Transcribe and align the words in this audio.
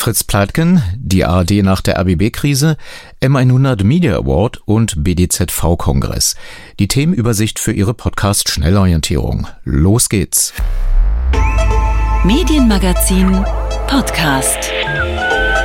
Fritz 0.00 0.24
Pleitgen, 0.24 0.82
die 0.96 1.26
ARD 1.26 1.62
nach 1.62 1.82
der 1.82 1.98
RBB-Krise, 1.98 2.78
M100 3.22 3.84
Media 3.84 4.16
Award 4.16 4.62
und 4.64 5.04
BDZV-Kongress. 5.04 6.36
Die 6.78 6.88
Themenübersicht 6.88 7.58
für 7.58 7.72
Ihre 7.72 7.92
Podcast-Schnellorientierung. 7.92 9.46
Los 9.62 10.08
geht's. 10.08 10.54
Medienmagazin 12.24 13.44
Podcast 13.88 14.72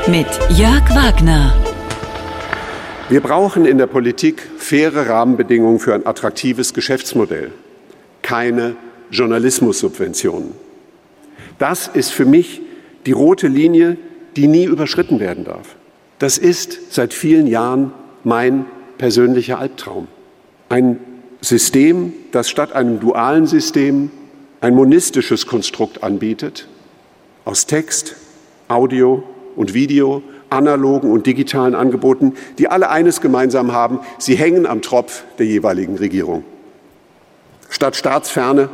mit 0.07 0.27
Jörg 0.49 0.83
Wagner. 0.93 1.55
Wir 3.07 3.21
brauchen 3.21 3.65
in 3.65 3.77
der 3.77 3.87
Politik 3.87 4.45
faire 4.57 5.07
Rahmenbedingungen 5.07 5.79
für 5.79 5.93
ein 5.93 6.05
attraktives 6.05 6.73
Geschäftsmodell, 6.73 7.53
keine 8.21 8.75
Journalismussubventionen. 9.11 10.51
Das 11.57 11.87
ist 11.87 12.11
für 12.11 12.25
mich 12.25 12.59
die 13.05 13.13
rote 13.13 13.47
Linie, 13.47 13.95
die 14.35 14.47
nie 14.47 14.65
überschritten 14.65 15.19
werden 15.19 15.45
darf. 15.45 15.75
Das 16.19 16.37
ist 16.37 16.93
seit 16.93 17.13
vielen 17.13 17.47
Jahren 17.47 17.91
mein 18.23 18.65
persönlicher 18.97 19.59
Albtraum. 19.59 20.07
Ein 20.69 20.99
System, 21.41 22.13
das 22.31 22.49
statt 22.49 22.73
einem 22.73 22.99
dualen 22.99 23.45
System 23.45 24.09
ein 24.61 24.73
monistisches 24.73 25.45
Konstrukt 25.45 26.03
anbietet, 26.03 26.67
aus 27.43 27.67
Text, 27.67 28.15
Audio 28.67 29.23
und 29.55 29.73
Video, 29.73 30.23
analogen 30.49 31.11
und 31.11 31.27
digitalen 31.27 31.75
Angeboten, 31.75 32.33
die 32.57 32.67
alle 32.67 32.89
eines 32.89 33.21
gemeinsam 33.21 33.73
haben, 33.73 33.99
sie 34.17 34.35
hängen 34.35 34.65
am 34.65 34.81
Tropf 34.81 35.23
der 35.37 35.45
jeweiligen 35.45 35.97
Regierung. 35.97 36.43
Statt 37.69 37.95
Staatsferne 37.95 38.69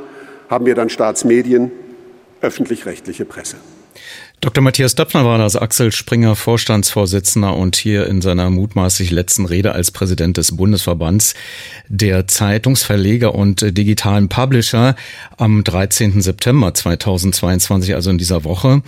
haben 0.50 0.66
wir 0.66 0.76
dann 0.76 0.90
Staatsmedien, 0.90 1.72
öffentlich-rechtliche 2.42 3.26
Presse. 3.26 3.58
Dr. 4.42 4.64
Matthias 4.64 4.96
Döpfner 4.96 5.24
war 5.24 5.38
das 5.38 5.56
Axel 5.56 5.92
Springer 5.92 6.36
Vorstandsvorsitzender 6.36 7.56
und 7.56 7.76
hier 7.76 8.08
in 8.08 8.22
seiner 8.22 8.50
mutmaßlich 8.50 9.12
letzten 9.12 9.46
Rede 9.46 9.74
als 9.74 9.92
Präsident 9.92 10.36
des 10.38 10.58
Bundesverbands 10.58 11.36
der 11.90 12.28
Zeitungsverleger 12.28 13.36
und 13.36 13.78
digitalen 13.78 14.30
Publisher 14.30 14.96
am 15.38 15.64
13. 15.64 16.24
September 16.24 16.74
2022, 16.74 17.94
also 17.94 18.10
in 18.10 18.18
dieser 18.18 18.44
Woche. 18.44 18.82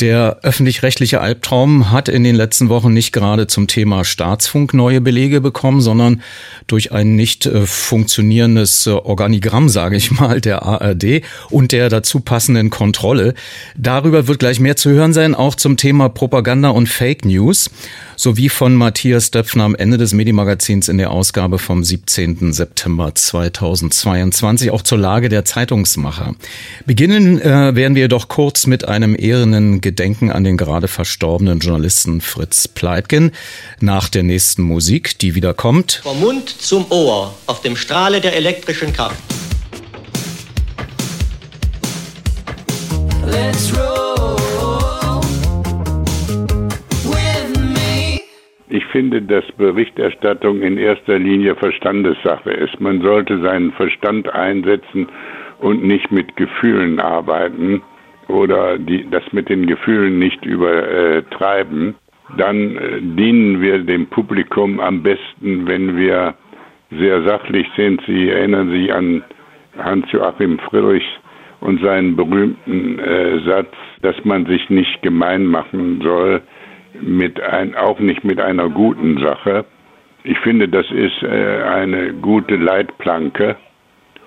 Der 0.00 0.38
öffentlich-rechtliche 0.42 1.20
Albtraum 1.20 1.90
hat 1.90 2.08
in 2.08 2.24
den 2.24 2.34
letzten 2.34 2.70
Wochen 2.70 2.94
nicht 2.94 3.12
gerade 3.12 3.46
zum 3.46 3.66
Thema 3.66 4.06
Staatsfunk 4.06 4.72
neue 4.72 5.02
Belege 5.02 5.42
bekommen, 5.42 5.82
sondern 5.82 6.22
durch 6.66 6.92
ein 6.92 7.14
nicht 7.14 7.44
äh, 7.44 7.66
funktionierendes 7.66 8.86
Organigramm, 8.86 9.68
sage 9.68 9.96
ich 9.96 10.12
mal, 10.12 10.40
der 10.40 10.62
ARD 10.62 11.20
und 11.50 11.72
der 11.72 11.90
dazu 11.90 12.20
passenden 12.20 12.70
Kontrolle. 12.70 13.34
Darüber 13.76 14.28
wird 14.28 14.38
gleich 14.38 14.60
mehr 14.60 14.76
zu 14.76 14.93
hören 14.94 15.12
sein, 15.12 15.34
auch 15.34 15.54
zum 15.54 15.76
Thema 15.76 16.08
Propaganda 16.08 16.70
und 16.70 16.88
Fake 16.88 17.24
News, 17.24 17.70
sowie 18.16 18.48
von 18.48 18.74
Matthias 18.74 19.30
Döpfner 19.30 19.64
am 19.64 19.74
Ende 19.74 19.98
des 19.98 20.12
Medienmagazins 20.12 20.88
in 20.88 20.98
der 20.98 21.10
Ausgabe 21.10 21.58
vom 21.58 21.84
17. 21.84 22.52
September 22.52 23.14
2022, 23.14 24.70
auch 24.70 24.82
zur 24.82 24.98
Lage 24.98 25.28
der 25.28 25.44
Zeitungsmacher. 25.44 26.34
Beginnen 26.86 27.40
äh, 27.40 27.74
werden 27.74 27.94
wir 27.94 28.08
doch 28.08 28.28
kurz 28.28 28.66
mit 28.66 28.86
einem 28.86 29.16
ehrenden 29.18 29.80
Gedenken 29.80 30.30
an 30.30 30.44
den 30.44 30.56
gerade 30.56 30.88
verstorbenen 30.88 31.60
Journalisten 31.60 32.20
Fritz 32.20 32.68
Pleitgen. 32.68 33.32
Nach 33.80 34.08
der 34.08 34.22
nächsten 34.22 34.62
Musik, 34.62 35.18
die 35.18 35.34
wieder 35.34 35.54
kommt. 35.54 36.00
Vom 36.02 36.20
Mund 36.20 36.48
zum 36.48 36.86
Ohr 36.90 37.34
auf 37.46 37.60
dem 37.62 37.76
Strahle 37.76 38.20
der 38.20 38.36
elektrischen 38.36 38.92
Kraft. 38.92 39.16
Let's 43.26 43.72
roll. 43.76 43.93
Finde, 48.94 49.22
dass 49.22 49.44
Berichterstattung 49.58 50.62
in 50.62 50.78
erster 50.78 51.18
Linie 51.18 51.56
Verstandessache 51.56 52.52
ist. 52.52 52.80
Man 52.80 53.00
sollte 53.02 53.40
seinen 53.40 53.72
Verstand 53.72 54.32
einsetzen 54.32 55.08
und 55.58 55.82
nicht 55.82 56.12
mit 56.12 56.36
Gefühlen 56.36 57.00
arbeiten 57.00 57.82
oder 58.28 58.78
die, 58.78 59.10
das 59.10 59.24
mit 59.32 59.48
den 59.48 59.66
Gefühlen 59.66 60.20
nicht 60.20 60.44
übertreiben. 60.44 61.96
Dann 62.38 62.76
äh, 62.76 63.00
dienen 63.00 63.60
wir 63.60 63.80
dem 63.80 64.06
Publikum 64.06 64.78
am 64.78 65.02
besten, 65.02 65.66
wenn 65.66 65.96
wir 65.96 66.34
sehr 66.92 67.24
sachlich 67.24 67.66
sind. 67.76 68.00
Sie 68.06 68.30
erinnern 68.30 68.70
sich 68.70 68.94
an 68.94 69.24
Hans-Joachim 69.76 70.60
Friedrich 70.70 71.18
und 71.60 71.82
seinen 71.82 72.14
berühmten 72.14 73.00
äh, 73.00 73.40
Satz, 73.40 73.74
dass 74.02 74.24
man 74.24 74.46
sich 74.46 74.70
nicht 74.70 75.02
gemein 75.02 75.46
machen 75.46 76.00
soll 76.00 76.42
mit 77.00 77.40
ein, 77.40 77.74
auch 77.74 77.98
nicht 77.98 78.24
mit 78.24 78.40
einer 78.40 78.68
guten 78.68 79.18
Sache. 79.18 79.64
Ich 80.22 80.38
finde, 80.38 80.68
das 80.68 80.86
ist 80.90 81.22
äh, 81.22 81.62
eine 81.62 82.14
gute 82.14 82.56
Leitplanke. 82.56 83.56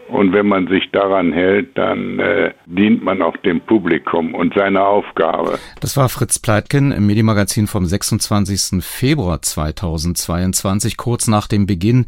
Und 0.09 0.31
wenn 0.31 0.47
man 0.47 0.67
sich 0.67 0.89
daran 0.91 1.33
hält, 1.33 1.77
dann 1.77 2.19
äh, 2.19 2.53
dient 2.66 3.03
man 3.03 3.22
auch 3.22 3.35
dem 3.38 3.59
Publikum 3.59 4.33
und 4.35 4.53
seiner 4.53 4.85
Aufgabe. 4.85 5.59
Das 5.81 5.97
war 5.97 6.07
Fritz 6.07 6.39
Pleitgen 6.39 6.94
im 6.94 7.07
Medienmagazin 7.07 7.67
vom 7.67 7.85
26. 7.85 8.81
Februar 8.83 9.41
2022, 9.41 10.95
kurz 10.95 11.27
nach 11.27 11.47
dem 11.47 11.66
Beginn 11.66 12.06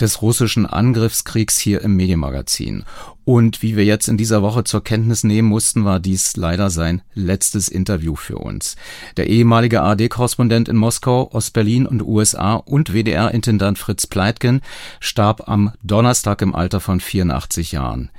des 0.00 0.22
russischen 0.22 0.64
Angriffskriegs 0.64 1.58
hier 1.58 1.82
im 1.82 1.94
Medienmagazin. 1.94 2.84
Und 3.24 3.62
wie 3.62 3.76
wir 3.76 3.84
jetzt 3.84 4.08
in 4.08 4.16
dieser 4.16 4.42
Woche 4.42 4.64
zur 4.64 4.82
Kenntnis 4.82 5.22
nehmen 5.22 5.48
mussten, 5.48 5.84
war 5.84 6.00
dies 6.00 6.36
leider 6.36 6.70
sein 6.70 7.02
letztes 7.14 7.68
Interview 7.68 8.16
für 8.16 8.38
uns. 8.38 8.74
Der 9.16 9.28
ehemalige 9.28 9.82
AD-Korrespondent 9.82 10.68
in 10.68 10.76
Moskau, 10.76 11.30
Ostberlin 11.32 11.86
und 11.86 12.02
USA 12.02 12.54
und 12.54 12.92
WDR-Intendant 12.92 13.78
Fritz 13.78 14.08
Pleitgen 14.08 14.60
starb 14.98 15.48
am 15.48 15.72
Donnerstag 15.84 16.42
im 16.42 16.54
Alter 16.54 16.80
von 16.80 16.98
84 16.98 17.72
Jahren. 17.72 18.10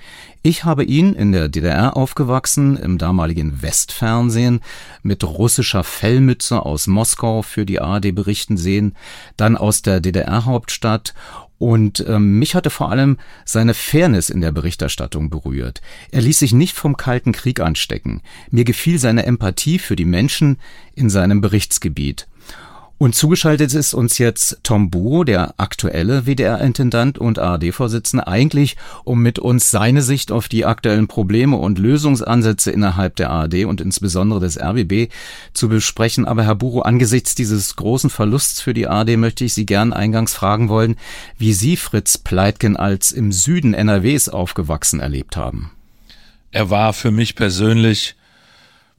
Ich 0.45 0.65
habe 0.65 0.83
ihn 0.83 1.13
in 1.13 1.31
der 1.31 1.47
DDR 1.47 1.95
aufgewachsen, 1.95 2.75
im 2.75 2.97
damaligen 2.97 3.61
Westfernsehen, 3.61 4.59
mit 5.01 5.23
russischer 5.23 5.85
Fellmütze 5.85 6.65
aus 6.65 6.87
Moskau 6.87 7.43
für 7.43 7.65
die 7.65 7.79
ARD 7.79 8.13
berichten 8.13 8.57
sehen, 8.57 8.95
dann 9.37 9.55
aus 9.55 9.83
der 9.83 10.01
DDR-Hauptstadt 10.01 11.13
und 11.63 12.03
ähm, 12.09 12.40
mich 12.40 12.56
hatte 12.56 12.69
vor 12.69 12.91
allem 12.91 13.18
seine 13.46 13.74
Fairness 13.74 14.29
in 14.29 14.41
der 14.41 14.51
Berichterstattung 14.51 15.29
berührt. 15.29 15.81
Er 16.12 16.19
ließ 16.19 16.40
sich 16.40 16.51
nicht 16.51 16.75
vom 16.75 16.97
Kalten 16.97 17.31
Krieg 17.31 17.62
anstecken. 17.62 18.22
Mir 18.51 18.66
gefiel 18.66 19.00
seine 19.00 19.25
Empathie 19.25 19.79
für 19.79 19.96
die 19.96 20.03
Menschen 20.03 20.57
in 20.94 21.09
seinem 21.09 21.40
Berichtsgebiet. 21.40 22.28
Und 23.03 23.15
zugeschaltet 23.15 23.73
ist 23.73 23.93
uns 23.93 24.17
jetzt 24.17 24.61
Tom 24.63 24.89
Buo, 24.89 25.25
der 25.25 25.55
aktuelle 25.57 26.25
WDR-Intendant 26.25 27.17
und 27.17 27.37
ARD-Vorsitzende, 27.37 28.27
eigentlich 28.27 28.77
um 29.03 29.21
mit 29.21 29.39
uns 29.39 29.71
seine 29.71 30.01
Sicht 30.01 30.31
auf 30.31 30.47
die 30.47 30.63
aktuellen 30.63 31.09
Probleme 31.09 31.57
und 31.57 31.79
Lösungsansätze 31.79 32.71
innerhalb 32.71 33.17
der 33.17 33.29
ARD 33.29 33.65
und 33.65 33.81
insbesondere 33.81 34.39
des 34.39 34.57
RBB 34.57 35.11
zu 35.51 35.67
besprechen. 35.67 36.23
Aber 36.23 36.45
Herr 36.45 36.55
Buro, 36.55 36.83
angesichts 36.83 37.35
dieses 37.35 37.75
großen 37.75 38.09
Verlusts 38.09 38.61
für 38.61 38.73
die 38.73 38.87
ARD 38.87 39.17
möchte 39.17 39.43
ich 39.43 39.53
Sie 39.53 39.65
gern 39.65 39.91
eingangs 39.91 40.33
fragen 40.33 40.69
wollen, 40.69 40.95
wie 41.37 41.51
Sie 41.51 41.75
Fritz 41.75 42.17
Pleitgen 42.17 42.77
als 42.77 43.11
im 43.11 43.33
Süden 43.33 43.73
NRWs 43.73 44.29
aufgewachsen 44.29 45.01
erlebt 45.01 45.35
haben. 45.35 45.71
Er 46.51 46.69
war 46.69 46.93
für 46.93 47.11
mich 47.11 47.35
persönlich 47.35 48.15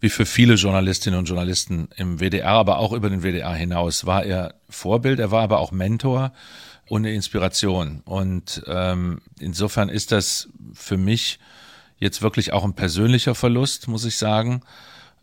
wie 0.04 0.10
für 0.10 0.26
viele 0.26 0.56
Journalistinnen 0.56 1.18
und 1.18 1.24
Journalisten 1.24 1.88
im 1.96 2.20
WDR, 2.20 2.50
aber 2.50 2.76
auch 2.76 2.92
über 2.92 3.08
den 3.08 3.22
WDR 3.22 3.54
hinaus, 3.54 4.04
war 4.04 4.22
er 4.22 4.54
Vorbild, 4.68 5.18
er 5.18 5.30
war 5.30 5.42
aber 5.42 5.60
auch 5.60 5.72
Mentor 5.72 6.34
und 6.90 7.06
eine 7.06 7.14
Inspiration. 7.14 8.02
Und 8.04 8.62
ähm, 8.66 9.22
insofern 9.40 9.88
ist 9.88 10.12
das 10.12 10.50
für 10.74 10.98
mich 10.98 11.38
jetzt 11.96 12.20
wirklich 12.20 12.52
auch 12.52 12.64
ein 12.64 12.74
persönlicher 12.74 13.34
Verlust, 13.34 13.88
muss 13.88 14.04
ich 14.04 14.18
sagen. 14.18 14.60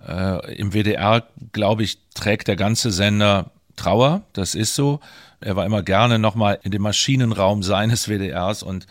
Äh, 0.03 0.55
Im 0.55 0.73
WDR, 0.73 1.27
glaube 1.51 1.83
ich, 1.83 1.99
trägt 2.15 2.47
der 2.47 2.55
ganze 2.55 2.89
Sender 2.89 3.51
Trauer, 3.75 4.23
das 4.33 4.55
ist 4.55 4.73
so. 4.73 4.99
Er 5.41 5.55
war 5.55 5.65
immer 5.67 5.83
gerne 5.83 6.17
nochmal 6.17 6.57
in 6.63 6.71
dem 6.71 6.81
Maschinenraum 6.81 7.61
seines 7.61 8.07
WDRs 8.07 8.63
und 8.63 8.87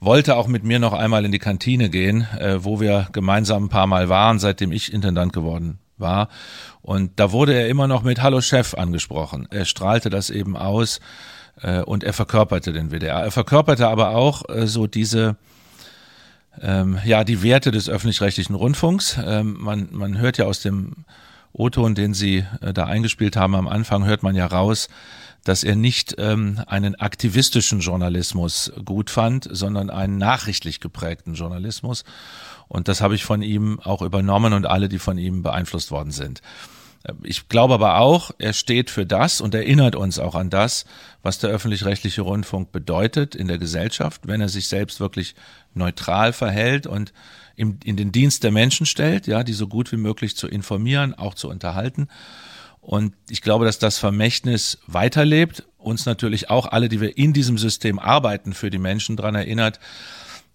wollte 0.00 0.36
auch 0.36 0.46
mit 0.46 0.64
mir 0.64 0.78
noch 0.78 0.92
einmal 0.92 1.24
in 1.24 1.32
die 1.32 1.38
Kantine 1.38 1.90
gehen, 1.90 2.26
äh, 2.38 2.64
wo 2.64 2.80
wir 2.80 3.08
gemeinsam 3.12 3.64
ein 3.64 3.68
paar 3.68 3.86
Mal 3.86 4.08
waren, 4.08 4.38
seitdem 4.38 4.72
ich 4.72 4.92
Intendant 4.92 5.32
geworden 5.32 5.78
war. 5.96 6.28
Und 6.82 7.12
da 7.16 7.32
wurde 7.32 7.54
er 7.54 7.68
immer 7.68 7.88
noch 7.88 8.02
mit 8.02 8.22
Hallo 8.22 8.40
Chef 8.40 8.74
angesprochen. 8.74 9.48
Er 9.50 9.64
strahlte 9.64 10.10
das 10.10 10.30
eben 10.30 10.56
aus 10.56 11.00
äh, 11.62 11.80
und 11.80 12.04
er 12.04 12.12
verkörperte 12.12 12.72
den 12.72 12.90
WDR. 12.90 13.20
Er 13.20 13.30
verkörperte 13.30 13.88
aber 13.88 14.10
auch 14.10 14.48
äh, 14.48 14.66
so 14.66 14.86
diese 14.86 15.36
ähm, 16.60 16.98
ja 17.04 17.24
die 17.24 17.42
Werte 17.42 17.70
des 17.70 17.88
öffentlich-rechtlichen 17.88 18.54
Rundfunks. 18.54 19.18
Ähm, 19.24 19.56
man, 19.60 19.88
man 19.92 20.18
hört 20.18 20.38
ja 20.38 20.46
aus 20.46 20.60
dem 20.60 21.04
O-Ton, 21.52 21.94
den 21.94 22.14
Sie 22.14 22.44
äh, 22.60 22.72
da 22.72 22.84
eingespielt 22.84 23.36
haben 23.36 23.54
am 23.54 23.68
Anfang, 23.68 24.04
hört 24.04 24.22
man 24.22 24.34
ja 24.34 24.46
raus, 24.46 24.88
dass 25.44 25.64
er 25.64 25.76
nicht 25.76 26.16
ähm, 26.18 26.60
einen 26.66 26.94
aktivistischen 26.94 27.80
Journalismus 27.80 28.72
gut 28.84 29.10
fand, 29.10 29.48
sondern 29.50 29.90
einen 29.90 30.18
nachrichtlich 30.18 30.80
geprägten 30.80 31.34
Journalismus. 31.34 32.04
Und 32.68 32.88
das 32.88 33.00
habe 33.00 33.14
ich 33.14 33.24
von 33.24 33.42
ihm 33.42 33.80
auch 33.80 34.02
übernommen 34.02 34.52
und 34.52 34.66
alle, 34.66 34.88
die 34.88 34.98
von 34.98 35.16
ihm 35.16 35.42
beeinflusst 35.42 35.90
worden 35.90 36.10
sind. 36.10 36.42
Ich 37.22 37.48
glaube 37.48 37.74
aber 37.74 37.98
auch, 37.98 38.32
er 38.38 38.52
steht 38.52 38.90
für 38.90 39.06
das 39.06 39.40
und 39.40 39.54
erinnert 39.54 39.94
uns 39.94 40.18
auch 40.18 40.34
an 40.34 40.50
das, 40.50 40.84
was 41.22 41.38
der 41.38 41.50
öffentlich-rechtliche 41.50 42.22
Rundfunk 42.22 42.72
bedeutet 42.72 43.34
in 43.34 43.48
der 43.48 43.58
Gesellschaft, 43.58 44.22
wenn 44.26 44.40
er 44.40 44.48
sich 44.48 44.68
selbst 44.68 45.00
wirklich 45.00 45.34
neutral 45.74 46.32
verhält 46.32 46.86
und 46.86 47.12
in 47.56 47.96
den 47.96 48.12
Dienst 48.12 48.44
der 48.44 48.52
Menschen 48.52 48.86
stellt, 48.86 49.26
ja, 49.26 49.42
die 49.42 49.52
so 49.52 49.66
gut 49.66 49.90
wie 49.90 49.96
möglich 49.96 50.36
zu 50.36 50.46
informieren, 50.46 51.14
auch 51.14 51.34
zu 51.34 51.48
unterhalten. 51.48 52.08
Und 52.88 53.12
ich 53.28 53.42
glaube, 53.42 53.66
dass 53.66 53.78
das 53.78 53.98
Vermächtnis 53.98 54.78
weiterlebt, 54.86 55.62
uns 55.76 56.06
natürlich 56.06 56.48
auch 56.48 56.64
alle, 56.64 56.88
die 56.88 57.02
wir 57.02 57.18
in 57.18 57.34
diesem 57.34 57.58
System 57.58 57.98
arbeiten, 57.98 58.54
für 58.54 58.70
die 58.70 58.78
Menschen 58.78 59.14
daran 59.14 59.34
erinnert, 59.34 59.78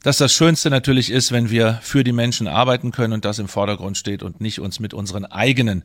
dass 0.02 0.18
das 0.18 0.34
Schönste 0.34 0.72
natürlich 0.72 1.12
ist, 1.12 1.32
wenn 1.32 1.52
wir 1.52 1.78
für 1.84 2.04
die 2.04 2.12
Menschen 2.12 2.48
arbeiten 2.48 2.90
können 2.90 3.14
und 3.14 3.24
das 3.24 3.38
im 3.38 3.48
Vordergrund 3.48 3.98
steht 3.98 4.24
und 4.24 4.42
nicht 4.42 4.60
uns 4.60 4.80
mit 4.80 4.96
unseren 4.96 5.26
eigenen 5.26 5.84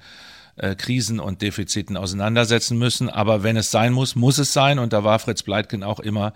äh, 0.56 0.74
Krisen 0.74 1.20
und 1.20 1.42
Defiziten 1.42 1.98
auseinandersetzen 1.98 2.78
müssen. 2.78 3.10
Aber 3.10 3.42
wenn 3.42 3.58
es 3.58 3.70
sein 3.70 3.92
muss, 3.92 4.16
muss 4.16 4.38
es 4.38 4.54
sein. 4.54 4.78
Und 4.78 4.94
da 4.94 5.04
war 5.04 5.18
Fritz 5.18 5.42
Bleitgen 5.42 5.82
auch 5.82 6.00
immer 6.00 6.32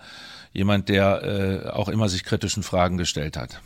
jemand, 0.51 0.89
der 0.89 1.23
äh, 1.23 1.69
auch 1.71 1.89
immer 1.89 2.07
sich 2.07 2.23
kritischen 2.23 2.61
Fragen 2.61 2.97
gestellt 2.97 3.35
hat. 3.35 3.61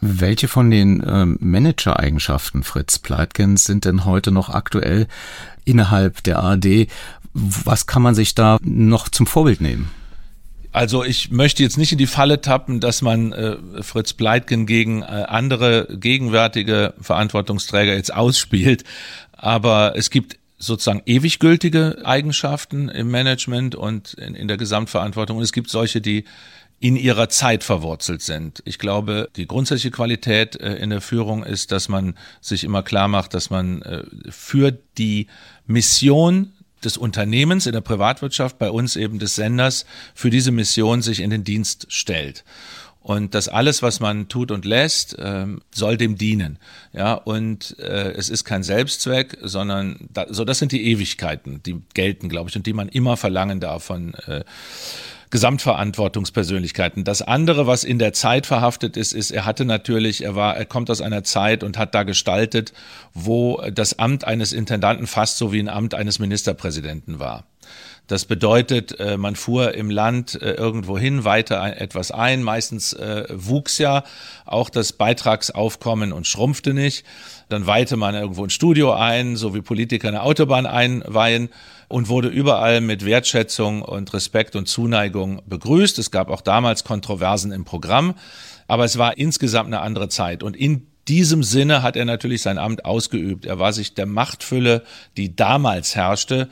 Welche 0.00 0.46
von 0.46 0.70
den 0.70 1.02
ähm, 1.04 1.38
Manager-Eigenschaften 1.40 2.62
Fritz 2.62 2.98
Pleitgens 2.98 3.64
sind 3.64 3.84
denn 3.84 4.04
heute 4.04 4.30
noch 4.30 4.48
aktuell 4.48 5.08
innerhalb 5.68 6.22
der 6.22 6.38
ARD? 6.38 6.88
Was 7.34 7.86
kann 7.86 8.02
man 8.02 8.14
sich 8.14 8.34
da 8.34 8.58
noch 8.62 9.08
zum 9.08 9.26
Vorbild 9.26 9.60
nehmen? 9.60 9.90
Also 10.72 11.02
ich 11.02 11.30
möchte 11.30 11.62
jetzt 11.62 11.78
nicht 11.78 11.92
in 11.92 11.98
die 11.98 12.06
Falle 12.06 12.40
tappen, 12.40 12.80
dass 12.80 13.02
man 13.02 13.32
äh, 13.32 13.56
Fritz 13.82 14.12
Pleitgen 14.12 14.66
gegen 14.66 15.02
äh, 15.02 15.24
andere 15.26 15.88
gegenwärtige 15.90 16.94
Verantwortungsträger 17.00 17.94
jetzt 17.94 18.12
ausspielt, 18.12 18.84
aber 19.32 19.94
es 19.96 20.10
gibt 20.10 20.38
sozusagen 20.58 21.02
ewig 21.06 21.38
gültige 21.38 22.02
Eigenschaften 22.04 22.88
im 22.88 23.10
Management 23.10 23.76
und 23.76 24.14
in, 24.14 24.34
in 24.34 24.48
der 24.48 24.56
Gesamtverantwortung 24.56 25.38
und 25.38 25.42
es 25.42 25.52
gibt 25.52 25.70
solche, 25.70 26.00
die 26.00 26.24
in 26.80 26.96
ihrer 26.96 27.28
Zeit 27.28 27.64
verwurzelt 27.64 28.22
sind. 28.22 28.62
Ich 28.64 28.78
glaube, 28.78 29.30
die 29.34 29.46
grundsätzliche 29.46 29.90
Qualität 29.90 30.60
äh, 30.60 30.74
in 30.74 30.90
der 30.90 31.00
Führung 31.00 31.42
ist, 31.42 31.72
dass 31.72 31.88
man 31.88 32.14
sich 32.40 32.62
immer 32.62 32.82
klar 32.82 33.08
macht, 33.08 33.34
dass 33.34 33.50
man 33.50 33.82
äh, 33.82 34.04
für 34.28 34.72
die 34.96 35.26
Mission 35.68 36.52
des 36.84 36.96
Unternehmens 36.96 37.66
in 37.66 37.72
der 37.72 37.80
Privatwirtschaft, 37.80 38.58
bei 38.58 38.70
uns 38.70 38.96
eben 38.96 39.18
des 39.18 39.36
Senders, 39.36 39.86
für 40.14 40.30
diese 40.30 40.50
Mission 40.50 41.02
sich 41.02 41.20
in 41.20 41.30
den 41.30 41.44
Dienst 41.44 41.86
stellt. 41.90 42.44
Und 43.00 43.34
das 43.34 43.48
alles, 43.48 43.82
was 43.82 44.00
man 44.00 44.28
tut 44.28 44.50
und 44.50 44.64
lässt, 44.64 45.16
ähm, 45.18 45.62
soll 45.74 45.96
dem 45.96 46.18
dienen. 46.18 46.58
Ja, 46.92 47.14
und 47.14 47.78
äh, 47.78 48.12
es 48.12 48.28
ist 48.28 48.44
kein 48.44 48.62
Selbstzweck, 48.62 49.38
sondern 49.40 50.08
da, 50.12 50.26
so 50.28 50.44
das 50.44 50.58
sind 50.58 50.72
die 50.72 50.84
Ewigkeiten, 50.90 51.62
die 51.62 51.80
gelten, 51.94 52.28
glaube 52.28 52.50
ich, 52.50 52.56
und 52.56 52.66
die 52.66 52.74
man 52.74 52.88
immer 52.88 53.16
verlangen 53.16 53.60
darf 53.60 53.84
von 53.84 54.14
äh, 54.26 54.44
Gesamtverantwortungspersönlichkeiten. 55.30 57.04
Das 57.04 57.22
andere, 57.22 57.66
was 57.66 57.84
in 57.84 57.98
der 57.98 58.12
Zeit 58.12 58.46
verhaftet 58.46 58.96
ist, 58.96 59.12
ist, 59.12 59.30
er 59.30 59.44
hatte 59.44 59.64
natürlich, 59.64 60.24
er 60.24 60.34
war, 60.34 60.56
er 60.56 60.66
kommt 60.66 60.90
aus 60.90 61.00
einer 61.00 61.24
Zeit 61.24 61.62
und 61.62 61.78
hat 61.78 61.94
da 61.94 62.02
gestaltet, 62.02 62.72
wo 63.14 63.62
das 63.72 63.98
Amt 63.98 64.24
eines 64.24 64.52
Intendanten 64.52 65.06
fast 65.06 65.38
so 65.38 65.52
wie 65.52 65.60
ein 65.60 65.68
Amt 65.68 65.94
eines 65.94 66.18
Ministerpräsidenten 66.18 67.18
war. 67.18 67.44
Das 68.08 68.24
bedeutet, 68.24 68.98
äh, 68.98 69.18
man 69.18 69.36
fuhr 69.36 69.74
im 69.74 69.90
Land 69.90 70.40
äh, 70.40 70.52
irgendwo 70.52 70.98
hin, 70.98 71.24
weiter 71.24 71.62
etwas 71.78 72.10
ein. 72.10 72.42
Meistens 72.42 72.94
äh, 72.94 73.26
wuchs 73.30 73.76
ja 73.78 74.02
auch 74.46 74.70
das 74.70 74.94
Beitragsaufkommen 74.94 76.12
und 76.12 76.26
schrumpfte 76.26 76.72
nicht. 76.72 77.04
Dann 77.50 77.66
weihte 77.66 77.96
man 77.96 78.14
irgendwo 78.14 78.44
ein 78.44 78.50
Studio 78.50 78.94
ein, 78.94 79.36
so 79.36 79.54
wie 79.54 79.60
Politiker 79.60 80.08
eine 80.08 80.22
Autobahn 80.22 80.64
einweihen 80.64 81.50
und 81.88 82.08
wurde 82.08 82.28
überall 82.28 82.80
mit 82.80 83.04
Wertschätzung 83.04 83.82
und 83.82 84.12
Respekt 84.14 84.56
und 84.56 84.68
Zuneigung 84.68 85.42
begrüßt. 85.46 85.98
Es 85.98 86.10
gab 86.10 86.30
auch 86.30 86.40
damals 86.40 86.84
Kontroversen 86.84 87.52
im 87.52 87.66
Programm, 87.66 88.14
aber 88.68 88.84
es 88.84 88.96
war 88.96 89.18
insgesamt 89.18 89.66
eine 89.68 89.80
andere 89.80 90.08
Zeit. 90.08 90.42
Und 90.42 90.56
in 90.56 90.86
diesem 91.08 91.42
Sinne 91.42 91.82
hat 91.82 91.96
er 91.96 92.04
natürlich 92.06 92.40
sein 92.40 92.58
Amt 92.58 92.86
ausgeübt. 92.86 93.44
Er 93.46 93.58
war 93.58 93.74
sich 93.74 93.94
der 93.94 94.06
Machtfülle, 94.06 94.82
die 95.16 95.34
damals 95.34 95.94
herrschte, 95.94 96.48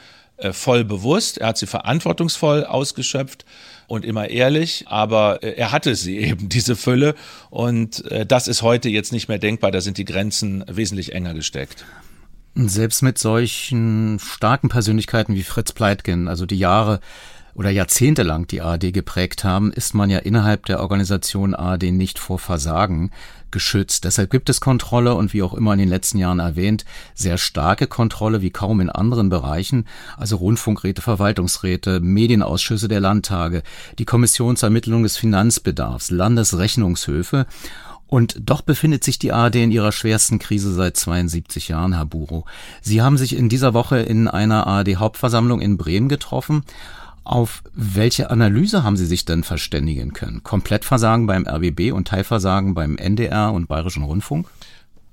voll 0.53 0.85
bewusst. 0.85 1.39
Er 1.39 1.49
hat 1.49 1.59
sie 1.59 1.67
verantwortungsvoll 1.67 2.65
ausgeschöpft 2.65 3.45
und 3.87 4.05
immer 4.05 4.29
ehrlich, 4.29 4.85
aber 4.87 5.43
äh, 5.43 5.53
er 5.57 5.73
hatte 5.73 5.95
sie 5.95 6.19
eben, 6.19 6.49
diese 6.49 6.77
Fülle. 6.77 7.15
Und 7.51 8.05
äh, 8.11 8.27
das 8.27 8.49
ist 8.49 8.63
heute 8.63 8.89
jetzt 8.89 9.13
nicht 9.13 9.29
mehr 9.29 9.39
denkbar. 9.39 9.71
Da 9.71 9.81
sind 9.81 9.99
die 9.99 10.05
Grenzen 10.05 10.65
wesentlich 10.69 11.13
enger 11.13 11.35
gesteckt. 11.35 11.85
Selbst 12.55 13.03
mit 13.03 13.19
solchen 13.19 14.19
starken 14.19 14.71
Persönlichkeiten 14.71 15.35
wie 15.35 15.43
Fritz 15.43 15.73
Pleitgen, 15.73 16.27
also 16.27 16.47
die 16.47 16.59
Jahre 16.59 17.01
oder 17.57 17.71
Jahrzehnte 17.71 18.23
lang 18.23 18.47
die 18.47 18.61
ARD 18.61 18.93
geprägt 18.93 19.43
haben, 19.43 19.73
ist 19.73 19.95
man 19.95 20.11
ja 20.11 20.19
innerhalb 20.19 20.67
der 20.67 20.81
Organisation 20.81 21.55
ARD 21.55 21.85
nicht 21.85 22.19
vor 22.19 22.39
Versagen 22.39 23.11
geschützt. 23.51 24.05
Deshalb 24.05 24.31
gibt 24.31 24.51
es 24.51 24.61
Kontrolle 24.61 25.15
und 25.15 25.33
wie 25.33 25.43
auch 25.43 25.55
immer 25.55 25.73
in 25.73 25.79
den 25.79 25.89
letzten 25.89 26.19
Jahren 26.19 26.39
erwähnt, 26.39 26.85
sehr 27.15 27.39
starke 27.39 27.87
Kontrolle 27.87 28.43
wie 28.43 28.51
kaum 28.51 28.81
in 28.81 28.91
anderen 28.91 29.31
Bereichen, 29.31 29.87
also 30.19 30.37
Rundfunkräte, 30.37 31.01
Verwaltungsräte, 31.01 32.01
Medienausschüsse 32.01 32.89
der 32.89 33.01
Landtage, 33.01 33.63
die 33.99 34.05
Kommissionsermittlung 34.05 35.03
des 35.03 35.17
Finanzbedarfs, 35.17 36.11
Landesrechnungshöfe 36.11 37.47
und 38.09 38.37
doch 38.39 38.61
befindet 38.61 39.03
sich 39.03 39.19
die 39.19 39.33
ARD 39.33 39.57
in 39.57 39.73
ihrer 39.73 39.93
schwersten 39.93 40.39
Krise 40.39 40.73
seit 40.73 40.97
72 40.97 41.69
Jahren, 41.69 41.95
Herr 41.95 42.07
Buro. 42.07 42.45
Sie 42.81 43.03
haben 43.03 43.17
sich 43.17 43.37
in 43.37 43.49
dieser 43.49 43.75
Woche 43.75 43.99
in 43.99 44.29
einer 44.29 44.67
ARD-Hauptversammlung 44.67 45.61
in 45.61 45.77
Bremen 45.77 46.09
getroffen. 46.09 46.63
Auf 47.27 47.65
welche 47.75 48.31
Analyse 48.31 48.85
haben 48.85 48.97
Sie 48.97 49.05
sich 49.05 49.25
denn 49.25 49.43
verständigen 49.43 50.13
können? 50.13 50.45
Komplettversagen 50.45 51.27
beim 51.27 51.45
RBB 51.45 51.91
und 51.91 52.07
Teilversagen 52.07 52.73
beim 52.73 52.97
NDR 52.97 53.53
und 53.53 53.67
Bayerischen 53.67 54.05
Rundfunk? 54.05 54.47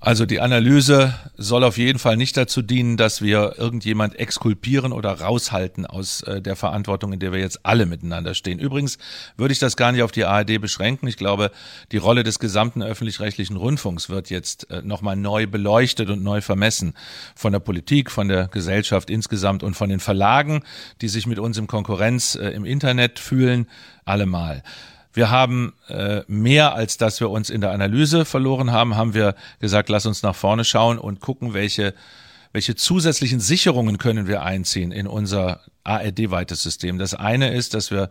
Also 0.05 0.25
die 0.25 0.41
Analyse 0.41 1.13
soll 1.37 1.63
auf 1.63 1.77
jeden 1.77 1.97
Fall 1.97 2.17
nicht 2.17 2.35
dazu 2.35 2.61
dienen, 2.61 2.97
dass 2.97 3.21
wir 3.21 3.55
irgendjemand 3.57 4.19
exkulpieren 4.19 4.91
oder 4.91 5.21
raushalten 5.21 5.85
aus 5.85 6.23
äh, 6.23 6.41
der 6.41 6.57
Verantwortung, 6.57 7.13
in 7.13 7.19
der 7.19 7.31
wir 7.31 7.39
jetzt 7.39 7.65
alle 7.65 7.85
miteinander 7.85 8.33
stehen. 8.33 8.59
Übrigens 8.59 8.97
würde 9.37 9.53
ich 9.53 9.59
das 9.59 9.77
gar 9.77 9.93
nicht 9.93 10.01
auf 10.01 10.11
die 10.11 10.25
ARD 10.25 10.59
beschränken. 10.59 11.07
Ich 11.07 11.15
glaube, 11.15 11.51
die 11.93 11.97
Rolle 11.99 12.23
des 12.23 12.39
gesamten 12.39 12.83
öffentlich-rechtlichen 12.83 13.55
Rundfunks 13.55 14.09
wird 14.09 14.29
jetzt 14.29 14.69
äh, 14.69 14.81
nochmal 14.81 15.15
neu 15.15 15.47
beleuchtet 15.47 16.09
und 16.09 16.21
neu 16.21 16.41
vermessen. 16.41 16.95
Von 17.33 17.53
der 17.53 17.61
Politik, 17.61 18.11
von 18.11 18.27
der 18.27 18.49
Gesellschaft 18.49 19.09
insgesamt 19.09 19.63
und 19.63 19.73
von 19.73 19.87
den 19.87 20.01
Verlagen, 20.01 20.63
die 20.99 21.07
sich 21.07 21.27
mit 21.27 21.39
uns 21.39 21.57
im 21.57 21.67
Konkurrenz 21.67 22.35
äh, 22.35 22.49
im 22.49 22.65
Internet 22.65 23.19
fühlen, 23.19 23.67
allemal. 24.03 24.63
Wir 25.13 25.29
haben 25.29 25.73
äh, 25.87 26.21
mehr 26.27 26.73
als 26.73 26.97
dass 26.97 27.19
wir 27.19 27.29
uns 27.29 27.49
in 27.49 27.61
der 27.61 27.71
Analyse 27.71 28.25
verloren 28.25 28.71
haben, 28.71 28.95
haben 28.95 29.13
wir 29.13 29.35
gesagt, 29.59 29.89
lass 29.89 30.05
uns 30.05 30.23
nach 30.23 30.35
vorne 30.35 30.65
schauen 30.65 30.97
und 30.97 31.19
gucken, 31.19 31.53
welche 31.53 31.93
welche 32.53 32.75
zusätzlichen 32.75 33.39
Sicherungen 33.39 33.97
können 33.97 34.27
wir 34.27 34.43
einziehen 34.43 34.91
in 34.91 35.07
unser 35.07 35.61
ARD-weites 35.83 36.61
System. 36.61 36.99
Das 36.99 37.15
eine 37.15 37.51
ist, 37.51 37.73
dass 37.73 37.89
wir 37.89 38.09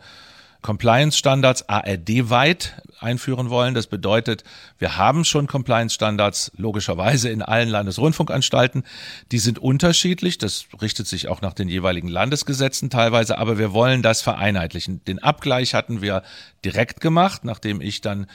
Compliance-Standards 0.63 1.69
ARD-weit 1.69 2.81
einführen 3.01 3.51
wollen. 3.51 3.75
Das 3.75 3.89
bedeutet, 3.89 4.45
wir 4.79 4.97
haben 4.97 5.25
schon 5.25 5.47
Compliance-Standards 5.49 6.53
logischerweise 6.57 7.29
in 7.29 7.43
allen 7.43 7.69
Landesrundfunkanstalten. 7.69 8.85
Die 9.33 9.39
sind 9.39 9.59
unterschiedlich. 9.59 10.39
Das 10.39 10.67
richtet 10.81 11.09
sich 11.09 11.29
auch 11.29 11.41
nach 11.41 11.53
den 11.53 11.69
jeweiligen 11.69 12.09
Landesgesetzen 12.09 12.91
teilweise. 12.91 13.39
Aber 13.39 13.59
wir 13.59 13.73
wollen 13.73 14.03
das 14.03 14.23
vereinheitlichen. 14.23 15.05
Den 15.05 15.19
Abgleich 15.19 15.75
hatten 15.75 16.01
wir 16.01 16.23
direkt 16.65 17.01
gemacht, 17.01 17.45
nachdem 17.45 17.81
ich 17.81 18.01
dann 18.01 18.27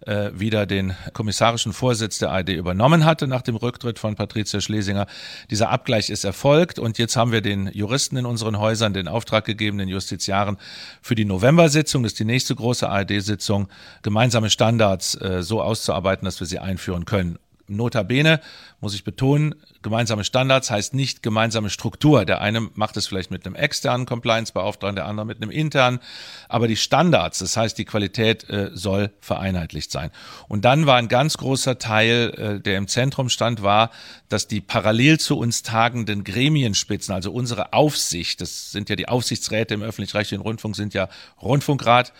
äh, 0.00 0.30
wieder 0.34 0.66
den 0.66 0.94
kommissarischen 1.12 1.72
Vorsitz 1.72 2.18
der 2.18 2.30
ARD 2.30 2.50
übernommen 2.50 3.04
hatte 3.04 3.26
nach 3.26 3.42
dem 3.42 3.56
Rücktritt 3.56 3.98
von 3.98 4.14
Patricia 4.14 4.60
Schlesinger. 4.60 5.06
Dieser 5.50 5.70
Abgleich 5.70 6.10
ist 6.10 6.24
erfolgt 6.24 6.78
und 6.78 6.98
jetzt 6.98 7.16
haben 7.16 7.32
wir 7.32 7.40
den 7.40 7.70
Juristen 7.72 8.16
in 8.16 8.26
unseren 8.26 8.58
Häusern 8.58 8.92
den 8.92 9.08
Auftrag 9.08 9.44
gegeben, 9.44 9.78
den 9.78 9.88
Justiziaren 9.88 10.56
für 11.02 11.14
die 11.14 11.24
November-Sitzung, 11.24 12.02
das 12.02 12.12
ist 12.12 12.20
die 12.20 12.24
nächste 12.24 12.54
große 12.54 12.88
ARD-Sitzung, 12.88 13.68
gemeinsame 14.02 14.50
Standards 14.50 15.14
äh, 15.20 15.42
so 15.42 15.62
auszuarbeiten, 15.62 16.24
dass 16.24 16.40
wir 16.40 16.46
sie 16.46 16.58
einführen 16.58 17.04
können. 17.04 17.38
Notabene 17.68 18.40
muss 18.80 18.94
ich 18.94 19.04
betonen, 19.04 19.54
gemeinsame 19.82 20.24
Standards 20.24 20.70
heißt 20.70 20.94
nicht 20.94 21.22
gemeinsame 21.22 21.70
Struktur. 21.70 22.24
Der 22.24 22.40
eine 22.40 22.60
macht 22.74 22.96
es 22.96 23.06
vielleicht 23.06 23.30
mit 23.30 23.46
einem 23.46 23.54
externen 23.54 24.06
Compliance-Beauftragten, 24.06 24.96
der 24.96 25.06
andere 25.06 25.26
mit 25.26 25.42
einem 25.42 25.50
internen. 25.50 26.00
Aber 26.48 26.68
die 26.68 26.76
Standards, 26.76 27.38
das 27.38 27.56
heißt, 27.56 27.76
die 27.78 27.84
Qualität 27.84 28.48
äh, 28.48 28.70
soll 28.74 29.10
vereinheitlicht 29.20 29.90
sein. 29.90 30.10
Und 30.48 30.64
dann 30.64 30.86
war 30.86 30.96
ein 30.96 31.08
ganz 31.08 31.36
großer 31.38 31.78
Teil, 31.78 32.32
äh, 32.36 32.60
der 32.60 32.78
im 32.78 32.88
Zentrum 32.88 33.28
stand, 33.28 33.62
war, 33.62 33.90
dass 34.28 34.46
die 34.46 34.60
parallel 34.60 35.18
zu 35.18 35.38
uns 35.38 35.62
tagenden 35.62 36.24
Gremienspitzen, 36.24 37.14
also 37.14 37.32
unsere 37.32 37.72
Aufsicht, 37.72 38.40
das 38.40 38.70
sind 38.70 38.88
ja 38.88 38.96
die 38.96 39.08
Aufsichtsräte 39.08 39.74
im 39.74 39.82
öffentlich-rechtlichen 39.82 40.42
Rundfunk, 40.42 40.76
sind 40.76 40.94
ja 40.94 41.08
Rundfunkrat 41.40 42.12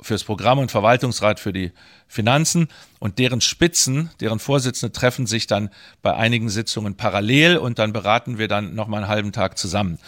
fürs 0.00 0.24
Programm 0.24 0.58
und 0.58 0.70
Verwaltungsrat 0.70 1.40
für 1.40 1.52
die 1.52 1.72
Finanzen 2.08 2.68
und 2.98 3.18
deren 3.18 3.40
Spitzen, 3.40 4.10
deren 4.20 4.38
Vorsitzende 4.38 4.92
treffen 4.92 5.26
sich 5.26 5.46
dann 5.46 5.70
bei 6.02 6.14
einigen 6.14 6.48
Sitzungen 6.48 6.96
parallel 6.96 7.56
und 7.56 7.78
dann 7.78 7.92
beraten 7.92 8.38
wir 8.38 8.48
dann 8.48 8.74
noch 8.74 8.88
mal 8.88 8.98
einen 8.98 9.08
halben 9.08 9.32
Tag 9.32 9.58
zusammen. 9.58 9.98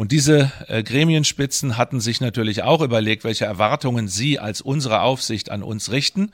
Und 0.00 0.12
diese 0.12 0.50
äh, 0.68 0.82
Gremienspitzen 0.82 1.76
hatten 1.76 2.00
sich 2.00 2.20
natürlich 2.20 2.62
auch 2.62 2.80
überlegt, 2.80 3.24
welche 3.24 3.44
Erwartungen 3.44 4.08
sie 4.08 4.38
als 4.38 4.60
unsere 4.60 5.02
Aufsicht 5.02 5.50
an 5.50 5.62
uns 5.62 5.90
richten. 5.90 6.32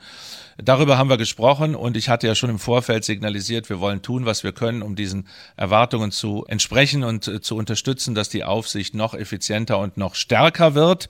Darüber 0.57 0.97
haben 0.97 1.09
wir 1.09 1.17
gesprochen 1.17 1.75
und 1.75 1.97
ich 1.97 2.07
hatte 2.07 2.27
ja 2.27 2.35
schon 2.35 2.49
im 2.49 2.59
Vorfeld 2.59 3.03
signalisiert, 3.03 3.69
wir 3.69 3.79
wollen 3.79 4.01
tun, 4.01 4.25
was 4.25 4.43
wir 4.43 4.53
können, 4.53 4.81
um 4.81 4.95
diesen 4.95 5.27
Erwartungen 5.57 6.11
zu 6.11 6.45
entsprechen 6.47 7.03
und 7.03 7.27
äh, 7.27 7.41
zu 7.41 7.57
unterstützen, 7.57 8.15
dass 8.15 8.29
die 8.29 8.43
Aufsicht 8.43 8.95
noch 8.95 9.13
effizienter 9.13 9.79
und 9.79 9.97
noch 9.97 10.15
stärker 10.15 10.73
wird. 10.73 11.09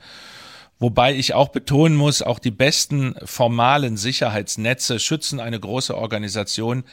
Wobei 0.80 1.16
ich 1.16 1.34
auch 1.34 1.50
betonen 1.50 1.96
muss, 1.96 2.22
auch 2.22 2.38
die 2.38 2.52
besten 2.52 3.16
formalen 3.24 3.98
Sicherheitsnetze 3.98 5.00
schützen 5.00 5.40
eine 5.40 5.60
große 5.60 5.98
Organisation 5.98 6.84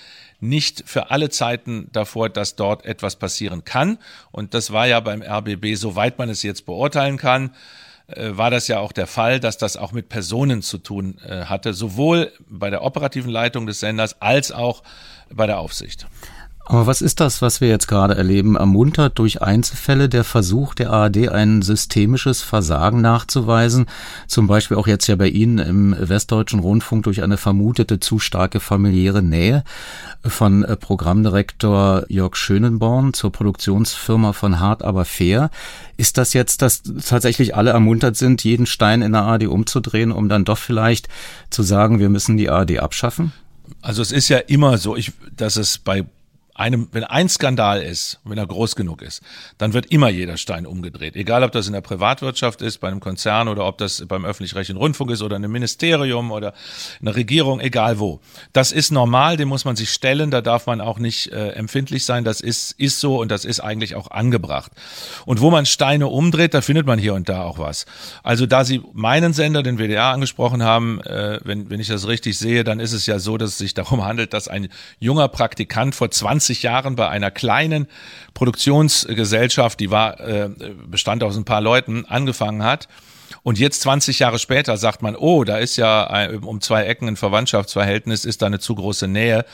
nicht 0.41 0.85
für 0.87 1.11
alle 1.11 1.29
Zeiten 1.29 1.89
davor, 1.93 2.31
dass 2.31 2.57
dort 2.57 2.87
etwas 2.87 3.17
passieren 3.17 3.65
kann. 3.65 3.99
Und 4.31 4.55
das 4.55 4.73
war 4.73 4.87
ja 4.87 5.01
beim 5.01 5.23
RBB, 5.23 5.75
soweit 5.75 6.19
man 6.19 6.31
es 6.31 6.43
jetzt 6.43 6.65
beurteilen 6.65 7.19
kann, 7.19 7.55
äh, 8.07 8.31
war 8.33 8.51
das 8.51 8.69
ja 8.69 8.81
auch 8.81 8.93
der 8.93 9.07
Fall, 9.07 9.41
dass 9.41 9.59
das 9.59 9.77
auch 9.77 9.93
mit 9.93 10.09
Personen 10.09 10.63
zu 10.63 10.79
tun 10.79 11.19
äh, 11.27 11.45
hatte, 11.45 11.75
sowohl 11.75 12.33
bei 12.49 12.71
der 12.71 12.83
operativen 12.83 13.31
Leitung 13.31 13.67
des 13.67 13.81
Senders 13.81 14.21
als 14.21 14.53
auch 14.53 14.83
bei 15.31 15.47
der 15.47 15.59
Aufsicht. 15.59 16.07
Aber 16.67 16.87
was 16.87 17.03
ist 17.03 17.21
das, 17.21 17.43
was 17.43 17.61
wir 17.61 17.69
jetzt 17.69 17.89
gerade 17.89 18.17
erleben? 18.17 18.57
Ermuntert 18.57 19.19
durch 19.19 19.43
Einzelfälle 19.43 20.09
der 20.09 20.25
Versuch 20.25 20.75
der 20.75 20.91
ARD, 20.91 21.29
ein 21.29 21.61
systemisches 21.61 22.41
Versagen 22.41 23.03
nachzuweisen? 23.03 23.85
Zum 24.29 24.47
Beispiel 24.47 24.79
auch 24.79 24.87
jetzt 24.87 25.07
ja 25.07 25.17
bei 25.17 25.29
Ihnen 25.29 25.59
im 25.59 25.95
Westdeutschen 25.99 26.61
Rundfunk 26.61 27.03
durch 27.03 27.23
eine 27.23 27.37
vermutete 27.37 28.01
zu 28.01 28.19
starke 28.19 28.61
familiäre 28.61 29.23
Nähe 29.23 29.63
von 30.25 30.65
äh, 30.65 30.77
Programmdirektor 30.77 32.07
Jörg 32.09 32.35
Schönenborn 32.35 33.13
zur 33.13 33.31
Produktionsfirma 33.31 34.33
von 34.33 34.59
Hart 34.59 34.83
aber 34.83 35.05
fair. 35.05 35.51
Ist 35.99 36.17
das 36.17 36.33
jetzt, 36.33 36.63
dass 36.63 36.83
tatsächlich 37.07 37.55
alle 37.55 37.71
ermuntert 37.71 38.17
sind, 38.17 38.43
jeden 38.43 38.65
Stein 38.65 39.03
in 39.03 39.13
der 39.13 39.23
ARD 39.23 39.49
umzudrehen, 39.49 40.13
um 40.13 40.31
dann 40.31 40.47
doch 40.47 40.59
vielleicht 40.59 41.09
zu 41.51 41.63
sagen, 41.63 41.99
wir 41.99 42.09
müssen 42.09 42.39
die 42.39 42.49
ARD 42.49 42.79
abschaffen? 42.79 43.35
Also 43.83 44.01
es 44.01 44.13
ist 44.13 44.29
ja 44.29 44.39
immer 44.39 44.79
so, 44.79 44.97
ich, 44.97 45.13
dass 45.37 45.57
es 45.57 45.79
bei 45.79 46.05
einem, 46.55 46.89
wenn 46.93 47.03
ein 47.03 47.29
Skandal 47.29 47.83
ist, 47.83 48.21
wenn 48.25 48.39
er 48.39 48.47
groß 48.47 48.77
genug 48.77 49.03
ist, 49.03 49.23
dann 49.59 49.73
wird 49.73 49.87
immer 49.87 50.09
jeder 50.09 50.37
Stein 50.37 50.67
umgedreht. 50.67 51.17
Egal, 51.17 51.43
ob 51.43 51.51
das 51.51 51.67
in 51.67 51.73
der 51.73 51.81
Privatwirtschaft 51.81 52.63
ist, 52.63 52.79
bei 52.79 52.89
einem 52.89 53.01
Konzern 53.01 53.49
oder 53.49 53.67
ob 53.67 53.79
das 53.79 54.05
beim 54.07 54.25
öffentlich-rechtlichen 54.25 54.79
Rundfunk 54.79 55.11
ist 55.11 55.23
oder 55.23 55.37
in 55.37 55.45
einem 55.45 55.53
Ministerium 55.53 56.31
oder 56.31 56.55
in 57.01 57.07
der 57.07 57.17
Regierung, 57.17 57.59
egal 57.59 57.99
wo. 57.99 58.21
Das 58.53 58.71
ist 58.71 58.93
normal, 58.93 59.37
dem 59.37 59.49
muss 59.49 59.65
man 59.65 59.75
sich 59.75 59.91
stellen, 59.91 60.31
da 60.31 60.41
darf 60.43 60.67
man 60.67 60.81
auch 60.81 61.01
nicht 61.01 61.33
äh, 61.33 61.51
empfindlich 61.51 62.05
sein. 62.05 62.23
Das 62.23 62.41
ist, 62.41 62.73
ist 62.79 63.01
so 63.01 63.21
und 63.21 63.33
das 63.33 63.45
ist 63.45 63.59
eigentlich 63.59 63.97
auch 63.97 64.13
angebracht. 64.13 64.71
Und 65.27 65.41
wo 65.41 65.51
man 65.51 65.67
Steine 65.67 66.07
umdreht, 66.07 66.55
da 66.55 66.61
findet 66.61 66.87
man 66.87 67.01
hier 67.01 67.15
und 67.15 67.29
da 67.29 67.43
auch 67.43 67.59
was. 67.59 67.85
Also 68.23 68.47
da 68.47 68.65
Sie 68.65 68.81
meinen 68.93 69.33
Sender, 69.33 69.65
den 69.65 69.79
WDR, 69.79 70.05
angesprochen 70.05 70.63
haben, 70.63 71.01
äh, 71.01 71.41
wenn, 71.43 71.69
wenn 71.69 71.81
ich 71.81 71.89
das 71.89 72.07
richtig 72.07 72.39
sehe, 72.39 72.63
dann 72.63 72.79
ist 72.79 72.93
es 72.93 73.07
ja 73.07 73.19
so, 73.19 73.39
dass 73.39 73.51
es 73.51 73.59
sich 73.59 73.75
darum 73.75 74.05
handelt, 74.05 74.33
dass 74.33 74.47
ein 74.47 74.69
junger 75.01 75.27
Praktikant 75.27 75.97
vor 75.97 76.13
20 76.13 76.44
20 76.45 76.63
Jahren 76.63 76.95
bei 76.95 77.09
einer 77.09 77.31
kleinen 77.31 77.87
Produktionsgesellschaft, 78.35 79.81
die 79.81 79.91
war, 79.91 80.21
äh, 80.21 80.51
bestand 80.87 81.23
aus 81.23 81.37
ein 81.37 81.47
paar 81.47 81.63
Leuten, 81.63 82.05
angefangen 82.05 82.63
hat. 82.63 82.89
Und 83.43 83.59
jetzt 83.59 83.81
20 83.81 84.19
Jahre 84.19 84.39
später 84.39 84.77
sagt 84.77 85.01
man, 85.01 85.17
oh, 85.17 85.45
da 85.45 85.57
ist 85.57 85.77
ja 85.77 86.29
um 86.43 86.61
zwei 86.61 86.85
Ecken 86.85 87.09
ein 87.09 87.17
Verwandtschaftsverhältnis, 87.17 88.27
ist 88.27 88.43
da 88.43 88.47
eine 88.47 88.59
zu 88.59 88.75
große 88.75 89.09
Nähe. 89.09 89.47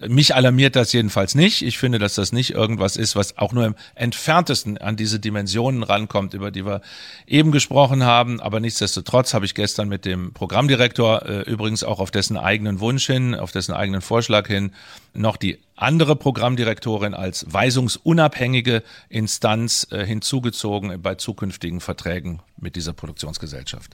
Mich 0.00 0.34
alarmiert 0.34 0.74
das 0.74 0.92
jedenfalls 0.92 1.36
nicht. 1.36 1.62
Ich 1.62 1.78
finde, 1.78 2.00
dass 2.00 2.16
das 2.16 2.32
nicht 2.32 2.50
irgendwas 2.50 2.96
ist, 2.96 3.14
was 3.14 3.38
auch 3.38 3.52
nur 3.52 3.64
im 3.64 3.76
entferntesten 3.94 4.76
an 4.76 4.96
diese 4.96 5.20
Dimensionen 5.20 5.84
rankommt, 5.84 6.34
über 6.34 6.50
die 6.50 6.66
wir 6.66 6.80
eben 7.28 7.52
gesprochen 7.52 8.02
haben. 8.02 8.40
Aber 8.40 8.58
nichtsdestotrotz 8.58 9.34
habe 9.34 9.46
ich 9.46 9.54
gestern 9.54 9.88
mit 9.88 10.04
dem 10.04 10.32
Programmdirektor 10.32 11.24
äh, 11.26 11.40
übrigens 11.42 11.84
auch 11.84 12.00
auf 12.00 12.10
dessen 12.10 12.36
eigenen 12.36 12.80
Wunsch 12.80 13.06
hin, 13.06 13.36
auf 13.36 13.52
dessen 13.52 13.72
eigenen 13.72 14.00
Vorschlag 14.00 14.48
hin, 14.48 14.72
noch 15.14 15.36
die 15.36 15.58
andere 15.76 16.16
Programmdirektorin 16.16 17.14
als 17.14 17.46
weisungsunabhängige 17.48 18.82
Instanz 19.08 19.86
äh, 19.90 20.04
hinzugezogen 20.04 21.00
bei 21.02 21.16
zukünftigen 21.16 21.80
Verträgen 21.80 22.40
mit 22.60 22.76
dieser 22.76 22.92
Produktionsgesellschaft. 22.92 23.90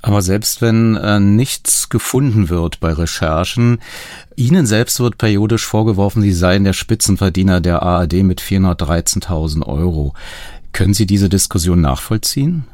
Aber 0.00 0.22
selbst 0.22 0.62
wenn 0.62 0.96
äh, 0.96 1.20
nichts 1.20 1.88
gefunden 1.88 2.48
wird 2.48 2.80
bei 2.80 2.92
Recherchen, 2.92 3.80
Ihnen 4.34 4.66
selbst 4.66 4.98
wird 4.98 5.18
periodisch 5.18 5.66
vorgeworfen, 5.66 6.22
Sie 6.22 6.32
seien 6.32 6.64
der 6.64 6.72
Spitzenverdiener 6.72 7.60
der 7.60 7.82
ARD 7.82 8.14
mit 8.24 8.40
413.000 8.40 9.64
Euro. 9.66 10.14
Können 10.72 10.94
Sie 10.94 11.06
diese 11.06 11.28
Diskussion 11.28 11.80
nachvollziehen? 11.80 12.64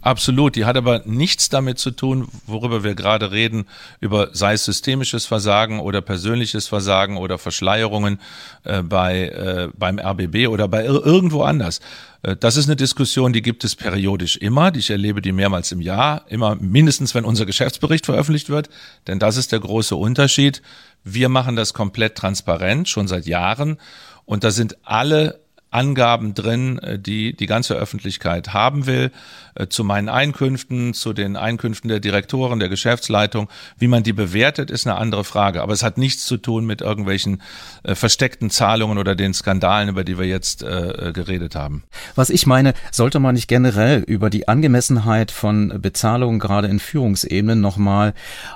Absolut, 0.00 0.56
die 0.56 0.64
hat 0.64 0.76
aber 0.76 1.02
nichts 1.04 1.48
damit 1.48 1.78
zu 1.78 1.90
tun, 1.90 2.28
worüber 2.46 2.84
wir 2.84 2.94
gerade 2.94 3.32
reden, 3.32 3.66
über 4.00 4.30
sei 4.32 4.54
es 4.54 4.64
systemisches 4.64 5.26
Versagen 5.26 5.80
oder 5.80 6.00
persönliches 6.00 6.68
Versagen 6.68 7.16
oder 7.16 7.38
Verschleierungen 7.38 8.20
äh, 8.64 8.82
bei 8.82 9.28
äh, 9.28 9.68
beim 9.76 9.98
RBB 9.98 10.48
oder 10.48 10.68
bei 10.68 10.84
ir 10.84 11.04
irgendwo 11.04 11.42
anders. 11.42 11.80
Äh, 12.22 12.36
das 12.36 12.56
ist 12.56 12.66
eine 12.66 12.76
Diskussion, 12.76 13.32
die 13.32 13.42
gibt 13.42 13.64
es 13.64 13.76
periodisch 13.76 14.36
immer. 14.36 14.74
Ich 14.74 14.90
erlebe 14.90 15.20
die 15.20 15.32
mehrmals 15.32 15.72
im 15.72 15.80
Jahr, 15.80 16.24
immer 16.28 16.54
mindestens, 16.56 17.14
wenn 17.14 17.24
unser 17.24 17.46
Geschäftsbericht 17.46 18.06
veröffentlicht 18.06 18.48
wird, 18.48 18.68
denn 19.06 19.18
das 19.18 19.36
ist 19.36 19.52
der 19.52 19.60
große 19.60 19.96
Unterschied. 19.96 20.62
Wir 21.04 21.28
machen 21.28 21.56
das 21.56 21.74
komplett 21.74 22.16
transparent, 22.16 22.88
schon 22.88 23.08
seit 23.08 23.26
Jahren. 23.26 23.78
Und 24.24 24.44
da 24.44 24.50
sind 24.50 24.76
alle 24.82 25.40
Angaben 25.70 26.34
drin, 26.34 26.78
äh, 26.78 26.98
die 26.98 27.36
die 27.36 27.46
ganze 27.46 27.74
Öffentlichkeit 27.74 28.52
haben 28.54 28.86
will, 28.86 29.10
äh, 29.54 29.68
zu 29.68 29.84
meinen 29.84 30.08
Einkünften, 30.08 30.94
zu 30.94 31.12
den 31.12 31.36
Einkünften 31.36 31.88
der 31.88 32.00
Direktoren, 32.00 32.58
der 32.58 32.68
Geschäftsleitung. 32.68 33.48
Wie 33.78 33.88
man 33.88 34.02
die 34.02 34.12
bewertet, 34.12 34.70
ist 34.70 34.86
eine 34.86 34.96
andere 34.96 35.24
Frage. 35.24 35.62
Aber 35.62 35.72
es 35.72 35.82
hat 35.82 35.98
nichts 35.98 36.24
zu 36.24 36.36
tun 36.36 36.64
mit 36.64 36.80
irgendwelchen 36.80 37.42
äh, 37.82 37.94
versteckten 37.94 38.50
Zahlungen 38.50 38.98
oder 38.98 39.14
den 39.14 39.34
Skandalen, 39.34 39.88
über 39.88 40.04
die 40.04 40.18
wir 40.18 40.26
jetzt 40.26 40.62
äh, 40.62 41.12
geredet 41.12 41.54
haben. 41.54 41.84
Was 42.14 42.30
ich 42.30 42.46
meine, 42.46 42.74
sollte 42.90 43.20
man 43.20 43.34
nicht 43.34 43.48
generell 43.48 44.02
über 44.02 44.30
die 44.30 44.48
Angemessenheit 44.48 45.30
von 45.30 45.80
Bezahlungen 45.80 46.38
gerade 46.38 46.68
in 46.68 46.78
Führungsebenen 46.78 47.60
nochmal 47.60 48.14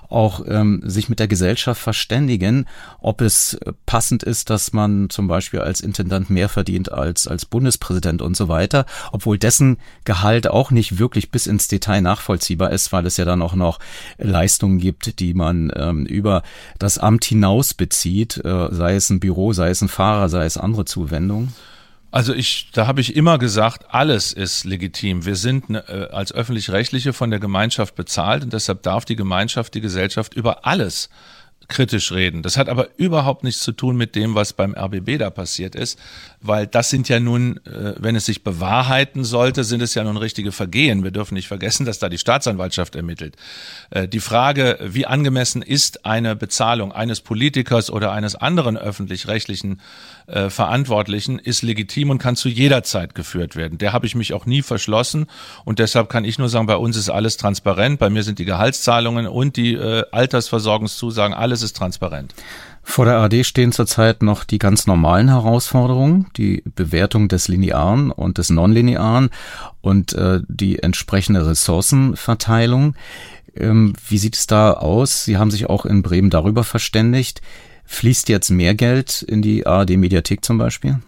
auch 0.09 0.45
ähm, 0.47 0.83
sich 0.85 1.09
mit 1.09 1.19
der 1.19 1.29
Gesellschaft 1.29 1.81
verständigen, 1.81 2.67
ob 3.01 3.21
es 3.21 3.59
passend 3.87 4.23
ist, 4.23 4.51
dass 4.51 4.73
man 4.73 5.11
zum 5.11 5.29
Beispiel 5.29 5.61
als 5.61 5.81
Intendant 5.81 6.31
mehr 6.31 6.49
verdient 6.49 6.93
als, 7.03 7.29
als 7.29 7.45
Bundespräsident 7.45 8.23
und 8.23 8.37
so 8.37 8.49
weiter, 8.49 8.87
obwohl 9.13 9.39
dessen 9.39 9.79
Gehalt 10.05 10.47
auch 10.49 10.71
nicht 10.71 10.99
wirklich 10.99 11.31
bis 11.31 11.47
ins 11.47 11.69
Detail 11.69 12.01
nachvollziehbar 12.01 12.71
ist, 12.71 12.93
weil 12.93 13.07
es 13.07 13.17
ja 13.17 13.25
dann 13.25 13.43
auch 13.43 13.55
noch 13.55 13.79
Leistungen 14.19 14.79
gibt, 14.79 15.21
die 15.21 15.35
man 15.35 15.73
ähm, 15.77 16.07
über 16.07 16.43
das 16.79 16.99
Amt 16.99 17.25
hinaus 17.25 17.75
bezieht, 17.75 18.39
äh, 18.45 18.69
sei 18.71 18.95
es 18.95 19.11
ein 19.11 19.21
Büro, 19.21 19.53
sei 19.53 19.71
es 19.71 19.83
ein 19.83 19.89
Fahrer, 19.89 20.29
sei 20.29 20.45
es 20.45 20.57
andere 20.57 20.85
Zuwendungen. 20.85 21.53
Also 22.13 22.35
ich, 22.35 22.69
da 22.73 22.87
habe 22.87 23.01
ich 23.01 23.17
immer 23.17 23.39
gesagt, 23.39 23.87
alles 23.89 24.35
ist 24.35 24.65
legitim. 24.65 25.25
Wir 25.25 25.35
sind 25.35 25.71
äh, 25.71 26.09
als 26.13 26.31
öffentlich-rechtliche 26.31 27.15
von 27.15 27.31
der 27.31 27.41
Gemeinschaft 27.41 27.95
bezahlt 27.95 28.45
und 28.45 28.53
deshalb 28.53 28.83
darf 28.83 29.07
die 29.07 29.17
Gemeinschaft, 29.17 29.73
die 29.73 29.81
Gesellschaft 29.81 30.35
über 30.35 30.67
alles 30.67 31.09
kritisch 31.69 32.13
reden. 32.13 32.43
Das 32.43 32.57
hat 32.57 32.69
aber 32.69 32.89
überhaupt 32.97 33.45
nichts 33.45 33.63
zu 33.63 33.73
tun 33.73 33.97
mit 33.97 34.15
dem, 34.15 34.35
was 34.35 34.53
beim 34.53 34.75
RBB 34.75 35.19
da 35.19 35.31
passiert 35.31 35.75
ist, 35.75 35.99
weil 36.41 36.67
das 36.67 36.91
sind 36.91 37.09
ja 37.09 37.21
nun, 37.21 37.59
äh, 37.67 37.95
wenn 37.99 38.17
es 38.17 38.27
sich 38.27 38.43
bewahrheiten 38.43 39.25
sollte, 39.25 39.65
sind 39.65 39.83
es 39.83 39.95
ja 39.95 40.05
nun 40.05 40.17
richtige 40.17 40.53
Vergehen. 40.53 41.05
Wir 41.05 41.11
dürfen 41.11 41.35
nicht 41.35 41.49
vergessen, 41.49 41.87
dass 41.87 41.99
da 41.99 42.09
die 42.09 42.19
Staatsanwaltschaft 42.19 42.97
ermittelt. 42.97 43.37
Äh, 43.91 44.09
die 44.09 44.21
Frage, 44.21 44.79
wie 44.83 45.07
angemessen 45.07 45.63
ist 45.63 46.05
eine 46.05 46.37
Bezahlung 46.37 46.93
eines 46.93 47.21
Politikers 47.21 47.91
oder 47.91 48.13
eines 48.13 48.35
anderen 48.35 48.77
öffentlich-rechtlichen 48.77 49.81
äh, 50.27 50.51
Verantwortlichen, 50.51 51.39
ist 51.39 51.63
legitim 51.63 52.11
und 52.11 52.19
kann 52.19 52.37
zu 52.37 52.49
jeder 52.49 52.83
Zeit 52.83 53.15
geführt 53.15 53.57
werden. 53.57 53.79
Der 53.79 53.93
habe 53.93 54.07
ich 54.07 54.15
mich 54.15 54.35
auch 54.35 54.47
nie 54.47 54.63
verschlossen 54.63 55.27
und 55.65 55.79
deshalb 55.79 56.09
kann 56.09 56.25
ich 56.25 56.39
nur 56.39 56.49
sagen, 56.49 56.67
bei 56.67 56.77
uns 56.77 56.97
ist 56.97 57.11
alles 57.11 57.37
transparent. 57.37 57.99
Bei 57.99 58.11
mir 58.11 58.23
sind 58.23 58.39
die 58.39 58.45
Gehaltszahlungen 58.45 59.27
und 59.27 59.57
die 59.57 59.79
Altersversorgungszusagen, 59.79 61.35
alles 61.35 61.63
ist 61.63 61.77
transparent. 61.77 62.35
Vor 62.83 63.05
der 63.05 63.19
ARD 63.19 63.47
stehen 63.47 63.73
zurzeit 63.73 64.23
noch 64.23 64.45
die 64.45 64.59
ganz 64.59 64.87
normalen 64.87 65.29
Herausforderungen, 65.29 66.27
die 66.37 66.63
Bewertung 66.75 67.29
des 67.29 67.47
Linearen 67.49 68.11
und 68.11 68.39
des 68.39 68.51
Nonlinearen 68.51 69.31
und 69.81 70.13
äh, 70.15 70.41
die 70.49 70.81
entsprechende 70.81 71.47
Ressourcenverteilung. 71.47 72.97
Ähm, 73.55 73.95
wie 74.09 74.19
sieht 74.19 74.35
es 74.35 74.47
da 74.47 74.73
aus? 74.73 75.25
Sie 75.25 75.37
haben 75.37 75.51
sich 75.51 75.71
auch 75.71 75.87
in 75.87 76.03
Bremen 76.03 76.31
darüber 76.31 76.65
verständigt. 76.65 77.41
Fließt 77.93 78.31
jetzt 78.31 78.51
mehr 78.51 78.75
Geld 78.75 79.23
in 79.23 79.43
die 79.43 79.67
ARD-Mediathek 79.67 80.45
zum 80.45 80.57
Beispiel? 80.57 80.99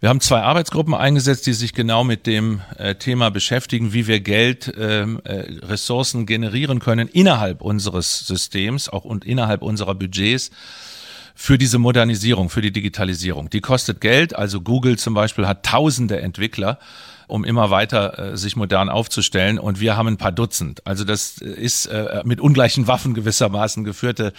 Wir 0.00 0.08
haben 0.08 0.20
zwei 0.20 0.40
Arbeitsgruppen 0.42 0.92
eingesetzt, 0.92 1.46
die 1.46 1.52
sich 1.52 1.72
genau 1.72 2.04
mit 2.04 2.26
dem 2.26 2.62
äh, 2.78 2.96
Thema 2.96 3.30
beschäftigen, 3.30 3.92
wie 3.92 4.06
wir 4.06 4.20
Geld, 4.20 4.72
ähm, 4.76 5.20
äh, 5.24 5.44
Ressourcen 5.62 6.26
generieren 6.26 6.80
können 6.80 7.06
innerhalb 7.06 7.62
unseres 7.62 8.26
Systems, 8.26 8.88
auch 8.88 9.04
und 9.04 9.24
innerhalb 9.24 9.62
unserer 9.62 9.94
Budgets 9.94 10.50
für 11.34 11.58
diese 11.58 11.78
Modernisierung, 11.78 12.50
für 12.50 12.60
die 12.60 12.72
Digitalisierung. 12.72 13.48
Die 13.48 13.60
kostet 13.60 14.00
Geld. 14.00 14.34
Also 14.34 14.60
Google 14.60 14.98
zum 14.98 15.14
Beispiel 15.14 15.46
hat 15.46 15.64
tausende 15.64 16.20
Entwickler 16.20 16.78
um 17.30 17.44
immer 17.44 17.70
weiter 17.70 18.32
äh, 18.32 18.36
sich 18.36 18.56
modern 18.56 18.88
aufzustellen. 18.88 19.58
Und 19.58 19.80
wir 19.80 19.96
haben 19.96 20.08
ein 20.08 20.16
paar 20.16 20.32
Dutzend. 20.32 20.86
Also 20.86 21.04
das 21.04 21.38
ist 21.38 21.86
äh, 21.86 22.22
mit 22.24 22.40
ungleichen 22.40 22.86
Waffen 22.86 23.14
gewissermaßen 23.14 23.84
geführte 23.84 24.32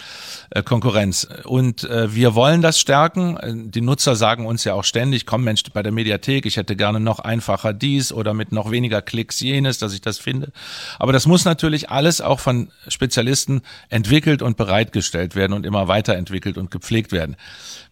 äh, 0.50 0.62
Konkurrenz. 0.62 1.26
Und 1.44 1.84
äh, 1.84 2.14
wir 2.14 2.34
wollen 2.34 2.62
das 2.62 2.78
stärken. 2.78 3.70
Die 3.70 3.80
Nutzer 3.80 4.16
sagen 4.16 4.46
uns 4.46 4.64
ja 4.64 4.74
auch 4.74 4.84
ständig, 4.84 5.26
komm 5.26 5.44
Mensch, 5.44 5.62
bei 5.72 5.82
der 5.82 5.92
Mediathek, 5.92 6.46
ich 6.46 6.56
hätte 6.56 6.76
gerne 6.76 7.00
noch 7.00 7.18
einfacher 7.18 7.72
dies 7.72 8.12
oder 8.12 8.34
mit 8.34 8.52
noch 8.52 8.70
weniger 8.70 9.02
Klicks 9.02 9.40
jenes, 9.40 9.78
dass 9.78 9.94
ich 9.94 10.00
das 10.00 10.18
finde. 10.18 10.52
Aber 10.98 11.12
das 11.12 11.26
muss 11.26 11.44
natürlich 11.44 11.90
alles 11.90 12.20
auch 12.20 12.40
von 12.40 12.68
Spezialisten 12.88 13.62
entwickelt 13.88 14.42
und 14.42 14.56
bereitgestellt 14.56 15.34
werden 15.34 15.52
und 15.52 15.66
immer 15.66 15.88
weiterentwickelt 15.88 16.58
und 16.58 16.70
gepflegt 16.70 17.12
werden. 17.12 17.36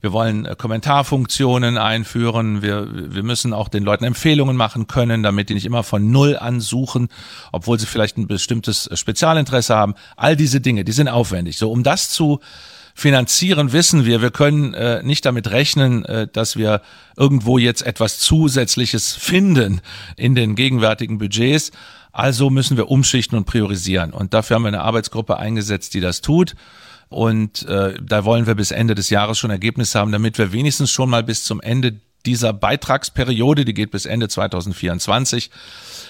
Wir 0.00 0.12
wollen 0.12 0.46
äh, 0.46 0.54
Kommentarfunktionen 0.56 1.78
einführen. 1.78 2.62
Wir, 2.62 2.88
wir 3.14 3.22
müssen 3.22 3.52
auch 3.52 3.68
den 3.68 3.84
Leuten 3.84 4.04
Empfehlungen 4.04 4.56
machen 4.56 4.86
können, 4.90 5.22
damit 5.22 5.48
die 5.48 5.54
nicht 5.54 5.64
immer 5.64 5.82
von 5.82 6.10
Null 6.10 6.36
ansuchen, 6.36 7.08
obwohl 7.52 7.78
sie 7.78 7.86
vielleicht 7.86 8.18
ein 8.18 8.26
bestimmtes 8.26 8.90
Spezialinteresse 8.92 9.74
haben. 9.74 9.94
All 10.16 10.36
diese 10.36 10.60
Dinge, 10.60 10.84
die 10.84 10.92
sind 10.92 11.08
aufwendig. 11.08 11.56
So, 11.56 11.70
um 11.70 11.82
das 11.82 12.10
zu 12.10 12.40
finanzieren, 12.94 13.72
wissen 13.72 14.04
wir, 14.04 14.20
wir 14.20 14.30
können 14.30 14.74
äh, 14.74 15.02
nicht 15.02 15.24
damit 15.24 15.50
rechnen, 15.50 16.04
äh, 16.04 16.28
dass 16.30 16.56
wir 16.56 16.82
irgendwo 17.16 17.56
jetzt 17.58 17.82
etwas 17.82 18.18
Zusätzliches 18.18 19.14
finden 19.14 19.80
in 20.16 20.34
den 20.34 20.54
gegenwärtigen 20.54 21.18
Budgets. 21.18 21.70
Also 22.12 22.50
müssen 22.50 22.76
wir 22.76 22.90
umschichten 22.90 23.38
und 23.38 23.44
priorisieren. 23.44 24.12
Und 24.12 24.34
dafür 24.34 24.56
haben 24.56 24.64
wir 24.64 24.68
eine 24.68 24.82
Arbeitsgruppe 24.82 25.38
eingesetzt, 25.38 25.94
die 25.94 26.00
das 26.00 26.20
tut. 26.20 26.54
Und 27.08 27.66
äh, 27.66 27.94
da 28.02 28.24
wollen 28.24 28.46
wir 28.46 28.54
bis 28.54 28.70
Ende 28.70 28.94
des 28.94 29.10
Jahres 29.10 29.38
schon 29.38 29.50
Ergebnisse 29.50 29.98
haben, 29.98 30.12
damit 30.12 30.38
wir 30.38 30.52
wenigstens 30.52 30.90
schon 30.90 31.10
mal 31.10 31.24
bis 31.24 31.44
zum 31.44 31.60
Ende 31.60 32.00
dieser 32.26 32.52
Beitragsperiode, 32.52 33.64
die 33.64 33.74
geht 33.74 33.90
bis 33.90 34.06
Ende 34.06 34.28
2024, 34.28 35.50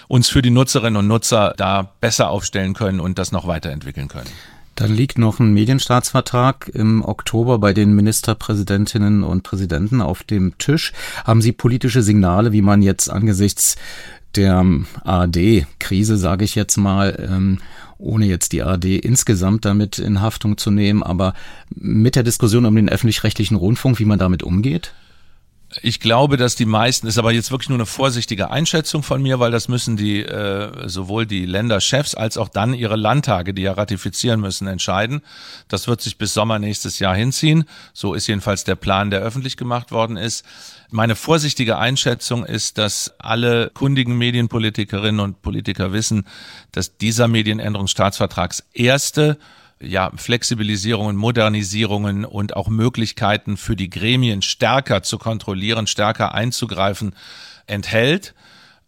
uns 0.08 0.28
für 0.28 0.42
die 0.42 0.50
Nutzerinnen 0.50 0.96
und 0.96 1.06
Nutzer 1.06 1.54
da 1.56 1.92
besser 2.00 2.30
aufstellen 2.30 2.74
können 2.74 3.00
und 3.00 3.18
das 3.18 3.32
noch 3.32 3.46
weiterentwickeln 3.46 4.08
können. 4.08 4.30
Dann 4.74 4.94
liegt 4.94 5.18
noch 5.18 5.40
ein 5.40 5.52
Medienstaatsvertrag 5.52 6.70
im 6.72 7.04
Oktober 7.04 7.58
bei 7.58 7.74
den 7.74 7.92
Ministerpräsidentinnen 7.94 9.24
und 9.24 9.42
Präsidenten 9.42 10.00
auf 10.00 10.22
dem 10.22 10.56
Tisch. 10.56 10.92
Haben 11.24 11.42
Sie 11.42 11.52
politische 11.52 12.02
Signale, 12.02 12.52
wie 12.52 12.62
man 12.62 12.80
jetzt 12.80 13.10
angesichts 13.10 13.76
der 14.36 14.64
ARD-Krise, 15.04 16.16
sage 16.16 16.44
ich 16.44 16.54
jetzt 16.54 16.76
mal, 16.76 17.28
ähm, 17.30 17.58
ohne 17.98 18.26
jetzt 18.26 18.52
die 18.52 18.62
ARD 18.62 18.86
insgesamt 18.86 19.64
damit 19.64 19.98
in 19.98 20.20
Haftung 20.20 20.56
zu 20.56 20.70
nehmen, 20.70 21.02
aber 21.02 21.34
mit 21.68 22.16
der 22.16 22.22
Diskussion 22.22 22.64
um 22.64 22.74
den 22.74 22.88
öffentlich-rechtlichen 22.88 23.56
Rundfunk, 23.56 23.98
wie 23.98 24.04
man 24.04 24.18
damit 24.18 24.42
umgeht? 24.42 24.94
Ich 25.82 26.00
glaube, 26.00 26.36
dass 26.36 26.56
die 26.56 26.64
meisten, 26.64 27.06
ist 27.06 27.16
aber 27.16 27.30
jetzt 27.30 27.52
wirklich 27.52 27.68
nur 27.68 27.78
eine 27.78 27.86
vorsichtige 27.86 28.50
Einschätzung 28.50 29.04
von 29.04 29.22
mir, 29.22 29.38
weil 29.38 29.52
das 29.52 29.68
müssen 29.68 29.96
die 29.96 30.20
äh, 30.20 30.88
sowohl 30.88 31.26
die 31.26 31.46
Länderchefs 31.46 32.16
als 32.16 32.36
auch 32.36 32.48
dann 32.48 32.74
ihre 32.74 32.96
Landtage, 32.96 33.54
die 33.54 33.62
ja 33.62 33.74
ratifizieren 33.74 34.40
müssen, 34.40 34.66
entscheiden. 34.66 35.22
Das 35.68 35.86
wird 35.86 36.00
sich 36.00 36.18
bis 36.18 36.34
Sommer 36.34 36.58
nächstes 36.58 36.98
Jahr 36.98 37.14
hinziehen. 37.14 37.66
So 37.92 38.14
ist 38.14 38.26
jedenfalls 38.26 38.64
der 38.64 38.74
Plan, 38.74 39.10
der 39.10 39.20
öffentlich 39.20 39.56
gemacht 39.56 39.92
worden 39.92 40.16
ist. 40.16 40.44
Meine 40.90 41.14
vorsichtige 41.14 41.78
Einschätzung 41.78 42.44
ist, 42.44 42.76
dass 42.76 43.14
alle 43.18 43.70
kundigen 43.72 44.18
Medienpolitikerinnen 44.18 45.20
und 45.20 45.40
Politiker 45.40 45.92
wissen, 45.92 46.26
dass 46.72 46.96
dieser 46.96 47.28
Medienänderungsstaatsvertrags 47.28 48.64
erste 48.72 49.38
ja, 49.80 50.10
Flexibilisierungen, 50.14 51.16
Modernisierungen 51.16 52.24
und 52.24 52.54
auch 52.54 52.68
Möglichkeiten 52.68 53.56
für 53.56 53.76
die 53.76 53.90
Gremien 53.90 54.42
stärker 54.42 55.02
zu 55.02 55.18
kontrollieren, 55.18 55.86
stärker 55.86 56.34
einzugreifen 56.34 57.14
enthält. 57.66 58.34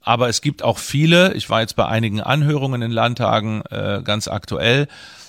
Aber 0.02 0.28
es 0.28 0.40
gibt 0.42 0.62
auch 0.62 0.78
viele, 0.78 1.32
ich 1.34 1.48
war 1.48 1.60
jetzt 1.60 1.76
bei 1.76 1.86
einigen 1.86 2.20
Anhörungen 2.20 2.82
in 2.82 2.90
Landtagen 2.90 3.62
äh, 3.70 4.02
ganz 4.04 4.28
aktuell 4.28 4.88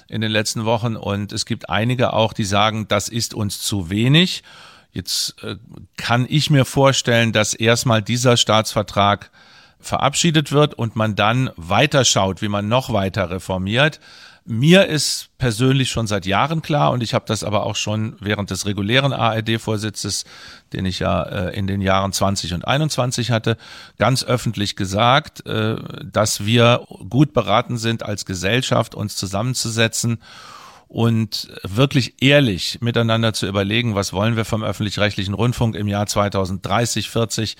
in 0.09 0.19
den 0.21 0.31
letzten 0.31 0.65
Wochen 0.65 0.95
und 0.95 1.31
es 1.31 1.45
gibt 1.45 1.69
einige 1.69 2.13
auch, 2.13 2.33
die 2.33 2.43
sagen, 2.43 2.87
das 2.87 3.07
ist 3.07 3.33
uns 3.33 3.61
zu 3.61 3.89
wenig. 3.89 4.43
Jetzt 4.91 5.41
äh, 5.43 5.55
kann 5.95 6.25
ich 6.27 6.49
mir 6.49 6.65
vorstellen, 6.65 7.31
dass 7.31 7.53
erstmal 7.53 8.01
dieser 8.01 8.35
Staatsvertrag 8.35 9.31
verabschiedet 9.79 10.51
wird 10.51 10.73
und 10.73 10.95
man 10.95 11.15
dann 11.15 11.51
weiterschaut, 11.55 12.41
wie 12.41 12.47
man 12.47 12.67
noch 12.67 12.91
weiter 12.91 13.29
reformiert. 13.29 13.99
Mir 14.45 14.87
ist 14.87 15.29
persönlich 15.37 15.89
schon 15.89 16.05
seit 16.05 16.25
Jahren 16.25 16.61
klar 16.61 16.91
und 16.91 17.01
ich 17.01 17.13
habe 17.13 17.23
das 17.25 17.45
aber 17.45 17.65
auch 17.65 17.77
schon 17.77 18.17
während 18.19 18.51
des 18.51 18.65
regulären 18.65 19.13
ARD-Vorsitzes, 19.13 20.25
den 20.73 20.85
ich 20.85 20.99
ja 20.99 21.23
äh, 21.23 21.57
in 21.57 21.65
den 21.65 21.79
Jahren 21.79 22.11
20 22.11 22.53
und 22.53 22.67
21 22.67 23.31
hatte, 23.31 23.55
ganz 23.97 24.25
öffentlich 24.25 24.75
gesagt, 24.75 25.45
äh, 25.45 25.77
dass 26.03 26.45
wir 26.45 26.85
gut 27.09 27.31
beraten 27.31 27.77
sind, 27.77 28.03
als 28.03 28.25
Gesellschaft 28.25 28.95
uns 28.95 29.15
zusammenzusetzen 29.15 30.19
und 30.89 31.47
wirklich 31.63 32.21
ehrlich 32.21 32.79
miteinander 32.81 33.31
zu 33.31 33.47
überlegen, 33.47 33.95
was 33.95 34.11
wollen 34.11 34.35
wir 34.35 34.43
vom 34.43 34.61
öffentlich-rechtlichen 34.61 35.33
Rundfunk 35.33 35.75
im 35.75 35.87
Jahr 35.87 36.05
2030, 36.05 37.09
40 37.09 37.55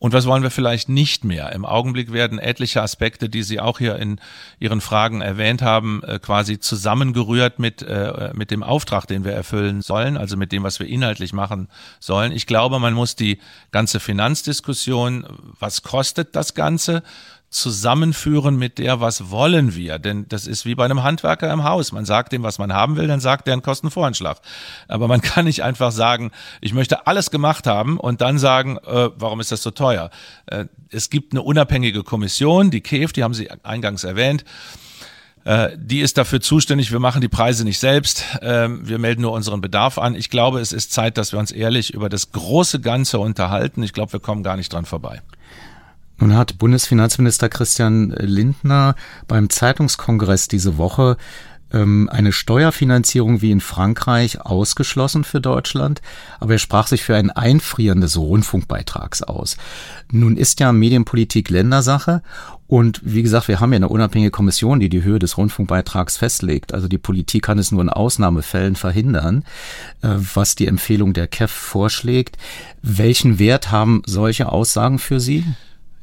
und 0.00 0.12
was 0.12 0.26
wollen 0.26 0.44
wir 0.44 0.52
vielleicht 0.52 0.88
nicht 0.88 1.24
mehr? 1.24 1.50
Im 1.52 1.64
Augenblick 1.64 2.12
werden 2.12 2.38
etliche 2.38 2.82
Aspekte, 2.82 3.28
die 3.28 3.42
Sie 3.42 3.58
auch 3.58 3.78
hier 3.78 3.96
in 3.96 4.20
Ihren 4.60 4.80
Fragen 4.80 5.22
erwähnt 5.22 5.60
haben, 5.60 6.02
äh, 6.04 6.20
quasi 6.20 6.60
zusammengerührt 6.60 7.58
mit, 7.58 7.82
äh, 7.82 8.30
mit 8.32 8.52
dem 8.52 8.62
Auftrag, 8.62 9.06
den 9.06 9.24
wir 9.24 9.32
erfüllen 9.32 9.82
sollen, 9.82 10.16
also 10.16 10.36
mit 10.36 10.52
dem, 10.52 10.62
was 10.62 10.78
wir 10.78 10.86
inhaltlich 10.86 11.32
machen 11.32 11.68
sollen. 11.98 12.30
Ich 12.30 12.46
glaube, 12.46 12.78
man 12.78 12.94
muss 12.94 13.16
die 13.16 13.38
ganze 13.72 13.98
Finanzdiskussion, 13.98 15.26
was 15.58 15.82
kostet 15.82 16.36
das 16.36 16.54
Ganze, 16.54 17.02
zusammenführen 17.50 18.56
mit 18.56 18.78
der, 18.78 19.00
was 19.00 19.30
wollen 19.30 19.74
wir. 19.74 19.98
Denn 19.98 20.26
das 20.28 20.46
ist 20.46 20.66
wie 20.66 20.74
bei 20.74 20.84
einem 20.84 21.02
Handwerker 21.02 21.50
im 21.52 21.64
Haus. 21.64 21.92
Man 21.92 22.04
sagt 22.04 22.32
dem, 22.32 22.42
was 22.42 22.58
man 22.58 22.72
haben 22.72 22.96
will, 22.96 23.06
dann 23.06 23.20
sagt 23.20 23.46
der 23.46 23.54
einen 23.54 23.62
Kostenvoranschlag. 23.62 24.38
Aber 24.86 25.08
man 25.08 25.20
kann 25.22 25.46
nicht 25.46 25.62
einfach 25.62 25.92
sagen, 25.92 26.30
ich 26.60 26.74
möchte 26.74 27.06
alles 27.06 27.30
gemacht 27.30 27.66
haben 27.66 27.98
und 27.98 28.20
dann 28.20 28.38
sagen, 28.38 28.76
äh, 28.78 29.10
warum 29.16 29.40
ist 29.40 29.52
das 29.52 29.62
so 29.62 29.70
teuer? 29.70 30.10
Äh, 30.46 30.66
es 30.90 31.10
gibt 31.10 31.32
eine 31.32 31.42
unabhängige 31.42 32.02
Kommission, 32.02 32.70
die 32.70 32.80
KEF, 32.80 33.12
die 33.12 33.24
haben 33.24 33.34
Sie 33.34 33.50
eingangs 33.62 34.04
erwähnt. 34.04 34.44
Äh, 35.44 35.70
die 35.78 36.00
ist 36.00 36.18
dafür 36.18 36.42
zuständig. 36.42 36.92
Wir 36.92 37.00
machen 37.00 37.22
die 37.22 37.28
Preise 37.28 37.64
nicht 37.64 37.78
selbst. 37.78 38.24
Ähm, 38.42 38.86
wir 38.86 38.98
melden 38.98 39.22
nur 39.22 39.32
unseren 39.32 39.62
Bedarf 39.62 39.96
an. 39.96 40.14
Ich 40.14 40.28
glaube, 40.28 40.60
es 40.60 40.72
ist 40.72 40.92
Zeit, 40.92 41.16
dass 41.16 41.32
wir 41.32 41.38
uns 41.38 41.52
ehrlich 41.52 41.94
über 41.94 42.10
das 42.10 42.32
große 42.32 42.80
Ganze 42.80 43.18
unterhalten. 43.18 43.82
Ich 43.82 43.94
glaube, 43.94 44.12
wir 44.12 44.20
kommen 44.20 44.42
gar 44.42 44.56
nicht 44.56 44.70
dran 44.70 44.84
vorbei. 44.84 45.22
Nun 46.18 46.36
hat 46.36 46.58
Bundesfinanzminister 46.58 47.48
Christian 47.48 48.10
Lindner 48.10 48.96
beim 49.26 49.50
Zeitungskongress 49.50 50.48
diese 50.48 50.76
Woche 50.76 51.16
ähm, 51.72 52.08
eine 52.10 52.32
Steuerfinanzierung 52.32 53.42
wie 53.42 53.50
in 53.50 53.60
Frankreich 53.60 54.40
ausgeschlossen 54.40 55.24
für 55.24 55.40
Deutschland, 55.40 56.00
aber 56.40 56.54
er 56.54 56.58
sprach 56.58 56.86
sich 56.86 57.02
für 57.02 57.16
ein 57.16 57.30
Einfrieren 57.30 58.00
des 58.00 58.16
Rundfunkbeitrags 58.16 59.22
aus. 59.22 59.56
Nun 60.10 60.36
ist 60.36 60.60
ja 60.60 60.72
Medienpolitik 60.72 61.50
Ländersache 61.50 62.22
und 62.66 63.00
wie 63.04 63.22
gesagt, 63.22 63.48
wir 63.48 63.60
haben 63.60 63.72
ja 63.72 63.76
eine 63.76 63.88
unabhängige 63.88 64.30
Kommission, 64.30 64.80
die 64.80 64.88
die 64.88 65.02
Höhe 65.02 65.18
des 65.18 65.36
Rundfunkbeitrags 65.36 66.16
festlegt. 66.16 66.74
Also 66.74 66.88
die 66.88 66.98
Politik 66.98 67.44
kann 67.44 67.58
es 67.58 67.72
nur 67.72 67.82
in 67.82 67.88
Ausnahmefällen 67.88 68.74
verhindern, 68.74 69.44
äh, 70.02 70.08
was 70.34 70.54
die 70.54 70.66
Empfehlung 70.66 71.12
der 71.12 71.28
KEF 71.28 71.50
vorschlägt. 71.50 72.38
Welchen 72.82 73.38
Wert 73.38 73.70
haben 73.70 74.02
solche 74.06 74.50
Aussagen 74.50 74.98
für 74.98 75.20
Sie? 75.20 75.44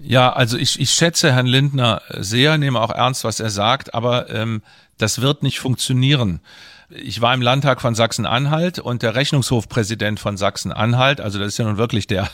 Ja, 0.07 0.31
also 0.31 0.57
ich, 0.57 0.79
ich 0.79 0.91
schätze 0.91 1.33
Herrn 1.33 1.47
Lindner 1.47 2.01
sehr, 2.09 2.59
nehme 2.59 2.79
auch 2.79 2.91
ernst, 2.91 3.23
was 3.23 3.39
er 3.39 3.49
sagt, 3.49 3.95
aber 3.95 4.29
ähm, 4.29 4.61
das 4.99 5.19
wird 5.19 5.41
nicht 5.41 5.59
funktionieren. 5.59 6.41
Ich 6.89 7.19
war 7.21 7.33
im 7.33 7.41
Landtag 7.41 7.81
von 7.81 7.95
Sachsen-Anhalt 7.95 8.77
und 8.77 9.01
der 9.01 9.15
Rechnungshofpräsident 9.15 10.19
von 10.19 10.37
Sachsen-Anhalt, 10.37 11.19
also 11.19 11.39
das 11.39 11.47
ist 11.47 11.57
ja 11.57 11.65
nun 11.65 11.77
wirklich 11.77 12.05
der 12.05 12.29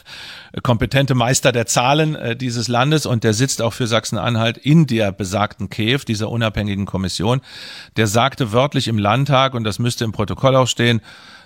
kompetente 0.62 1.16
Meister 1.16 1.54
der 1.54 1.66
Zahlen 1.66 2.16
äh, 2.16 2.36
dieses 2.36 2.68
Landes 2.68 3.06
und 3.06 3.24
der 3.24 3.34
sitzt 3.34 3.62
auch 3.62 3.72
für 3.72 3.88
Sachsen-Anhalt 3.88 4.58
in 4.58 4.86
der 4.86 5.14
besagten 5.14 5.70
KEF, 5.70 6.04
dieser 6.04 6.30
unabhängigen 6.30 6.86
Kommission, 6.86 7.40
der 7.96 8.08
sagte 8.08 8.52
wörtlich 8.52 8.90
im 8.90 8.98
Landtag, 8.98 9.54
und 9.54 9.64
das 9.64 9.80
müsste 9.80 10.04
im 10.04 10.12
Protokoll 10.12 10.58
auch 10.58 10.68
stehen, 10.68 11.00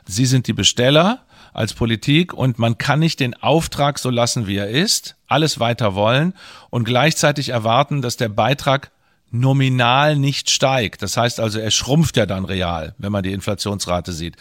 Sie 0.08 0.26
sind 0.26 0.48
die 0.48 0.54
Besteller 0.54 1.25
als 1.56 1.74
Politik 1.74 2.34
und 2.34 2.60
man 2.60 2.78
kann 2.78 3.00
nicht 3.00 3.22
den 3.22 3.34
Auftrag 3.34 3.98
so 3.98 4.10
lassen, 4.10 4.46
wie 4.46 4.58
er 4.58 4.70
ist, 4.70 5.16
alles 5.28 5.58
weiter 5.58 5.96
wollen 5.96 6.34
und 6.70 6.84
gleichzeitig 6.84 7.50
erwarten, 7.50 8.02
dass 8.02 8.18
der 8.18 8.28
Beitrag 8.28 8.92
nominal 9.32 10.18
nicht 10.18 10.50
steigt. 10.50 11.02
Das 11.02 11.16
heißt 11.16 11.40
also, 11.40 11.60
er 11.60 11.72
schrumpft 11.72 12.18
ja 12.18 12.26
dann 12.26 12.44
real, 12.44 12.94
wenn 12.98 13.12
man 13.12 13.24
die 13.24 13.32
Inflationsrate 13.32 14.12
sieht. 14.12 14.36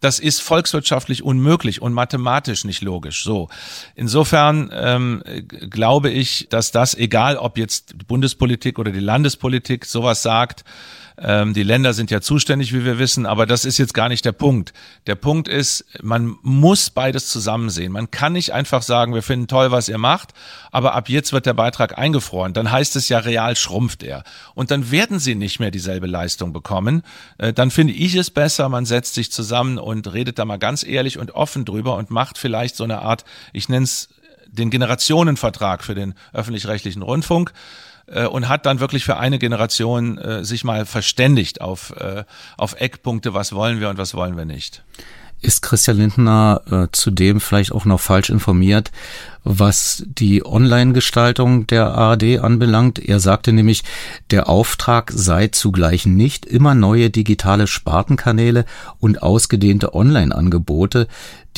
das 0.00 0.18
ist 0.18 0.40
volkswirtschaftlich 0.42 1.22
unmöglich 1.22 1.80
und 1.80 1.94
mathematisch 1.94 2.64
nicht 2.64 2.82
logisch. 2.82 3.24
So, 3.24 3.48
insofern 3.94 4.70
ähm, 4.72 5.22
glaube 5.70 6.10
ich, 6.10 6.46
dass 6.50 6.72
das, 6.72 6.94
egal 6.94 7.36
ob 7.36 7.56
jetzt 7.56 7.92
die 7.92 8.04
Bundespolitik 8.04 8.78
oder 8.78 8.90
die 8.90 9.00
Landespolitik 9.00 9.86
sowas 9.86 10.22
sagt, 10.22 10.64
ähm, 11.16 11.54
die 11.54 11.62
Länder 11.62 11.94
sind 11.94 12.10
ja 12.10 12.20
zuständig, 12.20 12.72
wie 12.72 12.84
wir 12.84 12.98
wissen, 12.98 13.24
aber 13.24 13.46
das 13.46 13.64
ist 13.64 13.78
jetzt 13.78 13.94
gar 13.94 14.08
nicht 14.08 14.24
der 14.24 14.32
Punkt. 14.32 14.72
Der 15.06 15.14
Punkt 15.14 15.46
ist, 15.46 15.84
man 16.02 16.36
muss 16.42 16.90
beides 16.90 17.28
zusammen 17.28 17.70
sehen. 17.70 17.92
Man 17.92 18.10
kann 18.10 18.32
nicht 18.32 18.52
einfach 18.52 18.82
sagen, 18.82 19.14
wir 19.14 19.22
finden 19.22 19.46
toll, 19.46 19.70
was 19.70 19.88
ihr 19.88 19.98
macht, 19.98 20.32
aber 20.72 20.94
ab 20.94 21.08
jetzt 21.08 21.32
wird 21.32 21.46
der 21.46 21.54
Beitrag 21.54 21.96
eingefroren. 21.96 22.52
Dann 22.52 22.72
heißt 22.72 22.96
es 22.96 23.08
ja, 23.08 23.18
real 23.18 23.54
schrumpft 23.54 24.02
er. 24.02 24.24
Und 24.54 24.72
dann 24.72 24.90
werden 24.90 25.20
sie 25.20 25.36
nicht 25.36 25.60
mehr 25.60 25.70
dieselbe 25.70 26.08
Leistung 26.08 26.52
bekommen. 26.52 27.02
Äh, 27.38 27.52
dann 27.52 27.70
finde 27.70 27.92
ich 27.92 28.16
es 28.16 28.30
besser, 28.30 28.68
man 28.68 28.84
setzt 28.84 29.14
sich 29.14 29.30
zusammen 29.30 29.78
und 29.78 30.12
redet 30.12 30.38
da 30.40 30.44
mal 30.44 30.58
ganz 30.58 30.82
ehrlich 30.82 31.18
und 31.18 31.30
offen 31.30 31.64
drüber 31.64 31.96
und 31.96 32.10
macht 32.10 32.38
vielleicht 32.38 32.74
so 32.74 32.82
eine 32.82 33.02
Art, 33.02 33.24
ich 33.52 33.68
nenne 33.68 33.84
es 33.84 34.08
den 34.48 34.70
Generationenvertrag 34.70 35.84
für 35.84 35.94
den 35.94 36.14
öffentlich-rechtlichen 36.32 37.02
Rundfunk 37.02 37.52
äh, 38.06 38.26
und 38.26 38.48
hat 38.48 38.66
dann 38.66 38.80
wirklich 38.80 39.04
für 39.04 39.16
eine 39.16 39.38
Generation 39.38 40.18
äh, 40.18 40.44
sich 40.44 40.64
mal 40.64 40.86
verständigt 40.86 41.60
auf, 41.60 41.94
äh, 41.96 42.24
auf 42.56 42.80
Eckpunkte, 42.80 43.34
was 43.34 43.52
wollen 43.52 43.80
wir 43.80 43.88
und 43.88 43.98
was 43.98 44.14
wollen 44.14 44.36
wir 44.36 44.44
nicht. 44.44 44.82
Ist 45.40 45.60
Christian 45.60 45.98
Lindner 45.98 46.62
äh, 46.70 46.86
zudem 46.92 47.38
vielleicht 47.38 47.72
auch 47.72 47.84
noch 47.84 48.00
falsch 48.00 48.30
informiert, 48.30 48.90
was 49.42 50.02
die 50.06 50.44
Online-Gestaltung 50.44 51.66
der 51.66 51.88
ARD 51.88 52.38
anbelangt? 52.38 52.98
Er 52.98 53.20
sagte 53.20 53.52
nämlich, 53.52 53.84
der 54.30 54.48
Auftrag 54.48 55.12
sei 55.14 55.48
zugleich 55.48 56.06
nicht 56.06 56.46
immer 56.46 56.74
neue 56.74 57.10
digitale 57.10 57.66
Spartenkanäle 57.66 58.64
und 59.00 59.22
ausgedehnte 59.22 59.94
Online-Angebote, 59.94 61.08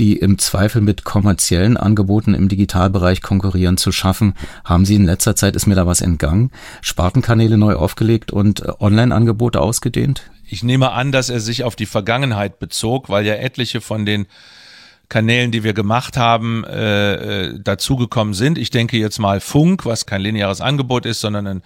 die 0.00 0.16
im 0.16 0.38
Zweifel 0.38 0.82
mit 0.82 1.04
kommerziellen 1.04 1.76
Angeboten 1.76 2.34
im 2.34 2.48
Digitalbereich 2.48 3.22
konkurrieren, 3.22 3.76
zu 3.76 3.92
schaffen. 3.92 4.34
Haben 4.64 4.84
Sie 4.84 4.96
in 4.96 5.04
letzter 5.04 5.36
Zeit, 5.36 5.54
ist 5.54 5.66
mir 5.66 5.76
da 5.76 5.86
was 5.86 6.00
entgangen, 6.00 6.50
Spartenkanäle 6.82 7.56
neu 7.56 7.76
aufgelegt 7.76 8.32
und 8.32 8.64
äh, 8.64 8.72
Online-Angebote 8.80 9.60
ausgedehnt? 9.60 10.24
Ich 10.48 10.62
nehme 10.62 10.92
an, 10.92 11.12
dass 11.12 11.30
er 11.30 11.40
sich 11.40 11.64
auf 11.64 11.76
die 11.76 11.86
Vergangenheit 11.86 12.58
bezog, 12.58 13.08
weil 13.08 13.26
ja 13.26 13.34
etliche 13.34 13.80
von 13.80 14.06
den 14.06 14.26
Kanälen, 15.08 15.52
die 15.52 15.62
wir 15.62 15.72
gemacht 15.72 16.16
haben, 16.16 16.64
äh, 16.64 17.14
äh 17.14 17.60
dazugekommen 17.60 18.34
sind. 18.34 18.58
Ich 18.58 18.70
denke 18.70 18.96
jetzt 18.96 19.18
mal 19.18 19.40
Funk, 19.40 19.84
was 19.86 20.06
kein 20.06 20.20
lineares 20.20 20.60
Angebot 20.60 21.06
ist, 21.06 21.20
sondern 21.20 21.46
ein 21.46 21.62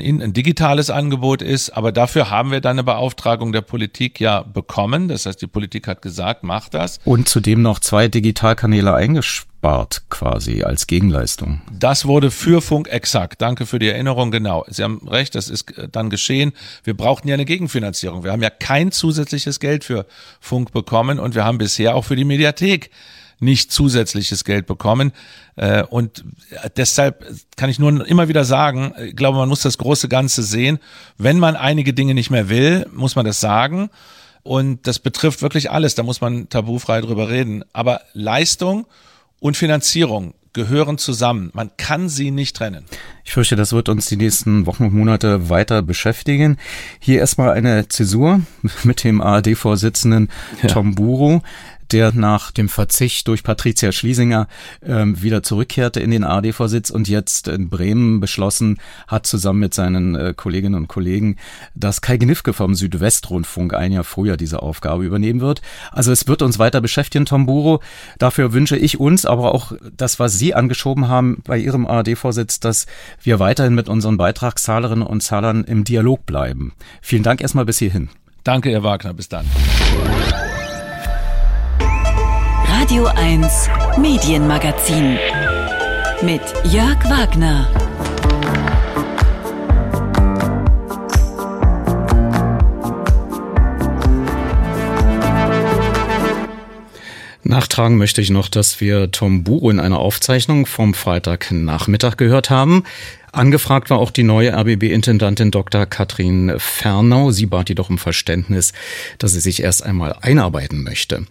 ein, 0.00 0.22
ein 0.22 0.32
digitales 0.32 0.90
Angebot 0.90 1.42
ist. 1.42 1.70
Aber 1.70 1.92
dafür 1.92 2.30
haben 2.30 2.50
wir 2.50 2.60
dann 2.60 2.72
eine 2.72 2.84
Beauftragung 2.84 3.52
der 3.52 3.62
Politik 3.62 4.20
ja 4.20 4.42
bekommen. 4.42 5.08
Das 5.08 5.26
heißt, 5.26 5.40
die 5.40 5.46
Politik 5.46 5.86
hat 5.86 6.02
gesagt, 6.02 6.42
mach 6.42 6.68
das. 6.68 6.98
Und 7.04 7.28
zudem 7.28 7.62
noch 7.62 7.78
zwei 7.78 8.08
Digitalkanäle 8.08 8.94
eingespart 9.64 10.02
quasi 10.10 10.62
als 10.62 10.86
Gegenleistung. 10.86 11.62
Das 11.72 12.06
wurde 12.06 12.30
für 12.30 12.60
Funk 12.60 12.88
exakt. 12.88 13.40
Danke 13.40 13.66
für 13.66 13.78
die 13.78 13.88
Erinnerung. 13.88 14.30
Genau. 14.30 14.64
Sie 14.68 14.82
haben 14.82 15.00
recht, 15.08 15.34
das 15.34 15.48
ist 15.48 15.72
dann 15.90 16.10
geschehen. 16.10 16.52
Wir 16.84 16.96
brauchten 16.96 17.28
ja 17.28 17.34
eine 17.34 17.44
Gegenfinanzierung. 17.44 18.24
Wir 18.24 18.32
haben 18.32 18.42
ja 18.42 18.50
kein 18.50 18.92
zusätzliches 18.92 19.60
Geld 19.60 19.84
für 19.84 20.06
Funk 20.40 20.72
bekommen 20.72 21.18
und 21.18 21.34
wir 21.34 21.44
haben 21.44 21.58
bisher 21.58 21.94
auch 21.94 22.04
für 22.04 22.16
die 22.16 22.24
Mediathek 22.24 22.90
nicht 23.40 23.72
zusätzliches 23.72 24.44
Geld 24.44 24.66
bekommen. 24.66 25.12
Äh, 25.56 25.82
und 25.82 26.24
deshalb 26.76 27.24
kann 27.56 27.68
ich 27.68 27.78
nur 27.78 28.06
immer 28.06 28.28
wieder 28.28 28.44
sagen, 28.44 28.94
ich 29.04 29.16
glaube, 29.16 29.38
man 29.38 29.48
muss 29.48 29.62
das 29.62 29.76
große 29.76 30.08
Ganze 30.08 30.42
sehen. 30.42 30.78
Wenn 31.18 31.38
man 31.38 31.56
einige 31.56 31.92
Dinge 31.94 32.14
nicht 32.14 32.30
mehr 32.30 32.48
will, 32.48 32.86
muss 32.92 33.16
man 33.16 33.24
das 33.24 33.40
sagen. 33.40 33.90
Und 34.42 34.86
das 34.86 34.98
betrifft 34.98 35.42
wirklich 35.42 35.70
alles. 35.70 35.94
Da 35.94 36.02
muss 36.02 36.20
man 36.20 36.48
tabufrei 36.48 37.00
drüber 37.00 37.28
reden. 37.28 37.64
Aber 37.72 38.02
Leistung 38.12 38.86
und 39.44 39.58
Finanzierung 39.58 40.32
gehören 40.54 40.96
zusammen. 40.96 41.50
Man 41.52 41.70
kann 41.76 42.08
sie 42.08 42.30
nicht 42.30 42.56
trennen. 42.56 42.86
Ich 43.24 43.32
fürchte, 43.32 43.56
das 43.56 43.74
wird 43.74 43.90
uns 43.90 44.06
die 44.06 44.16
nächsten 44.16 44.64
Wochen 44.64 44.84
und 44.84 44.94
Monate 44.94 45.50
weiter 45.50 45.82
beschäftigen. 45.82 46.56
Hier 46.98 47.18
erstmal 47.18 47.50
eine 47.50 47.86
Zäsur 47.88 48.40
mit 48.84 49.04
dem 49.04 49.20
ARD-Vorsitzenden 49.20 50.30
ja. 50.62 50.68
Tom 50.68 50.94
Buro 50.94 51.42
der 51.94 52.12
nach 52.12 52.50
dem 52.50 52.68
Verzicht 52.68 53.28
durch 53.28 53.44
Patricia 53.44 53.92
Schlesinger 53.92 54.48
ähm, 54.84 55.22
wieder 55.22 55.44
zurückkehrte 55.44 56.00
in 56.00 56.10
den 56.10 56.24
ARD-Vorsitz 56.24 56.90
und 56.90 57.08
jetzt 57.08 57.46
in 57.46 57.70
Bremen 57.70 58.18
beschlossen 58.18 58.80
hat, 59.06 59.26
zusammen 59.28 59.60
mit 59.60 59.74
seinen 59.74 60.16
äh, 60.16 60.34
Kolleginnen 60.36 60.74
und 60.74 60.88
Kollegen, 60.88 61.36
dass 61.76 62.00
Kai 62.00 62.16
Gnifke 62.16 62.52
vom 62.52 62.74
Südwestrundfunk 62.74 63.74
ein 63.74 63.92
Jahr 63.92 64.02
früher 64.02 64.36
diese 64.36 64.60
Aufgabe 64.60 65.04
übernehmen 65.04 65.40
wird. 65.40 65.62
Also 65.92 66.10
es 66.10 66.26
wird 66.26 66.42
uns 66.42 66.58
weiter 66.58 66.80
beschäftigen, 66.80 67.26
Tom 67.26 67.46
Buro. 67.46 67.80
Dafür 68.18 68.52
wünsche 68.52 68.76
ich 68.76 68.98
uns, 68.98 69.24
aber 69.24 69.54
auch 69.54 69.70
das, 69.96 70.18
was 70.18 70.36
Sie 70.36 70.52
angeschoben 70.52 71.06
haben 71.06 71.42
bei 71.44 71.58
Ihrem 71.58 71.86
ARD-Vorsitz, 71.86 72.58
dass 72.58 72.86
wir 73.22 73.38
weiterhin 73.38 73.76
mit 73.76 73.88
unseren 73.88 74.16
Beitragszahlerinnen 74.16 75.06
und 75.06 75.20
Zahlern 75.20 75.62
im 75.62 75.84
Dialog 75.84 76.26
bleiben. 76.26 76.72
Vielen 77.00 77.22
Dank 77.22 77.40
erstmal 77.40 77.66
bis 77.66 77.78
hierhin. 77.78 78.08
Danke, 78.42 78.70
Herr 78.70 78.82
Wagner. 78.82 79.14
Bis 79.14 79.28
dann. 79.28 79.46
Radio 82.84 83.06
1 83.06 83.70
Medienmagazin 83.96 85.16
mit 86.20 86.42
Jörg 86.70 87.02
Wagner. 87.08 87.66
Nachtragen 97.42 97.96
möchte 97.96 98.20
ich 98.20 98.28
noch, 98.28 98.48
dass 98.48 98.82
wir 98.82 99.10
Tom 99.10 99.44
Buro 99.44 99.70
in 99.70 99.80
einer 99.80 100.00
Aufzeichnung 100.00 100.66
vom 100.66 100.92
Freitagnachmittag 100.92 102.18
gehört 102.18 102.50
haben. 102.50 102.84
Angefragt 103.32 103.88
war 103.88 103.98
auch 103.98 104.10
die 104.10 104.24
neue 104.24 104.52
RBB-Intendantin 104.52 105.50
Dr. 105.50 105.86
Katrin 105.86 106.52
Fernau. 106.58 107.30
Sie 107.30 107.46
bat 107.46 107.70
jedoch 107.70 107.88
um 107.88 107.96
Verständnis, 107.96 108.74
dass 109.16 109.32
sie 109.32 109.40
sich 109.40 109.62
erst 109.62 109.82
einmal 109.82 110.14
einarbeiten 110.20 110.82
möchte. 110.82 111.24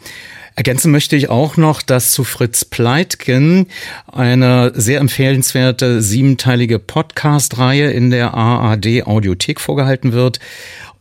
Ergänzen 0.56 0.92
möchte 0.92 1.16
ich 1.16 1.30
auch 1.30 1.58
noch, 1.58 1.82
dass 1.82 2.12
zu 2.12 2.24
Fritz 2.24 2.64
Pleitgen 2.64 3.68
eine 4.12 4.72
sehr 4.76 5.00
empfehlenswerte 5.00 6.02
siebenteilige 6.02 6.78
Podcast-Reihe 6.78 7.92
in 7.92 8.12
der 8.12 8.36
AAD 8.36 9.08
Audiothek 9.08 9.60
vorgehalten 9.60 10.14
wird. 10.14 10.40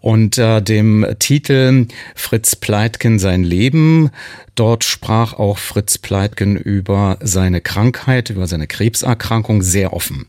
Unter 0.00 0.60
dem 0.60 1.06
Titel 1.18 1.86
Fritz 2.16 2.56
Pleitgen 2.56 3.18
sein 3.18 3.44
Leben. 3.44 4.10
Dort 4.54 4.84
sprach 4.84 5.34
auch 5.34 5.58
Fritz 5.58 5.98
Pleitgen 5.98 6.56
über 6.56 7.18
seine 7.20 7.60
Krankheit, 7.60 8.30
über 8.30 8.46
seine 8.46 8.66
Krebserkrankung 8.66 9.62
sehr 9.62 9.92
offen. 9.92 10.26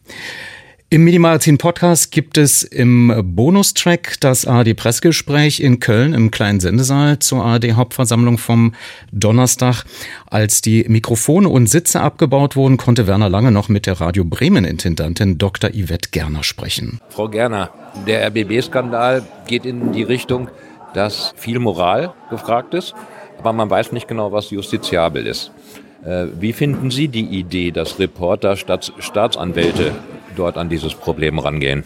Im 0.93 1.05
Minimagazin 1.05 1.57
Podcast 1.57 2.11
gibt 2.11 2.37
es 2.37 2.61
im 2.61 3.11
Bonustrack 3.35 4.19
das 4.19 4.45
ARD 4.45 4.75
Pressgespräch 4.75 5.59
in 5.59 5.79
Köln 5.79 6.13
im 6.13 6.29
kleinen 6.29 6.59
Sendesaal 6.59 7.17
zur 7.17 7.43
ARD 7.43 7.71
Hauptversammlung 7.71 8.37
vom 8.37 8.75
Donnerstag. 9.11 9.85
Als 10.29 10.61
die 10.61 10.85
Mikrofone 10.87 11.49
und 11.49 11.65
Sitze 11.65 11.99
abgebaut 11.99 12.55
wurden, 12.55 12.77
konnte 12.77 13.07
Werner 13.07 13.27
Lange 13.27 13.51
noch 13.51 13.69
mit 13.69 13.87
der 13.87 13.99
Radio 13.99 14.23
Bremen 14.23 14.65
Intendantin 14.65 15.39
Dr. 15.39 15.71
Yvette 15.71 16.09
Gerner 16.11 16.43
sprechen. 16.43 16.99
Frau 17.09 17.27
Gerner, 17.27 17.71
der 18.05 18.27
RBB-Skandal 18.27 19.23
geht 19.47 19.65
in 19.65 19.93
die 19.93 20.03
Richtung, 20.03 20.49
dass 20.93 21.33
viel 21.35 21.57
Moral 21.57 22.13
gefragt 22.29 22.75
ist, 22.75 22.93
aber 23.39 23.51
man 23.51 23.67
weiß 23.67 23.93
nicht 23.93 24.07
genau, 24.07 24.31
was 24.31 24.51
justiziabel 24.51 25.25
ist. 25.25 25.49
Äh, 26.05 26.27
wie 26.39 26.53
finden 26.53 26.91
Sie 26.91 27.07
die 27.07 27.25
Idee, 27.25 27.71
dass 27.71 27.97
Reporter 27.97 28.55
statt 28.57 28.93
Staatsanwälte 28.99 29.93
dort 30.33 30.57
an 30.57 30.69
dieses 30.69 30.95
Problem 30.95 31.39
rangehen? 31.39 31.83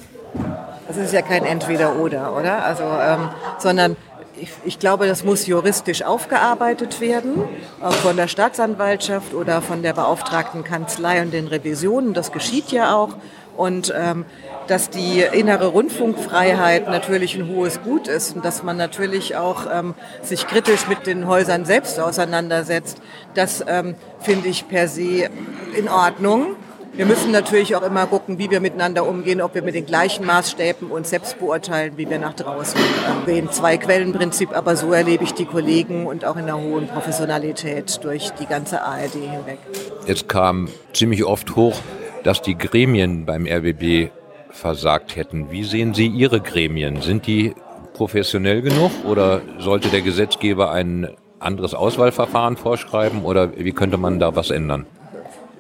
Das 0.88 0.98
ist 0.98 1.14
ja 1.14 1.22
kein 1.22 1.46
Entweder-Oder, 1.46 2.36
oder? 2.36 2.64
Also, 2.64 2.84
ähm, 2.84 3.30
sondern 3.58 3.96
ich, 4.40 4.50
ich, 4.66 4.80
glaube, 4.80 5.08
das 5.08 5.24
muss 5.24 5.48
juristisch 5.48 6.04
aufgearbeitet 6.04 7.02
werden, 7.02 7.44
auch 7.82 7.94
von 7.94 8.16
der 8.16 8.28
Staatsanwaltschaft 8.28 9.34
oder 9.34 9.62
von 9.62 9.82
der 9.82 9.94
beauftragten 9.94 10.64
Kanzlei 10.64 11.22
und 11.22 11.34
den 11.34 11.48
Revisionen. 11.48 12.14
Das 12.14 12.32
geschieht 12.32 12.72
ja 12.72 12.96
auch. 12.96 13.16
Und 13.58 13.92
ähm, 13.98 14.26
dass 14.68 14.90
die 14.90 15.22
innere 15.22 15.68
Rundfunkfreiheit 15.68 16.88
natürlich 16.88 17.36
ein 17.36 17.48
hohes 17.48 17.82
Gut 17.82 18.08
ist 18.08 18.36
und 18.36 18.46
dass 18.46 18.64
man 18.64 18.78
natürlich 18.78 19.36
auch 19.36 19.66
ähm, 19.74 19.96
sich 20.22 20.46
kritisch 20.46 20.88
mit 20.88 21.08
den 21.08 21.28
Häusern 21.28 21.66
selbst 21.66 22.00
auseinandersetzt, 22.00 23.02
das 23.34 23.64
ähm, 23.68 23.96
finde 24.20 24.50
ich 24.50 24.68
per 24.68 24.88
se 24.88 25.30
in 25.76 25.90
Ordnung. 25.90 26.56
Wir 26.98 27.06
müssen 27.06 27.32
natürlich 27.32 27.76
auch 27.76 27.84
immer 27.84 28.08
gucken, 28.08 28.40
wie 28.40 28.50
wir 28.50 28.60
miteinander 28.60 29.08
umgehen, 29.08 29.40
ob 29.40 29.54
wir 29.54 29.62
mit 29.62 29.76
den 29.76 29.86
gleichen 29.86 30.26
Maßstäben 30.26 30.90
uns 30.90 31.12
selbst 31.12 31.38
beurteilen, 31.38 31.94
wie 31.96 32.10
wir 32.10 32.18
nach 32.18 32.34
draußen 32.34 32.80
gehen. 33.28 33.52
Zwei-Quellen-Prinzip, 33.52 34.58
aber 34.58 34.76
so 34.76 34.94
erlebe 34.94 35.24
ich 35.24 35.36
die 35.36 35.46
Kollegen 35.46 36.08
und 36.08 36.26
auch 36.26 36.38
in 36.38 36.46
einer 36.46 36.58
hohen 36.58 36.88
Professionalität 36.88 38.04
durch 38.04 38.32
die 38.40 38.48
ganze 38.48 38.82
ARD 38.82 39.14
hinweg. 39.14 39.60
Es 40.08 40.28
kam 40.28 40.70
ziemlich 40.92 41.24
oft 41.24 41.56
hoch, 41.56 41.76
dass 42.24 42.42
die 42.42 42.58
Gremien 42.58 43.28
beim 43.28 43.46
RBB 43.46 44.10
versagt 44.50 45.16
hätten. 45.16 45.52
Wie 45.52 45.66
sehen 45.66 45.94
Sie 45.94 46.08
Ihre 46.08 46.42
Gremien? 46.42 47.04
Sind 47.04 47.28
die 47.28 47.54
professionell 47.94 48.64
genug 48.64 48.90
oder 49.06 49.42
sollte 49.60 49.90
der 49.90 50.02
Gesetzgeber 50.02 50.72
einen 50.72 51.10
anderes 51.38 51.76
Auswahlverfahren 51.76 52.58
vorschreiben 52.58 53.24
oder 53.24 53.56
wie 53.56 53.72
könnte 53.72 53.98
man 53.98 54.20
da 54.20 54.36
was 54.36 54.50
ändern? 54.50 54.88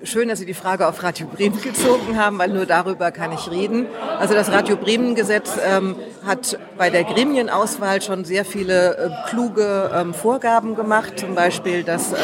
Schön, 0.03 0.27
dass 0.27 0.37
Sie 0.37 0.45
die 0.45 0.53
Frage 0.53 0.87
auf 0.87 1.01
Radio 1.01 1.25
Bremen 1.25 1.59
gezogen 1.59 2.17
haben, 2.17 2.37
weil 2.37 2.49
nur 2.49 2.67
darüber 2.67 3.11
kann 3.11 3.31
ich 3.31 3.49
reden. 3.49 3.87
Also 4.19 4.35
das 4.35 4.51
Radio 4.51 4.75
Bremen 4.75 5.15
Gesetz 5.15 5.57
ähm, 5.65 5.95
hat 6.23 6.59
bei 6.77 6.91
der 6.91 7.03
Gremienauswahl 7.03 8.01
schon 8.03 8.23
sehr 8.23 8.45
viele 8.45 8.95
äh, 8.95 9.29
kluge 9.29 9.89
ähm, 9.91 10.13
Vorgaben 10.13 10.75
gemacht, 10.75 11.17
zum 11.19 11.33
Beispiel, 11.33 11.83
dass 11.83 12.11
ähm, 12.11 12.17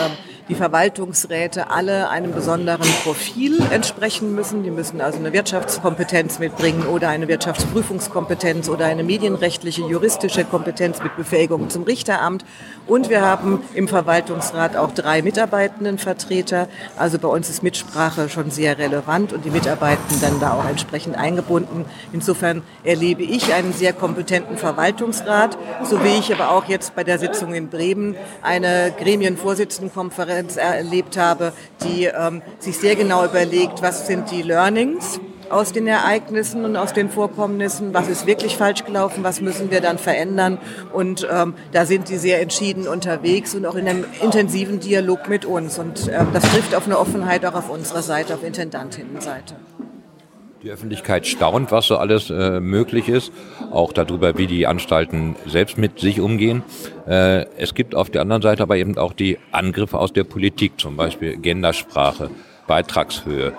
die 0.54 0.60
Verwaltungsräte 0.60 1.72
alle 1.72 2.12
einem 2.12 2.32
besonderen 2.32 2.88
Profil 3.04 3.60
entsprechen 3.72 4.36
müssen. 4.36 4.62
Die 4.62 4.70
müssen 4.70 5.02
also 5.02 5.18
eine 5.18 5.34
Wirtschaftskompetenz 5.34 6.38
mitbringen 6.38 6.86
oder 6.86 7.10
eine 7.10 7.28
Wirtschaftsprüfungskompetenz 7.28 8.70
oder 8.70 8.86
eine 8.86 9.04
medienrechtliche, 9.04 9.82
juristische 9.82 10.46
Kompetenz 10.46 11.02
mit 11.02 11.18
Befähigung 11.18 11.72
zum 11.72 11.82
Richteramt. 11.84 12.46
Und 12.86 13.10
wir 13.10 13.22
haben 13.22 13.64
im 13.74 13.88
Verwaltungsrat 13.88 14.78
auch 14.78 14.92
drei 14.92 15.24
Mitarbeitendenvertreter. 15.24 16.68
Also 16.98 17.18
bei 17.18 17.30
uns 17.30 17.50
ist 17.50 17.64
Mitsprache 17.64 18.30
schon 18.30 18.52
sehr 18.52 18.78
relevant 18.78 19.34
und 19.34 19.46
die 19.46 19.50
Mitarbeitenden 19.50 20.22
dann 20.22 20.40
da 20.40 20.54
auch 20.54 20.70
entsprechend 20.70 21.18
eingebunden. 21.18 21.86
Insofern 22.12 22.62
erlebe 22.84 23.24
ich 23.24 23.56
einen 23.56 23.74
sehr 23.74 23.94
kompetenten 23.94 24.58
Verwaltungsrat, 24.58 25.58
so 25.84 26.04
wie 26.04 26.20
ich 26.20 26.32
aber 26.32 26.52
auch 26.52 26.66
jetzt 26.66 26.94
bei 26.94 27.04
der 27.04 27.18
Sitzung 27.18 27.56
in 27.56 27.70
Bremen 27.70 28.16
eine 28.44 28.94
Gremienvorsitzendenkonferenz 29.00 30.43
Konferenz 30.44 30.58
erlebt 30.58 31.18
habe, 31.18 31.54
die 31.84 32.06
ähm, 32.06 32.42
sich 32.60 32.78
sehr 32.78 32.96
genau 32.96 33.26
überlegt, 33.26 33.82
was 33.82 34.08
sind 34.08 34.32
die 34.32 34.42
Learnings 34.42 35.20
aus 35.50 35.72
den 35.72 35.86
Ereignissen 35.88 36.66
und 36.66 36.76
aus 36.76 36.94
den 36.94 37.10
Vorkommnissen, 37.10 37.94
was 37.94 38.08
ist 38.08 38.26
wirklich 38.26 38.58
falsch 38.58 38.86
gelaufen, 38.86 39.24
was 39.24 39.40
müssen 39.40 39.70
wir 39.70 39.82
dann 39.82 40.00
verändern. 40.00 40.58
Und 40.94 41.28
ähm, 41.32 41.54
da 41.72 41.86
sind 41.86 42.10
die 42.10 42.18
sehr 42.18 42.42
entschieden 42.42 42.88
unterwegs 42.88 43.54
und 43.54 43.66
auch 43.66 43.76
in 43.76 43.88
einem 43.88 44.06
intensiven 44.22 44.80
Dialog 44.80 45.30
mit 45.30 45.46
uns. 45.46 45.78
Und 45.78 46.08
äh, 46.08 46.24
das 46.34 46.44
trifft 46.52 46.74
auf 46.74 46.86
eine 46.86 46.98
Offenheit 46.98 47.46
auch 47.46 47.54
auf 47.54 47.70
unserer 47.70 48.02
Seite, 48.02 48.34
auf 48.34 48.44
Intendantinnenseite. 48.44 49.56
Die 50.64 50.72
Öffentlichkeit 50.72 51.28
staunt, 51.28 51.74
was 51.74 51.88
so 51.88 51.98
alles 51.98 52.30
äh, 52.30 52.62
möglich 52.62 53.10
ist, 53.10 53.34
auch 53.70 53.92
darüber, 53.92 54.38
wie 54.38 54.48
die 54.48 54.66
Anstalten 54.66 55.36
selbst 55.46 55.78
mit 55.78 56.00
sich 56.00 56.22
umgehen. 56.22 56.64
Äh, 57.06 57.48
es 57.58 57.76
gibt 57.76 57.96
auf 57.96 58.10
der 58.10 58.22
anderen 58.22 58.42
Seite 58.42 58.64
aber 58.64 58.78
eben 58.78 58.98
auch 58.98 59.12
die 59.12 59.40
Angriffe 59.52 60.00
aus 60.00 60.14
der 60.14 60.24
Politik, 60.24 60.80
zum 60.80 60.96
Beispiel 60.96 61.36
Gendersprache, 61.36 62.30
Beitragshöhe. 62.66 63.52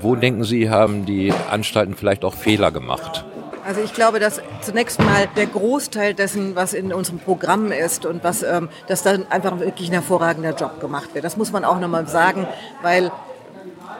Wo 0.00 0.16
denken 0.16 0.42
Sie, 0.42 0.68
haben 0.68 1.06
die 1.06 1.32
Anstalten 1.48 1.94
vielleicht 1.94 2.24
auch 2.24 2.34
Fehler 2.34 2.72
gemacht? 2.72 3.24
Also 3.64 3.80
ich 3.80 3.94
glaube, 3.94 4.18
dass 4.18 4.42
zunächst 4.62 4.98
mal 4.98 5.28
der 5.36 5.46
Großteil 5.46 6.12
dessen, 6.12 6.56
was 6.56 6.74
in 6.74 6.92
unserem 6.92 7.20
Programm 7.20 7.70
ist 7.70 8.04
und 8.04 8.24
was, 8.24 8.42
ähm, 8.42 8.68
dass 8.88 9.04
dann 9.04 9.30
einfach 9.30 9.60
wirklich 9.60 9.90
ein 9.90 9.92
hervorragender 9.92 10.56
Job 10.56 10.80
gemacht 10.80 11.14
wird. 11.14 11.24
Das 11.24 11.36
muss 11.36 11.52
man 11.52 11.64
auch 11.64 11.78
nochmal 11.78 12.08
sagen, 12.08 12.48
weil 12.82 13.12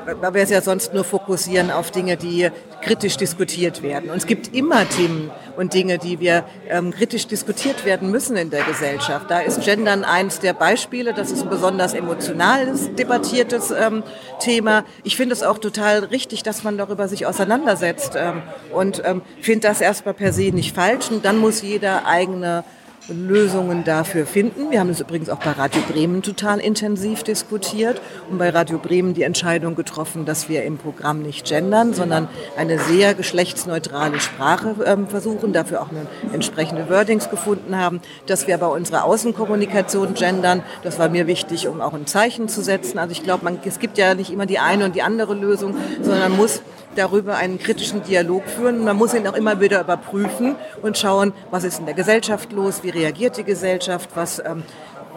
weil 0.06 0.34
wir 0.34 0.42
es 0.42 0.50
ja 0.50 0.60
sonst 0.60 0.94
nur 0.94 1.04
fokussieren 1.04 1.70
auf 1.70 1.90
Dinge, 1.90 2.16
die 2.16 2.50
kritisch 2.82 3.16
diskutiert 3.16 3.82
werden. 3.82 4.10
Und 4.10 4.16
es 4.16 4.26
gibt 4.26 4.54
immer 4.54 4.88
Themen 4.88 5.30
und 5.56 5.74
Dinge, 5.74 5.98
die 5.98 6.20
wir 6.20 6.44
ähm, 6.68 6.90
kritisch 6.90 7.26
diskutiert 7.26 7.84
werden 7.84 8.10
müssen 8.10 8.36
in 8.36 8.50
der 8.50 8.64
Gesellschaft. 8.64 9.30
Da 9.30 9.40
ist 9.40 9.62
Gendern 9.62 10.04
eins 10.04 10.40
der 10.40 10.52
Beispiele. 10.52 11.14
Das 11.14 11.30
ist 11.30 11.42
ein 11.42 11.50
besonders 11.50 11.94
emotionales, 11.94 12.94
debattiertes 12.94 13.70
ähm, 13.70 14.02
Thema. 14.40 14.84
Ich 15.04 15.16
finde 15.16 15.34
es 15.34 15.42
auch 15.42 15.58
total 15.58 16.00
richtig, 16.04 16.42
dass 16.42 16.64
man 16.64 16.76
darüber 16.78 17.08
sich 17.08 17.26
auseinandersetzt 17.26 18.14
ähm, 18.16 18.42
und 18.72 19.02
ähm, 19.04 19.22
finde 19.40 19.68
das 19.68 19.80
erstmal 19.80 20.14
per 20.14 20.32
se 20.32 20.50
nicht 20.50 20.74
falsch. 20.74 21.10
Und 21.10 21.24
dann 21.24 21.38
muss 21.38 21.62
jeder 21.62 22.06
eigene 22.06 22.64
Lösungen 23.08 23.82
dafür 23.84 24.26
finden. 24.26 24.70
Wir 24.70 24.78
haben 24.78 24.88
es 24.88 25.00
übrigens 25.00 25.28
auch 25.28 25.38
bei 25.38 25.50
Radio 25.50 25.82
Bremen 25.90 26.22
total 26.22 26.60
intensiv 26.60 27.24
diskutiert 27.24 28.00
und 28.30 28.38
bei 28.38 28.50
Radio 28.50 28.78
Bremen 28.78 29.12
die 29.14 29.24
Entscheidung 29.24 29.74
getroffen, 29.74 30.24
dass 30.24 30.48
wir 30.48 30.62
im 30.62 30.78
Programm 30.78 31.22
nicht 31.22 31.46
gendern, 31.46 31.94
sondern 31.94 32.28
eine 32.56 32.78
sehr 32.78 33.14
geschlechtsneutrale 33.14 34.20
Sprache 34.20 34.76
ähm, 34.86 35.08
versuchen, 35.08 35.52
dafür 35.52 35.82
auch 35.82 35.90
eine 35.90 36.06
entsprechende 36.32 36.88
Wordings 36.88 37.28
gefunden 37.28 37.76
haben, 37.76 38.00
dass 38.26 38.46
wir 38.46 38.56
bei 38.58 38.68
unserer 38.68 39.04
Außenkommunikation 39.04 40.14
gendern. 40.14 40.62
Das 40.84 40.98
war 40.98 41.08
mir 41.08 41.26
wichtig, 41.26 41.66
um 41.66 41.80
auch 41.80 41.94
ein 41.94 42.06
Zeichen 42.06 42.48
zu 42.48 42.62
setzen. 42.62 42.98
Also 42.98 43.12
ich 43.12 43.24
glaube, 43.24 43.58
es 43.64 43.80
gibt 43.80 43.98
ja 43.98 44.14
nicht 44.14 44.30
immer 44.30 44.46
die 44.46 44.60
eine 44.60 44.84
und 44.84 44.94
die 44.94 45.02
andere 45.02 45.34
Lösung, 45.34 45.74
sondern 46.02 46.30
man 46.30 46.36
muss 46.36 46.62
darüber 46.94 47.36
einen 47.36 47.58
kritischen 47.58 48.02
Dialog 48.02 48.44
führen. 48.46 48.84
Man 48.84 48.96
muss 48.96 49.14
ihn 49.14 49.26
auch 49.26 49.34
immer 49.34 49.60
wieder 49.60 49.80
überprüfen 49.80 50.56
und 50.82 50.98
schauen, 50.98 51.32
was 51.50 51.64
ist 51.64 51.78
in 51.78 51.86
der 51.86 51.94
Gesellschaft 51.94 52.52
los, 52.52 52.82
wie 52.82 52.90
reagiert 52.90 53.36
die 53.36 53.44
Gesellschaft, 53.44 54.10
was, 54.14 54.38
ähm, 54.38 54.62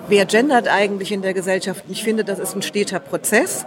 wer 0.07 0.25
gendert 0.25 0.67
eigentlich 0.67 1.11
in 1.11 1.21
der 1.21 1.33
Gesellschaft. 1.33 1.83
Ich 1.89 2.03
finde, 2.03 2.23
das 2.23 2.39
ist 2.39 2.55
ein 2.55 2.61
steter 2.61 2.99
Prozess, 2.99 3.65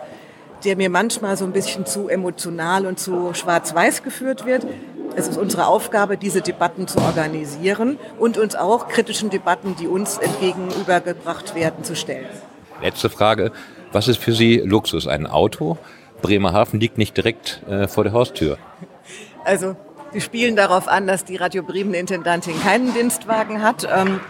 der 0.64 0.76
mir 0.76 0.90
manchmal 0.90 1.36
so 1.36 1.44
ein 1.44 1.52
bisschen 1.52 1.86
zu 1.86 2.08
emotional 2.08 2.86
und 2.86 2.98
zu 2.98 3.32
schwarz-weiß 3.34 4.02
geführt 4.02 4.44
wird. 4.46 4.66
Es 5.16 5.28
ist 5.28 5.38
unsere 5.38 5.66
Aufgabe, 5.66 6.16
diese 6.16 6.42
Debatten 6.42 6.86
zu 6.86 7.00
organisieren 7.00 7.98
und 8.18 8.38
uns 8.38 8.54
auch 8.54 8.88
kritischen 8.88 9.30
Debatten, 9.30 9.76
die 9.76 9.86
uns 9.86 10.18
entgegenübergebracht 10.18 11.54
werden, 11.54 11.84
zu 11.84 11.96
stellen. 11.96 12.26
Letzte 12.82 13.10
Frage. 13.10 13.52
Was 13.90 14.06
ist 14.06 14.18
für 14.18 14.32
Sie 14.32 14.58
Luxus? 14.58 15.06
Ein 15.06 15.26
Auto, 15.26 15.78
Bremerhaven 16.20 16.81
liegt 16.81 16.98
nicht 16.98 17.16
direkt 17.16 17.62
äh, 17.68 17.88
vor 17.88 18.04
der 18.04 18.12
Haustür. 18.12 18.59
Also, 19.44 19.76
Sie 20.12 20.20
spielen 20.22 20.57
darauf 20.57 20.88
an, 20.88 21.07
dass 21.07 21.24
die 21.24 21.37
Radio 21.37 21.62
Bremen 21.62 21.92
Intendantin 21.92 22.59
keinen 22.62 22.94
Dienstwagen 22.94 23.62
hat. 23.62 23.87
Ähm, 23.94 24.20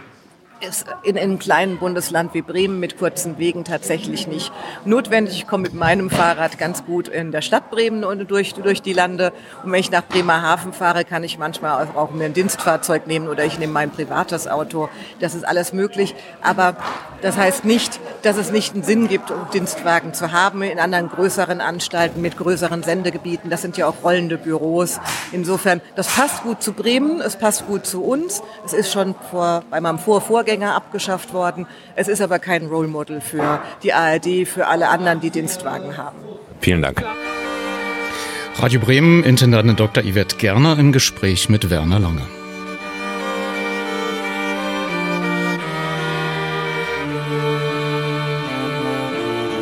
ist 0.61 0.85
in 1.03 1.17
einem 1.17 1.39
kleinen 1.39 1.77
Bundesland 1.77 2.33
wie 2.33 2.41
Bremen 2.41 2.79
mit 2.79 2.97
kurzen 2.97 3.37
Wegen 3.37 3.63
tatsächlich 3.63 4.27
nicht 4.27 4.51
notwendig. 4.85 5.35
Ich 5.35 5.47
komme 5.47 5.63
mit 5.63 5.73
meinem 5.73 6.09
Fahrrad 6.09 6.57
ganz 6.57 6.85
gut 6.85 7.07
in 7.07 7.31
der 7.31 7.41
Stadt 7.41 7.71
Bremen 7.71 8.03
und 8.03 8.29
durch, 8.29 8.53
durch 8.53 8.81
die 8.81 8.93
Lande. 8.93 9.31
Und 9.63 9.71
wenn 9.71 9.79
ich 9.79 9.91
nach 9.91 10.03
Bremerhaven 10.03 10.73
fahre, 10.73 11.05
kann 11.05 11.23
ich 11.23 11.37
manchmal 11.37 11.87
auch 11.95 12.11
mir 12.11 12.25
ein 12.25 12.33
Dienstfahrzeug 12.33 13.07
nehmen 13.07 13.29
oder 13.29 13.45
ich 13.45 13.57
nehme 13.57 13.71
mein 13.71 13.91
privates 13.91 14.47
Auto. 14.47 14.89
Das 15.19 15.33
ist 15.33 15.47
alles 15.47 15.71
möglich. 15.71 16.13
Aber 16.41 16.75
das 17.21 17.37
heißt 17.37 17.65
nicht, 17.65 17.99
dass 18.23 18.37
es 18.37 18.51
nicht 18.51 18.73
einen 18.73 18.83
Sinn 18.83 19.07
gibt, 19.07 19.31
um 19.31 19.49
Dienstwagen 19.53 20.13
zu 20.13 20.31
haben 20.31 20.61
in 20.61 20.79
anderen 20.79 21.09
größeren 21.09 21.61
Anstalten 21.61 22.21
mit 22.21 22.37
größeren 22.37 22.83
Sendegebieten. 22.83 23.49
Das 23.49 23.61
sind 23.61 23.77
ja 23.77 23.87
auch 23.87 24.03
rollende 24.03 24.37
Büros. 24.37 24.99
Insofern, 25.31 25.81
das 25.95 26.07
passt 26.07 26.43
gut 26.43 26.61
zu 26.61 26.73
Bremen, 26.73 27.21
es 27.21 27.37
passt 27.37 27.65
gut 27.67 27.85
zu 27.85 28.03
uns. 28.03 28.41
Es 28.65 28.73
ist 28.73 28.91
schon 28.91 29.15
vor, 29.31 29.63
bei 29.69 29.79
meinem 29.79 29.99
Vorvorgänger 29.99 30.48
Vorgänger 30.49 30.75
abgeschafft 30.75 31.33
worden. 31.33 31.67
Es 31.95 32.07
ist 32.07 32.21
aber 32.21 32.39
kein 32.39 32.65
Role 32.65 32.87
Model 32.87 33.21
für 33.21 33.61
die 33.83 33.93
ARD, 33.93 34.47
für 34.47 34.65
alle 34.65 34.89
anderen, 34.89 35.19
die 35.19 35.29
Dienstwagen 35.29 35.95
haben. 35.95 36.17
Vielen 36.59 36.81
Dank. 36.81 37.03
Radio 38.57 38.79
Bremen, 38.79 39.23
Intendantin 39.23 39.75
Dr. 39.75 40.03
Yvette 40.03 40.37
Gerner 40.37 40.79
im 40.79 40.91
Gespräch 40.91 41.49
mit 41.49 41.69
Werner 41.69 41.99
Lange. 41.99 42.23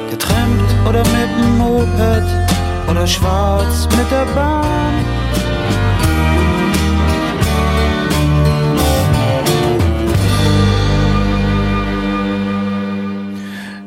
Getrennt 0.10 0.88
oder 0.88 1.00
mit 1.00 1.30
dem 1.38 1.58
Moped 1.58 2.24
oder 2.90 3.06
schwarz 3.06 3.90
mit 3.98 4.10
der 4.10 4.26
Bahn 4.34 5.17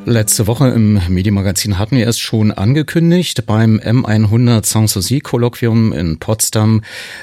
Letzte 0.05 0.47
Woche 0.47 0.67
im 0.69 0.99
Medienmagazin 1.09 1.77
hatten 1.77 1.95
wir 1.95 2.07
es 2.07 2.17
schon 2.17 2.51
angekündigt. 2.51 3.45
Beim 3.45 3.79
M100 3.79 4.65
Sanssouci-Kolloquium 4.65 5.93
in 5.93 6.17
Potsdam 6.17 6.81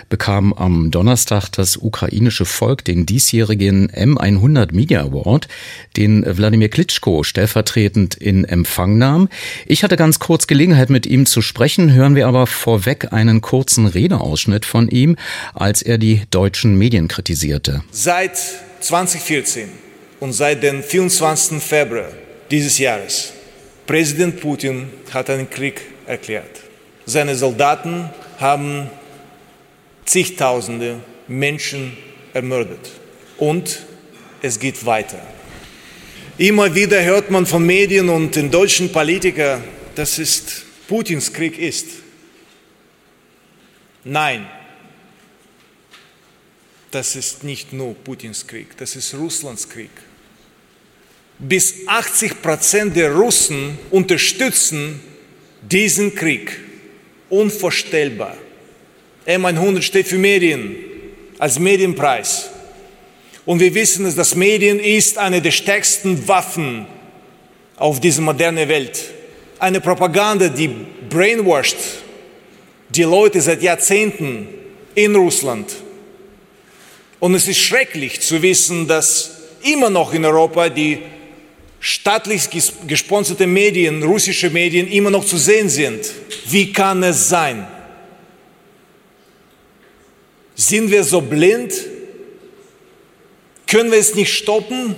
bekam 0.09 0.53
am 0.53 0.93
Donnerstag 0.93 1.49
das 1.51 1.77
ukrainische 1.77 2.45
Volk 2.45 2.85
den 2.85 3.05
diesjährigen 3.05 3.91
M100 3.91 4.73
Media 4.73 5.03
Award, 5.03 5.49
den 5.97 6.25
Wladimir 6.25 6.69
Klitschko 6.69 7.25
stellvertretend 7.25 8.15
in 8.15 8.45
Empfang 8.45 8.97
nahm. 8.97 9.29
Ich 9.67 9.83
hatte 9.83 9.97
ganz 9.97 10.21
kurz 10.21 10.47
Gelegenheit, 10.47 10.89
mit 10.89 11.05
ihm 11.05 11.27
zu 11.27 11.43
sprechen. 11.43 11.93
Hören 11.93 12.15
wir 12.15 12.29
aber 12.29 12.47
vorweg 12.47 13.13
einen 13.13 13.41
kurzen 13.41 13.87
Redeausschnitt 13.87 14.65
von 14.65 14.87
ihm, 14.87 15.17
als 15.53 15.83
er 15.83 15.99
die 15.99 16.23
deutschen 16.31 16.79
Medien 16.79 17.09
kritisierte. 17.09 17.83
Seit 17.91 18.39
2014 18.81 19.69
und 20.21 20.33
seit 20.33 20.63
dem 20.63 20.85
24. 20.85 21.61
Februar 21.61 22.07
dieses 22.51 22.79
Jahres. 22.79 23.33
Präsident 23.87 24.41
Putin 24.41 24.91
hat 25.13 25.31
einen 25.31 25.49
Krieg 25.49 25.81
erklärt. 26.07 26.61
Seine 27.07 27.35
Soldaten 27.35 28.11
haben 28.39 28.91
zigtausende 30.05 31.01
Menschen 31.27 31.97
ermordet. 32.33 32.91
Und 33.39 33.81
es 34.43 34.59
geht 34.59 34.85
weiter. 34.85 35.21
Immer 36.39 36.75
wieder 36.75 37.03
hört 37.03 37.31
man 37.31 37.47
von 37.47 37.65
Medien 37.65 38.09
und 38.09 38.37
den 38.37 38.51
deutschen 38.51 38.93
Politikern, 38.93 39.65
dass 39.95 40.19
es 40.19 40.63
Putins 40.87 41.33
Krieg 41.33 41.59
ist. 41.59 41.87
Nein, 44.05 44.47
das 46.91 47.17
ist 47.17 47.45
nicht 47.45 47.73
nur 47.73 47.95
Putins 47.95 48.47
Krieg, 48.47 48.77
das 48.77 48.97
ist 48.97 49.15
Russlands 49.15 49.69
Krieg. 49.69 49.91
Bis 51.39 51.87
80 51.87 52.43
Prozent 52.43 52.97
der 52.97 53.15
Russen 53.15 53.79
unterstützen 53.91 55.01
diesen 55.63 56.15
Krieg. 56.15 56.59
Unvorstellbar. 57.31 58.37
M100 59.27 59.83
steht 59.83 60.09
für 60.09 60.19
Medien, 60.19 60.77
als 61.39 61.59
Medienpreis. 61.59 62.51
Und 63.45 63.61
wir 63.61 63.75
wissen, 63.75 64.05
dass 64.05 64.15
das 64.15 64.35
Medien 64.35 64.81
ist 64.81 65.19
eine 65.19 65.41
der 65.41 65.51
stärksten 65.51 66.27
Waffen 66.27 66.87
auf 67.77 68.01
diese 68.01 68.23
moderne 68.23 68.69
Welt. 68.69 69.11
Eine 69.59 69.81
Propaganda, 69.81 70.49
die 70.49 70.71
brainwashed 71.09 71.77
die 72.89 73.03
Leute 73.03 73.41
seit 73.41 73.63
Jahrzehnten 73.63 74.49
in 74.95 75.15
Russland. 75.15 75.77
Und 77.21 77.35
es 77.35 77.49
ist 77.49 77.59
schrecklich 77.59 78.21
zu 78.21 78.41
wissen, 78.43 78.87
dass 78.87 79.31
immer 79.63 79.91
noch 79.91 80.15
in 80.15 80.25
Europa 80.25 80.69
die 80.69 80.99
staatlich 81.81 82.49
gesponserte 82.87 83.47
Medien, 83.47 84.03
russische 84.03 84.51
Medien 84.51 84.89
immer 84.89 85.11
noch 85.11 85.25
zu 85.25 85.37
sehen 85.37 85.69
sind. 85.69 86.01
Wie 86.47 86.73
kann 86.73 87.03
es 87.03 87.29
sein? 87.29 87.67
Sind 90.55 90.91
wir 90.91 91.05
so 91.05 91.21
blind? 91.21 91.73
Können 93.67 93.93
wir 93.93 93.99
es 93.99 94.15
nicht 94.15 94.33
stoppen? 94.33 94.97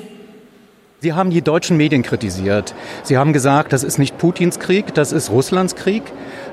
Sie 1.03 1.15
haben 1.15 1.31
die 1.31 1.43
deutschen 1.43 1.77
Medien 1.77 2.03
kritisiert. 2.03 2.75
Sie 3.05 3.17
haben 3.17 3.33
gesagt, 3.33 3.73
das 3.73 3.85
ist 3.85 3.99
nicht 3.99 4.19
Putins 4.19 4.59
Krieg, 4.59 4.93
das 4.95 5.13
ist 5.13 5.31
Russlands 5.31 5.75
Krieg. 5.75 6.03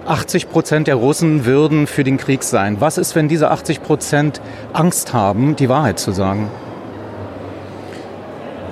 80 0.05 0.49
Prozent 0.49 0.87
der 0.87 0.95
Russen 0.95 1.45
würden 1.45 1.85
für 1.85 2.05
den 2.05 2.17
Krieg 2.17 2.43
sein. 2.43 2.79
Was 2.79 2.97
ist, 2.97 3.13
wenn 3.15 3.27
diese 3.27 3.51
80 3.51 3.83
Prozent 3.83 4.41
Angst 4.71 5.13
haben, 5.13 5.57
die 5.57 5.67
Wahrheit 5.67 5.99
zu 5.99 6.11
sagen? 6.13 6.49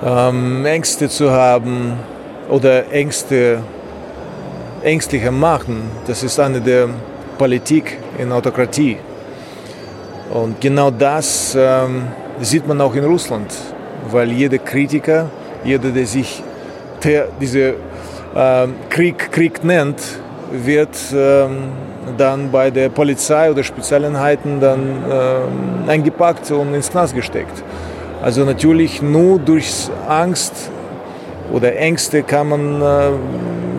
Ähm, 0.04 0.64
Ängste 0.66 1.08
zu 1.08 1.30
haben 1.30 1.94
oder 2.48 2.90
Ängste 2.92 3.62
ängstlicher 4.82 5.32
machen, 5.32 5.90
das 6.06 6.22
ist 6.22 6.38
eine 6.38 6.60
der 6.60 6.88
Politik 7.38 7.98
in 8.18 8.30
Autokratie. 8.30 8.98
Und 10.32 10.60
genau 10.60 10.90
das 10.90 11.56
ähm, 11.58 12.08
sieht 12.40 12.66
man 12.68 12.80
auch 12.80 12.94
in 12.94 13.04
Russland, 13.04 13.52
weil 14.10 14.30
jeder 14.30 14.58
Kritiker 14.58 15.28
jeder, 15.66 15.90
der 15.90 16.06
sich 16.06 16.42
der, 17.02 17.28
diese 17.40 17.74
äh, 18.34 18.66
Krieg, 18.88 19.30
Krieg 19.32 19.64
nennt, 19.64 20.00
wird 20.52 20.96
ähm, 21.12 21.72
dann 22.16 22.50
bei 22.50 22.70
der 22.70 22.88
Polizei 22.88 23.50
oder 23.50 23.62
Spezialeinheiten 23.62 24.60
dann 24.60 25.04
äh, 25.10 25.90
eingepackt 25.90 26.50
und 26.52 26.72
ins 26.72 26.90
Knast 26.90 27.14
gesteckt. 27.14 27.62
Also 28.22 28.44
natürlich 28.44 29.02
nur 29.02 29.38
durch 29.38 29.88
Angst 30.08 30.70
oder 31.52 31.76
Ängste 31.76 32.22
kann 32.22 32.48
man 32.48 32.82
äh, 32.82 33.10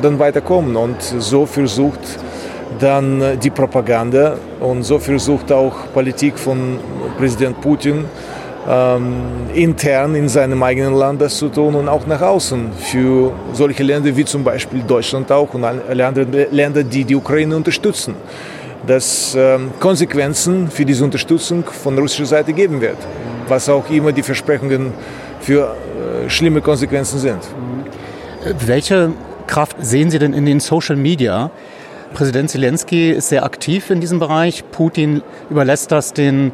dann 0.02 0.20
weiterkommen 0.20 0.76
und 0.76 1.02
so 1.02 1.46
versucht 1.46 2.00
dann 2.80 3.40
die 3.42 3.50
Propaganda 3.50 4.38
und 4.60 4.84
so 4.84 5.00
versucht 5.00 5.52
auch 5.52 5.74
Politik 5.94 6.38
von 6.38 6.80
Präsident 7.18 7.60
Putin 7.62 8.06
ähm, 8.70 9.16
intern 9.54 10.16
in 10.16 10.28
seinem 10.30 10.62
eigenen 10.62 10.94
Land 10.94 11.22
das 11.22 11.38
zu 11.38 11.50
tun 11.50 11.76
und 11.76 11.88
auch 11.88 12.06
nach 12.06 12.22
außen 12.22 12.72
für 12.78 13.32
solche 13.54 13.84
Länder 13.84 14.16
wie 14.16 14.26
zum 14.26 14.44
Beispiel 14.44 14.84
Deutschland 14.84 15.32
auch 15.32 15.54
und 15.54 15.64
alle 15.64 16.06
anderen 16.06 16.32
Länder, 16.52 16.84
die 16.84 17.04
die 17.04 17.16
Ukraine 17.16 17.56
unterstützen, 17.56 18.16
dass 18.86 19.36
ähm, 19.36 19.72
Konsequenzen 19.80 20.70
für 20.70 20.86
diese 20.86 21.04
Unterstützung 21.04 21.64
von 21.64 21.98
russischer 21.98 22.26
Seite 22.26 22.54
geben 22.54 22.82
wird, 22.82 22.98
was 23.48 23.70
auch 23.70 23.90
immer 23.90 24.12
die 24.12 24.24
Versprechungen 24.24 24.94
für 25.40 25.76
äh, 26.26 26.30
schlimme 26.30 26.62
Konsequenzen 26.62 27.20
sind. 27.20 27.40
Welche 28.66 29.12
Kraft 29.48 29.78
sehen 29.80 30.10
Sie 30.10 30.20
denn 30.20 30.34
in 30.34 30.46
den 30.46 30.60
Social 30.60 30.96
Media? 30.96 31.52
Präsident 32.14 32.50
Zelensky 32.50 33.12
ist 33.12 33.30
sehr 33.30 33.44
aktiv 33.44 33.90
in 33.90 34.00
diesem 34.00 34.20
Bereich. 34.20 34.64
Putin 34.72 35.22
überlässt 35.50 35.92
das 35.92 36.14
den 36.14 36.52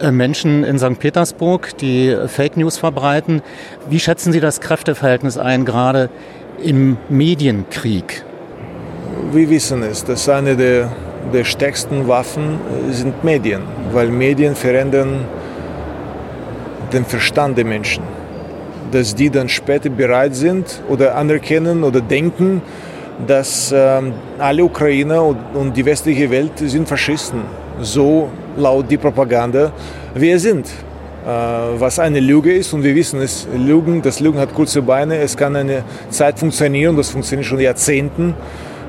äh, 0.00 0.10
Menschen 0.10 0.64
in 0.64 0.78
St. 0.78 0.98
Petersburg, 0.98 1.76
die 1.78 2.16
Fake 2.26 2.56
News 2.56 2.78
verbreiten. 2.78 3.42
Wie 3.88 4.00
schätzen 4.00 4.32
Sie 4.32 4.40
das 4.40 4.60
Kräfteverhältnis 4.60 5.38
ein, 5.38 5.64
gerade 5.64 6.10
im 6.62 6.96
Medienkrieg? 7.08 8.24
Wir 9.32 9.48
wissen 9.50 9.82
es, 9.82 10.04
dass 10.04 10.28
eine 10.28 10.56
der, 10.56 10.90
der 11.32 11.44
stärksten 11.44 12.06
Waffen 12.06 12.58
äh, 12.88 12.92
sind 12.92 13.24
Medien, 13.24 13.62
weil 13.92 14.08
Medien 14.08 14.54
verändern 14.54 15.24
den 16.92 17.04
Verstand 17.04 17.58
der 17.58 17.64
Menschen. 17.64 18.04
Dass 18.92 19.14
die 19.14 19.30
dann 19.30 19.48
später 19.48 19.90
bereit 19.90 20.34
sind 20.34 20.82
oder 20.88 21.16
anerkennen 21.16 21.84
oder 21.84 22.00
denken, 22.00 22.62
dass 23.26 23.72
ähm, 23.74 24.12
alle 24.38 24.64
Ukrainer 24.64 25.22
und 25.24 25.76
die 25.76 25.84
westliche 25.84 26.30
Welt 26.30 26.52
sind 26.58 26.88
Faschisten. 26.88 27.42
So 27.80 28.28
laut 28.56 28.90
die 28.90 28.96
Propaganda, 28.96 29.72
wir 30.14 30.38
sind. 30.38 30.66
Äh, 31.26 31.28
was 31.28 31.98
eine 31.98 32.20
Lüge 32.20 32.52
ist 32.54 32.72
und 32.72 32.82
wir 32.82 32.94
wissen 32.94 33.20
es, 33.20 33.46
Lügen, 33.54 34.02
das 34.02 34.20
Lügen 34.20 34.38
hat 34.38 34.54
kurze 34.54 34.82
Beine, 34.82 35.18
es 35.18 35.36
kann 35.36 35.54
eine 35.54 35.82
Zeit 36.08 36.38
funktionieren, 36.38 36.96
das 36.96 37.10
funktioniert 37.10 37.46
schon 37.46 37.60
Jahrzehnten, 37.60 38.34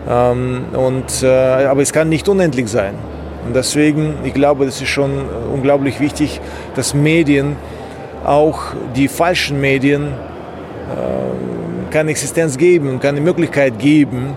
ähm, 0.09 0.65
und, 0.73 1.23
äh, 1.23 1.27
aber 1.27 1.81
es 1.81 1.93
kann 1.93 2.09
nicht 2.09 2.27
unendlich 2.27 2.67
sein. 2.67 2.95
Und 3.45 3.55
deswegen, 3.55 4.15
ich 4.23 4.33
glaube, 4.33 4.65
das 4.65 4.81
ist 4.81 4.89
schon 4.89 5.11
unglaublich 5.53 5.99
wichtig, 5.99 6.39
dass 6.75 6.93
Medien, 6.93 7.55
auch 8.23 8.59
die 8.95 9.07
falschen 9.07 9.59
Medien, 9.59 10.07
äh, 10.07 11.91
keine 11.91 12.11
Existenz 12.11 12.57
geben, 12.57 12.99
keine 12.99 13.19
Möglichkeit 13.19 13.79
geben, 13.79 14.35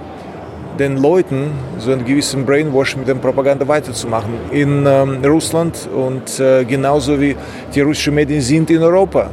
den 0.79 0.96
Leuten 0.96 1.53
so 1.79 1.92
einen 1.92 2.05
gewissen 2.05 2.44
Brainwash 2.44 2.96
mit 2.96 3.07
der 3.07 3.14
Propaganda 3.14 3.66
weiterzumachen 3.68 4.33
in 4.50 4.85
ähm, 4.87 5.24
Russland 5.24 5.88
und 5.94 6.40
äh, 6.40 6.64
genauso 6.64 7.20
wie 7.20 7.37
die 7.74 7.81
russischen 7.81 8.14
Medien 8.14 8.40
sind 8.40 8.70
in 8.70 8.83
Europa. 8.83 9.31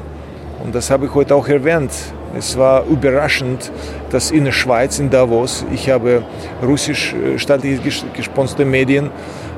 Und 0.64 0.76
das 0.76 0.92
habe 0.92 1.08
ich 1.08 1.16
heute 1.16 1.34
auch 1.34 1.48
erwähnt. 1.48 1.92
Es 2.38 2.58
war 2.58 2.86
überraschend, 2.86 3.72
dass 4.10 4.32
in 4.32 4.46
der 4.46 4.52
Schweiz, 4.52 5.00
in 5.00 5.10
Davos, 5.10 5.66
ich 5.74 5.90
habe 5.90 6.24
russisch 6.64 7.14
äh, 7.14 7.38
staatlich 7.38 7.80
gesponserte 8.14 8.66
Medien 8.66 9.10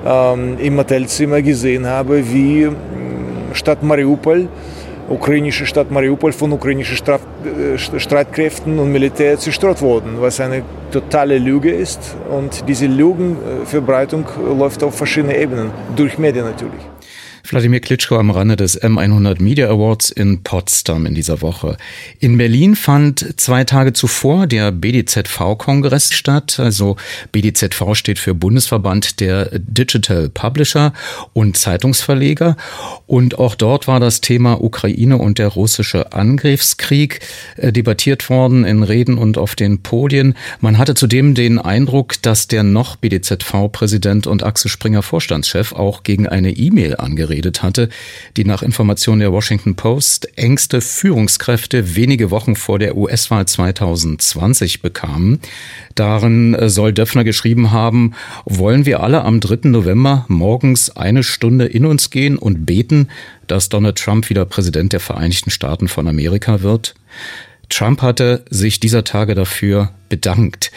ähm, 0.05 0.57
im 0.59 0.77
Hotelzimmer 0.77 1.41
gesehen 1.41 1.86
habe, 1.86 2.29
wie 2.31 2.63
äh, 2.63 2.71
Stadt 3.53 3.83
Mariupol 3.83 4.47
ukrainische 5.09 5.65
Stadt 5.65 5.91
Mariupol 5.91 6.31
von 6.31 6.51
ukrainischen 6.51 6.95
Straf 6.95 7.21
äh, 7.45 7.77
Streitkräften 7.77 8.79
und 8.79 8.91
Militär 8.91 9.38
zerstört 9.38 9.81
wurden, 9.81 10.19
was 10.19 10.39
eine 10.39 10.63
totale 10.91 11.38
Lüge 11.38 11.71
ist. 11.71 12.15
Und 12.29 12.67
diese 12.67 12.88
Lügenverbreitung 12.88 14.25
läuft 14.57 14.83
auf 14.83 14.95
verschiedenen 14.95 15.36
Ebenen, 15.36 15.71
durch 15.95 16.17
Medien 16.17 16.45
natürlich. 16.45 16.92
Wladimir 17.45 17.82
Klitschko 17.82 18.17
am 18.17 18.32
Rande 18.32 18.56
des 18.56 18.82
M100 18.82 19.41
Media 19.41 19.69
Awards 19.69 20.10
in 20.10 20.43
Potsdam 20.43 21.06
in 21.06 21.13
dieser 21.13 21.41
Woche. 21.41 21.75
In 22.19 22.38
Berlin 22.38 22.75
fand 22.75 23.39
zwei 23.39 23.65
Tage 23.65 23.91
zuvor 23.91 24.47
der 24.47 24.71
BDZV-Kongress 24.71 26.13
statt. 26.13 26.60
Also 26.60 26.95
BDZV 27.34 27.95
steht 27.95 28.17
für 28.17 28.34
Bundesverband 28.34 29.19
der 29.19 29.49
Digital 29.60 30.29
Publisher 30.29 30.93
und 31.34 31.58
Zeitungsverleger. 31.58 32.56
Und 33.08 33.38
auch 33.38 33.56
dort 33.56 33.88
war 33.88 33.99
das 33.99 34.21
Thema 34.21 34.63
Ukraine 34.63 35.17
und 35.17 35.38
der 35.38 35.49
russische 35.49 36.13
Angriffskrieg 36.13 37.19
äh, 37.58 37.73
debattiert 37.73 38.29
worden 38.29 38.63
in 38.63 38.84
Reden 38.84 39.17
und 39.17 39.38
auf 39.38 39.56
den 39.56 39.84
Podien. 39.84 40.36
Man 40.62 40.77
hatte 40.77 40.95
zudem 40.95 41.36
den 41.36 41.60
Eindruck, 41.60 42.21
dass 42.21 42.47
der 42.47 42.63
noch 42.63 42.95
BDZV-Präsident 42.95 44.27
und 44.27 44.43
Axel 44.43 44.71
Springer 44.71 45.03
Vorstandschef 45.03 45.73
auch 45.73 46.03
gegen 46.03 46.27
eine 46.27 46.51
E-Mail 46.51 46.95
angeredet 46.95 47.32
geredet 47.33 47.63
hatte, 47.63 47.89
die 48.37 48.45
nach 48.45 48.61
Informationen 48.61 49.19
der 49.19 49.31
Washington 49.31 49.75
Post 49.75 50.37
engste 50.37 50.81
Führungskräfte 50.81 51.95
wenige 51.95 52.29
Wochen 52.29 52.55
vor 52.55 52.77
der 52.77 52.95
US-Wahl 52.95 53.47
2020 53.47 54.81
bekamen. 54.81 55.39
Darin 55.95 56.53
äh, 56.53 56.69
soll 56.69 56.93
Döpfner 56.93 57.23
geschrieben 57.23 57.71
haben, 57.71 58.13
wollen 58.45 58.85
wir 58.85 59.01
alle 59.01 59.23
am 59.23 59.39
3. 59.39 59.69
November 59.69 60.25
morgens 60.27 60.95
eine 60.95 61.23
Stunde 61.23 61.65
in 61.65 61.85
uns 61.85 62.11
gehen 62.11 62.37
und 62.37 62.65
beten, 62.65 63.09
dass 63.47 63.69
Donald 63.69 63.97
Trump 63.97 64.29
wieder 64.29 64.45
Präsident 64.45 64.93
der 64.93 64.99
Vereinigten 64.99 65.49
Staaten 65.49 65.87
von 65.87 66.07
Amerika 66.07 66.61
wird? 66.61 66.93
Trump 67.69 68.03
hatte 68.03 68.45
sich 68.49 68.79
dieser 68.79 69.03
Tage 69.03 69.34
dafür 69.34 69.91
bedankt. 70.09 70.71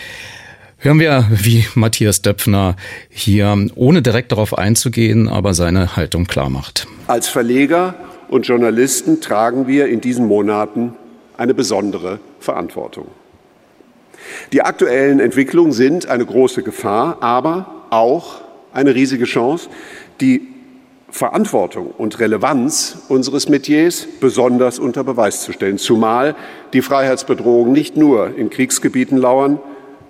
Hören 0.86 1.00
wir, 1.00 1.26
wie 1.30 1.66
Matthias 1.74 2.22
Döpfner 2.22 2.76
hier, 3.08 3.66
ohne 3.74 4.02
direkt 4.02 4.30
darauf 4.30 4.56
einzugehen, 4.56 5.28
aber 5.28 5.52
seine 5.52 5.96
Haltung 5.96 6.28
klar 6.28 6.48
macht. 6.48 6.86
Als 7.08 7.26
Verleger 7.26 7.96
und 8.28 8.46
Journalisten 8.46 9.20
tragen 9.20 9.66
wir 9.66 9.88
in 9.88 10.00
diesen 10.00 10.28
Monaten 10.28 10.94
eine 11.36 11.54
besondere 11.54 12.20
Verantwortung. 12.38 13.08
Die 14.52 14.62
aktuellen 14.62 15.18
Entwicklungen 15.18 15.72
sind 15.72 16.06
eine 16.06 16.24
große 16.24 16.62
Gefahr, 16.62 17.20
aber 17.20 17.66
auch 17.90 18.42
eine 18.72 18.94
riesige 18.94 19.24
Chance. 19.24 19.68
Die 20.20 20.42
Verantwortung 21.10 21.88
und 21.98 22.20
Relevanz 22.20 22.98
unseres 23.08 23.48
Metiers 23.48 24.06
besonders 24.20 24.78
unter 24.78 25.02
Beweis 25.02 25.42
zu 25.42 25.50
stellen, 25.50 25.78
zumal 25.78 26.36
die 26.72 26.80
Freiheitsbedrohungen 26.80 27.72
nicht 27.72 27.96
nur 27.96 28.36
in 28.38 28.50
Kriegsgebieten 28.50 29.18
lauern. 29.18 29.58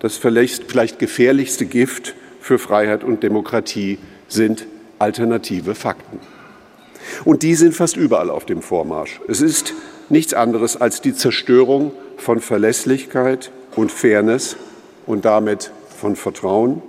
Das 0.00 0.16
vielleicht, 0.16 0.98
gefährlichste 0.98 1.66
Gift 1.66 2.14
für 2.40 2.58
Freiheit 2.58 3.02
und 3.02 3.22
Demokratie 3.22 3.98
sind 4.28 4.66
alternative 4.98 5.74
Fakten. 5.74 6.20
Und 7.24 7.42
die 7.42 7.54
sind 7.54 7.74
fast 7.74 7.96
überall 7.96 8.30
auf 8.30 8.44
dem 8.44 8.62
Vormarsch. 8.62 9.20
Es 9.28 9.40
ist 9.40 9.74
nichts 10.08 10.34
anderes 10.34 10.80
als 10.80 11.00
die 11.00 11.14
Zerstörung 11.14 11.92
von 12.16 12.40
Verlässlichkeit 12.40 13.50
und 13.74 13.92
Fairness 13.92 14.56
und 15.06 15.24
damit 15.24 15.70
von 15.96 16.16
Vertrauen. 16.16 16.82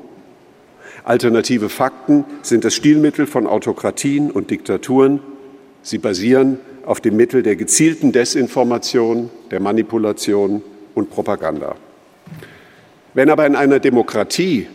Alternative 1.03 1.69
Fakten 1.69 2.25
sind 2.41 2.65
das 2.65 2.75
Stilmittel 2.75 3.27
von 3.27 3.47
Autokratien 3.47 4.31
und 4.31 4.51
Diktaturen. 4.51 5.21
Sie 5.81 5.99
basieren 5.99 6.59
auf 6.85 6.99
dem 6.99 7.15
Mittel 7.15 7.43
der 7.43 7.55
gezielten 7.55 8.11
Desinformation, 8.11 9.29
der 9.51 9.59
Manipulation 9.59 10.61
und 10.95 11.09
Propaganda. 11.09 11.75
Wenn 13.17 13.31
aber 13.31 13.47
in 13.47 13.55
einer 13.55 13.79
Demokratie 13.79 14.67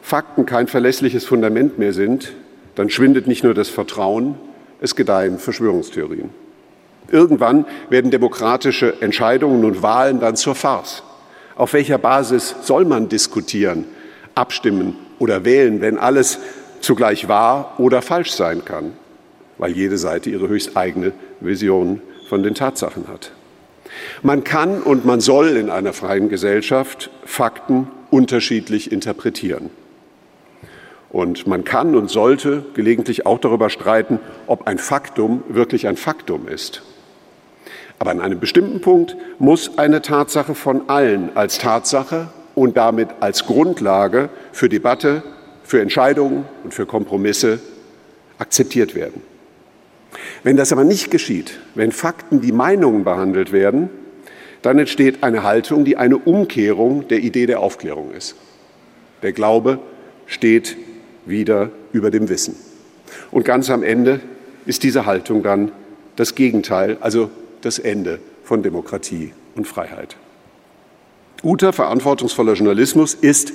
Fakten 0.00 0.46
kein 0.46 0.66
verlässliches 0.66 1.26
Fundament 1.26 1.78
mehr 1.78 1.92
sind, 1.92 2.32
dann 2.74 2.88
schwindet 2.88 3.26
nicht 3.26 3.44
nur 3.44 3.52
das 3.52 3.68
Vertrauen, 3.68 4.36
es 4.80 4.96
gedeihen 4.96 5.38
Verschwörungstheorien. 5.38 6.30
Irgendwann 7.10 7.66
werden 7.90 8.10
demokratische 8.10 9.02
Entscheidungen 9.02 9.62
und 9.66 9.82
Wahlen 9.82 10.20
dann 10.20 10.36
zur 10.36 10.54
Farce. 10.54 11.02
Auf 11.54 11.74
welcher 11.74 11.98
Basis 11.98 12.54
soll 12.62 12.86
man 12.86 13.10
diskutieren, 13.10 13.84
abstimmen 14.34 14.96
oder 15.18 15.44
wählen, 15.44 15.82
wenn 15.82 15.98
alles 15.98 16.38
zugleich 16.80 17.28
wahr 17.28 17.74
oder 17.76 18.00
falsch 18.00 18.30
sein 18.30 18.64
kann, 18.64 18.94
weil 19.58 19.72
jede 19.72 19.98
Seite 19.98 20.30
ihre 20.30 20.48
höchst 20.48 20.78
eigene 20.78 21.12
Vision 21.40 22.00
von 22.30 22.42
den 22.42 22.54
Tatsachen 22.54 23.06
hat? 23.08 23.32
Man 24.22 24.44
kann 24.44 24.82
und 24.82 25.04
man 25.04 25.20
soll 25.20 25.56
in 25.56 25.70
einer 25.70 25.92
freien 25.92 26.28
Gesellschaft 26.28 27.10
Fakten 27.24 27.88
unterschiedlich 28.10 28.92
interpretieren. 28.92 29.70
Und 31.10 31.46
man 31.46 31.64
kann 31.64 31.94
und 31.94 32.10
sollte 32.10 32.64
gelegentlich 32.74 33.26
auch 33.26 33.38
darüber 33.38 33.68
streiten, 33.68 34.18
ob 34.46 34.66
ein 34.66 34.78
Faktum 34.78 35.42
wirklich 35.48 35.86
ein 35.86 35.96
Faktum 35.96 36.48
ist. 36.48 36.82
Aber 37.98 38.10
an 38.10 38.20
einem 38.20 38.40
bestimmten 38.40 38.80
Punkt 38.80 39.16
muss 39.38 39.78
eine 39.78 40.02
Tatsache 40.02 40.54
von 40.54 40.88
allen 40.88 41.36
als 41.36 41.58
Tatsache 41.58 42.28
und 42.54 42.76
damit 42.76 43.08
als 43.20 43.46
Grundlage 43.46 44.30
für 44.52 44.68
Debatte, 44.68 45.22
für 45.62 45.80
Entscheidungen 45.80 46.44
und 46.64 46.74
für 46.74 46.86
Kompromisse 46.86 47.60
akzeptiert 48.38 48.94
werden. 48.94 49.22
Wenn 50.44 50.56
das 50.56 50.72
aber 50.72 50.84
nicht 50.84 51.10
geschieht, 51.10 51.58
wenn 51.74 51.92
Fakten 51.92 52.42
wie 52.42 52.52
Meinungen 52.52 53.04
behandelt 53.04 53.52
werden, 53.52 53.90
dann 54.62 54.78
entsteht 54.78 55.22
eine 55.22 55.42
Haltung, 55.42 55.84
die 55.84 55.96
eine 55.96 56.18
Umkehrung 56.18 57.06
der 57.08 57.18
Idee 57.18 57.46
der 57.46 57.60
Aufklärung 57.60 58.12
ist. 58.12 58.36
Der 59.22 59.32
Glaube 59.32 59.78
steht 60.26 60.76
wieder 61.26 61.70
über 61.92 62.10
dem 62.10 62.28
Wissen. 62.28 62.56
Und 63.30 63.44
ganz 63.44 63.70
am 63.70 63.82
Ende 63.82 64.20
ist 64.66 64.82
diese 64.82 65.06
Haltung 65.06 65.42
dann 65.42 65.72
das 66.16 66.34
Gegenteil, 66.34 66.96
also 67.00 67.30
das 67.60 67.78
Ende 67.78 68.18
von 68.44 68.62
Demokratie 68.62 69.32
und 69.54 69.66
Freiheit. 69.66 70.16
Guter, 71.42 71.72
verantwortungsvoller 71.72 72.54
Journalismus 72.54 73.14
ist 73.14 73.52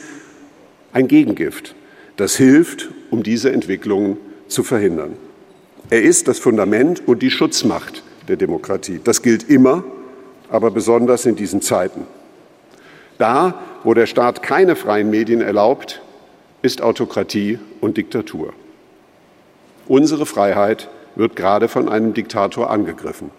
ein 0.91 1.07
Gegengift, 1.07 1.75
das 2.17 2.35
hilft, 2.35 2.89
um 3.09 3.23
diese 3.23 3.51
Entwicklungen 3.51 4.17
zu 4.47 4.63
verhindern. 4.63 5.13
Er 5.89 6.01
ist 6.01 6.27
das 6.27 6.39
Fundament 6.39 7.07
und 7.07 7.21
die 7.21 7.31
Schutzmacht 7.31 8.03
der 8.27 8.35
Demokratie. 8.35 8.99
Das 9.01 9.21
gilt 9.21 9.49
immer, 9.49 9.85
aber 10.49 10.69
besonders 10.69 11.25
in 11.25 11.37
diesen 11.37 11.61
Zeiten. 11.61 12.05
Da, 13.17 13.55
wo 13.83 13.93
der 13.93 14.05
Staat 14.05 14.43
keine 14.43 14.75
freien 14.75 15.09
Medien 15.09 15.39
erlaubt, 15.39 16.01
ist 16.61 16.81
Autokratie 16.81 17.59
und 17.79 17.95
Diktatur. 17.95 18.53
Unsere 19.87 20.25
Freiheit 20.25 20.89
wird 21.15 21.37
gerade 21.37 21.69
von 21.69 21.87
einem 21.87 22.13
Diktator 22.13 22.69
angegriffen. 22.69 23.31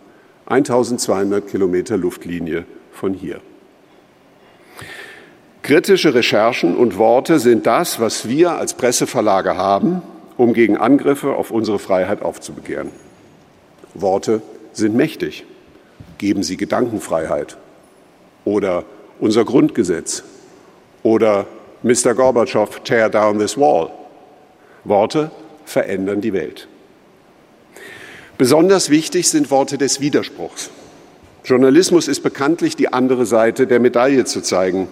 1200 0.47 1.47
Kilometer 1.47 1.99
Luftlinie 1.99 2.65
von 2.93 3.13
hier. 3.13 3.41
Kritische 5.63 6.15
Recherchen 6.15 6.75
und 6.77 6.97
Worte 6.97 7.39
sind 7.39 7.67
das, 7.67 8.01
was 8.01 8.27
wir 8.27 8.53
als 8.53 8.73
Presseverlage 8.73 9.57
haben, 9.59 10.03
um 10.39 10.55
gegen 10.55 10.79
Angriffe 10.79 11.35
auf 11.35 11.51
unsere 11.51 11.79
Freiheit 11.79 12.23
aufzubegehren. 12.23 12.91
Worte 13.93 14.41
sind 14.73 14.95
mächtig. 14.95 15.45
Geben 16.17 16.43
sie 16.43 16.57
Gedankenfreiheit 16.57 17.59
oder 18.45 18.85
unser 19.21 19.45
Grundgesetz 19.45 20.23
oder 21.03 21.47
Mr. 21.83 22.15
Gorbatschow, 22.15 22.81
tear 22.83 23.11
down 23.11 23.39
this 23.39 23.59
wall. 23.59 23.91
Worte 24.85 25.31
verändern 25.65 26.21
die 26.21 26.33
Welt. 26.33 26.69
Besonders 28.37 28.91
wichtig 28.91 29.29
sind 29.29 29.51
Worte 29.51 29.77
des 29.77 30.01
Widerspruchs. 30.01 30.71
Journalismus 31.45 32.09
ist 32.09 32.23
bekanntlich 32.23 32.77
die 32.77 32.93
andere 32.93 33.27
Seite 33.27 33.67
der 33.67 33.81
Medaille 33.81 34.25
zu 34.25 34.41
zeigen. 34.41 34.89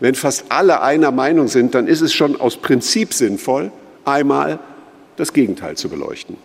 Wenn 0.00 0.14
fast 0.14 0.46
alle 0.48 0.80
einer 0.80 1.12
Meinung 1.12 1.46
sind, 1.46 1.74
dann 1.74 1.86
ist 1.86 2.00
es 2.00 2.12
schon 2.12 2.40
aus 2.40 2.56
Prinzip 2.56 3.12
sinnvoll, 3.12 3.70
einmal 4.04 4.58
das 5.20 5.32
Gegenteil 5.34 5.76
zu 5.76 5.88
beleuchten. 5.88 6.36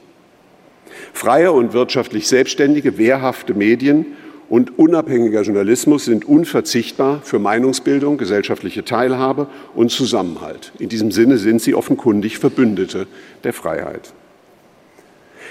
Freie 1.13 1.51
und 1.51 1.73
wirtschaftlich 1.73 2.27
selbstständige, 2.27 2.97
wehrhafte 2.97 3.53
Medien 3.53 4.05
und 4.49 4.77
unabhängiger 4.77 5.41
Journalismus 5.41 6.05
sind 6.05 6.25
unverzichtbar 6.25 7.21
für 7.23 7.39
Meinungsbildung, 7.39 8.17
gesellschaftliche 8.17 8.83
Teilhabe 8.83 9.47
und 9.73 9.91
Zusammenhalt. 9.91 10.73
In 10.77 10.89
diesem 10.89 11.11
Sinne 11.11 11.37
sind 11.37 11.61
sie 11.61 11.73
offenkundig 11.73 12.37
Verbündete 12.37 13.07
der 13.43 13.53
Freiheit. 13.53 14.13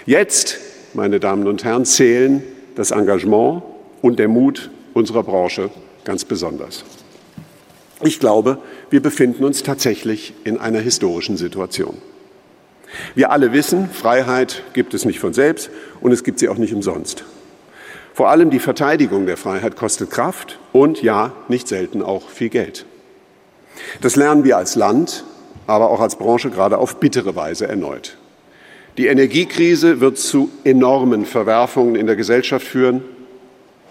Jetzt, 0.06 0.58
meine 0.92 1.18
Damen 1.18 1.48
und 1.48 1.64
Herren, 1.64 1.86
zählen 1.86 2.42
das 2.74 2.90
Engagement 2.90 3.62
und 4.02 4.18
der 4.18 4.28
Mut 4.28 4.70
unserer 4.92 5.22
Branche 5.22 5.70
ganz 6.04 6.24
besonders. 6.24 6.84
Ich 8.02 8.20
glaube, 8.20 8.58
wir 8.90 9.00
befinden 9.00 9.44
uns 9.44 9.62
tatsächlich 9.62 10.34
in 10.44 10.58
einer 10.58 10.80
historischen 10.80 11.38
Situation. 11.38 11.96
Wir 13.14 13.30
alle 13.30 13.52
wissen, 13.52 13.90
Freiheit 13.90 14.62
gibt 14.72 14.94
es 14.94 15.04
nicht 15.04 15.20
von 15.20 15.32
selbst 15.32 15.70
und 16.00 16.12
es 16.12 16.24
gibt 16.24 16.38
sie 16.38 16.48
auch 16.48 16.58
nicht 16.58 16.74
umsonst. 16.74 17.24
Vor 18.14 18.30
allem 18.30 18.50
die 18.50 18.60
Verteidigung 18.60 19.26
der 19.26 19.36
Freiheit 19.36 19.76
kostet 19.76 20.10
Kraft 20.10 20.58
und 20.72 21.02
ja, 21.02 21.32
nicht 21.48 21.66
selten 21.66 22.02
auch 22.02 22.28
viel 22.28 22.48
Geld. 22.48 22.86
Das 24.00 24.14
lernen 24.14 24.44
wir 24.44 24.56
als 24.56 24.76
Land, 24.76 25.24
aber 25.66 25.90
auch 25.90 26.00
als 26.00 26.16
Branche 26.16 26.50
gerade 26.50 26.78
auf 26.78 27.00
bittere 27.00 27.34
Weise 27.34 27.66
erneut. 27.66 28.16
Die 28.96 29.08
Energiekrise 29.08 30.00
wird 30.00 30.18
zu 30.18 30.50
enormen 30.62 31.26
Verwerfungen 31.26 31.96
in 31.96 32.06
der 32.06 32.14
Gesellschaft 32.14 32.64
führen. 32.64 33.02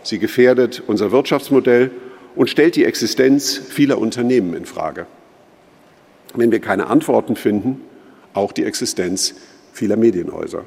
Sie 0.04 0.20
gefährdet 0.20 0.82
unser 0.88 1.12
Wirtschaftsmodell 1.12 1.92
und 2.36 2.50
stellt 2.50 2.78
die 2.78 2.86
Existenz 2.86 3.58
vieler 3.58 3.98
Unternehmen 3.98 4.54
in 4.54 4.66
Frage. 4.66 5.06
Wenn 6.34 6.52
wir 6.52 6.62
keine 6.62 6.88
Antworten 6.88 7.36
finden, 7.36 7.82
auch 8.34 8.52
die 8.52 8.66
Existenz 8.66 9.36
vieler 9.72 9.98
Medienhäuser. 9.98 10.66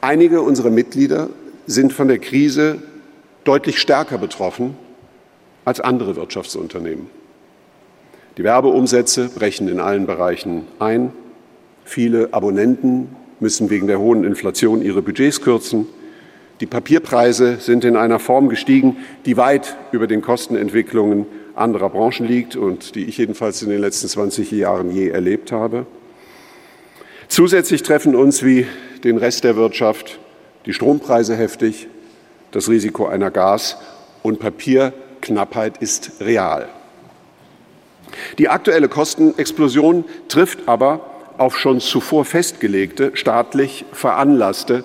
Einige 0.00 0.42
unserer 0.42 0.70
Mitglieder 0.70 1.30
sind 1.66 1.92
von 1.92 2.08
der 2.08 2.18
Krise 2.18 2.82
deutlich 3.44 3.80
stärker 3.80 4.18
betroffen 4.18 4.76
als 5.64 5.80
andere 5.80 6.16
Wirtschaftsunternehmen. 6.16 7.08
Die 8.36 8.44
Werbeumsätze 8.44 9.28
brechen 9.28 9.68
in 9.68 9.80
allen 9.80 10.06
Bereichen 10.06 10.66
ein. 10.78 11.12
Viele 11.84 12.32
Abonnenten 12.32 13.08
müssen 13.40 13.70
wegen 13.70 13.86
der 13.86 13.98
hohen 13.98 14.24
Inflation 14.24 14.82
ihre 14.82 15.02
Budgets 15.02 15.40
kürzen. 15.40 15.86
Die 16.60 16.66
Papierpreise 16.66 17.56
sind 17.60 17.84
in 17.84 17.96
einer 17.96 18.18
Form 18.18 18.48
gestiegen, 18.48 18.98
die 19.24 19.36
weit 19.36 19.76
über 19.92 20.06
den 20.06 20.22
Kostenentwicklungen 20.22 21.26
anderer 21.56 21.90
Branchen 21.90 22.26
liegt 22.26 22.54
und 22.54 22.94
die 22.94 23.04
ich 23.06 23.18
jedenfalls 23.18 23.62
in 23.62 23.70
den 23.70 23.80
letzten 23.80 24.08
20 24.08 24.50
Jahren 24.52 24.90
je 24.90 25.08
erlebt 25.08 25.52
habe. 25.52 25.86
Zusätzlich 27.28 27.82
treffen 27.82 28.14
uns 28.14 28.44
wie 28.44 28.66
den 29.02 29.16
Rest 29.16 29.44
der 29.44 29.56
Wirtschaft 29.56 30.18
die 30.66 30.72
Strompreise 30.72 31.36
heftig, 31.36 31.88
das 32.50 32.68
Risiko 32.68 33.06
einer 33.06 33.30
Gas- 33.30 33.76
und 34.22 34.38
Papierknappheit 34.38 35.78
ist 35.78 36.12
real. 36.20 36.68
Die 38.38 38.48
aktuelle 38.48 38.88
Kostenexplosion 38.88 40.04
trifft 40.28 40.68
aber 40.68 41.00
auf 41.38 41.58
schon 41.58 41.80
zuvor 41.80 42.24
festgelegte, 42.24 43.12
staatlich 43.14 43.84
veranlasste 43.92 44.84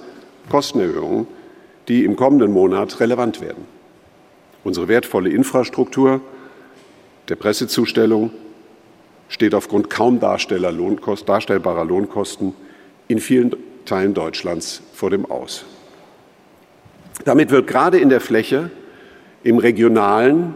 Kostenerhöhungen, 0.49 1.27
die 1.87 2.03
im 2.03 2.15
kommenden 2.15 2.51
Monat 2.51 2.99
relevant 2.99 3.41
werden. 3.41 3.65
Unsere 4.63 4.87
wertvolle 4.87 5.29
Infrastruktur 5.29 6.21
der 7.29 7.35
Pressezustellung 7.35 8.31
steht 9.29 9.55
aufgrund 9.55 9.89
kaum 9.89 10.19
darstellbarer 10.19 11.85
Lohnkosten 11.85 12.53
in 13.07 13.19
vielen 13.19 13.55
Teilen 13.85 14.13
Deutschlands 14.13 14.81
vor 14.93 15.09
dem 15.09 15.25
Aus. 15.25 15.65
Damit 17.25 17.51
wird 17.51 17.67
gerade 17.67 17.99
in 17.99 18.09
der 18.09 18.21
Fläche 18.21 18.71
im 19.43 19.57
regionalen 19.57 20.55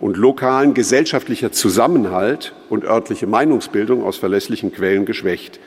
und 0.00 0.16
lokalen 0.16 0.74
gesellschaftlicher 0.74 1.52
Zusammenhalt 1.52 2.54
und 2.68 2.84
örtliche 2.84 3.26
Meinungsbildung 3.26 4.04
aus 4.04 4.16
verlässlichen 4.16 4.72
Quellen 4.72 5.06
geschwächt. 5.06 5.58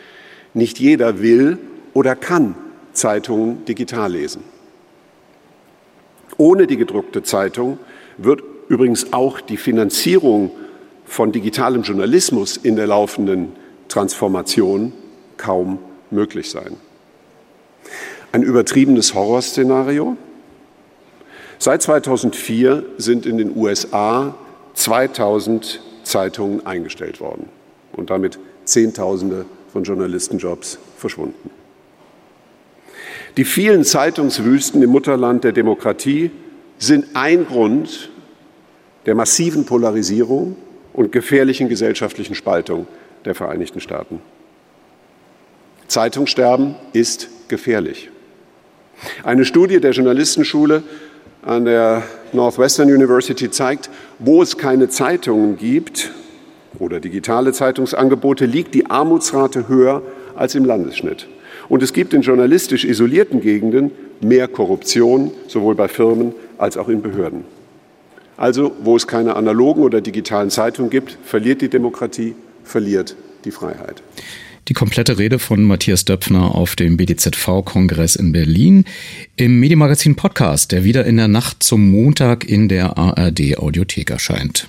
Nicht 0.53 0.79
jeder 0.79 1.21
will 1.21 1.57
oder 1.93 2.15
kann 2.15 2.55
Zeitungen 2.93 3.65
digital 3.65 4.11
lesen. 4.13 4.43
Ohne 6.37 6.67
die 6.67 6.77
gedruckte 6.77 7.23
Zeitung 7.23 7.77
wird 8.17 8.41
übrigens 8.71 9.11
auch 9.11 9.41
die 9.41 9.57
Finanzierung 9.57 10.49
von 11.05 11.33
digitalem 11.33 11.81
Journalismus 11.81 12.55
in 12.55 12.77
der 12.77 12.87
laufenden 12.87 13.49
Transformation 13.89 14.93
kaum 15.35 15.79
möglich 16.09 16.49
sein. 16.49 16.77
Ein 18.31 18.43
übertriebenes 18.43 19.13
Horrorszenario. 19.13 20.15
Seit 21.59 21.81
2004 21.81 22.85
sind 22.97 23.25
in 23.25 23.37
den 23.37 23.57
USA 23.57 24.35
2000 24.73 25.81
Zeitungen 26.03 26.65
eingestellt 26.65 27.19
worden 27.19 27.49
und 27.91 28.09
damit 28.09 28.39
Zehntausende 28.63 29.45
von 29.73 29.83
Journalistenjobs 29.83 30.79
verschwunden. 30.95 31.49
Die 33.35 33.43
vielen 33.43 33.83
Zeitungswüsten 33.83 34.81
im 34.81 34.91
Mutterland 34.91 35.43
der 35.43 35.51
Demokratie 35.51 36.31
sind 36.77 37.07
ein 37.15 37.45
Grund 37.45 38.10
der 39.05 39.15
massiven 39.15 39.65
Polarisierung 39.65 40.55
und 40.93 41.11
gefährlichen 41.11 41.69
gesellschaftlichen 41.69 42.35
Spaltung 42.35 42.87
der 43.25 43.35
Vereinigten 43.35 43.79
Staaten. 43.79 44.19
Zeitungssterben 45.87 46.75
ist 46.93 47.29
gefährlich. 47.47 48.09
Eine 49.23 49.45
Studie 49.45 49.79
der 49.79 49.91
Journalistenschule 49.91 50.83
an 51.43 51.65
der 51.65 52.03
Northwestern 52.33 52.89
University 52.91 53.49
zeigt, 53.49 53.89
wo 54.19 54.41
es 54.41 54.57
keine 54.57 54.89
Zeitungen 54.89 55.57
gibt 55.57 56.11
oder 56.79 56.99
digitale 56.99 57.51
Zeitungsangebote, 57.51 58.45
liegt 58.45 58.75
die 58.75 58.89
Armutsrate 58.89 59.67
höher 59.67 60.03
als 60.35 60.55
im 60.55 60.65
Landesschnitt. 60.65 61.27
Und 61.67 61.83
es 61.83 61.93
gibt 61.93 62.13
in 62.13 62.21
journalistisch 62.21 62.85
isolierten 62.85 63.41
Gegenden 63.41 63.91
mehr 64.21 64.47
Korruption, 64.47 65.31
sowohl 65.47 65.75
bei 65.75 65.87
Firmen 65.87 66.33
als 66.57 66.77
auch 66.77 66.89
in 66.89 67.01
Behörden. 67.01 67.43
Also, 68.37 68.75
wo 68.81 68.95
es 68.95 69.07
keine 69.07 69.35
analogen 69.35 69.83
oder 69.83 70.01
digitalen 70.01 70.49
Zeitungen 70.49 70.89
gibt, 70.89 71.17
verliert 71.23 71.61
die 71.61 71.69
Demokratie, 71.69 72.35
verliert 72.63 73.15
die 73.45 73.51
Freiheit. 73.51 74.01
Die 74.67 74.73
komplette 74.73 75.17
Rede 75.17 75.39
von 75.39 75.63
Matthias 75.63 76.05
Döpfner 76.05 76.55
auf 76.55 76.75
dem 76.75 76.95
BDZV-Kongress 76.95 78.15
in 78.15 78.31
Berlin 78.31 78.85
im 79.35 79.59
Medienmagazin 79.59 80.15
Podcast, 80.15 80.71
der 80.71 80.83
wieder 80.83 81.05
in 81.05 81.17
der 81.17 81.27
Nacht 81.27 81.63
zum 81.63 81.89
Montag 81.89 82.47
in 82.47 82.69
der 82.69 82.97
ARD 82.97 83.57
Audiothek 83.57 84.11
erscheint. 84.11 84.67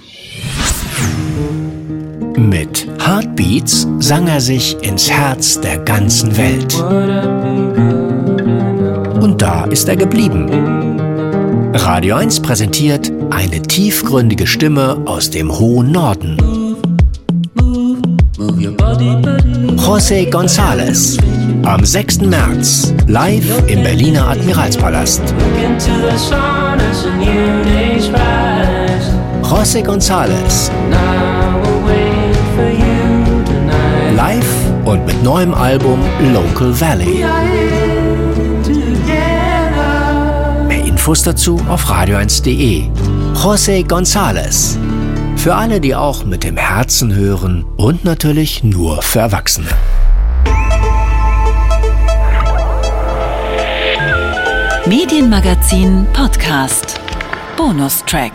Mit 2.37 2.89
Heartbeats 2.99 3.87
sang 3.99 4.27
er 4.27 4.41
sich 4.41 4.77
ins 4.83 5.11
Herz 5.11 5.61
der 5.61 5.79
ganzen 5.79 6.37
Welt. 6.37 6.75
Und 9.23 9.43
da 9.43 9.67
ist 9.67 9.89
er 9.89 9.97
geblieben. 9.97 10.92
Radio 11.75 12.17
1 12.17 12.41
präsentiert 12.41 13.11
eine 13.31 13.63
tiefgründige 13.63 14.47
Stimme 14.47 14.99
aus 15.07 15.31
dem 15.31 15.51
hohen 15.51 15.91
Norden. 15.91 16.37
José 19.77 20.31
González. 20.31 21.17
Am 21.65 21.85
6. 21.85 22.21
März 22.23 22.93
live 23.07 23.63
im 23.69 23.83
Berliner 23.83 24.29
Admiralspalast. 24.29 25.23
José 29.43 29.83
González. 29.83 30.71
Live 34.15 34.55
und 34.85 35.07
mit 35.07 35.23
neuem 35.23 35.55
Album 35.55 36.01
Local 36.33 36.79
Valley. 36.79 37.25
Infos 41.03 41.25
dazu 41.25 41.61
auf 41.69 41.91
radio1.de. 41.91 42.85
José 43.35 43.85
González. 43.85 44.79
Für 45.35 45.57
alle, 45.57 45.81
die 45.81 45.97
auch 45.97 46.25
mit 46.25 46.45
dem 46.45 46.57
Herzen 46.57 47.13
hören 47.13 47.65
und 47.77 48.05
natürlich 48.05 48.63
nur 48.63 49.03
für 49.03 49.19
Erwachsene. 49.19 49.67
Medienmagazin 54.87 56.07
Podcast. 56.13 57.01
Bonustrack. 57.57 58.35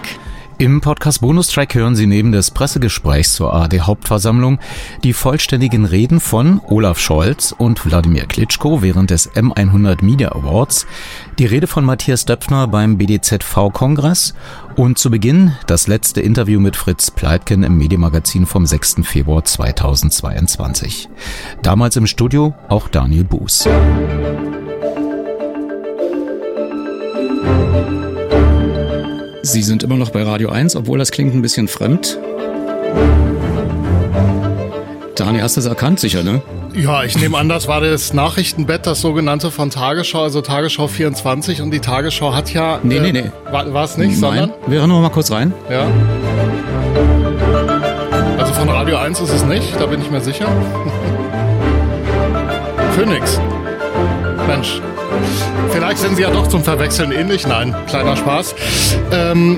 Im 0.59 0.81
Podcast 0.81 1.21
Bonustrack 1.21 1.75
hören 1.75 1.95
Sie 1.95 2.07
neben 2.07 2.31
des 2.31 2.49
Pressegesprächs 2.49 3.33
zur 3.33 3.53
ARD-Hauptversammlung 3.53 4.57
die 5.03 5.13
vollständigen 5.13 5.85
Reden 5.85 6.19
von 6.19 6.59
Olaf 6.65 6.97
Scholz 6.97 7.53
und 7.55 7.85
Wladimir 7.85 8.25
Klitschko 8.25 8.81
während 8.81 9.11
des 9.11 9.31
M100 9.33 10.03
Media 10.03 10.31
Awards, 10.31 10.87
die 11.39 11.45
Rede 11.45 11.67
von 11.67 11.85
Matthias 11.85 12.25
Döpfner 12.25 12.67
beim 12.67 12.97
BDZV-Kongress 12.97 14.33
und 14.75 14.97
zu 14.97 15.11
Beginn 15.11 15.55
das 15.67 15.87
letzte 15.87 16.21
Interview 16.21 16.59
mit 16.59 16.75
Fritz 16.75 17.11
Pleitgen 17.11 17.61
im 17.61 17.77
Medienmagazin 17.77 18.47
vom 18.47 18.65
6. 18.65 18.97
Februar 19.03 19.43
2022. 19.43 21.09
Damals 21.61 21.95
im 21.95 22.07
Studio 22.07 22.55
auch 22.69 22.87
Daniel 22.87 23.23
Buß. 23.23 23.67
Sie 29.43 29.61
sind 29.61 29.83
immer 29.83 29.97
noch 29.97 30.09
bei 30.09 30.23
Radio 30.23 30.49
1, 30.49 30.75
obwohl 30.75 30.97
das 30.97 31.11
klingt 31.11 31.35
ein 31.35 31.43
bisschen 31.43 31.67
fremd. 31.67 32.17
Daniel, 35.15 35.43
hast 35.43 35.55
du 35.55 35.61
es 35.61 35.67
erkannt, 35.67 35.99
sicher, 35.99 36.23
ne? 36.23 36.41
Ja, 36.77 37.03
ich 37.03 37.17
nehme 37.17 37.35
an, 37.39 37.49
das 37.49 37.67
war 37.67 37.81
das 37.81 38.13
Nachrichtenbett, 38.13 38.85
das 38.85 39.01
sogenannte 39.01 39.49
von 39.49 39.71
Tagesschau, 39.71 40.21
also 40.21 40.41
Tagesschau 40.41 40.87
24. 40.87 41.63
Und 41.63 41.71
die 41.71 41.79
Tagesschau 41.79 42.35
hat 42.35 42.53
ja. 42.53 42.79
Nee, 42.83 42.99
nee, 42.99 43.11
nee. 43.11 43.31
War 43.51 43.83
es 43.83 43.97
nicht, 43.97 44.21
Nein. 44.21 44.49
sondern? 44.49 44.53
Wir 44.67 44.81
hören 44.81 44.89
mal 44.91 45.09
kurz 45.09 45.31
rein. 45.31 45.55
Ja. 45.71 45.87
Also 48.37 48.53
von 48.53 48.69
Radio 48.69 48.97
1 48.97 49.19
ist 49.21 49.33
es 49.33 49.43
nicht, 49.43 49.73
da 49.79 49.87
bin 49.87 50.03
ich 50.03 50.11
mir 50.11 50.21
sicher. 50.21 50.45
Phoenix. 52.95 53.41
Mensch. 54.45 54.79
Vielleicht 55.71 55.97
sind 55.97 56.15
sie 56.15 56.21
ja 56.21 56.29
doch 56.29 56.45
zum 56.45 56.63
Verwechseln 56.63 57.11
ähnlich. 57.11 57.47
Nein, 57.47 57.75
kleiner 57.87 58.15
Spaß. 58.15 58.53
Ähm. 59.11 59.57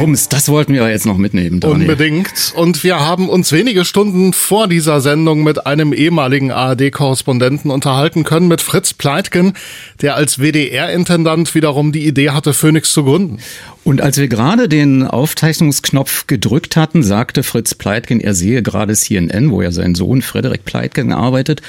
Wumms, 0.00 0.28
das 0.28 0.48
wollten 0.48 0.72
wir 0.72 0.88
jetzt 0.88 1.04
noch 1.04 1.18
mitnehmen, 1.18 1.60
Daniel. 1.60 1.82
Unbedingt. 1.82 2.54
Und 2.56 2.82
wir 2.82 3.00
haben 3.00 3.28
uns 3.28 3.52
wenige 3.52 3.84
Stunden 3.84 4.32
vor 4.32 4.66
dieser 4.66 5.00
Sendung 5.00 5.42
mit 5.42 5.66
einem 5.66 5.92
ehemaligen 5.92 6.50
ARD-Korrespondenten 6.50 7.70
unterhalten 7.70 8.24
können, 8.24 8.48
mit 8.48 8.62
Fritz 8.62 8.94
Pleitgen, 8.94 9.52
der 10.00 10.16
als 10.16 10.38
WDR-Intendant 10.38 11.54
wiederum 11.54 11.92
die 11.92 12.06
Idee 12.06 12.30
hatte, 12.30 12.54
Phoenix 12.54 12.92
zu 12.92 13.04
gründen. 13.04 13.38
Und 13.82 14.02
als 14.02 14.18
wir 14.18 14.28
gerade 14.28 14.68
den 14.68 15.04
Aufzeichnungsknopf 15.04 16.26
gedrückt 16.26 16.76
hatten, 16.76 17.02
sagte 17.02 17.42
Fritz 17.42 17.74
Pleitgen, 17.74 18.20
er 18.20 18.34
sehe 18.34 18.62
gerade 18.62 18.92
CNN, 18.92 19.50
wo 19.50 19.62
ja 19.62 19.70
sein 19.70 19.94
Sohn 19.94 20.20
Frederik 20.20 20.66
Pleitgen 20.66 21.12
arbeitet. 21.12 21.62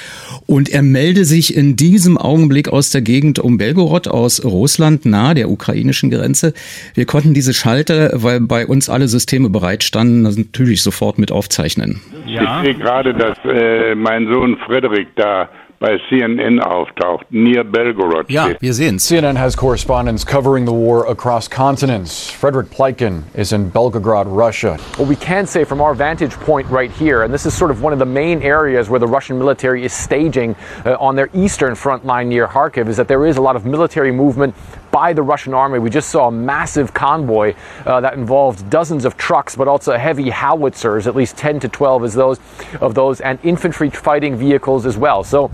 Und 0.46 0.68
er 0.68 0.82
melde 0.82 1.24
sich 1.24 1.56
in 1.56 1.74
diesem 1.74 2.18
Augenblick 2.18 2.68
aus 2.68 2.90
der 2.90 3.00
Gegend 3.00 3.38
um 3.38 3.56
Belgorod 3.56 4.08
aus 4.08 4.44
Russland 4.44 5.06
nahe 5.06 5.34
der 5.34 5.50
ukrainischen 5.50 6.10
Grenze. 6.10 6.52
Wir 6.94 7.06
konnten 7.06 7.32
diese 7.32 7.54
Schalter, 7.54 8.10
weil 8.14 8.40
bei 8.40 8.66
uns 8.66 8.90
alle 8.90 9.08
Systeme 9.08 9.48
bereit 9.48 9.82
standen, 9.82 10.22
natürlich 10.22 10.82
sofort 10.82 11.18
mit 11.18 11.32
aufzeichnen. 11.32 12.02
Ja. 12.26 12.60
Ich 12.60 12.66
sehe 12.66 12.74
gerade, 12.74 13.14
dass 13.14 13.38
äh, 13.44 13.94
mein 13.94 14.26
Sohn 14.26 14.58
Frederik 14.66 15.08
da 15.16 15.48
bei 15.82 15.98
CNN 16.08 16.60
auftaucht, 16.60 17.26
near 17.30 17.64
Belgorod. 17.64 18.30
Ja, 18.30 18.50
wir 18.60 18.72
sehen's. 18.72 19.04
CNN 19.04 19.36
has 19.36 19.56
correspondents 19.56 20.24
covering 20.24 20.64
the 20.64 20.72
war 20.72 21.10
across 21.10 21.48
continents. 21.48 22.30
Frederick 22.30 22.70
Pleitgen 22.70 23.24
is 23.34 23.52
in 23.52 23.68
Belgorod, 23.68 24.26
Russia. 24.28 24.78
What 24.96 25.08
we 25.08 25.16
can 25.16 25.44
say 25.44 25.64
from 25.64 25.80
our 25.80 25.92
vantage 25.92 26.38
point 26.46 26.70
right 26.70 26.90
here, 26.92 27.24
and 27.24 27.34
this 27.34 27.46
is 27.46 27.52
sort 27.52 27.72
of 27.72 27.82
one 27.82 27.92
of 27.92 27.98
the 27.98 28.06
main 28.06 28.42
areas 28.42 28.88
where 28.88 29.00
the 29.00 29.08
Russian 29.08 29.36
military 29.38 29.84
is 29.84 29.92
staging 29.92 30.54
uh, 30.86 30.96
on 31.00 31.16
their 31.16 31.28
eastern 31.34 31.74
front 31.74 32.06
line 32.06 32.28
near 32.28 32.46
Kharkiv, 32.46 32.86
is 32.86 32.96
that 32.96 33.08
there 33.08 33.26
is 33.26 33.36
a 33.36 33.42
lot 33.42 33.56
of 33.56 33.66
military 33.66 34.12
movement 34.12 34.54
by 34.92 35.12
the 35.12 35.22
Russian 35.22 35.54
army. 35.54 35.80
We 35.80 35.90
just 35.90 36.10
saw 36.10 36.28
a 36.28 36.30
massive 36.30 36.94
convoy 36.94 37.54
uh, 37.84 38.00
that 38.02 38.14
involved 38.14 38.70
dozens 38.70 39.04
of 39.04 39.16
trucks, 39.16 39.56
but 39.56 39.66
also 39.66 39.96
heavy 39.96 40.30
howitzers, 40.30 41.08
at 41.08 41.16
least 41.16 41.36
10 41.36 41.58
to 41.60 41.68
12 41.68 42.04
as 42.04 42.14
those 42.14 42.38
of 42.80 42.94
those, 42.94 43.20
and 43.20 43.40
infantry 43.42 43.90
fighting 43.90 44.36
vehicles 44.36 44.86
as 44.86 44.96
well. 44.96 45.24
So 45.24 45.50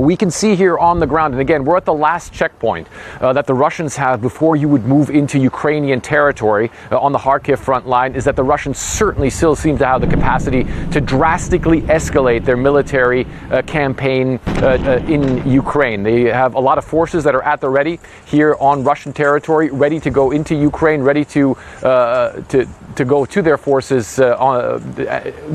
we 0.00 0.16
can 0.16 0.30
see 0.30 0.56
here 0.56 0.76
on 0.78 0.98
the 0.98 1.06
ground, 1.06 1.34
and 1.34 1.40
again, 1.40 1.64
we're 1.64 1.76
at 1.76 1.84
the 1.84 1.94
last 1.94 2.32
checkpoint 2.32 2.88
uh, 3.20 3.32
that 3.32 3.46
the 3.46 3.54
Russians 3.54 3.96
have 3.96 4.20
before 4.20 4.56
you 4.56 4.68
would 4.68 4.84
move 4.84 5.10
into 5.10 5.38
Ukrainian 5.38 6.00
territory 6.00 6.70
uh, 6.90 6.98
on 6.98 7.12
the 7.12 7.18
Kharkiv 7.18 7.58
front 7.58 7.86
line, 7.86 8.14
is 8.14 8.24
that 8.24 8.36
the 8.36 8.42
Russians 8.42 8.78
certainly 8.78 9.30
still 9.30 9.54
seem 9.54 9.78
to 9.78 9.86
have 9.86 10.00
the 10.00 10.06
capacity 10.06 10.64
to 10.90 11.00
drastically 11.00 11.82
escalate 11.82 12.44
their 12.44 12.56
military 12.56 13.26
uh, 13.50 13.62
campaign 13.62 14.40
uh, 14.46 14.66
uh, 14.66 15.04
in 15.06 15.48
Ukraine. 15.48 16.02
They 16.02 16.24
have 16.24 16.54
a 16.54 16.60
lot 16.60 16.78
of 16.78 16.84
forces 16.84 17.22
that 17.24 17.34
are 17.34 17.42
at 17.42 17.60
the 17.60 17.68
ready 17.68 18.00
here 18.24 18.56
on 18.60 18.84
Russian 18.84 19.12
territory, 19.12 19.70
ready 19.70 20.00
to 20.00 20.10
go 20.10 20.32
into 20.32 20.54
Ukraine, 20.54 21.02
ready 21.02 21.24
to 21.36 21.56
uh, 21.82 22.40
to 22.48 22.66
to 22.96 23.04
go 23.04 23.24
to 23.26 23.42
their 23.42 23.58
forces 23.58 24.18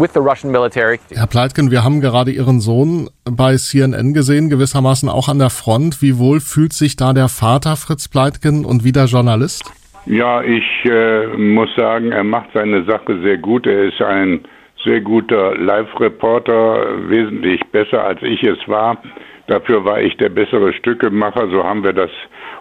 with 0.02 0.12
the 0.14 0.22
Russian 0.22 0.52
military. 0.52 1.00
Herr 1.16 1.28
Pleitgen, 1.28 1.72
wir 1.72 1.84
haben 1.86 2.02
gerade 2.02 2.32
Ihren 2.32 2.60
Sohn 2.60 3.10
bei 3.24 3.58
CNN 3.58 4.14
gesehen, 4.14 4.29
gewissermaßen 4.30 5.10
auch 5.10 5.28
an 5.28 5.40
der 5.40 5.50
Front. 5.50 6.02
Wie 6.02 6.18
wohl 6.20 6.40
fühlt 6.40 6.74
sich 6.74 6.96
da 6.96 7.14
der 7.14 7.30
Vater 7.30 7.76
Fritz 7.76 8.08
Pleitgen 8.08 8.64
und 8.66 8.84
wie 8.84 8.92
der 8.92 9.06
Journalist? 9.06 9.64
Ja, 10.06 10.42
ich 10.42 10.86
äh, 10.86 11.28
muss 11.38 11.70
sagen, 11.76 12.12
er 12.12 12.24
macht 12.24 12.50
seine 12.54 12.84
Sache 12.84 13.20
sehr 13.22 13.38
gut. 13.38 13.66
Er 13.66 13.86
ist 13.86 14.02
ein 14.02 14.42
sehr 14.84 15.02
guter 15.02 15.56
Live-Reporter, 15.58 17.10
wesentlich 17.10 17.62
besser 17.72 18.04
als 18.04 18.22
ich 18.22 18.44
es 18.44 18.60
war. 18.68 19.02
Dafür 19.48 19.84
war 19.84 20.00
ich 20.00 20.16
der 20.18 20.30
bessere 20.30 20.74
Stückemacher. 20.74 21.50
So 21.50 21.64
haben 21.64 21.84
wir 21.84 21.94
das 21.94 22.12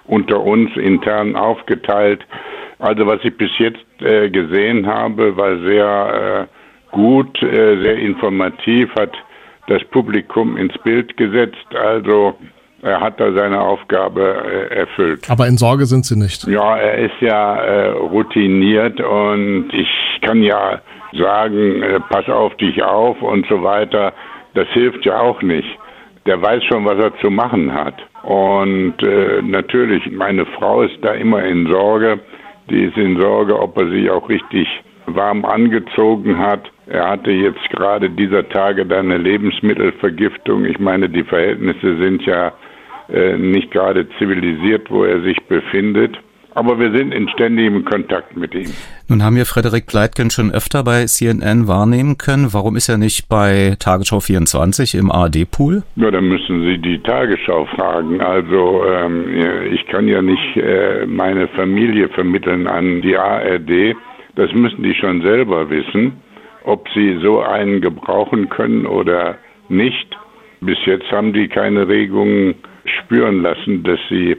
unter 0.07 0.41
uns 0.41 0.75
intern 0.77 1.37
aufgeteilt. 1.37 2.25
Also 2.79 3.07
was 3.07 3.21
ich 3.25 3.37
bis 3.37 3.51
jetzt 3.59 3.85
äh, 4.01 4.31
gesehen 4.31 4.87
habe, 4.87 5.37
war 5.37 5.59
sehr 5.59 6.49
äh, 6.49 6.95
gut, 6.95 7.43
äh, 7.43 7.81
sehr 7.83 7.97
informativ, 7.97 8.89
hat 8.95 9.13
das 9.69 9.83
Publikum 9.85 10.57
ins 10.57 10.77
Bild 10.79 11.17
gesetzt. 11.17 11.67
Also 11.75 12.35
er 12.83 13.01
hat 13.01 13.19
da 13.19 13.33
seine 13.33 13.61
Aufgabe 13.61 14.69
äh, 14.71 14.75
erfüllt. 14.75 15.29
Aber 15.31 15.47
in 15.47 15.57
Sorge 15.57 15.87
sind 15.87 16.05
Sie 16.07 16.17
nicht. 16.17 16.47
Ja, 16.47 16.77
er 16.77 16.99
ist 16.99 17.21
ja 17.21 17.57
äh, 17.57 17.89
routiniert 17.91 19.01
und 19.01 19.71
ich 19.73 19.89
kann 20.23 20.43
ja 20.43 20.81
sagen, 21.19 21.83
äh, 21.83 22.01
pass 22.09 22.29
auf 22.29 22.57
dich 22.57 22.83
auf 22.83 23.21
und 23.21 23.47
so 23.49 23.63
weiter. 23.63 24.13
Das 24.55 24.69
hilft 24.69 25.05
ja 25.05 25.21
auch 25.21 25.43
nicht. 25.43 25.69
Der 26.27 26.41
weiß 26.41 26.63
schon, 26.65 26.85
was 26.85 26.99
er 26.99 27.17
zu 27.19 27.31
machen 27.31 27.73
hat. 27.73 27.95
Und 28.23 29.03
äh, 29.03 29.43
natürlich, 29.43 30.11
meine 30.11 30.47
Frau 30.47 30.83
ist 30.83 30.99
da 31.03 31.13
immer 31.13 31.43
in 31.45 31.67
Sorge. 31.67 32.21
Die 32.71 32.85
ist 32.85 32.97
in 32.97 33.21
Sorge, 33.21 33.59
ob 33.59 33.79
er 33.79 33.89
sich 33.89 34.11
auch 34.11 34.29
richtig 34.29 34.69
warm 35.07 35.45
angezogen 35.45 36.39
hat. 36.39 36.71
Er 36.91 37.11
hatte 37.11 37.31
jetzt 37.31 37.69
gerade 37.71 38.09
dieser 38.09 38.49
Tage 38.49 38.87
da 38.87 38.99
eine 38.99 39.19
Lebensmittelvergiftung. 39.19 40.65
Ich 40.65 40.79
meine, 40.79 41.09
die 41.09 41.25
Verhältnisse 41.25 41.99
sind 41.99 42.23
ja 42.23 42.53
äh, 43.09 43.37
nicht 43.37 43.71
gerade 43.71 44.07
zivilisiert, 44.19 44.91
wo 44.91 45.05
er 45.05 45.21
sich 45.21 45.37
befindet. 45.49 46.17
Aber 46.55 46.81
wir 46.81 46.91
sind 46.91 47.13
in 47.13 47.29
ständigem 47.29 47.85
Kontakt 47.85 48.37
mit 48.37 48.55
ihm. 48.55 48.71
Nun 49.07 49.23
haben 49.23 49.37
wir 49.37 49.47
Frederik 49.47 49.87
Pleitgen 49.87 50.31
schon 50.31 50.51
öfter 50.51 50.83
bei 50.83 51.05
CNN 51.05 51.69
wahrnehmen 51.69 52.19
können. 52.19 52.53
Warum 52.53 52.75
ist 52.75 52.89
er 52.89 52.99
nicht 52.99 53.29
bei 53.29 53.77
Tagesschau 53.79 54.21
24 54.21 54.95
im 54.95 55.13
ARD-Pool? 55.13 55.85
Ja, 55.97 56.11
dann 56.11 56.27
müssen 56.27 56.65
Sie 56.65 56.79
die 56.79 56.99
Tagesschau 57.01 57.67
fragen. 57.67 58.21
Also 58.21 58.83
ähm, 58.87 59.27
ich 59.73 59.87
kann 59.87 60.09
ja 60.09 60.21
nicht 60.21 60.57
äh, 60.57 61.07
meine 61.07 61.49
Familie 61.49 62.09
vermitteln 62.09 62.67
an 62.67 63.03
die 63.03 63.17
ARD. 63.17 63.95
Das 64.35 64.53
müssen 64.53 64.83
die 64.83 64.95
schon 64.95 65.23
selber 65.23 65.71
wissen, 65.71 66.15
ob 66.69 66.87
sie 66.95 67.19
so 67.23 67.41
einen 67.41 67.81
gebrauchen 67.81 68.49
können 68.51 68.87
oder 68.87 69.37
nicht. 69.69 70.17
Bis 70.61 70.79
jetzt 70.87 71.11
haben 71.11 71.33
die 71.33 71.49
keine 71.49 71.89
Regungen 71.89 72.55
spüren 72.85 73.43
lassen, 73.43 73.83
dass 73.85 73.99
sie 74.11 74.37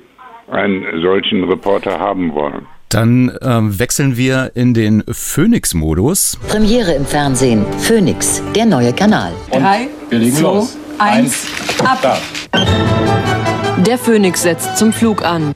einen 0.51 1.01
solchen 1.01 1.43
Reporter 1.43 1.99
haben 1.99 2.33
wollen. 2.33 2.67
Dann 2.89 3.31
ähm, 3.43 3.79
wechseln 3.79 4.17
wir 4.17 4.51
in 4.55 4.73
den 4.73 5.03
Phoenix-Modus. 5.07 6.39
Premiere 6.49 6.93
im 6.93 7.05
Fernsehen. 7.05 7.65
Phoenix, 7.77 8.43
der 8.55 8.65
neue 8.65 8.93
Kanal. 8.93 9.31
Und 9.51 9.61
Drei, 9.61 9.87
wir 10.09 10.19
legen 10.19 10.35
zwei, 10.35 10.41
los. 10.41 10.77
Eins, 10.97 11.47
ab. 11.85 11.99
Da. 12.01 12.17
Der 13.83 13.97
Phoenix 13.97 14.41
setzt 14.41 14.77
zum 14.77 14.91
Flug 14.91 15.23
an. 15.23 15.53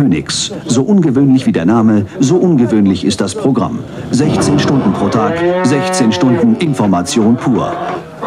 Phoenix. 0.00 0.50
So 0.66 0.82
ungewöhnlich 0.82 1.44
wie 1.44 1.52
der 1.52 1.66
Name, 1.66 2.06
so 2.20 2.36
ungewöhnlich 2.36 3.04
ist 3.04 3.20
das 3.20 3.34
Programm. 3.34 3.80
16 4.10 4.58
Stunden 4.58 4.92
pro 4.92 5.08
Tag, 5.08 5.34
16 5.64 6.12
Stunden 6.12 6.56
Information 6.56 7.36
pur. 7.36 7.72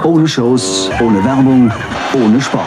Ohne 0.03 0.27
Shows, 0.27 0.91
ohne 1.03 1.23
Werbung, 1.23 1.71
ohne 2.13 2.39
Sport. 2.39 2.63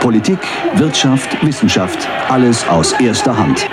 Politik, 0.00 0.38
Wirtschaft, 0.74 1.42
Wissenschaft, 1.46 2.06
alles 2.28 2.68
aus 2.68 2.92
erster 3.00 3.36
Hand. 3.36 3.66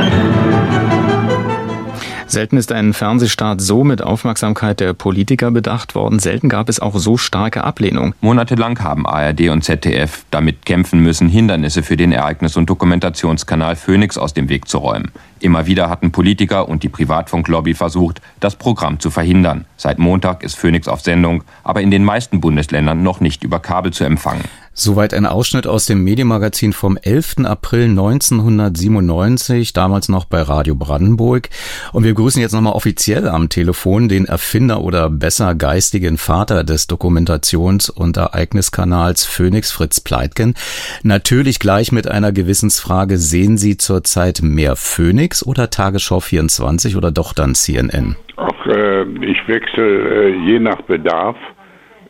Selten 2.34 2.58
ist 2.58 2.72
ein 2.72 2.94
Fernsehstaat 2.94 3.62
so 3.62 3.84
mit 3.84 4.02
Aufmerksamkeit 4.02 4.80
der 4.80 4.94
Politiker 4.94 5.52
bedacht 5.52 5.94
worden. 5.94 6.18
Selten 6.18 6.50
gab 6.50 6.68
es 6.68 6.80
auch 6.80 6.98
so 6.98 7.16
starke 7.16 7.64
Ablehnung. 7.64 8.16
Monatelang 8.22 8.80
haben 8.80 9.06
ARD 9.06 9.50
und 9.50 9.64
ZDF 9.64 10.26
damit 10.32 10.66
kämpfen 10.66 11.00
müssen, 11.02 11.30
Hindernisse 11.30 11.84
für 11.84 11.96
den 11.96 12.12
Ereignis- 12.12 12.58
und 12.58 12.68
Dokumentationskanal 12.72 13.76
Phoenix 13.76 14.18
aus 14.18 14.34
dem 14.34 14.50
Weg 14.50 14.68
zu 14.68 14.80
räumen. 14.80 15.12
Immer 15.42 15.68
wieder 15.68 15.90
hatten 15.90 16.12
Politiker 16.12 16.68
und 16.68 16.82
die 16.82 16.90
Privatfunklobby 16.90 17.76
versucht, 17.76 18.20
das 18.40 18.56
Programm 18.56 19.00
zu 19.00 19.12
verhindern. 19.12 19.66
Seit 19.78 20.00
Montag 20.00 20.42
ist 20.42 20.56
Phoenix 20.56 20.88
auf 20.88 21.02
Sendung, 21.02 21.44
aber 21.64 21.82
in 21.82 21.92
den 21.92 22.04
meisten 22.04 22.42
Bundesländern 22.42 23.04
noch 23.04 23.20
nicht 23.20 23.44
über 23.44 23.60
Kabel 23.60 23.94
zu 23.94 24.06
empfangen. 24.06 24.46
Soweit 24.76 25.14
ein 25.14 25.28
Ausschnitt 25.28 25.68
aus 25.68 25.86
dem 25.86 26.04
Medienmagazin 26.04 26.74
vom 26.74 26.98
11. 26.98 27.46
April 27.46 27.84
1997, 27.90 29.72
damals 29.72 30.10
noch 30.10 30.26
bei 30.26 30.42
Radio 30.42 30.74
Brandenburg. 30.74 31.50
Und 31.92 32.04
wir 32.04 32.16
grüßen 32.16 32.42
jetzt 32.42 32.54
nochmal 32.54 32.74
offiziell 32.74 33.28
am 33.28 33.50
Telefon 33.50 34.10
den 34.10 34.26
Erfinder 34.26 34.82
oder 34.82 35.12
besser 35.12 35.54
geistigen 35.54 36.18
Vater 36.18 36.64
des 36.64 36.90
Dokumentations- 36.90 37.92
und 37.92 38.18
Ereigniskanals 38.18 39.26
Phoenix, 39.26 39.72
Fritz 39.72 40.02
Pleitgen. 40.02 40.56
Natürlich 41.04 41.60
gleich 41.60 41.92
mit 41.92 42.08
einer 42.08 42.32
Gewissensfrage, 42.32 43.20
sehen 43.20 43.58
Sie 43.58 43.78
zurzeit 43.78 44.42
mehr 44.42 44.76
Phoenix 44.76 45.46
oder 45.46 45.70
Tagesschau 45.70 46.20
24 46.20 46.96
oder 46.96 47.12
doch 47.12 47.34
dann 47.34 47.54
CNN? 47.54 48.16
Ach, 48.38 48.66
äh, 48.66 49.04
ich 49.04 49.48
wechsle 49.48 50.30
äh, 50.32 50.36
je 50.48 50.60
nach 50.60 50.82
Bedarf. 50.82 51.38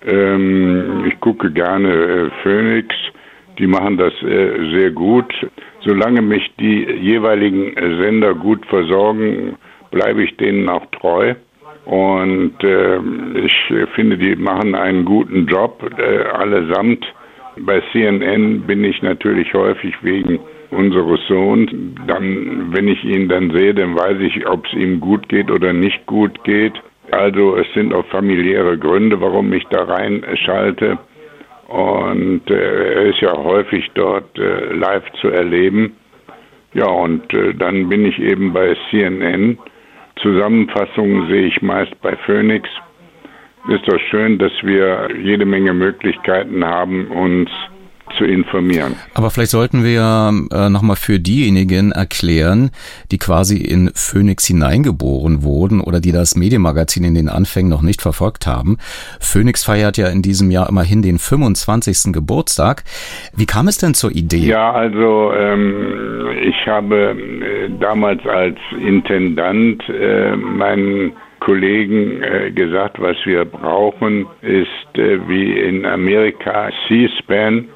Ähm, 0.05 1.05
ich 1.07 1.19
gucke 1.19 1.51
gerne 1.51 1.89
äh, 1.93 2.29
Phoenix. 2.41 2.95
Die 3.57 3.67
machen 3.67 3.97
das 3.97 4.13
äh, 4.23 4.71
sehr 4.73 4.91
gut. 4.91 5.31
Solange 5.81 6.21
mich 6.21 6.51
die 6.59 6.83
jeweiligen 6.83 7.73
Sender 7.75 8.33
gut 8.33 8.65
versorgen, 8.65 9.55
bleibe 9.91 10.23
ich 10.23 10.35
denen 10.37 10.67
auch 10.69 10.85
treu. 10.87 11.35
Und 11.85 12.55
ähm, 12.63 13.35
ich 13.35 13.53
finde, 13.95 14.17
die 14.17 14.35
machen 14.35 14.73
einen 14.73 15.03
guten 15.03 15.45
Job 15.45 15.83
äh, 15.97 16.23
allesamt. 16.23 17.05
Bei 17.57 17.81
CNN 17.91 18.61
bin 18.61 18.83
ich 18.83 19.01
natürlich 19.01 19.53
häufig 19.53 19.93
wegen 20.01 20.39
unseres 20.71 21.19
Sohns. 21.27 21.69
Dann, 22.07 22.73
wenn 22.73 22.87
ich 22.87 23.03
ihn 23.03 23.27
dann 23.29 23.51
sehe, 23.51 23.73
dann 23.73 23.95
weiß 23.95 24.19
ich, 24.21 24.47
ob 24.47 24.65
es 24.65 24.73
ihm 24.73 24.99
gut 24.99 25.27
geht 25.29 25.51
oder 25.51 25.73
nicht 25.73 26.05
gut 26.05 26.43
geht. 26.43 26.73
Also 27.11 27.57
es 27.57 27.67
sind 27.73 27.93
auch 27.93 28.05
familiäre 28.07 28.77
Gründe, 28.77 29.19
warum 29.19 29.51
ich 29.53 29.65
da 29.67 29.83
reinschalte. 29.83 30.97
Und 31.67 32.49
äh, 32.49 32.93
er 32.93 33.01
ist 33.07 33.21
ja 33.21 33.35
häufig 33.35 33.89
dort 33.93 34.37
äh, 34.37 34.73
live 34.73 35.09
zu 35.21 35.29
erleben. 35.29 35.95
Ja, 36.73 36.85
und 36.85 37.33
äh, 37.33 37.53
dann 37.53 37.89
bin 37.89 38.05
ich 38.05 38.19
eben 38.19 38.53
bei 38.53 38.75
CNN. 38.89 39.57
Zusammenfassungen 40.21 41.27
sehe 41.27 41.47
ich 41.47 41.61
meist 41.61 41.99
bei 42.01 42.15
Phoenix. 42.25 42.69
Ist 43.69 43.87
doch 43.87 43.99
schön, 44.09 44.37
dass 44.37 44.51
wir 44.61 45.07
jede 45.17 45.45
Menge 45.45 45.73
Möglichkeiten 45.73 46.65
haben, 46.65 47.07
uns 47.07 47.49
zu 48.17 48.25
informieren. 48.25 48.95
Aber 49.13 49.29
vielleicht 49.29 49.51
sollten 49.51 49.83
wir 49.83 50.31
äh, 50.51 50.69
nochmal 50.69 50.95
für 50.95 51.19
diejenigen 51.19 51.91
erklären, 51.91 52.71
die 53.11 53.17
quasi 53.17 53.57
in 53.57 53.91
Phoenix 53.95 54.45
hineingeboren 54.45 55.43
wurden 55.43 55.81
oder 55.81 55.99
die 55.99 56.11
das 56.11 56.35
Medienmagazin 56.35 57.03
in 57.03 57.15
den 57.15 57.29
Anfängen 57.29 57.69
noch 57.69 57.81
nicht 57.81 58.01
verfolgt 58.01 58.45
haben. 58.45 58.77
Phoenix 59.19 59.63
feiert 59.63 59.97
ja 59.97 60.07
in 60.07 60.21
diesem 60.21 60.51
Jahr 60.51 60.69
immerhin 60.69 61.01
den 61.01 61.17
25. 61.17 62.13
Geburtstag. 62.13 62.83
Wie 63.35 63.45
kam 63.45 63.67
es 63.67 63.77
denn 63.77 63.93
zur 63.93 64.11
Idee? 64.11 64.47
Ja, 64.47 64.71
also 64.71 65.31
ähm, 65.33 66.27
ich 66.41 66.67
habe 66.67 67.15
äh, 67.15 67.69
damals 67.79 68.25
als 68.25 68.57
Intendant 68.79 69.83
äh, 69.89 70.35
meinen 70.35 71.13
Kollegen 71.39 72.23
äh, 72.23 72.51
gesagt, 72.51 73.01
was 73.01 73.17
wir 73.25 73.43
brauchen, 73.43 74.25
ist 74.41 74.97
äh, 74.97 75.27
wie 75.27 75.59
in 75.59 75.85
Amerika 75.85 76.69
C-SPAN, 76.87 77.67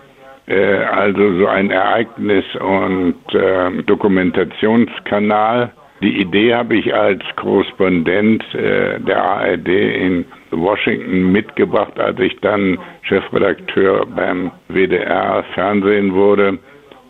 also 0.54 1.39
so 1.39 1.48
ein 1.48 1.72
Ereignis- 1.72 2.56
und 2.56 3.16
äh, 3.34 3.84
Dokumentationskanal, 3.84 5.72
Die 6.02 6.22
Idee 6.22 6.54
habe 6.54 6.76
ich 6.76 6.93
als 6.93 7.24
Korrespondent 7.38 8.43
äh, 8.54 9.00
der 9.00 9.24
ARD 9.24 9.68
in 9.68 10.26
Washington 10.52 11.32
mitgebracht, 11.32 12.00
als 12.00 12.20
ich 12.20 12.39
dann 12.41 12.78
Chefredakteur 13.02 14.06
beim 14.06 14.52
WDR 14.68 15.43
Fernsehen 15.56 16.14
wurde. 16.14 16.60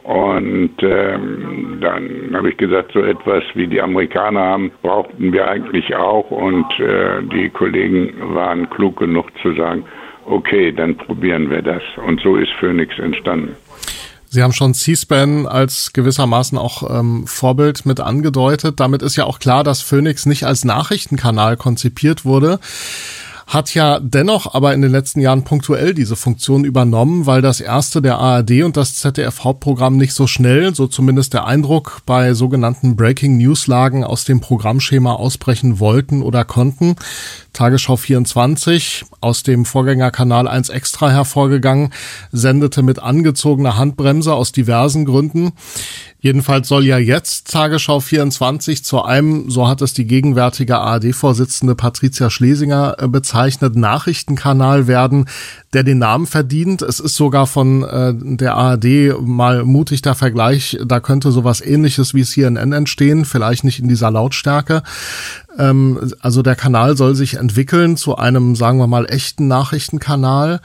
Und 0.03 0.71
ähm, 0.79 1.79
dann 1.81 2.31
habe 2.33 2.51
ich 2.51 2.55
gesagt, 2.55 2.93
so 2.93 3.01
etwas 3.01 3.43
wie 3.55 3.67
die 3.67 3.81
Amerikaner 3.81 4.39
haben, 4.39 4.71
brauchten 4.81 5.33
wir 5.33 5.49
eigentlich 5.49 5.93
auch. 5.93 6.31
Und 6.31 6.65
äh, 6.79 7.23
die 7.23 7.49
Kollegen 7.49 8.13
waren 8.33 8.69
klug 8.69 8.99
genug 8.99 9.25
zu 9.41 9.51
sagen, 9.55 9.83
okay, 10.27 10.71
dann 10.71 10.97
probieren 10.97 11.49
wir 11.49 11.61
das. 11.61 11.81
Und 12.05 12.21
so 12.21 12.35
ist 12.35 12.51
Phoenix 12.59 12.97
entstanden. 12.99 13.55
Sie 14.29 14.43
haben 14.43 14.51
schon 14.51 14.73
C-SPAN 14.73 15.47
als 15.47 15.93
gewissermaßen 15.93 16.57
auch 16.57 16.99
ähm, 16.99 17.25
Vorbild 17.27 17.85
mit 17.85 18.01
angedeutet. 18.01 18.79
Damit 18.79 19.01
ist 19.01 19.15
ja 19.15 19.23
auch 19.23 19.39
klar, 19.39 19.63
dass 19.63 19.81
Phoenix 19.81 20.25
nicht 20.25 20.45
als 20.45 20.65
Nachrichtenkanal 20.65 21.55
konzipiert 21.55 22.25
wurde 22.25 22.59
hat 23.47 23.73
ja 23.73 24.01
dennoch 24.01 24.53
aber 24.53 24.73
in 24.73 24.81
den 24.81 24.91
letzten 24.91 25.21
Jahren 25.21 25.43
punktuell 25.43 25.93
diese 25.93 26.17
Funktion 26.17 26.65
übernommen, 26.65 27.25
weil 27.25 27.41
das 27.41 27.61
erste 27.61 28.01
der 28.01 28.17
ARD 28.17 28.63
und 28.63 28.75
das 28.75 28.95
ZDF 28.95 29.45
Hauptprogramm 29.45 29.95
nicht 29.95 30.13
so 30.13 30.27
schnell, 30.27 30.75
so 30.75 30.85
zumindest 30.87 31.33
der 31.33 31.45
Eindruck, 31.45 32.01
bei 32.05 32.33
sogenannten 32.33 32.97
Breaking 32.97 33.37
News 33.37 33.67
Lagen 33.67 34.03
aus 34.03 34.25
dem 34.25 34.41
Programmschema 34.41 35.13
ausbrechen 35.13 35.79
wollten 35.79 36.23
oder 36.23 36.43
konnten. 36.43 36.97
Tagesschau 37.53 37.95
24 37.95 39.05
aus 39.21 39.43
dem 39.43 39.63
Vorgängerkanal 39.63 40.49
1 40.49 40.67
Extra 40.67 41.09
hervorgegangen, 41.09 41.93
sendete 42.33 42.83
mit 42.83 42.99
angezogener 42.99 43.77
Handbremse 43.77 44.33
aus 44.33 44.51
diversen 44.51 45.05
Gründen. 45.05 45.53
Jedenfalls 46.27 46.67
soll 46.67 46.83
ja 46.83 46.97
jetzt 46.97 47.49
Tagesschau 47.53 48.01
24 48.01 48.83
zu 48.83 49.01
einem, 49.01 49.49
so 49.49 49.69
hat 49.69 49.81
es 49.81 49.93
die 49.93 50.05
gegenwärtige 50.05 50.77
ARD-Vorsitzende 50.77 51.73
Patricia 51.73 52.29
Schlesinger 52.29 52.97
äh, 52.99 53.07
bezeichnet, 53.07 53.77
Nachrichtenkanal 53.77 54.87
werden, 54.87 55.29
der 55.71 55.83
den 55.83 55.99
Namen 55.99 56.27
verdient. 56.27 56.81
Es 56.81 56.99
ist 56.99 57.15
sogar 57.15 57.47
von 57.47 57.83
äh, 57.83 58.13
der 58.13 58.55
ARD 58.55 59.17
mal 59.21 59.63
mutig 59.63 60.01
der 60.01 60.15
Vergleich, 60.15 60.77
da 60.85 60.99
könnte 60.99 61.31
sowas 61.31 61.61
ähnliches 61.61 62.13
wie 62.13 62.25
CNN 62.25 62.73
entstehen, 62.73 63.23
vielleicht 63.23 63.63
nicht 63.63 63.79
in 63.79 63.87
dieser 63.87 64.11
Lautstärke. 64.11 64.83
Ähm, 65.57 66.13
also 66.21 66.41
der 66.41 66.55
Kanal 66.55 66.95
soll 66.95 67.15
sich 67.15 67.35
entwickeln 67.35 67.97
zu 67.97 68.15
einem, 68.15 68.55
sagen 68.55 68.77
wir 68.77 68.87
mal, 68.87 69.05
echten 69.05 69.47
Nachrichtenkanal. 69.47 70.59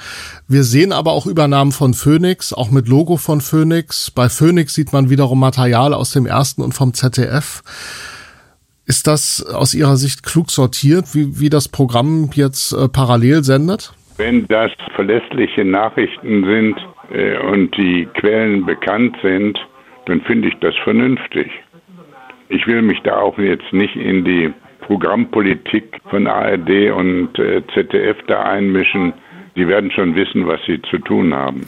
Wir 0.48 0.64
sehen 0.64 0.92
aber 0.92 1.12
auch 1.12 1.26
Übernahmen 1.26 1.72
von 1.72 1.94
Phoenix, 1.94 2.52
auch 2.52 2.70
mit 2.70 2.88
Logo 2.88 3.16
von 3.16 3.40
Phoenix. 3.40 4.10
Bei 4.10 4.28
Phoenix 4.28 4.74
sieht 4.74 4.92
man 4.92 5.10
wiederum 5.10 5.40
Material 5.40 5.94
aus 5.94 6.12
dem 6.12 6.26
ersten 6.26 6.62
und 6.62 6.72
vom 6.72 6.94
ZDF. 6.94 7.62
Ist 8.86 9.06
das 9.06 9.44
aus 9.46 9.74
Ihrer 9.74 9.96
Sicht 9.96 10.24
klug 10.24 10.50
sortiert, 10.50 11.14
wie, 11.14 11.40
wie 11.40 11.48
das 11.48 11.68
Programm 11.68 12.30
jetzt 12.34 12.72
äh, 12.72 12.88
parallel 12.88 13.44
sendet? 13.44 13.92
Wenn 14.18 14.46
das 14.48 14.70
verlässliche 14.94 15.64
Nachrichten 15.64 16.44
sind 16.44 16.76
äh, 17.12 17.38
und 17.38 17.76
die 17.76 18.06
Quellen 18.14 18.66
bekannt 18.66 19.16
sind, 19.22 19.58
dann 20.06 20.20
finde 20.22 20.48
ich 20.48 20.54
das 20.60 20.74
vernünftig. 20.82 21.50
Ich 22.48 22.66
will 22.66 22.82
mich 22.82 23.00
da 23.02 23.16
auch 23.16 23.38
jetzt 23.38 23.72
nicht 23.72 23.96
in 23.96 24.24
die 24.24 24.52
Programmpolitik 24.82 26.00
von 26.10 26.26
ARD 26.26 26.92
und 26.94 27.38
äh, 27.38 27.62
ZDF 27.74 28.16
da 28.26 28.42
einmischen. 28.42 29.14
Die 29.56 29.66
werden 29.66 29.90
schon 29.90 30.14
wissen, 30.14 30.46
was 30.46 30.60
sie 30.66 30.80
zu 30.82 30.98
tun 30.98 31.34
haben. 31.34 31.62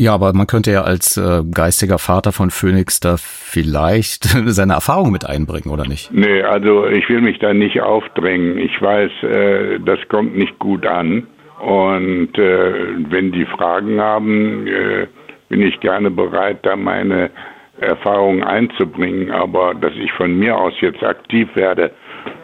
Ja, 0.00 0.14
aber 0.14 0.32
man 0.32 0.46
könnte 0.46 0.72
ja 0.72 0.80
als 0.82 1.18
äh, 1.18 1.42
geistiger 1.52 1.98
Vater 1.98 2.32
von 2.32 2.48
Phoenix 2.50 3.00
da 3.00 3.16
vielleicht 3.18 4.24
seine 4.46 4.72
Erfahrung 4.72 5.12
mit 5.12 5.26
einbringen, 5.26 5.70
oder 5.70 5.86
nicht? 5.86 6.10
Nee, 6.10 6.42
also 6.42 6.86
ich 6.86 7.06
will 7.10 7.20
mich 7.20 7.38
da 7.38 7.52
nicht 7.52 7.82
aufdrängen. 7.82 8.56
Ich 8.56 8.80
weiß, 8.80 9.10
äh, 9.24 9.78
das 9.80 9.98
kommt 10.08 10.38
nicht 10.38 10.58
gut 10.58 10.86
an. 10.86 11.26
Und 11.60 12.38
äh, 12.38 12.72
wenn 13.10 13.32
die 13.32 13.44
Fragen 13.44 14.00
haben, 14.00 14.66
äh, 14.66 15.06
bin 15.50 15.60
ich 15.60 15.78
gerne 15.80 16.10
bereit, 16.10 16.60
da 16.62 16.76
meine 16.76 17.30
Erfahrungen 17.78 18.42
einzubringen. 18.42 19.30
Aber 19.30 19.74
dass 19.74 19.92
ich 20.02 20.10
von 20.12 20.38
mir 20.38 20.56
aus 20.56 20.72
jetzt 20.80 21.02
aktiv 21.02 21.48
werde 21.54 21.90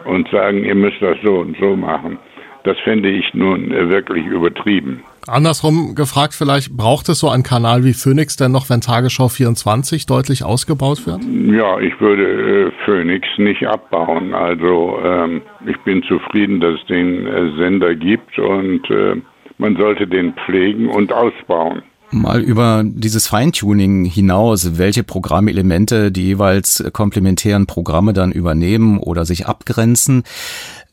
und 0.05 0.29
sagen, 0.29 0.63
ihr 0.63 0.75
müsst 0.75 1.01
das 1.01 1.17
so 1.23 1.39
und 1.39 1.57
so 1.59 1.75
machen, 1.75 2.17
das 2.63 2.77
fände 2.79 3.09
ich 3.09 3.33
nun 3.33 3.71
äh, 3.71 3.89
wirklich 3.89 4.25
übertrieben. 4.25 5.03
Andersrum 5.27 5.93
gefragt 5.95 6.33
vielleicht, 6.33 6.75
braucht 6.75 7.09
es 7.09 7.19
so 7.19 7.29
einen 7.29 7.43
Kanal 7.43 7.83
wie 7.83 7.93
Phoenix 7.93 8.37
denn 8.37 8.51
noch, 8.51 8.69
wenn 8.69 8.81
Tagesschau 8.81 9.27
24 9.27 10.05
deutlich 10.05 10.43
ausgebaut 10.43 11.05
wird? 11.05 11.21
Ja, 11.23 11.79
ich 11.79 11.99
würde 11.99 12.67
äh, 12.67 12.71
Phoenix 12.85 13.27
nicht 13.37 13.67
abbauen. 13.67 14.33
Also 14.33 14.99
ähm, 15.03 15.41
ich 15.65 15.77
bin 15.81 16.03
zufrieden, 16.03 16.61
dass 16.61 16.79
es 16.79 16.85
den 16.87 17.27
äh, 17.27 17.51
Sender 17.57 17.95
gibt 17.95 18.39
und 18.39 18.89
äh, 18.89 19.15
man 19.57 19.75
sollte 19.75 20.07
den 20.07 20.33
pflegen 20.33 20.87
und 20.87 21.11
ausbauen. 21.11 21.81
Mal 22.11 22.41
über 22.41 22.83
dieses 22.85 23.27
Feintuning 23.27 24.05
hinaus, 24.05 24.77
welche 24.77 25.03
Programmelemente 25.03 26.11
die 26.11 26.23
jeweils 26.23 26.83
komplementären 26.93 27.67
Programme 27.67 28.13
dann 28.13 28.31
übernehmen 28.31 28.97
oder 28.97 29.25
sich 29.25 29.45
abgrenzen 29.45 30.23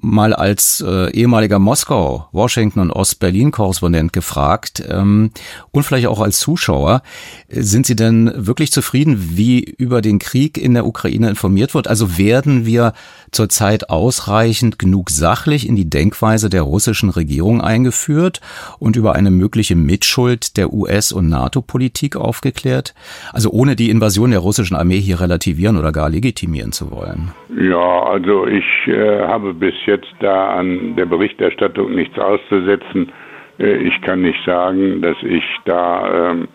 mal 0.04 0.32
als 0.32 0.84
äh, 0.86 1.10
ehemaliger 1.12 1.58
Moskau, 1.58 2.28
Washington 2.32 2.80
und 2.80 2.90
Ost-Berlin-Korrespondent 2.90 4.12
gefragt 4.12 4.82
ähm, 4.88 5.30
und 5.70 5.82
vielleicht 5.84 6.06
auch 6.06 6.20
als 6.20 6.38
Zuschauer, 6.38 7.02
sind 7.48 7.86
Sie 7.86 7.96
denn 7.96 8.30
wirklich 8.34 8.72
zufrieden, 8.72 9.30
wie 9.36 9.60
über 9.60 10.00
den 10.02 10.18
Krieg 10.18 10.58
in 10.58 10.74
der 10.74 10.86
Ukraine 10.86 11.28
informiert 11.28 11.74
wird? 11.74 11.88
Also 11.88 12.18
werden 12.18 12.66
wir 12.66 12.92
zurzeit 13.30 13.90
ausreichend 13.90 14.78
genug 14.78 15.10
sachlich 15.10 15.68
in 15.68 15.76
die 15.76 15.88
Denkweise 15.88 16.50
der 16.50 16.62
russischen 16.62 17.10
Regierung 17.10 17.60
eingeführt 17.60 18.40
und 18.78 18.96
über 18.96 19.14
eine 19.14 19.30
mögliche 19.30 19.74
Mitschuld 19.74 20.56
der 20.56 20.72
US- 20.72 21.12
und 21.12 21.28
NATO-Politik 21.28 22.16
aufgeklärt? 22.16 22.94
Also 23.32 23.50
ohne 23.50 23.76
die 23.76 23.90
Invasion 23.90 24.30
der 24.30 24.40
russischen 24.40 24.76
Armee 24.76 25.00
hier 25.00 25.20
relativieren 25.20 25.76
oder 25.76 25.92
gar 25.92 26.10
legitimieren 26.10 26.72
zu 26.72 26.90
wollen. 26.90 27.32
Ja, 27.56 28.02
also 28.04 28.46
ich 28.46 28.64
äh, 28.86 29.20
habe 29.26 29.54
bis 29.54 29.74
jetzt 29.94 30.14
da 30.20 30.54
an 30.56 30.96
der 30.96 31.06
Berichterstattung 31.06 31.94
nichts 31.94 32.18
auszusetzen. 32.18 33.12
Äh, 33.58 33.76
ich 33.76 34.00
kann 34.02 34.22
nicht 34.22 34.42
sagen, 34.44 35.00
dass 35.02 35.16
ich 35.22 35.44
da 35.64 36.30
ähm, 36.32 36.48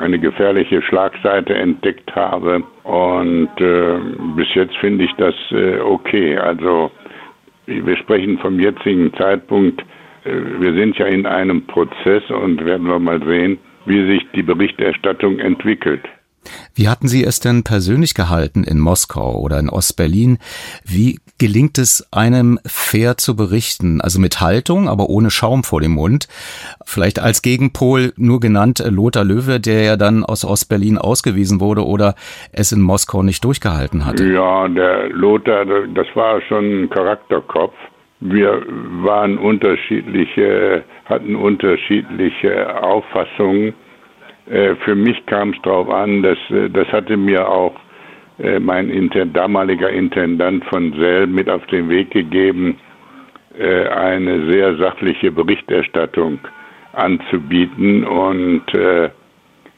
eine 0.00 0.18
gefährliche 0.18 0.82
Schlagseite 0.82 1.54
entdeckt 1.54 2.14
habe. 2.14 2.62
Und 2.84 3.50
äh, 3.60 3.98
bis 4.36 4.52
jetzt 4.54 4.76
finde 4.76 5.04
ich 5.04 5.12
das 5.14 5.34
äh, 5.50 5.80
okay. 5.80 6.36
Also 6.36 6.90
wir 7.66 7.96
sprechen 7.96 8.38
vom 8.38 8.60
jetzigen 8.60 9.12
Zeitpunkt. 9.14 9.82
Wir 10.24 10.74
sind 10.74 10.96
ja 10.98 11.06
in 11.06 11.26
einem 11.26 11.66
Prozess 11.66 12.22
und 12.30 12.62
werden 12.64 12.86
wir 12.86 12.98
mal 12.98 13.22
sehen, 13.24 13.58
wie 13.86 14.06
sich 14.06 14.26
die 14.34 14.42
Berichterstattung 14.42 15.38
entwickelt. 15.38 16.02
Wie 16.74 16.88
hatten 16.88 17.08
Sie 17.08 17.24
es 17.24 17.40
denn 17.40 17.62
persönlich 17.62 18.14
gehalten 18.14 18.64
in 18.64 18.78
Moskau 18.78 19.38
oder 19.38 19.58
in 19.58 19.68
Ostberlin? 19.68 20.38
Wie 20.84 21.18
gelingt 21.38 21.78
es 21.78 22.06
einem 22.12 22.58
fair 22.66 23.16
zu 23.16 23.36
berichten? 23.36 24.00
Also 24.00 24.20
mit 24.20 24.40
Haltung, 24.40 24.88
aber 24.88 25.08
ohne 25.08 25.30
Schaum 25.30 25.64
vor 25.64 25.80
dem 25.80 25.92
Mund. 25.92 26.28
Vielleicht 26.84 27.18
als 27.18 27.42
Gegenpol 27.42 28.12
nur 28.16 28.40
genannt 28.40 28.82
Lothar 28.86 29.24
Löwe, 29.24 29.60
der 29.60 29.82
ja 29.82 29.96
dann 29.96 30.24
aus 30.24 30.44
Ostberlin 30.44 30.98
ausgewiesen 30.98 31.60
wurde 31.60 31.84
oder 31.84 32.14
es 32.52 32.72
in 32.72 32.80
Moskau 32.80 33.22
nicht 33.22 33.44
durchgehalten 33.44 34.04
hatte. 34.04 34.26
Ja, 34.26 34.68
der 34.68 35.08
Lothar, 35.10 35.64
das 35.64 36.06
war 36.14 36.40
schon 36.42 36.84
ein 36.84 36.90
Charakterkopf. 36.90 37.74
Wir 38.20 38.62
waren 39.02 39.36
unterschiedliche, 39.36 40.84
hatten 41.04 41.36
unterschiedliche 41.36 42.82
Auffassungen 42.82 43.68
äh, 43.68 43.83
für 44.46 44.94
mich 44.94 45.24
kam 45.26 45.50
es 45.50 45.62
darauf 45.62 45.88
an, 45.88 46.22
dass 46.22 46.38
äh, 46.50 46.68
das 46.68 46.86
hatte 46.88 47.16
mir 47.16 47.48
auch 47.48 47.74
äh, 48.38 48.58
mein 48.58 48.90
Inter 48.90 49.24
damaliger 49.26 49.88
Intendant 49.90 50.64
von 50.66 50.92
Sell 50.98 51.26
mit 51.26 51.48
auf 51.48 51.64
den 51.66 51.88
Weg 51.88 52.10
gegeben, 52.10 52.78
eine 53.56 54.50
sehr 54.50 54.74
sachliche 54.78 55.30
Berichterstattung 55.30 56.40
anzubieten 56.92 58.02
und 58.02 58.64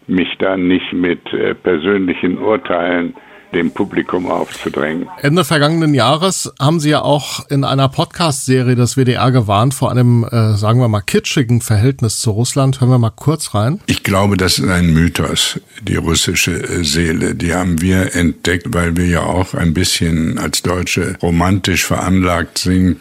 mich 0.06 0.34
dann 0.38 0.66
nicht 0.68 0.94
mit 0.94 1.20
persönlichen 1.62 2.38
Urteilen 2.38 3.14
dem 3.56 3.72
Publikum 3.72 4.30
aufzudrängen. 4.30 5.08
Ende 5.22 5.44
vergangenen 5.44 5.94
Jahres 5.94 6.52
haben 6.60 6.78
Sie 6.78 6.90
ja 6.90 7.00
auch 7.00 7.48
in 7.48 7.64
einer 7.64 7.88
Podcast-Serie 7.88 8.76
des 8.76 8.96
WDR 8.96 9.32
gewarnt 9.32 9.72
vor 9.72 9.90
einem, 9.90 10.24
äh, 10.24 10.56
sagen 10.56 10.78
wir 10.78 10.88
mal, 10.88 11.00
kitschigen 11.00 11.62
Verhältnis 11.62 12.20
zu 12.20 12.30
Russland. 12.30 12.80
Hören 12.80 12.90
wir 12.90 12.98
mal 12.98 13.10
kurz 13.10 13.54
rein. 13.54 13.80
Ich 13.86 14.02
glaube, 14.02 14.36
das 14.36 14.58
ist 14.58 14.68
ein 14.68 14.92
Mythos, 14.92 15.58
die 15.82 15.96
russische 15.96 16.52
äh, 16.52 16.84
Seele. 16.84 17.34
Die 17.34 17.54
haben 17.54 17.80
wir 17.80 18.14
entdeckt, 18.14 18.66
weil 18.74 18.96
wir 18.96 19.06
ja 19.06 19.22
auch 19.22 19.54
ein 19.54 19.72
bisschen 19.72 20.38
als 20.38 20.62
Deutsche 20.62 21.16
romantisch 21.22 21.84
veranlagt 21.86 22.58
sind, 22.58 22.98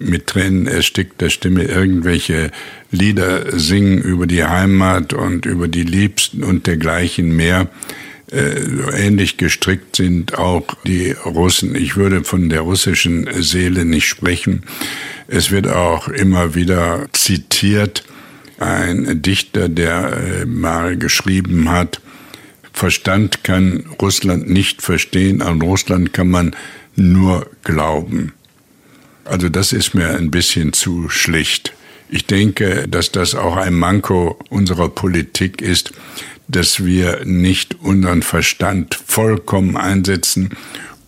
mit 0.00 0.26
Tränen 0.26 0.66
erstickter 0.66 1.30
Stimme 1.30 1.62
irgendwelche 1.62 2.50
Lieder 2.90 3.58
singen 3.58 3.98
über 3.98 4.26
die 4.26 4.44
Heimat 4.44 5.12
und 5.12 5.46
über 5.46 5.68
die 5.68 5.84
Liebsten 5.84 6.42
und 6.42 6.66
dergleichen 6.66 7.34
mehr. 7.36 7.68
Äh, 8.32 9.06
ähnlich 9.06 9.36
gestrickt 9.36 9.96
sind 9.96 10.38
auch 10.38 10.66
die 10.86 11.12
Russen. 11.12 11.74
Ich 11.74 11.96
würde 11.96 12.24
von 12.24 12.48
der 12.48 12.62
russischen 12.62 13.28
Seele 13.42 13.84
nicht 13.84 14.06
sprechen. 14.06 14.62
Es 15.28 15.50
wird 15.50 15.68
auch 15.68 16.08
immer 16.08 16.54
wieder 16.54 17.08
zitiert, 17.12 18.04
ein 18.58 19.22
Dichter, 19.22 19.68
der 19.68 20.16
äh, 20.16 20.44
mal 20.46 20.96
geschrieben 20.96 21.70
hat, 21.70 22.00
Verstand 22.72 23.44
kann 23.44 23.84
Russland 24.00 24.48
nicht 24.48 24.82
verstehen, 24.82 25.42
an 25.42 25.60
Russland 25.60 26.12
kann 26.12 26.30
man 26.30 26.56
nur 26.96 27.50
glauben. 27.64 28.32
Also 29.24 29.48
das 29.48 29.72
ist 29.72 29.94
mir 29.94 30.16
ein 30.16 30.30
bisschen 30.30 30.72
zu 30.72 31.08
schlicht. 31.08 31.74
Ich 32.14 32.26
denke, 32.26 32.86
dass 32.90 33.10
das 33.10 33.34
auch 33.34 33.56
ein 33.56 33.72
Manko 33.72 34.36
unserer 34.50 34.90
Politik 34.90 35.62
ist, 35.62 35.94
dass 36.46 36.84
wir 36.84 37.24
nicht 37.24 37.78
unseren 37.82 38.20
Verstand 38.20 38.94
vollkommen 38.94 39.78
einsetzen, 39.78 40.50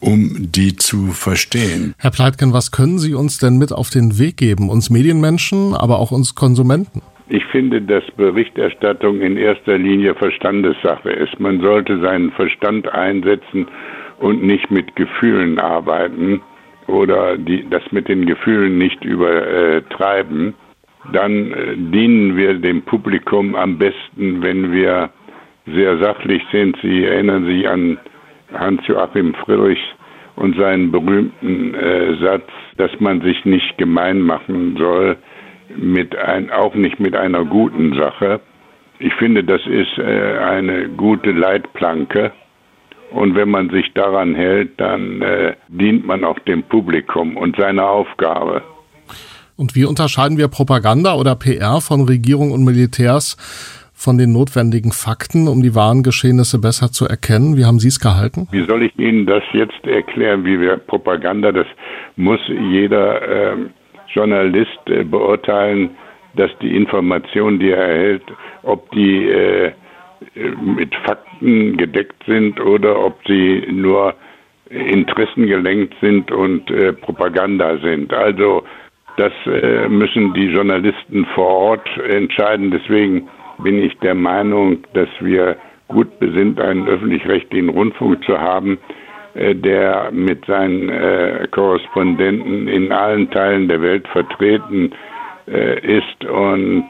um 0.01 0.51
die 0.51 0.77
zu 0.77 1.09
verstehen. 1.09 1.95
Herr 1.99 2.11
Pleitgen, 2.11 2.55
was 2.55 2.71
können 2.71 2.99
Sie 2.99 3.13
uns 3.13 3.37
denn 3.39 3.59
mit 3.59 3.71
auf 3.71 3.91
den 3.91 4.19
Weg 4.19 4.39
geben, 4.39 4.71
uns 4.71 4.89
Medienmenschen, 4.89 5.75
aber 5.75 5.99
auch 5.99 6.11
uns 6.11 6.35
Konsumenten? 6.35 7.03
Ich 7.29 7.45
finde, 7.53 7.83
dass 7.83 8.05
Berichterstattung 8.17 9.21
in 9.21 9.37
erster 9.37 9.77
Linie 9.77 10.15
Verstandessache 10.15 11.11
ist. 11.11 11.39
Man 11.39 11.61
sollte 11.61 12.01
seinen 12.01 12.31
Verstand 12.33 12.89
einsetzen 12.89 13.67
und 14.21 14.43
nicht 14.43 14.71
mit 14.71 14.97
Gefühlen 14.97 15.59
arbeiten 15.59 16.41
oder 16.87 17.37
die, 17.37 17.69
das 17.69 17.83
mit 17.91 18.09
den 18.09 18.25
Gefühlen 18.25 18.79
nicht 18.79 19.05
übertreiben. 19.05 20.55
Dann 21.13 21.53
äh, 21.53 21.77
dienen 21.77 22.37
wir 22.37 22.55
dem 22.55 22.83
Publikum 22.83 23.55
am 23.55 23.79
besten, 23.79 24.43
wenn 24.43 24.73
wir 24.73 25.11
sehr 25.67 25.99
sachlich 25.99 26.43
sind. 26.53 26.77
Sie 26.83 27.05
erinnern 27.05 27.47
sich 27.47 27.69
an 27.69 27.99
Hans-Joachim 28.53 29.35
Friedrich 29.35 29.81
und 30.37 30.57
seinen 30.57 30.91
berühmten 30.91 31.75
äh, 31.75 32.17
Satz, 32.17 32.49
dass 32.77 32.91
man 33.01 33.21
sich 33.21 33.45
nicht 33.45 33.79
gemein 33.79 34.21
machen 34.21 34.77
soll, 34.79 35.17
mit 35.77 36.17
ein, 36.17 36.51
auch 36.51 36.75
nicht 36.75 37.01
mit 37.01 37.17
einer 37.17 37.45
guten 37.45 37.95
Sache. 37.95 38.41
Ich 38.99 39.15
finde, 39.15 39.45
das 39.45 39.65
ist 39.67 39.99
äh, 39.99 40.39
eine 40.39 40.89
gute 40.89 41.33
Leitplanke. 41.33 42.33
Und 43.11 43.37
wenn 43.37 43.51
man 43.51 43.71
sich 43.71 43.93
daran 43.95 44.35
hält, 44.35 44.73
dann 44.81 45.23
äh, 45.23 45.55
dient 45.69 46.05
man 46.07 46.25
auch 46.25 46.39
dem 46.41 46.65
Publikum 46.65 47.37
und 47.37 47.57
seiner 47.57 47.89
Aufgabe. 47.89 48.63
Und 49.57 49.77
wie 49.77 49.85
unterscheiden 49.85 50.37
wir 50.37 50.49
Propaganda 50.49 51.15
oder 51.15 51.37
PR 51.37 51.81
von 51.81 52.03
Regierung 52.07 52.51
und 52.51 52.65
Militärs 52.65 53.37
von 53.95 54.19
den 54.19 54.33
notwendigen 54.33 54.91
Fakten, 54.91 55.47
um 55.47 55.63
die 55.63 55.77
wahren 55.77 56.03
Geschehnisse 56.03 56.61
besser 56.61 56.91
zu 56.91 57.07
erkennen? 57.07 57.57
Wie 57.57 57.65
haben 57.65 57.79
Sie 57.79 57.89
es 57.89 58.01
gehalten? 58.01 58.49
Wie 58.51 58.67
soll 58.67 58.83
ich 58.83 58.99
Ihnen 58.99 59.27
das 59.27 59.45
jetzt 59.53 59.87
erklären, 59.87 60.45
wie 60.45 60.61
wir 60.61 60.77
Propaganda, 60.77 61.53
das 61.53 61.67
muss 62.17 62.41
jeder 62.49 63.23
äh, 63.23 63.57
Journalist 64.13 64.81
äh, 64.87 65.05
beurteilen, 65.05 65.91
dass 66.35 66.51
die 66.61 66.75
Informationen, 66.75 67.61
die 67.61 67.71
er 67.71 67.87
erhält, 67.87 68.25
ob 68.65 68.91
die 68.91 69.29
äh, 69.29 69.73
mit 70.61 70.93
Fakten 71.05 71.77
gedeckt 71.77 72.25
sind 72.27 72.59
oder 72.61 72.99
ob 72.99 73.21
sie 73.27 73.67
nur 73.71 74.15
interessengelenkt 74.71 75.95
sind 76.01 76.33
und 76.33 76.69
äh, 76.71 76.93
Propaganda 76.93 77.79
sind. 77.79 78.13
Also 78.13 78.65
das 79.17 79.33
äh, 79.47 79.89
müssen 79.89 80.33
die 80.35 80.47
Journalisten 80.47 81.25
vor 81.35 81.49
Ort 81.49 81.89
entscheiden. 81.99 82.71
Deswegen 82.71 83.29
bin 83.59 83.83
ich 83.83 83.97
der 83.99 84.15
Meinung, 84.15 84.79
dass 84.95 85.09
wir 85.21 85.57
gut 85.89 86.19
besinnt, 86.19 86.61
einen 86.61 86.89
öffentlich-rechtlichen 86.89 87.69
Rundfunk 87.69 88.25
zu 88.25 88.41
haben, 88.41 88.79
äh, 89.35 89.55
der 89.55 90.11
mit 90.11 90.45
seinen 90.47 90.89
äh, 90.89 91.47
Korrespondenten 91.51 92.67
in 92.67 92.91
allen 92.91 93.31
Teilen 93.31 93.69
der 93.69 93.83
Welt 93.83 94.07
vertreten 94.09 94.93
ist 95.47 96.25
und 96.25 96.89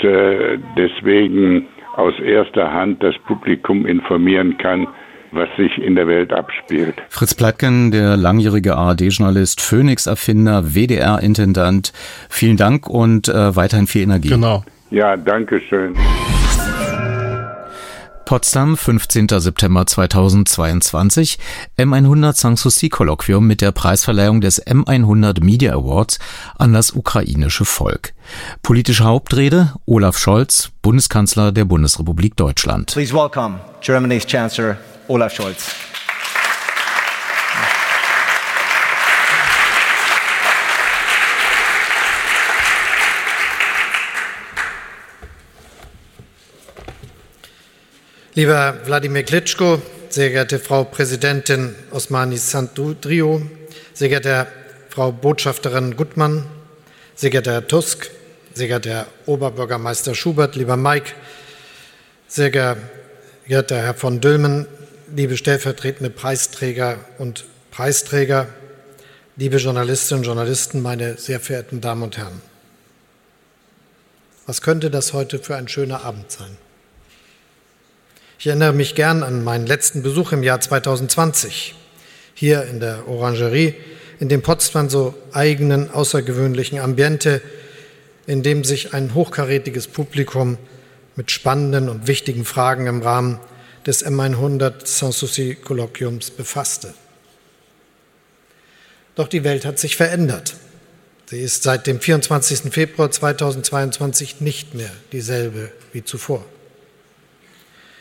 deswegen 0.77 1.66
aus 1.97 2.16
erster 2.20 2.72
Hand 2.72 3.03
das 3.03 3.18
Publikum 3.27 3.85
informieren 3.85 4.57
kann, 4.59 4.87
was 5.35 5.49
sich 5.57 5.78
in 5.78 5.95
der 5.95 6.07
Welt 6.07 6.32
abspielt. 6.32 6.95
Fritz 7.09 7.35
Pleitgen, 7.35 7.91
der 7.91 8.16
langjährige 8.16 8.76
ARD-Journalist, 8.76 9.61
Phoenix-Erfinder, 9.61 10.74
WDR-Intendant, 10.74 11.93
vielen 12.28 12.57
Dank 12.57 12.89
und 12.89 13.28
äh, 13.28 13.57
weiterhin 13.57 13.87
viel 13.87 14.03
Energie. 14.03 14.28
Genau. 14.28 14.64
Ja, 14.91 15.16
danke 15.16 15.61
schön. 15.61 15.95
Potsdam, 18.24 18.78
15. 18.78 19.28
September 19.28 19.87
2022, 19.87 21.39
M100 21.78 22.32
Sanssouci-Kolloquium 22.35 23.47
mit 23.47 23.61
der 23.61 23.70
Preisverleihung 23.70 24.41
des 24.41 24.66
M100 24.66 25.45
Media 25.45 25.74
Awards 25.74 26.18
an 26.57 26.72
das 26.72 26.93
ukrainische 26.93 27.66
Volk. 27.66 28.14
Politische 28.62 29.05
Hauptrede 29.05 29.74
Olaf 29.85 30.16
Scholz, 30.16 30.70
Bundeskanzler 30.80 31.53
der 31.53 31.66
Bundesrepublik 31.66 32.35
Deutschland. 32.37 32.93
Please 32.95 33.12
welcome 33.12 33.61
Germany's 33.82 34.26
Chancellor 34.26 34.78
Olaf 35.09 35.35
Scholz. 35.35 35.75
Lieber 48.37 48.79
Wladimir 48.87 49.23
Klitschko, 49.23 49.81
sehr 50.09 50.31
geehrte 50.31 50.59
Frau 50.59 50.83
Präsidentin 50.83 51.77
Osmani 51.93 52.37
Sandudrio, 52.37 53.43
sehr 53.93 54.09
geehrte 54.09 54.49
Frau 54.89 55.13
Botschafterin 55.13 55.97
Gutmann, 55.97 56.45
sehr 57.15 57.31
geehrter 57.31 57.53
Herr 57.53 57.69
Tusk, 57.69 58.11
sehr 58.53 58.67
geehrter 58.67 58.91
Herr 58.91 59.07
Oberbürgermeister 59.27 60.17
Schubert, 60.17 60.57
lieber 60.57 60.77
Mike, 60.77 61.13
sehr 62.27 62.51
geehrter 62.51 63.77
Herr 63.77 63.95
von 63.95 64.21
Dülmen, 64.21 64.67
liebe 65.15 65.37
stellvertretende 65.37 66.11
Preisträger 66.11 66.99
und 67.19 67.45
Preisträger, 67.71 68.49
liebe 69.37 69.59
Journalistinnen 69.59 70.21
und 70.21 70.27
Journalisten, 70.27 70.83
meine 70.83 71.17
sehr 71.19 71.39
verehrten 71.39 71.81
Damen 71.81 72.03
und 72.03 72.17
Herren. 72.17 72.43
Was 74.47 74.61
könnte 74.61 74.91
das 74.91 75.12
heute 75.12 75.39
für 75.39 75.55
ein 75.55 75.69
schöner 75.69 76.05
Abend 76.05 76.33
sein? 76.33 76.57
Ich 78.41 78.49
erinnere 78.49 78.73
mich 78.73 78.97
gern 78.97 79.23
an 79.23 79.45
meinen 79.45 79.67
letzten 79.67 80.03
Besuch 80.03 80.33
im 80.33 80.43
Jahr 80.43 80.61
2020 80.61 81.77
hier 82.35 82.65
in 82.65 82.81
der 82.81 83.07
Orangerie, 83.07 83.75
in 84.19 84.29
dem 84.29 84.43
Potsdam 84.43 84.91
so 84.91 85.15
eigenen, 85.33 85.91
außergewöhnlichen 85.93 86.81
Ambiente, 86.81 87.41
in 88.27 88.43
dem 88.43 88.65
sich 88.65 88.93
ein 88.95 89.15
hochkarätiges 89.15 89.87
Publikum 89.87 90.59
mit 91.15 91.31
spannenden 91.31 91.89
und 91.89 92.09
wichtigen 92.09 92.45
Fragen 92.45 92.89
im 92.89 93.01
Rahmen 93.01 93.39
des 93.87 94.05
M100 94.05 94.87
Sanssouci-Kolloquiums 94.87 96.30
befasste. 96.30 96.95
Doch 99.14 99.28
die 99.28 99.45
Welt 99.45 99.64
hat 99.64 99.78
sich 99.78 99.97
verändert. 99.97 100.57
Sie 101.26 101.41
ist 101.41 101.62
seit 101.62 101.87
dem 101.87 102.01
24. 102.01 102.72
Februar 102.72 103.11
2022 103.11 104.41
nicht 104.41 104.74
mehr 104.74 104.91
dieselbe 105.12 105.70
wie 105.93 106.05
zuvor. 106.05 106.45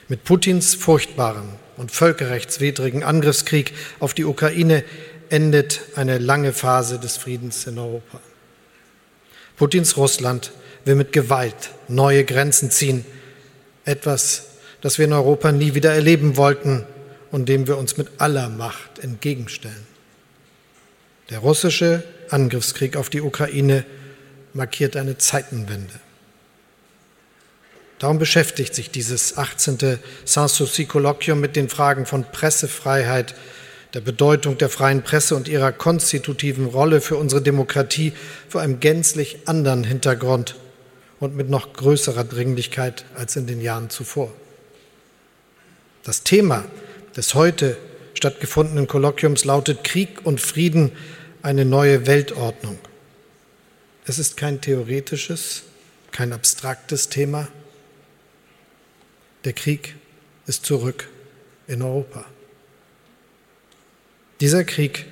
Mit 0.07 0.23
Putins 0.23 0.75
furchtbaren 0.75 1.49
und 1.77 1.91
völkerrechtswidrigen 1.91 3.03
Angriffskrieg 3.03 3.73
auf 3.99 4.13
die 4.13 4.25
Ukraine 4.25 4.83
endet 5.29 5.81
eine 5.95 6.17
lange 6.17 6.53
Phase 6.53 6.99
des 6.99 7.17
Friedens 7.17 7.65
in 7.65 7.79
Europa. 7.79 8.19
Putins 9.55 9.97
Russland 9.97 10.51
will 10.85 10.95
mit 10.95 11.11
Gewalt 11.13 11.71
neue 11.87 12.25
Grenzen 12.25 12.69
ziehen, 12.71 13.05
etwas, 13.85 14.47
das 14.83 14.97
wir 14.97 15.05
in 15.05 15.13
Europa 15.13 15.51
nie 15.53 15.75
wieder 15.75 15.93
erleben 15.93 16.35
wollten 16.35 16.85
und 17.31 17.47
dem 17.47 17.67
wir 17.67 17.77
uns 17.77 17.95
mit 17.95 18.09
aller 18.17 18.49
Macht 18.49 18.99
entgegenstellen. 18.99 19.87
Der 21.29 21.39
russische 21.39 22.03
Angriffskrieg 22.29 22.97
auf 22.97 23.09
die 23.09 23.21
Ukraine 23.21 23.85
markiert 24.53 24.97
eine 24.97 25.17
Zeitenwende. 25.17 25.93
Darum 27.97 28.19
beschäftigt 28.19 28.75
sich 28.75 28.91
dieses 28.91 29.37
18. 29.37 29.99
Sanssouci-Kolloquium 30.25 31.39
mit 31.39 31.55
den 31.55 31.69
Fragen 31.69 32.05
von 32.05 32.25
Pressefreiheit, 32.29 33.35
der 33.93 34.01
Bedeutung 34.01 34.57
der 34.57 34.67
freien 34.67 35.01
Presse 35.01 35.37
und 35.37 35.47
ihrer 35.47 35.71
konstitutiven 35.71 36.65
Rolle 36.65 36.99
für 36.99 37.15
unsere 37.15 37.41
Demokratie 37.41 38.11
vor 38.49 38.59
einem 38.59 38.81
gänzlich 38.81 39.47
anderen 39.47 39.85
Hintergrund 39.85 40.55
und 41.21 41.37
mit 41.37 41.49
noch 41.49 41.71
größerer 41.71 42.25
Dringlichkeit 42.25 43.05
als 43.15 43.37
in 43.37 43.47
den 43.47 43.61
Jahren 43.61 43.89
zuvor. 43.89 44.33
Das 46.03 46.23
Thema 46.23 46.65
des 47.15 47.33
heute 47.33 47.77
stattgefundenen 48.13 48.87
Kolloquiums 48.87 49.45
lautet 49.45 49.83
Krieg 49.83 50.25
und 50.25 50.41
Frieden, 50.41 50.91
eine 51.41 51.65
neue 51.65 52.07
Weltordnung. 52.07 52.77
Es 54.05 54.19
ist 54.19 54.37
kein 54.37 54.59
theoretisches, 54.61 55.63
kein 56.11 56.33
abstraktes 56.33 57.09
Thema, 57.09 57.47
der 59.45 59.53
Krieg 59.53 59.95
ist 60.45 60.65
zurück 60.65 61.09
in 61.67 61.81
Europa. 61.81 62.25
Dieser 64.39 64.63
Krieg 64.63 65.05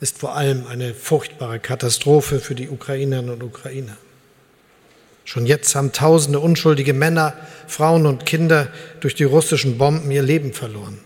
ist 0.00 0.18
vor 0.18 0.36
allem 0.36 0.66
eine 0.66 0.94
furchtbare 0.94 1.58
Katastrophe 1.58 2.40
für 2.40 2.54
die 2.54 2.68
Ukrainerinnen 2.68 3.32
und 3.32 3.42
Ukrainer. 3.42 3.96
Schon 5.28 5.44
jetzt 5.44 5.74
haben 5.74 5.92
tausende 5.92 6.40
unschuldige 6.40 6.94
Männer, 6.94 7.34
Frauen 7.66 8.06
und 8.06 8.24
Kinder 8.24 8.68
durch 9.00 9.14
die 9.14 9.24
russischen 9.24 9.76
Bomben 9.76 10.10
ihr 10.10 10.22
Leben 10.22 10.54
verloren. 10.54 11.00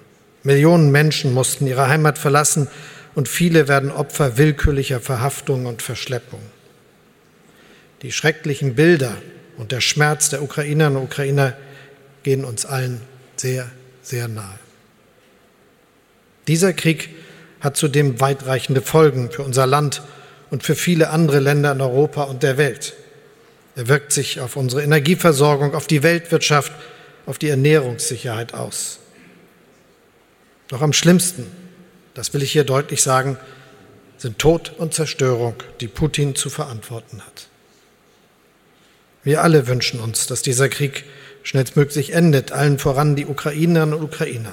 Millionen 0.44 0.92
Menschen 0.92 1.34
mussten 1.34 1.66
ihre 1.66 1.88
Heimat 1.88 2.18
verlassen 2.18 2.68
und 3.16 3.28
viele 3.28 3.66
werden 3.66 3.90
Opfer 3.90 4.38
willkürlicher 4.38 5.00
Verhaftungen 5.00 5.66
und 5.66 5.82
Verschleppungen. 5.82 6.46
Die 8.02 8.12
schrecklichen 8.12 8.76
Bilder 8.76 9.16
und 9.56 9.72
der 9.72 9.80
Schmerz 9.80 10.30
der 10.30 10.44
Ukrainerinnen 10.44 10.98
und 10.98 11.06
Ukrainer 11.06 11.56
gehen 12.22 12.44
uns 12.44 12.64
allen 12.64 13.00
sehr, 13.34 13.68
sehr 14.02 14.28
nahe. 14.28 14.60
Dieser 16.46 16.72
Krieg 16.74 17.08
hat 17.58 17.76
zudem 17.76 18.20
weitreichende 18.20 18.82
Folgen 18.82 19.32
für 19.32 19.42
unser 19.42 19.66
Land 19.66 20.00
und 20.50 20.62
für 20.62 20.76
viele 20.76 21.10
andere 21.10 21.40
Länder 21.40 21.72
in 21.72 21.80
Europa 21.80 22.22
und 22.22 22.44
der 22.44 22.56
Welt. 22.56 22.94
Er 23.74 23.88
wirkt 23.88 24.12
sich 24.12 24.40
auf 24.40 24.56
unsere 24.56 24.82
Energieversorgung, 24.82 25.74
auf 25.74 25.86
die 25.86 26.02
Weltwirtschaft, 26.02 26.72
auf 27.26 27.38
die 27.38 27.48
Ernährungssicherheit 27.48 28.54
aus. 28.54 28.98
Doch 30.68 30.82
am 30.82 30.92
schlimmsten, 30.92 31.46
das 32.14 32.34
will 32.34 32.42
ich 32.42 32.52
hier 32.52 32.64
deutlich 32.64 33.02
sagen, 33.02 33.38
sind 34.18 34.38
Tod 34.38 34.72
und 34.78 34.94
Zerstörung, 34.94 35.54
die 35.80 35.88
Putin 35.88 36.34
zu 36.34 36.50
verantworten 36.50 37.20
hat. 37.22 37.48
Wir 39.24 39.42
alle 39.42 39.66
wünschen 39.66 40.00
uns, 40.00 40.26
dass 40.26 40.42
dieser 40.42 40.68
Krieg 40.68 41.04
schnellstmöglich 41.42 42.12
endet, 42.12 42.52
allen 42.52 42.78
voran 42.78 43.16
die 43.16 43.26
Ukrainerinnen 43.26 43.94
und 43.94 44.04
Ukrainer. 44.04 44.52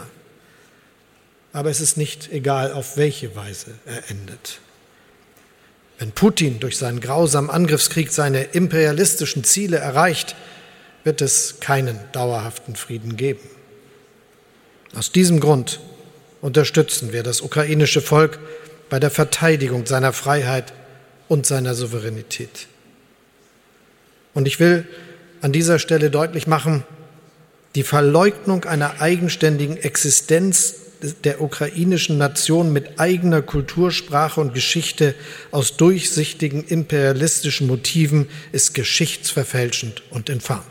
Aber 1.53 1.69
es 1.69 1.81
ist 1.81 1.97
nicht 1.97 2.31
egal, 2.31 2.71
auf 2.71 2.97
welche 2.97 3.35
Weise 3.35 3.71
er 3.85 4.09
endet. 4.09 4.59
Wenn 5.99 6.13
Putin 6.13 6.61
durch 6.61 6.77
seinen 6.77 7.01
grausamen 7.01 7.49
Angriffskrieg 7.49 8.11
seine 8.11 8.43
imperialistischen 8.43 9.43
Ziele 9.43 9.77
erreicht, 9.77 10.35
wird 11.03 11.21
es 11.21 11.59
keinen 11.59 11.99
dauerhaften 12.13 12.77
Frieden 12.77 13.17
geben. 13.17 13.41
Aus 14.95 15.11
diesem 15.11 15.41
Grund 15.41 15.81
unterstützen 16.41 17.11
wir 17.11 17.21
das 17.21 17.41
ukrainische 17.41 18.01
Volk 18.01 18.39
bei 18.89 18.99
der 18.99 19.11
Verteidigung 19.11 19.85
seiner 19.85 20.13
Freiheit 20.13 20.73
und 21.27 21.45
seiner 21.45 21.75
Souveränität. 21.75 22.67
Und 24.33 24.47
ich 24.47 24.59
will 24.59 24.87
an 25.41 25.51
dieser 25.51 25.79
Stelle 25.79 26.09
deutlich 26.09 26.47
machen, 26.47 26.85
die 27.75 27.83
Verleugnung 27.83 28.63
einer 28.63 29.01
eigenständigen 29.01 29.77
Existenz 29.77 30.75
der 31.23 31.41
ukrainischen 31.41 32.17
Nation 32.17 32.73
mit 32.73 32.99
eigener 32.99 33.41
Kultur, 33.41 33.91
Sprache 33.91 34.41
und 34.41 34.53
Geschichte 34.53 35.15
aus 35.51 35.77
durchsichtigen 35.77 36.63
imperialistischen 36.63 37.67
Motiven 37.67 38.29
ist 38.51 38.73
geschichtsverfälschend 38.73 40.03
und 40.09 40.29
infam. 40.29 40.61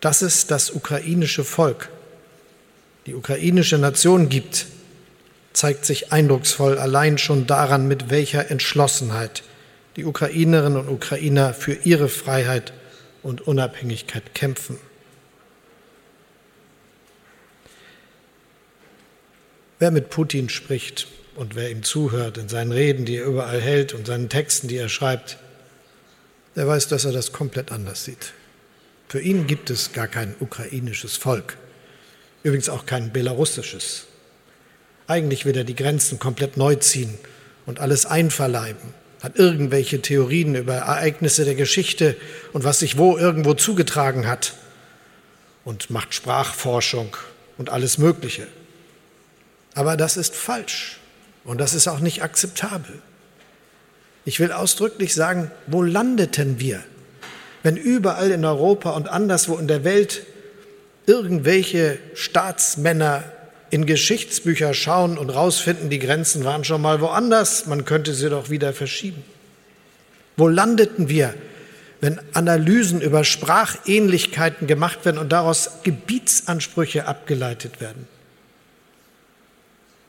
Dass 0.00 0.22
es 0.22 0.46
das 0.46 0.70
ukrainische 0.70 1.44
Volk, 1.44 1.90
die 3.06 3.14
ukrainische 3.14 3.78
Nation 3.78 4.28
gibt, 4.28 4.66
zeigt 5.52 5.84
sich 5.84 6.12
eindrucksvoll 6.12 6.78
allein 6.78 7.16
schon 7.18 7.46
daran, 7.46 7.86
mit 7.88 8.10
welcher 8.10 8.50
Entschlossenheit 8.50 9.42
die 9.96 10.04
Ukrainerinnen 10.04 10.80
und 10.80 10.88
Ukrainer 10.88 11.54
für 11.54 11.74
ihre 11.84 12.08
Freiheit 12.08 12.72
und 13.22 13.42
Unabhängigkeit 13.46 14.34
kämpfen. 14.34 14.78
Wer 19.78 19.90
mit 19.90 20.10
Putin 20.10 20.48
spricht 20.48 21.08
und 21.34 21.56
wer 21.56 21.70
ihm 21.70 21.82
zuhört 21.82 22.38
in 22.38 22.48
seinen 22.48 22.72
Reden, 22.72 23.04
die 23.04 23.16
er 23.16 23.26
überall 23.26 23.60
hält 23.60 23.92
und 23.92 24.06
seinen 24.06 24.28
Texten, 24.28 24.68
die 24.68 24.76
er 24.76 24.88
schreibt, 24.88 25.38
der 26.54 26.68
weiß, 26.68 26.88
dass 26.88 27.04
er 27.04 27.12
das 27.12 27.32
komplett 27.32 27.72
anders 27.72 28.04
sieht. 28.04 28.32
Für 29.08 29.20
ihn 29.20 29.46
gibt 29.46 29.70
es 29.70 29.92
gar 29.92 30.06
kein 30.06 30.34
ukrainisches 30.38 31.16
Volk, 31.16 31.56
übrigens 32.44 32.68
auch 32.68 32.86
kein 32.86 33.12
belarussisches. 33.12 34.06
Eigentlich 35.06 35.44
will 35.44 35.56
er 35.56 35.64
die 35.64 35.74
Grenzen 35.76 36.18
komplett 36.18 36.56
neu 36.56 36.76
ziehen 36.76 37.18
und 37.66 37.80
alles 37.80 38.06
einverleiben, 38.06 38.94
hat 39.22 39.38
irgendwelche 39.38 40.00
Theorien 40.00 40.54
über 40.54 40.74
Ereignisse 40.74 41.44
der 41.44 41.56
Geschichte 41.56 42.16
und 42.52 42.62
was 42.62 42.78
sich 42.78 42.96
wo 42.96 43.18
irgendwo 43.18 43.54
zugetragen 43.54 44.26
hat 44.28 44.54
und 45.64 45.90
macht 45.90 46.14
Sprachforschung 46.14 47.16
und 47.58 47.70
alles 47.70 47.98
Mögliche. 47.98 48.46
Aber 49.74 49.96
das 49.96 50.16
ist 50.16 50.34
falsch 50.34 50.98
und 51.44 51.60
das 51.60 51.74
ist 51.74 51.88
auch 51.88 52.00
nicht 52.00 52.22
akzeptabel. 52.22 53.00
Ich 54.24 54.40
will 54.40 54.52
ausdrücklich 54.52 55.14
sagen, 55.14 55.50
wo 55.66 55.82
landeten 55.82 56.60
wir, 56.60 56.82
wenn 57.62 57.76
überall 57.76 58.30
in 58.30 58.44
Europa 58.44 58.90
und 58.90 59.08
anderswo 59.08 59.56
in 59.56 59.68
der 59.68 59.84
Welt 59.84 60.22
irgendwelche 61.06 61.98
Staatsmänner 62.14 63.24
in 63.70 63.86
Geschichtsbücher 63.86 64.72
schauen 64.72 65.18
und 65.18 65.30
rausfinden, 65.30 65.90
die 65.90 65.98
Grenzen 65.98 66.44
waren 66.44 66.64
schon 66.64 66.80
mal 66.80 67.00
woanders, 67.00 67.66
man 67.66 67.84
könnte 67.84 68.14
sie 68.14 68.30
doch 68.30 68.48
wieder 68.48 68.72
verschieben. 68.72 69.22
Wo 70.36 70.48
landeten 70.48 71.08
wir, 71.08 71.34
wenn 72.00 72.20
Analysen 72.34 73.00
über 73.00 73.24
Sprachähnlichkeiten 73.24 74.66
gemacht 74.66 75.04
werden 75.04 75.18
und 75.18 75.32
daraus 75.32 75.82
Gebietsansprüche 75.82 77.06
abgeleitet 77.06 77.80
werden? 77.80 78.06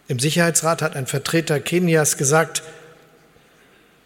Im 0.07 0.19
Sicherheitsrat 0.19 0.81
hat 0.81 0.95
ein 0.95 1.07
Vertreter 1.07 1.59
Kenias 1.59 2.17
gesagt, 2.17 2.61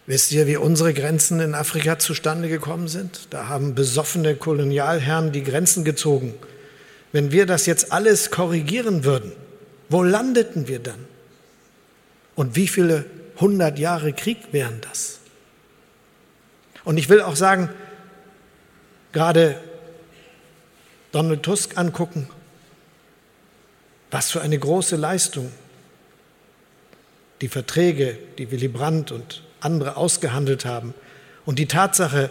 wisst 0.06 0.32
ihr, 0.32 0.47
wie 0.47 0.56
unsere 0.56 0.93
Grenzen 0.93 1.41
in 1.41 1.54
Afrika 1.54 2.00
zustande 2.00 2.47
gekommen 2.47 2.88
sind? 2.88 3.28
Da 3.32 3.47
haben 3.47 3.76
besoffene 3.76 4.36
Kolonialherren 4.36 5.32
die 5.32 5.43
Grenzen 5.43 5.84
gezogen. 5.84 6.34
Wenn 7.12 7.32
wir 7.32 7.45
das 7.45 7.66
jetzt 7.66 7.91
alles 7.91 8.32
korrigieren 8.32 9.04
würden, 9.04 9.34
wo 9.89 10.04
landeten 10.04 10.68
wir 10.68 10.80
dann? 10.80 11.06
Und 12.36 12.56
wie 12.56 12.68
viele 12.68 13.06
hundert 13.39 13.78
Jahre 13.80 14.14
Krieg 14.14 14.38
wären 14.52 14.80
das? 14.82 15.20
Und 16.86 16.97
ich 16.97 17.10
will 17.10 17.22
auch 17.22 17.36
sagen, 17.36 17.70
gerade 19.12 19.60
Donald 21.12 21.43
Tusk 21.43 21.78
angucken, 21.78 22.30
was 24.12 24.32
für 24.32 24.41
eine 24.41 24.58
große 24.58 24.95
Leistung 24.95 25.52
die 27.42 27.48
Verträge, 27.48 28.18
die 28.38 28.52
Willy 28.52 28.68
Brandt 28.68 29.12
und 29.12 29.44
andere 29.62 29.98
ausgehandelt 29.98 30.66
haben 30.66 30.94
und 31.46 31.60
die 31.60 31.68
Tatsache, 31.68 32.30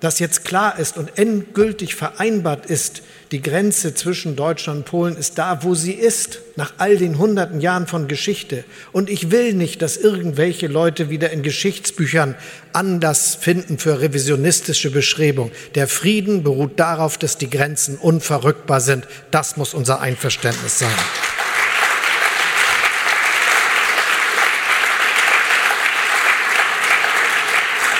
dass 0.00 0.18
jetzt 0.18 0.44
klar 0.44 0.78
ist 0.78 0.98
und 0.98 1.18
endgültig 1.18 1.94
vereinbart 1.94 2.66
ist, 2.66 3.02
die 3.32 3.40
Grenze 3.40 3.94
zwischen 3.94 4.36
Deutschland 4.36 4.80
und 4.80 4.84
Polen 4.84 5.16
ist 5.16 5.38
da, 5.38 5.62
wo 5.62 5.74
sie 5.74 5.92
ist, 5.92 6.40
nach 6.54 6.74
all 6.76 6.96
den 6.96 7.18
hunderten 7.18 7.60
Jahren 7.60 7.86
von 7.86 8.06
Geschichte. 8.06 8.64
Und 8.92 9.08
ich 9.08 9.30
will 9.30 9.54
nicht, 9.54 9.80
dass 9.82 9.96
irgendwelche 9.96 10.66
Leute 10.66 11.08
wieder 11.08 11.30
in 11.30 11.42
Geschichtsbüchern 11.42 12.34
Anlass 12.72 13.34
finden 13.34 13.78
für 13.78 14.00
revisionistische 14.00 14.90
Beschreibung. 14.90 15.50
Der 15.74 15.88
Frieden 15.88 16.42
beruht 16.42 16.78
darauf, 16.78 17.16
dass 17.16 17.38
die 17.38 17.50
Grenzen 17.50 17.96
unverrückbar 17.96 18.80
sind. 18.80 19.08
Das 19.30 19.56
muss 19.56 19.74
unser 19.74 20.00
Einverständnis 20.00 20.78
sein. 20.78 20.94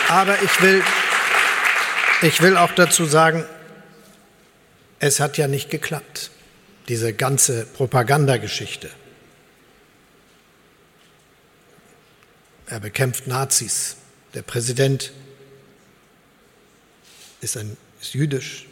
Aber 0.08 0.40
ich 0.40 0.62
will, 0.62 0.84
ich 2.22 2.40
will 2.40 2.56
auch 2.56 2.72
dazu 2.72 3.06
sagen, 3.06 3.44
es 5.00 5.18
hat 5.18 5.36
ja 5.36 5.48
nicht 5.48 5.68
geklappt, 5.68 6.30
diese 6.88 7.12
ganze 7.12 7.66
Propagandageschichte. 7.66 8.88
Er 12.66 12.80
bekämpft 12.80 13.26
Nazis. 13.26 13.96
Der 14.34 14.42
Präsident 14.42 15.12
ist, 17.40 17.56
ein, 17.56 17.76
ist 18.00 18.14
jüdisch. 18.14 18.66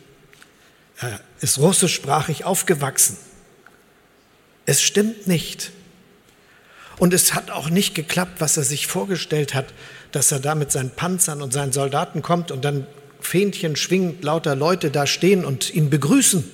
Er 0.98 1.20
ist 1.40 1.58
russischsprachig 1.58 2.44
aufgewachsen. 2.44 3.16
Es 4.66 4.82
stimmt 4.82 5.26
nicht. 5.26 5.72
Und 6.98 7.12
es 7.12 7.34
hat 7.34 7.50
auch 7.50 7.70
nicht 7.70 7.94
geklappt, 7.94 8.40
was 8.40 8.56
er 8.56 8.62
sich 8.62 8.86
vorgestellt 8.86 9.54
hat, 9.54 9.72
dass 10.14 10.30
er 10.30 10.38
da 10.38 10.54
mit 10.54 10.70
seinen 10.70 10.90
Panzern 10.90 11.42
und 11.42 11.52
seinen 11.52 11.72
Soldaten 11.72 12.22
kommt 12.22 12.52
und 12.52 12.64
dann 12.64 12.86
Fähnchen 13.20 13.74
schwingend 13.74 14.22
lauter 14.22 14.54
Leute 14.54 14.90
da 14.90 15.06
stehen 15.06 15.44
und 15.44 15.74
ihn 15.74 15.90
begrüßen, 15.90 16.44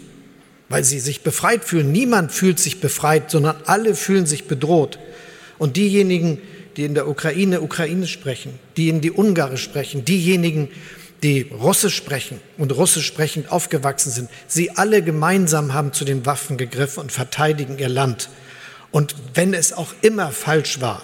weil 0.70 0.82
sie 0.82 0.98
sich 0.98 1.22
befreit 1.22 1.64
fühlen. 1.64 1.92
Niemand 1.92 2.32
fühlt 2.32 2.58
sich 2.58 2.80
befreit, 2.80 3.30
sondern 3.30 3.56
alle 3.66 3.94
fühlen 3.94 4.24
sich 4.24 4.44
bedroht. 4.46 4.98
Und 5.58 5.76
diejenigen, 5.76 6.38
die 6.76 6.84
in 6.84 6.94
der 6.94 7.06
Ukraine 7.06 7.60
Ukrainisch 7.60 8.12
sprechen, 8.12 8.58
die 8.78 8.88
in 8.88 9.02
die 9.02 9.10
Ungarisch 9.10 9.62
sprechen, 9.62 10.06
diejenigen, 10.06 10.68
die 11.22 11.42
Russisch 11.42 11.96
sprechen 11.96 12.40
und 12.56 12.74
Russisch 12.74 13.06
sprechend 13.06 13.52
aufgewachsen 13.52 14.10
sind, 14.10 14.30
sie 14.46 14.70
alle 14.70 15.02
gemeinsam 15.02 15.74
haben 15.74 15.92
zu 15.92 16.06
den 16.06 16.24
Waffen 16.24 16.56
gegriffen 16.56 17.00
und 17.00 17.12
verteidigen 17.12 17.78
ihr 17.78 17.90
Land. 17.90 18.30
Und 18.90 19.14
wenn 19.34 19.52
es 19.52 19.74
auch 19.74 19.92
immer 20.00 20.30
falsch 20.30 20.80
war, 20.80 21.02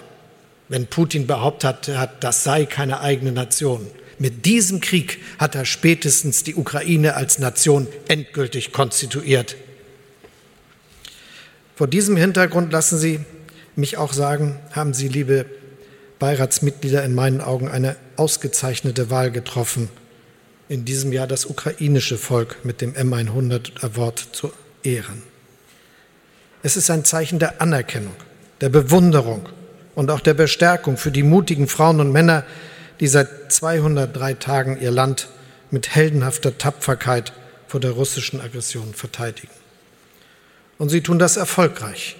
wenn 0.68 0.86
Putin 0.86 1.26
behauptet 1.26 1.88
hat, 1.88 2.24
das 2.24 2.44
sei 2.44 2.66
keine 2.66 3.00
eigene 3.00 3.32
Nation, 3.32 3.86
mit 4.18 4.46
diesem 4.46 4.80
Krieg 4.80 5.18
hat 5.38 5.54
er 5.54 5.66
spätestens 5.66 6.42
die 6.42 6.54
Ukraine 6.54 7.14
als 7.14 7.38
Nation 7.38 7.86
endgültig 8.08 8.72
konstituiert. 8.72 9.56
Vor 11.74 11.86
diesem 11.86 12.16
Hintergrund 12.16 12.72
lassen 12.72 12.98
Sie 12.98 13.20
mich 13.74 13.98
auch 13.98 14.14
sagen, 14.14 14.58
haben 14.72 14.94
Sie, 14.94 15.08
liebe 15.08 15.44
Beiratsmitglieder, 16.18 17.04
in 17.04 17.14
meinen 17.14 17.42
Augen 17.42 17.68
eine 17.68 17.96
ausgezeichnete 18.16 19.10
Wahl 19.10 19.30
getroffen, 19.30 19.90
in 20.70 20.86
diesem 20.86 21.12
Jahr 21.12 21.26
das 21.26 21.44
ukrainische 21.44 22.16
Volk 22.16 22.64
mit 22.64 22.80
dem 22.80 22.94
M100 22.94 23.84
Award 23.84 24.28
zu 24.32 24.50
ehren. 24.82 25.22
Es 26.62 26.78
ist 26.78 26.88
ein 26.90 27.04
Zeichen 27.04 27.38
der 27.38 27.60
Anerkennung, 27.60 28.14
der 28.62 28.70
Bewunderung 28.70 29.46
und 29.96 30.10
auch 30.10 30.20
der 30.20 30.34
Bestärkung 30.34 30.96
für 30.96 31.10
die 31.10 31.24
mutigen 31.24 31.66
Frauen 31.66 31.98
und 32.00 32.12
Männer, 32.12 32.44
die 33.00 33.08
seit 33.08 33.50
203 33.50 34.34
Tagen 34.34 34.78
ihr 34.80 34.92
Land 34.92 35.28
mit 35.72 35.96
heldenhafter 35.96 36.56
Tapferkeit 36.56 37.32
vor 37.66 37.80
der 37.80 37.90
russischen 37.92 38.40
Aggression 38.40 38.94
verteidigen. 38.94 39.52
Und 40.78 40.90
sie 40.90 41.00
tun 41.00 41.18
das 41.18 41.36
erfolgreich, 41.36 42.16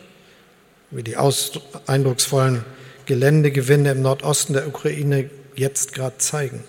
wie 0.91 1.03
die 1.03 1.17
eindrucksvollen 1.17 2.65
Geländegewinne 3.05 3.93
im 3.93 4.03
Nordosten 4.03 4.55
der 4.55 4.67
Ukraine 4.67 5.31
jetzt 5.55 5.93
gerade 5.93 6.19
zeigen. 6.19 6.65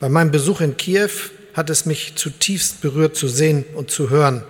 Bei 0.00 0.08
meinem 0.08 0.30
Besuch 0.30 0.60
in 0.62 0.76
Kiew 0.76 1.10
hat 1.54 1.68
es 1.68 1.84
mich 1.84 2.16
zutiefst 2.16 2.80
berührt 2.80 3.14
zu 3.14 3.28
sehen 3.28 3.64
und 3.74 3.90
zu 3.90 4.08
hören, 4.08 4.42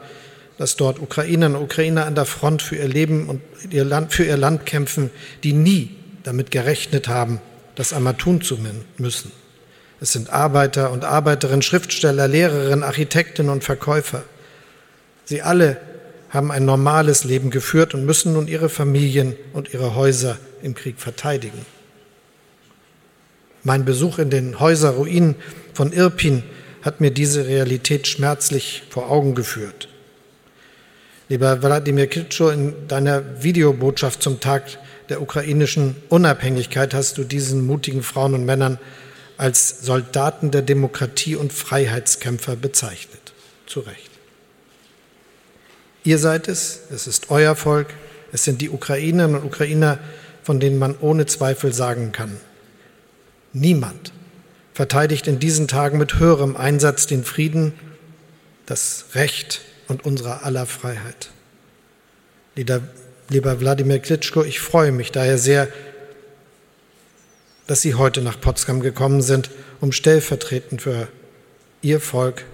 dass 0.58 0.76
dort 0.76 1.00
Ukrainerinnen 1.00 1.56
und 1.56 1.64
Ukrainer 1.64 2.06
an 2.06 2.14
der 2.14 2.24
Front 2.24 2.62
für 2.62 2.76
ihr 2.76 2.88
Leben 2.88 3.28
und 3.28 3.40
ihr 3.70 3.84
Land, 3.84 4.12
für 4.12 4.24
ihr 4.24 4.36
Land 4.36 4.66
kämpfen, 4.66 5.10
die 5.42 5.52
nie 5.52 5.96
damit 6.22 6.50
gerechnet 6.50 7.08
haben, 7.08 7.40
das 7.74 7.92
einmal 7.92 8.14
tun 8.14 8.40
zu 8.42 8.58
müssen. 8.98 9.32
Es 10.00 10.12
sind 10.12 10.30
Arbeiter 10.30 10.90
und 10.90 11.04
Arbeiterinnen, 11.04 11.62
Schriftsteller, 11.62 12.28
Lehrerinnen, 12.28 12.82
Architektinnen 12.82 13.52
und 13.52 13.64
Verkäufer. 13.64 14.24
Sie 15.24 15.42
alle 15.42 15.78
haben 16.30 16.50
ein 16.50 16.64
normales 16.64 17.24
Leben 17.24 17.50
geführt 17.50 17.94
und 17.94 18.04
müssen 18.04 18.32
nun 18.32 18.48
ihre 18.48 18.68
Familien 18.68 19.36
und 19.52 19.72
ihre 19.72 19.94
Häuser 19.94 20.38
im 20.62 20.74
Krieg 20.74 20.98
verteidigen. 20.98 21.64
Mein 23.62 23.84
Besuch 23.84 24.18
in 24.18 24.30
den 24.30 24.58
Häuserruinen 24.58 25.36
von 25.72 25.92
Irpin 25.92 26.42
hat 26.82 27.00
mir 27.00 27.12
diese 27.12 27.46
Realität 27.46 28.08
schmerzlich 28.08 28.82
vor 28.90 29.10
Augen 29.10 29.34
geführt. 29.34 29.88
Lieber 31.32 31.62
Wladimir 31.62 32.08
Klitschow, 32.08 32.52
in 32.52 32.74
deiner 32.88 33.42
Videobotschaft 33.42 34.22
zum 34.22 34.40
Tag 34.40 34.64
der 35.08 35.22
ukrainischen 35.22 35.96
Unabhängigkeit 36.10 36.92
hast 36.92 37.16
du 37.16 37.24
diesen 37.24 37.64
mutigen 37.64 38.02
Frauen 38.02 38.34
und 38.34 38.44
Männern 38.44 38.78
als 39.38 39.80
Soldaten 39.80 40.50
der 40.50 40.60
Demokratie 40.60 41.34
und 41.34 41.50
Freiheitskämpfer 41.50 42.54
bezeichnet. 42.54 43.32
Zu 43.64 43.80
Recht. 43.80 44.10
Ihr 46.04 46.18
seid 46.18 46.48
es, 46.48 46.80
es 46.90 47.06
ist 47.06 47.30
euer 47.30 47.56
Volk, 47.56 47.94
es 48.30 48.44
sind 48.44 48.60
die 48.60 48.68
Ukrainerinnen 48.68 49.40
und 49.40 49.46
Ukrainer, 49.46 50.00
von 50.42 50.60
denen 50.60 50.78
man 50.78 50.94
ohne 51.00 51.24
Zweifel 51.24 51.72
sagen 51.72 52.12
kann, 52.12 52.36
Niemand 53.54 54.12
verteidigt 54.74 55.26
in 55.28 55.38
diesen 55.38 55.66
Tagen 55.66 55.96
mit 55.96 56.18
höherem 56.18 56.58
Einsatz 56.58 57.06
den 57.06 57.24
Frieden, 57.24 57.72
das 58.66 59.06
Recht 59.14 59.62
und 59.88 60.04
unsere 60.04 60.42
aller 60.42 60.66
Freiheit. 60.66 61.30
Lieber 62.54 63.60
Wladimir 63.60 63.98
Klitschko, 63.98 64.42
ich 64.44 64.60
freue 64.60 64.92
mich 64.92 65.12
daher 65.12 65.38
sehr, 65.38 65.68
dass 67.66 67.80
Sie 67.80 67.94
heute 67.94 68.20
nach 68.20 68.40
Potsdam 68.40 68.80
gekommen 68.80 69.22
sind, 69.22 69.50
um 69.80 69.92
stellvertretend 69.92 70.82
für 70.82 71.08
Ihr 71.80 72.00
Volk 72.00 72.44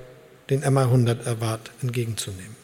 den 0.51 0.63
MA100 0.63 1.27
Award 1.27 1.71
entgegenzunehmen. 1.83 2.57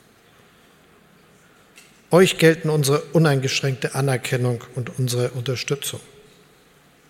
Euch 2.10 2.38
gelten 2.38 2.70
unsere 2.70 3.00
uneingeschränkte 3.12 3.94
Anerkennung 3.94 4.62
und 4.76 4.98
unsere 4.98 5.30
Unterstützung. 5.30 6.00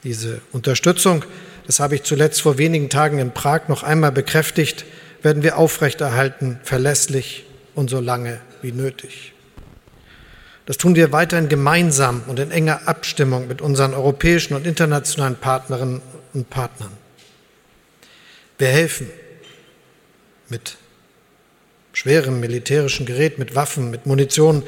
Diese 0.03 0.41
Unterstützung, 0.53 1.25
das 1.67 1.81
habe 1.81 1.95
ich 1.97 2.05
zuletzt 2.05 2.41
vor 2.43 2.57
wenigen 2.57 2.89
Tagen 2.89 3.19
in 3.19 3.33
Prag 3.33 3.69
noch 3.69 3.83
einmal 3.83 4.13
bekräftigt, 4.13 4.87
werden 5.25 5.43
wir 5.43 5.57
aufrechterhalten, 5.57 6.61
verlässlich 6.63 7.47
und 7.75 7.89
so 7.89 7.99
lange 7.99 8.41
wie 8.61 8.73
nötig. 8.73 9.33
Das 10.67 10.77
tun 10.77 10.95
wir 10.95 11.13
weiterhin 11.13 11.49
gemeinsam 11.49 12.23
und 12.27 12.39
in 12.39 12.51
enger 12.51 12.87
Abstimmung 12.87 13.49
mit 13.49 13.61
unseren 13.61 13.95
europäischen 13.95 14.55
und 14.55 14.67
internationalen 14.67 15.37
Partnerinnen 15.37 16.03
und 16.35 16.51
Partnern. 16.51 16.93
Wir 18.59 18.69
helfen 18.69 19.11
mit 20.49 20.77
schwerem 21.95 22.41
militärischen 22.41 23.07
Gerät, 23.07 23.39
mit 23.39 23.55
Waffen, 23.55 23.91
mit 23.91 24.05
Munition, 24.05 24.63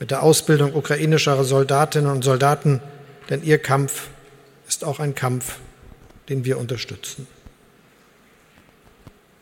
mit 0.00 0.10
der 0.10 0.22
Ausbildung 0.22 0.74
ukrainischer 0.74 1.44
Soldatinnen 1.44 2.10
und 2.10 2.24
Soldaten, 2.24 2.80
denn 3.28 3.42
ihr 3.42 3.58
Kampf 3.58 4.08
ist 4.66 4.84
auch 4.84 5.00
ein 5.00 5.14
Kampf, 5.14 5.58
den 6.30 6.44
wir 6.46 6.58
unterstützen. 6.58 7.26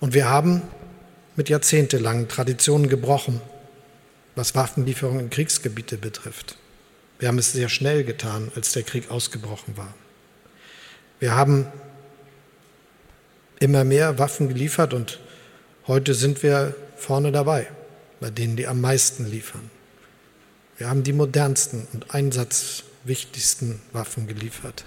Und 0.01 0.14
wir 0.14 0.28
haben 0.28 0.62
mit 1.36 1.48
jahrzehntelangen 1.48 2.28
Traditionen 2.28 2.88
gebrochen, 2.88 3.40
was 4.34 4.55
Waffenlieferungen 4.55 5.20
in 5.20 5.30
Kriegsgebiete 5.30 5.98
betrifft. 5.98 6.57
Wir 7.18 7.28
haben 7.28 7.38
es 7.38 7.53
sehr 7.53 7.68
schnell 7.68 8.05
getan, 8.05 8.51
als 8.57 8.72
der 8.72 8.82
Krieg 8.82 9.11
ausgebrochen 9.11 9.76
war. 9.76 9.94
Wir 11.18 11.36
haben 11.36 11.66
immer 13.59 13.84
mehr 13.84 14.18
Waffen 14.18 14.48
geliefert 14.48 14.94
und 14.94 15.20
heute 15.86 16.14
sind 16.14 16.42
wir 16.42 16.74
vorne 16.96 17.30
dabei, 17.30 17.66
bei 18.20 18.30
denen, 18.30 18.57
die 18.57 18.66
am 18.66 18.80
meisten 18.80 19.26
liefern. 19.30 19.70
Wir 20.78 20.88
haben 20.88 21.03
die 21.03 21.12
modernsten 21.12 21.86
und 21.92 22.14
einsatzwichtigsten 22.14 23.82
Waffen 23.92 24.26
geliefert. 24.26 24.86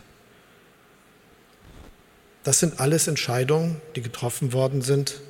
Das 2.43 2.59
sind 2.59 2.79
alles 2.79 3.07
Entscheidungen, 3.07 3.81
die 3.95 4.01
getroffen 4.01 4.51
worden 4.51 4.81
sind, 4.81 5.21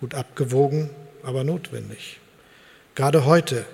gut 0.00 0.14
abgewogen, 0.14 0.90
aber 1.22 1.44
notwendig. 1.44 2.20
Gerade 2.94 3.24
heute 3.24 3.64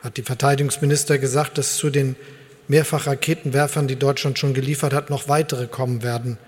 hat 0.00 0.16
die 0.16 0.22
Verteidigungsminister 0.22 1.18
gesagt, 1.18 1.58
dass 1.58 1.76
zu 1.76 1.90
den 1.90 2.16
Mehrfachraketenwerfern, 2.66 3.86
die 3.86 3.96
Deutschland 3.96 4.38
schon 4.38 4.54
geliefert 4.54 4.92
hat, 4.92 5.10
noch 5.10 5.28
weitere 5.28 5.66
kommen 5.66 6.02
werden. 6.02 6.38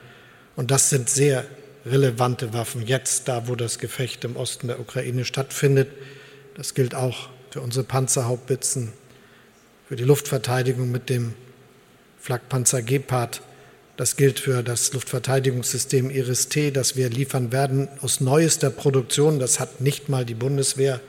Und 0.57 0.70
das 0.70 0.90
sind 0.90 1.09
sehr 1.09 1.44
relevante 1.86 2.52
Waffen, 2.52 2.86
jetzt 2.86 3.28
da, 3.28 3.46
wo 3.46 3.55
das 3.55 3.78
Gefecht 3.78 4.24
im 4.24 4.36
Osten 4.36 4.68
der 4.68 4.80
Ukraine 4.80 5.24
stattfindet. 5.24 5.88
Das 6.57 6.74
gilt 6.74 6.94
auch 6.94 7.28
für 7.50 7.61
unsere 7.61 7.84
Panzerhauptbitzen, 7.84 8.92
für 9.88 9.96
die 9.96 10.05
Luftverteidigung 10.05 10.90
mit 10.90 11.11
dem 11.11 11.34
Flakpanzer 12.18 12.82
Gepard 12.82 13.42
das 13.97 14.16
gilt 14.16 14.40
für 14.40 14.62
das 14.62 14.92
Luftverteidigungssystem 14.92 16.11
Iris-T, 16.11 16.72
das 16.72 16.97
wir 16.97 17.09
liefern 17.11 17.53
werden 17.53 17.88
aus 18.01 18.20
neuester 18.20 18.70
Produktion. 18.70 19.39
Das 19.39 19.60
hat 19.60 19.81
nicht 19.81 20.09
mal 20.09 20.24
die 20.24 20.35
Bundeswehr. 20.35 21.01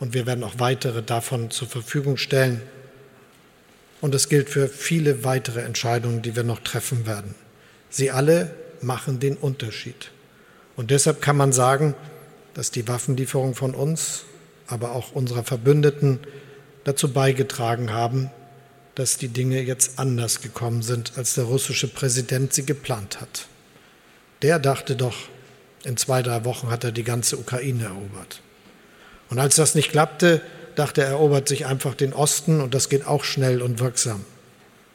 Und 0.00 0.14
wir 0.14 0.26
werden 0.26 0.44
auch 0.44 0.54
weitere 0.58 1.02
davon 1.02 1.50
zur 1.50 1.68
Verfügung 1.68 2.16
stellen. 2.16 2.62
Und 4.00 4.14
es 4.14 4.28
gilt 4.28 4.48
für 4.48 4.68
viele 4.68 5.24
weitere 5.24 5.60
Entscheidungen, 5.60 6.22
die 6.22 6.34
wir 6.34 6.44
noch 6.44 6.60
treffen 6.60 7.06
werden. 7.06 7.34
Sie 7.90 8.10
alle 8.10 8.54
machen 8.80 9.18
den 9.20 9.36
Unterschied. 9.36 10.10
Und 10.76 10.90
deshalb 10.90 11.20
kann 11.20 11.36
man 11.36 11.52
sagen, 11.52 11.94
dass 12.54 12.70
die 12.70 12.88
Waffenlieferung 12.88 13.54
von 13.54 13.74
uns, 13.74 14.24
aber 14.66 14.92
auch 14.92 15.12
unserer 15.12 15.44
Verbündeten 15.44 16.20
dazu 16.84 17.12
beigetragen 17.12 17.92
haben, 17.92 18.30
dass 18.98 19.16
die 19.16 19.28
Dinge 19.28 19.62
jetzt 19.62 20.00
anders 20.00 20.40
gekommen 20.40 20.82
sind, 20.82 21.12
als 21.16 21.34
der 21.34 21.44
russische 21.44 21.86
Präsident 21.86 22.52
sie 22.52 22.66
geplant 22.66 23.20
hat. 23.20 23.46
Der 24.42 24.58
dachte 24.58 24.96
doch, 24.96 25.14
in 25.84 25.96
zwei, 25.96 26.20
drei 26.20 26.44
Wochen 26.44 26.68
hat 26.68 26.82
er 26.82 26.90
die 26.90 27.04
ganze 27.04 27.38
Ukraine 27.38 27.84
erobert. 27.84 28.42
Und 29.30 29.38
als 29.38 29.54
das 29.54 29.76
nicht 29.76 29.92
klappte, 29.92 30.42
dachte 30.74 31.02
er, 31.02 31.10
erobert 31.10 31.46
sich 31.46 31.64
einfach 31.64 31.94
den 31.94 32.12
Osten 32.12 32.60
und 32.60 32.74
das 32.74 32.88
geht 32.88 33.06
auch 33.06 33.22
schnell 33.22 33.62
und 33.62 33.78
wirksam. 33.78 34.24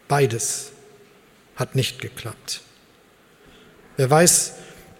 Beides 0.09 0.73
hat 1.55 1.73
nicht 1.73 2.01
geklappt. 2.01 2.59
Wer 3.95 4.09
weiß, 4.09 4.51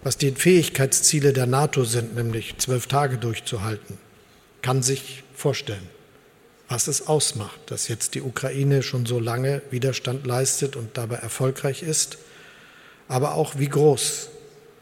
was 0.02 0.16
die 0.16 0.30
Fähigkeitsziele 0.30 1.34
der 1.34 1.46
NATO 1.46 1.84
sind, 1.84 2.14
nämlich 2.14 2.56
zwölf 2.56 2.86
Tage 2.86 3.18
durchzuhalten, 3.18 3.98
kann 4.62 4.82
sich 4.82 5.24
vorstellen, 5.34 5.90
was 6.68 6.88
es 6.88 7.06
ausmacht, 7.06 7.60
dass 7.66 7.88
jetzt 7.88 8.14
die 8.14 8.22
Ukraine 8.22 8.82
schon 8.82 9.06
so 9.06 9.18
lange 9.18 9.62
Widerstand 9.70 10.26
leistet 10.26 10.76
und 10.76 10.96
dabei 10.96 11.16
erfolgreich 11.16 11.82
ist, 11.82 12.18
aber 13.08 13.34
auch 13.34 13.58
wie 13.58 13.68
groß 13.68 14.28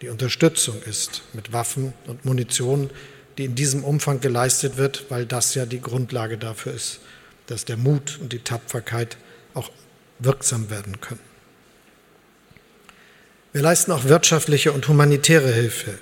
die 0.01 0.09
Unterstützung 0.09 0.81
ist 0.83 1.23
mit 1.33 1.53
Waffen 1.53 1.93
und 2.07 2.25
Munition, 2.25 2.91
die 3.39 3.45
in 3.45 3.55
diesem 3.55 3.85
Umfang 3.85 4.21
geleistet 4.21 4.77
wird, 4.77 5.07
weil 5.09 5.27
das 5.27 5.55
ja 5.55 5.67
die 5.67 5.81
Grundlage 5.81 6.39
dafür 6.39 6.73
ist, 6.73 7.01
dass 7.47 7.65
der 7.65 7.77
Mut 7.77 8.19
und 8.21 8.33
die 8.33 8.41
Tapferkeit 8.41 9.17
auch 9.55 9.71
wirksam 10.19 10.71
werden 10.71 11.01
können. 11.01 11.21
Wir 13.53 13.63
leisten 13.63 13.93
auch 13.93 14.05
wirtschaftliche 14.05 14.73
und 14.73 14.89
humanitäre 14.89 15.53
Hilfe. 15.53 15.99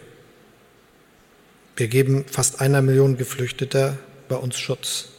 Wir 1.76 1.88
geben 1.88 2.24
fast 2.30 2.60
einer 2.60 2.82
Million 2.82 3.16
Geflüchteter 3.16 3.98
bei 4.28 4.36
uns 4.36 4.58
Schutz. 4.58 5.09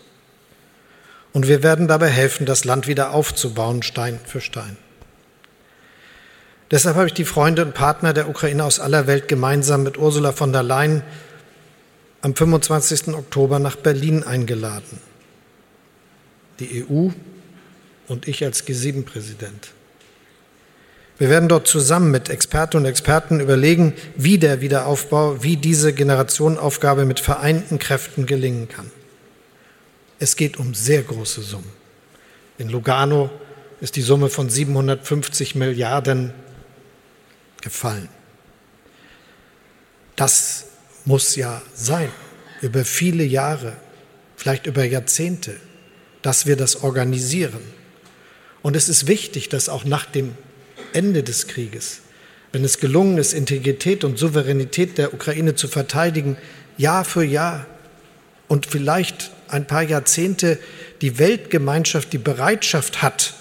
Und 1.34 1.48
wir 1.48 1.64
werden 1.64 1.88
dabei 1.88 2.10
helfen, 2.10 2.46
das 2.46 2.66
Land 2.66 2.88
wieder 2.88 3.12
aufzubauen, 3.12 3.84
Stein 3.84 4.20
für 4.26 4.42
Stein. 4.42 4.78
Deshalb 6.72 6.96
habe 6.96 7.08
ich 7.08 7.14
die 7.14 7.26
Freunde 7.26 7.66
und 7.66 7.74
Partner 7.74 8.14
der 8.14 8.30
Ukraine 8.30 8.64
aus 8.64 8.80
aller 8.80 9.08
Welt 9.08 9.28
gemeinsam 9.28 9.84
mit 9.84 9.98
Ursula 9.98 10.32
von 10.32 10.54
der 10.54 10.64
Leyen 10.64 11.04
am 12.22 12.36
25. 12.36 13.10
Oktober 13.10 13.60
nach 13.60 13.76
Berlin 13.76 14.24
eingeladen. 14.24 15.00
Die 16.60 16.86
EU 16.86 17.10
und 18.08 18.28
ich 18.28 18.44
als 18.46 18.66
G7-Präsident. 18.66 19.72
Wir 21.18 21.30
werden 21.30 21.50
dort 21.50 21.68
zusammen 21.68 22.10
mit 22.12 22.30
Expertinnen 22.30 22.86
und 22.86 22.90
Experten 22.90 23.40
überlegen, 23.40 23.94
wie 24.16 24.38
der 24.38 24.62
Wiederaufbau, 24.62 25.44
wie 25.44 25.58
diese 25.58 25.94
Generationenaufgabe 25.94 27.06
mit 27.06 27.20
vereinten 27.20 27.80
Kräften 27.80 28.26
gelingen 28.26 28.70
kann. 28.70 28.90
Es 30.22 30.36
geht 30.36 30.58
um 30.58 30.76
sehr 30.76 31.02
große 31.02 31.42
Summen. 31.42 31.72
In 32.60 32.70
Lugano 32.70 33.32
ist 33.80 33.96
die 33.96 34.04
Summe 34.04 34.30
von 34.30 34.52
750 34.52 35.56
Milliarden 35.56 36.32
gefallen. 37.60 38.08
Das 40.16 40.66
muss 41.06 41.36
ja 41.36 41.64
sein, 41.74 42.12
über 42.62 42.86
viele 42.86 43.24
Jahre, 43.24 43.76
vielleicht 44.36 44.68
über 44.68 44.84
Jahrzehnte, 44.84 45.56
dass 46.22 46.46
wir 46.46 46.56
das 46.56 46.84
organisieren. 46.84 47.62
Und 48.62 48.76
es 48.76 48.90
ist 48.90 49.08
wichtig, 49.08 49.50
dass 49.50 49.70
auch 49.70 49.86
nach 49.86 50.06
dem 50.06 50.36
Ende 50.94 51.24
des 51.24 51.48
Krieges, 51.48 52.02
wenn 52.52 52.64
es 52.64 52.78
gelungen 52.78 53.18
ist, 53.18 53.34
Integrität 53.34 54.04
und 54.04 54.20
Souveränität 54.20 55.00
der 55.00 55.16
Ukraine 55.16 55.56
zu 55.56 55.68
verteidigen, 55.68 56.38
Jahr 56.78 57.06
für 57.06 57.24
Jahr 57.24 57.66
und 58.48 58.68
vielleicht 58.68 59.32
ein 59.52 59.68
paar 59.68 59.84
Jahrzehnte 59.84 60.60
die 61.02 61.20
Weltgemeinschaft 61.20 62.14
die 62.14 62.18
Bereitschaft 62.18 63.02
hat, 63.02 63.34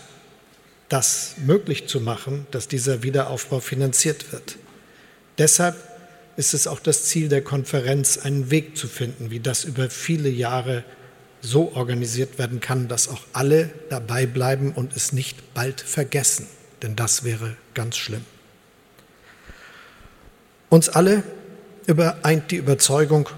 das 0.89 1.35
möglich 1.45 1.87
zu 1.87 2.01
machen, 2.01 2.47
dass 2.51 2.69
dieser 2.69 3.03
Wiederaufbau 3.03 3.61
finanziert 3.61 4.33
wird. 4.33 4.57
Deshalb 5.39 5.77
ist 6.37 6.55
es 6.55 6.67
auch 6.67 6.81
das 6.81 7.05
Ziel 7.05 7.29
der 7.29 7.43
Konferenz, 7.43 8.19
einen 8.19 8.51
Weg 8.51 8.77
zu 8.77 8.89
finden, 8.89 9.31
wie 9.31 9.41
das 9.41 9.65
über 9.65 9.91
viele 9.91 10.29
Jahre 10.29 10.85
so 11.43 11.73
organisiert 11.75 12.39
werden 12.39 12.61
kann, 12.61 12.89
dass 12.89 13.09
auch 13.09 13.23
alle 13.33 13.71
dabei 13.89 14.27
bleiben 14.27 14.73
und 14.73 14.97
es 14.97 15.13
nicht 15.13 15.55
bald 15.55 15.81
vergessen, 15.81 16.47
denn 16.83 16.97
das 16.97 17.25
wäre 17.25 17.57
ganz 17.75 17.97
schlimm. 17.97 18.25
Uns 20.69 20.89
alle 20.89 21.23
übereint 21.87 22.51
die 22.51 22.57
Überzeugung, 22.57 23.29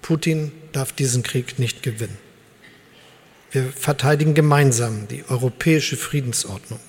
Putin 0.00 0.52
darf 0.72 0.92
diesen 0.92 1.22
Krieg 1.22 1.58
nicht 1.58 1.82
gewinnen. 1.82 2.18
Wir 3.50 3.64
verteidigen 3.64 4.34
gemeinsam 4.34 5.08
die 5.08 5.24
europäische 5.28 5.96
Friedensordnung. 5.96 6.80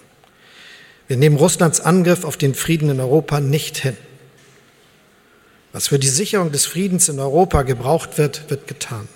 Wir 1.08 1.18
nehmen 1.18 1.36
Russlands 1.36 1.82
Angriff 1.82 2.24
auf 2.24 2.38
den 2.38 2.56
Frieden 2.56 2.90
in 2.90 3.00
Europa 3.00 3.42
nicht 3.42 3.78
hin. 3.78 3.98
Was 5.74 5.90
für 5.90 6.00
die 6.00 6.08
Sicherung 6.08 6.52
des 6.52 6.66
Friedens 6.66 7.10
in 7.10 7.20
Europa 7.20 7.64
gebraucht 7.64 8.18
wird, 8.18 8.50
wird 8.50 8.68
getan. 8.68 9.10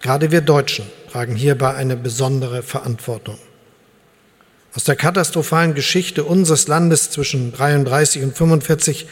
Gerade 0.00 0.30
wir 0.30 0.40
Deutschen 0.40 0.86
tragen 1.10 1.36
hierbei 1.36 1.74
eine 1.74 1.96
besondere 1.96 2.62
Verantwortung. 2.62 3.38
Aus 4.74 4.84
der 4.84 4.96
katastrophalen 4.96 5.74
Geschichte 5.74 6.24
unseres 6.24 6.68
Landes 6.68 7.10
zwischen 7.10 7.52
33 7.52 8.22
und 8.22 8.36
45 8.36 9.06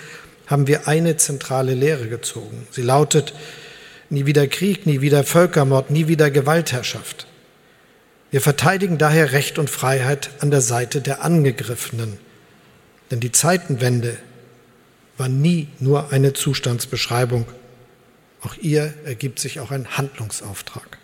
haben 0.46 0.66
wir 0.66 0.88
eine 0.88 1.16
zentrale 1.16 1.74
Lehre 1.74 2.08
gezogen. 2.08 2.66
Sie 2.70 2.82
lautet, 2.82 3.34
nie 4.10 4.26
wieder 4.26 4.46
Krieg, 4.46 4.86
nie 4.86 5.00
wieder 5.00 5.24
Völkermord, 5.24 5.90
nie 5.90 6.08
wieder 6.08 6.30
Gewaltherrschaft. 6.30 7.26
Wir 8.30 8.40
verteidigen 8.40 8.98
daher 8.98 9.32
Recht 9.32 9.58
und 9.58 9.70
Freiheit 9.70 10.30
an 10.40 10.50
der 10.50 10.60
Seite 10.60 11.00
der 11.00 11.24
Angegriffenen. 11.24 12.18
Denn 13.10 13.20
die 13.20 13.32
Zeitenwende 13.32 14.16
war 15.16 15.28
nie 15.28 15.68
nur 15.78 16.12
eine 16.12 16.32
Zustandsbeschreibung. 16.32 17.46
Auch 18.42 18.56
ihr 18.60 18.92
ergibt 19.04 19.38
sich 19.38 19.60
auch 19.60 19.70
ein 19.70 19.96
Handlungsauftrag. 19.96 20.98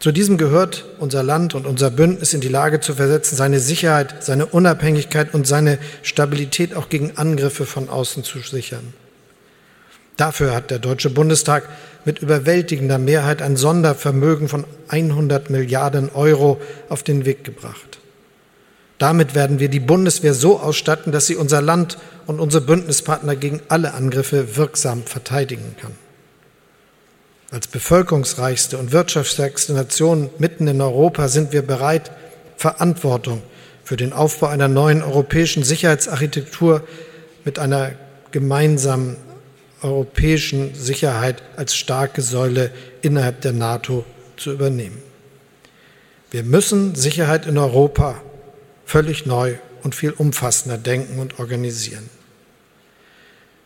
Zu 0.00 0.12
diesem 0.12 0.38
gehört, 0.38 0.86
unser 0.98 1.22
Land 1.22 1.54
und 1.54 1.66
unser 1.66 1.90
Bündnis 1.90 2.32
in 2.32 2.40
die 2.40 2.48
Lage 2.48 2.80
zu 2.80 2.94
versetzen, 2.94 3.36
seine 3.36 3.60
Sicherheit, 3.60 4.24
seine 4.24 4.46
Unabhängigkeit 4.46 5.34
und 5.34 5.46
seine 5.46 5.78
Stabilität 6.02 6.74
auch 6.74 6.88
gegen 6.88 7.18
Angriffe 7.18 7.66
von 7.66 7.90
außen 7.90 8.24
zu 8.24 8.38
sichern. 8.40 8.94
Dafür 10.20 10.54
hat 10.54 10.70
der 10.70 10.78
Deutsche 10.78 11.08
Bundestag 11.08 11.66
mit 12.04 12.18
überwältigender 12.18 12.98
Mehrheit 12.98 13.40
ein 13.40 13.56
Sondervermögen 13.56 14.48
von 14.48 14.66
100 14.88 15.48
Milliarden 15.48 16.10
Euro 16.10 16.60
auf 16.90 17.02
den 17.02 17.24
Weg 17.24 17.42
gebracht. 17.42 18.00
Damit 18.98 19.34
werden 19.34 19.60
wir 19.60 19.70
die 19.70 19.80
Bundeswehr 19.80 20.34
so 20.34 20.60
ausstatten, 20.60 21.10
dass 21.10 21.26
sie 21.26 21.36
unser 21.36 21.62
Land 21.62 21.96
und 22.26 22.38
unsere 22.38 22.62
Bündnispartner 22.62 23.34
gegen 23.34 23.62
alle 23.68 23.94
Angriffe 23.94 24.58
wirksam 24.58 25.04
verteidigen 25.04 25.74
kann. 25.80 25.92
Als 27.50 27.66
bevölkerungsreichste 27.68 28.76
und 28.76 28.92
wirtschaftsstärkste 28.92 29.72
Nation 29.72 30.28
mitten 30.36 30.68
in 30.68 30.82
Europa 30.82 31.28
sind 31.28 31.54
wir 31.54 31.62
bereit, 31.62 32.10
Verantwortung 32.58 33.40
für 33.84 33.96
den 33.96 34.12
Aufbau 34.12 34.48
einer 34.48 34.68
neuen 34.68 35.02
europäischen 35.02 35.62
Sicherheitsarchitektur 35.62 36.82
mit 37.46 37.58
einer 37.58 37.92
gemeinsamen 38.32 39.16
europäischen 39.82 40.74
Sicherheit 40.74 41.42
als 41.56 41.74
starke 41.74 42.22
Säule 42.22 42.70
innerhalb 43.02 43.40
der 43.40 43.52
NATO 43.52 44.04
zu 44.36 44.52
übernehmen. 44.52 45.02
Wir 46.30 46.42
müssen 46.42 46.94
Sicherheit 46.94 47.46
in 47.46 47.58
Europa 47.58 48.20
völlig 48.84 49.26
neu 49.26 49.56
und 49.82 49.94
viel 49.94 50.10
umfassender 50.10 50.78
denken 50.78 51.18
und 51.18 51.38
organisieren. 51.38 52.08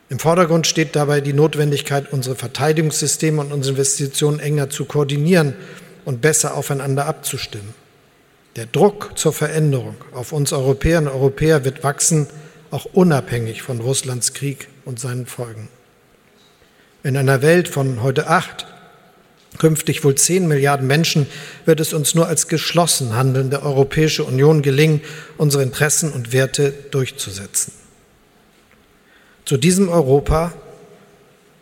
Im 0.09 0.19
Vordergrund 0.19 0.67
steht 0.67 0.95
dabei 0.97 1.21
die 1.21 1.33
Notwendigkeit, 1.33 2.13
unsere 2.13 2.37
Verteidigungssysteme 2.37 3.41
und 3.41 3.53
unsere 3.53 3.73
Investitionen 3.73 4.39
enger 4.39 4.71
zu 4.71 4.85
koordinieren 4.85 5.55
und 6.05 6.21
besser 6.21 6.55
aufeinander 6.55 7.07
abzustimmen. 7.07 7.75
Der 8.57 8.67
Druck 8.67 9.13
zur 9.17 9.33
Veränderung 9.33 9.97
auf 10.13 10.33
uns 10.33 10.53
Europäerinnen 10.53 11.09
und 11.09 11.17
Europäer 11.17 11.65
wird 11.65 11.83
wachsen, 11.83 12.29
auch 12.71 12.85
unabhängig 12.85 13.63
von 13.63 13.81
Russlands 13.81 14.33
Krieg 14.35 14.69
und 14.85 15.01
seinen 15.01 15.27
Folgen. 15.27 15.69
In 17.05 17.19
einer 17.19 17.43
Welt 17.43 17.69
von 17.69 18.03
heute 18.03 18.29
acht, 18.29 18.67
künftig 19.59 20.05
wohl 20.05 20.15
zehn 20.15 20.49
Milliarden 20.49 20.87
Menschen 20.87 21.27
wird 21.67 21.79
es 21.79 21.93
uns 21.93 22.15
nur 22.15 22.29
als 22.29 22.49
geschlossen 22.49 23.15
handelnde 23.15 23.63
Europäische 23.63 24.25
Union 24.25 24.63
gelingen, 24.63 25.03
unsere 25.37 25.63
Interessen 25.63 26.11
und 26.11 26.33
Werte 26.33 26.73
durchzusetzen. 26.91 27.75
Zu 29.45 29.59
diesem 29.59 29.91
Europa, 29.91 30.55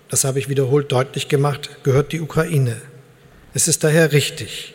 das 0.08 0.22
habe 0.22 0.38
ich 0.38 0.48
wiederholt 0.48 0.92
deutlich 0.92 1.26
gemacht, 1.26 1.70
gehört 1.82 2.12
die 2.12 2.20
Ukraine. 2.20 2.80
Es 3.52 3.66
ist 3.66 3.82
daher 3.82 4.12
richtig, 4.12 4.74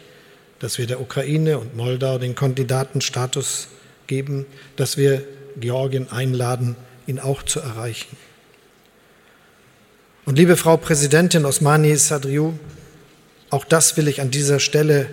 dass 0.60 0.78
wir 0.78 0.86
der 0.86 1.00
Ukraine 1.00 1.60
und 1.60 1.78
Moldau 1.78 2.18
den 2.18 2.36
Kandidatenstatus 2.36 3.70
geben, 4.08 4.46
dass 4.76 4.98
wir 4.98 5.24
Georgien 5.56 6.12
einladen, 6.12 6.76
ihn 7.08 7.20
auch 7.20 7.44
zu 7.44 7.62
erreichen. 7.62 8.18
Und 10.28 10.36
liebe 10.36 10.58
Frau 10.58 10.76
Präsidentin 10.76 11.46
Osmani 11.46 11.96
Sadriou, 11.96 12.60
auch 13.50 13.64
das 13.64 13.96
will 13.96 14.10
ich 14.10 14.20
an 14.20 14.30
dieser 14.30 14.60
Stelle 14.60 15.10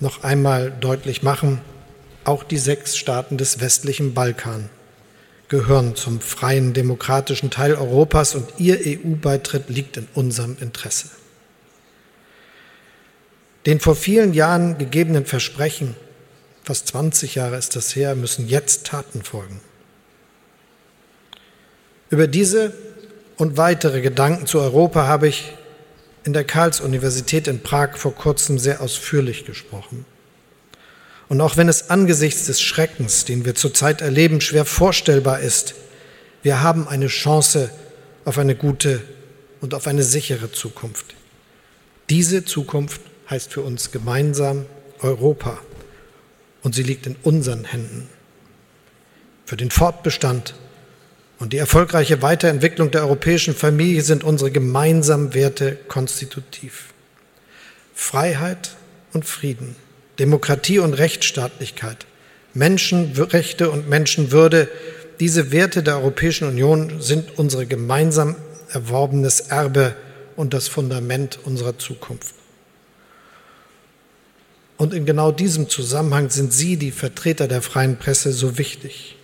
noch 0.00 0.24
einmal 0.24 0.70
deutlich 0.70 1.22
machen. 1.22 1.60
Auch 2.24 2.42
die 2.42 2.56
sechs 2.56 2.96
Staaten 2.96 3.36
des 3.36 3.60
westlichen 3.60 4.14
Balkan 4.14 4.70
gehören 5.48 5.94
zum 5.94 6.22
freien 6.22 6.72
demokratischen 6.72 7.50
Teil 7.50 7.74
Europas 7.74 8.34
und 8.34 8.48
ihr 8.56 8.78
EU-Beitritt 8.82 9.68
liegt 9.68 9.98
in 9.98 10.08
unserem 10.14 10.56
Interesse. 10.58 11.08
Den 13.66 13.78
vor 13.78 13.94
vielen 13.94 14.32
Jahren 14.32 14.78
gegebenen 14.78 15.26
Versprechen, 15.26 15.96
fast 16.64 16.88
20 16.88 17.34
Jahre 17.34 17.58
ist 17.58 17.76
das 17.76 17.94
her, 17.94 18.14
müssen 18.14 18.48
jetzt 18.48 18.86
Taten 18.86 19.22
folgen. 19.22 19.60
Über 22.08 22.26
diese 22.26 22.72
und 23.36 23.56
weitere 23.56 24.00
Gedanken 24.00 24.46
zu 24.46 24.60
Europa 24.60 25.06
habe 25.06 25.28
ich 25.28 25.52
in 26.24 26.32
der 26.32 26.44
Karls-Universität 26.44 27.46
in 27.46 27.62
Prag 27.62 27.96
vor 27.96 28.14
kurzem 28.14 28.58
sehr 28.58 28.80
ausführlich 28.80 29.44
gesprochen. 29.44 30.04
Und 31.28 31.40
auch 31.40 31.56
wenn 31.56 31.68
es 31.68 31.90
angesichts 31.90 32.46
des 32.46 32.60
Schreckens, 32.60 33.24
den 33.24 33.44
wir 33.44 33.54
zurzeit 33.54 34.00
erleben, 34.00 34.40
schwer 34.40 34.64
vorstellbar 34.64 35.40
ist, 35.40 35.74
wir 36.42 36.62
haben 36.62 36.86
eine 36.88 37.08
Chance 37.08 37.70
auf 38.24 38.38
eine 38.38 38.54
gute 38.54 39.02
und 39.60 39.74
auf 39.74 39.86
eine 39.86 40.02
sichere 40.02 40.52
Zukunft. 40.52 41.14
Diese 42.10 42.44
Zukunft 42.44 43.00
heißt 43.28 43.52
für 43.52 43.62
uns 43.62 43.90
gemeinsam 43.90 44.66
Europa 45.00 45.58
und 46.62 46.74
sie 46.74 46.84
liegt 46.84 47.06
in 47.06 47.16
unseren 47.22 47.64
Händen. 47.64 48.08
Für 49.44 49.56
den 49.56 49.70
Fortbestand 49.70 50.54
und 51.38 51.52
die 51.52 51.58
erfolgreiche 51.58 52.22
Weiterentwicklung 52.22 52.90
der 52.90 53.02
europäischen 53.02 53.54
Familie 53.54 54.02
sind 54.02 54.24
unsere 54.24 54.50
gemeinsamen 54.50 55.34
Werte 55.34 55.76
konstitutiv. 55.88 56.94
Freiheit 57.94 58.76
und 59.12 59.24
Frieden, 59.24 59.76
Demokratie 60.18 60.78
und 60.78 60.94
Rechtsstaatlichkeit, 60.94 62.06
Menschenrechte 62.54 63.70
und 63.70 63.88
Menschenwürde, 63.88 64.68
diese 65.20 65.52
Werte 65.52 65.82
der 65.82 65.96
Europäischen 65.96 66.48
Union 66.48 67.00
sind 67.00 67.38
unsere 67.38 67.66
gemeinsam 67.66 68.36
erworbenes 68.70 69.40
Erbe 69.40 69.94
und 70.36 70.52
das 70.54 70.68
Fundament 70.68 71.38
unserer 71.44 71.78
Zukunft. 71.78 72.34
Und 74.76 74.92
in 74.92 75.06
genau 75.06 75.32
diesem 75.32 75.68
Zusammenhang 75.70 76.28
sind 76.28 76.52
Sie, 76.52 76.76
die 76.76 76.90
Vertreter 76.90 77.48
der 77.48 77.62
freien 77.62 77.96
Presse, 77.96 78.32
so 78.32 78.58
wichtig. 78.58 79.15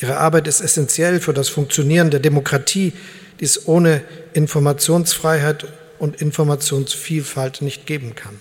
Ihre 0.00 0.18
Arbeit 0.18 0.46
ist 0.46 0.60
essentiell 0.60 1.20
für 1.20 1.32
das 1.32 1.48
Funktionieren 1.48 2.10
der 2.10 2.20
Demokratie, 2.20 2.92
die 3.40 3.44
es 3.44 3.66
ohne 3.66 4.02
Informationsfreiheit 4.32 5.66
und 5.98 6.20
Informationsvielfalt 6.20 7.62
nicht 7.62 7.86
geben 7.86 8.14
kann. 8.14 8.40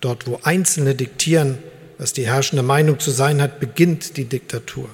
Dort, 0.00 0.26
wo 0.26 0.40
Einzelne 0.42 0.94
diktieren, 0.94 1.58
was 1.98 2.12
die 2.12 2.26
herrschende 2.26 2.62
Meinung 2.62 3.00
zu 3.00 3.10
sein 3.10 3.42
hat, 3.42 3.60
beginnt 3.60 4.16
die 4.16 4.24
Diktatur. 4.24 4.88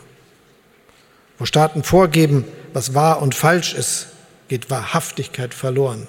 Wo 1.39 1.45
Staaten 1.45 1.83
vorgeben, 1.83 2.45
was 2.73 2.95
wahr 2.95 3.21
und 3.23 3.35
falsch 3.35 3.75
ist, 3.75 4.09
geht 4.49 4.71
Wahrhaftigkeit 4.71 5.55
verloren. 5.55 6.09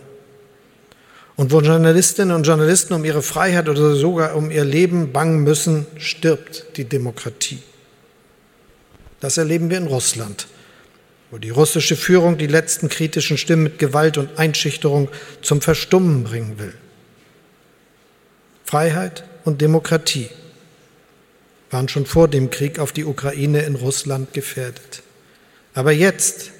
Und 1.36 1.52
wo 1.52 1.60
Journalistinnen 1.60 2.36
und 2.36 2.48
Journalisten 2.48 2.94
um 2.94 3.03
ihre 3.03 3.22
Freiheit 3.22 3.68
oder 3.68 3.95
sogar 3.95 4.36
um 4.36 4.49
ihr 4.49 4.64
Leben 4.64 5.11
bangen 5.11 5.44
müssen, 5.44 5.86
stirbt 5.98 6.77
die 6.77 6.86
Demokratie. 6.86 7.60
Das 9.19 9.37
erleben 9.37 9.69
wir 9.69 9.77
in 9.77 9.87
Russland, 9.87 10.47
wo 11.31 11.37
die 11.37 11.49
russische 11.49 11.95
Führung 11.95 12.37
die 12.37 12.47
letzten 12.47 12.89
kritischen 12.89 13.37
Stimmen 13.37 13.63
mit 13.63 13.79
Gewalt 13.79 14.17
und 14.17 14.37
Einschüchterung 14.37 15.09
zum 15.41 15.61
Verstummen 15.61 16.23
bringen 16.23 16.59
will. 16.59 16.73
Freiheit 18.65 19.23
und 19.45 19.61
Demokratie 19.61 20.29
waren 21.69 21.87
schon 21.87 22.05
vor 22.05 22.27
dem 22.27 22.49
Krieg 22.49 22.79
auf 22.79 22.91
die 22.91 23.05
Ukraine 23.05 23.61
in 23.61 23.75
Russland 23.75 24.33
gefährdet. 24.33 25.03
Aber 25.73 25.91
jetzt 25.91 26.51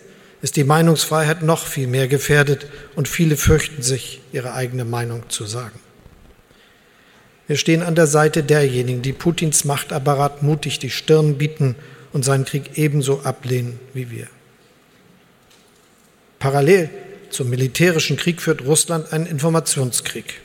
ist 0.41 0.57
die 0.57 0.64
Meinungsfreiheit 0.64 1.41
noch 1.41 1.65
viel 1.65 1.88
mehr 1.88 2.07
gefährdet 2.07 2.68
und 2.95 3.07
viele 3.07 3.38
fürchten 3.38 3.82
sich, 3.82 4.22
ihre 4.32 4.53
eigene 4.53 4.86
Meinung 4.86 5.30
zu 5.30 5.45
sagen. 5.45 5.80
Wir 7.48 7.57
stehen 7.57 7.84
an 7.84 7.95
der 7.95 8.07
Seite 8.07 8.44
derjenigen, 8.44 9.02
die 9.02 9.14
Putins 9.14 9.65
Machtapparat 9.65 10.44
mutig 10.44 10.80
die 10.80 10.90
Stirn 10.90 11.38
bieten 11.38 11.76
und 12.16 12.24
seinen 12.24 12.46
Krieg 12.46 12.78
ebenso 12.78 13.24
ablehnen 13.24 13.78
wie 13.94 14.10
wir. 14.10 14.28
Parallel 16.40 16.90
zum 17.30 17.50
militärischen 17.50 18.16
Krieg 18.16 18.42
führt 18.42 18.62
Russland 18.62 19.12
einen 19.12 19.26
Informationskrieg. 19.26 20.40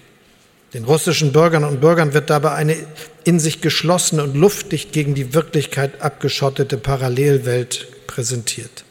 Den 0.74 0.82
russischen 0.82 1.30
Bürgern 1.30 1.62
und 1.62 1.80
Bürgern 1.80 2.12
wird 2.12 2.28
dabei 2.28 2.54
eine 2.54 2.74
in 3.22 3.38
sich 3.38 3.60
geschlossene 3.60 4.24
und 4.24 4.34
luftdicht 4.34 4.90
gegen 4.90 5.14
die 5.14 5.32
Wirklichkeit 5.32 6.02
abgeschottete 6.02 6.76
Parallelwelt 6.76 7.86
präsentiert. 8.08 8.82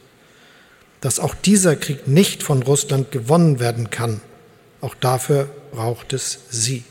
Dass 1.02 1.20
auch 1.20 1.36
dieser 1.36 1.76
Krieg 1.76 2.08
nicht 2.08 2.44
von 2.44 2.64
Russland 2.64 3.12
gewonnen 3.12 3.60
werden 3.60 3.90
kann, 3.90 4.22
auch 4.80 4.96
dafür 4.96 5.50
braucht 5.74 6.14
es 6.14 6.40
sie. 6.50 6.86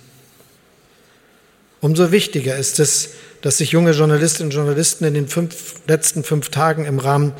Umso 1.80 2.12
wichtiger 2.12 2.58
ist 2.58 2.78
es, 2.78 3.10
dass 3.42 3.58
sich 3.58 3.70
junge 3.70 3.92
Journalistinnen 3.92 4.50
und 4.50 4.56
Journalisten 4.56 5.04
in 5.04 5.14
den 5.14 5.28
fünf, 5.28 5.74
letzten 5.86 6.24
fünf 6.24 6.48
Tagen 6.50 6.84
im 6.84 6.98
Rahmen 6.98 7.32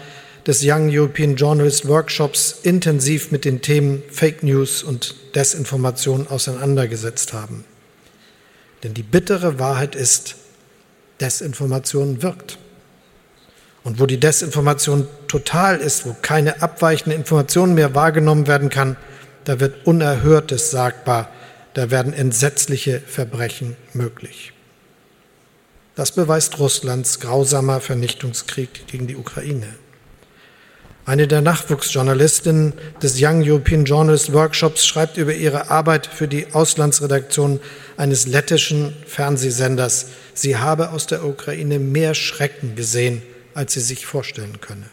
des 0.46 0.62
Young 0.64 0.88
European 0.90 1.36
Journalist 1.36 1.86
Workshops 1.88 2.60
intensiv 2.62 3.30
mit 3.30 3.44
den 3.44 3.60
Themen 3.60 4.02
Fake 4.10 4.42
News 4.42 4.82
und 4.82 5.14
Desinformation 5.34 6.26
auseinandergesetzt 6.28 7.32
haben. 7.32 7.64
Denn 8.82 8.94
die 8.94 9.02
bittere 9.02 9.58
Wahrheit 9.58 9.94
ist, 9.94 10.36
Desinformation 11.20 12.22
wirkt. 12.22 12.58
Und 13.84 14.00
wo 14.00 14.06
die 14.06 14.20
Desinformation 14.20 15.08
total 15.26 15.78
ist, 15.78 16.06
wo 16.06 16.16
keine 16.22 16.62
abweichende 16.62 17.16
Information 17.16 17.74
mehr 17.74 17.94
wahrgenommen 17.94 18.46
werden 18.46 18.70
kann, 18.70 18.96
da 19.44 19.60
wird 19.60 19.86
Unerhörtes 19.86 20.70
sagbar, 20.70 21.30
da 21.74 21.90
werden 21.90 22.12
entsetzliche 22.12 23.00
Verbrechen 23.00 23.76
möglich. 23.92 24.52
Das 25.98 26.12
beweist 26.12 26.60
Russlands 26.60 27.18
grausamer 27.18 27.80
Vernichtungskrieg 27.80 28.86
gegen 28.86 29.08
die 29.08 29.16
Ukraine. 29.16 29.66
Eine 31.04 31.26
der 31.26 31.40
Nachwuchsjournalistinnen 31.40 32.72
des 33.02 33.20
Young 33.20 33.42
European 33.42 33.84
Journalist 33.84 34.32
Workshops 34.32 34.86
schreibt 34.86 35.16
über 35.16 35.34
ihre 35.34 35.72
Arbeit 35.72 36.06
für 36.06 36.28
die 36.28 36.46
Auslandsredaktion 36.52 37.58
eines 37.96 38.28
lettischen 38.28 38.94
Fernsehsenders, 39.08 40.10
sie 40.34 40.56
habe 40.56 40.92
aus 40.92 41.08
der 41.08 41.24
Ukraine 41.24 41.80
mehr 41.80 42.14
Schrecken 42.14 42.76
gesehen, 42.76 43.20
als 43.54 43.72
sie 43.72 43.80
sich 43.80 44.06
vorstellen 44.06 44.60
könne. 44.60 44.86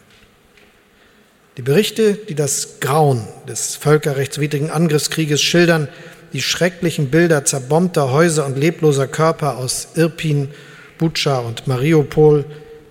Die 1.56 1.62
Berichte, 1.62 2.14
die 2.14 2.34
das 2.34 2.80
Grauen 2.80 3.28
des 3.46 3.76
völkerrechtswidrigen 3.76 4.72
Angriffskrieges 4.72 5.40
schildern, 5.40 5.86
die 6.32 6.42
schrecklichen 6.42 7.12
Bilder 7.12 7.44
zerbombter 7.44 8.10
Häuser 8.10 8.44
und 8.44 8.58
lebloser 8.58 9.06
Körper 9.06 9.56
aus 9.56 9.86
Irpin, 9.94 10.48
Butscha 10.98 11.38
und 11.38 11.66
Mariupol 11.66 12.44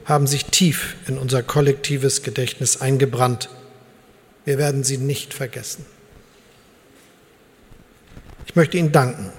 haben 0.06 0.27
sich 0.27 0.45
tief 0.45 0.95
in 1.07 1.18
unser 1.18 1.41
kollektives 1.41 2.22
Gedächtnis 2.22 2.82
eingebrannt. 2.82 3.49
Wir 4.45 4.57
werden 4.57 4.84
sie 4.84 4.98
nicht 4.98 5.34
vergessen. 5.34 5.86
Ich 8.45 8.56
möchte 8.56 8.77
Ihnen 8.77 8.91
danken, 8.91 9.32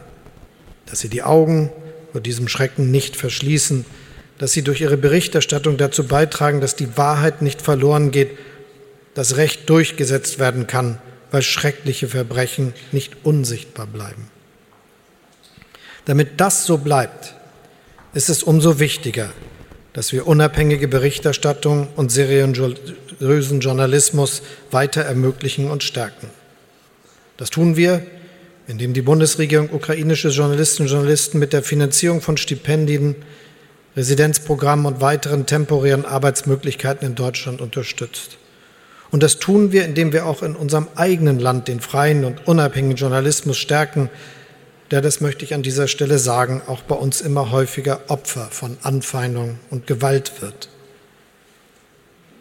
dass 0.86 1.00
Sie 1.00 1.08
die 1.08 1.22
Augen 1.22 1.70
vor 2.12 2.20
diesem 2.20 2.48
Schrecken 2.48 2.90
nicht 2.90 3.16
verschließen, 3.16 3.84
dass 4.38 4.52
Sie 4.52 4.62
durch 4.62 4.80
Ihre 4.80 4.96
Berichterstattung 4.96 5.76
dazu 5.76 6.06
beitragen, 6.06 6.60
dass 6.60 6.74
die 6.74 6.96
Wahrheit 6.96 7.40
nicht 7.40 7.62
verloren 7.62 8.10
geht, 8.10 8.36
dass 9.14 9.36
Recht 9.36 9.70
durchgesetzt 9.70 10.38
werden 10.38 10.66
kann, 10.66 10.98
weil 11.30 11.42
schreckliche 11.42 12.08
Verbrechen 12.08 12.74
nicht 12.92 13.24
unsichtbar 13.24 13.86
bleiben. 13.86 14.28
Damit 16.04 16.40
das 16.40 16.66
so 16.66 16.78
bleibt, 16.78 17.35
ist 18.16 18.30
es 18.30 18.42
umso 18.42 18.78
wichtiger, 18.78 19.28
dass 19.92 20.10
wir 20.10 20.26
unabhängige 20.26 20.88
Berichterstattung 20.88 21.88
und 21.96 22.10
seriösen 22.10 23.60
Journalismus 23.60 24.40
weiter 24.70 25.02
ermöglichen 25.02 25.70
und 25.70 25.82
stärken. 25.82 26.30
Das 27.36 27.50
tun 27.50 27.76
wir, 27.76 28.00
indem 28.66 28.94
die 28.94 29.02
Bundesregierung 29.02 29.68
ukrainische 29.70 30.30
Journalistinnen 30.30 30.88
und 30.88 30.96
Journalisten 30.96 31.38
mit 31.38 31.52
der 31.52 31.62
Finanzierung 31.62 32.22
von 32.22 32.38
Stipendien, 32.38 33.16
Residenzprogrammen 33.98 34.86
und 34.86 35.02
weiteren 35.02 35.44
temporären 35.44 36.06
Arbeitsmöglichkeiten 36.06 37.06
in 37.06 37.16
Deutschland 37.16 37.60
unterstützt. 37.60 38.38
Und 39.10 39.22
das 39.22 39.38
tun 39.38 39.72
wir, 39.72 39.84
indem 39.84 40.14
wir 40.14 40.24
auch 40.24 40.42
in 40.42 40.56
unserem 40.56 40.88
eigenen 40.96 41.38
Land 41.38 41.68
den 41.68 41.80
freien 41.80 42.24
und 42.24 42.48
unabhängigen 42.48 42.96
Journalismus 42.96 43.58
stärken, 43.58 44.08
der, 44.90 45.00
das 45.00 45.20
möchte 45.20 45.44
ich 45.44 45.54
an 45.54 45.62
dieser 45.62 45.88
Stelle 45.88 46.18
sagen, 46.18 46.62
auch 46.66 46.82
bei 46.82 46.94
uns 46.94 47.20
immer 47.20 47.50
häufiger 47.50 48.00
Opfer 48.08 48.48
von 48.50 48.76
Anfeindung 48.82 49.58
und 49.70 49.86
Gewalt 49.86 50.40
wird. 50.40 50.68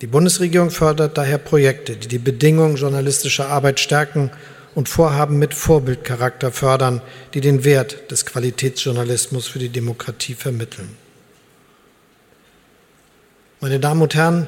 Die 0.01 0.07
Bundesregierung 0.07 0.71
fördert 0.71 1.17
daher 1.17 1.37
Projekte, 1.37 1.95
die 1.95 2.07
die 2.07 2.19
Bedingungen 2.19 2.75
journalistischer 2.75 3.47
Arbeit 3.47 3.79
stärken 3.79 4.29
und 4.75 4.89
Vorhaben 4.89 5.39
mit 5.39 5.53
Vorbildcharakter 5.53 6.51
fördern, 6.51 7.01
die 7.33 7.41
den 7.41 7.63
Wert 7.63 8.11
des 8.11 8.25
Qualitätsjournalismus 8.25 9.47
für 9.47 9.59
die 9.59 9.69
Demokratie 9.69 10.35
vermitteln. 10.35 10.95
Meine 13.61 13.79
Damen 13.79 14.01
und 14.01 14.13
Herren, 14.13 14.47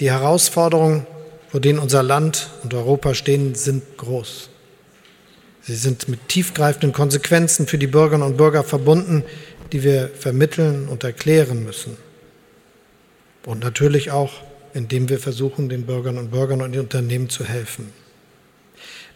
die 0.00 0.10
Herausforderungen, 0.10 1.06
vor 1.50 1.60
denen 1.60 1.80
unser 1.80 2.04
Land 2.04 2.50
und 2.62 2.72
Europa 2.72 3.14
stehen, 3.14 3.56
sind 3.56 3.82
groß. 3.98 4.48
Sie 5.62 5.74
sind 5.74 6.08
mit 6.08 6.28
tiefgreifenden 6.28 6.92
Konsequenzen 6.92 7.66
für 7.66 7.78
die 7.78 7.86
Bürgerinnen 7.86 8.26
und 8.26 8.36
Bürger 8.36 8.64
verbunden, 8.64 9.24
die 9.72 9.82
wir 9.82 10.08
vermitteln 10.08 10.88
und 10.88 11.04
erklären 11.04 11.64
müssen. 11.64 11.96
Und 13.44 13.62
natürlich 13.62 14.10
auch, 14.10 14.32
indem 14.74 15.08
wir 15.08 15.18
versuchen, 15.18 15.68
den 15.68 15.86
Bürgern 15.86 16.18
und 16.18 16.30
Bürgern 16.30 16.62
und 16.62 16.72
den 16.72 16.82
Unternehmen 16.82 17.28
zu 17.28 17.44
helfen. 17.44 17.92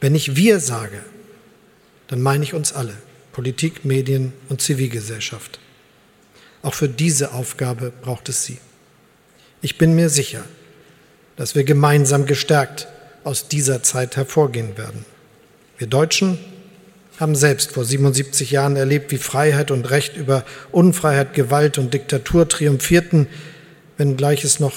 Wenn 0.01 0.15
ich 0.15 0.37
wir 0.37 0.59
sage, 0.61 1.01
dann 2.09 2.21
meine 2.21 2.45
ich 2.45 2.55
uns 2.55 2.73
alle, 2.73 2.95
Politik, 3.33 3.85
Medien 3.85 4.33
und 4.49 4.61
Zivilgesellschaft. 4.61 5.59
Auch 6.63 6.75
für 6.75 6.89
diese 6.89 7.33
Aufgabe 7.33 7.93
braucht 8.03 8.29
es 8.29 8.45
sie. 8.45 8.59
Ich 9.63 9.79
bin 9.79 9.95
mir 9.95 10.09
sicher, 10.09 10.45
dass 11.37 11.55
wir 11.55 11.65
gemeinsam 11.65 12.27
gestärkt 12.27 12.89
aus 13.25 13.49
dieser 13.49 13.83
Zeit 13.83 14.17
hervorgehen 14.17 14.77
werden. 14.77 15.05
Wir 15.83 15.89
Deutschen 15.89 16.39
haben 17.19 17.35
selbst 17.35 17.73
vor 17.73 17.85
77 17.85 18.53
Jahren 18.53 18.77
erlebt, 18.77 19.11
wie 19.11 19.19
Freiheit 19.19 19.73
und 19.73 19.91
Recht 19.91 20.17
über 20.17 20.45
Unfreiheit, 20.71 21.35
Gewalt 21.35 21.77
und 21.77 21.93
Diktatur 21.93 22.49
triumphierten, 22.49 23.27
wenngleich 23.97 24.45
es 24.45 24.61
noch 24.61 24.75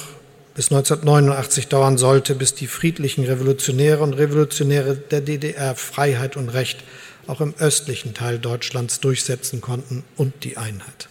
bis 0.56 0.72
1989 0.72 1.68
dauern 1.68 2.00
sollte, 2.00 2.34
bis 2.34 2.56
die 2.56 2.66
friedlichen 2.66 3.24
Revolutionäre 3.24 4.02
und 4.02 4.14
Revolutionäre 4.16 4.96
der 4.96 5.22
DDR 5.22 5.76
Freiheit 5.76 6.38
und 6.38 6.50
Recht 6.50 6.84
auch 7.28 7.40
im 7.40 7.54
östlichen 7.60 8.16
Teil 8.16 8.40
Deutschlands 8.40 9.00
durchsetzen 9.00 9.62
konnten 9.62 10.04
und 10.16 10.44
die 10.44 10.58
Einheit. 10.58 11.08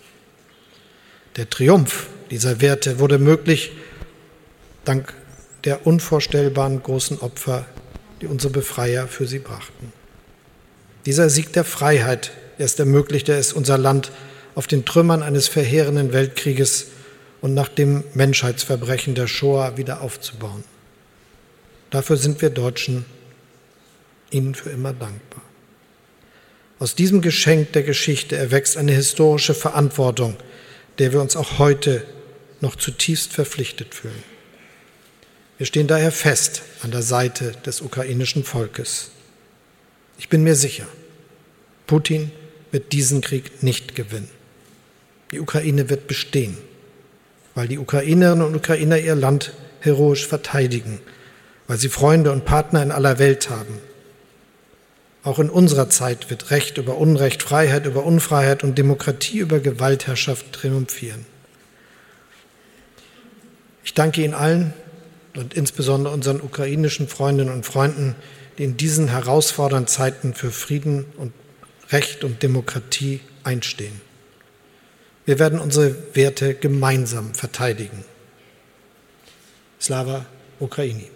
Der 1.36 1.48
Triumph 1.48 2.08
dieser 2.32 2.60
Werte 2.60 2.98
wurde 2.98 3.20
möglich 3.20 3.70
dank 4.84 5.14
der 5.62 5.86
unvorstellbaren 5.86 6.82
großen 6.82 7.20
Opfer, 7.20 7.64
die 8.24 8.30
unsere 8.30 8.54
Befreier 8.54 9.06
für 9.06 9.26
sie 9.26 9.38
brachten. 9.38 9.92
Dieser 11.04 11.28
Sieg 11.28 11.52
der 11.52 11.64
Freiheit 11.64 12.32
erst 12.58 12.80
ermöglichte 12.80 13.34
es 13.34 13.52
unser 13.52 13.76
Land 13.76 14.10
auf 14.54 14.66
den 14.66 14.86
Trümmern 14.86 15.22
eines 15.22 15.46
verheerenden 15.46 16.14
Weltkrieges 16.14 16.86
und 17.42 17.52
nach 17.52 17.68
dem 17.68 18.02
Menschheitsverbrechen 18.14 19.14
der 19.14 19.26
Shoah 19.26 19.76
wieder 19.76 20.00
aufzubauen. 20.00 20.64
Dafür 21.90 22.16
sind 22.16 22.40
wir 22.40 22.48
Deutschen 22.48 23.04
Ihnen 24.30 24.54
für 24.54 24.70
immer 24.70 24.94
dankbar. 24.94 25.42
Aus 26.78 26.94
diesem 26.94 27.20
Geschenk 27.20 27.74
der 27.74 27.82
Geschichte 27.82 28.36
erwächst 28.36 28.78
eine 28.78 28.92
historische 28.92 29.54
Verantwortung, 29.54 30.36
der 30.98 31.12
wir 31.12 31.20
uns 31.20 31.36
auch 31.36 31.58
heute 31.58 32.04
noch 32.62 32.76
zutiefst 32.76 33.34
verpflichtet 33.34 33.94
fühlen. 33.94 34.33
Wir 35.56 35.66
stehen 35.66 35.86
daher 35.86 36.10
fest 36.10 36.62
an 36.82 36.90
der 36.90 37.02
Seite 37.02 37.52
des 37.64 37.80
ukrainischen 37.80 38.42
Volkes. 38.42 39.10
Ich 40.18 40.28
bin 40.28 40.42
mir 40.42 40.56
sicher, 40.56 40.86
Putin 41.86 42.32
wird 42.72 42.92
diesen 42.92 43.20
Krieg 43.20 43.62
nicht 43.62 43.94
gewinnen. 43.94 44.30
Die 45.30 45.38
Ukraine 45.38 45.88
wird 45.90 46.08
bestehen, 46.08 46.58
weil 47.54 47.68
die 47.68 47.78
Ukrainerinnen 47.78 48.44
und 48.44 48.56
Ukrainer 48.56 48.98
ihr 48.98 49.14
Land 49.14 49.52
heroisch 49.80 50.26
verteidigen, 50.26 50.98
weil 51.68 51.78
sie 51.78 51.88
Freunde 51.88 52.32
und 52.32 52.44
Partner 52.44 52.82
in 52.82 52.90
aller 52.90 53.18
Welt 53.18 53.48
haben. 53.48 53.78
Auch 55.22 55.38
in 55.38 55.50
unserer 55.50 55.88
Zeit 55.88 56.30
wird 56.30 56.50
Recht 56.50 56.78
über 56.78 56.98
Unrecht, 56.98 57.42
Freiheit 57.42 57.86
über 57.86 58.04
Unfreiheit 58.04 58.64
und 58.64 58.76
Demokratie 58.76 59.38
über 59.38 59.60
Gewaltherrschaft 59.60 60.52
triumphieren. 60.52 61.24
Ich 63.84 63.94
danke 63.94 64.22
Ihnen 64.22 64.34
allen 64.34 64.74
und 65.36 65.54
insbesondere 65.54 66.14
unseren 66.14 66.40
ukrainischen 66.40 67.08
Freundinnen 67.08 67.52
und 67.52 67.66
Freunden, 67.66 68.14
die 68.58 68.64
in 68.64 68.76
diesen 68.76 69.08
herausfordernden 69.08 69.88
Zeiten 69.88 70.34
für 70.34 70.50
Frieden 70.50 71.06
und 71.16 71.32
Recht 71.90 72.24
und 72.24 72.42
Demokratie 72.42 73.20
einstehen. 73.42 74.00
Wir 75.26 75.38
werden 75.38 75.58
unsere 75.58 75.94
Werte 76.14 76.54
gemeinsam 76.54 77.34
verteidigen. 77.34 78.04
Slava 79.80 80.26
Ukraini. 80.60 81.13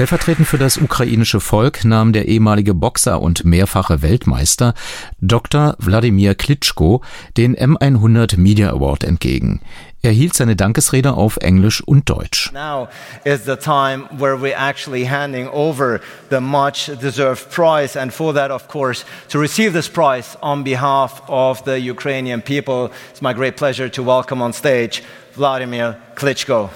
Stellvertretend 0.00 0.48
für 0.48 0.56
das 0.56 0.78
ukrainische 0.78 1.40
Volk 1.40 1.84
nahm 1.84 2.14
der 2.14 2.26
ehemalige 2.26 2.72
Boxer 2.72 3.20
und 3.20 3.44
mehrfache 3.44 4.00
Weltmeister 4.00 4.72
Dr. 5.20 5.76
Wladimir 5.78 6.34
Klitschko 6.34 7.02
den 7.36 7.54
M100 7.54 8.38
Media 8.38 8.70
Award 8.70 9.04
entgegen. 9.04 9.60
Er 10.00 10.12
hielt 10.12 10.32
seine 10.32 10.56
Dankesrede 10.56 11.12
auf 11.12 11.36
Englisch 11.42 11.82
und 11.82 12.08
Deutsch. 12.08 12.50
Now 12.54 12.88
is 13.24 13.44
the 13.44 13.56
time 13.56 14.08
where 14.16 14.40
we're 14.40 14.56
actually 14.56 15.04
handing 15.04 15.46
over 15.48 16.00
the 16.30 16.40
much 16.40 16.90
deserved 17.02 17.50
prize 17.50 17.94
and 17.94 18.10
for 18.10 18.32
that 18.32 18.50
of 18.50 18.68
course 18.68 19.04
to 19.28 19.38
receive 19.38 19.74
this 19.74 19.90
prize 19.90 20.34
on 20.40 20.64
behalf 20.64 21.20
of 21.28 21.62
the 21.66 21.76
Ukrainian 21.76 22.40
people 22.40 22.90
it's 23.10 23.20
my 23.20 23.34
great 23.34 23.58
pleasure 23.58 23.90
to 23.90 24.02
welcome 24.02 24.40
on 24.40 24.54
stage 24.54 25.02
Vladimir 25.36 25.98
Klitschko. 26.14 26.70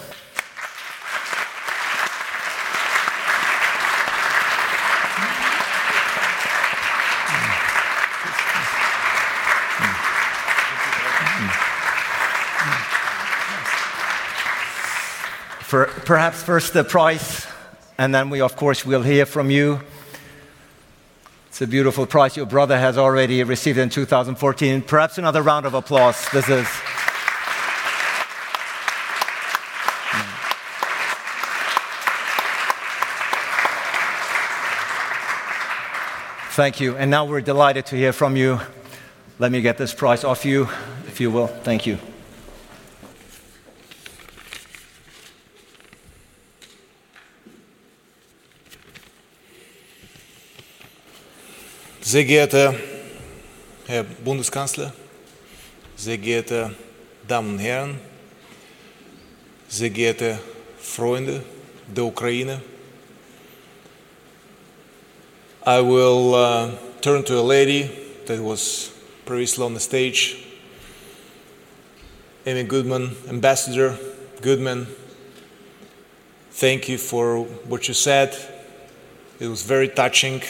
For 15.74 15.86
perhaps 15.86 16.40
first 16.40 16.72
the 16.72 16.84
prize, 16.84 17.48
and 17.98 18.14
then 18.14 18.30
we, 18.30 18.40
of 18.40 18.54
course, 18.54 18.86
will 18.86 19.02
hear 19.02 19.26
from 19.26 19.50
you. 19.50 19.80
It's 21.48 21.60
a 21.62 21.66
beautiful 21.66 22.06
prize 22.06 22.36
your 22.36 22.46
brother 22.46 22.78
has 22.78 22.96
already 22.96 23.42
received 23.42 23.78
in 23.78 23.88
2014. 23.88 24.82
Perhaps 24.82 25.18
another 25.18 25.42
round 25.42 25.66
of 25.66 25.74
applause. 25.74 26.28
This 26.32 26.48
is. 26.48 26.68
Thank 36.50 36.78
you. 36.78 36.96
And 36.96 37.10
now 37.10 37.24
we're 37.24 37.40
delighted 37.40 37.86
to 37.86 37.96
hear 37.96 38.12
from 38.12 38.36
you. 38.36 38.60
Let 39.40 39.50
me 39.50 39.60
get 39.60 39.76
this 39.76 39.92
prize 39.92 40.22
off 40.22 40.44
you, 40.44 40.68
if 41.08 41.20
you 41.20 41.32
will. 41.32 41.48
Thank 41.48 41.84
you. 41.84 41.98
Sehr 52.14 52.24
geehrter 52.24 52.76
Herr 53.88 54.04
Bundeskanzler, 54.04 54.92
sehr 55.96 56.16
geehrte 56.16 56.72
Damen 57.26 57.54
und 57.54 57.58
Herren, 57.58 57.98
sehr 59.68 59.90
geehrte 59.90 60.38
Freunde 60.78 61.42
der 61.88 62.04
Ukraine, 62.04 62.60
I 65.66 65.80
will 65.80 66.34
uh, 66.34 66.70
turn 67.00 67.24
to 67.24 67.36
a 67.36 67.42
lady 67.42 67.90
that 68.26 68.38
was 68.38 68.92
previously 69.26 69.64
on 69.64 69.74
the 69.74 69.80
stage, 69.80 70.36
Amy 72.46 72.62
Goodman, 72.62 73.16
Ambassador 73.28 73.98
Goodman. 74.40 74.86
Thank 76.52 76.88
you 76.88 76.96
for 76.96 77.44
what 77.68 77.88
you 77.88 77.94
said. 77.94 78.36
It 79.40 79.48
was 79.48 79.62
very 79.62 79.88
touching. 79.88 80.42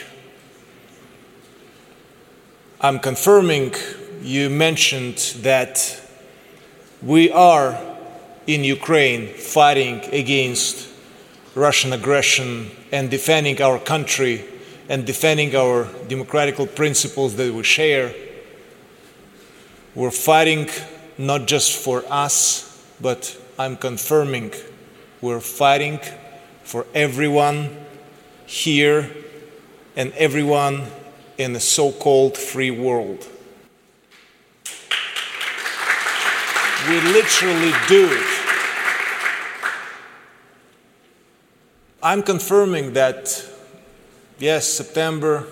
I'm 2.84 2.98
confirming 2.98 3.72
you 4.20 4.50
mentioned 4.50 5.16
that 5.38 6.02
we 7.00 7.30
are 7.30 7.80
in 8.46 8.62
Ukraine 8.62 9.28
fighting 9.28 10.02
against 10.12 10.90
Russian 11.54 11.94
aggression 11.94 12.70
and 12.92 13.10
defending 13.10 13.62
our 13.62 13.78
country 13.78 14.44
and 14.90 15.06
defending 15.06 15.56
our 15.56 15.88
democratical 16.08 16.66
principles 16.66 17.36
that 17.36 17.54
we 17.54 17.62
share. 17.62 18.14
We're 19.94 20.10
fighting 20.10 20.68
not 21.16 21.46
just 21.46 21.72
for 21.82 22.04
us, 22.10 22.84
but 23.00 23.34
I'm 23.58 23.78
confirming 23.78 24.52
we're 25.22 25.40
fighting 25.40 26.00
for 26.64 26.84
everyone 26.92 27.78
here 28.44 29.10
and 29.96 30.12
everyone 30.18 30.82
in 31.38 31.52
the 31.52 31.60
so 31.60 31.92
called 31.92 32.36
free 32.36 32.70
world. 32.70 33.26
We 36.88 37.00
literally 37.00 37.72
do 37.88 38.08
it. 38.10 38.34
I'm 42.02 42.22
confirming 42.22 42.92
that, 42.92 43.42
yes, 44.38 44.68
September 44.68 45.46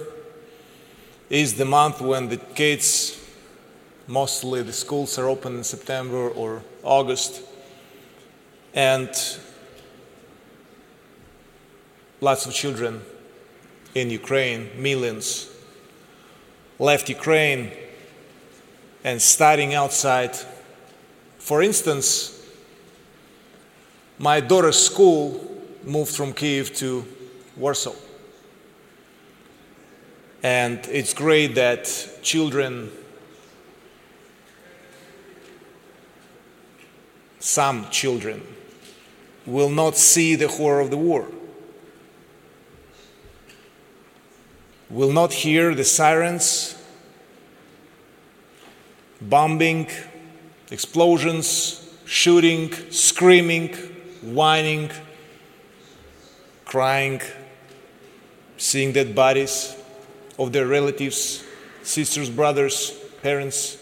is 1.31 1.55
the 1.55 1.65
month 1.65 2.03
when 2.03 2.29
the 2.29 2.37
kids, 2.37 3.19
mostly 4.07 4.63
the 4.63 4.73
schools 4.75 5.19
are 5.19 5.29
open 5.29 5.57
in 5.57 5.65
September 5.65 6.29
or 6.29 6.63
August, 6.83 7.41
and 8.75 9.09
lots 12.21 12.45
of 12.45 12.53
children 12.53 13.01
in 13.95 14.11
Ukraine, 14.11 14.69
millions, 14.77 15.52
left 16.83 17.09
Ukraine 17.09 17.71
and 19.05 19.23
studying 19.23 19.73
outside. 19.73 20.35
For 21.39 21.63
instance, 21.63 22.45
my 24.19 24.41
daughter's 24.41 24.79
school 24.79 25.23
moved 25.85 26.15
from 26.15 26.33
Kiev 26.33 26.75
to 26.77 27.07
Warsaw. 27.57 27.95
And 30.43 30.81
it's 30.91 31.15
great 31.15 31.55
that 31.55 31.85
children, 32.21 32.91
some 37.39 37.89
children, 37.91 38.43
will 39.47 39.71
not 39.71 39.97
see 39.97 40.35
the 40.35 40.49
horror 40.49 40.81
of 40.81 40.91
the 40.91 40.97
war, 40.97 41.29
will 44.93 45.11
not 45.11 45.33
hear 45.33 45.75
the 45.75 45.85
sirens, 45.85 46.77
bombing, 49.23 49.89
explosions, 50.71 51.91
shooting, 52.05 52.71
screaming, 52.91 53.73
whining, 54.21 54.91
crying, 56.67 57.23
seeing 58.59 58.93
dead 58.93 59.15
bodies 59.15 59.75
of 60.39 60.53
their 60.53 60.67
relatives, 60.67 61.43
sisters, 61.83 62.29
brothers, 62.29 62.91
parents. 63.23 63.79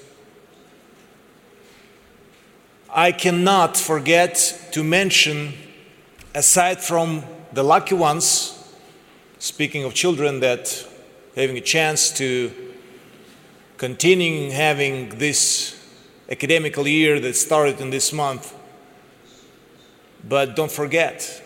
I 2.89 3.11
cannot 3.11 3.77
forget 3.77 4.69
to 4.73 4.85
mention, 4.85 5.55
aside 6.37 6.81
from 6.81 7.25
the 7.53 7.65
lucky 7.65 7.97
ones, 7.97 8.57
speaking 9.41 9.83
of 9.83 9.93
children 9.95 10.39
that 10.41 10.87
having 11.37 11.57
a 11.57 11.61
chance 11.61 12.11
to 12.19 12.51
continuing 13.77 14.51
having 14.51 15.09
this 15.19 15.77
academical 16.31 16.87
year 16.87 17.19
that 17.21 17.35
started 17.35 17.81
in 17.81 17.91
this 17.91 18.13
month. 18.13 18.55
But 20.29 20.55
don't 20.55 20.71
forget 20.71 21.43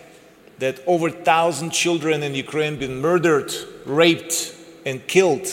that 0.59 0.81
over 0.87 1.09
a 1.09 1.13
thousand 1.13 1.71
children 1.71 2.23
in 2.23 2.35
Ukraine 2.35 2.77
been 2.79 3.01
murdered, 3.01 3.53
raped, 3.87 4.55
and 4.85 5.07
killed 5.07 5.47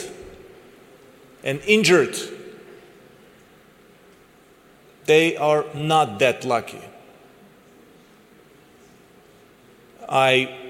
and 1.43 1.59
injured. 1.65 2.17
They 5.05 5.35
are 5.37 5.65
not 5.73 6.19
that 6.19 6.45
lucky. 6.45 6.81
I 10.07 10.60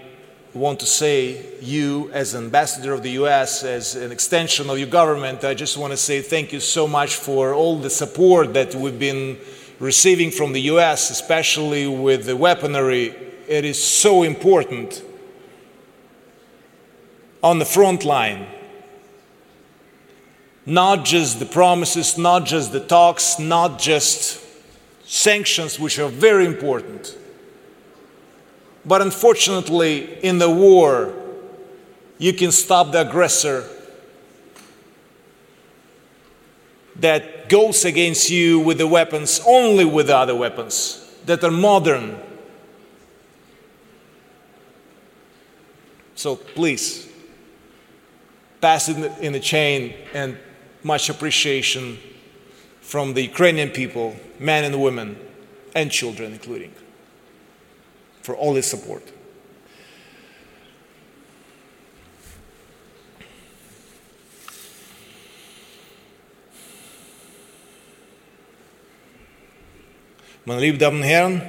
want 0.54 0.82
to 0.82 0.86
say, 0.86 1.46
you 1.62 2.10
as 2.12 2.36
ambassador 2.36 2.94
of 2.94 3.04
the 3.04 3.12
US, 3.12 3.64
as 3.64 3.96
an 3.96 4.12
extension 4.12 4.70
of 4.70 4.78
your 4.78 4.90
government, 4.90 5.44
I 5.46 5.54
just 5.54 5.78
want 5.78 5.92
to 5.92 5.98
say 5.98 6.22
thank 6.22 6.52
you 6.52 6.60
so 6.60 6.88
much 6.88 7.16
for 7.16 7.54
all 7.54 7.78
the 7.78 7.90
support 7.90 8.54
that 8.54 8.76
we've 8.76 9.00
been 9.00 9.38
receiving 9.80 10.30
from 10.30 10.52
the 10.52 10.62
US, 10.74 11.10
especially 11.10 11.88
with 11.88 12.26
the 12.26 12.36
weaponry. 12.36 13.16
It 13.48 13.64
is 13.64 13.82
so 13.82 14.24
important 14.24 15.02
on 17.42 17.60
the 17.60 17.66
front 17.66 18.04
line. 18.04 18.48
Not 20.66 21.06
just 21.06 21.40
the 21.40 21.46
promises, 21.46 22.18
not 22.18 22.46
just 22.46 22.72
the 22.72 22.82
talks, 22.82 23.40
not 23.40 23.80
just 23.80 24.40
sanctions, 25.06 25.80
which 25.80 25.98
are 25.98 26.10
very 26.10 26.46
important. 26.46 27.18
But 28.86 29.02
unfortunately, 29.02 30.24
in 30.24 30.40
the 30.40 30.50
war, 30.50 31.14
you 32.18 32.34
can 32.34 32.52
stop 32.52 32.92
the 32.92 33.02
aggressor 33.02 33.68
that 36.96 37.50
goes 37.50 37.86
against 37.86 38.30
you 38.30 38.60
with 38.60 38.78
the 38.78 38.88
weapons, 38.88 39.42
only 39.46 39.86
with 39.86 40.08
the 40.08 40.18
other 40.18 40.36
weapons 40.36 40.98
that 41.26 41.44
are 41.44 41.52
modern. 41.52 42.18
So 46.16 46.36
please, 46.36 47.10
pass 48.62 48.90
it 48.90 48.98
in 49.20 49.34
the 49.34 49.40
chain 49.40 49.96
and 50.14 50.38
much 50.84 51.10
appreciation 51.10 51.98
from 52.82 53.14
the 53.14 53.24
Ukrainian 53.24 53.70
people, 53.70 54.16
men 54.40 54.64
and 54.64 54.82
women, 54.82 55.18
and 55.74 55.92
children, 55.92 56.34
including, 56.34 56.74
for 58.22 58.36
all 58.36 58.56
his 58.56 58.66
support. 58.66 59.04
Meine 70.46 70.60
lieben 70.60 70.80
Damen 70.80 71.04
Herren, 71.04 71.42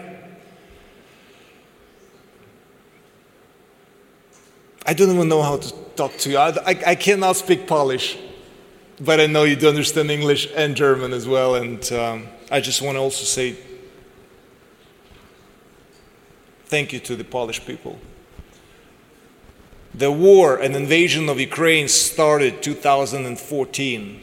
I 4.85 4.95
don't 4.95 5.15
even 5.15 5.29
know 5.29 5.43
how 5.43 5.57
to 5.57 5.73
talk 5.97 6.17
to 6.19 6.31
you. 6.31 6.37
I, 6.37 6.51
I, 6.51 6.83
I, 6.89 6.95
cannot 6.95 7.37
speak 7.37 7.67
Polish, 7.67 8.19
but 9.01 9.19
I 9.19 9.27
know 9.27 9.45
you 9.45 9.57
do 9.57 9.69
understand 9.69 10.11
English 10.11 10.49
and 10.55 10.77
German 10.77 11.13
as 11.13 11.27
well. 11.27 11.55
And 11.55 11.91
um, 11.93 12.29
I 12.51 12.61
just 12.61 12.83
want 12.83 12.97
to 12.97 13.01
also 13.01 13.25
say 13.25 13.57
thank 16.73 16.91
you 16.91 16.99
to 16.99 17.15
the 17.17 17.25
Polish 17.25 17.63
people. 17.67 17.99
The 19.93 20.11
war 20.11 20.57
and 20.57 20.75
invasion 20.75 21.29
of 21.29 21.39
Ukraine 21.39 21.87
started 21.87 22.63
2014. 22.63 24.23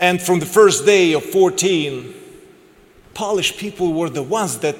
And 0.00 0.22
from 0.22 0.40
the 0.40 0.46
first 0.46 0.86
day 0.86 1.12
of 1.12 1.24
14, 1.26 2.14
Polish 3.12 3.58
people 3.58 3.92
were 3.92 4.08
the 4.08 4.22
ones 4.22 4.60
that 4.60 4.76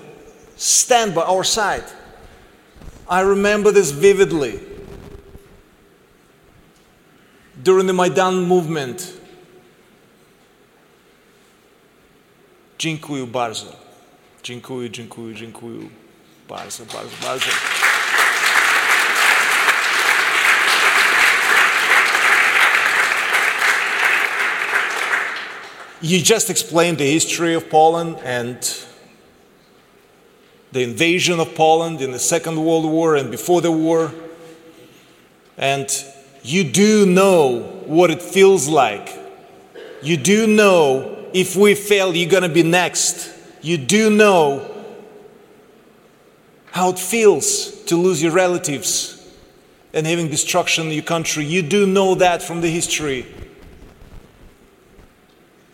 stand 0.56 1.14
by 1.14 1.24
our 1.24 1.44
side. 1.44 1.84
I 3.06 3.20
remember 3.20 3.70
this 3.70 3.90
vividly. 3.90 4.60
During 7.62 7.86
the 7.86 7.92
Maidan 7.92 8.44
movement, 8.44 9.17
Dziękuję 12.78 13.26
bardzo. 13.26 13.66
Dziękuję, 14.42 14.90
dziękuję, 14.90 15.34
dziękuję. 15.34 15.78
Bardzo, 16.48 16.84
bardzo, 16.84 17.16
bardzo. 17.22 17.46
You 26.02 26.18
just 26.18 26.50
explained 26.50 26.98
the 26.98 27.12
history 27.12 27.56
of 27.56 27.64
Poland 27.68 28.18
and 28.24 28.86
the 30.72 30.82
invasion 30.82 31.40
of 31.40 31.54
Poland 31.54 32.00
in 32.00 32.12
the 32.12 32.18
Second 32.18 32.58
World 32.58 32.84
War 32.84 33.16
and 33.16 33.30
before 33.30 33.60
the 33.60 33.72
war. 33.72 34.12
And 35.56 36.04
you 36.44 36.62
do 36.62 37.04
know 37.04 37.62
what 37.86 38.10
it 38.10 38.22
feels 38.22 38.68
like. 38.68 39.10
You 40.00 40.16
do 40.16 40.46
know 40.46 41.17
if 41.32 41.56
we 41.56 41.74
fail, 41.74 42.14
you're 42.14 42.30
going 42.30 42.42
to 42.42 42.48
be 42.48 42.62
next. 42.62 43.32
You 43.62 43.78
do 43.78 44.10
know 44.10 44.74
how 46.70 46.90
it 46.90 46.98
feels 46.98 47.70
to 47.84 47.96
lose 47.96 48.22
your 48.22 48.32
relatives 48.32 49.14
and 49.92 50.06
having 50.06 50.28
destruction 50.28 50.86
in 50.86 50.92
your 50.92 51.02
country. 51.02 51.44
You 51.44 51.62
do 51.62 51.86
know 51.86 52.14
that 52.16 52.42
from 52.42 52.60
the 52.60 52.68
history. 52.68 53.26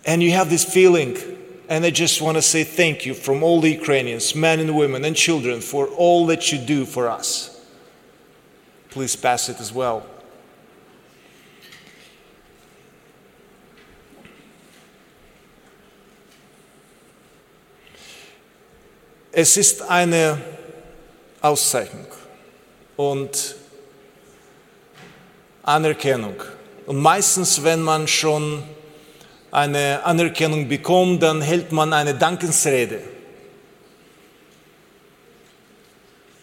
And 0.07 0.23
you 0.23 0.33
have 0.33 0.51
this 0.51 0.65
feeling. 0.65 1.17
And 1.69 1.85
I 1.85 1.91
just 1.91 2.21
want 2.21 2.37
to 2.37 2.43
say 2.43 2.63
thank 2.63 3.07
you 3.07 3.15
from 3.15 3.43
all 3.43 3.61
the 3.61 3.71
Ukrainians, 3.71 4.35
men 4.35 4.61
and 4.61 4.77
women 4.77 5.05
and 5.05 5.17
children, 5.17 5.61
for 5.61 5.89
all 5.89 6.27
that 6.27 6.53
you 6.53 6.59
do 6.59 6.85
for 6.85 7.09
us. 7.09 7.51
Please 8.91 9.17
pass 9.17 9.49
it 9.49 9.61
as 9.61 9.73
well. 9.73 10.07
Es 19.37 19.57
ist 19.57 19.83
eine 19.83 20.41
Auszeichnung 21.41 22.07
und 22.97 23.57
Anerkennung. 25.65 26.37
Und 26.87 27.01
meistens, 27.01 27.65
wenn 27.65 27.83
man 27.83 28.07
schon 28.07 28.63
eine 29.51 30.05
Anerkennung 30.05 30.69
bekommt, 30.69 31.25
dann 31.25 31.43
hält 31.43 31.73
man 31.73 31.93
eine 31.93 32.15
Dankensrede. 32.15 33.01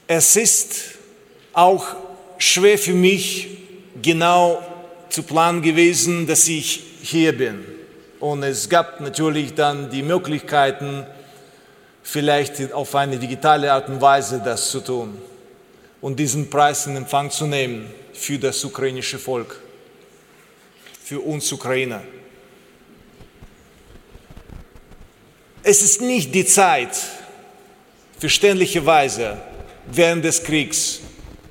Es 0.05 0.35
ist 0.35 0.95
auch 1.53 1.95
schwer 2.39 2.77
für 2.77 2.93
mich 2.93 3.57
genau 4.01 4.61
zu 5.07 5.23
planen 5.23 5.61
gewesen, 5.61 6.27
dass 6.27 6.45
ich 6.49 6.83
hier 7.03 7.37
bin. 7.37 7.63
Und 8.19 8.43
es 8.43 8.67
gab 8.67 8.99
natürlich 8.99 9.53
dann 9.53 9.89
die 9.89 10.03
Möglichkeiten, 10.03 11.05
vielleicht 12.03 12.73
auf 12.73 12.95
eine 12.95 13.17
digitale 13.17 13.71
Art 13.71 13.89
und 13.89 14.01
Weise 14.01 14.41
das 14.43 14.71
zu 14.71 14.81
tun 14.81 15.17
und 16.01 16.19
diesen 16.19 16.49
Preis 16.49 16.87
in 16.87 16.95
Empfang 16.95 17.29
zu 17.29 17.45
nehmen 17.45 17.91
für 18.13 18.37
das 18.37 18.63
ukrainische 18.63 19.19
Volk, 19.19 19.61
für 21.03 21.19
uns 21.19 21.51
Ukrainer. 21.51 22.01
Es 25.63 25.81
ist 25.83 26.01
nicht 26.01 26.33
die 26.33 26.45
Zeit, 26.45 26.97
verständlicherweise 28.17 29.37
während 29.91 30.25
des 30.25 30.43
Kriegs, 30.43 31.01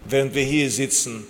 während 0.04 0.34
wir 0.34 0.42
hier 0.42 0.70
sitzen, 0.70 1.26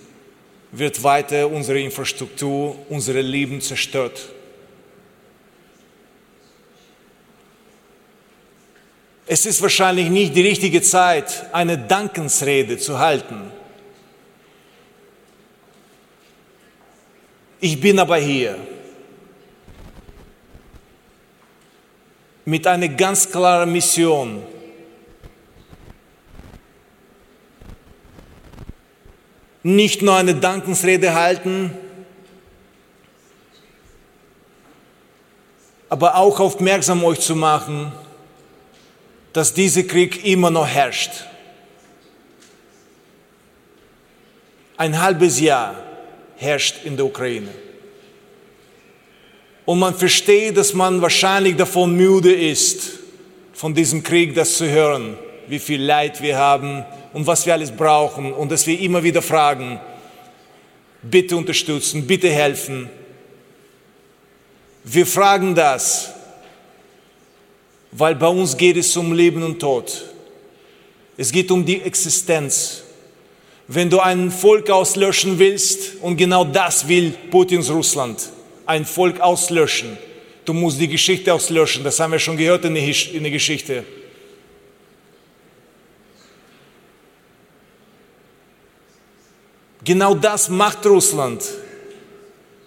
wird 0.71 1.03
weiter 1.03 1.47
unsere 1.47 1.79
Infrastruktur, 1.79 2.75
unsere 2.89 3.21
Leben 3.21 3.61
zerstört. 3.61 4.29
Es 9.33 9.45
ist 9.45 9.61
wahrscheinlich 9.61 10.09
nicht 10.09 10.35
die 10.35 10.41
richtige 10.41 10.81
Zeit, 10.81 11.45
eine 11.53 11.77
Dankensrede 11.77 12.77
zu 12.77 12.99
halten. 12.99 13.49
Ich 17.61 17.79
bin 17.79 17.97
aber 17.97 18.17
hier 18.17 18.57
mit 22.43 22.67
einer 22.67 22.89
ganz 22.89 23.31
klaren 23.31 23.71
Mission. 23.71 24.43
Nicht 29.63 30.01
nur 30.01 30.17
eine 30.17 30.35
Dankensrede 30.35 31.13
halten, 31.13 31.71
aber 35.87 36.17
auch 36.17 36.37
aufmerksam 36.41 37.01
euch 37.05 37.21
zu 37.21 37.37
machen, 37.37 37.93
dass 39.33 39.53
dieser 39.53 39.83
Krieg 39.83 40.25
immer 40.25 40.49
noch 40.49 40.67
herrscht. 40.67 41.11
Ein 44.77 44.99
halbes 45.01 45.39
Jahr 45.39 45.75
herrscht 46.37 46.83
in 46.83 46.97
der 46.97 47.05
Ukraine. 47.05 47.49
Und 49.65 49.79
man 49.79 49.95
versteht, 49.95 50.57
dass 50.57 50.73
man 50.73 51.01
wahrscheinlich 51.01 51.55
davon 51.55 51.95
müde 51.95 52.33
ist, 52.33 52.99
von 53.53 53.73
diesem 53.73 54.01
Krieg 54.01 54.33
das 54.33 54.57
zu 54.57 54.67
hören, 54.67 55.17
wie 55.47 55.59
viel 55.59 55.81
Leid 55.81 56.21
wir 56.21 56.37
haben 56.37 56.83
und 57.13 57.27
was 57.27 57.45
wir 57.45 57.53
alles 57.53 57.71
brauchen 57.71 58.33
und 58.33 58.51
dass 58.51 58.65
wir 58.65 58.79
immer 58.79 59.03
wieder 59.03 59.21
fragen, 59.21 59.79
bitte 61.03 61.37
unterstützen, 61.37 62.07
bitte 62.07 62.29
helfen. 62.29 62.89
Wir 64.83 65.05
fragen 65.05 65.53
das, 65.53 66.13
weil 67.91 68.15
bei 68.15 68.27
uns 68.27 68.55
geht 68.55 68.77
es 68.77 68.95
um 68.95 69.13
Leben 69.13 69.43
und 69.43 69.59
Tod. 69.59 70.05
Es 71.17 71.31
geht 71.31 71.51
um 71.51 71.65
die 71.65 71.81
Existenz. 71.81 72.83
Wenn 73.67 73.89
du 73.89 73.99
ein 73.99 74.31
Volk 74.31 74.69
auslöschen 74.69 75.37
willst, 75.39 75.95
und 76.01 76.17
genau 76.17 76.43
das 76.43 76.87
will 76.87 77.13
Putins 77.29 77.69
Russland, 77.69 78.29
ein 78.65 78.85
Volk 78.85 79.19
auslöschen, 79.19 79.97
du 80.45 80.53
musst 80.53 80.79
die 80.79 80.87
Geschichte 80.87 81.33
auslöschen, 81.33 81.83
das 81.83 81.99
haben 81.99 82.11
wir 82.11 82.19
schon 82.19 82.37
gehört 82.37 82.65
in 82.65 82.73
der 82.75 83.31
Geschichte. 83.31 83.83
Genau 89.83 90.13
das 90.15 90.49
macht 90.49 90.85
Russland. 90.85 91.43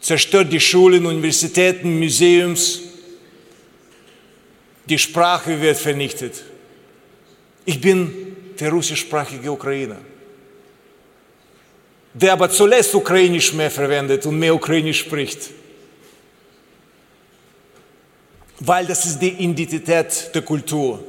Zerstört 0.00 0.52
die 0.52 0.60
Schulen, 0.60 1.06
Universitäten, 1.06 1.98
Museums, 1.98 2.80
die 4.86 4.98
Sprache 4.98 5.60
wird 5.60 5.76
vernichtet. 5.76 6.44
Ich 7.64 7.80
bin 7.80 8.36
der 8.58 8.70
russischsprachige 8.70 9.50
Ukrainer, 9.50 9.98
der 12.12 12.32
aber 12.32 12.50
zuletzt 12.50 12.94
Ukrainisch 12.94 13.52
mehr 13.52 13.70
verwendet 13.70 14.26
und 14.26 14.38
mehr 14.38 14.54
Ukrainisch 14.54 15.00
spricht. 15.00 15.50
Weil 18.60 18.86
das 18.86 19.04
ist 19.04 19.18
die 19.18 19.30
Identität 19.30 20.30
der 20.34 20.42
Kultur. 20.42 21.04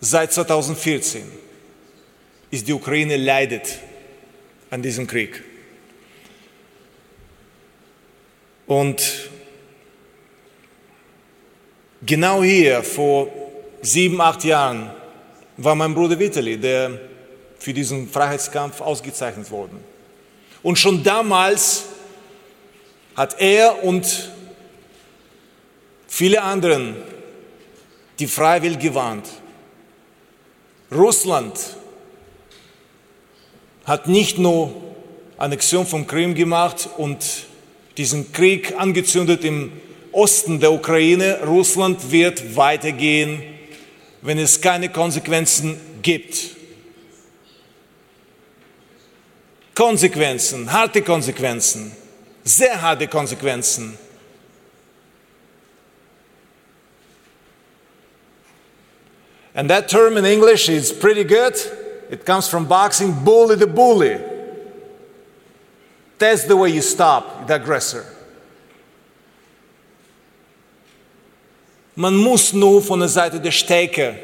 Seit 0.00 0.32
2014 0.32 1.22
ist 2.50 2.66
die 2.66 2.72
Ukraine 2.72 3.16
leidet 3.16 3.78
an 4.70 4.82
diesem 4.82 5.06
Krieg. 5.06 5.42
Und 8.70 9.02
genau 12.06 12.40
hier, 12.40 12.84
vor 12.84 13.26
sieben, 13.82 14.20
acht 14.20 14.44
Jahren, 14.44 14.92
war 15.56 15.74
mein 15.74 15.92
Bruder 15.92 16.16
Vitali, 16.16 16.56
der 16.56 17.00
für 17.58 17.72
diesen 17.72 18.08
Freiheitskampf 18.08 18.80
ausgezeichnet 18.80 19.50
wurde. 19.50 19.72
Und 20.62 20.78
schon 20.78 21.02
damals 21.02 21.86
hat 23.16 23.40
er 23.40 23.82
und 23.82 24.30
viele 26.06 26.40
anderen 26.40 26.94
die 28.20 28.28
Freiwillig 28.28 28.78
gewarnt. 28.78 29.28
Russland 30.92 31.58
hat 33.84 34.06
nicht 34.06 34.38
nur 34.38 34.72
Annexion 35.38 35.84
von 35.84 36.06
Krim 36.06 36.36
gemacht 36.36 36.88
und 36.98 37.49
diesen 38.00 38.32
Krieg 38.32 38.72
angezündet 38.78 39.44
im 39.44 39.72
Osten 40.10 40.58
der 40.58 40.72
Ukraine. 40.72 41.40
Russland 41.44 42.10
wird 42.10 42.56
weitergehen, 42.56 43.42
wenn 44.22 44.38
es 44.38 44.62
keine 44.62 44.88
Konsequenzen 44.88 45.78
gibt. 46.00 46.56
Konsequenzen, 49.74 50.72
harte 50.72 51.02
Konsequenzen, 51.02 51.92
sehr 52.42 52.80
harte 52.80 53.06
Konsequenzen. 53.06 53.98
And 59.52 59.68
that 59.68 59.88
term 59.88 60.16
in 60.16 60.24
English 60.24 60.70
is 60.70 60.90
pretty 60.90 61.24
good. 61.24 61.54
It 62.10 62.24
comes 62.24 62.48
from 62.48 62.66
boxing, 62.66 63.12
bully 63.24 63.56
the 63.56 63.66
bully. 63.66 64.29
That's 66.20 66.46
the 66.46 66.54
way 66.54 66.68
you 66.68 66.82
stop 66.82 67.48
the 67.48 67.54
aggressor. 67.54 68.04
Man 71.96 72.14
muss 72.14 72.52
nur 72.52 72.82
von 72.82 73.00
der 73.00 73.08
Seite 73.08 73.40
der 73.40 73.50
Stärke 73.50 74.18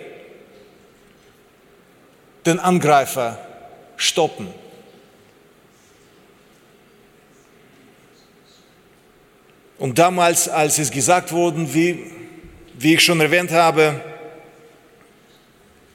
den 2.45 2.61
Angreifer 2.61 3.39
stoppen. 3.97 4.49
Und 9.79 9.99
damals, 9.99 10.49
als 10.49 10.79
es 10.79 10.91
gesagt 10.91 11.33
wurde, 11.33 11.73
wie, 11.73 12.13
wie 12.79 12.95
ich 12.95 13.03
schon 13.03 13.21
erwähnt 13.21 13.53
habe, 13.53 14.01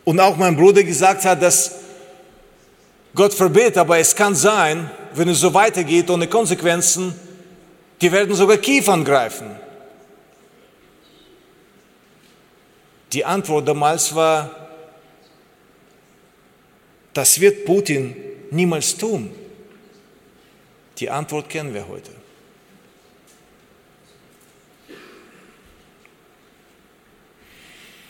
und 0.03 0.19
auch 0.19 0.35
mein 0.35 0.57
Bruder 0.57 0.83
gesagt 0.83 1.25
hat, 1.25 1.43
dass 1.43 1.75
Gott 3.13 3.35
verbet, 3.35 3.77
aber 3.77 3.99
es 3.99 4.15
kann 4.15 4.33
sein, 4.33 4.89
wenn 5.13 5.29
es 5.29 5.39
so 5.39 5.53
weitergeht 5.53 6.09
ohne 6.09 6.27
Konsequenzen, 6.27 7.13
die 8.01 8.11
werden 8.11 8.35
sogar 8.35 8.57
Kiew 8.57 8.89
angreifen. 8.89 9.55
Die 13.13 13.25
Antwort 13.25 13.67
damals 13.67 14.15
war, 14.15 14.69
das 17.13 17.39
wird 17.39 17.65
Putin 17.65 18.15
niemals 18.51 18.97
tun. 18.97 19.31
Die 20.97 21.09
Antwort 21.09 21.49
kennen 21.49 21.73
wir 21.73 21.87
heute. 21.87 22.11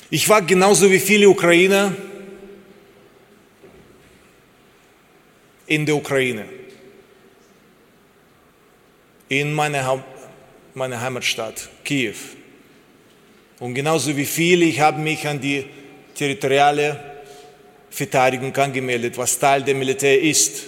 Ich 0.10 0.28
war 0.28 0.41
genauso 0.41 0.91
wie 0.91 0.99
viele 0.99 1.30
Ukrainer 1.30 1.95
in 5.68 5.86
der 5.86 5.95
Ukraine, 5.95 6.45
in 9.31 9.53
meiner, 9.53 10.03
meiner 10.73 10.99
Heimatstadt 10.99 11.69
Kiew. 11.85 12.15
Und 13.59 13.73
genauso 13.75 14.17
wie 14.17 14.25
viele, 14.25 14.65
ich 14.65 14.81
habe 14.81 14.99
mich 14.99 15.25
an 15.25 15.39
die 15.39 15.63
territoriale 16.15 16.99
Verteidigung 17.89 18.53
angemeldet, 18.57 19.17
was 19.17 19.39
Teil 19.39 19.63
der 19.63 19.75
Militär 19.75 20.21
ist, 20.21 20.63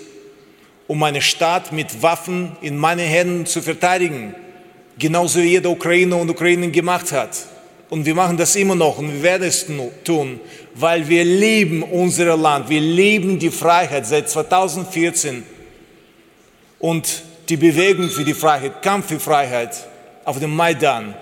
um 0.88 0.98
meine 0.98 1.22
Stadt 1.22 1.74
mit 1.74 2.02
Waffen 2.02 2.56
in 2.62 2.78
meinen 2.78 3.06
Händen 3.06 3.46
zu 3.46 3.62
verteidigen, 3.62 4.34
genauso 4.98 5.42
wie 5.42 5.50
jeder 5.50 5.70
Ukrainer 5.70 6.16
und 6.16 6.30
Ukrainin 6.30 6.72
gemacht 6.72 7.12
hat. 7.12 7.38
Und 7.90 8.06
wir 8.06 8.16
machen 8.16 8.38
das 8.38 8.56
immer 8.56 8.76
noch 8.76 8.98
und 8.98 9.12
wir 9.12 9.24
werden 9.24 9.44
es 9.44 9.66
tun, 10.06 10.40
weil 10.74 11.10
wir 11.10 11.26
lieben 11.26 11.84
unser 11.84 12.38
Land, 12.38 12.70
wir 12.70 12.80
lieben 12.80 13.40
die 13.40 13.52
Freiheit 13.52 14.08
seit 14.08 14.30
2014 14.30 15.44
und 16.80 17.24
die 17.50 17.58
Bewegung 17.58 18.10
für 18.10 18.24
die 18.24 18.34
Freiheit, 18.34 18.82
Kampf 18.82 19.08
für 19.08 19.20
Freiheit 19.20 19.88
auf 20.24 20.40
dem 20.40 20.56
Maidan. 20.56 21.14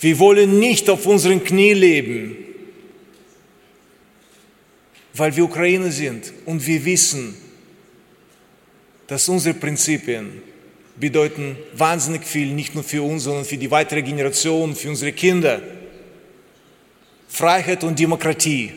Wir 0.00 0.18
wollen 0.18 0.58
nicht 0.58 0.88
auf 0.90 1.06
unseren 1.06 1.42
Knie 1.42 1.72
leben, 1.72 2.36
weil 5.14 5.34
wir 5.34 5.44
Ukrainer 5.44 5.90
sind 5.90 6.32
und 6.44 6.64
wir 6.66 6.84
wissen, 6.84 7.36
dass 9.08 9.28
unsere 9.28 9.54
Prinzipien 9.54 10.42
bedeuten 10.96 11.56
wahnsinnig 11.74 12.24
viel, 12.24 12.52
nicht 12.52 12.74
nur 12.74 12.84
für 12.84 13.02
uns, 13.02 13.24
sondern 13.24 13.44
für 13.44 13.56
die 13.56 13.70
weitere 13.70 14.02
Generation, 14.02 14.74
für 14.74 14.90
unsere 14.90 15.12
Kinder. 15.12 15.62
Freiheit 17.28 17.84
und 17.84 17.98
Demokratie. 17.98 18.72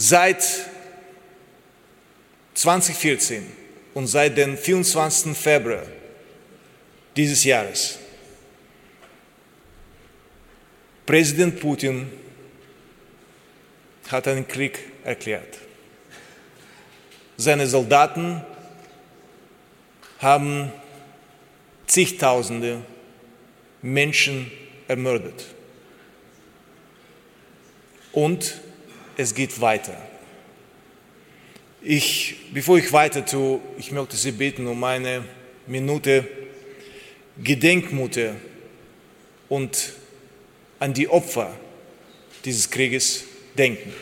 Seit 0.00 0.44
2014 2.54 3.44
und 3.94 4.06
seit 4.06 4.36
dem 4.38 4.56
24. 4.56 5.36
Februar 5.36 5.82
dieses 7.16 7.42
Jahres 7.42 7.98
Präsident 11.04 11.58
Putin 11.58 12.12
hat 14.08 14.28
einen 14.28 14.46
Krieg 14.46 14.78
erklärt. 15.02 15.58
Seine 17.36 17.66
Soldaten 17.66 18.40
haben 20.20 20.72
zigtausende 21.88 22.82
Menschen 23.82 24.52
ermordet. 24.86 25.46
Und 28.12 28.60
es 29.18 29.34
geht 29.34 29.60
weiter. 29.60 30.00
Ich, 31.82 32.36
bevor 32.54 32.78
ich 32.78 32.92
weiter 32.92 33.26
tue, 33.26 33.60
ich 33.76 33.90
möchte 33.90 34.16
Sie 34.16 34.32
bitten 34.32 34.66
um 34.66 34.82
eine 34.84 35.24
Minute 35.66 36.26
Gedenkmute 37.42 38.36
und 39.48 39.92
an 40.78 40.94
die 40.94 41.08
Opfer 41.08 41.54
dieses 42.44 42.70
Krieges 42.70 43.24
denken. 43.56 43.92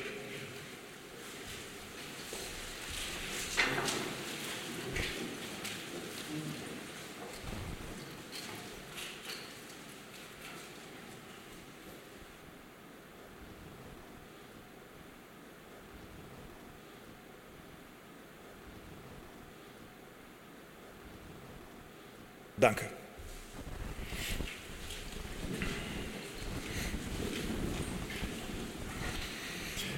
Danke. 22.59 22.87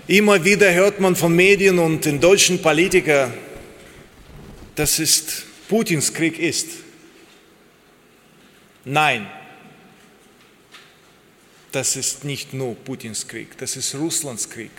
Immer 0.08 0.42
wieder 0.42 0.72
hört 0.72 1.00
man 1.00 1.14
von 1.14 1.36
Medien 1.36 1.78
und 1.78 2.04
den 2.04 2.18
deutschen 2.18 2.60
Politikern, 2.62 3.32
dass 4.74 4.98
es 4.98 5.42
Putins 5.68 6.12
Krieg 6.12 6.38
ist. 6.38 6.68
Nein, 8.84 9.28
das 11.72 11.94
ist 11.94 12.24
nicht 12.24 12.54
nur 12.54 12.74
Putins 12.74 13.28
Krieg, 13.28 13.56
das 13.58 13.76
ist 13.76 13.94
Russlands 13.94 14.48
Krieg. 14.48 14.70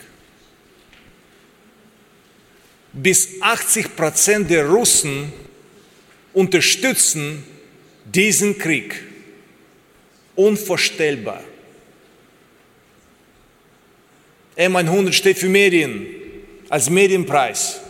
Bis 2.92 3.40
80 3.40 3.96
Prozent 3.96 4.50
der 4.50 4.68
Russen 4.68 5.32
unterstützen 6.34 7.44
diesen 8.14 8.58
Krieg. 8.58 9.04
Unvorstellbar. 10.36 11.44
M100 14.58 15.14
steht 15.14 15.38
für 15.38 15.50
Medien, 15.50 16.06
als 16.70 16.90
Medienpreis. 16.90 17.82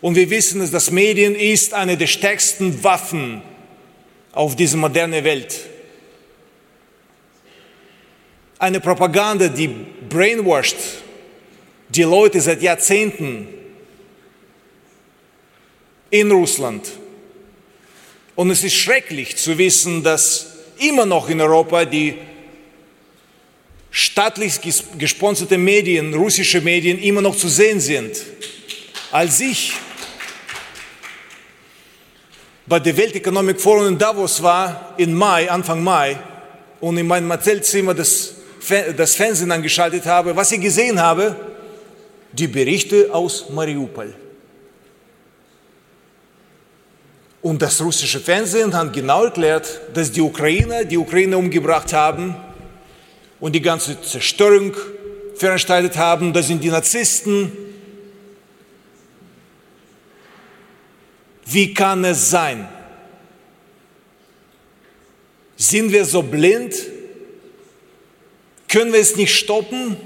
Und 0.00 0.16
wir 0.16 0.28
wissen, 0.30 0.60
dass 0.60 0.70
das 0.70 0.90
Medien 0.90 1.34
ist 1.34 1.72
eine 1.74 1.96
der 1.96 2.06
stärksten 2.06 2.82
Waffen 2.82 3.42
auf 4.32 4.56
dieser 4.56 4.76
modernen 4.76 5.24
Welt. 5.24 5.60
Eine 8.58 8.80
Propaganda, 8.80 9.48
die 9.48 9.68
brainwashed 10.08 10.76
die 11.88 12.02
Leute 12.02 12.40
seit 12.40 12.62
Jahrzehnten 12.62 13.46
in 16.10 16.30
Russland 16.30 16.90
und 18.36 18.50
es 18.50 18.64
ist 18.64 18.74
schrecklich 18.74 19.36
zu 19.36 19.56
wissen, 19.58 20.02
dass 20.02 20.46
immer 20.78 21.06
noch 21.06 21.28
in 21.28 21.40
Europa 21.40 21.84
die 21.84 22.14
staatlich 23.90 24.60
gesponserte 24.98 25.56
Medien, 25.56 26.12
russische 26.14 26.60
Medien, 26.60 26.98
immer 26.98 27.22
noch 27.22 27.36
zu 27.36 27.48
sehen 27.48 27.78
sind. 27.78 28.16
Als 29.12 29.38
ich 29.40 29.72
bei 32.66 32.80
der 32.80 32.96
Welteconomic 32.96 33.60
Forum 33.60 33.86
in 33.86 33.98
Davos 33.98 34.42
war, 34.42 34.94
im 34.96 35.14
Mai, 35.14 35.48
Anfang 35.48 35.82
Mai, 35.82 36.18
und 36.80 36.98
in 36.98 37.06
meinem 37.06 37.32
Hotelzimmer 37.32 37.94
das, 37.94 38.34
das 38.96 39.14
Fernsehen 39.14 39.52
angeschaltet 39.52 40.06
habe, 40.06 40.34
was 40.34 40.50
ich 40.50 40.60
gesehen 40.60 41.00
habe, 41.00 41.36
die 42.32 42.48
Berichte 42.48 43.08
aus 43.12 43.48
Mariupol. 43.50 44.14
Und 47.44 47.60
das 47.60 47.78
russische 47.82 48.20
Fernsehen 48.20 48.72
hat 48.72 48.94
genau 48.94 49.24
erklärt, 49.24 49.68
dass 49.92 50.10
die 50.10 50.22
Ukrainer 50.22 50.82
die 50.86 50.96
Ukraine 50.96 51.36
umgebracht 51.36 51.92
haben 51.92 52.34
und 53.38 53.52
die 53.52 53.60
ganze 53.60 54.00
Zerstörung 54.00 54.74
veranstaltet 55.34 55.98
haben. 55.98 56.32
Das 56.32 56.46
sind 56.46 56.64
die 56.64 56.70
Narzissten. 56.70 57.52
Wie 61.44 61.74
kann 61.74 62.02
es 62.06 62.30
sein? 62.30 62.66
Sind 65.54 65.92
wir 65.92 66.06
so 66.06 66.22
blind? 66.22 66.74
Können 68.68 68.90
wir 68.90 69.00
es 69.00 69.16
nicht 69.16 69.34
stoppen? 69.34 69.98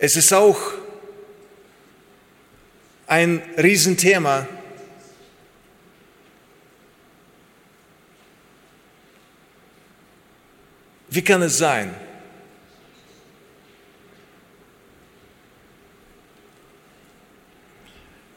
Es 0.00 0.14
ist 0.14 0.32
auch 0.32 0.58
ein 3.08 3.42
Riesenthema. 3.56 4.46
Wie 11.10 11.22
kann 11.22 11.42
es 11.42 11.58
sein, 11.58 11.92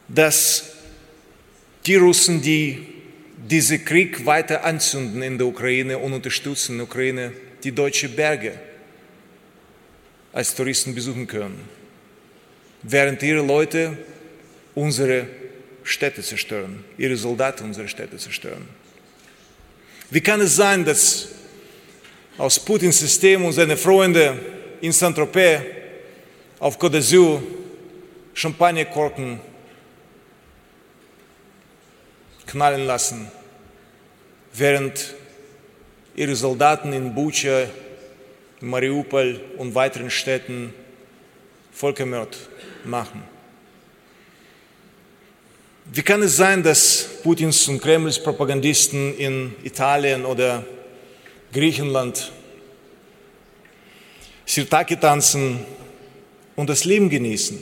dass 0.07 0.71
die 1.85 1.95
Russen, 1.95 2.41
die 2.41 2.87
diesen 3.37 3.85
Krieg 3.85 4.25
weiter 4.25 4.63
anzünden 4.63 5.21
in 5.21 5.37
der 5.37 5.45
Ukraine 5.45 5.99
und 5.99 6.13
unterstützen 6.13 6.71
in 6.71 6.77
der 6.79 6.87
Ukraine, 6.87 7.33
die 7.63 7.71
deutschen 7.71 8.15
Berge 8.15 8.70
als 10.33 10.55
Touristen 10.55 10.95
besuchen 10.95 11.27
können, 11.27 11.67
während 12.83 13.21
ihre 13.23 13.45
Leute 13.45 13.97
unsere 14.75 15.27
Städte 15.83 16.21
zerstören, 16.21 16.83
ihre 16.97 17.15
Soldaten 17.17 17.65
unsere 17.65 17.87
Städte 17.87 18.17
zerstören. 18.17 18.67
Wie 20.09 20.21
kann 20.21 20.41
es 20.41 20.55
sein, 20.55 20.85
dass 20.85 21.29
aus 22.37 22.59
Putins 22.59 22.99
System 22.99 23.45
und 23.45 23.53
seine 23.53 23.77
Freunde 23.77 24.37
in 24.81 24.91
Saint-Tropez 24.91 25.61
auf 26.59 26.77
Côte 26.79 26.97
d'Azur 26.97 27.41
Champagnerkorken 28.33 29.39
knallen 32.47 32.85
lassen, 32.85 33.31
während 34.53 35.13
ihre 36.15 36.35
Soldaten 36.35 36.93
in 36.93 37.13
Bucha 37.13 37.67
Mariupol 38.61 39.41
und 39.57 39.75
weiteren 39.75 40.09
Städten 40.09 40.73
Völkermord 41.71 42.37
machen. 42.85 43.23
Wie 45.93 46.03
kann 46.03 46.21
es 46.21 46.37
sein, 46.37 46.63
dass 46.63 47.07
Putins 47.23 47.67
und 47.67 47.81
Kremls 47.81 48.21
Propagandisten 48.21 49.17
in 49.17 49.55
Italien 49.63 50.25
oder 50.25 50.63
Griechenland 51.51 52.31
Sirtaki 54.45 54.95
tanzen 54.95 55.65
und 56.55 56.69
das 56.69 56.85
Leben 56.85 57.09
genießen? 57.09 57.59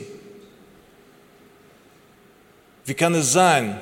Wie 2.84 2.94
kann 2.94 3.14
es 3.14 3.32
sein, 3.32 3.80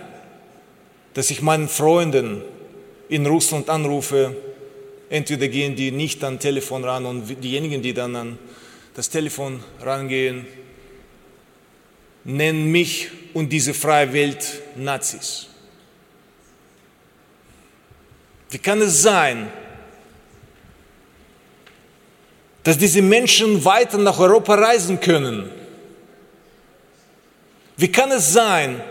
dass 1.15 1.31
ich 1.31 1.43
meinen 1.43 1.69
Freunden 1.69 2.43
in 3.09 3.27
Russland 3.27 3.69
anrufe 3.69 4.37
Entweder 5.11 5.49
gehen 5.49 5.75
die 5.75 5.91
nicht 5.91 6.23
an 6.23 6.39
Telefon 6.39 6.85
ran 6.85 7.07
und 7.07 7.43
diejenigen, 7.43 7.83
die 7.83 7.95
dann 7.95 8.15
an 8.15 8.39
das 8.95 9.09
Telefon 9.09 9.63
rangehen, 9.81 10.47
nennen 12.25 12.71
mich 12.71 13.09
und 13.33 13.51
diese 13.51 13.73
freie 13.73 14.13
Welt 14.13 14.63
Nazis. 14.77 15.49
Wie 18.51 18.59
kann 18.59 18.81
es 18.81 19.03
sein, 19.03 19.51
dass 22.63 22.77
diese 22.77 23.01
Menschen 23.01 23.65
weiter 23.65 23.99
nach 23.99 24.19
Europa 24.19 24.55
reisen 24.55 25.01
können? 25.01 25.51
Wie 27.77 27.91
kann 27.91 28.11
es 28.11 28.33
sein, 28.33 28.83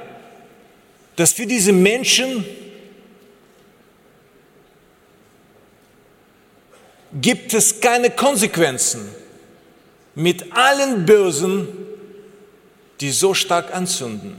dass 1.15 1.34
für 1.34 1.45
diese 1.45 1.73
Menschen 1.73 2.45
gibt 7.22 7.53
es 7.53 7.80
keine 7.80 8.10
Konsequenzen 8.10 9.10
mit 10.15 10.52
allen 10.53 11.06
Bösen, 11.06 11.68
die 12.99 13.11
so 13.11 13.34
stark 13.34 13.73
anzünden? 13.73 14.35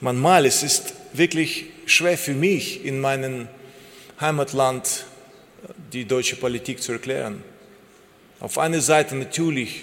Manchmal 0.00 0.46
es 0.46 0.62
ist 0.62 0.94
wirklich 1.12 1.66
schwer 1.86 2.16
für 2.16 2.34
mich 2.34 2.84
in 2.84 3.00
meinem 3.00 3.48
Heimatland 4.20 5.06
die 5.92 6.04
deutsche 6.04 6.36
Politik 6.36 6.80
zu 6.80 6.92
erklären. 6.92 7.42
Auf 8.40 8.58
einer 8.58 8.80
Seite 8.80 9.16
natürlich 9.16 9.82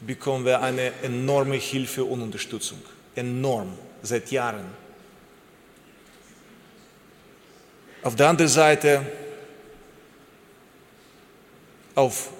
bekommen 0.00 0.46
wir 0.46 0.62
eine 0.62 0.92
enorme 1.02 1.56
Hilfe 1.56 2.04
und 2.04 2.22
Unterstützung. 2.22 2.78
Enorm, 3.14 3.76
seit 4.02 4.30
Jahren. 4.30 4.64
Auf 8.02 8.16
der 8.16 8.28
anderen 8.28 8.50
Seite 8.50 9.06
auf 11.94 12.30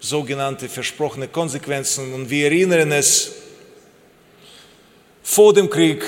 sogenannte 0.00 0.68
versprochene 0.68 1.28
Konsequenzen. 1.28 2.12
Und 2.12 2.28
wir 2.28 2.46
erinnern 2.46 2.92
es, 2.92 3.32
vor 5.22 5.54
dem 5.54 5.70
Krieg, 5.70 6.04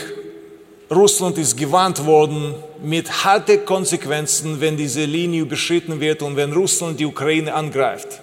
Russland 0.91 1.39
ist 1.39 1.57
gewarnt 1.57 2.05
worden 2.05 2.55
mit 2.83 3.25
harten 3.25 3.65
Konsequenzen, 3.65 4.61
wenn 4.61 4.77
diese 4.77 5.05
Linie 5.05 5.43
überschritten 5.43 6.01
wird 6.01 6.23
und 6.23 6.37
wenn 6.37 6.53
Russland 6.53 7.01
die 7.01 7.07
Ukraine 7.07 7.53
angreift. 7.53 8.21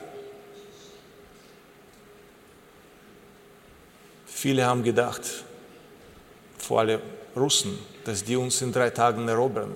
Viele 4.26 4.66
haben 4.66 4.84
gedacht, 4.84 5.22
vor 6.58 6.80
allem 6.80 7.02
Russen, 7.36 7.78
dass 8.04 8.24
die 8.24 8.36
uns 8.36 8.62
in 8.62 8.72
drei 8.72 8.90
Tagen 8.90 9.28
erobern. 9.28 9.74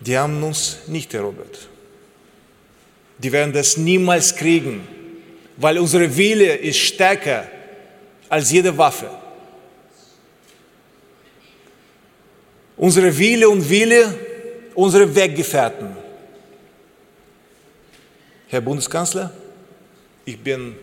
Die 0.00 0.16
haben 0.16 0.42
uns 0.42 0.78
nicht 0.86 1.12
erobert. 1.14 1.68
Die 3.18 3.30
werden 3.30 3.52
das 3.52 3.76
niemals 3.76 4.34
kriegen, 4.34 4.86
weil 5.56 5.78
unsere 5.78 6.16
Wille 6.16 6.56
ist 6.56 6.78
stärker 6.78 7.46
als 8.28 8.50
jede 8.50 8.76
Waffe. 8.76 9.10
Unsere 12.76 13.16
Wille 13.16 13.48
und 13.48 13.68
Wille, 13.68 14.18
unsere 14.74 15.14
Weggefährten 15.14 16.00
Herr 18.50 18.60
Bundeskanzler, 18.62 19.32
ich 20.24 20.36
bin, 20.36 20.74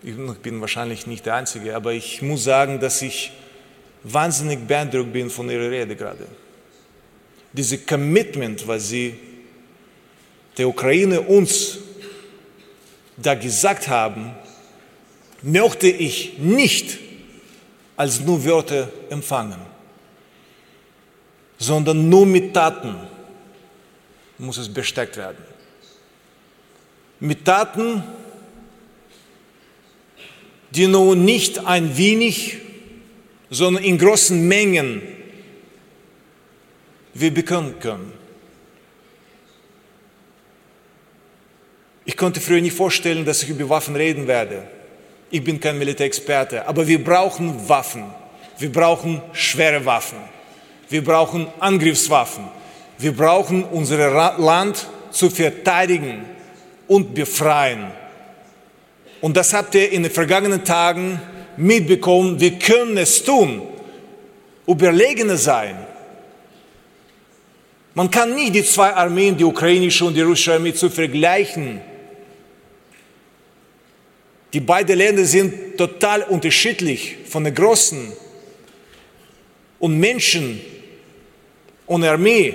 ich 0.00 0.14
bin 0.14 0.60
wahrscheinlich 0.60 1.08
nicht 1.08 1.26
der 1.26 1.34
Einzige, 1.34 1.74
aber 1.74 1.92
ich 1.92 2.22
muss 2.22 2.44
sagen, 2.44 2.78
dass 2.78 3.02
ich 3.02 3.32
wahnsinnig 4.04 4.60
beeindruckt 4.64 5.12
bin 5.12 5.28
von 5.28 5.50
Ihrer 5.50 5.68
Rede 5.72 5.96
gerade. 5.96 6.24
Diese 7.52 7.78
Commitment, 7.78 8.66
was 8.66 8.88
Sie 8.88 9.14
der 10.56 10.68
Ukraine 10.68 11.20
uns 11.20 11.78
da 13.16 13.34
gesagt 13.34 13.88
haben, 13.88 14.32
möchte 15.42 15.88
ich 15.88 16.38
nicht 16.38 16.98
als 17.96 18.20
nur 18.20 18.44
Wörter 18.44 18.90
empfangen, 19.10 19.60
sondern 21.58 22.08
nur 22.08 22.26
mit 22.26 22.54
Taten 22.54 22.96
muss 24.38 24.58
es 24.58 24.68
bestärkt 24.68 25.16
werden. 25.16 25.44
Mit 27.20 27.44
Taten, 27.44 28.02
die 30.70 30.86
nun 30.86 31.24
nicht 31.24 31.64
ein 31.64 31.96
wenig, 31.96 32.56
sondern 33.50 33.84
in 33.84 33.98
großen 33.98 34.48
Mengen 34.48 35.02
wir 37.14 37.32
bekommen 37.32 37.78
können. 37.80 38.12
Ich 42.04 42.16
konnte 42.16 42.40
früher 42.40 42.60
nicht 42.60 42.76
vorstellen, 42.76 43.24
dass 43.24 43.42
ich 43.42 43.50
über 43.50 43.68
Waffen 43.68 43.94
reden 43.94 44.26
werde. 44.26 44.64
Ich 45.30 45.42
bin 45.42 45.60
kein 45.60 45.78
Militärexperte, 45.78 46.66
aber 46.66 46.86
wir 46.86 47.02
brauchen 47.02 47.68
Waffen. 47.68 48.04
Wir 48.58 48.70
brauchen 48.70 49.22
schwere 49.32 49.84
Waffen. 49.84 50.18
Wir 50.88 51.02
brauchen 51.02 51.46
Angriffswaffen. 51.58 52.44
Wir 52.98 53.12
brauchen 53.16 53.64
unser 53.64 54.36
Land 54.38 54.86
zu 55.10 55.30
verteidigen 55.30 56.24
und 56.86 57.14
befreien. 57.14 57.92
Und 59.20 59.36
das 59.36 59.54
habt 59.54 59.74
ihr 59.74 59.90
in 59.90 60.02
den 60.02 60.12
vergangenen 60.12 60.64
Tagen 60.64 61.20
mitbekommen. 61.56 62.40
Wir 62.40 62.58
können 62.58 62.96
es 62.98 63.22
tun. 63.24 63.62
Überlegene 64.66 65.36
sein. 65.36 65.76
Man 67.94 68.10
kann 68.10 68.34
nicht 68.34 68.54
die 68.54 68.64
zwei 68.64 68.92
Armeen, 68.94 69.36
die 69.36 69.44
ukrainische 69.44 70.04
und 70.04 70.14
die 70.14 70.22
russische 70.22 70.54
Armee, 70.54 70.72
zu 70.72 70.88
vergleichen. 70.88 71.80
Die 74.52 74.60
beiden 74.60 74.96
Länder 74.96 75.24
sind 75.24 75.76
total 75.76 76.22
unterschiedlich 76.22 77.16
von 77.26 77.44
der 77.44 77.52
Großen 77.52 78.12
und 79.78 79.98
Menschen 79.98 80.60
und 81.86 82.04
Armee. 82.04 82.54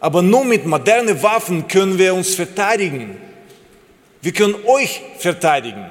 Aber 0.00 0.22
nur 0.22 0.44
mit 0.44 0.64
modernen 0.66 1.22
Waffen 1.22 1.68
können 1.68 1.98
wir 1.98 2.14
uns 2.14 2.34
verteidigen. 2.34 3.16
Wir 4.22 4.32
können 4.32 4.54
euch 4.66 5.02
verteidigen. 5.18 5.86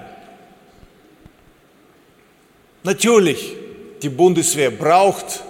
Natürlich, 2.84 3.54
die 4.02 4.10
Bundeswehr 4.10 4.72
braucht 4.72 5.44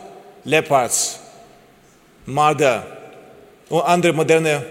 Leopards, 0.44 1.19
Marder 2.30 2.86
und 3.70 3.82
andere 3.82 4.14
moderne 4.14 4.66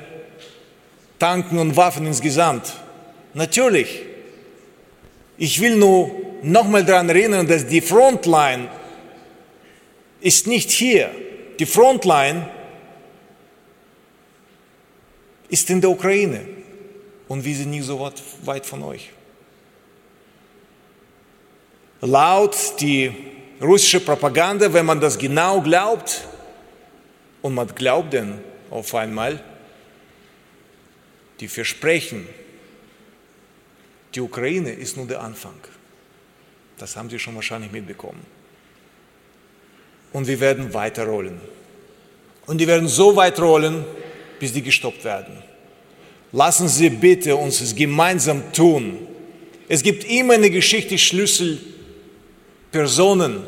Tanken 1.19 1.59
und 1.59 1.77
Waffen 1.77 2.07
insgesamt. 2.07 2.73
Natürlich. 3.35 4.03
Ich 5.37 5.61
will 5.61 5.77
nur 5.77 6.11
nochmal 6.43 6.85
daran 6.85 7.09
erinnern, 7.09 7.47
dass 7.47 7.67
die 7.67 7.81
Frontline 7.81 8.69
ist 10.21 10.47
nicht 10.47 10.71
hier. 10.71 11.11
Die 11.59 11.67
Frontline 11.67 12.49
ist 15.49 15.69
in 15.71 15.81
der 15.81 15.91
Ukraine 15.91 16.41
und 17.29 17.45
wir 17.45 17.55
sind 17.55 17.71
nicht 17.71 17.85
so 17.85 18.11
weit 18.45 18.67
von 18.67 18.83
euch. 18.83 19.11
Laut 22.01 22.57
die 22.81 23.13
russische 23.61 24.01
Propaganda, 24.01 24.73
wenn 24.73 24.87
man 24.87 25.01
das 25.01 25.19
genau 25.19 25.61
glaubt, 25.61 26.29
und 27.43 27.55
man 27.55 27.69
glaubt 27.75 28.13
denn 28.13 28.39
auf 28.71 28.95
einmal, 28.95 29.43
die 31.41 31.49
versprechen, 31.49 32.27
die 34.15 34.21
Ukraine 34.21 34.71
ist 34.73 34.97
nur 34.97 35.07
der 35.07 35.21
Anfang. 35.21 35.59
Das 36.79 36.97
haben 36.97 37.11
Sie 37.11 37.19
schon 37.19 37.35
wahrscheinlich 37.35 37.71
mitbekommen. 37.71 38.25
Und 40.13 40.27
wir 40.27 40.41
werden 40.41 40.73
weiterrollen. 40.73 41.39
Und 42.47 42.57
die 42.59 42.67
werden 42.67 42.89
so 42.89 43.15
weit 43.15 43.39
rollen, 43.41 43.85
bis 44.41 44.55
die 44.55 44.63
gestoppt 44.63 45.05
werden. 45.05 45.43
Lassen 46.33 46.67
Sie 46.69 46.89
bitte 46.91 47.37
uns 47.37 47.61
es 47.61 47.75
gemeinsam 47.75 48.53
tun. 48.53 49.07
Es 49.69 49.83
gibt 49.83 50.05
immer 50.05 50.35
eine 50.35 50.51
Geschichte 50.51 50.97
Schlüsselpersonen 50.97 53.43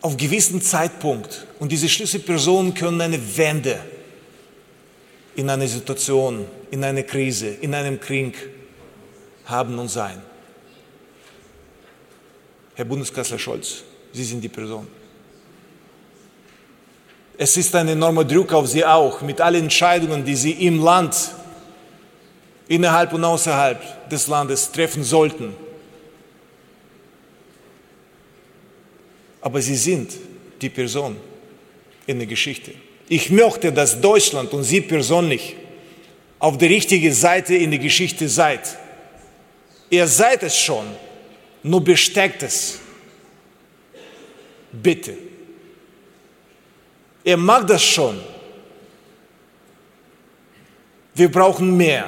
auf 0.00 0.16
gewissen 0.16 0.62
Zeitpunkt 0.62 1.46
und 1.60 1.70
diese 1.70 1.88
Schlüsselpersonen 1.88 2.74
können 2.74 3.00
eine 3.00 3.36
Wende 3.36 3.78
in 5.36 5.48
einer 5.48 5.68
Situation, 5.68 6.46
in 6.70 6.82
einer 6.82 7.02
Krise, 7.02 7.48
in 7.48 7.74
einem 7.74 8.00
Krieg 8.00 8.34
haben 9.44 9.78
und 9.78 9.88
sein. 9.88 10.20
Herr 12.74 12.84
Bundeskanzler 12.86 13.38
Scholz, 13.38 13.84
Sie 14.12 14.24
sind 14.24 14.40
die 14.40 14.48
Person. 14.48 14.86
Es 17.36 17.56
ist 17.56 17.74
ein 17.74 17.88
enormer 17.88 18.24
Druck 18.24 18.52
auf 18.52 18.66
sie 18.66 18.84
auch, 18.84 19.20
mit 19.20 19.40
allen 19.40 19.64
Entscheidungen, 19.64 20.24
die 20.24 20.34
sie 20.34 20.52
im 20.66 20.82
Land, 20.82 21.30
innerhalb 22.68 23.12
und 23.12 23.24
außerhalb 23.24 24.08
des 24.08 24.26
Landes 24.26 24.72
treffen 24.72 25.04
sollten. 25.04 25.54
Aber 29.40 29.62
sie 29.62 29.76
sind 29.76 30.12
die 30.60 30.68
Person 30.68 31.16
in 32.10 32.18
der 32.18 32.26
Geschichte. 32.26 32.72
Ich 33.08 33.30
möchte, 33.30 33.72
dass 33.72 34.00
Deutschland 34.00 34.52
und 34.52 34.64
Sie 34.64 34.80
persönlich 34.80 35.56
auf 36.38 36.58
der 36.58 36.70
richtigen 36.70 37.12
Seite 37.12 37.54
in 37.54 37.70
der 37.70 37.80
Geschichte 37.80 38.28
seid. 38.28 38.78
Ihr 39.90 40.06
seid 40.06 40.42
es 40.42 40.56
schon, 40.56 40.86
nur 41.62 41.82
besteckt 41.82 42.42
es. 42.42 42.78
Bitte. 44.72 45.16
Er 47.24 47.36
mag 47.36 47.66
das 47.66 47.82
schon. 47.82 48.20
Wir 51.14 51.30
brauchen 51.30 51.76
mehr. 51.76 52.06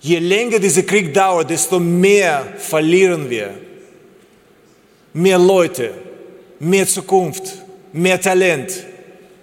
Je 0.00 0.18
länger 0.18 0.58
dieser 0.58 0.84
Krieg 0.84 1.12
dauert, 1.12 1.50
desto 1.50 1.78
mehr 1.78 2.54
verlieren 2.56 3.28
wir. 3.28 3.54
Mehr 5.12 5.38
Leute, 5.38 5.92
mehr 6.58 6.86
Zukunft, 6.86 7.62
mehr 7.92 8.20
Talent, 8.20 8.86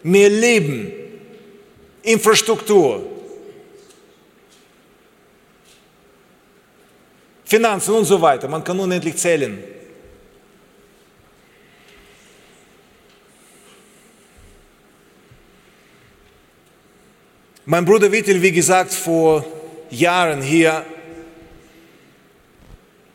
mehr 0.03 0.30
Leben, 0.30 0.91
Infrastruktur, 2.03 3.06
Finanzen 7.45 7.95
und 7.95 8.06
so 8.06 8.22
weiter. 8.22 8.48
Man 8.48 8.64
kann 8.64 8.80
unendlich 8.80 9.15
zählen. 9.15 9.57
Mein 17.65 17.84
Bruder 17.84 18.10
Wittel, 18.11 18.41
wie 18.41 18.52
gesagt, 18.52 18.94
vor 18.94 19.45
Jahren 19.90 20.41
hier 20.41 20.86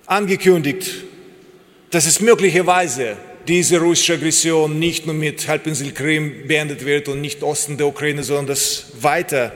angekündigt, 0.06 1.04
dass 1.90 2.04
es 2.04 2.20
möglicherweise 2.20 3.16
diese 3.48 3.80
russische 3.80 4.14
Aggression 4.14 4.78
nicht 4.78 5.06
nur 5.06 5.14
mit 5.14 5.46
Halbinsel 5.48 5.92
Krim 5.92 6.46
beendet 6.46 6.84
wird 6.84 7.08
und 7.08 7.20
nicht 7.20 7.42
Osten 7.42 7.76
der 7.76 7.86
Ukraine, 7.86 8.22
sondern 8.22 8.46
das 8.46 8.86
weiter 9.00 9.52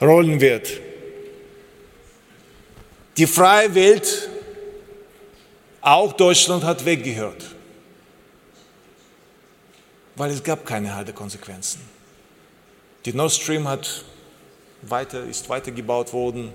rollen 0.00 0.40
wird. 0.40 0.80
Die 3.16 3.26
freie 3.26 3.74
Welt, 3.74 4.28
auch 5.80 6.12
Deutschland, 6.12 6.64
hat 6.64 6.84
weggehört, 6.84 7.44
weil 10.14 10.30
es 10.30 10.42
gab 10.42 10.64
keine 10.64 10.94
harte 10.94 11.12
Konsequenzen. 11.12 11.80
Die 13.04 13.12
Nord 13.12 13.32
Stream 13.32 13.66
hat 13.66 14.04
weiter, 14.82 15.24
ist 15.24 15.48
weitergebaut 15.48 16.12
worden 16.12 16.52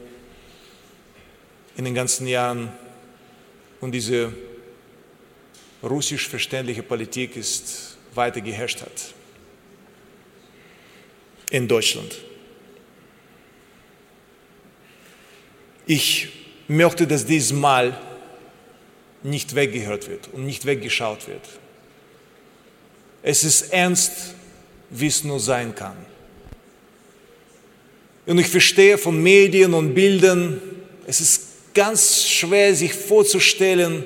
in 1.75 1.85
den 1.85 1.95
ganzen 1.95 2.27
Jahren 2.27 2.71
und 3.81 3.91
diese 3.91 4.31
russisch 5.83 6.27
verständliche 6.27 6.83
Politik 6.83 7.35
ist 7.35 7.97
weiter 8.13 8.41
geherrscht 8.41 8.81
hat 8.81 9.13
in 11.49 11.67
Deutschland. 11.67 12.17
Ich 15.85 16.29
möchte, 16.67 17.05
dass 17.05 17.25
diesmal 17.25 17.99
nicht 19.21 19.53
weggehört 19.53 20.09
wird 20.09 20.29
und 20.33 20.45
nicht 20.45 20.65
weggeschaut 20.65 21.27
wird. 21.27 21.47
Es 23.21 23.43
ist 23.43 23.73
ernst, 23.73 24.33
wie 24.89 25.07
es 25.07 25.23
nur 25.23 25.39
sein 25.39 25.75
kann. 25.75 25.95
Und 28.25 28.37
ich 28.37 28.47
verstehe 28.47 28.97
von 28.97 29.21
Medien 29.21 29.73
und 29.73 29.93
Bildern, 29.93 30.61
es 31.05 31.19
ist 31.19 31.73
ganz 31.73 32.25
schwer 32.25 32.73
sich 32.73 32.93
vorzustellen, 32.93 34.05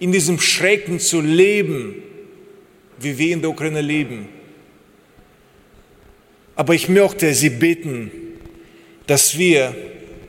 in 0.00 0.10
diesem 0.10 0.40
Schrecken 0.40 0.98
zu 0.98 1.20
leben, 1.20 2.02
wie 2.98 3.16
wir 3.16 3.32
in 3.32 3.40
der 3.40 3.50
Ukraine 3.50 3.82
leben. 3.82 4.28
Aber 6.56 6.74
ich 6.74 6.88
möchte 6.88 7.32
Sie 7.32 7.50
bitten, 7.50 8.10
dass 9.06 9.38
wir, 9.38 9.74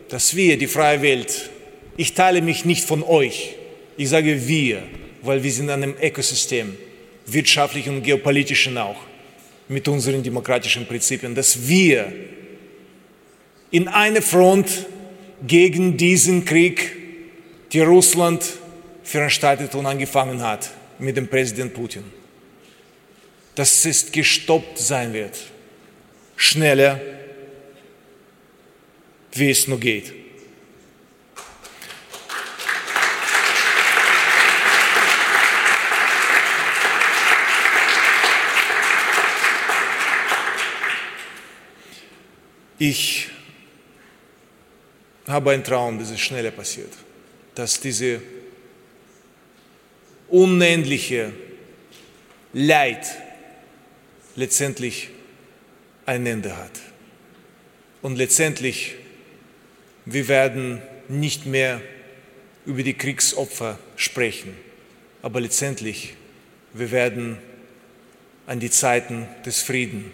dass 0.10 0.35
wir, 0.35 0.57
die 0.57 0.68
freie 0.68 1.02
Welt, 1.02 1.49
ich 1.98 2.14
teile 2.14 2.41
mich 2.41 2.65
nicht 2.65 2.85
von 2.85 3.03
euch, 3.03 3.56
ich 3.98 4.10
sage 4.10 4.48
wir, 4.48 4.84
weil 5.22 5.43
wir 5.43 5.52
sind 5.52 5.65
in 5.65 5.72
einem 5.72 5.95
Ökosystem, 6.02 6.76
wirtschaftlichen 7.26 7.98
und 7.98 8.03
geopolitischen 8.03 8.77
auch, 8.77 8.98
mit 9.68 9.88
unseren 9.88 10.22
demokratischen 10.22 10.85
Prinzipien, 10.85 11.34
dass 11.34 11.68
wir 11.68 12.11
in 13.72 13.88
eine 13.88 14.22
Front 14.22 14.85
gegen 15.48 15.95
diesen 15.95 16.43
Krieg, 16.43 16.95
die 17.72 17.80
Russland 17.80 18.43
veranstaltet 19.11 19.75
und 19.75 19.85
angefangen 19.85 20.41
hat 20.41 20.71
mit 20.97 21.17
dem 21.17 21.27
Präsident 21.27 21.73
Putin. 21.73 22.03
Dass 23.55 23.85
es 23.85 24.11
gestoppt 24.11 24.77
sein 24.79 25.11
wird. 25.13 25.38
Schneller, 26.38 26.99
wie 29.33 29.49
es 29.49 29.67
nur 29.67 29.79
geht. 29.79 30.13
Ich 42.79 43.27
habe 45.27 45.51
einen 45.51 45.63
Traum, 45.63 45.99
dass 45.99 46.09
es 46.09 46.19
schneller 46.19 46.49
passiert, 46.49 46.91
dass 47.53 47.79
diese 47.79 48.21
unendliche 50.31 51.33
Leid 52.53 53.05
letztendlich 54.35 55.09
ein 56.05 56.25
Ende 56.25 56.57
hat. 56.57 56.71
Und 58.01 58.15
letztendlich, 58.15 58.95
wir 60.05 60.27
werden 60.27 60.81
nicht 61.07 61.45
mehr 61.45 61.81
über 62.65 62.83
die 62.83 62.93
Kriegsopfer 62.93 63.77
sprechen, 63.95 64.55
aber 65.21 65.41
letztendlich, 65.41 66.15
wir 66.73 66.91
werden 66.91 67.37
an 68.47 68.59
die 68.59 68.71
Zeiten 68.71 69.27
des 69.45 69.61
Friedens, 69.61 70.05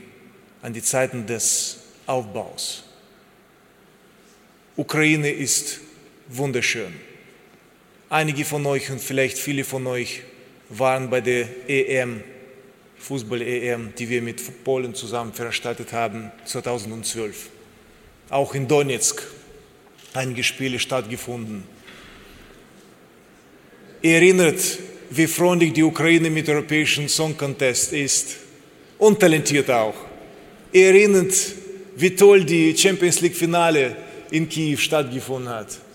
an 0.61 0.73
die 0.73 0.81
Zeiten 0.81 1.25
des 1.27 1.79
Aufbaus. 2.05 2.83
Ukraine 4.75 5.31
ist 5.31 5.79
wunderschön. 6.27 7.06
Einige 8.09 8.45
von 8.45 8.65
euch 8.65 8.89
und 8.89 9.01
vielleicht 9.01 9.37
viele 9.37 9.65
von 9.65 9.85
euch 9.85 10.21
waren 10.69 11.09
bei 11.09 11.19
der 11.19 11.45
EM, 11.67 12.23
Fußball-EM, 12.99 13.95
die 13.97 14.07
wir 14.07 14.21
mit 14.21 14.63
Polen 14.63 14.95
zusammen 14.95 15.33
veranstaltet 15.33 15.91
haben 15.91 16.31
2012. 16.45 17.49
Auch 18.29 18.55
in 18.55 18.65
Donetsk 18.65 19.21
einige 20.13 20.41
Spiele 20.41 20.79
stattgefunden. 20.79 21.63
Erinnert, 24.01 24.61
wie 25.09 25.27
freundlich 25.27 25.73
die 25.73 25.83
Ukraine 25.83 26.29
mit 26.29 26.47
dem 26.47 26.55
Europäischen 26.55 27.09
Song 27.09 27.35
Contest 27.37 27.91
ist 27.91 28.37
und 28.99 29.19
talentiert 29.19 29.69
auch. 29.69 29.95
Erinnert, 30.71 31.33
wie 31.97 32.15
toll 32.15 32.45
die 32.45 32.75
Champions 32.77 33.19
League 33.19 33.35
Finale 33.35 33.97
in 34.31 34.47
Kiew 34.47 34.77
stattgefunden 34.77 35.49
hat. 35.49 35.86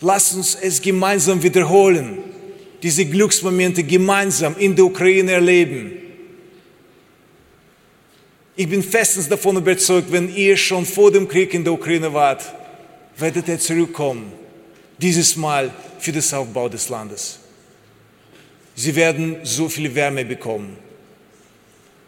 Lasst 0.00 0.34
uns 0.34 0.54
es 0.54 0.80
gemeinsam 0.80 1.42
wiederholen, 1.42 2.18
diese 2.82 3.04
Glücksmomente 3.04 3.82
gemeinsam 3.82 4.56
in 4.56 4.76
der 4.76 4.84
Ukraine 4.84 5.32
erleben. 5.32 5.92
Ich 8.54 8.68
bin 8.68 8.82
festens 8.82 9.28
davon 9.28 9.56
überzeugt, 9.56 10.10
wenn 10.10 10.34
ihr 10.34 10.56
schon 10.56 10.84
vor 10.84 11.10
dem 11.10 11.28
Krieg 11.28 11.54
in 11.54 11.64
der 11.64 11.72
Ukraine 11.72 12.12
wart, 12.12 12.44
werdet 13.16 13.48
ihr 13.48 13.58
zurückkommen, 13.58 14.32
dieses 14.98 15.36
Mal 15.36 15.72
für 15.98 16.12
den 16.12 16.22
Aufbau 16.32 16.68
des 16.68 16.88
Landes. 16.88 17.40
Sie 18.74 18.94
werden 18.94 19.36
so 19.42 19.68
viel 19.68 19.92
Wärme 19.94 20.24
bekommen. 20.24 20.76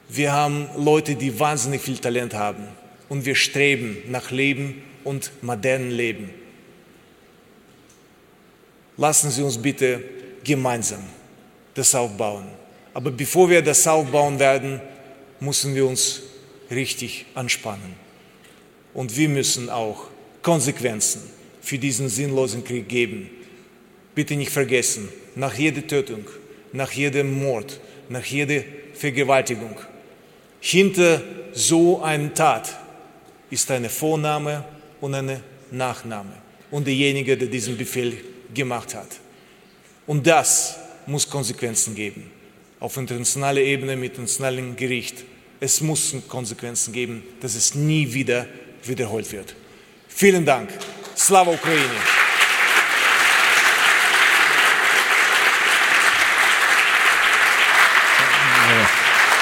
Wir 0.08 0.32
haben 0.32 0.68
Leute, 0.76 1.14
die 1.16 1.38
wahnsinnig 1.38 1.82
viel 1.82 1.98
Talent 1.98 2.34
haben 2.34 2.64
und 3.08 3.24
wir 3.24 3.34
streben 3.34 3.98
nach 4.08 4.30
Leben 4.30 4.82
und 5.04 5.30
modernen 5.42 5.90
Leben. 5.90 6.30
Lassen 9.00 9.32
Sie 9.32 9.42
uns 9.42 9.58
bitte 9.58 10.04
gemeinsam 10.44 11.02
das 11.74 11.92
aufbauen. 11.96 12.44
Aber 12.94 13.10
bevor 13.10 13.50
wir 13.50 13.62
das 13.62 13.84
aufbauen 13.88 14.38
werden, 14.38 14.80
müssen 15.40 15.74
wir 15.74 15.86
uns 15.86 16.22
richtig 16.70 17.26
anspannen. 17.34 17.94
Und 18.94 19.16
wir 19.16 19.28
müssen 19.28 19.68
auch 19.70 20.06
Konsequenzen 20.42 21.22
für 21.60 21.78
diesen 21.78 22.08
sinnlosen 22.08 22.62
Krieg 22.62 22.88
geben. 22.88 23.28
Bitte 24.14 24.36
nicht 24.36 24.52
vergessen, 24.52 25.08
nach 25.34 25.54
jeder 25.54 25.84
Tötung, 25.84 26.24
nach 26.72 26.92
jedem 26.92 27.42
Mord, 27.42 27.80
nach 28.08 28.24
jeder 28.24 28.62
Vergewaltigung 28.94 29.76
hinter 30.60 31.22
so 31.52 32.00
einer 32.02 32.32
Tat 32.34 32.76
ist 33.50 33.70
eine 33.70 33.88
Vorname 33.88 34.64
und 35.00 35.14
eine 35.14 35.40
Nachname 35.70 36.32
und 36.70 36.86
derjenige, 36.86 37.36
der 37.36 37.48
diesen 37.48 37.76
Befehl 37.76 38.18
gemacht 38.54 38.94
hat. 38.94 39.08
Und 40.06 40.26
das 40.26 40.76
muss 41.06 41.28
Konsequenzen 41.28 41.94
geben. 41.94 42.30
Auf 42.78 42.96
internationaler 42.96 43.60
Ebene 43.60 43.96
mit 43.96 44.12
internationalem 44.12 44.76
Gericht 44.76 45.24
Es 45.62 45.82
muss 45.82 46.14
Konsequenzen 46.26 46.92
geben, 46.92 47.22
dass 47.40 47.54
es 47.54 47.74
nie 47.74 48.14
wieder 48.14 48.46
wiederholt 48.82 49.30
wird. 49.30 49.54
Vielen 50.08 50.46
Dank. 50.46 50.70
Slava 51.14 51.50
Ukraini! 51.50 51.84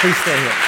Please 0.00 0.16
stay 0.20 0.30
here. 0.30 0.67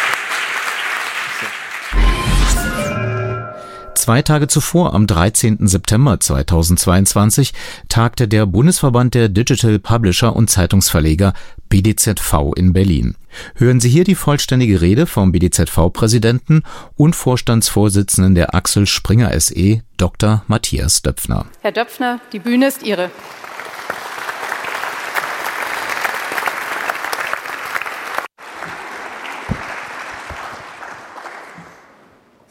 Zwei 4.01 4.23
Tage 4.23 4.49
zuvor, 4.49 4.95
am 4.95 5.07
13. 5.07 5.69
September 5.69 6.19
2022, 6.19 7.53
tagte 7.91 8.29
der 8.29 8.47
Bundesverband 8.47 9.13
der 9.13 9.29
Digital 9.29 9.79
Publisher 9.79 10.35
und 10.35 10.49
Zeitungsverleger 10.49 11.35
BDZV 11.69 12.55
in 12.57 12.73
Berlin. 12.73 13.15
Hören 13.57 13.79
Sie 13.79 13.91
hier 13.91 14.05
die 14.05 14.15
vollständige 14.15 14.81
Rede 14.81 15.05
vom 15.05 15.33
BDZV-Präsidenten 15.33 16.63
und 16.97 17.15
Vorstandsvorsitzenden 17.15 18.35
der 18.35 18.55
Axel 18.55 18.87
Springer 18.87 19.39
SE, 19.39 19.83
Dr. 19.99 20.45
Matthias 20.47 21.03
Döpfner. 21.03 21.45
Herr 21.61 21.73
Döpfner, 21.73 22.21
die 22.33 22.39
Bühne 22.39 22.69
ist 22.69 22.83
Ihre. 22.83 23.11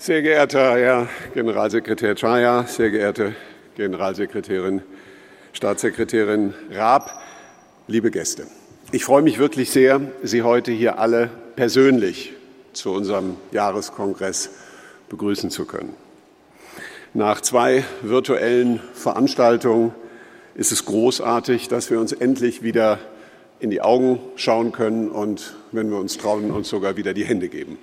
Sehr 0.01 0.21
geehrter 0.21 0.77
Herr 0.77 1.09
Generalsekretär 1.33 2.15
Chaya, 2.15 2.63
sehr 2.63 2.89
geehrte 2.89 3.35
Generalsekretärin, 3.75 4.81
Staatssekretärin 5.51 6.53
Raab, 6.71 7.21
liebe 7.87 8.09
Gäste. 8.09 8.47
Ich 8.93 9.03
freue 9.03 9.23
mich 9.23 9.39
wirklich 9.39 9.71
sehr, 9.71 9.99
Sie 10.23 10.41
heute 10.41 10.71
hier 10.71 10.99
alle 10.99 11.29
persönlich 11.57 12.31
zu 12.71 12.93
unserem 12.93 13.35
Jahreskongress 13.51 14.51
begrüßen 15.09 15.49
zu 15.49 15.65
können. 15.65 15.93
Nach 17.13 17.41
zwei 17.41 17.83
virtuellen 18.01 18.79
Veranstaltungen 18.93 19.93
ist 20.55 20.71
es 20.71 20.85
großartig, 20.85 21.67
dass 21.67 21.91
wir 21.91 21.99
uns 21.99 22.13
endlich 22.13 22.63
wieder 22.63 22.99
in 23.59 23.69
die 23.69 23.81
Augen 23.81 24.21
schauen 24.37 24.71
können 24.71 25.09
und, 25.09 25.57
wenn 25.73 25.89
wir 25.89 25.97
uns 25.97 26.17
trauen, 26.17 26.51
uns 26.51 26.69
sogar 26.69 26.95
wieder 26.95 27.13
die 27.13 27.25
Hände 27.25 27.49
geben. 27.49 27.77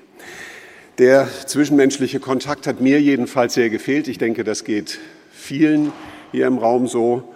Der 0.98 1.28
zwischenmenschliche 1.44 2.20
Kontakt 2.20 2.66
hat 2.66 2.80
mir 2.80 3.02
jedenfalls 3.02 3.52
sehr 3.52 3.68
gefehlt. 3.68 4.08
Ich 4.08 4.16
denke, 4.16 4.44
das 4.44 4.64
geht 4.64 4.98
vielen 5.30 5.92
hier 6.32 6.46
im 6.46 6.56
Raum 6.56 6.86
so. 6.86 7.34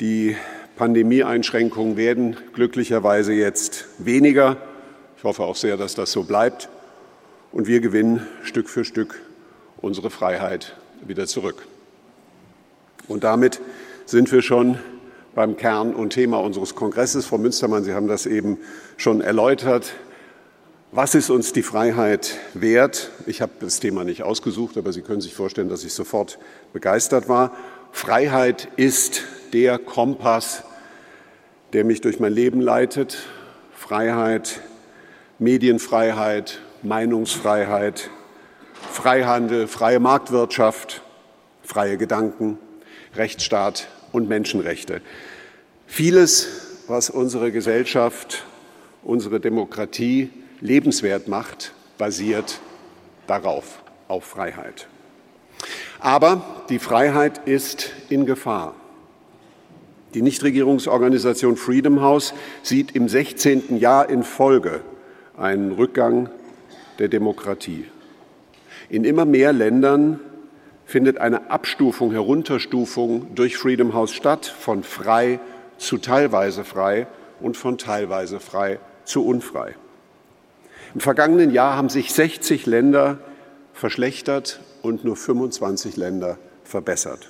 Die 0.00 0.34
Pandemieeinschränkungen 0.76 1.98
werden 1.98 2.38
glücklicherweise 2.54 3.34
jetzt 3.34 3.84
weniger. 3.98 4.56
Ich 5.18 5.24
hoffe 5.24 5.42
auch 5.42 5.56
sehr, 5.56 5.76
dass 5.76 5.94
das 5.94 6.10
so 6.10 6.22
bleibt. 6.22 6.70
Und 7.52 7.66
wir 7.66 7.80
gewinnen 7.80 8.26
Stück 8.42 8.70
für 8.70 8.86
Stück 8.86 9.20
unsere 9.82 10.08
Freiheit 10.08 10.74
wieder 11.06 11.26
zurück. 11.26 11.66
Und 13.08 13.24
damit 13.24 13.60
sind 14.06 14.32
wir 14.32 14.40
schon 14.40 14.78
beim 15.34 15.58
Kern 15.58 15.94
und 15.94 16.14
Thema 16.14 16.38
unseres 16.38 16.74
Kongresses. 16.74 17.26
Frau 17.26 17.36
Münstermann, 17.36 17.84
Sie 17.84 17.92
haben 17.92 18.08
das 18.08 18.24
eben 18.24 18.56
schon 18.96 19.20
erläutert. 19.20 19.92
Was 20.96 21.14
ist 21.14 21.28
uns 21.28 21.52
die 21.52 21.62
Freiheit 21.62 22.38
wert? 22.54 23.10
Ich 23.26 23.42
habe 23.42 23.52
das 23.60 23.80
Thema 23.80 24.02
nicht 24.02 24.22
ausgesucht, 24.22 24.78
aber 24.78 24.94
Sie 24.94 25.02
können 25.02 25.20
sich 25.20 25.34
vorstellen, 25.34 25.68
dass 25.68 25.84
ich 25.84 25.92
sofort 25.92 26.38
begeistert 26.72 27.28
war. 27.28 27.54
Freiheit 27.92 28.68
ist 28.76 29.22
der 29.52 29.76
Kompass, 29.78 30.64
der 31.74 31.84
mich 31.84 32.00
durch 32.00 32.18
mein 32.18 32.32
Leben 32.32 32.62
leitet. 32.62 33.18
Freiheit, 33.74 34.62
Medienfreiheit, 35.38 36.62
Meinungsfreiheit, 36.82 38.08
Freihandel, 38.90 39.66
freie 39.66 40.00
Marktwirtschaft, 40.00 41.02
freie 41.62 41.98
Gedanken, 41.98 42.56
Rechtsstaat 43.14 43.88
und 44.12 44.30
Menschenrechte. 44.30 45.02
Vieles, 45.86 46.48
was 46.86 47.10
unsere 47.10 47.52
Gesellschaft, 47.52 48.46
unsere 49.04 49.40
Demokratie 49.40 50.30
lebenswert 50.60 51.28
macht, 51.28 51.72
basiert 51.98 52.60
darauf, 53.26 53.82
auf 54.08 54.24
Freiheit. 54.24 54.88
Aber 55.98 56.64
die 56.68 56.78
Freiheit 56.78 57.46
ist 57.46 57.92
in 58.08 58.26
Gefahr. 58.26 58.74
Die 60.14 60.22
Nichtregierungsorganisation 60.22 61.56
Freedom 61.56 62.00
House 62.00 62.32
sieht 62.62 62.94
im 62.94 63.08
16. 63.08 63.78
Jahr 63.78 64.08
in 64.08 64.22
Folge 64.22 64.80
einen 65.36 65.72
Rückgang 65.72 66.30
der 66.98 67.08
Demokratie. 67.08 67.84
In 68.88 69.04
immer 69.04 69.24
mehr 69.24 69.52
Ländern 69.52 70.20
findet 70.84 71.18
eine 71.18 71.50
Abstufung, 71.50 72.12
Herunterstufung 72.12 73.34
durch 73.34 73.56
Freedom 73.56 73.92
House 73.92 74.12
statt, 74.12 74.46
von 74.46 74.84
frei 74.84 75.40
zu 75.76 75.98
teilweise 75.98 76.64
frei 76.64 77.08
und 77.40 77.56
von 77.56 77.76
teilweise 77.76 78.40
frei 78.40 78.78
zu 79.04 79.26
unfrei. 79.26 79.74
Im 80.96 81.00
vergangenen 81.00 81.50
Jahr 81.50 81.76
haben 81.76 81.90
sich 81.90 82.10
60 82.10 82.64
Länder 82.64 83.18
verschlechtert 83.74 84.60
und 84.80 85.04
nur 85.04 85.14
25 85.14 85.98
Länder 85.98 86.38
verbessert. 86.64 87.28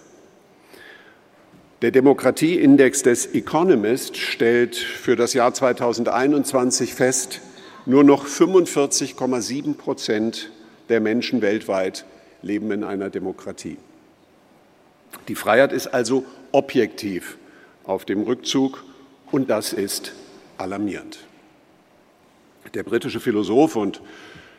Der 1.82 1.90
Demokratieindex 1.90 3.02
des 3.02 3.26
Economist 3.26 4.18
stellt 4.18 4.76
für 4.76 5.16
das 5.16 5.34
Jahr 5.34 5.52
2021 5.52 6.94
fest, 6.94 7.40
nur 7.86 8.04
noch 8.04 8.24
45,7 8.24 9.74
Prozent 9.74 10.52
der 10.88 11.00
Menschen 11.00 11.42
weltweit 11.42 12.04
leben 12.42 12.70
in 12.70 12.84
einer 12.84 13.10
Demokratie. 13.10 13.78
Die 15.26 15.34
Freiheit 15.34 15.72
ist 15.72 15.88
also 15.88 16.24
objektiv 16.52 17.36
auf 17.82 18.04
dem 18.04 18.22
Rückzug 18.22 18.84
und 19.32 19.50
das 19.50 19.72
ist 19.72 20.12
alarmierend. 20.56 21.25
Der 22.74 22.82
britische 22.82 23.20
Philosoph 23.20 23.76
und 23.76 24.00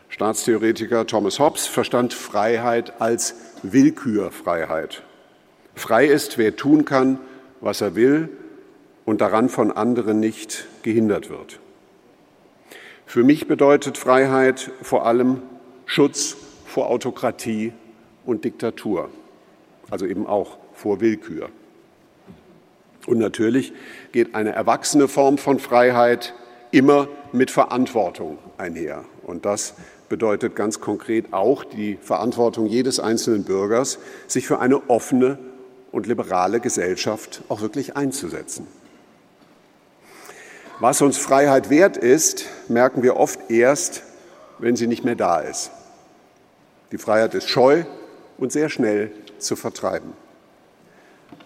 Staatstheoretiker 0.10 1.06
Thomas 1.06 1.40
Hobbes 1.40 1.68
verstand 1.68 2.14
Freiheit 2.14 3.02
als 3.02 3.36
Willkürfreiheit. 3.64 5.04
Frei 5.76 6.06
ist, 6.06 6.38
wer 6.38 6.56
tun 6.56 6.86
kann, 6.86 7.20
was 7.60 7.82
er 7.82 7.96
will 7.96 8.30
und 9.06 9.22
daran 9.22 9.50
von 9.50 9.72
anderen 9.72 10.20
nicht 10.20 10.68
gehindert 10.84 11.30
wird. 11.30 11.60
Für 13.06 13.24
mich 13.24 13.48
bedeutet 13.48 13.98
Freiheit 13.98 14.72
vor 14.82 15.06
allem 15.06 15.42
Schutz 15.86 16.36
vor 16.66 16.90
Autokratie 16.90 17.74
und 18.26 18.44
Diktatur, 18.44 19.10
also 19.90 20.06
eben 20.06 20.28
auch 20.28 20.58
vor 20.74 21.00
Willkür. 21.00 21.50
Und 23.06 23.20
natürlich 23.20 23.72
geht 24.12 24.36
eine 24.36 24.52
erwachsene 24.52 25.08
Form 25.08 25.38
von 25.38 25.60
Freiheit 25.60 26.34
immer 26.78 27.08
mit 27.32 27.50
Verantwortung 27.50 28.38
einher. 28.58 29.04
Und 29.24 29.46
das 29.46 29.74
bedeutet 30.10 30.56
ganz 30.56 30.80
konkret 30.80 31.34
auch 31.34 31.64
die 31.64 31.98
Verantwortung 32.00 32.68
jedes 32.68 33.00
einzelnen 33.00 33.44
Bürgers, 33.44 33.98
sich 34.28 34.46
für 34.46 34.60
eine 34.60 34.88
offene 34.90 35.40
und 35.92 36.06
liberale 36.06 36.60
Gesellschaft 36.60 37.42
auch 37.50 37.62
wirklich 37.62 37.98
einzusetzen. 37.98 38.68
Was 40.80 41.02
uns 41.02 41.18
Freiheit 41.18 41.72
wert 41.72 41.98
ist, 41.98 42.46
merken 42.68 43.02
wir 43.02 43.18
oft 43.18 43.50
erst, 43.50 44.04
wenn 44.60 44.76
sie 44.76 44.86
nicht 44.86 45.04
mehr 45.04 45.16
da 45.16 45.40
ist. 45.40 45.72
Die 46.92 47.00
Freiheit 47.00 47.34
ist 47.34 47.50
scheu 47.50 47.86
und 48.38 48.52
sehr 48.52 48.70
schnell 48.70 49.12
zu 49.40 49.56
vertreiben. 49.56 50.14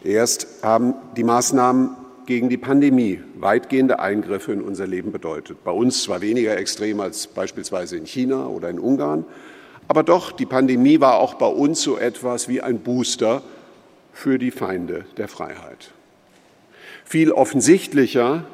Erst 0.03 0.47
haben 0.61 0.95
die 1.15 1.23
Maßnahmen 1.23 1.95
gegen 2.25 2.49
die 2.49 2.57
Pandemie 2.57 3.21
weitgehende 3.35 3.99
Eingriffe 3.99 4.51
in 4.51 4.61
unser 4.61 4.87
Leben 4.87 5.11
bedeutet. 5.11 5.63
Bei 5.63 5.71
uns 5.71 6.03
zwar 6.03 6.21
weniger 6.21 6.57
extrem 6.57 6.99
als 6.99 7.27
beispielsweise 7.27 7.97
in 7.97 8.05
China 8.05 8.47
oder 8.47 8.69
in 8.69 8.79
Ungarn, 8.79 9.25
aber 9.87 10.03
doch, 10.03 10.31
die 10.31 10.45
Pandemie 10.45 11.01
war 11.01 11.15
auch 11.15 11.33
bei 11.33 11.47
uns 11.47 11.81
so 11.81 11.97
etwas 11.97 12.47
wie 12.47 12.61
ein 12.61 12.79
Booster 12.79 13.41
für 14.13 14.39
die 14.39 14.51
Feinde 14.51 15.05
der 15.17 15.27
Freiheit. 15.27 15.91
Viel 17.03 17.31
offensichtlicher 17.31 18.45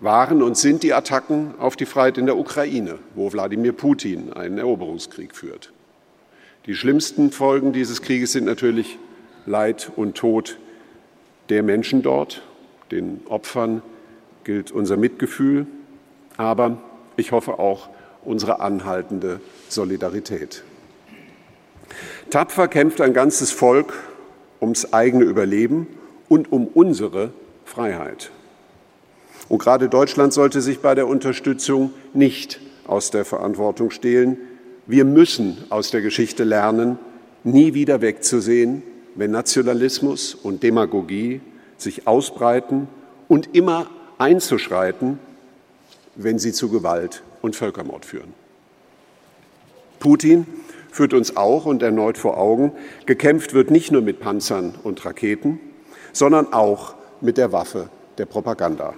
waren 0.00 0.42
und 0.42 0.56
sind 0.56 0.82
die 0.82 0.92
Attacken 0.92 1.54
auf 1.58 1.76
die 1.76 1.86
Freiheit 1.86 2.18
in 2.18 2.26
der 2.26 2.36
Ukraine, 2.36 2.98
wo 3.14 3.32
Wladimir 3.32 3.72
Putin 3.72 4.32
einen 4.32 4.58
Eroberungskrieg 4.58 5.34
führt. 5.34 5.72
Die 6.66 6.74
schlimmsten 6.74 7.30
Folgen 7.30 7.72
dieses 7.72 8.02
Krieges 8.02 8.32
sind 8.32 8.46
natürlich 8.46 8.98
Leid 9.46 9.92
und 9.94 10.16
Tod 10.16 10.58
der 11.48 11.62
Menschen 11.62 12.02
dort. 12.02 12.42
Den 12.90 13.20
Opfern 13.28 13.82
gilt 14.44 14.70
unser 14.70 14.96
Mitgefühl, 14.96 15.66
aber 16.36 16.78
ich 17.16 17.32
hoffe 17.32 17.58
auch 17.58 17.88
unsere 18.24 18.60
anhaltende 18.60 19.40
Solidarität. 19.68 20.62
Tapfer 22.30 22.68
kämpft 22.68 23.00
ein 23.00 23.14
ganzes 23.14 23.50
Volk 23.52 23.94
ums 24.60 24.92
eigene 24.92 25.24
Überleben 25.24 25.86
und 26.28 26.50
um 26.52 26.66
unsere 26.66 27.32
Freiheit. 27.64 28.30
Und 29.48 29.58
gerade 29.58 29.88
Deutschland 29.88 30.32
sollte 30.32 30.60
sich 30.60 30.80
bei 30.80 30.94
der 30.94 31.06
Unterstützung 31.06 31.92
nicht 32.14 32.60
aus 32.86 33.10
der 33.10 33.24
Verantwortung 33.24 33.90
stehlen. 33.90 34.38
Wir 34.86 35.04
müssen 35.04 35.58
aus 35.68 35.90
der 35.90 36.00
Geschichte 36.00 36.44
lernen, 36.44 36.98
nie 37.44 37.74
wieder 37.74 38.00
wegzusehen, 38.00 38.82
wenn 39.14 39.30
Nationalismus 39.30 40.34
und 40.34 40.62
Demagogie 40.62 41.40
sich 41.76 42.06
ausbreiten 42.06 42.88
und 43.28 43.54
immer 43.54 43.86
einzuschreiten, 44.18 45.18
wenn 46.14 46.38
sie 46.38 46.52
zu 46.52 46.68
Gewalt 46.68 47.22
und 47.42 47.56
Völkermord 47.56 48.04
führen. 48.04 48.32
Putin 49.98 50.46
führt 50.90 51.12
uns 51.12 51.36
auch 51.36 51.66
und 51.66 51.82
erneut 51.82 52.16
vor 52.16 52.38
Augen, 52.38 52.72
gekämpft 53.04 53.52
wird 53.52 53.70
nicht 53.70 53.92
nur 53.92 54.02
mit 54.02 54.20
Panzern 54.20 54.74
und 54.82 55.04
Raketen, 55.04 55.60
sondern 56.12 56.52
auch 56.52 56.94
mit 57.20 57.36
der 57.36 57.52
Waffe 57.52 57.90
der 58.18 58.26
Propaganda. 58.26 58.94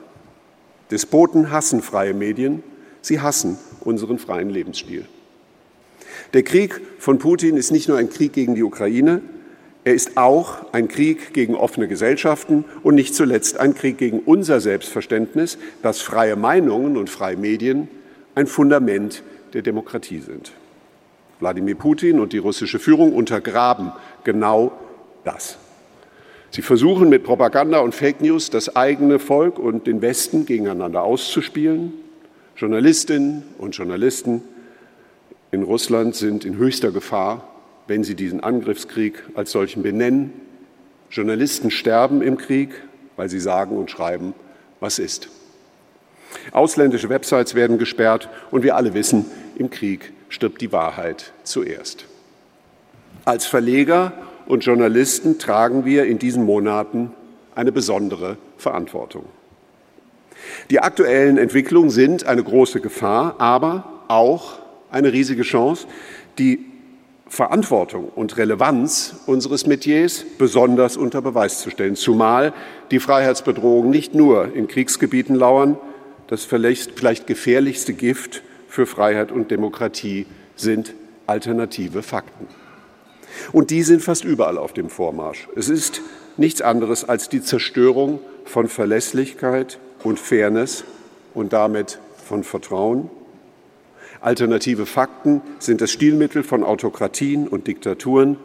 Despoten 0.90 1.50
hassen 1.50 1.82
freie 1.82 2.14
Medien, 2.14 2.62
sie 3.02 3.20
hassen 3.20 3.58
unseren 3.80 4.18
freien 4.18 4.50
Lebensstil. 4.50 5.06
Der 6.34 6.42
Krieg 6.42 6.80
von 6.98 7.18
Putin 7.18 7.56
ist 7.56 7.70
nicht 7.70 7.88
nur 7.88 7.98
ein 7.98 8.10
Krieg 8.10 8.32
gegen 8.32 8.54
die 8.54 8.62
Ukraine, 8.62 9.22
er 9.88 9.94
ist 9.94 10.18
auch 10.18 10.70
ein 10.72 10.86
Krieg 10.86 11.32
gegen 11.32 11.54
offene 11.54 11.88
Gesellschaften 11.88 12.66
und 12.82 12.94
nicht 12.94 13.14
zuletzt 13.14 13.58
ein 13.58 13.72
Krieg 13.72 13.96
gegen 13.96 14.18
unser 14.18 14.60
Selbstverständnis, 14.60 15.56
dass 15.82 16.02
freie 16.02 16.36
Meinungen 16.36 16.98
und 16.98 17.08
freie 17.08 17.38
Medien 17.38 17.88
ein 18.34 18.46
Fundament 18.46 19.22
der 19.54 19.62
Demokratie 19.62 20.18
sind. 20.18 20.52
Wladimir 21.40 21.74
Putin 21.74 22.20
und 22.20 22.34
die 22.34 22.38
russische 22.38 22.78
Führung 22.78 23.14
untergraben 23.14 23.92
genau 24.24 24.72
das. 25.24 25.56
Sie 26.50 26.60
versuchen 26.60 27.08
mit 27.08 27.24
Propaganda 27.24 27.78
und 27.78 27.94
Fake 27.94 28.20
News 28.20 28.50
das 28.50 28.76
eigene 28.76 29.18
Volk 29.18 29.58
und 29.58 29.86
den 29.86 30.02
Westen 30.02 30.44
gegeneinander 30.44 31.02
auszuspielen. 31.02 31.94
Journalistinnen 32.58 33.42
und 33.56 33.74
Journalisten 33.74 34.42
in 35.50 35.62
Russland 35.62 36.14
sind 36.14 36.44
in 36.44 36.58
höchster 36.58 36.90
Gefahr, 36.90 37.47
wenn 37.88 38.04
sie 38.04 38.14
diesen 38.14 38.40
Angriffskrieg 38.40 39.24
als 39.34 39.50
solchen 39.50 39.82
benennen. 39.82 40.32
Journalisten 41.10 41.70
sterben 41.70 42.22
im 42.22 42.36
Krieg, 42.36 42.70
weil 43.16 43.28
sie 43.28 43.40
sagen 43.40 43.76
und 43.76 43.90
schreiben, 43.90 44.34
was 44.78 44.98
ist. 44.98 45.30
Ausländische 46.52 47.08
Websites 47.08 47.54
werden 47.54 47.78
gesperrt 47.78 48.28
und 48.50 48.62
wir 48.62 48.76
alle 48.76 48.94
wissen, 48.94 49.24
im 49.56 49.70
Krieg 49.70 50.12
stirbt 50.28 50.60
die 50.60 50.70
Wahrheit 50.70 51.32
zuerst. 51.42 52.04
Als 53.24 53.46
Verleger 53.46 54.12
und 54.46 54.64
Journalisten 54.64 55.38
tragen 55.38 55.84
wir 55.84 56.04
in 56.04 56.18
diesen 56.18 56.44
Monaten 56.44 57.12
eine 57.54 57.72
besondere 57.72 58.36
Verantwortung. 58.58 59.24
Die 60.70 60.80
aktuellen 60.80 61.38
Entwicklungen 61.38 61.90
sind 61.90 62.24
eine 62.24 62.44
große 62.44 62.80
Gefahr, 62.80 63.36
aber 63.38 64.04
auch 64.08 64.58
eine 64.90 65.12
riesige 65.12 65.42
Chance, 65.42 65.86
die 66.38 66.67
Verantwortung 67.28 68.08
und 68.08 68.36
Relevanz 68.36 69.16
unseres 69.26 69.66
Metiers 69.66 70.24
besonders 70.38 70.96
unter 70.96 71.20
Beweis 71.20 71.60
zu 71.60 71.70
stellen, 71.70 71.94
zumal 71.94 72.52
die 72.90 73.00
Freiheitsbedrohungen 73.00 73.90
nicht 73.90 74.14
nur 74.14 74.54
in 74.54 74.66
Kriegsgebieten 74.66 75.36
lauern, 75.36 75.78
das 76.26 76.44
vielleicht, 76.44 77.26
gefährlichste 77.26 77.94
Gift 77.94 78.42
für 78.68 78.86
Freiheit 78.86 79.32
und 79.32 79.50
Demokratie 79.50 80.26
sind 80.56 80.94
alternative 81.26 82.02
Fakten. 82.02 82.46
Und 83.52 83.70
die 83.70 83.82
sind 83.82 84.02
fast 84.02 84.24
überall 84.24 84.58
auf 84.58 84.72
dem 84.72 84.90
Vormarsch. 84.90 85.48
Es 85.56 85.68
ist 85.68 86.00
nichts 86.36 86.62
anderes 86.62 87.08
als 87.08 87.28
die 87.28 87.42
Zerstörung 87.42 88.20
von 88.44 88.68
Verlässlichkeit 88.68 89.78
und 90.02 90.18
Fairness 90.18 90.84
und 91.34 91.52
damit 91.52 91.98
von 92.24 92.44
Vertrauen. 92.44 93.10
Alternative 94.20 94.86
Fakten 94.86 95.42
sind 95.58 95.80
das 95.80 95.92
Stilmittel 95.92 96.42
von 96.42 96.64
Autokratien 96.64 97.46
und 97.46 97.66
Diktaturen. 97.66 98.36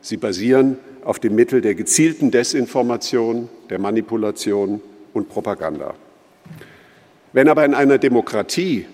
Sie 0.00 0.16
basieren 0.16 0.78
auf 1.04 1.18
dem 1.18 1.34
Mittel 1.34 1.60
der 1.60 1.74
gezielten 1.74 2.30
Desinformation, 2.30 3.48
der 3.68 3.78
Manipulation 3.78 4.80
und 5.12 5.28
Propaganda. 5.28 5.94
Wenn 7.32 7.48
aber 7.48 7.64
in 7.64 7.74
einer 7.74 7.98
Demokratie 7.98 8.86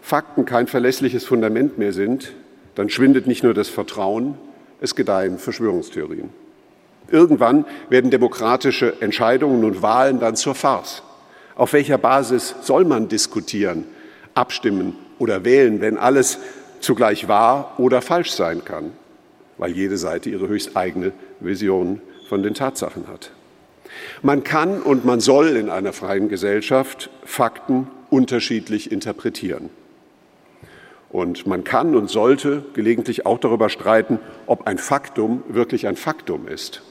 Fakten 0.00 0.44
kein 0.44 0.66
verlässliches 0.66 1.24
Fundament 1.24 1.78
mehr 1.78 1.92
sind, 1.92 2.32
dann 2.74 2.88
schwindet 2.88 3.26
nicht 3.26 3.42
nur 3.42 3.54
das 3.54 3.68
Vertrauen, 3.68 4.34
es 4.80 4.94
gedeihen 4.94 5.38
Verschwörungstheorien. 5.38 6.30
Irgendwann 7.10 7.66
werden 7.88 8.10
demokratische 8.10 9.00
Entscheidungen 9.00 9.64
und 9.64 9.82
Wahlen 9.82 10.20
dann 10.20 10.36
zur 10.36 10.54
Farce. 10.54 11.02
Auf 11.54 11.72
welcher 11.72 11.98
Basis 11.98 12.54
soll 12.62 12.84
man 12.84 13.08
diskutieren, 13.08 13.84
abstimmen 14.34 14.96
oder 15.18 15.44
wählen, 15.44 15.80
wenn 15.80 15.96
alles 15.96 16.38
zugleich 16.80 17.28
wahr 17.28 17.74
oder 17.78 18.02
falsch 18.02 18.32
sein 18.32 18.64
kann, 18.64 18.92
weil 19.58 19.72
jede 19.72 19.96
Seite 19.96 20.30
ihre 20.30 20.48
höchst 20.48 20.76
eigene 20.76 21.12
Vision 21.40 22.00
von 22.28 22.42
den 22.42 22.54
Tatsachen 22.54 23.08
hat? 23.08 23.30
Man 24.22 24.44
kann 24.44 24.82
und 24.82 25.04
man 25.04 25.20
soll 25.20 25.56
in 25.56 25.70
einer 25.70 25.92
freien 25.92 26.28
Gesellschaft 26.28 27.10
Fakten 27.24 27.88
unterschiedlich 28.10 28.92
interpretieren. 28.92 29.70
Und 31.10 31.46
man 31.46 31.64
kann 31.64 31.94
und 31.94 32.10
sollte 32.10 32.64
gelegentlich 32.74 33.26
auch 33.26 33.38
darüber 33.38 33.68
streiten, 33.68 34.18
ob 34.46 34.66
ein 34.66 34.78
Faktum 34.78 35.42
wirklich 35.48 35.86
ein 35.86 35.96
Faktum 35.96 36.48
ist. 36.48 36.82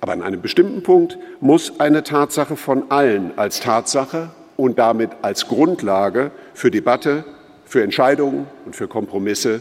Aber 0.00 0.12
an 0.12 0.22
einem 0.22 0.40
bestimmten 0.40 0.82
Punkt 0.82 1.18
muss 1.40 1.80
eine 1.80 2.04
Tatsache 2.04 2.56
von 2.56 2.90
allen 2.90 3.36
als 3.36 3.60
Tatsache 3.60 4.30
und 4.58 4.76
damit 4.80 5.10
als 5.22 5.46
Grundlage 5.46 6.32
für 6.52 6.72
Debatte, 6.72 7.24
für 7.64 7.82
Entscheidungen 7.84 8.48
und 8.66 8.74
für 8.74 8.88
Kompromisse 8.88 9.60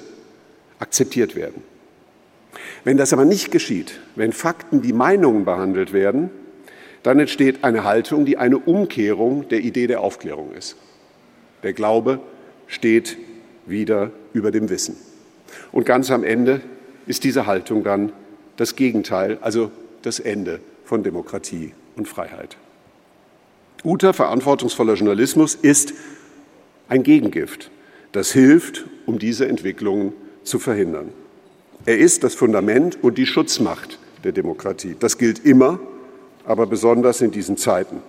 akzeptiert 0.79 1.35
werden. 1.35 1.61
Wenn 2.83 2.97
das 2.97 3.13
aber 3.13 3.23
nicht 3.23 3.51
geschieht, 3.51 3.99
wenn 4.15 4.33
Fakten 4.33 4.83
wie 4.83 4.93
Meinungen 4.93 5.45
behandelt 5.45 5.93
werden, 5.93 6.31
dann 7.03 7.19
entsteht 7.19 7.63
eine 7.63 7.83
Haltung, 7.83 8.25
die 8.25 8.37
eine 8.37 8.57
Umkehrung 8.57 9.47
der 9.49 9.59
Idee 9.59 9.85
der 9.85 10.01
Aufklärung 10.01 10.53
ist. 10.53 10.75
Der 11.61 11.73
Glaube 11.73 12.19
steht 12.65 13.17
wieder 13.67 14.09
über 14.33 14.49
dem 14.49 14.67
Wissen. 14.67 14.97
Und 15.71 15.85
ganz 15.85 16.09
am 16.09 16.23
Ende 16.23 16.61
ist 17.05 17.23
diese 17.23 17.45
Haltung 17.45 17.83
dann 17.83 18.13
das 18.55 18.75
Gegenteil, 18.75 19.37
also 19.41 19.69
das 20.01 20.19
Ende 20.19 20.59
von 20.85 21.03
Demokratie 21.03 21.73
und 21.95 22.07
Freiheit. 22.07 22.57
Guter, 23.88 24.14
verantwortungsvoller 24.14 24.95
Journalismus 24.95 25.55
ist 25.55 25.93
ein 26.89 27.03
Gegengift, 27.03 27.72
das 28.11 28.34
hilft, 28.34 28.84
um 29.05 29.18
diese 29.18 29.47
Entwicklungen 29.47 30.11
zu 30.43 30.59
verhindern. 30.59 31.14
Er 31.85 31.97
ist 31.97 32.26
das 32.26 32.35
Fundament 32.35 33.01
und 33.01 33.18
die 33.18 33.26
Schutzmacht 33.26 33.97
der 34.26 34.34
Demokratie. 34.34 34.97
Das 34.99 35.18
gilt 35.18 35.45
immer, 35.45 35.80
aber 36.43 36.68
besonders 36.68 37.22
in 37.22 37.31
diesen 37.31 37.55
Zeiten. 37.55 38.01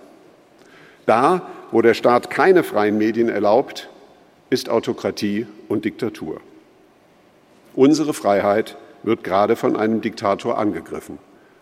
Da, 1.05 1.47
wo 1.71 1.81
der 1.81 1.93
Staat 1.93 2.29
keine 2.29 2.63
freien 2.63 2.97
Medien 2.97 3.29
erlaubt, 3.29 3.89
ist 4.49 4.67
Autokratie 4.67 5.47
und 5.69 5.85
Diktatur. 5.85 6.41
Unsere 7.73 8.13
Freiheit 8.13 8.75
wird 9.03 9.23
gerade 9.23 9.55
von 9.55 9.77
einem 9.77 10.01
Diktator 10.01 10.57
angegriffen. 10.57 11.19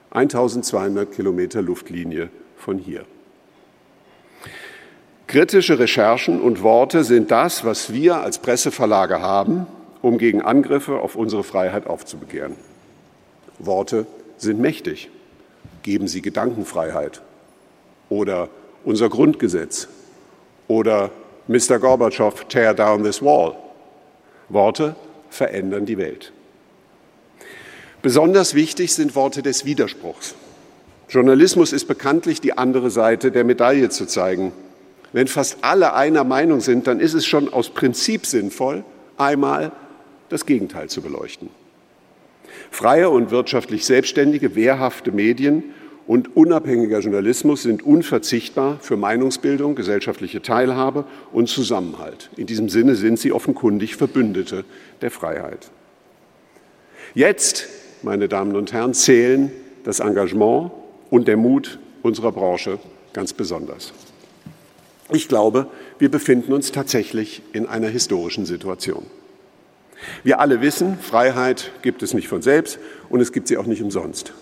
1200 0.09 1.11
Kilometer 1.11 1.61
Luftlinie 1.61 2.29
von 2.55 2.79
hier. 2.79 3.05
Kritische 5.27 5.77
Recherchen 5.77 6.39
und 6.39 6.63
Worte 6.63 7.03
sind 7.03 7.31
das, 7.31 7.65
was 7.65 7.91
wir 7.91 8.15
als 8.15 8.39
Presseverlage 8.39 9.19
haben, 9.19 9.67
um 10.01 10.17
gegen 10.17 10.41
Angriffe 10.41 10.99
auf 10.99 11.17
unsere 11.17 11.43
Freiheit 11.43 11.85
aufzubegehren. 11.85 12.55
Worte 13.59 14.07
sind 14.37 14.61
mächtig. 14.61 15.09
Geben 15.83 16.07
sie 16.07 16.21
Gedankenfreiheit 16.21 17.21
oder 18.07 18.47
unser 18.85 19.09
Grundgesetz 19.09 19.89
oder 20.69 21.11
Mr. 21.47 21.79
Gorbatschow, 21.79 22.45
tear 22.47 22.73
down 22.73 23.03
this 23.03 23.21
wall. 23.21 23.55
Worte 24.47 24.95
verändern 25.29 25.85
die 25.85 25.97
Welt. 25.97 26.31
Besonders 28.01 28.53
wichtig 28.53 28.93
sind 28.93 29.13
Worte 29.15 29.41
des 29.41 29.65
Widerspruchs. 29.65 30.35
Journalismus 31.09 31.73
ist 31.73 31.85
bekanntlich 31.85 32.39
die 32.39 32.57
andere 32.57 32.89
Seite 32.89 33.31
der 33.31 33.43
Medaille 33.43 33.89
zu 33.89 34.05
zeigen. 34.05 34.53
Wenn 35.13 35.27
fast 35.27 35.59
alle 35.61 35.93
einer 35.93 36.23
Meinung 36.23 36.59
sind, 36.59 36.87
dann 36.87 36.99
ist 36.99 37.13
es 37.13 37.25
schon 37.25 37.51
aus 37.51 37.69
Prinzip 37.69 38.25
sinnvoll, 38.25 38.83
einmal 39.17 39.71
das 40.29 40.45
Gegenteil 40.45 40.89
zu 40.89 41.01
beleuchten. 41.01 41.49
Freie 42.71 43.09
und 43.09 43.31
wirtschaftlich 43.31 43.85
selbstständige, 43.85 44.55
wehrhafte 44.55 45.11
Medien 45.11 45.63
und 46.05 46.35
unabhängiger 46.35 46.99
Journalismus 46.99 47.63
sind 47.63 47.85
unverzichtbar 47.85 48.77
für 48.81 48.97
Meinungsbildung, 48.97 49.75
gesellschaftliche 49.75 50.41
Teilhabe 50.41 51.05
und 51.31 51.49
Zusammenhalt. 51.49 52.29
In 52.37 52.47
diesem 52.47 52.69
Sinne 52.69 52.95
sind 52.95 53.19
sie 53.19 53.31
offenkundig 53.31 53.95
Verbündete 53.95 54.63
der 55.01 55.11
Freiheit. 55.11 55.69
Jetzt, 57.13 57.67
meine 58.03 58.27
Damen 58.27 58.55
und 58.55 58.73
Herren, 58.73 58.93
zählen 58.93 59.51
das 59.83 59.99
Engagement 59.99 60.71
und 61.09 61.27
der 61.27 61.37
Mut 61.37 61.79
unserer 62.03 62.31
Branche 62.31 62.79
ganz 63.13 63.33
besonders. 63.33 63.93
Ich 65.11 65.29
glaube, 65.29 65.67
wir 65.99 66.11
befinden 66.11 66.51
uns 66.51 66.71
tatsächlich 66.71 67.41
in 67.53 67.65
einer 67.65 67.87
historischen 67.87 68.45
Situation. 68.45 69.05
Wir 70.23 70.39
alle 70.39 70.61
wissen, 70.61 70.99
Freiheit 70.99 71.71
gibt 71.81 72.03
es 72.03 72.13
nicht 72.13 72.27
von 72.27 72.41
selbst 72.41 72.77
und 73.09 73.21
es 73.21 73.31
gibt 73.31 73.47
sie 73.47 73.57
auch 73.57 73.65
nicht 73.65 73.81
umsonst. 73.81 74.33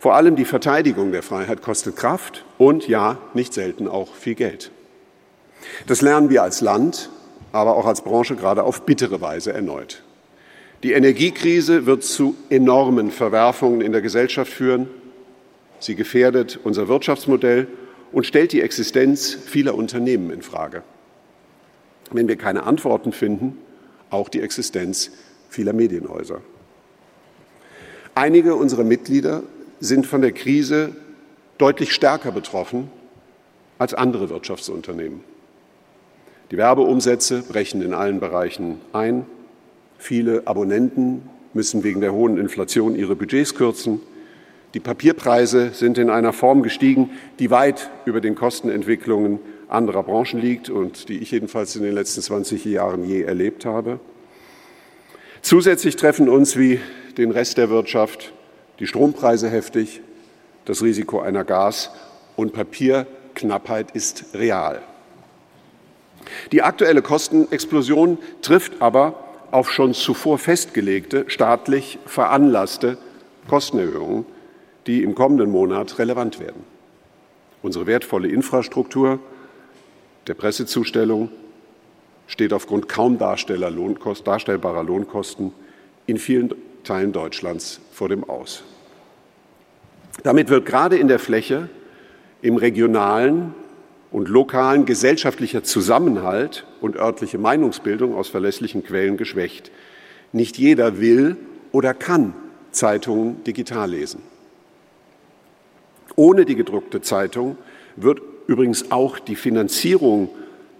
Vor 0.00 0.14
allem 0.14 0.36
die 0.36 0.44
Verteidigung 0.44 1.12
der 1.12 1.22
Freiheit 1.22 1.62
kostet 1.62 1.96
Kraft 1.96 2.44
und 2.58 2.88
ja, 2.88 3.18
nicht 3.34 3.54
selten 3.54 3.88
auch 3.88 4.14
viel 4.14 4.34
Geld. 4.34 4.70
Das 5.86 6.02
lernen 6.02 6.28
wir 6.28 6.42
als 6.42 6.60
Land, 6.60 7.10
aber 7.52 7.76
auch 7.76 7.86
als 7.86 8.02
Branche 8.02 8.36
gerade 8.36 8.64
auf 8.64 8.82
bittere 8.82 9.20
Weise 9.20 9.52
erneut. 9.52 10.02
Die 10.82 10.92
Energiekrise 10.92 11.86
wird 11.86 12.04
zu 12.04 12.36
enormen 12.50 13.10
Verwerfungen 13.10 13.80
in 13.80 13.92
der 13.92 14.02
Gesellschaft 14.02 14.52
führen. 14.52 14.88
Sie 15.78 15.94
gefährdet 15.94 16.58
unser 16.62 16.88
Wirtschaftsmodell 16.88 17.66
und 18.14 18.24
stellt 18.24 18.52
die 18.52 18.60
Existenz 18.60 19.34
vieler 19.34 19.74
Unternehmen 19.74 20.30
in 20.30 20.42
Frage. 20.42 20.82
Wenn 22.12 22.28
wir 22.28 22.36
keine 22.36 22.62
Antworten 22.62 23.12
finden, 23.12 23.58
auch 24.10 24.28
die 24.28 24.40
Existenz 24.40 25.10
vieler 25.48 25.72
Medienhäuser. 25.72 26.40
Einige 28.14 28.54
unserer 28.54 28.84
Mitglieder 28.84 29.42
sind 29.80 30.06
von 30.06 30.22
der 30.22 30.30
Krise 30.30 30.94
deutlich 31.58 31.92
stärker 31.92 32.30
betroffen 32.30 32.88
als 33.78 33.94
andere 33.94 34.30
Wirtschaftsunternehmen. 34.30 35.20
Die 36.52 36.56
Werbeumsätze 36.56 37.42
brechen 37.42 37.82
in 37.82 37.92
allen 37.92 38.20
Bereichen 38.20 38.80
ein. 38.92 39.26
Viele 39.98 40.46
Abonnenten 40.46 41.28
müssen 41.52 41.82
wegen 41.82 42.00
der 42.00 42.12
hohen 42.12 42.38
Inflation 42.38 42.94
ihre 42.94 43.16
Budgets 43.16 43.56
kürzen. 43.56 44.00
Die 44.74 44.80
Papierpreise 44.80 45.70
sind 45.72 45.98
in 45.98 46.10
einer 46.10 46.32
Form 46.32 46.64
gestiegen, 46.64 47.10
die 47.38 47.50
weit 47.50 47.90
über 48.06 48.20
den 48.20 48.34
Kostenentwicklungen 48.34 49.38
anderer 49.68 50.02
Branchen 50.02 50.40
liegt 50.40 50.68
und 50.68 51.08
die 51.08 51.18
ich 51.18 51.30
jedenfalls 51.30 51.76
in 51.76 51.84
den 51.84 51.94
letzten 51.94 52.22
20 52.22 52.64
Jahren 52.64 53.04
je 53.04 53.22
erlebt 53.22 53.64
habe. 53.64 54.00
Zusätzlich 55.42 55.94
treffen 55.94 56.28
uns 56.28 56.56
wie 56.56 56.80
den 57.16 57.30
Rest 57.30 57.56
der 57.56 57.70
Wirtschaft 57.70 58.32
die 58.80 58.88
Strompreise 58.88 59.48
heftig, 59.48 60.00
das 60.64 60.82
Risiko 60.82 61.20
einer 61.20 61.44
Gas- 61.44 61.90
und 62.34 62.52
Papierknappheit 62.52 63.92
ist 63.92 64.24
real. 64.34 64.82
Die 66.50 66.62
aktuelle 66.62 67.02
Kostenexplosion 67.02 68.18
trifft 68.42 68.82
aber 68.82 69.22
auf 69.52 69.70
schon 69.70 69.94
zuvor 69.94 70.38
festgelegte, 70.38 71.26
staatlich 71.28 72.00
veranlasste 72.06 72.98
Kostenerhöhungen, 73.46 74.26
die 74.86 75.02
im 75.02 75.14
kommenden 75.14 75.50
Monat 75.50 75.98
relevant 75.98 76.40
werden. 76.40 76.64
Unsere 77.62 77.86
wertvolle 77.86 78.28
Infrastruktur 78.28 79.18
der 80.26 80.34
Pressezustellung 80.34 81.30
steht 82.26 82.52
aufgrund 82.52 82.88
kaum 82.88 83.18
darstellbarer 83.18 84.82
Lohnkosten 84.82 85.52
in 86.06 86.18
vielen 86.18 86.54
Teilen 86.84 87.12
Deutschlands 87.12 87.80
vor 87.92 88.08
dem 88.08 88.24
Aus. 88.24 88.64
Damit 90.22 90.48
wird 90.48 90.66
gerade 90.66 90.96
in 90.96 91.08
der 91.08 91.18
Fläche 91.18 91.68
im 92.42 92.56
regionalen 92.56 93.54
und 94.12 94.28
lokalen 94.28 94.84
gesellschaftlicher 94.84 95.64
Zusammenhalt 95.64 96.66
und 96.80 96.96
örtliche 96.96 97.38
Meinungsbildung 97.38 98.14
aus 98.14 98.28
verlässlichen 98.28 98.84
Quellen 98.84 99.16
geschwächt. 99.16 99.72
Nicht 100.32 100.56
jeder 100.56 101.00
will 101.00 101.36
oder 101.72 101.94
kann 101.94 102.34
Zeitungen 102.70 103.42
digital 103.44 103.90
lesen. 103.90 104.22
Ohne 106.16 106.44
die 106.44 106.54
gedruckte 106.54 107.00
Zeitung 107.00 107.56
wird 107.96 108.20
übrigens 108.46 108.90
auch 108.90 109.18
die 109.18 109.36
Finanzierung 109.36 110.28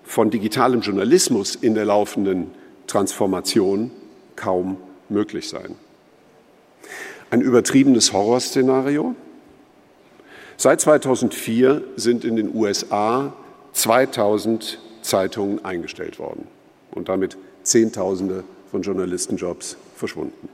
von 0.04 0.30
digitalem 0.30 0.80
Journalismus 0.80 1.54
in 1.54 1.74
der 1.74 1.86
laufenden 1.86 2.50
Transformation 2.86 3.90
kaum 4.36 4.76
möglich 5.08 5.48
sein. 5.48 5.74
Ein 7.30 7.40
übertriebenes 7.40 8.12
Horrorszenario? 8.12 9.14
Seit 10.56 10.80
2004 10.80 11.82
sind 11.96 12.24
in 12.24 12.36
den 12.36 12.54
USA 12.54 13.32
2000 13.72 14.78
Zeitungen 15.02 15.64
eingestellt 15.64 16.18
worden 16.18 16.46
und 16.92 17.08
damit 17.08 17.36
Zehntausende 17.62 18.44
von 18.70 18.82
Journalistenjobs 18.82 19.76
verschwunden. 19.96 20.48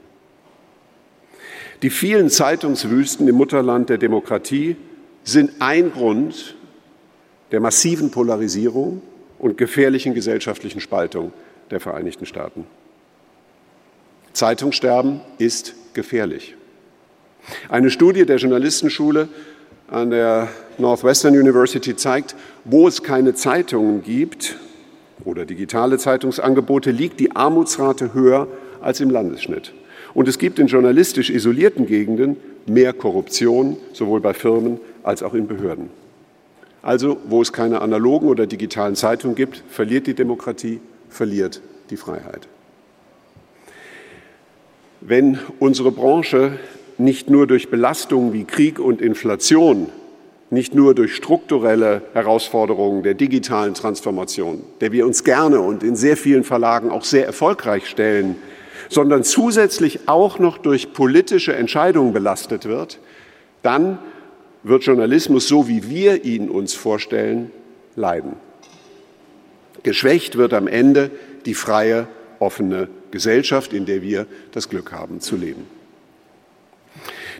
Die 1.81 1.89
vielen 1.89 2.29
Zeitungswüsten 2.29 3.27
im 3.27 3.35
Mutterland 3.35 3.89
der 3.89 3.97
Demokratie 3.97 4.75
sind 5.23 5.51
ein 5.59 5.91
Grund 5.91 6.55
der 7.51 7.59
massiven 7.59 8.11
Polarisierung 8.11 9.01
und 9.39 9.57
gefährlichen 9.57 10.13
gesellschaftlichen 10.13 10.79
Spaltung 10.79 11.33
der 11.71 11.79
Vereinigten 11.79 12.27
Staaten. 12.27 12.65
Zeitungssterben 14.33 15.21
ist 15.39 15.73
gefährlich. 15.93 16.55
Eine 17.69 17.89
Studie 17.89 18.25
der 18.25 18.37
Journalistenschule 18.37 19.27
an 19.87 20.11
der 20.11 20.49
Northwestern 20.77 21.33
University 21.33 21.95
zeigt, 21.95 22.35
wo 22.63 22.87
es 22.87 23.01
keine 23.01 23.33
Zeitungen 23.33 24.03
gibt 24.03 24.55
oder 25.25 25.45
digitale 25.45 25.97
Zeitungsangebote, 25.97 26.91
liegt 26.91 27.19
die 27.19 27.35
Armutsrate 27.35 28.13
höher 28.13 28.47
als 28.81 29.01
im 29.01 29.09
Landesschnitt. 29.09 29.73
Und 30.13 30.27
es 30.27 30.37
gibt 30.37 30.59
in 30.59 30.67
journalistisch 30.67 31.29
isolierten 31.29 31.85
Gegenden 31.85 32.37
mehr 32.65 32.93
Korruption, 32.93 33.77
sowohl 33.93 34.19
bei 34.21 34.33
Firmen 34.33 34.79
als 35.03 35.23
auch 35.23 35.33
in 35.33 35.47
Behörden. 35.47 35.89
Also, 36.81 37.17
wo 37.25 37.41
es 37.41 37.53
keine 37.53 37.81
analogen 37.81 38.27
oder 38.27 38.47
digitalen 38.47 38.95
Zeitungen 38.95 39.35
gibt, 39.35 39.63
verliert 39.69 40.07
die 40.07 40.15
Demokratie, 40.15 40.79
verliert 41.09 41.61
die 41.89 41.97
Freiheit. 41.97 42.47
Wenn 44.99 45.39
unsere 45.59 45.91
Branche 45.91 46.59
nicht 46.97 47.29
nur 47.29 47.47
durch 47.47 47.69
Belastungen 47.69 48.33
wie 48.33 48.43
Krieg 48.43 48.79
und 48.79 49.01
Inflation, 49.01 49.89
nicht 50.49 50.75
nur 50.75 50.93
durch 50.93 51.15
strukturelle 51.15 52.01
Herausforderungen 52.13 53.03
der 53.03 53.13
digitalen 53.13 53.73
Transformation, 53.73 54.61
der 54.81 54.91
wir 54.91 55.05
uns 55.05 55.23
gerne 55.23 55.61
und 55.61 55.81
in 55.81 55.95
sehr 55.95 56.17
vielen 56.17 56.43
Verlagen 56.43 56.91
auch 56.91 57.03
sehr 57.03 57.25
erfolgreich 57.25 57.87
stellen, 57.87 58.35
sondern 58.91 59.23
zusätzlich 59.23 60.09
auch 60.09 60.37
noch 60.37 60.57
durch 60.57 60.91
politische 60.91 61.55
Entscheidungen 61.55 62.11
belastet 62.11 62.65
wird, 62.65 62.99
dann 63.63 63.99
wird 64.63 64.83
Journalismus, 64.83 65.47
so 65.47 65.69
wie 65.69 65.89
wir 65.89 66.25
ihn 66.25 66.49
uns 66.49 66.73
vorstellen, 66.73 67.51
leiden. 67.95 68.33
Geschwächt 69.83 70.37
wird 70.37 70.53
am 70.53 70.67
Ende 70.67 71.09
die 71.45 71.53
freie, 71.53 72.07
offene 72.39 72.89
Gesellschaft, 73.11 73.71
in 73.71 73.85
der 73.85 74.01
wir 74.01 74.27
das 74.51 74.67
Glück 74.67 74.91
haben 74.91 75.21
zu 75.21 75.37
leben. 75.37 75.65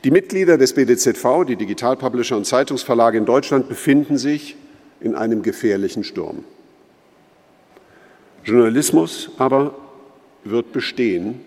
Die 0.06 0.12
Mitglieder 0.12 0.58
des 0.58 0.72
BDZV, 0.74 1.44
die 1.46 1.58
Digitalpublisher 1.58 2.38
und 2.38 2.46
Zeitungsverlage 2.46 3.18
in 3.18 3.26
Deutschland, 3.26 3.68
befinden 3.68 4.18
sich 4.18 4.56
in 5.02 5.16
einem 5.16 5.44
gefährlichen 5.44 6.06
Sturm. 6.06 6.46
Journalismus 8.46 9.32
aber 9.38 9.76
wird 10.44 10.72
bestehen 10.72 11.40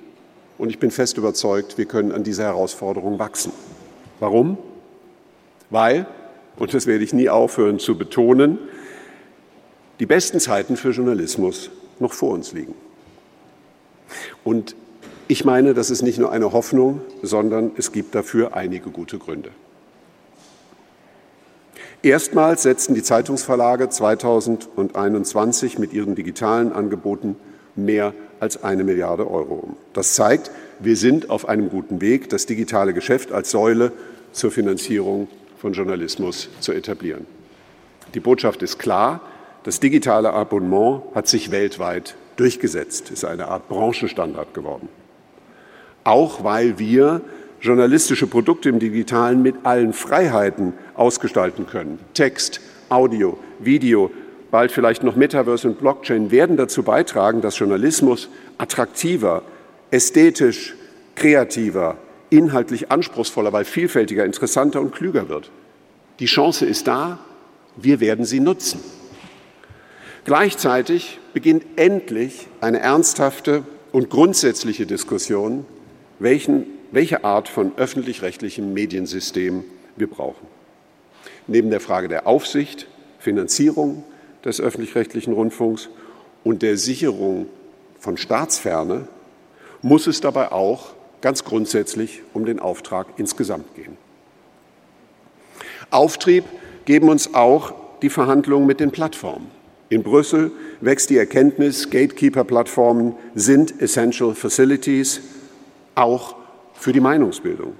und 0.59 0.71
ich 0.71 0.79
bin 0.79 0.91
fest 0.91 1.19
überzeugt, 1.19 1.79
wir 1.79 1.87
können 1.87 2.13
an 2.13 2.23
dieser 2.23 2.45
Herausforderung 2.45 3.19
wachsen. 3.19 3.53
Warum? 4.21 4.59
Weil, 5.71 6.07
und 6.57 6.73
das 6.73 6.87
werde 6.87 7.03
ich 7.03 7.13
nie 7.13 7.29
aufhören 7.29 7.79
zu 7.79 7.99
betonen, 7.99 8.59
die 10.01 10.07
besten 10.07 10.41
Zeiten 10.41 10.77
für 10.77 10.91
Journalismus 10.91 11.71
noch 11.99 12.13
vor 12.13 12.31
uns 12.31 12.53
liegen. 12.53 12.75
Und 14.43 14.77
ich 15.27 15.45
meine, 15.45 15.75
das 15.75 15.91
ist 15.91 16.03
nicht 16.03 16.19
nur 16.19 16.31
eine 16.33 16.53
Hoffnung, 16.53 17.01
sondern 17.23 17.73
es 17.77 17.93
gibt 17.93 18.15
dafür 18.15 18.55
einige 18.55 18.91
gute 18.91 19.19
Gründe. 19.19 19.51
Erstmals 22.03 22.63
setzten 22.65 22.95
die 22.95 23.03
Zeitungsverlage 23.03 23.89
2021 23.89 25.79
mit 25.79 25.95
ihren 25.95 26.15
digitalen 26.15 26.71
Angeboten 26.73 27.37
mehr 27.77 28.13
als 28.45 28.63
eine 28.63 28.85
Milliarde 28.85 29.29
Euro 29.29 29.55
um. 29.55 29.77
Das 29.93 30.15
zeigt, 30.15 30.53
wir 30.79 30.97
sind 30.97 31.31
auf 31.31 31.49
einem 31.49 31.69
guten 31.69 32.01
Weg, 32.01 32.29
das 32.29 32.47
digitale 32.47 32.95
Geschäft 32.95 33.33
als 33.33 33.51
Säule 33.51 33.91
zur 34.33 34.53
Finanzierung 34.53 35.29
von 35.59 35.73
Journalismus 35.73 36.49
zu 36.61 36.73
etablieren. 36.73 37.27
Die 38.15 38.21
Botschaft 38.21 38.63
ist 38.63 38.79
klar, 38.79 39.21
das 39.65 39.81
digitale 39.81 40.33
Abonnement 40.33 41.03
hat 41.15 41.27
sich 41.27 41.51
weltweit 41.51 42.15
durchgesetzt, 42.37 43.11
ist 43.11 43.25
eine 43.25 43.49
Art 43.49 43.69
Branchenstandard 43.69 44.55
geworden 44.55 44.89
auch 46.05 46.45
weil 46.45 46.79
wir 46.79 47.23
journalistische 47.61 48.27
Produkte 48.27 48.69
im 48.69 48.79
digitalen 48.79 49.43
mit 49.43 49.57
allen 49.65 49.95
Freiheiten 49.95 50.75
ausgestalten 50.95 51.67
können. 51.67 51.99
Text, 52.13 52.61
Audio, 52.91 53.39
Video, 53.59 54.11
bald 54.55 54.71
vielleicht 54.71 55.03
noch 55.03 55.17
Metaverse 55.17 55.67
und 55.67 55.81
Blockchain 55.81 56.31
werden 56.31 56.57
dazu 56.57 56.85
beitragen, 56.85 57.41
dass 57.41 57.59
Journalismus 57.59 58.29
attraktiver, 58.57 59.43
ästhetisch, 59.91 60.77
kreativer, 61.17 61.97
inhaltlich 62.31 62.89
anspruchsvoller, 62.89 63.53
weil 63.53 63.65
vielfältiger, 63.65 64.25
interessanter 64.25 64.81
und 64.81 64.95
klüger 64.95 65.29
wird. 65.29 65.51
Die 66.21 66.27
Chance 66.27 66.67
ist 66.67 66.87
da, 66.87 67.19
wir 67.75 67.99
werden 67.99 68.25
sie 68.25 68.39
nutzen. 68.39 68.79
Gleichzeitig 70.25 71.19
beginnt 71.33 71.65
endlich 71.75 72.47
eine 72.61 72.79
ernsthafte 72.79 73.65
und 73.91 74.09
grundsätzliche 74.09 74.87
Diskussion, 74.87 75.67
welchen, 76.21 76.67
welche 76.93 77.25
Art 77.25 77.49
von 77.49 77.73
öffentlich-rechtlichem 77.77 78.73
Mediensystem 78.73 79.65
wir 79.97 80.09
brauchen. 80.09 80.47
Neben 81.49 81.71
der 81.71 81.81
Frage 81.81 82.07
der 82.07 82.29
Aufsicht, 82.29 82.87
Finanzierung 83.19 84.05
des 84.45 84.61
öffentlich-rechtlichen 84.61 85.33
Rundfunks 85.33 85.89
und 86.43 86.63
der 86.63 86.77
Sicherung 86.77 87.47
von 87.99 88.17
Staatsferne 88.17 89.09
muss 89.83 90.07
es 90.07 90.21
dabei 90.21 90.53
auch 90.53 90.95
ganz 91.21 91.45
grundsätzlich 91.45 92.23
um 92.35 92.45
den 92.45 92.59
Auftrag 92.59 93.07
insgesamt 93.17 93.75
gehen. 93.75 93.97
Auftrieb 95.91 96.45
geben 96.85 97.09
uns 97.09 97.35
auch 97.35 97.73
die 98.03 98.11
Verhandlungen 98.11 98.67
mit 98.67 98.81
den 98.81 98.91
Plattformen. 98.91 99.51
In 99.89 100.03
Brüssel 100.03 100.51
wächst 100.81 101.11
die 101.11 101.17
Erkenntnis, 101.17 101.91
Gatekeeper-Plattformen 101.91 103.15
sind 103.35 103.81
Essential 103.81 104.35
Facilities, 104.35 105.21
auch 105.95 106.37
für 106.75 106.93
die 106.93 107.01
Meinungsbildung. 107.01 107.75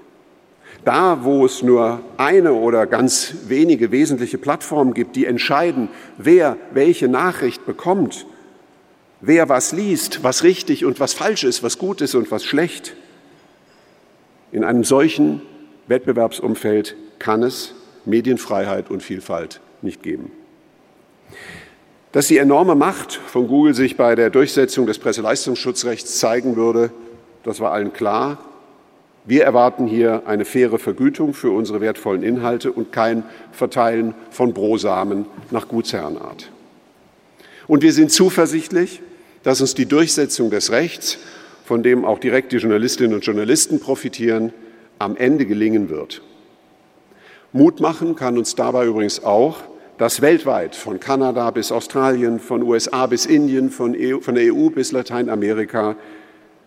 Da, 0.85 1.23
wo 1.23 1.45
es 1.45 1.63
nur 1.63 2.01
eine 2.17 2.53
oder 2.53 2.85
ganz 2.85 3.33
wenige 3.47 3.91
wesentliche 3.91 4.37
Plattformen 4.37 4.93
gibt, 4.93 5.15
die 5.15 5.25
entscheiden, 5.25 5.89
wer 6.17 6.57
welche 6.71 7.07
Nachricht 7.07 7.65
bekommt, 7.65 8.27
wer 9.19 9.49
was 9.49 9.71
liest, 9.71 10.23
was 10.23 10.43
richtig 10.43 10.85
und 10.85 10.99
was 10.99 11.13
falsch 11.13 11.43
ist, 11.43 11.63
was 11.63 11.79
gut 11.79 12.01
ist 12.01 12.13
und 12.13 12.29
was 12.29 12.45
schlecht, 12.45 12.95
in 14.51 14.63
einem 14.63 14.83
solchen 14.83 15.41
Wettbewerbsumfeld 15.87 16.95
kann 17.17 17.41
es 17.41 17.73
Medienfreiheit 18.05 18.91
und 18.91 19.01
Vielfalt 19.01 19.61
nicht 19.81 20.03
geben. 20.03 20.31
Dass 22.11 22.27
die 22.27 22.37
enorme 22.37 22.75
Macht 22.75 23.13
von 23.13 23.47
Google 23.47 23.73
sich 23.73 23.97
bei 23.97 24.15
der 24.15 24.29
Durchsetzung 24.29 24.85
des 24.85 24.99
Presseleistungsschutzrechts 24.99 26.19
zeigen 26.19 26.55
würde, 26.55 26.91
das 27.43 27.59
war 27.59 27.71
allen 27.71 27.91
klar. 27.91 28.37
Wir 29.25 29.43
erwarten 29.43 29.87
hier 29.87 30.23
eine 30.27 30.45
faire 30.45 30.77
Vergütung 30.77 31.33
für 31.33 31.49
unsere 31.49 31.81
wertvollen 31.81 32.21
Inhalte 32.21 32.71
und 32.71 32.91
kein 32.91 33.23
Verteilen 33.51 34.13
von 34.29 34.53
Brosamen 34.53 35.25
nach 35.49 35.67
Gutsherrenart. 35.67 36.51
Und 37.67 37.81
wir 37.81 37.91
sind 37.91 38.11
zuversichtlich, 38.11 39.01
dass 39.41 39.61
uns 39.61 39.73
die 39.73 39.87
Durchsetzung 39.87 40.51
des 40.51 40.71
Rechts, 40.71 41.17
von 41.65 41.81
dem 41.81 42.05
auch 42.05 42.19
direkt 42.19 42.51
die 42.51 42.57
Journalistinnen 42.57 43.15
und 43.15 43.25
Journalisten 43.25 43.79
profitieren, 43.79 44.53
am 44.99 45.17
Ende 45.17 45.47
gelingen 45.47 45.89
wird. 45.89 46.21
Mut 47.51 47.79
machen 47.79 48.15
kann 48.15 48.37
uns 48.37 48.53
dabei 48.53 48.85
übrigens 48.85 49.23
auch, 49.23 49.57
dass 49.97 50.21
weltweit 50.21 50.75
von 50.75 50.99
Kanada 50.99 51.49
bis 51.51 51.71
Australien, 51.71 52.39
von 52.39 52.61
USA 52.61 53.07
bis 53.07 53.25
Indien, 53.25 53.71
von, 53.71 53.95
EU, 53.97 54.19
von 54.19 54.35
der 54.35 54.53
EU 54.53 54.69
bis 54.69 54.91
Lateinamerika 54.91 55.95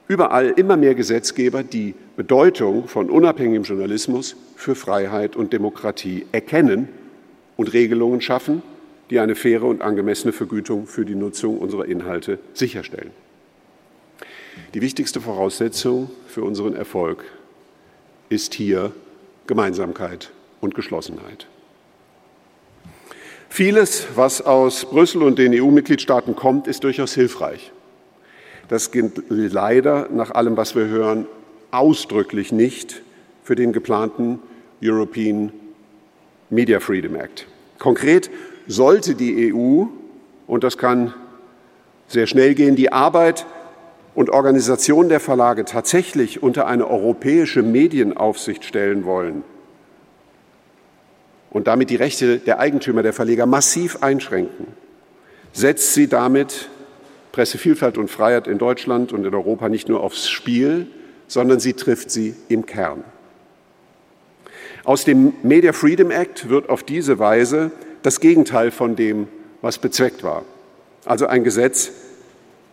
überall 0.09 0.49
immer 0.49 0.77
mehr 0.77 0.95
Gesetzgeber 0.95 1.63
die 1.63 1.95
Bedeutung 2.17 2.89
von 2.89 3.11
unabhängigem 3.11 3.63
Journalismus 3.63 4.37
für 4.57 4.75
Freiheit 4.75 5.37
und 5.37 5.53
Demokratie 5.53 6.27
erkennen 6.33 6.89
und 7.57 7.73
Regelungen 7.73 8.21
schaffen, 8.21 8.63
die 9.11 9.21
eine 9.21 9.35
faire 9.35 9.65
und 9.65 9.83
angemessene 9.83 10.33
Vergütung 10.33 10.87
für 10.87 11.05
die 11.05 11.15
Nutzung 11.15 11.59
unserer 11.59 11.85
Inhalte 11.85 12.39
sicherstellen. 12.55 13.11
Die 14.75 14.81
wichtigste 14.81 15.21
Voraussetzung 15.21 16.11
für 16.27 16.43
unseren 16.43 16.75
Erfolg 16.75 17.25
ist 18.29 18.55
hier 18.55 18.93
Gemeinsamkeit 19.47 20.31
und 20.61 20.75
Geschlossenheit. 20.75 21.47
Vieles, 23.49 24.09
was 24.15 24.43
aus 24.43 24.85
Brüssel 24.85 25.23
und 25.23 25.39
den 25.39 25.55
EU-Mitgliedstaaten 25.55 26.37
kommt, 26.37 26.67
ist 26.67 26.85
durchaus 26.85 27.15
hilfreich. 27.15 27.73
Das 28.69 28.91
gilt 28.91 29.23
leider 29.29 30.09
nach 30.13 30.31
allem, 30.31 30.57
was 30.57 30.75
wir 30.75 30.87
hören, 30.87 31.27
ausdrücklich 31.71 32.53
nicht 32.53 33.03
für 33.43 33.55
den 33.55 33.73
geplanten 33.73 34.41
European 34.83 35.53
Media 36.51 36.81
Freedom 36.81 37.15
Act. 37.15 37.47
Konkret 37.79 38.31
sollte 38.67 39.15
die 39.15 39.53
EU, 39.53 39.85
und 40.47 40.65
das 40.65 40.79
kann 40.79 41.15
sehr 42.07 42.27
schnell 42.27 42.55
gehen, 42.55 42.77
die 42.77 42.93
Arbeit 42.93 43.47
und 44.15 44.31
Organisation 44.31 45.09
der 45.09 45.21
Verlage 45.21 45.65
tatsächlich 45.65 46.43
unter 46.43 46.67
eine 46.67 46.89
europäische 46.89 47.63
Medienaufsicht 47.63 48.65
stellen 48.65 49.05
wollen 49.05 49.45
und 51.51 51.67
damit 51.67 51.91
die 51.91 51.97
Rechte 51.97 52.39
der 52.39 52.59
Eigentümer, 52.59 53.03
der 53.03 53.13
Verleger 53.13 53.47
massiv 53.47 54.03
einschränken, 54.03 54.67
setzt 55.53 55.95
sie 55.95 56.09
damit 56.09 56.69
Pressevielfalt 57.39 57.99
und 57.99 58.11
Freiheit 58.11 58.49
in 58.49 58.59
Deutschland 58.59 59.13
und 59.13 59.25
in 59.25 59.33
Europa 59.33 59.69
nicht 59.69 59.89
nur 59.89 60.01
aufs 60.01 60.29
Spiel, 60.29 60.89
sondern 61.29 61.61
sie 61.61 61.75
trifft 61.75 62.11
sie 62.11 62.35
im 62.49 62.67
Kern. 62.67 63.05
Aus 64.83 65.05
dem 65.05 65.35
Media 65.45 65.73
Freedom 65.73 66.11
Act 66.11 66.49
wird 66.49 66.69
auf 66.69 66.83
diese 66.83 67.21
Weise 67.21 67.71
das 68.03 68.19
Gegenteil 68.19 68.73
von 68.73 68.97
dem, 68.97 69.29
was 69.63 69.79
bezweckt 69.79 70.25
war. 70.25 70.45
Also 71.05 71.29
ein 71.29 71.45
Gesetz, 71.45 71.93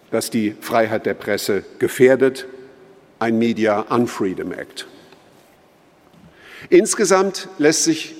das 0.09 0.31
die 0.31 0.55
Freiheit 0.61 1.05
der 1.05 1.13
Presse 1.13 1.63
gefährdet, 1.77 2.47
ein 3.19 3.37
Media 3.37 3.81
Unfreedom 3.81 4.51
Act. 4.51 4.87
Insgesamt 6.71 7.49
lässt 7.59 7.83
sich 7.83 8.15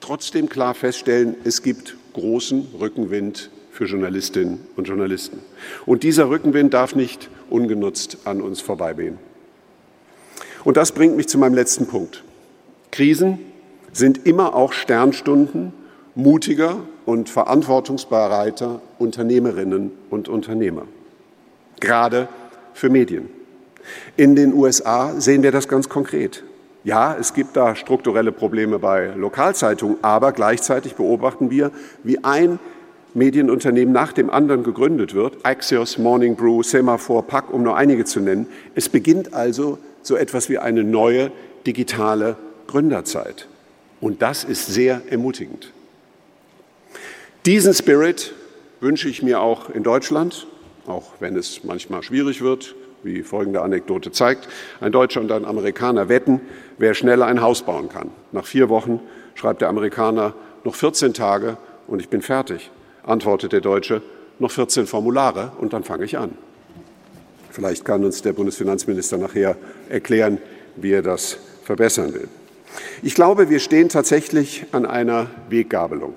trotzdem 0.00 0.50
klar 0.50 0.74
feststellen, 0.74 1.34
es 1.44 1.62
gibt 1.62 1.96
großen 2.12 2.74
Rückenwind 2.78 3.48
für 3.78 3.84
Journalistinnen 3.84 4.58
und 4.74 4.88
Journalisten. 4.88 5.38
Und 5.86 6.02
dieser 6.02 6.28
Rückenwind 6.28 6.74
darf 6.74 6.96
nicht 6.96 7.30
ungenutzt 7.48 8.18
an 8.24 8.42
uns 8.42 8.60
vorbeigehen. 8.60 9.18
Und 10.64 10.76
das 10.76 10.90
bringt 10.90 11.16
mich 11.16 11.28
zu 11.28 11.38
meinem 11.38 11.54
letzten 11.54 11.86
Punkt. 11.86 12.24
Krisen 12.90 13.38
sind 13.92 14.26
immer 14.26 14.56
auch 14.56 14.72
Sternstunden 14.72 15.72
mutiger 16.16 16.80
und 17.06 17.28
verantwortungsbereiter 17.28 18.82
Unternehmerinnen 18.98 19.92
und 20.10 20.28
Unternehmer. 20.28 20.82
Gerade 21.78 22.26
für 22.74 22.90
Medien. 22.90 23.30
In 24.16 24.34
den 24.34 24.54
USA 24.54 25.20
sehen 25.20 25.44
wir 25.44 25.52
das 25.52 25.68
ganz 25.68 25.88
konkret. 25.88 26.42
Ja, 26.82 27.16
es 27.18 27.32
gibt 27.32 27.56
da 27.56 27.76
strukturelle 27.76 28.32
Probleme 28.32 28.80
bei 28.80 29.12
Lokalzeitungen, 29.14 29.98
aber 30.02 30.32
gleichzeitig 30.32 30.96
beobachten 30.96 31.52
wir, 31.52 31.70
wie 32.02 32.24
ein 32.24 32.58
Medienunternehmen 33.14 33.92
nach 33.92 34.12
dem 34.12 34.30
anderen 34.30 34.62
gegründet 34.62 35.14
wird. 35.14 35.44
Axios, 35.44 35.98
Morning 35.98 36.36
Brew, 36.36 36.62
Semaphore, 36.62 37.22
Pack, 37.22 37.52
um 37.52 37.62
nur 37.62 37.76
einige 37.76 38.04
zu 38.04 38.20
nennen. 38.20 38.46
Es 38.74 38.88
beginnt 38.88 39.34
also 39.34 39.78
so 40.02 40.16
etwas 40.16 40.48
wie 40.48 40.58
eine 40.58 40.84
neue 40.84 41.30
digitale 41.66 42.36
Gründerzeit. 42.66 43.48
Und 44.00 44.22
das 44.22 44.44
ist 44.44 44.66
sehr 44.66 45.02
ermutigend. 45.10 45.72
Diesen 47.46 47.74
Spirit 47.74 48.34
wünsche 48.80 49.08
ich 49.08 49.22
mir 49.22 49.40
auch 49.40 49.70
in 49.70 49.82
Deutschland, 49.82 50.46
auch 50.86 51.12
wenn 51.20 51.36
es 51.36 51.64
manchmal 51.64 52.02
schwierig 52.02 52.42
wird, 52.42 52.74
wie 53.02 53.22
folgende 53.22 53.62
Anekdote 53.62 54.12
zeigt. 54.12 54.48
Ein 54.80 54.92
Deutscher 54.92 55.20
und 55.20 55.32
ein 55.32 55.44
Amerikaner 55.44 56.08
wetten, 56.08 56.40
wer 56.78 56.94
schneller 56.94 57.26
ein 57.26 57.40
Haus 57.40 57.62
bauen 57.62 57.88
kann. 57.88 58.10
Nach 58.32 58.44
vier 58.44 58.68
Wochen 58.68 59.00
schreibt 59.34 59.62
der 59.62 59.68
Amerikaner 59.68 60.34
noch 60.64 60.74
14 60.74 61.14
Tage 61.14 61.56
und 61.86 62.00
ich 62.00 62.08
bin 62.08 62.22
fertig. 62.22 62.70
Antwortet 63.08 63.52
der 63.52 63.60
Deutsche, 63.60 64.02
noch 64.38 64.50
14 64.50 64.86
Formulare 64.86 65.52
und 65.58 65.72
dann 65.72 65.84
fange 65.84 66.04
ich 66.04 66.18
an. 66.18 66.36
Vielleicht 67.50 67.84
kann 67.84 68.04
uns 68.04 68.22
der 68.22 68.32
Bundesfinanzminister 68.32 69.18
nachher 69.18 69.56
erklären, 69.88 70.38
wie 70.76 70.92
er 70.92 71.02
das 71.02 71.38
verbessern 71.64 72.14
will. 72.14 72.28
Ich 73.02 73.14
glaube, 73.14 73.50
wir 73.50 73.58
stehen 73.58 73.88
tatsächlich 73.88 74.66
an 74.72 74.86
einer 74.86 75.30
Weggabelung. 75.48 76.14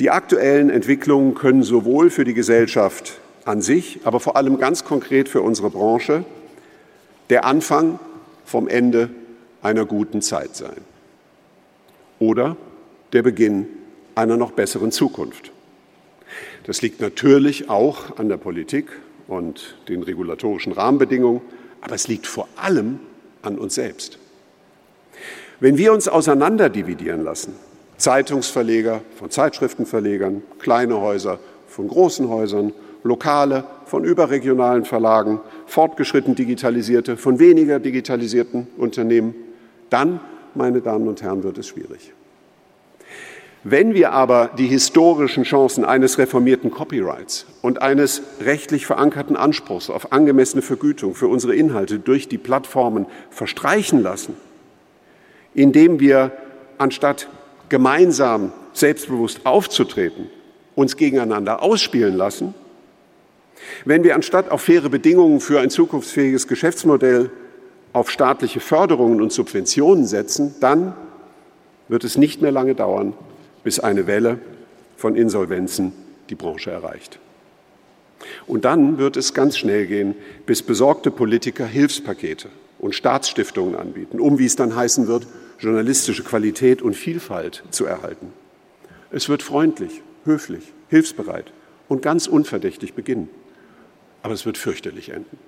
Die 0.00 0.10
aktuellen 0.10 0.70
Entwicklungen 0.70 1.34
können 1.34 1.62
sowohl 1.62 2.10
für 2.10 2.24
die 2.24 2.34
Gesellschaft 2.34 3.20
an 3.44 3.60
sich, 3.60 4.00
aber 4.04 4.18
vor 4.18 4.36
allem 4.36 4.58
ganz 4.58 4.84
konkret 4.84 5.28
für 5.28 5.42
unsere 5.42 5.70
Branche 5.70 6.24
der 7.30 7.44
Anfang 7.44 7.98
vom 8.44 8.66
Ende 8.66 9.10
einer 9.62 9.84
guten 9.84 10.22
Zeit 10.22 10.56
sein 10.56 10.76
oder 12.18 12.56
der 13.12 13.22
Beginn 13.22 13.66
einer 14.14 14.36
noch 14.36 14.52
besseren 14.52 14.90
Zukunft. 14.90 15.51
Das 16.64 16.80
liegt 16.80 17.00
natürlich 17.00 17.68
auch 17.68 18.18
an 18.18 18.28
der 18.28 18.36
Politik 18.36 18.86
und 19.26 19.76
den 19.88 20.02
regulatorischen 20.02 20.72
Rahmenbedingungen, 20.72 21.40
aber 21.80 21.94
es 21.94 22.06
liegt 22.06 22.26
vor 22.26 22.48
allem 22.56 23.00
an 23.42 23.58
uns 23.58 23.74
selbst. 23.74 24.18
Wenn 25.58 25.76
wir 25.76 25.92
uns 25.92 26.08
auseinanderdividieren 26.08 27.24
lassen, 27.24 27.54
Zeitungsverleger 27.96 29.02
von 29.16 29.30
Zeitschriftenverlegern, 29.30 30.42
kleine 30.58 31.00
Häuser 31.00 31.38
von 31.66 31.88
großen 31.88 32.28
Häusern, 32.28 32.72
lokale 33.04 33.64
von 33.86 34.04
überregionalen 34.04 34.84
Verlagen, 34.84 35.40
fortgeschritten 35.66 36.34
digitalisierte 36.34 37.16
von 37.16 37.38
weniger 37.38 37.80
digitalisierten 37.80 38.68
Unternehmen, 38.76 39.34
dann, 39.90 40.20
meine 40.54 40.80
Damen 40.80 41.08
und 41.08 41.22
Herren, 41.22 41.42
wird 41.42 41.58
es 41.58 41.68
schwierig. 41.68 42.12
Wenn 43.64 43.94
wir 43.94 44.10
aber 44.10 44.50
die 44.58 44.66
historischen 44.66 45.44
Chancen 45.44 45.84
eines 45.84 46.18
reformierten 46.18 46.72
Copyrights 46.72 47.46
und 47.62 47.80
eines 47.80 48.22
rechtlich 48.40 48.86
verankerten 48.86 49.36
Anspruchs 49.36 49.88
auf 49.88 50.10
angemessene 50.10 50.62
Vergütung 50.62 51.14
für 51.14 51.28
unsere 51.28 51.54
Inhalte 51.54 52.00
durch 52.00 52.28
die 52.28 52.38
Plattformen 52.38 53.06
verstreichen 53.30 54.02
lassen, 54.02 54.36
indem 55.54 56.00
wir 56.00 56.32
anstatt 56.78 57.28
gemeinsam 57.68 58.52
selbstbewusst 58.72 59.42
aufzutreten, 59.44 60.28
uns 60.74 60.96
gegeneinander 60.96 61.62
ausspielen 61.62 62.16
lassen, 62.16 62.54
wenn 63.84 64.02
wir 64.02 64.16
anstatt 64.16 64.50
auf 64.50 64.62
faire 64.62 64.88
Bedingungen 64.88 65.38
für 65.38 65.60
ein 65.60 65.70
zukunftsfähiges 65.70 66.48
Geschäftsmodell 66.48 67.30
auf 67.92 68.10
staatliche 68.10 68.58
Förderungen 68.58 69.20
und 69.20 69.32
Subventionen 69.32 70.04
setzen, 70.04 70.56
dann 70.58 70.94
wird 71.86 72.02
es 72.02 72.16
nicht 72.16 72.42
mehr 72.42 72.50
lange 72.50 72.74
dauern, 72.74 73.12
bis 73.64 73.80
eine 73.80 74.06
Welle 74.06 74.38
von 74.96 75.16
Insolvenzen 75.16 75.92
die 76.30 76.34
Branche 76.34 76.70
erreicht. 76.70 77.18
Und 78.46 78.64
dann 78.64 78.98
wird 78.98 79.16
es 79.16 79.34
ganz 79.34 79.56
schnell 79.56 79.86
gehen, 79.86 80.14
bis 80.46 80.62
besorgte 80.62 81.10
Politiker 81.10 81.66
Hilfspakete 81.66 82.48
und 82.78 82.94
Staatsstiftungen 82.94 83.76
anbieten, 83.76 84.20
um, 84.20 84.38
wie 84.38 84.46
es 84.46 84.56
dann 84.56 84.74
heißen 84.74 85.06
wird, 85.06 85.26
journalistische 85.58 86.24
Qualität 86.24 86.82
und 86.82 86.94
Vielfalt 86.94 87.62
zu 87.70 87.84
erhalten. 87.84 88.32
Es 89.10 89.28
wird 89.28 89.42
freundlich, 89.42 90.02
höflich, 90.24 90.72
hilfsbereit 90.88 91.52
und 91.88 92.02
ganz 92.02 92.26
unverdächtig 92.26 92.94
beginnen. 92.94 93.28
Aber 94.22 94.34
es 94.34 94.46
wird 94.46 94.58
fürchterlich 94.58 95.10
enden. 95.10 95.38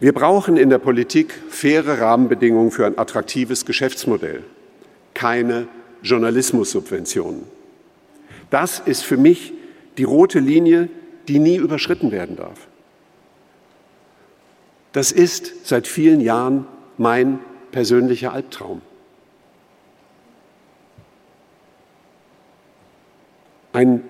Wir 0.00 0.14
brauchen 0.14 0.56
in 0.56 0.70
der 0.70 0.78
Politik 0.78 1.34
faire 1.50 2.00
Rahmenbedingungen 2.00 2.70
für 2.70 2.86
ein 2.86 2.96
attraktives 2.96 3.66
Geschäftsmodell, 3.66 4.42
keine 5.12 5.68
Journalismussubventionen. 6.02 7.44
Das 8.50 8.80
ist 8.80 9.02
für 9.02 9.16
mich 9.16 9.52
die 9.98 10.04
rote 10.04 10.40
Linie, 10.40 10.88
die 11.28 11.38
nie 11.38 11.56
überschritten 11.56 12.10
werden 12.10 12.36
darf. 12.36 12.66
Das 14.92 15.12
ist 15.12 15.66
seit 15.66 15.86
vielen 15.86 16.20
Jahren 16.20 16.66
mein 16.98 17.38
persönlicher 17.70 18.32
Albtraum. 18.32 18.82
Ein 23.72 24.02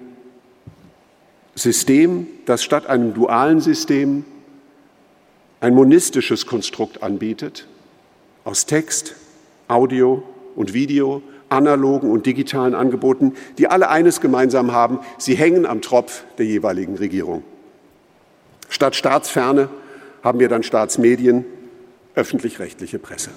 System, 1.54 2.26
das 2.46 2.64
statt 2.64 2.86
einem 2.86 3.12
dualen 3.12 3.60
System 3.60 4.24
ein 5.60 5.74
monistisches 5.74 6.46
Konstrukt 6.46 7.02
anbietet, 7.02 7.66
aus 8.44 8.64
Text, 8.64 9.14
Audio 9.68 10.22
und 10.56 10.72
Video, 10.72 11.22
analogen 11.51 12.10
und 12.10 12.27
digitalen 12.27 12.74
Angeboten, 12.74 13.35
die 13.59 13.68
alle 13.68 13.90
eines 13.90 14.20
gemeinsam 14.20 14.72
haben, 14.72 15.01
sie 15.18 15.35
hängen 15.35 15.66
am 15.66 15.82
Tropf 15.82 16.24
der 16.39 16.47
jeweiligen 16.47 16.97
Regierung. 16.97 17.43
Statt 18.68 18.94
Staatsferne 18.97 19.68
haben 20.22 20.39
wir 20.39 20.48
dann 20.48 20.62
Staatsmedien, 20.62 21.44
öffentlich-rechtliche 22.14 22.98
Presse. 22.98 23.31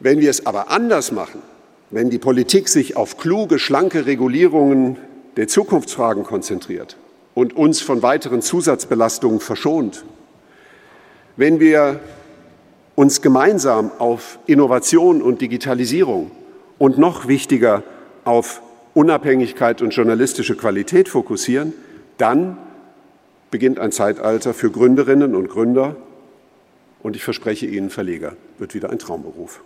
Wenn 0.00 0.20
wir 0.20 0.30
es 0.30 0.46
aber 0.46 0.70
anders 0.70 1.12
machen, 1.12 1.42
wenn 1.90 2.10
die 2.10 2.18
Politik 2.18 2.68
sich 2.68 2.96
auf 2.96 3.16
kluge, 3.16 3.58
schlanke 3.58 4.06
Regulierungen 4.06 4.96
der 5.36 5.48
Zukunftsfragen 5.48 6.24
konzentriert 6.24 6.96
und 7.34 7.54
uns 7.54 7.80
von 7.80 8.02
weiteren 8.02 8.42
Zusatzbelastungen 8.42 9.40
verschont, 9.40 10.04
wenn 11.36 11.60
wir 11.60 12.00
uns 13.00 13.22
gemeinsam 13.22 13.92
auf 13.98 14.38
Innovation 14.44 15.22
und 15.22 15.40
Digitalisierung 15.40 16.30
und 16.76 16.98
noch 16.98 17.28
wichtiger 17.28 17.82
auf 18.24 18.60
Unabhängigkeit 18.92 19.80
und 19.80 19.94
journalistische 19.94 20.54
Qualität 20.54 21.08
fokussieren, 21.08 21.72
dann 22.18 22.58
beginnt 23.50 23.78
ein 23.78 23.90
Zeitalter 23.90 24.52
für 24.52 24.70
Gründerinnen 24.70 25.34
und 25.34 25.48
Gründer 25.48 25.96
und 27.02 27.16
ich 27.16 27.24
verspreche 27.24 27.64
Ihnen, 27.64 27.88
Verleger 27.88 28.34
wird 28.58 28.74
wieder 28.74 28.90
ein 28.90 28.98
Traumberuf. 28.98 29.62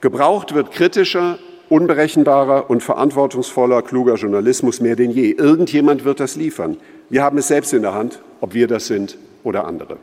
Gebraucht 0.00 0.54
wird 0.54 0.70
kritischer, 0.70 1.38
unberechenbarer 1.68 2.70
und 2.70 2.82
verantwortungsvoller, 2.82 3.82
kluger 3.82 4.14
Journalismus 4.14 4.80
mehr 4.80 4.96
denn 4.96 5.10
je. 5.10 5.32
Irgendjemand 5.32 6.06
wird 6.06 6.18
das 6.18 6.36
liefern. 6.36 6.78
Wir 7.10 7.22
haben 7.22 7.36
es 7.36 7.48
selbst 7.48 7.74
in 7.74 7.82
der 7.82 7.92
Hand, 7.92 8.22
ob 8.40 8.54
wir 8.54 8.68
das 8.68 8.86
sind 8.86 9.18
oder 9.44 9.66
andere. 9.66 9.98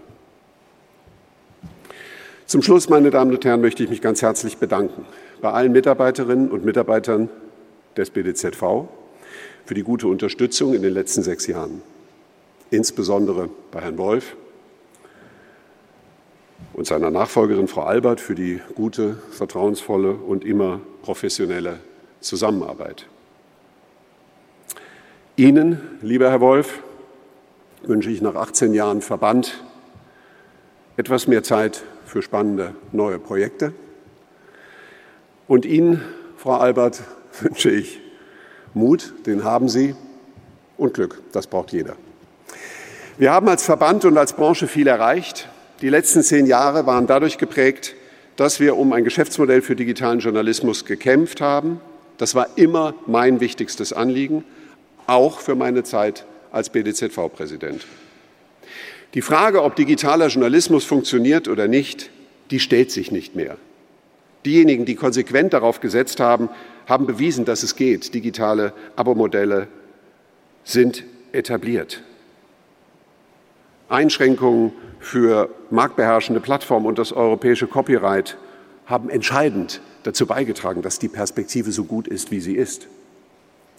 Zum 2.48 2.62
Schluss, 2.62 2.88
meine 2.88 3.10
Damen 3.10 3.32
und 3.32 3.44
Herren, 3.44 3.60
möchte 3.60 3.84
ich 3.84 3.90
mich 3.90 4.02
ganz 4.02 4.22
herzlich 4.22 4.56
bedanken 4.56 5.06
bei 5.42 5.52
allen 5.52 5.74
Mitarbeiterinnen 5.74 6.50
und 6.50 6.64
Mitarbeitern 6.64 7.30
des 7.98 8.10
BDZV 8.10 8.88
für 9.66 9.74
die 9.74 9.84
gute 9.84 10.08
Unterstützung 10.08 10.74
in 10.74 10.82
den 10.82 10.94
letzten 10.94 11.24
sechs 11.24 11.46
Jahren. 11.46 11.82
Insbesondere 12.70 13.50
bei 13.70 13.82
Herrn 13.82 13.98
Wolf 13.98 14.38
und 16.72 16.88
seiner 16.88 17.12
Nachfolgerin 17.12 17.68
Frau 17.68 17.82
Albert 17.82 18.22
für 18.22 18.34
die 18.34 18.62
gute, 18.76 19.18
vertrauensvolle 19.32 20.14
und 20.14 20.46
immer 20.46 20.80
professionelle 21.02 21.82
Zusammenarbeit. 22.22 23.08
Ihnen, 25.36 25.82
lieber 26.02 26.30
Herr 26.30 26.40
Wolf, 26.40 26.80
wünsche 27.84 28.10
ich 28.10 28.22
nach 28.22 28.36
18 28.36 28.74
Jahren 28.74 29.02
Verband 29.02 29.62
etwas 30.96 31.28
mehr 31.28 31.44
Zeit 31.44 31.84
für 32.08 32.22
spannende 32.22 32.74
neue 32.92 33.20
Projekte. 33.20 33.74
Und 35.48 35.66
Ihnen, 35.66 36.02
Frau 36.38 36.56
Albert, 36.56 37.04
wünsche 37.42 37.70
ich 37.70 38.00
Mut, 38.74 39.14
den 39.26 39.44
haben 39.44 39.70
Sie, 39.70 39.96
und 40.78 40.94
Glück, 40.94 41.22
das 41.32 41.48
braucht 41.48 41.72
jeder. 41.72 41.96
Wir 43.18 43.32
haben 43.32 43.50
als 43.50 43.64
Verband 43.64 44.06
und 44.06 44.18
als 44.18 44.34
Branche 44.34 44.68
viel 44.68 44.88
erreicht. 44.88 45.50
Die 45.82 45.90
letzten 45.90 46.22
zehn 46.22 46.46
Jahre 46.46 46.86
waren 46.86 47.08
dadurch 47.08 47.38
geprägt, 47.38 47.96
dass 48.36 48.60
wir 48.60 48.78
um 48.78 48.94
ein 48.94 49.04
Geschäftsmodell 49.04 49.64
für 49.64 49.76
digitalen 49.76 50.20
Journalismus 50.20 50.86
gekämpft 50.86 51.42
haben. 51.42 51.82
Das 52.20 52.36
war 52.36 52.48
immer 52.56 52.94
mein 53.08 53.40
wichtigstes 53.40 53.94
Anliegen, 53.94 54.44
auch 55.08 55.40
für 55.40 55.56
meine 55.56 55.84
Zeit 55.84 56.26
als 56.52 56.70
BDZV-Präsident. 56.70 57.86
Die 59.14 59.22
Frage, 59.22 59.64
ob 59.64 59.76
digitaler 59.76 60.28
Journalismus 60.28 60.84
funktioniert 60.84 61.48
oder 61.48 61.68
nicht, 61.68 62.10
die 62.52 62.60
stellt 62.60 62.92
sich 62.92 63.12
nicht 63.12 63.36
mehr. 63.36 63.58
Diejenigen, 64.46 64.86
die 64.86 64.96
konsequent 64.96 65.54
darauf 65.54 65.80
gesetzt 65.80 66.20
haben, 66.20 66.50
haben 66.86 67.06
bewiesen, 67.06 67.46
dass 67.46 67.64
es 67.64 67.76
geht. 67.76 68.14
Digitale 68.14 68.74
Abo-Modelle 68.96 69.68
sind 70.64 71.04
etabliert. 71.32 72.04
Einschränkungen 73.90 74.72
für 75.00 75.50
marktbeherrschende 75.70 76.42
Plattformen 76.42 76.86
und 76.86 76.98
das 76.98 77.14
europäische 77.14 77.68
Copyright 77.68 78.38
haben 78.86 79.10
entscheidend 79.10 79.82
dazu 80.04 80.26
beigetragen, 80.26 80.82
dass 80.82 81.00
die 81.00 81.10
Perspektive 81.10 81.72
so 81.72 81.84
gut 81.84 82.08
ist, 82.08 82.32
wie 82.32 82.40
sie 82.40 82.56
ist. 82.56 82.88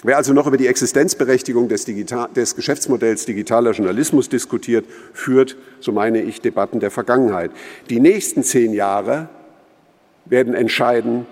Wer 0.05 0.17
also 0.17 0.33
noch 0.33 0.47
über 0.47 0.57
die 0.57 0.69
Existenzberechtigung 0.69 1.69
des, 1.69 1.85
Digital 1.85 2.29
des, 2.35 2.55
Geschäftsmodells 2.55 3.27
digitaler 3.27 3.73
Journalismus 3.73 4.29
diskutiert, 4.29 4.87
führt, 5.13 5.57
so 5.81 5.91
meine 5.91 6.23
ich, 6.23 6.41
Debatten 6.41 6.79
der 6.79 6.93
Vergangenheit. 6.93 7.51
Die 7.91 7.99
nächsten 7.99 8.45
zehn 8.45 8.73
Jahre 8.73 9.29
werden 10.25 10.55
entscheiden, 10.55 11.27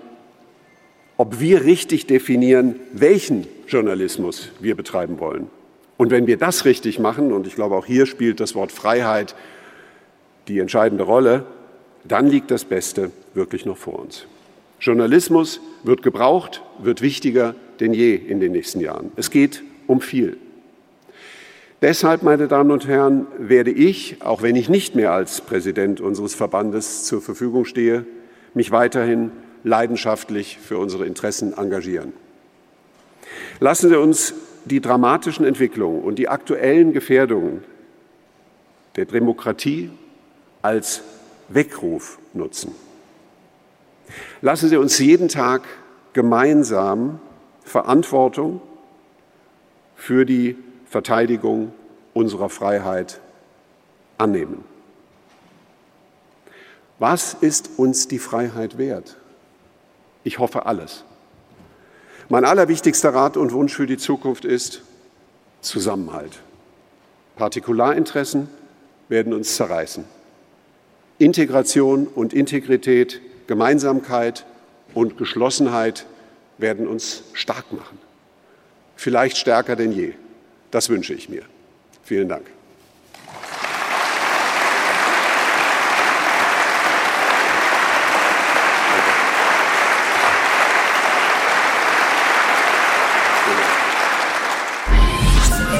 ob 1.15 1.39
wir 1.39 1.63
richtig 1.63 2.07
definieren, 2.07 2.75
welchen 2.91 3.47
Journalismus 3.67 4.49
wir 4.59 4.75
betreiben 4.75 5.19
wollen. 5.19 5.49
Und 5.95 6.11
wenn 6.11 6.27
wir 6.27 6.37
das 6.37 6.65
richtig 6.65 6.99
machen, 6.99 7.31
und 7.31 7.47
ich 7.47 7.55
glaube 7.55 7.75
auch 7.75 7.85
hier 7.85 8.05
spielt 8.05 8.39
das 8.39 8.53
Wort 8.53 8.71
Freiheit 8.71 9.33
die 10.49 10.59
entscheidende 10.59 11.05
Rolle, 11.05 11.45
dann 12.03 12.27
liegt 12.27 12.51
das 12.51 12.65
Beste 12.65 13.11
wirklich 13.33 13.65
noch 13.65 13.77
vor 13.77 13.99
uns. 13.99 14.27
Journalismus 14.79 15.61
wird 15.83 16.03
gebraucht, 16.03 16.61
wird 16.79 17.01
wichtiger 17.01 17.55
denn 17.79 17.93
je 17.93 18.15
in 18.15 18.39
den 18.39 18.51
nächsten 18.51 18.79
Jahren. 18.79 19.11
Es 19.15 19.31
geht 19.31 19.63
um 19.87 20.01
viel. 20.01 20.37
Deshalb, 21.81 22.23
meine 22.23 22.47
Damen 22.47 22.71
und 22.71 22.87
Herren, 22.87 23.27
werde 23.37 23.69
ich, 23.69 24.17
auch 24.23 24.41
wenn 24.41 24.55
ich 24.55 24.67
nicht 24.67 24.95
mehr 24.95 25.11
als 25.11 25.41
Präsident 25.41 26.01
unseres 26.01 26.33
Verbandes 26.33 27.03
zur 27.03 27.21
Verfügung 27.21 27.65
stehe, 27.65 28.05
mich 28.55 28.71
weiterhin 28.71 29.31
leidenschaftlich 29.63 30.57
für 30.57 30.79
unsere 30.79 31.05
Interessen 31.05 31.55
engagieren. 31.55 32.13
Lassen 33.59 33.89
Sie 33.89 33.99
uns 33.99 34.33
die 34.65 34.81
dramatischen 34.81 35.45
Entwicklungen 35.45 36.01
und 36.01 36.15
die 36.15 36.29
aktuellen 36.29 36.93
Gefährdungen 36.93 37.63
der 38.95 39.05
Demokratie 39.05 39.91
als 40.61 41.03
Weckruf 41.49 42.17
nutzen. 42.33 42.73
Lassen 44.41 44.69
Sie 44.69 44.77
uns 44.77 44.97
jeden 44.99 45.27
Tag 45.27 45.63
gemeinsam 46.13 47.19
Verantwortung 47.67 48.61
für 49.95 50.25
die 50.25 50.55
Verteidigung 50.85 51.73
unserer 52.13 52.49
Freiheit 52.49 53.19
annehmen. 54.17 54.63
Was 56.97 57.33
ist 57.33 57.71
uns 57.75 58.07
die 58.07 58.19
Freiheit 58.19 58.77
wert? 58.77 59.17
Ich 60.23 60.39
hoffe 60.39 60.65
alles. 60.65 61.03
Mein 62.29 62.45
allerwichtigster 62.45 63.13
Rat 63.13 63.35
und 63.35 63.51
Wunsch 63.51 63.75
für 63.75 63.85
die 63.85 63.97
Zukunft 63.97 64.45
ist 64.45 64.81
Zusammenhalt. 65.59 66.41
Partikularinteressen 67.35 68.49
werden 69.09 69.33
uns 69.33 69.57
zerreißen. 69.57 70.05
Integration 71.17 72.07
und 72.07 72.33
Integrität, 72.33 73.21
Gemeinsamkeit 73.45 74.45
und 74.93 75.17
Geschlossenheit 75.17 76.05
werden 76.57 76.87
uns 76.87 77.23
stark 77.33 77.71
machen. 77.71 77.99
Vielleicht 78.95 79.37
stärker 79.37 79.75
denn 79.75 79.91
je. 79.91 80.13
Das 80.71 80.89
wünsche 80.89 81.13
ich 81.13 81.29
mir. 81.29 81.43
Vielen 82.03 82.27
Dank. 82.29 82.45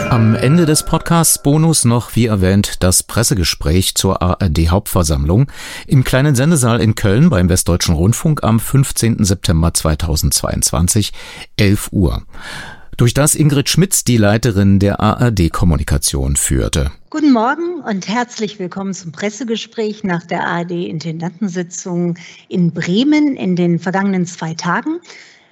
Am 0.10 0.36
Ende 0.36 0.66
des 0.66 0.84
Podcasts 0.84 1.44
Bonus 1.44 1.84
noch, 1.84 2.16
wie 2.16 2.28
erwähnt, 2.28 2.82
das 2.82 3.04
Pressegespräch 3.04 3.96
zur 3.96 4.22
ARD-Hauptversammlung 4.22 5.52
im 5.86 6.06
kleinen 6.06 6.34
Sendesaal 6.34 6.80
in 6.80 6.96
Köln 6.96 7.30
beim 7.30 7.50
Westdeutschen 7.50 7.94
Rundfunk 7.94 8.42
am 8.42 8.62
15. 8.62 9.26
September 9.26 9.74
2022, 9.74 11.12
11 11.58 11.90
Uhr. 11.92 12.24
Durch 12.96 13.14
das 13.14 13.36
Ingrid 13.36 13.70
Schmitz, 13.70 14.06
die 14.06 14.18
Leiterin 14.18 14.80
der 14.80 15.02
ARD-Kommunikation, 15.02 16.38
führte. 16.38 16.92
Guten 17.10 17.34
Morgen 17.34 17.82
und 17.82 18.08
herzlich 18.08 18.60
willkommen 18.60 18.94
zum 18.94 19.12
Pressegespräch 19.12 20.04
nach 20.06 20.26
der 20.26 20.48
ARD-Intendantensitzung 20.48 22.16
in 22.48 22.72
Bremen 22.72 23.36
in 23.36 23.56
den 23.58 23.78
vergangenen 23.78 24.26
zwei 24.26 24.54
Tagen. 24.54 25.00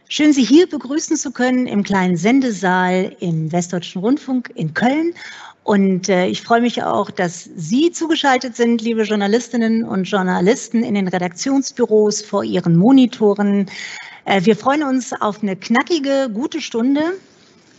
Schön, 0.07 0.33
Sie 0.33 0.43
hier 0.43 0.67
begrüßen 0.69 1.17
zu 1.17 1.31
können 1.31 1.65
im 1.65 1.81
kleinen 1.81 2.15
Sendesaal 2.15 3.15
im 3.21 3.51
Westdeutschen 3.51 4.01
Rundfunk 4.01 4.51
in 4.53 4.71
Köln. 4.75 5.15
Und 5.63 6.09
äh, 6.09 6.27
ich 6.27 6.43
freue 6.43 6.61
mich 6.61 6.83
auch, 6.83 7.09
dass 7.09 7.49
Sie 7.55 7.91
zugeschaltet 7.91 8.55
sind, 8.55 8.83
liebe 8.83 9.01
Journalistinnen 9.01 9.83
und 9.83 10.03
Journalisten 10.03 10.83
in 10.83 10.93
den 10.93 11.07
Redaktionsbüros 11.07 12.21
vor 12.21 12.43
Ihren 12.43 12.77
Monitoren. 12.77 13.65
Äh, 14.25 14.45
wir 14.45 14.55
freuen 14.55 14.83
uns 14.83 15.11
auf 15.11 15.41
eine 15.41 15.55
knackige, 15.55 16.29
gute 16.31 16.61
Stunde 16.61 17.01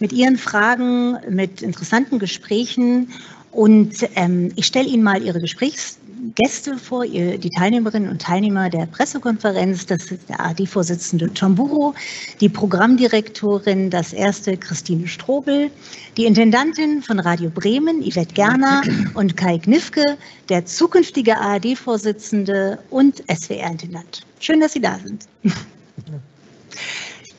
mit 0.01 0.13
Ihren 0.13 0.37
Fragen, 0.37 1.17
mit 1.31 1.63
interessanten 1.63 2.19
Gesprächen. 2.19 3.13
Und 3.53 3.99
ähm, 4.17 4.51
ich 4.57 4.67
stelle 4.67 4.89
Ihnen 4.89 5.05
mal 5.05 5.23
Ihre 5.23 5.41
Gesprächs 5.41 5.99
Gäste 6.37 6.77
vor, 6.77 7.07
die 7.07 7.51
Teilnehmerinnen 7.57 8.11
und 8.11 8.21
Teilnehmer 8.21 8.69
der 8.69 8.85
Pressekonferenz. 8.85 9.87
Das 9.87 10.05
ist 10.11 10.29
der 10.29 10.39
AD-Vorsitzende 10.39 11.33
Tom 11.33 11.55
Buro, 11.55 11.95
die 12.41 12.51
Programmdirektorin, 12.51 13.89
das 13.89 14.13
erste 14.13 14.57
Christine 14.59 15.09
Strobel, 15.09 15.71
die 16.19 16.27
Intendantin 16.27 17.03
von 17.03 17.19
Radio 17.21 17.49
Bremen, 17.49 18.03
Yvette 18.03 18.35
Gerner 18.35 18.83
und 19.15 19.39
Kai 19.39 19.57
Knifke, 19.59 20.05
der 20.51 20.67
zukünftige 20.67 21.39
ARD-Vorsitzende 21.39 22.79
und 22.91 23.25
SWR-Intendant. 23.31 24.21
Schön, 24.41 24.61
dass 24.61 24.75
Sie 24.75 24.81
da 24.83 24.99
sind. 25.03 25.27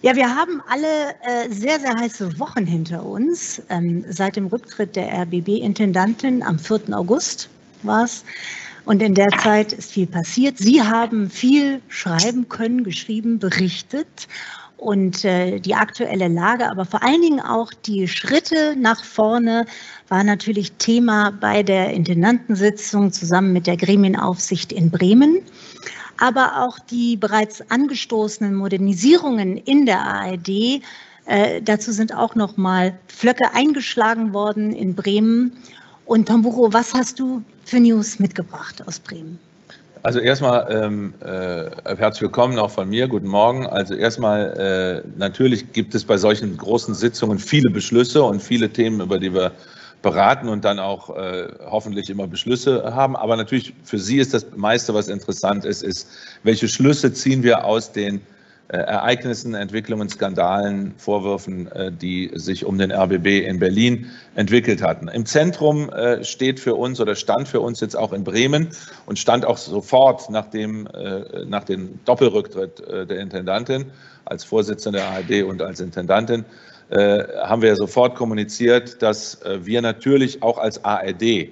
Ja, 0.01 0.15
wir 0.15 0.35
haben 0.35 0.61
alle 0.69 0.87
äh, 1.21 1.51
sehr, 1.51 1.79
sehr 1.79 1.93
heiße 1.93 2.39
Wochen 2.39 2.65
hinter 2.65 3.03
uns. 3.03 3.61
Ähm, 3.69 4.05
seit 4.09 4.35
dem 4.35 4.47
Rücktritt 4.47 4.95
der 4.95 5.11
RBB-Intendantin 5.21 6.41
am 6.41 6.57
4. 6.57 6.97
August 6.97 7.49
war 7.83 8.05
es. 8.05 8.23
Und 8.87 9.01
in 9.01 9.15
der 9.15 9.27
Zeit 9.43 9.73
ist 9.73 9.91
viel 9.91 10.07
passiert. 10.07 10.57
Sie 10.59 10.81
haben 10.81 11.29
viel 11.29 11.81
schreiben 11.89 12.47
können, 12.47 12.85
geschrieben, 12.85 13.37
berichtet. 13.37 14.29
Und 14.77 15.25
äh, 15.25 15.59
die 15.59 15.75
aktuelle 15.75 16.29
Lage, 16.29 16.71
aber 16.71 16.85
vor 16.85 17.03
allen 17.03 17.21
Dingen 17.21 17.41
auch 17.41 17.73
die 17.73 18.07
Schritte 18.07 18.77
nach 18.79 19.03
vorne 19.03 19.65
war 20.07 20.23
natürlich 20.23 20.71
Thema 20.73 21.31
bei 21.31 21.63
der 21.63 21.89
Intendantensitzung 21.91 23.11
zusammen 23.11 23.51
mit 23.51 23.67
der 23.67 23.75
Gremienaufsicht 23.75 24.71
in 24.71 24.89
Bremen. 24.89 25.39
Aber 26.17 26.63
auch 26.63 26.79
die 26.79 27.17
bereits 27.17 27.69
angestoßenen 27.69 28.55
Modernisierungen 28.55 29.57
in 29.57 29.85
der 29.85 29.99
ARD, 29.99 30.81
äh, 31.25 31.61
dazu 31.61 31.91
sind 31.91 32.15
auch 32.15 32.35
noch 32.35 32.55
mal 32.55 32.97
Flöcke 33.07 33.53
eingeschlagen 33.53 34.31
worden 34.31 34.71
in 34.71 34.95
Bremen. 34.95 35.57
Und 36.07 36.25
Tamburo, 36.25 36.71
was 36.71 36.93
hast 36.93 37.19
du 37.19 37.43
für 37.65 37.81
News 37.81 38.17
mitgebracht 38.17 38.81
aus 38.87 38.97
Bremen? 38.97 39.37
Also 40.03 40.19
erstmal 40.19 40.65
ähm, 40.71 41.13
äh, 41.19 41.95
herzlich 41.97 42.21
willkommen 42.21 42.57
auch 42.59 42.71
von 42.71 42.87
mir. 42.87 43.09
Guten 43.09 43.27
Morgen. 43.27 43.67
Also 43.67 43.93
erstmal 43.93 45.03
äh, 45.05 45.19
natürlich 45.19 45.73
gibt 45.73 45.93
es 45.95 46.05
bei 46.05 46.15
solchen 46.15 46.55
großen 46.55 46.95
Sitzungen 46.95 47.39
viele 47.39 47.69
Beschlüsse 47.71 48.23
und 48.23 48.41
viele 48.41 48.69
Themen, 48.69 49.01
über 49.01 49.19
die 49.19 49.33
wir 49.33 49.51
beraten 50.01 50.47
und 50.47 50.63
dann 50.63 50.79
auch 50.79 51.09
äh, 51.17 51.49
hoffentlich 51.65 52.09
immer 52.09 52.25
Beschlüsse 52.25 52.95
haben. 52.95 53.17
Aber 53.17 53.35
natürlich 53.35 53.73
für 53.83 53.99
Sie 53.99 54.19
ist 54.19 54.33
das 54.33 54.45
meiste, 54.55 54.93
was 54.93 55.09
interessant 55.09 55.65
ist, 55.65 55.83
ist, 55.83 56.07
welche 56.43 56.69
Schlüsse 56.69 57.11
ziehen 57.11 57.43
wir 57.43 57.65
aus 57.65 57.91
den 57.91 58.21
Ereignissen, 58.75 59.53
Entwicklungen, 59.53 60.09
Skandalen, 60.09 60.93
Vorwürfen, 60.97 61.71
äh, 61.71 61.91
die 61.91 62.31
sich 62.33 62.65
um 62.65 62.77
den 62.77 62.91
RBB 62.91 63.47
in 63.47 63.59
Berlin 63.59 64.07
entwickelt 64.35 64.81
hatten. 64.81 65.07
Im 65.07 65.25
Zentrum 65.25 65.89
äh, 65.89 66.23
steht 66.25 66.59
für 66.59 66.75
uns 66.75 66.99
oder 66.99 67.15
stand 67.15 67.47
für 67.47 67.61
uns 67.61 67.79
jetzt 67.79 67.95
auch 67.95 68.11
in 68.11 68.25
Bremen 68.25 68.69
und 69.05 69.19
stand 69.19 69.45
auch 69.45 69.57
sofort 69.57 70.29
nach 70.29 70.47
dem, 70.49 70.87
nach 71.47 71.63
dem 71.63 71.99
Doppelrücktritt 72.05 72.83
der 73.09 73.19
Intendantin 73.19 73.85
als 74.25 74.43
Vorsitzende 74.43 74.99
der 74.99 75.07
ARD 75.07 75.43
und 75.43 75.61
als 75.61 75.79
Intendantin, 75.79 76.45
haben 76.89 77.61
wir 77.61 77.75
sofort 77.75 78.15
kommuniziert, 78.15 79.01
dass 79.01 79.39
wir 79.61 79.81
natürlich 79.81 80.41
auch 80.41 80.57
als 80.57 80.83
ARD 80.83 81.49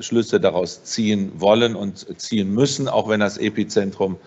Schlüsse 0.00 0.40
daraus 0.40 0.84
ziehen 0.84 1.32
wollen 1.36 1.76
und 1.76 2.20
ziehen 2.20 2.52
müssen, 2.52 2.88
auch 2.88 3.08
wenn 3.08 3.20
das 3.20 3.38
Epizentrum 3.38 4.14
äh, 4.14 4.18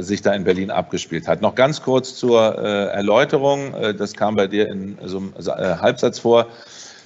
sich 0.00 0.22
da 0.22 0.32
in 0.34 0.44
Berlin 0.44 0.70
abgespielt 0.70 1.28
hat. 1.28 1.40
Noch 1.40 1.54
ganz 1.54 1.82
kurz 1.82 2.16
zur 2.16 2.58
äh, 2.58 2.86
Erläuterung, 2.88 3.74
äh, 3.74 3.94
das 3.94 4.14
kam 4.14 4.34
bei 4.34 4.46
dir 4.46 4.68
in 4.68 4.98
so 5.04 5.18
einem 5.18 5.32
äh, 5.38 5.76
Halbsatz 5.76 6.18
vor. 6.18 6.48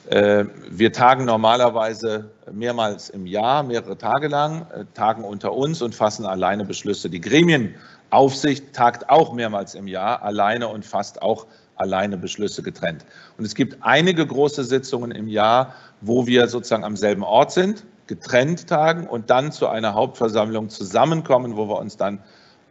Äh, 0.08 0.46
wir 0.68 0.92
tagen 0.92 1.24
normalerweise 1.24 2.30
mehrmals 2.50 3.08
im 3.08 3.24
Jahr, 3.26 3.62
mehrere 3.62 3.96
Tage 3.96 4.28
lang, 4.28 4.66
äh, 4.74 4.84
tagen 4.94 5.22
unter 5.24 5.52
uns 5.52 5.80
und 5.80 5.94
fassen 5.94 6.26
alleine 6.26 6.64
Beschlüsse. 6.64 7.08
Die 7.08 7.20
Gremienaufsicht 7.20 8.72
tagt 8.72 9.08
auch 9.08 9.32
mehrmals 9.32 9.74
im 9.74 9.86
Jahr 9.86 10.22
alleine 10.22 10.68
und 10.68 10.84
fasst 10.84 11.22
auch 11.22 11.46
alleine 11.76 12.16
Beschlüsse 12.16 12.62
getrennt. 12.62 13.04
Und 13.38 13.44
es 13.44 13.54
gibt 13.54 13.78
einige 13.80 14.26
große 14.26 14.64
Sitzungen 14.64 15.12
im 15.12 15.28
Jahr, 15.28 15.74
wo 16.00 16.26
wir 16.26 16.48
sozusagen 16.48 16.84
am 16.84 16.96
selben 16.96 17.22
Ort 17.22 17.52
sind, 17.52 17.84
getrennt 18.06 18.66
tagen 18.66 19.06
und 19.06 19.30
dann 19.30 19.52
zu 19.52 19.68
einer 19.68 19.94
Hauptversammlung 19.94 20.68
zusammenkommen, 20.68 21.56
wo 21.56 21.68
wir 21.68 21.78
uns 21.78 21.96
dann 21.96 22.18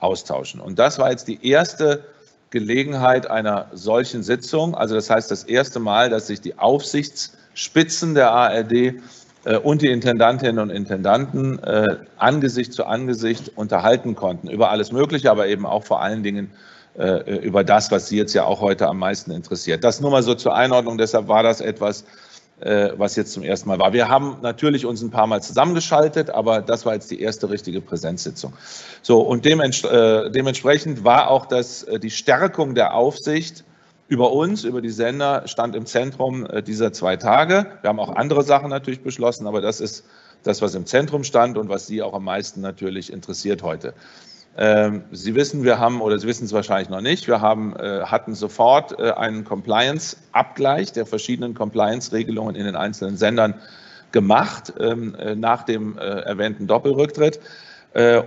austauschen. 0.01 0.59
Und 0.59 0.80
das 0.80 0.99
war 0.99 1.11
jetzt 1.11 1.27
die 1.27 1.47
erste 1.47 2.03
Gelegenheit 2.49 3.30
einer 3.30 3.67
solchen 3.71 4.23
Sitzung. 4.23 4.75
Also 4.75 4.95
das 4.95 5.09
heißt 5.09 5.31
das 5.31 5.45
erste 5.45 5.80
Mal, 5.80 6.09
dass 6.09 6.27
sich 6.27 6.41
die 6.41 6.59
Aufsichtsspitzen 6.59 8.13
der 8.13 8.31
ARD 8.31 8.73
äh, 9.45 9.57
und 9.63 9.81
die 9.81 9.88
Intendantinnen 9.88 10.59
und 10.59 10.69
Intendanten 10.69 11.59
äh, 11.63 11.97
Angesicht 12.17 12.73
zu 12.73 12.85
Angesicht 12.85 13.57
unterhalten 13.57 14.15
konnten 14.15 14.49
über 14.49 14.69
alles 14.69 14.91
Mögliche, 14.91 15.31
aber 15.31 15.47
eben 15.47 15.65
auch 15.65 15.85
vor 15.85 16.01
allen 16.01 16.23
Dingen 16.23 16.51
äh, 16.97 17.38
über 17.38 17.63
das, 17.63 17.89
was 17.89 18.09
Sie 18.09 18.17
jetzt 18.17 18.33
ja 18.33 18.43
auch 18.43 18.59
heute 18.59 18.88
am 18.88 18.99
meisten 18.99 19.31
interessiert. 19.31 19.83
Das 19.85 20.01
nur 20.01 20.11
mal 20.11 20.23
so 20.23 20.35
zur 20.35 20.53
Einordnung. 20.53 20.97
Deshalb 20.97 21.30
war 21.30 21.43
das 21.43 21.61
etwas, 21.61 22.03
was 22.61 23.15
jetzt 23.15 23.33
zum 23.33 23.43
ersten 23.43 23.69
Mal 23.69 23.80
war. 23.80 23.91
Wir 23.91 24.07
haben 24.07 24.38
natürlich 24.41 24.85
uns 24.85 25.01
ein 25.01 25.09
paar 25.09 25.27
Mal 25.27 25.41
zusammengeschaltet, 25.41 26.30
aber 26.30 26.61
das 26.61 26.85
war 26.85 26.93
jetzt 26.93 27.09
die 27.09 27.19
erste 27.19 27.49
richtige 27.49 27.81
Präsenzsitzung. 27.81 28.53
So, 29.01 29.22
und 29.22 29.45
äh, 29.45 30.30
dementsprechend 30.31 31.03
war 31.03 31.30
auch 31.30 31.48
das, 31.48 31.83
äh, 31.83 31.99
die 31.99 32.11
Stärkung 32.11 32.75
der 32.75 32.93
Aufsicht 32.93 33.64
über 34.07 34.31
uns, 34.31 34.64
über 34.64 34.81
die 34.81 34.90
Sender, 34.90 35.43
stand 35.48 35.75
im 35.75 35.85
Zentrum 35.85 36.45
äh, 36.45 36.61
dieser 36.61 36.93
zwei 36.93 37.15
Tage. 37.15 37.65
Wir 37.81 37.88
haben 37.90 37.99
auch 37.99 38.15
andere 38.15 38.43
Sachen 38.43 38.69
natürlich 38.69 39.01
beschlossen, 39.01 39.48
aber 39.48 39.61
das 39.61 39.80
ist 39.80 40.06
das, 40.43 40.61
was 40.61 40.75
im 40.75 40.85
Zentrum 40.85 41.23
stand 41.23 41.57
und 41.57 41.69
was 41.69 41.88
Sie 41.88 42.01
auch 42.01 42.14
am 42.14 42.25
meisten 42.25 42.61
natürlich 42.61 43.11
interessiert 43.11 43.64
heute. 43.64 43.93
Ähm, 44.57 45.03
Sie 45.11 45.33
wissen, 45.35 45.63
wir 45.63 45.80
haben, 45.80 46.01
oder 46.01 46.19
Sie 46.19 46.27
wissen 46.27 46.45
es 46.45 46.53
wahrscheinlich 46.53 46.89
noch 46.89 47.01
nicht, 47.01 47.27
wir 47.27 47.39
haben, 47.39 47.75
äh, 47.75 48.01
hatten 48.03 48.35
sofort 48.35 48.99
äh, 48.99 49.11
einen 49.11 49.45
Compliance-Abgleich 49.45 50.91
der 50.91 51.05
verschiedenen 51.05 51.53
Compliance-Regelungen 51.53 52.55
in 52.55 52.65
den 52.65 52.75
einzelnen 52.75 53.15
Sendern 53.15 53.55
gemacht, 54.11 54.73
ähm, 54.80 55.15
äh, 55.15 55.35
nach 55.35 55.63
dem 55.63 55.97
erwähnten 55.97 56.67
Doppelrücktritt 56.67 57.39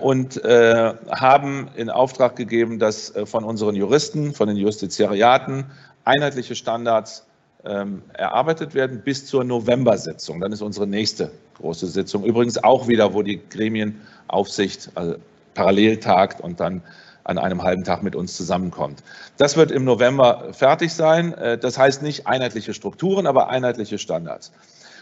und 0.01 0.43
haben 0.45 1.69
in 1.75 1.89
Auftrag 1.89 2.37
gegeben, 2.37 2.79
dass 2.79 3.15
von 3.25 3.45
unseren 3.45 3.75
Juristen, 3.75 4.35
von 4.35 4.47
den 4.47 4.59
Justiziariaten 4.59 5.65
einheitliche 6.05 6.55
Standards 6.55 7.25
ähm, 7.65 8.03
erarbeitet 8.13 8.75
werden 8.75 9.01
bis 9.03 9.25
zur 9.25 9.43
November-Sitzung. 9.43 10.41
Dann 10.41 10.53
ist 10.53 10.61
unsere 10.61 10.87
nächste 10.87 11.31
große 11.55 11.87
Sitzung. 11.87 12.25
Übrigens 12.25 12.63
auch 12.63 12.89
wieder, 12.89 13.15
wo 13.15 13.23
die 13.23 13.41
Gremienaufsicht, 13.49 14.91
also 14.95 15.17
parallel 15.55 15.99
tagt 15.99 16.41
und 16.41 16.61
dann 16.61 16.83
an 17.25 17.39
einem 17.39 17.63
halben 17.63 17.85
Tag 17.85 18.03
mit 18.03 18.15
uns 18.15 18.37
zusammenkommt. 18.37 19.03
Das 19.39 19.57
wird 19.57 19.71
im 19.71 19.85
November 19.85 20.49
fertig 20.53 20.93
sein. 20.93 21.33
Äh, 21.35 21.59
das 21.59 21.79
heißt 21.79 22.03
nicht 22.03 22.27
einheitliche 22.27 22.75
Strukturen, 22.75 23.27
aber 23.27 23.49
einheitliche 23.49 23.99
Standards. 23.99 24.53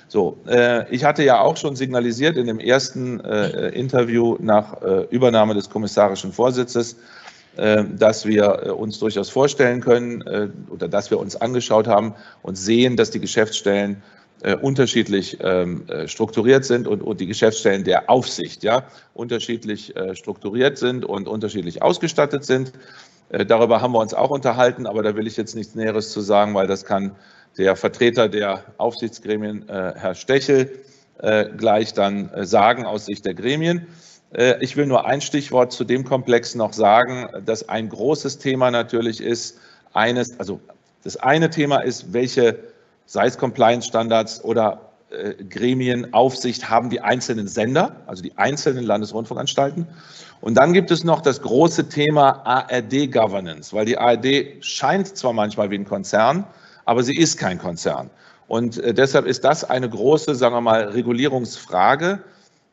So, 0.08 0.38
äh, 0.46 0.88
ich 0.94 1.04
hatte 1.04 1.24
ja 1.24 1.40
auch 1.40 1.56
schon 1.56 1.74
signalisiert 1.74 2.36
in 2.36 2.46
dem 2.46 2.60
ersten 2.60 3.20
äh, 3.20 3.68
Interview 3.70 4.36
nach 4.40 4.80
Übernahme 5.10 5.54
des 5.54 5.68
kommissarischen 5.68 6.32
Vorsitzes, 6.32 6.96
dass 7.54 8.24
wir 8.24 8.78
uns 8.78 8.98
durchaus 8.98 9.28
vorstellen 9.28 9.82
können 9.82 10.24
oder 10.70 10.88
dass 10.88 11.10
wir 11.10 11.20
uns 11.20 11.36
angeschaut 11.36 11.86
haben 11.86 12.14
und 12.40 12.56
sehen, 12.56 12.96
dass 12.96 13.10
die 13.10 13.20
Geschäftsstellen 13.20 14.02
äh, 14.42 14.56
unterschiedlich 14.56 15.38
ähm, 15.40 15.84
äh, 15.88 16.08
strukturiert 16.08 16.64
sind 16.64 16.88
und, 16.88 17.00
und 17.00 17.20
die 17.20 17.26
Geschäftsstellen 17.26 17.84
der 17.84 18.10
Aufsicht 18.10 18.64
ja, 18.64 18.84
unterschiedlich 19.14 19.94
äh, 19.94 20.16
strukturiert 20.16 20.78
sind 20.78 21.04
und 21.04 21.28
unterschiedlich 21.28 21.82
ausgestattet 21.82 22.44
sind. 22.44 22.72
Äh, 23.30 23.46
darüber 23.46 23.80
haben 23.80 23.92
wir 23.92 24.00
uns 24.00 24.14
auch 24.14 24.30
unterhalten, 24.30 24.86
aber 24.86 25.02
da 25.02 25.14
will 25.14 25.26
ich 25.26 25.36
jetzt 25.36 25.54
nichts 25.54 25.76
Näheres 25.76 26.10
zu 26.10 26.20
sagen, 26.20 26.54
weil 26.54 26.66
das 26.66 26.84
kann 26.84 27.14
der 27.56 27.76
Vertreter 27.76 28.28
der 28.28 28.64
Aufsichtsgremien, 28.78 29.68
äh, 29.68 29.92
Herr 29.94 30.14
Stechel, 30.16 30.70
äh, 31.18 31.46
gleich 31.56 31.94
dann 31.94 32.30
sagen 32.44 32.84
aus 32.84 33.06
Sicht 33.06 33.24
der 33.24 33.34
Gremien. 33.34 33.86
Ich 34.60 34.78
will 34.78 34.86
nur 34.86 35.04
ein 35.04 35.20
Stichwort 35.20 35.72
zu 35.72 35.84
dem 35.84 36.04
Komplex 36.04 36.54
noch 36.54 36.72
sagen, 36.72 37.28
dass 37.44 37.68
ein 37.68 37.90
großes 37.90 38.38
Thema 38.38 38.70
natürlich 38.70 39.20
ist, 39.20 39.58
eines, 39.92 40.40
also 40.40 40.58
das 41.04 41.18
eine 41.18 41.50
Thema 41.50 41.80
ist, 41.80 42.14
welche 42.14 42.58
sei 43.06 43.26
es 43.26 43.38
Compliance-Standards 43.38 44.44
oder 44.44 44.92
äh, 45.12 45.44
Gremien, 45.44 46.14
Aufsicht, 46.14 46.70
haben 46.70 46.88
die 46.88 47.00
einzelnen 47.00 47.46
Sender, 47.46 47.96
also 48.06 48.22
die 48.22 48.36
einzelnen 48.38 48.84
Landesrundfunkanstalten. 48.84 49.86
Und 50.40 50.54
dann 50.54 50.72
gibt 50.72 50.90
es 50.90 51.04
noch 51.04 51.20
das 51.20 51.42
große 51.42 51.88
Thema 51.88 52.40
ARD-Governance, 52.46 53.74
weil 53.74 53.84
die 53.84 53.98
ARD 53.98 54.64
scheint 54.64 55.16
zwar 55.16 55.34
manchmal 55.34 55.70
wie 55.70 55.76
ein 55.76 55.84
Konzern, 55.84 56.46
aber 56.86 57.02
sie 57.02 57.14
ist 57.14 57.36
kein 57.36 57.58
Konzern. 57.58 58.10
Und 58.48 58.78
äh, 58.78 58.94
deshalb 58.94 59.26
ist 59.26 59.44
das 59.44 59.68
eine 59.68 59.88
große, 59.88 60.34
sagen 60.34 60.54
wir 60.54 60.62
mal, 60.62 60.84
Regulierungsfrage, 60.84 62.20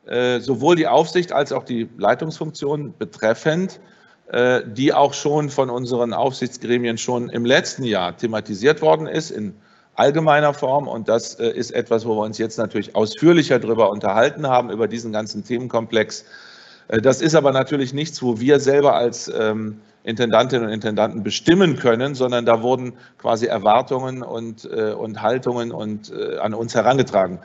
äh, 0.06 0.40
sowohl 0.40 0.76
die 0.76 0.86
Aufsicht 0.86 1.32
als 1.32 1.52
auch 1.52 1.64
die 1.64 1.88
Leitungsfunktion 1.98 2.94
betreffend, 2.98 3.80
die 4.64 4.94
auch 4.94 5.12
schon 5.12 5.50
von 5.50 5.70
unseren 5.70 6.12
Aufsichtsgremien 6.12 6.98
schon 6.98 7.30
im 7.30 7.44
letzten 7.44 7.82
Jahr 7.82 8.16
thematisiert 8.16 8.80
worden 8.80 9.08
ist 9.08 9.32
in 9.32 9.56
allgemeiner 10.00 10.54
Form. 10.54 10.88
Und 10.88 11.08
das 11.08 11.34
äh, 11.34 11.50
ist 11.50 11.70
etwas, 11.72 12.06
wo 12.06 12.16
wir 12.16 12.22
uns 12.22 12.38
jetzt 12.38 12.58
natürlich 12.58 12.96
ausführlicher 12.96 13.58
darüber 13.58 13.90
unterhalten 13.90 14.46
haben, 14.46 14.70
über 14.70 14.88
diesen 14.88 15.12
ganzen 15.12 15.44
Themenkomplex. 15.44 16.24
Äh, 16.88 17.00
das 17.00 17.20
ist 17.20 17.34
aber 17.34 17.52
natürlich 17.52 17.92
nichts, 17.92 18.22
wo 18.22 18.40
wir 18.40 18.58
selber 18.60 18.94
als 18.94 19.30
ähm, 19.38 19.80
Intendantinnen 20.02 20.66
und 20.66 20.72
Intendanten 20.72 21.22
bestimmen 21.22 21.76
können, 21.76 22.14
sondern 22.14 22.46
da 22.46 22.62
wurden 22.62 22.94
quasi 23.18 23.46
Erwartungen 23.46 24.22
und, 24.22 24.64
äh, 24.64 24.92
und 24.92 25.20
Haltungen 25.20 25.72
und 25.72 26.10
an 26.40 26.54
uns 26.54 26.74
herangetragen 26.74 27.38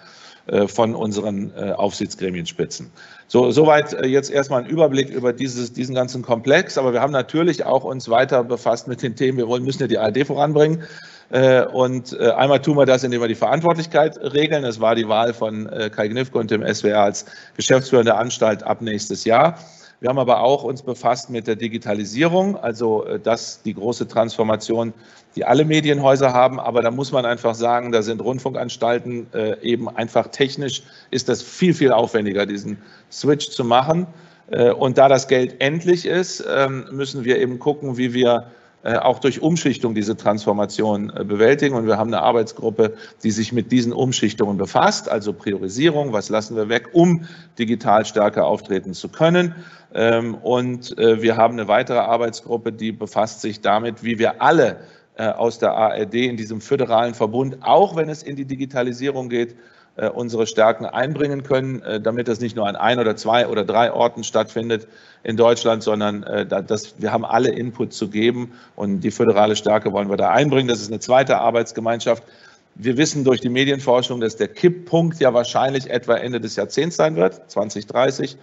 von 0.67 0.93
unseren 0.93 1.51
Aufsichtsgremienspitzen. 1.75 2.91
So, 3.27 3.49
soweit 3.49 3.93
jetzt 4.05 4.29
erstmal 4.29 4.63
ein 4.63 4.69
Überblick 4.69 5.09
über 5.09 5.33
dieses, 5.33 5.73
diesen 5.73 5.95
ganzen 5.95 6.21
Komplex. 6.21 6.77
Aber 6.77 6.93
wir 6.93 7.01
haben 7.01 7.11
natürlich 7.11 7.65
auch 7.65 7.83
uns 7.83 8.09
weiter 8.09 8.43
befasst 8.43 8.87
mit 8.87 9.01
den 9.01 9.15
Themen. 9.15 9.39
Wir 9.39 9.47
wollen, 9.47 9.63
müssen 9.63 9.81
ja 9.81 9.87
die 9.87 9.97
ARD 9.97 10.27
voranbringen. 10.27 10.83
Äh, 11.29 11.65
und 11.65 12.17
äh, 12.19 12.31
einmal 12.31 12.61
tun 12.61 12.77
wir 12.77 12.85
das, 12.85 13.03
indem 13.03 13.21
wir 13.21 13.27
die 13.27 13.35
Verantwortlichkeit 13.35 14.17
regeln. 14.17 14.63
Es 14.63 14.79
war 14.79 14.95
die 14.95 15.07
Wahl 15.07 15.33
von 15.33 15.67
äh, 15.67 15.89
Kai 15.89 16.07
Gnifke 16.07 16.37
und 16.37 16.51
dem 16.51 16.61
SWR 16.61 17.01
als 17.01 17.25
Geschäftsführer 17.55 18.03
der 18.03 18.17
Anstalt 18.17 18.63
ab 18.63 18.81
nächstes 18.81 19.25
Jahr. 19.25 19.57
Wir 20.01 20.09
haben 20.09 20.19
aber 20.19 20.41
auch 20.41 20.63
uns 20.63 20.83
befasst 20.83 21.29
mit 21.29 21.47
der 21.47 21.55
Digitalisierung, 21.55 22.57
also 22.57 23.05
das 23.23 23.61
die 23.63 23.73
große 23.73 24.07
Transformation, 24.07 24.93
die 25.35 25.45
alle 25.45 25.63
Medienhäuser 25.63 26.33
haben. 26.33 26.59
Aber 26.59 26.81
da 26.81 26.91
muss 26.91 27.13
man 27.13 27.25
einfach 27.25 27.55
sagen, 27.55 27.93
da 27.93 28.01
sind 28.01 28.21
Rundfunkanstalten 28.21 29.27
eben 29.63 29.87
einfach 29.89 30.27
technisch 30.27 30.83
ist 31.11 31.29
das 31.29 31.41
viel, 31.41 31.73
viel 31.73 31.93
aufwendiger, 31.93 32.45
diesen 32.45 32.77
Switch 33.09 33.49
zu 33.49 33.63
machen. 33.63 34.05
Und 34.77 34.97
da 34.97 35.07
das 35.07 35.29
Geld 35.29 35.55
endlich 35.59 36.05
ist, 36.05 36.43
ähm, 36.47 36.85
müssen 36.91 37.23
wir 37.23 37.39
eben 37.39 37.57
gucken, 37.57 37.97
wie 37.97 38.13
wir 38.13 38.51
auch 38.93 39.19
durch 39.19 39.41
Umschichtung 39.41 39.95
diese 39.95 40.15
Transformation 40.15 41.11
äh, 41.15 41.23
bewältigen. 41.23 41.75
Und 41.75 41.87
wir 41.87 41.97
haben 41.97 42.13
eine 42.13 42.21
Arbeitsgruppe, 42.21 42.93
die 43.23 43.31
sich 43.31 43.51
mit 43.51 43.71
diesen 43.71 43.93
Umschichtungen 43.93 44.57
befasst, 44.57 45.09
also 45.09 45.33
Priorisierung, 45.33 46.13
was 46.13 46.29
lassen 46.29 46.55
wir 46.55 46.69
weg, 46.69 46.89
um 46.93 47.25
digital 47.57 48.05
stärker 48.05 48.45
auftreten 48.45 48.93
zu 48.93 49.09
können. 49.09 49.55
Ähm, 49.93 50.35
und 50.35 50.97
äh, 50.97 51.21
wir 51.21 51.35
haben 51.37 51.53
eine 51.53 51.67
weitere 51.67 51.99
Arbeitsgruppe, 51.99 52.71
die 52.71 52.91
befasst 52.91 53.41
sich 53.41 53.61
damit, 53.61 54.03
wie 54.03 54.19
wir 54.19 54.41
alle 54.41 54.77
aus 55.17 55.59
der 55.59 55.71
ARD 55.71 56.13
in 56.15 56.35
diesem 56.35 56.59
föderalen 56.59 57.13
Verbund, 57.13 57.59
auch 57.61 57.95
wenn 57.95 58.09
es 58.09 58.21
in 58.21 58.35
die 58.35 58.43
Digitalisierung 58.43 59.29
geht, 59.29 59.53
äh, 59.53 59.55
unsere 60.09 60.45
Stärken 60.45 60.85
einbringen 60.85 61.43
können, 61.43 61.81
äh, 61.81 62.01
damit 62.01 62.27
das 62.27 62.41
nicht 62.41 62.55
nur 62.55 62.67
an 62.67 62.75
ein 62.75 62.99
oder 62.99 63.15
zwei 63.15 63.47
oder 63.47 63.63
drei 63.63 63.91
Orten 63.93 64.23
stattfindet 64.23 64.87
in 65.23 65.37
Deutschland, 65.37 65.83
sondern 65.83 66.23
äh, 66.23 66.45
dass 66.45 66.95
wir 66.99 67.13
haben 67.13 67.23
alle 67.23 67.49
Input 67.49 67.93
zu 67.93 68.09
geben 68.09 68.51
und 68.75 69.01
die 69.01 69.11
föderale 69.11 69.55
Stärke 69.55 69.93
wollen 69.93 70.09
wir 70.09 70.17
da 70.17 70.31
einbringen. 70.31 70.67
Das 70.67 70.81
ist 70.81 70.91
eine 70.91 70.99
zweite 70.99 71.37
Arbeitsgemeinschaft. 71.37 72.23
Wir 72.75 72.97
wissen 72.97 73.23
durch 73.23 73.39
die 73.39 73.49
Medienforschung, 73.49 74.19
dass 74.19 74.35
der 74.35 74.49
Kipppunkt 74.49 75.19
ja 75.21 75.33
wahrscheinlich 75.33 75.89
etwa 75.89 76.15
Ende 76.15 76.41
des 76.41 76.57
Jahrzehnts 76.57 76.97
sein 76.97 77.15
wird, 77.15 77.49
2030 77.49 78.37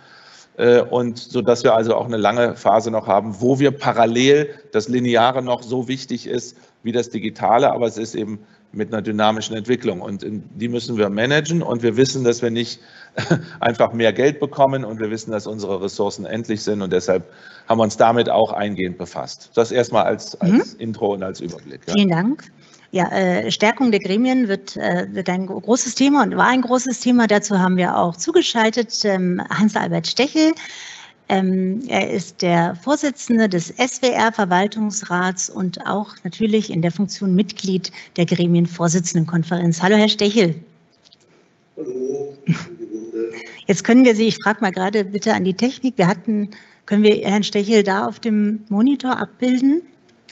und 0.91 1.19
so 1.19 1.41
dass 1.41 1.65
wir 1.65 1.75
also 1.75 1.97
auch 1.97 2.05
eine 2.05 2.19
lange 2.19 2.57
Phase 2.57 2.91
noch 2.91 3.07
haben, 3.07 3.41
wo 3.41 3.59
wir 3.59 3.71
parallel 3.71 4.55
das 4.71 4.89
Lineare 4.89 5.43
noch 5.43 5.63
so 5.63 5.89
wichtig 5.89 6.27
ist 6.27 6.57
wie 6.83 6.93
das 6.93 7.11
Digitale, 7.11 7.73
aber 7.73 7.87
es 7.87 7.97
ist 7.97 8.15
eben 8.15 8.41
mit 8.73 8.93
einer 8.93 9.03
dynamischen 9.03 9.57
Entwicklung. 9.57 10.01
Und 10.01 10.25
die 10.25 10.69
müssen 10.69 10.97
wir 10.97 11.09
managen. 11.09 11.63
Und 11.63 11.83
wir 11.83 11.97
wissen, 11.97 12.25
dass 12.25 12.43
wir 12.43 12.51
nicht 12.51 12.81
einfach 13.61 13.93
mehr 13.93 14.13
Geld 14.13 14.41
bekommen. 14.41 14.85
Und 14.85 15.01
wir 15.01 15.11
wissen, 15.11 15.31
dass 15.31 15.47
unsere 15.47 15.83
Ressourcen 15.83 16.27
endlich 16.27 16.63
sind. 16.63 16.83
Und 16.83 16.93
deshalb 16.93 17.25
haben 17.69 17.79
wir 17.79 17.85
uns 17.85 17.97
damit 17.97 18.29
auch 18.29 18.53
eingehend 18.53 18.99
befasst. 18.99 19.51
Das 19.55 19.73
erstmal 19.73 20.05
als, 20.05 20.41
als 20.41 20.75
mhm. 20.75 20.81
Intro 20.81 21.15
und 21.15 21.23
als 21.23 21.41
Überblick. 21.41 21.83
Ja. 21.87 21.95
Vielen 21.95 22.09
Dank. 22.09 22.45
Ja, 22.95 23.11
äh, 23.11 23.51
Stärkung 23.51 23.91
der 23.91 24.01
Gremien 24.01 24.49
wird, 24.49 24.77
äh, 24.77 25.07
wird 25.11 25.31
ein 25.31 25.47
großes 25.47 25.95
Thema 25.95 26.25
und 26.25 26.37
war 26.37 26.49
ein 26.49 26.61
großes 26.61 27.01
Thema. 27.01 27.27
Dazu 27.27 27.59
haben 27.59 27.79
wir 27.79 27.97
auch 27.97 28.17
zugeschaltet 28.17 29.03
ähm, 29.05 29.41
Hans-Albert 29.49 30.07
Stechel. 30.07 30.53
Ähm, 31.33 31.81
er 31.89 32.11
ist 32.11 32.43
der 32.43 32.77
Vorsitzende 32.77 33.49
des 33.49 33.69
SWR-Verwaltungsrats 33.69 35.49
und 35.49 35.87
auch 35.87 36.15
natürlich 36.25 36.69
in 36.69 36.83
der 36.83 36.93
Funktion 36.93 37.35
Mitglied 37.35 37.91
der 38.19 38.27
Gremienvorsitzendenkonferenz. 38.27 39.81
Hallo, 39.81 39.97
Herr 39.97 40.11
Stechel. 40.11 40.55
Hallo. 41.79 42.37
Jetzt 43.67 43.83
können 43.83 44.05
wir 44.05 44.15
Sie, 44.15 44.27
ich 44.27 44.37
frage 44.43 44.61
mal 44.61 44.73
gerade 44.73 45.07
bitte 45.07 45.33
an 45.33 45.45
die 45.45 45.55
Technik, 45.55 45.97
wir 45.97 46.07
hatten, 46.07 46.51
können 46.85 47.03
wir 47.03 47.15
Herrn 47.27 47.45
Stechel 47.45 47.83
da 47.83 48.07
auf 48.07 48.21
dem 48.21 48.65
Monitor 48.69 49.19
abbilden? 49.19 49.81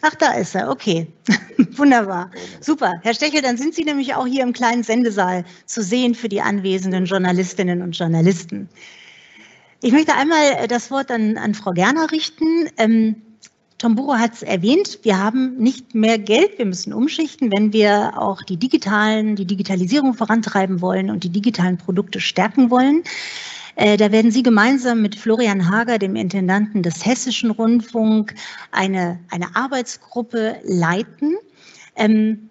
Ach, 0.02 0.14
da 0.16 0.34
ist 0.34 0.54
er, 0.54 0.68
okay. 0.70 1.06
Wunderbar. 1.76 2.30
Super. 2.60 2.92
Herr 3.00 3.14
Stechel, 3.14 3.40
dann 3.40 3.56
sind 3.56 3.74
Sie 3.74 3.84
nämlich 3.84 4.14
auch 4.14 4.26
hier 4.26 4.42
im 4.42 4.52
kleinen 4.52 4.82
Sendesaal 4.82 5.46
zu 5.64 5.82
sehen 5.82 6.14
für 6.14 6.28
die 6.28 6.42
anwesenden 6.42 7.06
Journalistinnen 7.06 7.80
und 7.80 7.96
Journalisten. 7.96 8.68
Ich 9.82 9.92
möchte 9.92 10.14
einmal 10.14 10.44
äh, 10.58 10.68
das 10.68 10.90
Wort 10.90 11.10
an, 11.10 11.38
an 11.38 11.54
Frau 11.54 11.72
Gerner 11.72 12.10
richten. 12.12 12.68
Ähm, 12.76 13.16
Tom 13.78 13.94
Buro 13.94 14.14
hat 14.14 14.34
es 14.34 14.42
erwähnt, 14.42 14.98
wir 15.02 15.18
haben 15.18 15.56
nicht 15.56 15.94
mehr 15.94 16.18
Geld, 16.18 16.58
wir 16.58 16.66
müssen 16.66 16.92
umschichten, 16.92 17.50
wenn 17.50 17.72
wir 17.72 18.12
auch 18.18 18.42
die 18.42 18.58
digitalen, 18.58 19.36
die 19.36 19.46
Digitalisierung 19.46 20.12
vorantreiben 20.12 20.82
wollen 20.82 21.08
und 21.08 21.24
die 21.24 21.30
digitalen 21.30 21.78
Produkte 21.78 22.20
stärken 22.20 22.70
wollen. 22.70 23.04
Äh, 23.76 23.96
da 23.96 24.12
werden 24.12 24.30
Sie 24.30 24.42
gemeinsam 24.42 25.00
mit 25.00 25.14
Florian 25.14 25.70
Hager, 25.70 25.98
dem 25.98 26.14
Intendanten 26.14 26.82
des 26.82 27.06
Hessischen 27.06 27.50
Rundfunk, 27.50 28.34
eine, 28.72 29.18
eine 29.30 29.56
Arbeitsgruppe 29.56 30.60
leiten. 30.62 31.36
Ähm, 31.96 32.50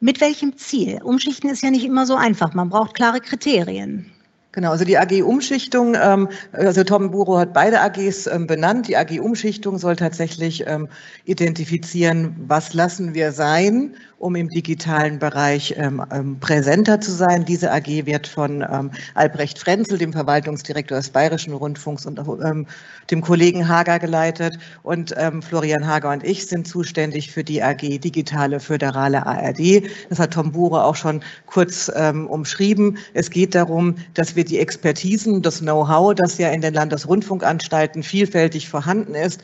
mit 0.00 0.20
welchem 0.20 0.56
Ziel? 0.56 1.00
Umschichten 1.04 1.50
ist 1.50 1.62
ja 1.62 1.70
nicht 1.70 1.84
immer 1.84 2.04
so 2.04 2.16
einfach. 2.16 2.52
Man 2.54 2.68
braucht 2.68 2.94
klare 2.94 3.20
Kriterien. 3.20 4.10
Genau, 4.52 4.70
also 4.70 4.84
die 4.84 4.96
AG 4.96 5.22
Umschichtung, 5.22 5.94
ähm, 5.94 6.28
also 6.52 6.82
Tom 6.82 7.10
Buro 7.10 7.38
hat 7.38 7.52
beide 7.52 7.80
AGs 7.80 8.26
ähm, 8.26 8.46
benannt. 8.46 8.88
Die 8.88 8.96
AG 8.96 9.20
Umschichtung 9.20 9.78
soll 9.78 9.96
tatsächlich 9.96 10.66
ähm, 10.66 10.88
identifizieren, 11.26 12.34
was 12.46 12.72
lassen 12.72 13.14
wir 13.14 13.32
sein 13.32 13.94
um 14.18 14.34
im 14.34 14.48
digitalen 14.48 15.18
Bereich 15.18 15.74
ähm, 15.76 16.04
ähm, 16.12 16.38
präsenter 16.40 17.00
zu 17.00 17.12
sein. 17.12 17.44
Diese 17.44 17.72
AG 17.72 17.86
wird 17.86 18.26
von 18.26 18.66
ähm, 18.70 18.90
Albrecht 19.14 19.58
Frenzel, 19.58 19.98
dem 19.98 20.12
Verwaltungsdirektor 20.12 20.98
des 20.98 21.10
Bayerischen 21.10 21.52
Rundfunks 21.52 22.04
und 22.04 22.18
ähm, 22.18 22.66
dem 23.10 23.20
Kollegen 23.20 23.68
Hager 23.68 23.98
geleitet. 23.98 24.58
Und 24.82 25.14
ähm, 25.16 25.40
Florian 25.40 25.86
Hager 25.86 26.10
und 26.10 26.24
ich 26.24 26.46
sind 26.46 26.66
zuständig 26.66 27.30
für 27.30 27.44
die 27.44 27.62
AG 27.62 28.00
Digitale 28.00 28.60
Föderale 28.60 29.24
ARD. 29.24 29.84
Das 30.10 30.18
hat 30.18 30.32
Tom 30.32 30.52
Bure 30.52 30.84
auch 30.84 30.96
schon 30.96 31.22
kurz 31.46 31.90
ähm, 31.94 32.26
umschrieben. 32.26 32.98
Es 33.14 33.30
geht 33.30 33.54
darum, 33.54 33.94
dass 34.14 34.34
wir 34.34 34.37
die 34.44 34.58
Expertisen, 34.58 35.42
das 35.42 35.60
Know-how, 35.60 36.14
das 36.14 36.38
ja 36.38 36.50
in 36.50 36.60
den 36.60 36.74
Landesrundfunkanstalten 36.74 38.02
vielfältig 38.02 38.68
vorhanden 38.68 39.14
ist, 39.14 39.42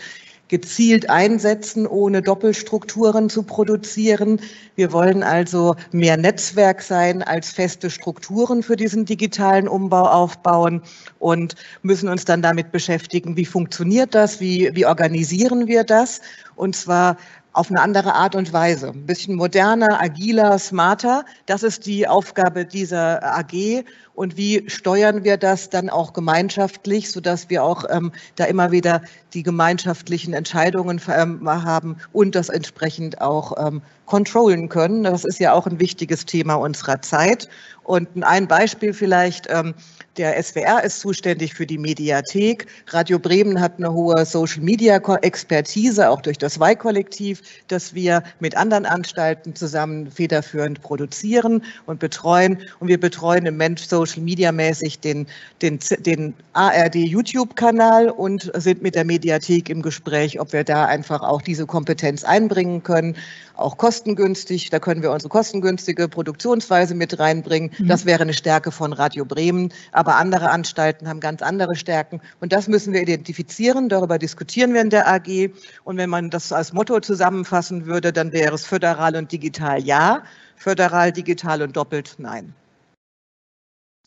gezielt 0.48 1.08
einsetzen, 1.08 1.86
ohne 1.86 2.20
Doppelstrukturen 2.20 3.30
zu 3.30 3.42
produzieren. 3.42 4.40
Wir 4.76 4.92
wollen 4.92 5.22
also 5.22 5.74
mehr 5.90 6.16
Netzwerk 6.16 6.82
sein 6.82 7.22
als 7.22 7.50
feste 7.50 7.90
Strukturen 7.90 8.62
für 8.62 8.76
diesen 8.76 9.04
digitalen 9.04 9.68
Umbau 9.68 10.02
aufbauen 10.02 10.82
und 11.18 11.54
müssen 11.82 12.08
uns 12.08 12.24
dann 12.24 12.42
damit 12.42 12.72
beschäftigen, 12.72 13.36
wie 13.36 13.46
funktioniert 13.46 14.14
das, 14.14 14.40
wie, 14.40 14.70
wie 14.74 14.86
organisieren 14.86 15.66
wir 15.66 15.82
das 15.84 16.20
und 16.56 16.76
zwar 16.76 17.16
auf 17.54 17.70
eine 17.70 17.80
andere 17.80 18.14
Art 18.14 18.34
und 18.34 18.52
Weise. 18.52 18.88
Ein 18.88 19.06
bisschen 19.06 19.36
moderner, 19.36 20.00
agiler, 20.00 20.58
smarter. 20.58 21.24
Das 21.46 21.62
ist 21.62 21.86
die 21.86 22.06
Aufgabe 22.06 22.66
dieser 22.66 23.22
AG. 23.22 23.84
Und 24.14 24.36
wie 24.36 24.68
steuern 24.68 25.24
wir 25.24 25.36
das 25.36 25.70
dann 25.70 25.88
auch 25.88 26.12
gemeinschaftlich, 26.12 27.10
sodass 27.10 27.48
wir 27.50 27.64
auch 27.64 27.84
ähm, 27.88 28.12
da 28.34 28.44
immer 28.44 28.70
wieder 28.70 29.02
die 29.32 29.42
gemeinschaftlichen 29.42 30.34
Entscheidungen 30.34 31.00
ähm, 31.08 31.48
haben 31.48 31.96
und 32.12 32.34
das 32.34 32.48
entsprechend 32.48 33.20
auch 33.20 33.54
ähm, 33.64 33.82
controllen 34.06 34.68
können. 34.68 35.04
Das 35.04 35.24
ist 35.24 35.38
ja 35.38 35.52
auch 35.52 35.66
ein 35.66 35.80
wichtiges 35.80 36.26
Thema 36.26 36.54
unserer 36.54 37.02
Zeit. 37.02 37.48
Und 37.84 38.08
ein 38.22 38.48
Beispiel 38.48 38.92
vielleicht, 38.92 39.46
ähm, 39.48 39.74
der 40.16 40.40
SWR 40.40 40.82
ist 40.84 41.00
zuständig 41.00 41.54
für 41.54 41.66
die 41.66 41.78
Mediathek. 41.78 42.66
Radio 42.88 43.18
Bremen 43.18 43.60
hat 43.60 43.74
eine 43.78 43.92
hohe 43.92 44.24
Social-Media-Expertise, 44.24 46.08
auch 46.08 46.20
durch 46.20 46.38
das 46.38 46.60
WAI-Kollektiv, 46.60 47.42
das 47.68 47.94
wir 47.94 48.22
mit 48.40 48.56
anderen 48.56 48.86
Anstalten 48.86 49.54
zusammen 49.54 50.10
federführend 50.10 50.82
produzieren 50.82 51.62
und 51.86 51.98
betreuen. 51.98 52.58
Und 52.78 52.88
wir 52.88 53.00
betreuen 53.00 53.46
im 53.46 53.54
Moment 53.54 53.80
Social-Media-mäßig 53.80 55.00
den, 55.00 55.26
den, 55.62 55.78
den 56.00 56.34
ARD-YouTube-Kanal 56.52 58.10
und 58.10 58.50
sind 58.54 58.82
mit 58.82 58.94
der 58.94 59.04
Mediathek 59.04 59.68
im 59.68 59.82
Gespräch, 59.82 60.40
ob 60.40 60.52
wir 60.52 60.64
da 60.64 60.84
einfach 60.86 61.22
auch 61.22 61.42
diese 61.42 61.66
Kompetenz 61.66 62.24
einbringen 62.24 62.82
können. 62.82 63.16
Auch 63.56 63.76
kostengünstig, 63.76 64.70
da 64.70 64.80
können 64.80 65.02
wir 65.02 65.12
unsere 65.12 65.28
kostengünstige 65.28 66.08
Produktionsweise 66.08 66.94
mit 66.94 67.18
reinbringen. 67.20 67.70
Mhm. 67.78 67.86
Das 67.86 68.04
wäre 68.04 68.22
eine 68.22 68.34
Stärke 68.34 68.72
von 68.72 68.92
Radio 68.92 69.24
Bremen. 69.24 69.72
Aber 69.92 70.03
andere 70.12 70.50
Anstalten 70.50 71.08
haben 71.08 71.20
ganz 71.20 71.42
andere 71.42 71.74
Stärken. 71.76 72.20
Und 72.40 72.52
das 72.52 72.68
müssen 72.68 72.92
wir 72.92 73.02
identifizieren. 73.02 73.88
Darüber 73.88 74.18
diskutieren 74.18 74.74
wir 74.74 74.80
in 74.80 74.90
der 74.90 75.08
AG. 75.08 75.50
Und 75.84 75.96
wenn 75.96 76.10
man 76.10 76.30
das 76.30 76.52
als 76.52 76.72
Motto 76.72 77.00
zusammenfassen 77.00 77.86
würde, 77.86 78.12
dann 78.12 78.32
wäre 78.32 78.54
es 78.54 78.66
föderal 78.66 79.16
und 79.16 79.32
digital 79.32 79.82
ja, 79.82 80.22
föderal, 80.56 81.12
digital 81.12 81.62
und 81.62 81.76
doppelt 81.76 82.14
nein. 82.18 82.54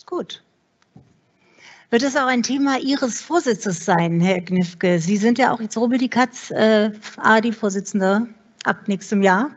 Gut. 0.06 0.42
Wird 1.90 2.03
es 2.03 2.16
auch 2.16 2.27
ein 2.27 2.43
Thema 2.43 2.77
Ihres 2.80 3.22
Vorsitzes 3.22 3.85
sein, 3.85 4.19
Herr 4.19 4.42
Knifke? 4.42 5.00
Sie 5.00 5.17
sind 5.17 5.38
ja 5.38 5.53
auch 5.53 5.61
jetzt 5.61 5.77
Rubbel 5.77 5.98
die 5.98 6.09
Katz, 6.09 6.51
äh, 6.51 6.92
ARD-Vorsitzender 7.17 8.27
ab 8.66 8.88
nächstem 8.88 9.22
Jahr. 9.22 9.51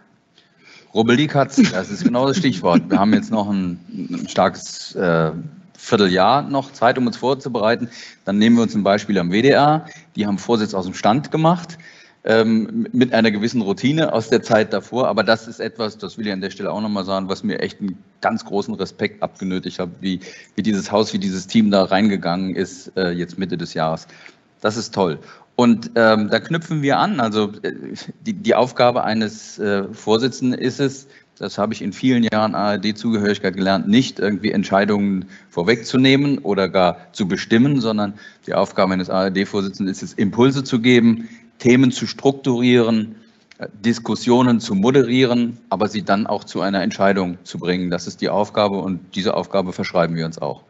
Rubbel 0.94 1.16
die 1.16 1.26
Katz, 1.26 1.60
das 1.70 1.90
ist 1.90 2.04
genau 2.04 2.26
das 2.26 2.36
Stichwort. 2.36 2.88
Wir 2.88 2.98
haben 2.98 3.12
jetzt 3.12 3.30
noch 3.30 3.48
ein, 3.48 3.78
ein 4.10 4.28
starkes 4.28 4.94
äh, 4.94 5.32
Vierteljahr 5.80 6.42
noch 6.42 6.72
Zeit, 6.72 6.98
um 6.98 7.06
uns 7.06 7.16
vorzubereiten. 7.16 7.88
Dann 8.24 8.38
nehmen 8.38 8.56
wir 8.56 8.62
uns 8.62 8.74
ein 8.74 8.82
Beispiel 8.82 9.18
am 9.18 9.30
WDR. 9.30 9.86
Die 10.14 10.26
haben 10.26 10.38
Vorsitz 10.38 10.74
aus 10.74 10.84
dem 10.84 10.94
Stand 10.94 11.30
gemacht 11.30 11.78
ähm, 12.24 12.86
mit 12.92 13.14
einer 13.14 13.30
gewissen 13.30 13.62
Routine 13.62 14.12
aus 14.12 14.28
der 14.28 14.42
Zeit 14.42 14.72
davor. 14.72 15.08
Aber 15.08 15.24
das 15.24 15.48
ist 15.48 15.58
etwas, 15.58 15.96
das 15.96 16.18
will 16.18 16.26
ich 16.26 16.32
an 16.32 16.40
der 16.40 16.50
Stelle 16.50 16.70
auch 16.70 16.80
nochmal 16.80 17.04
sagen, 17.04 17.28
was 17.28 17.42
mir 17.42 17.60
echt 17.60 17.80
einen 17.80 17.98
ganz 18.20 18.44
großen 18.44 18.74
Respekt 18.74 19.22
abgenötigt 19.22 19.78
hat, 19.78 19.88
wie, 20.00 20.20
wie 20.54 20.62
dieses 20.62 20.92
Haus, 20.92 21.12
wie 21.12 21.18
dieses 21.18 21.46
Team 21.46 21.70
da 21.70 21.84
reingegangen 21.84 22.54
ist, 22.54 22.92
äh, 22.96 23.10
jetzt 23.10 23.38
Mitte 23.38 23.56
des 23.56 23.74
Jahres. 23.74 24.06
Das 24.60 24.76
ist 24.76 24.94
toll. 24.94 25.18
Und 25.56 25.92
ähm, 25.94 26.28
da 26.30 26.40
knüpfen 26.40 26.82
wir 26.82 26.98
an. 26.98 27.20
Also 27.20 27.52
äh, 27.62 27.72
die, 28.26 28.34
die 28.34 28.54
Aufgabe 28.54 29.04
eines 29.04 29.58
äh, 29.58 29.84
Vorsitzenden 29.92 30.58
ist 30.58 30.80
es, 30.80 31.08
das 31.40 31.56
habe 31.56 31.72
ich 31.72 31.80
in 31.80 31.94
vielen 31.94 32.22
Jahren 32.22 32.54
ARD-Zugehörigkeit 32.54 33.56
gelernt, 33.56 33.88
nicht 33.88 34.18
irgendwie 34.18 34.52
Entscheidungen 34.52 35.24
vorwegzunehmen 35.48 36.36
oder 36.36 36.68
gar 36.68 36.98
zu 37.12 37.26
bestimmen, 37.26 37.80
sondern 37.80 38.12
die 38.46 38.52
Aufgabe 38.52 38.92
eines 38.92 39.08
ARD-Vorsitzenden 39.08 39.90
ist 39.90 40.02
es, 40.02 40.12
Impulse 40.12 40.64
zu 40.64 40.80
geben, 40.80 41.30
Themen 41.58 41.92
zu 41.92 42.06
strukturieren, 42.06 43.16
äh, 43.56 43.68
Diskussionen 43.72 44.60
zu 44.60 44.74
moderieren, 44.74 45.56
aber 45.70 45.88
sie 45.88 46.02
dann 46.02 46.26
auch 46.26 46.44
zu 46.44 46.60
einer 46.60 46.82
Entscheidung 46.82 47.38
zu 47.42 47.58
bringen. 47.58 47.88
Das 47.88 48.06
ist 48.06 48.20
die 48.20 48.28
Aufgabe 48.28 48.76
und 48.76 49.00
diese 49.14 49.32
Aufgabe 49.32 49.72
verschreiben 49.72 50.16
wir 50.16 50.26
uns 50.26 50.36
auch. 50.36 50.62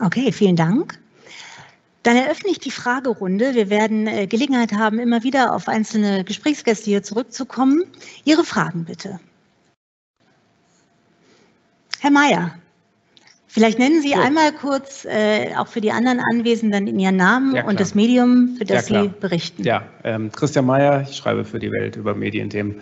Okay, 0.00 0.32
vielen 0.32 0.56
Dank. 0.56 0.98
Dann 2.02 2.16
eröffne 2.16 2.50
ich 2.50 2.58
die 2.58 2.72
Fragerunde. 2.72 3.54
Wir 3.54 3.70
werden 3.70 4.08
äh, 4.08 4.26
Gelegenheit 4.26 4.72
haben, 4.72 4.98
immer 4.98 5.22
wieder 5.22 5.54
auf 5.54 5.68
einzelne 5.68 6.24
Gesprächsgäste 6.24 6.86
hier 6.86 7.04
zurückzukommen. 7.04 7.84
Ihre 8.24 8.42
Fragen 8.42 8.86
bitte. 8.86 9.20
Herr 12.02 12.10
Mayer. 12.10 12.50
Vielleicht 13.46 13.78
nennen 13.78 14.02
Sie 14.02 14.14
so. 14.14 14.20
einmal 14.20 14.50
kurz 14.50 15.04
äh, 15.04 15.54
auch 15.56 15.68
für 15.68 15.80
die 15.80 15.92
anderen 15.92 16.18
Anwesenden 16.32 16.98
Ihren 16.98 17.14
Namen 17.14 17.54
ja, 17.54 17.64
und 17.64 17.78
das 17.78 17.94
Medium, 17.94 18.56
für 18.58 18.64
das 18.64 18.88
ja, 18.88 19.04
Sie 19.04 19.10
berichten. 19.20 19.62
Ja, 19.62 19.84
ähm, 20.02 20.32
Christian 20.32 20.66
Mayer, 20.66 21.02
ich 21.08 21.16
schreibe 21.16 21.44
für 21.44 21.60
die 21.60 21.70
Welt 21.70 21.94
über 21.94 22.16
Medienthemen. 22.16 22.80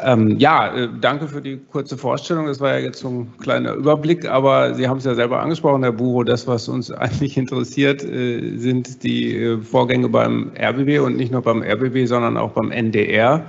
Ähm, 0.00 0.40
ja, 0.40 0.74
äh, 0.74 0.88
danke 1.00 1.28
für 1.28 1.40
die 1.40 1.58
kurze 1.70 1.96
Vorstellung. 1.96 2.46
Das 2.46 2.58
war 2.58 2.76
ja 2.76 2.80
jetzt 2.80 2.98
so 2.98 3.08
ein 3.08 3.32
kleiner 3.38 3.74
Überblick, 3.74 4.28
aber 4.28 4.74
Sie 4.74 4.88
haben 4.88 4.98
es 4.98 5.04
ja 5.04 5.14
selber 5.14 5.38
angesprochen, 5.38 5.84
Herr 5.84 5.92
Buro. 5.92 6.24
Das, 6.24 6.48
was 6.48 6.66
uns 6.68 6.90
eigentlich 6.90 7.36
interessiert, 7.36 8.02
äh, 8.02 8.56
sind 8.56 9.04
die 9.04 9.36
äh, 9.36 9.60
Vorgänge 9.60 10.08
beim 10.08 10.50
RBB 10.58 10.98
und 10.98 11.16
nicht 11.16 11.30
nur 11.30 11.42
beim 11.42 11.62
RBB, 11.62 12.08
sondern 12.08 12.36
auch 12.36 12.50
beim 12.50 12.72
NDR. 12.72 13.46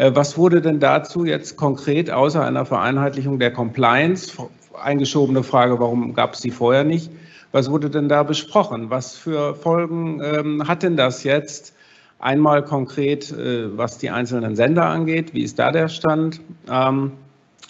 Äh, 0.00 0.14
was 0.14 0.38
wurde 0.38 0.62
denn 0.62 0.80
dazu 0.80 1.26
jetzt 1.26 1.56
konkret 1.56 2.10
außer 2.10 2.42
einer 2.42 2.64
Vereinheitlichung 2.64 3.38
der 3.38 3.52
Compliance 3.52 4.32
eingeschobene 4.82 5.42
Frage, 5.42 5.78
warum 5.78 6.14
gab 6.14 6.32
es 6.32 6.40
die 6.40 6.50
vorher 6.50 6.84
nicht? 6.84 7.10
Was 7.52 7.70
wurde 7.70 7.90
denn 7.90 8.08
da 8.08 8.22
besprochen? 8.22 8.88
Was 8.88 9.14
für 9.14 9.54
Folgen 9.54 10.22
ähm, 10.22 10.66
hat 10.66 10.82
denn 10.82 10.96
das 10.96 11.22
jetzt? 11.24 11.74
Einmal 12.18 12.64
konkret, 12.64 13.30
äh, 13.32 13.76
was 13.76 13.98
die 13.98 14.08
einzelnen 14.08 14.56
Sender 14.56 14.86
angeht, 14.86 15.34
wie 15.34 15.42
ist 15.42 15.58
da 15.58 15.70
der 15.70 15.88
Stand? 15.88 16.40
Ähm, 16.70 17.12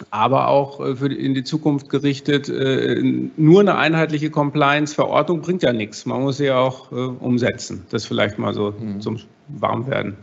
aber 0.09 0.47
auch 0.47 0.79
äh, 0.79 0.95
für 0.95 1.09
die, 1.09 1.15
in 1.15 1.33
die 1.33 1.43
Zukunft 1.43 1.89
gerichtet, 1.89 2.47
äh, 2.47 3.01
nur 3.35 3.59
eine 3.59 3.75
einheitliche 3.75 4.29
Compliance-Verordnung 4.29 5.41
bringt 5.41 5.63
ja 5.63 5.73
nichts. 5.73 6.05
Man 6.05 6.21
muss 6.21 6.37
sie 6.37 6.45
ja 6.45 6.59
auch 6.59 6.91
umsetzen. 6.91 7.85
Das 7.89 8.05
vielleicht 8.05 8.39
mal 8.39 8.53
so 8.53 8.73
mhm. 8.79 9.01
zum 9.01 9.19
Warmwerden. 9.49 10.15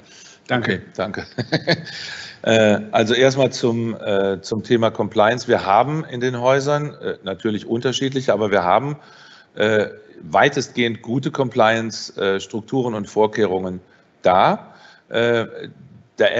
Danke. 0.48 0.82
Danke. 0.96 1.24
Äh, 2.42 2.82
also 2.92 3.14
erstmal 3.14 3.50
zum, 3.50 3.96
äh, 3.96 4.40
zum 4.42 4.62
Thema 4.62 4.92
Compliance. 4.92 5.48
Wir 5.48 5.66
haben 5.66 6.04
in 6.04 6.20
den 6.20 6.40
Häusern 6.40 6.94
äh, 6.94 7.14
natürlich 7.24 7.66
unterschiedliche, 7.66 8.32
aber 8.32 8.52
wir 8.52 8.62
haben 8.62 8.96
weitestgehend 10.22 11.02
gute 11.02 11.32
Compliance-Strukturen 11.32 12.94
und 12.94 13.08
Vorkehrungen 13.08 13.80
da. 14.22 14.72
Der 15.10 15.48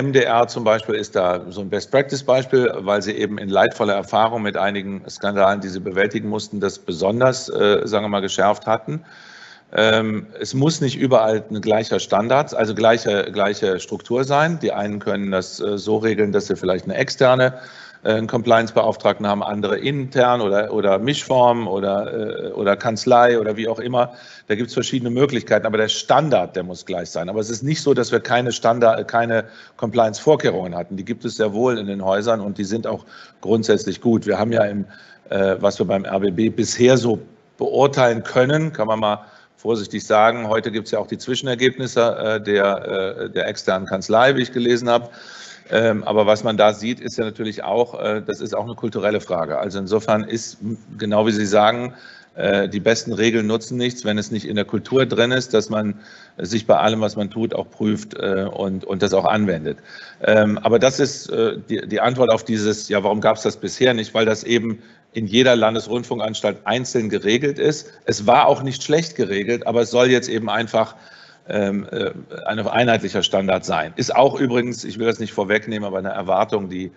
MDR 0.03 0.47
zum 0.47 0.63
Beispiel 0.63 0.95
ist 0.95 1.17
da 1.17 1.51
so 1.51 1.63
ein 1.63 1.69
Best-Practice-Beispiel, 1.69 2.75
weil 2.77 3.03
sie 3.03 3.15
eben 3.15 3.39
in 3.39 3.49
leidvoller 3.49 3.95
Erfahrung 3.95 4.43
mit 4.43 4.57
einigen 4.57 5.03
Skandalen, 5.11 5.61
die 5.61 5.69
sie 5.69 5.81
bewältigen 5.81 6.29
mussten, 6.29 6.61
das 6.61 6.79
besonders, 6.79 7.47
sagen 7.47 8.05
wir 8.05 8.09
mal, 8.09 8.21
geschärft 8.21 8.69
hatten. 8.69 9.05
Ähm, 9.73 10.27
es 10.41 10.55
muss 10.55 10.81
nicht 10.81 10.97
überall 10.97 11.45
ein 11.51 11.61
gleicher 11.61 12.01
Standard, 12.01 12.55
also 12.55 12.75
gleiche, 12.75 13.31
gleiche 13.33 13.79
Struktur 13.81 14.25
sein. 14.25 14.59
Die 14.61 14.73
einen 14.73 14.99
können 14.99 15.31
das 15.31 15.61
äh, 15.61 15.77
so 15.77 15.99
regeln, 15.99 16.33
dass 16.33 16.47
sie 16.47 16.57
vielleicht 16.57 16.87
eine 16.87 16.95
externe 16.95 17.59
äh, 18.03 18.25
Compliance-Beauftragten 18.25 19.27
haben, 19.27 19.43
andere 19.43 19.77
intern 19.77 20.41
oder, 20.41 20.73
oder 20.73 20.99
Mischform 20.99 21.69
oder, 21.69 22.47
äh, 22.47 22.53
oder 22.53 22.77
Kanzlei 22.77 23.39
oder 23.39 23.59
wie 23.59 23.69
auch 23.69 23.79
immer. 23.79 24.15
Da 24.47 24.55
gibt 24.55 24.69
es 24.69 24.75
verschiedene 24.75 25.11
Möglichkeiten, 25.11 25.67
aber 25.67 25.77
der 25.77 25.89
Standard, 25.89 26.57
der 26.57 26.63
muss 26.63 26.87
gleich 26.87 27.11
sein. 27.11 27.29
Aber 27.29 27.41
es 27.41 27.51
ist 27.51 27.63
nicht 27.63 27.83
so, 27.83 27.93
dass 27.93 28.11
wir 28.11 28.21
keine 28.21 28.53
Standard, 28.53 29.07
keine 29.07 29.45
Compliance-Vorkehrungen 29.77 30.75
hatten. 30.75 30.97
Die 30.97 31.05
gibt 31.05 31.27
es 31.27 31.37
sehr 31.37 31.53
wohl 31.53 31.77
in 31.77 31.89
den 31.89 32.03
Häusern 32.03 32.41
und 32.41 32.57
die 32.57 32.65
sind 32.65 32.87
auch 32.87 33.05
grundsätzlich 33.43 34.01
gut. 34.01 34.25
Wir 34.25 34.39
haben 34.39 34.53
ja 34.53 34.65
im, 34.65 34.87
was 35.29 35.79
wir 35.79 35.85
beim 35.85 36.07
RBB 36.07 36.57
bisher 36.57 36.97
so 36.97 37.19
beurteilen 37.59 38.23
können, 38.23 38.73
kann 38.73 38.87
man 38.87 38.99
mal 38.99 39.27
vorsichtig 39.59 40.07
sagen, 40.07 40.49
heute 40.49 40.71
gibt 40.71 40.87
es 40.87 40.93
ja 40.93 41.01
auch 41.01 41.09
die 41.09 41.19
Zwischenergebnisse 41.19 42.01
äh, 42.01 42.41
der, 42.41 43.25
äh, 43.27 43.31
der 43.31 43.49
externen 43.49 43.89
Kanzlei, 43.89 44.37
wie 44.37 44.43
ich 44.43 44.53
gelesen 44.53 44.89
habe. 44.89 45.11
Ähm, 45.71 46.05
aber 46.05 46.27
was 46.27 46.45
man 46.45 46.57
da 46.57 46.73
sieht, 46.73 47.01
ist 47.01 47.19
ja 47.19 47.25
natürlich 47.25 47.65
auch, 47.65 48.01
äh, 48.01 48.23
das 48.25 48.41
ist 48.41 48.55
auch 48.55 48.65
eine 48.65 48.77
kulturelle 48.77 49.21
Frage. 49.21 49.59
Also 49.59 49.81
insofern 49.81 50.23
ist, 50.23 50.59
genau 50.97 51.27
wie 51.27 51.33
Sie 51.33 51.47
sagen, 51.47 51.95
die 52.73 52.79
besten 52.79 53.13
Regeln 53.13 53.49
nutzen 53.49 53.77
nichts, 53.79 54.05
wenn 54.05 54.17
es 54.17 54.31
nicht 54.31 54.47
in 54.47 54.55
der 54.55 54.65
Kultur 54.65 55.07
drin 55.07 55.33
ist, 55.33 55.55
dass 55.55 55.71
man 55.71 55.99
sich 56.37 56.69
bei 56.69 56.77
allem, 56.77 57.01
was 57.01 57.17
man 57.17 57.31
tut, 57.31 57.53
auch 57.53 57.69
prüft 57.69 58.15
und, 58.15 58.85
und 58.85 59.03
das 59.03 59.13
auch 59.13 59.25
anwendet. 59.25 59.79
Ähm, 60.23 60.57
aber 60.59 60.79
das 60.79 61.01
ist 61.01 61.33
die, 61.69 61.89
die 61.89 62.01
Antwort 62.01 62.31
auf 62.31 62.45
dieses, 62.45 62.89
ja, 62.89 63.03
warum 63.03 63.21
gab 63.21 63.39
es 63.39 63.43
das 63.43 63.57
bisher 63.57 63.93
nicht? 63.93 64.15
Weil 64.15 64.25
das 64.25 64.45
eben 64.45 64.81
in 65.13 65.27
jeder 65.27 65.57
Landesrundfunkanstalt 65.57 66.59
einzeln 66.65 67.09
geregelt 67.09 67.59
ist. 67.59 67.93
Es 68.05 68.27
war 68.27 68.47
auch 68.47 68.63
nicht 68.63 68.83
schlecht 68.83 69.17
geregelt, 69.17 69.67
aber 69.67 69.83
es 69.83 69.91
soll 69.91 70.11
jetzt 70.11 70.29
eben 70.29 70.51
einfach 70.51 70.95
ähm, 71.49 71.87
ein 72.45 72.59
einheitlicher 72.59 73.23
Standard 73.23 73.65
sein. 73.65 73.93
Ist 73.97 74.15
auch 74.15 74.39
übrigens, 74.39 74.85
ich 74.85 74.99
will 74.99 75.07
das 75.07 75.19
nicht 75.19 75.33
vorwegnehmen, 75.33 75.87
aber 75.87 75.99
eine 75.99 76.11
Erwartung, 76.11 76.69
die 76.69 76.93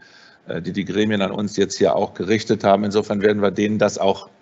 die, 0.47 0.73
die 0.73 0.85
Gremien 0.85 1.21
an 1.21 1.31
uns 1.31 1.55
jetzt 1.55 1.77
hier 1.77 1.95
auch 1.95 2.15
gerichtet 2.15 2.63
haben. 2.63 2.83
Insofern 2.83 3.21
werden 3.21 3.43
wir 3.43 3.51
denen 3.51 3.77
das 3.77 3.99
auch 3.99 4.27
äh, 4.27 4.40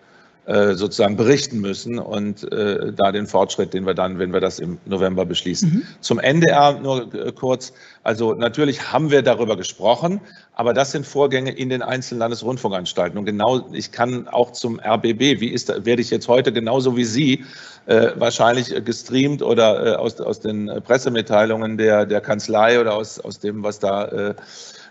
sozusagen 0.73 1.15
berichten 1.15 1.61
müssen 1.61 1.99
und 1.99 2.51
äh, 2.51 2.91
da 2.93 3.11
den 3.11 3.27
Fortschritt, 3.27 3.73
den 3.73 3.85
wir 3.85 3.93
dann, 3.93 4.17
wenn 4.17 4.33
wir 4.33 4.39
das 4.39 4.57
im 4.57 4.79
November 4.85 5.25
beschließen. 5.25 5.69
Mhm. 5.69 5.83
Zum 6.01 6.19
NDR 6.19 6.79
nur 6.79 7.13
äh, 7.13 7.31
kurz. 7.31 7.71
Also 8.03 8.33
natürlich 8.33 8.91
haben 8.91 9.11
wir 9.11 9.21
darüber 9.21 9.55
gesprochen, 9.57 10.21
aber 10.53 10.73
das 10.73 10.91
sind 10.91 11.05
Vorgänge 11.05 11.51
in 11.51 11.69
den 11.69 11.83
einzelnen 11.83 12.19
Landesrundfunkanstalten. 12.19 13.19
Und 13.19 13.25
genau, 13.25 13.69
ich 13.73 13.91
kann 13.91 14.27
auch 14.27 14.51
zum 14.51 14.79
RBB, 14.79 15.39
wie 15.39 15.49
ist, 15.49 15.69
werde 15.85 16.01
ich 16.01 16.09
jetzt 16.09 16.27
heute 16.27 16.51
genauso 16.51 16.97
wie 16.97 17.05
Sie 17.05 17.45
äh, 17.85 18.11
wahrscheinlich 18.15 18.73
gestreamt 18.83 19.43
oder 19.43 19.85
äh, 19.85 19.95
aus, 19.97 20.19
aus 20.19 20.39
den 20.39 20.71
Pressemitteilungen 20.83 21.77
der, 21.77 22.05
der 22.05 22.21
Kanzlei 22.21 22.79
oder 22.79 22.95
aus, 22.95 23.19
aus 23.19 23.39
dem, 23.39 23.61
was 23.61 23.79
da 23.79 24.05
äh, 24.05 24.29
äh, 24.29 24.35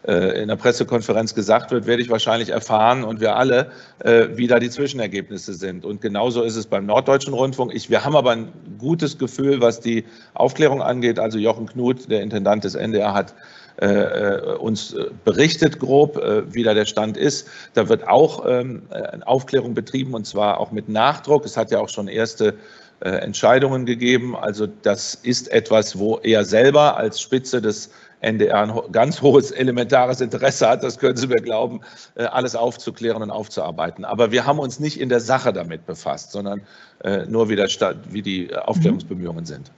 in 0.09 0.49
der 0.49 0.57
Pressekonferenz 0.57 1.35
gesagt 1.35 1.71
wird, 1.71 1.87
werde 1.87 2.01
ich 2.01 2.09
wahrscheinlich 2.09 2.49
erfahren 2.49 3.05
und 3.05 3.21
wir 3.21 3.37
alle, 3.37 3.71
äh, 3.99 4.29
wie 4.33 4.47
da 4.47 4.59
die 4.59 4.71
Zwischenergebnisse 4.71 5.53
sind. 5.53 5.85
Und 5.85 6.01
genauso 6.01 6.43
ist 6.43 6.57
es 6.57 6.67
beim 6.67 6.87
Norddeutschen 6.87 7.35
Rundfunk. 7.35 7.75
Ich, 7.75 7.91
wir 7.91 8.07
haben 8.07 8.17
aber 8.17 8.31
ein 8.31 8.49
gutes 8.79 9.19
Gefühl, 9.19 9.61
was 9.61 9.81
die 9.81 10.07
Aufklärung 10.33 10.81
angeht. 10.81 11.19
Also 11.19 11.37
Jochen 11.37 11.67
Knut, 11.67 12.11
der 12.11 12.23
Intendant 12.23 12.65
des 12.65 12.75
NDR, 12.75 13.13
hat 13.13 13.35
äh, 13.77 14.55
uns 14.55 14.97
berichtet 15.27 15.79
grob, 15.79 16.17
wie 16.51 16.63
da 16.63 16.73
der 16.73 16.87
Stand 16.87 17.19
ist. 17.19 17.47
Da 17.75 17.91
wird 17.91 18.09
auch 18.09 18.47
ähm, 18.49 18.83
Aufklärung 19.27 19.75
betrieben 19.75 20.15
und 20.15 20.27
zwar 20.27 20.59
auch 20.59 20.73
mit 20.73 20.89
Nachdruck. 20.89 21.45
Es 21.45 21.59
hat 21.59 21.71
ja 21.71 21.81
auch 21.81 21.91
schon 21.91 22.09
erste 22.09 22.55
Entscheidungen 23.01 23.87
gegeben. 23.87 24.35
Also 24.35 24.67
das 24.67 25.15
ist 25.15 25.53
etwas, 25.53 25.99
wo 25.99 26.17
er 26.19 26.45
selber 26.45 26.97
als 26.97 27.21
Spitze 27.21 27.63
des 27.63 27.91
NDR 28.21 28.63
ein 28.63 28.93
ganz 28.93 29.23
hohes 29.23 29.51
elementares 29.51 30.21
Interesse 30.21 30.69
hat, 30.69 30.83
das 30.83 30.99
können 30.99 31.17
Sie 31.17 31.27
mir 31.27 31.41
glauben, 31.41 31.81
äh, 32.17 32.25
alles 32.25 32.57
aufzuklären 32.57 33.23
und 33.23 33.31
aufzuarbeiten. 33.31 34.05
Aber 34.05 34.33
wir 34.33 34.47
haben 34.47 34.59
uns 34.59 34.81
nicht 34.81 35.01
in 35.01 35.09
der 35.09 35.21
Sache 35.21 35.53
damit 35.53 35.87
befasst, 35.87 36.33
sondern 36.33 36.63
äh, 37.05 37.27
nur 37.27 37.49
wie, 37.49 37.57
der, 37.57 37.69
wie 38.11 38.23
die 38.23 38.55
Aufklärungsbemühungen 38.55 39.47
sind. 39.47 39.71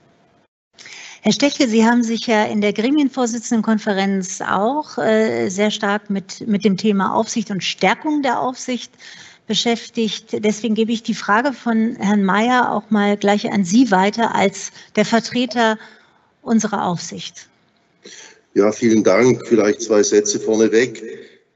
Herr 1.23 1.33
Stechel, 1.33 1.67
Sie 1.67 1.85
haben 1.85 2.01
sich 2.01 2.25
ja 2.25 2.45
in 2.45 2.61
der 2.61 2.73
Gremienvorsitzendenkonferenz 2.73 4.41
auch 4.41 4.97
äh, 4.97 5.49
sehr 5.49 5.69
stark 5.69 6.09
mit, 6.09 6.47
mit 6.47 6.65
dem 6.65 6.77
Thema 6.77 7.13
Aufsicht 7.13 7.51
und 7.51 7.63
Stärkung 7.63 8.23
der 8.23 8.39
Aufsicht 8.41 8.91
beschäftigt. 9.45 10.43
Deswegen 10.43 10.73
gebe 10.73 10.91
ich 10.91 11.03
die 11.03 11.13
Frage 11.13 11.53
von 11.53 11.95
Herrn 11.97 12.23
Mayer 12.23 12.71
auch 12.71 12.89
mal 12.89 13.17
gleich 13.17 13.51
an 13.51 13.63
Sie 13.65 13.91
weiter 13.91 14.33
als 14.33 14.71
der 14.95 15.05
Vertreter 15.05 15.77
unserer 16.41 16.85
Aufsicht. 16.85 17.50
Ja, 18.53 18.71
vielen 18.71 19.03
Dank. 19.03 19.47
Vielleicht 19.47 19.81
zwei 19.81 20.03
Sätze 20.03 20.39
vorneweg. 20.39 21.01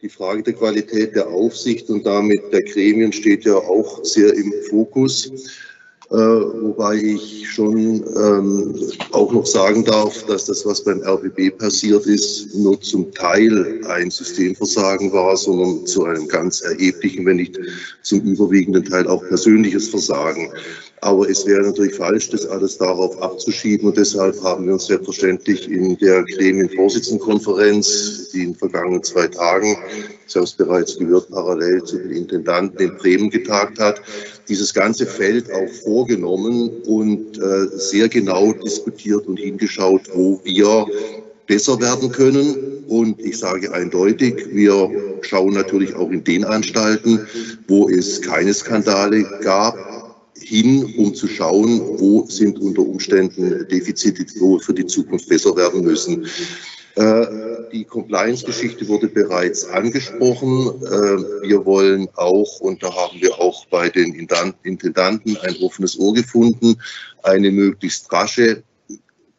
Die 0.01 0.09
Frage 0.09 0.43
der 0.43 0.53
Qualität 0.53 1.15
der 1.15 1.27
Aufsicht 1.27 1.90
und 1.90 2.06
damit 2.06 2.41
der 2.53 2.61
Gremien 2.64 3.11
steht 3.11 3.43
ja 3.43 3.56
auch 3.56 4.03
sehr 4.03 4.33
im 4.33 4.53
Fokus. 4.69 5.32
Äh, 6.11 6.15
wobei 6.15 6.98
ich 6.98 7.49
schon 7.49 8.06
ähm, 8.15 8.80
auch 9.11 9.33
noch 9.33 9.45
sagen 9.45 9.83
darf, 9.83 10.24
dass 10.27 10.45
das, 10.45 10.64
was 10.64 10.83
beim 10.83 11.01
RBB 11.01 11.57
passiert 11.57 12.06
ist, 12.06 12.53
nur 12.56 12.80
zum 12.80 13.11
Teil 13.11 13.82
ein 13.88 14.11
Systemversagen 14.11 15.11
war, 15.11 15.35
sondern 15.35 15.85
zu 15.88 16.06
einem 16.06 16.27
ganz 16.27 16.61
erheblichen, 16.61 17.25
wenn 17.25 17.38
nicht 17.38 17.59
zum 18.03 18.22
überwiegenden 18.22 18.85
Teil 18.85 19.07
auch 19.07 19.24
persönliches 19.27 19.90
Versagen. 19.90 20.51
Aber 21.06 21.30
es 21.30 21.45
wäre 21.45 21.61
natürlich 21.61 21.93
falsch, 21.93 22.32
das 22.32 22.48
alles 22.48 22.80
darauf 22.80 23.22
abzuschieben. 23.22 23.90
Und 23.90 23.95
deshalb 23.95 24.42
haben 24.42 24.66
wir 24.66 24.74
uns 24.74 24.88
selbstverständlich 24.88 25.69
in 25.69 25.95
der 26.00 26.24
Gremienvorsitzendenkonferenz, 26.24 28.32
die 28.34 28.40
in 28.40 28.53
den 28.53 28.56
vergangenen 28.56 29.03
zwei 29.03 29.27
Tagen, 29.27 29.77
ich 30.27 30.35
habe 30.35 30.45
es 30.45 30.53
bereits 30.53 30.98
gehört, 30.98 31.30
parallel 31.30 31.84
zu 31.84 32.00
den 32.00 32.09
Intendanten 32.09 32.80
in 32.80 32.98
Bremen 32.98 33.30
getagt 33.30 33.77
hat, 33.77 34.01
dieses 34.50 34.74
ganze 34.74 35.06
Feld 35.06 35.45
auch 35.53 35.69
vorgenommen 35.84 36.72
und 36.88 37.38
äh, 37.38 37.67
sehr 37.77 38.09
genau 38.09 38.53
diskutiert 38.53 39.27
und 39.27 39.38
hingeschaut, 39.38 40.09
wo 40.11 40.42
wir 40.43 40.88
besser 41.45 41.80
werden 41.80 42.11
können. 42.11 42.82
Und 42.88 43.19
ich 43.19 43.38
sage 43.38 43.72
eindeutig, 43.72 44.48
wir 44.50 44.90
schauen 45.22 45.53
natürlich 45.53 45.93
auch 45.93 46.09
in 46.09 46.24
den 46.24 46.45
Anstalten, 46.45 47.27
wo 47.67 47.90
es 47.90 48.24
keine 48.24 48.56
Skandale 48.56 49.24
gab, 49.43 49.94
hin, 50.38 50.93
um 50.97 51.14
zu 51.14 51.27
schauen, 51.27 51.81
wo 51.99 52.25
sind 52.27 52.59
unter 52.59 52.81
Umständen 52.81 53.67
Defizite, 53.67 54.25
wir 54.35 54.59
für 54.59 54.73
die 54.73 54.85
Zukunft 54.85 55.30
besser 55.30 55.55
werden 55.55 55.81
müssen. 55.81 56.27
Äh, 56.95 57.25
die 57.72 57.83
Compliance-Geschichte 57.83 58.88
wurde 58.88 59.07
bereits 59.07 59.65
angesprochen. 59.65 60.69
Äh, 60.81 61.47
wir 61.47 61.65
wollen 61.65 62.07
auch, 62.15 62.59
und 62.61 62.81
da 62.81 62.93
haben 62.93 63.19
wir 63.19 63.39
auch 63.39 63.65
bei 63.67 63.89
den 63.89 64.14
Intendanten 64.14 65.38
ein 65.38 65.55
offenes 65.61 65.99
Ohr 65.99 66.14
gefunden, 66.14 66.77
eine 67.23 67.51
möglichst 67.51 68.11
rasche 68.11 68.64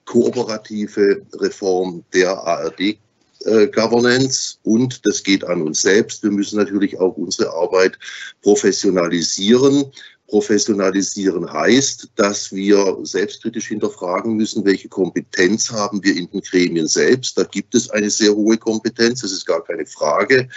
kooperative 0.04 1.22
Reform 1.34 2.04
der 2.12 2.30
ARD 2.30 2.98
äh, 3.46 3.66
Governance 3.68 4.58
und 4.62 5.06
das 5.06 5.22
geht 5.22 5.44
an 5.44 5.62
uns 5.62 5.82
selbst. 5.82 6.22
Wir 6.22 6.30
müssen 6.30 6.58
natürlich 6.58 6.98
auch 6.98 7.16
unsere 7.16 7.52
Arbeit 7.52 7.98
professionalisieren. 8.42 9.84
Professionalisieren 10.28 11.52
heißt, 11.52 12.10
dass 12.16 12.52
wir 12.52 12.98
selbstkritisch 13.02 13.68
hinterfragen 13.68 14.34
müssen, 14.34 14.64
welche 14.64 14.88
Kompetenz 14.88 15.70
haben 15.70 16.02
wir 16.02 16.16
in 16.16 16.28
den 16.30 16.40
Gremien 16.40 16.88
selbst. 16.88 17.38
Da 17.38 17.44
gibt 17.44 17.74
es 17.74 17.90
eine 17.90 18.10
sehr 18.10 18.34
hohe 18.34 18.58
Kompetenz, 18.58 19.20
das 19.20 19.32
ist 19.32 19.46
gar 19.46 19.62
keine 19.62 19.86
Frage. 19.86 20.48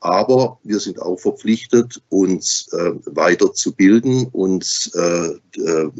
Aber 0.00 0.60
wir 0.62 0.78
sind 0.78 1.02
auch 1.02 1.18
verpflichtet, 1.18 2.00
uns 2.08 2.68
äh, 2.72 2.92
weiterzubilden, 3.06 4.26
uns 4.28 4.92
äh, 4.94 5.60
äh, 5.60 5.90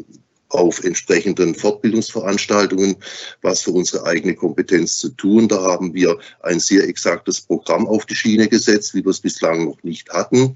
auf 0.49 0.83
entsprechenden 0.83 1.53
Fortbildungsveranstaltungen 1.53 2.95
was 3.41 3.61
für 3.61 3.71
unsere 3.71 4.05
eigene 4.05 4.35
Kompetenz 4.35 4.97
zu 4.97 5.09
tun. 5.09 5.47
Da 5.47 5.61
haben 5.61 5.93
wir 5.93 6.17
ein 6.41 6.59
sehr 6.59 6.87
exaktes 6.87 7.41
Programm 7.41 7.87
auf 7.87 8.05
die 8.05 8.15
Schiene 8.15 8.47
gesetzt, 8.47 8.95
wie 8.95 9.03
wir 9.03 9.11
es 9.11 9.19
bislang 9.19 9.65
noch 9.65 9.83
nicht 9.83 10.09
hatten. 10.09 10.55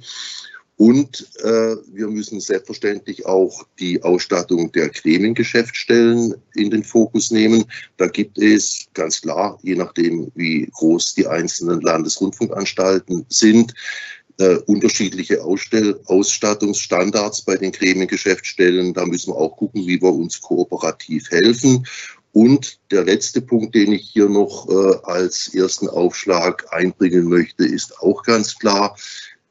Und 0.78 1.28
äh, 1.44 1.76
wir 1.94 2.08
müssen 2.08 2.40
selbstverständlich 2.40 3.26
auch 3.26 3.64
die 3.80 4.02
Ausstattung 4.02 4.72
der 4.72 4.90
Gremiengeschäftsstellen 4.90 6.34
in 6.56 6.72
den 6.72 6.84
Fokus 6.84 7.30
nehmen. 7.30 7.66
Da 7.98 8.08
gibt 8.08 8.40
es 8.40 8.88
ganz 8.94 9.22
klar, 9.22 9.60
je 9.62 9.76
nachdem, 9.76 10.32
wie 10.34 10.68
groß 10.74 11.14
die 11.14 11.28
einzelnen 11.28 11.82
Landesrundfunkanstalten 11.82 13.26
sind, 13.30 13.74
äh, 14.40 14.56
unterschiedliche 14.66 15.44
Ausstell 15.44 16.00
Ausstattungsstandards 16.06 17.44
bei 17.44 17.56
den 17.56 17.72
Gremiengeschäftsstellen. 17.72 18.94
Da 18.96 19.06
müssen 19.06 19.32
wir 19.32 19.38
auch 19.38 19.56
gucken, 19.56 19.86
wie 19.86 20.02
wir 20.02 20.12
uns 20.12 20.42
kooperativ 20.42 21.30
helfen. 21.30 21.86
Und 22.32 22.80
der 22.90 23.04
letzte 23.04 23.42
Punkt, 23.42 23.76
den 23.76 23.92
ich 23.92 24.10
hier 24.12 24.28
noch 24.28 24.68
äh, 24.68 24.98
als 25.04 25.54
ersten 25.54 25.88
Aufschlag 25.88 26.66
einbringen 26.74 27.30
möchte, 27.30 27.64
ist 27.64 28.00
auch 28.00 28.24
ganz 28.24 28.58
klar 28.58 28.98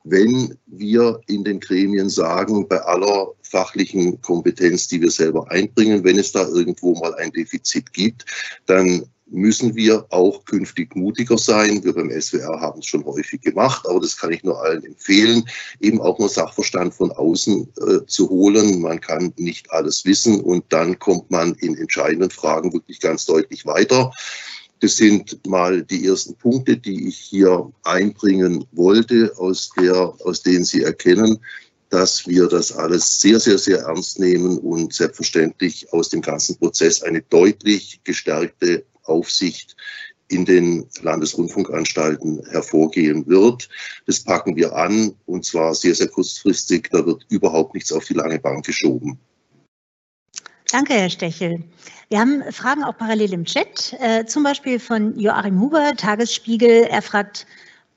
wenn 0.04 0.56
wir 0.66 1.20
in 1.26 1.44
den 1.44 1.60
Gremien 1.60 2.08
sagen, 2.08 2.66
bei 2.68 2.80
aller 2.80 3.28
fachlichen 3.42 4.20
Kompetenz, 4.22 4.88
die 4.88 5.00
wir 5.00 5.10
selber 5.10 5.50
einbringen, 5.50 6.04
wenn 6.04 6.18
es 6.18 6.32
da 6.32 6.46
irgendwo 6.48 6.94
mal 6.94 7.14
ein 7.16 7.30
Defizit 7.32 7.92
gibt, 7.92 8.24
dann 8.66 9.04
müssen 9.32 9.74
wir 9.74 10.04
auch 10.10 10.44
künftig 10.44 10.94
mutiger 10.94 11.38
sein. 11.38 11.82
Wir 11.82 11.94
beim 11.94 12.10
SWR 12.10 12.60
haben 12.60 12.80
es 12.80 12.86
schon 12.86 13.04
häufig 13.04 13.40
gemacht, 13.40 13.86
aber 13.88 14.00
das 14.00 14.16
kann 14.16 14.32
ich 14.32 14.44
nur 14.44 14.62
allen 14.62 14.84
empfehlen, 14.84 15.44
eben 15.80 16.00
auch 16.00 16.18
mal 16.18 16.28
Sachverstand 16.28 16.94
von 16.94 17.10
außen 17.10 17.66
äh, 17.80 18.06
zu 18.06 18.28
holen. 18.28 18.80
Man 18.80 19.00
kann 19.00 19.32
nicht 19.36 19.70
alles 19.70 20.04
wissen 20.04 20.40
und 20.40 20.64
dann 20.68 20.98
kommt 20.98 21.30
man 21.30 21.54
in 21.54 21.76
entscheidenden 21.76 22.30
Fragen 22.30 22.72
wirklich 22.72 23.00
ganz 23.00 23.24
deutlich 23.24 23.64
weiter. 23.64 24.12
Das 24.82 24.96
sind 24.96 25.46
mal 25.46 25.84
die 25.84 26.06
ersten 26.06 26.34
Punkte, 26.34 26.76
die 26.76 27.06
ich 27.06 27.16
hier 27.16 27.72
einbringen 27.84 28.66
wollte, 28.72 29.32
aus, 29.36 29.70
der, 29.80 30.12
aus 30.24 30.42
denen 30.42 30.64
Sie 30.64 30.82
erkennen, 30.82 31.38
dass 31.90 32.26
wir 32.26 32.48
das 32.48 32.72
alles 32.72 33.20
sehr, 33.20 33.38
sehr, 33.38 33.58
sehr 33.58 33.82
ernst 33.82 34.18
nehmen 34.18 34.58
und 34.58 34.92
selbstverständlich 34.92 35.92
aus 35.92 36.08
dem 36.08 36.20
ganzen 36.20 36.56
Prozess 36.56 37.00
eine 37.00 37.22
deutlich 37.22 38.00
gestärkte 38.02 38.84
Aufsicht 39.04 39.76
in 40.26 40.44
den 40.44 40.88
Landesrundfunkanstalten 41.00 42.44
hervorgehen 42.50 43.24
wird. 43.28 43.68
Das 44.06 44.18
packen 44.18 44.56
wir 44.56 44.74
an 44.74 45.14
und 45.26 45.44
zwar 45.44 45.76
sehr, 45.76 45.94
sehr 45.94 46.08
kurzfristig. 46.08 46.88
Da 46.90 47.06
wird 47.06 47.24
überhaupt 47.28 47.74
nichts 47.74 47.92
auf 47.92 48.04
die 48.06 48.14
lange 48.14 48.40
Bank 48.40 48.66
geschoben. 48.66 49.20
Danke, 50.72 50.94
Herr 50.94 51.10
Stechel. 51.10 51.62
Wir 52.08 52.18
haben 52.18 52.42
Fragen 52.50 52.82
auch 52.82 52.96
parallel 52.96 53.34
im 53.34 53.44
Chat, 53.44 53.94
äh, 54.00 54.24
zum 54.24 54.42
Beispiel 54.42 54.80
von 54.80 55.18
Joachim 55.18 55.60
Huber, 55.60 55.92
Tagesspiegel. 55.94 56.84
Er 56.84 57.02
fragt 57.02 57.46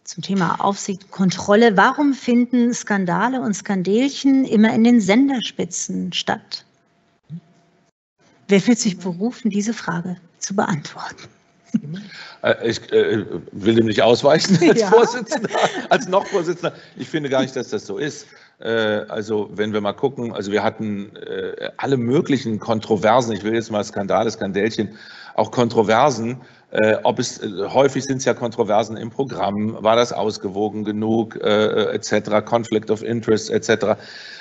zum 0.04 0.22
Thema 0.22 0.60
Aufsicht, 0.60 1.10
Kontrolle, 1.10 1.78
warum 1.78 2.14
finden 2.14 2.74
Skandale 2.74 3.40
und 3.40 3.54
Skandelchen 3.54 4.44
immer 4.44 4.74
in 4.74 4.84
den 4.84 5.00
Senderspitzen 5.00 6.12
statt? 6.12 6.66
Wer 8.50 8.60
fühlt 8.60 8.80
sich 8.80 8.98
berufen, 8.98 9.50
diese 9.50 9.74
Frage 9.74 10.18
zu 10.40 10.54
beantworten? 10.54 11.30
Äh, 12.44 12.70
ich 12.70 12.92
äh, 12.92 13.26
will 13.54 13.76
dem 13.76 13.86
nicht 13.86 14.02
ausweichen 14.02 14.58
als 14.70 14.82
ja. 14.82 14.90
Vorsitzender, 14.90 15.50
als 15.90 16.10
noch 16.10 16.28
Vorsitzender. 16.28 16.76
Ich 16.98 17.08
finde 17.08 17.30
gar 17.30 17.42
nicht, 17.42 17.56
dass 17.56 17.70
das 17.70 17.86
so 17.86 17.98
ist. 17.98 18.28
Äh, 18.60 19.02
also 19.10 19.50
wenn 19.54 19.74
wir 19.74 19.82
mal 19.82 19.94
gucken, 19.94 20.34
also 20.34 20.52
wir 20.52 20.64
hatten 20.64 21.16
äh, 21.16 21.70
alle 21.78 21.98
möglichen 21.98 22.60
Kontroversen, 22.60 23.34
ich 23.34 23.44
will 23.44 23.54
jetzt 23.54 23.72
mal 23.72 23.84
Skandale, 23.84 24.32
Skandälchen, 24.32 24.98
auch 25.36 25.52
Kontroversen, 25.52 26.42
äh, 26.72 26.96
ob 27.04 27.20
es 27.20 27.42
häufig 27.42 28.06
sind 28.06 28.18
es 28.18 28.26
ja 28.26 28.34
Kontroversen 28.34 28.96
im 28.96 29.10
Programm, 29.10 29.78
war 29.84 29.98
das 29.98 30.14
ausgewogen 30.14 30.86
genug, 30.86 31.36
etc., 31.36 32.46
Conflict 32.46 32.90
of 32.90 33.04
Interest 33.04 33.50
etc. 33.50 33.98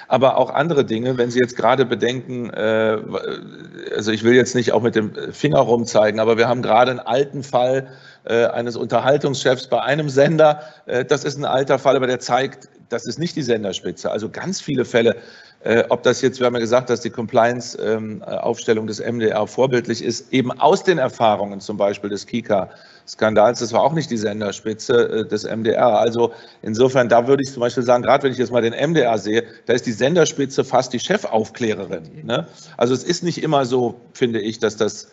Aber 0.06 0.36
auch 0.36 0.50
andere 0.50 0.84
Dinge, 0.84 1.18
wenn 1.18 1.30
Sie 1.30 1.38
jetzt 1.38 1.56
gerade 1.56 1.84
bedenken, 1.84 2.50
also 2.50 4.10
ich 4.10 4.24
will 4.24 4.34
jetzt 4.34 4.54
nicht 4.54 4.72
auch 4.72 4.82
mit 4.82 4.94
dem 4.96 5.12
Finger 5.32 5.60
rumzeigen, 5.60 6.20
aber 6.20 6.36
wir 6.36 6.48
haben 6.48 6.62
gerade 6.62 6.90
einen 6.90 7.00
alten 7.00 7.42
Fall 7.42 7.88
eines 8.24 8.76
Unterhaltungschefs 8.76 9.68
bei 9.68 9.80
einem 9.80 10.08
Sender. 10.08 10.60
Das 11.08 11.24
ist 11.24 11.38
ein 11.38 11.44
alter 11.44 11.78
Fall, 11.78 11.96
aber 11.96 12.06
der 12.06 12.20
zeigt, 12.20 12.68
das 12.94 13.06
ist 13.06 13.18
nicht 13.18 13.36
die 13.36 13.42
Senderspitze. 13.42 14.10
Also 14.10 14.28
ganz 14.28 14.60
viele 14.60 14.84
Fälle, 14.84 15.16
äh, 15.64 15.84
ob 15.88 16.02
das 16.02 16.22
jetzt, 16.22 16.38
wir 16.38 16.46
haben 16.46 16.54
ja 16.54 16.60
gesagt, 16.60 16.90
dass 16.90 17.00
die 17.00 17.10
Compliance-Aufstellung 17.10 18.86
des 18.86 19.00
MDR 19.00 19.46
vorbildlich 19.46 20.02
ist, 20.02 20.32
eben 20.32 20.52
aus 20.52 20.84
den 20.84 20.98
Erfahrungen 20.98 21.60
zum 21.60 21.76
Beispiel 21.76 22.10
des 22.10 22.26
Kika-Skandals, 22.26 23.58
das 23.58 23.72
war 23.72 23.82
auch 23.82 23.92
nicht 23.92 24.10
die 24.10 24.16
Senderspitze 24.16 25.08
äh, 25.08 25.28
des 25.28 25.44
MDR. 25.44 25.98
Also 25.98 26.32
insofern, 26.62 27.08
da 27.08 27.26
würde 27.26 27.42
ich 27.44 27.52
zum 27.52 27.60
Beispiel 27.60 27.82
sagen, 27.82 28.02
gerade 28.02 28.22
wenn 28.22 28.32
ich 28.32 28.38
jetzt 28.38 28.52
mal 28.52 28.62
den 28.62 28.74
MDR 28.74 29.18
sehe, 29.18 29.44
da 29.66 29.72
ist 29.72 29.86
die 29.86 29.92
Senderspitze 29.92 30.64
fast 30.64 30.92
die 30.92 31.00
Chefaufklärerin. 31.00 32.24
Ne? 32.24 32.46
Also 32.76 32.94
es 32.94 33.04
ist 33.04 33.24
nicht 33.24 33.42
immer 33.42 33.64
so, 33.64 34.00
finde 34.12 34.40
ich, 34.40 34.60
dass 34.60 34.76
das 34.76 35.08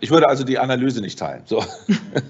ich 0.00 0.10
würde 0.10 0.28
also 0.28 0.44
die 0.44 0.58
Analyse 0.58 1.00
nicht 1.00 1.18
teilen. 1.18 1.42
So. 1.44 1.62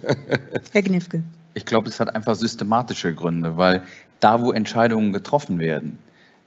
Herr 0.73 0.82
Gnifke. 0.82 1.23
Ich 1.55 1.64
glaube, 1.64 1.89
es 1.89 2.00
hat 2.00 2.14
einfach 2.14 2.34
systematische 2.34 3.14
Gründe, 3.14 3.56
weil 3.56 3.82
da, 4.20 4.43
wo 4.43 4.52
Entscheidungen 4.52 5.12
getroffen 5.12 5.59
werden, 5.59 5.99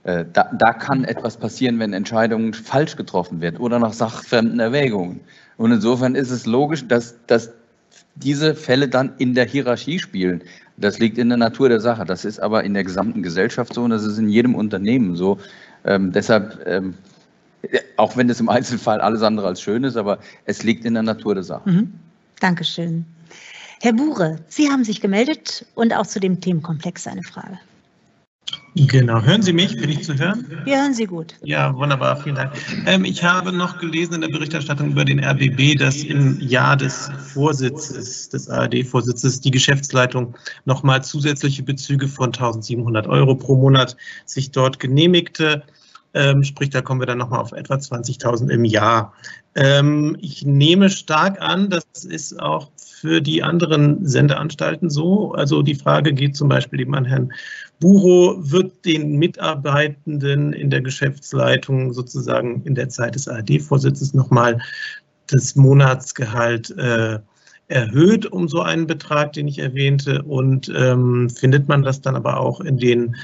äh, 0.03 0.25
da, 0.31 0.51
da, 0.57 0.73
kann 0.73 1.03
etwas 1.03 1.37
passieren, 1.37 1.79
wenn 1.79 1.93
Entscheidungen 1.93 2.53
falsch 2.53 2.95
getroffen 2.95 3.41
werden 3.41 3.57
oder 3.57 3.79
nach 3.79 3.93
sachfremden 3.93 4.59
Erwägungen. 4.59 5.19
Und 5.57 5.71
insofern 5.71 6.15
ist 6.15 6.31
es 6.31 6.45
logisch, 6.45 6.87
dass, 6.87 7.15
dass 7.27 7.51
diese 8.15 8.55
Fälle 8.55 8.87
dann 8.87 9.13
in 9.17 9.33
der 9.33 9.45
Hierarchie 9.45 9.99
spielen. 9.99 10.43
Das 10.77 10.99
liegt 10.99 11.17
in 11.17 11.29
der 11.29 11.37
Natur 11.37 11.69
der 11.69 11.79
Sache. 11.79 12.05
Das 12.05 12.25
ist 12.25 12.39
aber 12.39 12.63
in 12.63 12.73
der 12.73 12.83
gesamten 12.83 13.23
Gesellschaft 13.23 13.73
so 13.73 13.83
und 13.83 13.89
das 13.89 14.03
ist 14.03 14.17
in 14.17 14.29
jedem 14.29 14.55
Unternehmen 14.55 15.15
so. 15.15 15.39
Ähm, 15.83 16.11
deshalb 16.11 16.61
ähm, 16.65 16.93
auch 17.97 18.15
wenn 18.15 18.29
es 18.29 18.39
im 18.39 18.49
Einzelfall 18.49 19.01
alles 19.01 19.21
andere 19.21 19.47
als 19.47 19.61
schön 19.61 19.83
ist, 19.83 19.97
aber 19.97 20.19
es 20.45 20.63
liegt 20.63 20.85
in 20.85 20.93
der 20.93 21.03
Natur 21.03 21.33
der 21.33 21.43
Sache. 21.43 21.69
Mhm. 21.69 21.93
Dankeschön. 22.39 23.05
Herr 23.81 23.93
Bure, 23.93 24.39
Sie 24.47 24.69
haben 24.69 24.83
sich 24.83 25.01
gemeldet 25.01 25.65
und 25.75 25.93
auch 25.93 26.07
zu 26.07 26.19
dem 26.19 26.41
Themenkomplex 26.41 27.05
eine 27.05 27.21
Frage. 27.21 27.59
Genau, 28.75 29.21
hören 29.21 29.41
Sie 29.41 29.53
mich? 29.53 29.75
Bin 29.75 29.89
ich 29.89 30.03
zu 30.03 30.15
hören? 30.17 30.45
Wir 30.63 30.81
hören 30.81 30.93
Sie 30.93 31.05
gut. 31.05 31.35
Ja, 31.43 31.75
wunderbar, 31.75 32.17
vielen 32.17 32.35
Dank. 32.35 32.53
Ähm, 32.85 33.05
ich 33.05 33.23
habe 33.23 33.51
noch 33.51 33.79
gelesen 33.79 34.15
in 34.15 34.21
der 34.21 34.29
Berichterstattung 34.29 34.91
über 34.91 35.03
den 35.03 35.23
RBB, 35.23 35.77
dass 35.77 36.03
im 36.03 36.39
Jahr 36.39 36.77
des 36.77 37.09
Vorsitzes, 37.33 38.29
des 38.29 38.49
ARD-Vorsitzes, 38.49 39.41
die 39.41 39.51
Geschäftsleitung 39.51 40.35
nochmal 40.65 41.03
zusätzliche 41.03 41.63
Bezüge 41.63 42.07
von 42.07 42.27
1700 42.27 43.07
Euro 43.07 43.35
pro 43.35 43.55
Monat 43.55 43.97
sich 44.25 44.51
dort 44.51 44.79
genehmigte. 44.79 45.63
Ähm, 46.13 46.43
sprich, 46.43 46.69
da 46.69 46.81
kommen 46.81 47.01
wir 47.01 47.07
dann 47.07 47.17
nochmal 47.17 47.39
auf 47.39 47.51
etwa 47.51 47.75
20.000 47.75 48.49
im 48.49 48.63
Jahr. 48.63 49.13
Ähm, 49.55 50.17
ich 50.21 50.45
nehme 50.45 50.89
stark 50.89 51.41
an, 51.41 51.69
das 51.69 51.83
ist 52.05 52.39
auch 52.39 52.69
für 52.99 53.21
die 53.21 53.43
anderen 53.43 54.05
Sendeanstalten 54.05 54.89
so. 54.89 55.33
Also 55.33 55.61
die 55.61 55.75
Frage 55.75 56.13
geht 56.13 56.35
zum 56.35 56.49
Beispiel 56.49 56.79
eben 56.79 56.95
an 56.95 57.05
Herrn 57.05 57.31
Buro, 57.79 58.37
wird 58.39 58.85
den 58.85 59.17
Mitarbeitenden 59.17 60.51
in 60.53 60.69
der 60.69 60.81
Geschäftsleitung 60.81 61.93
sozusagen 61.93 62.63
in 62.63 62.73
der 62.73 62.89
Zeit 62.89 63.15
des 63.15 63.27
ARD-Vorsitzes 63.27 64.13
nochmal 64.13 64.59
das 65.27 65.55
Monatsgehalt 65.55 66.71
äh, 66.77 67.19
erhöht 67.67 68.25
um 68.25 68.47
so 68.47 68.61
einen 68.61 68.87
Betrag, 68.87 69.33
den 69.33 69.47
ich 69.47 69.59
erwähnte, 69.59 70.23
und 70.23 70.71
ähm, 70.75 71.29
findet 71.29 71.67
man 71.67 71.83
das 71.83 72.01
dann 72.01 72.15
aber 72.15 72.39
auch 72.39 72.61
in 72.61 72.77
den 72.77 73.15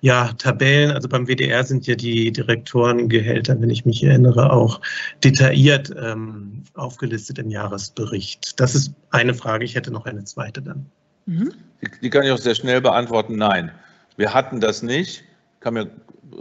ja, 0.00 0.32
Tabellen, 0.38 0.90
also 0.90 1.08
beim 1.08 1.26
WDR 1.26 1.64
sind 1.64 1.86
ja 1.86 1.94
die 1.94 2.32
Direktorengehälter, 2.32 3.60
wenn 3.60 3.70
ich 3.70 3.84
mich 3.84 4.02
erinnere, 4.02 4.52
auch 4.52 4.80
detailliert 5.24 5.90
ähm, 5.98 6.62
aufgelistet 6.74 7.38
im 7.38 7.50
Jahresbericht. 7.50 8.60
Das 8.60 8.74
ist 8.74 8.92
eine 9.10 9.34
Frage. 9.34 9.64
Ich 9.64 9.74
hätte 9.74 9.90
noch 9.90 10.06
eine 10.06 10.24
zweite 10.24 10.62
dann. 10.62 10.86
Mhm. 11.26 11.52
Die, 11.82 11.90
die, 12.02 12.10
kann 12.10 12.24
ich 12.24 12.30
auch 12.30 12.38
sehr 12.38 12.54
schnell 12.54 12.80
beantworten. 12.80 13.36
Nein, 13.36 13.70
wir 14.16 14.32
hatten 14.32 14.60
das 14.60 14.82
nicht. 14.82 15.24
Kann 15.60 15.74
mir, 15.74 15.90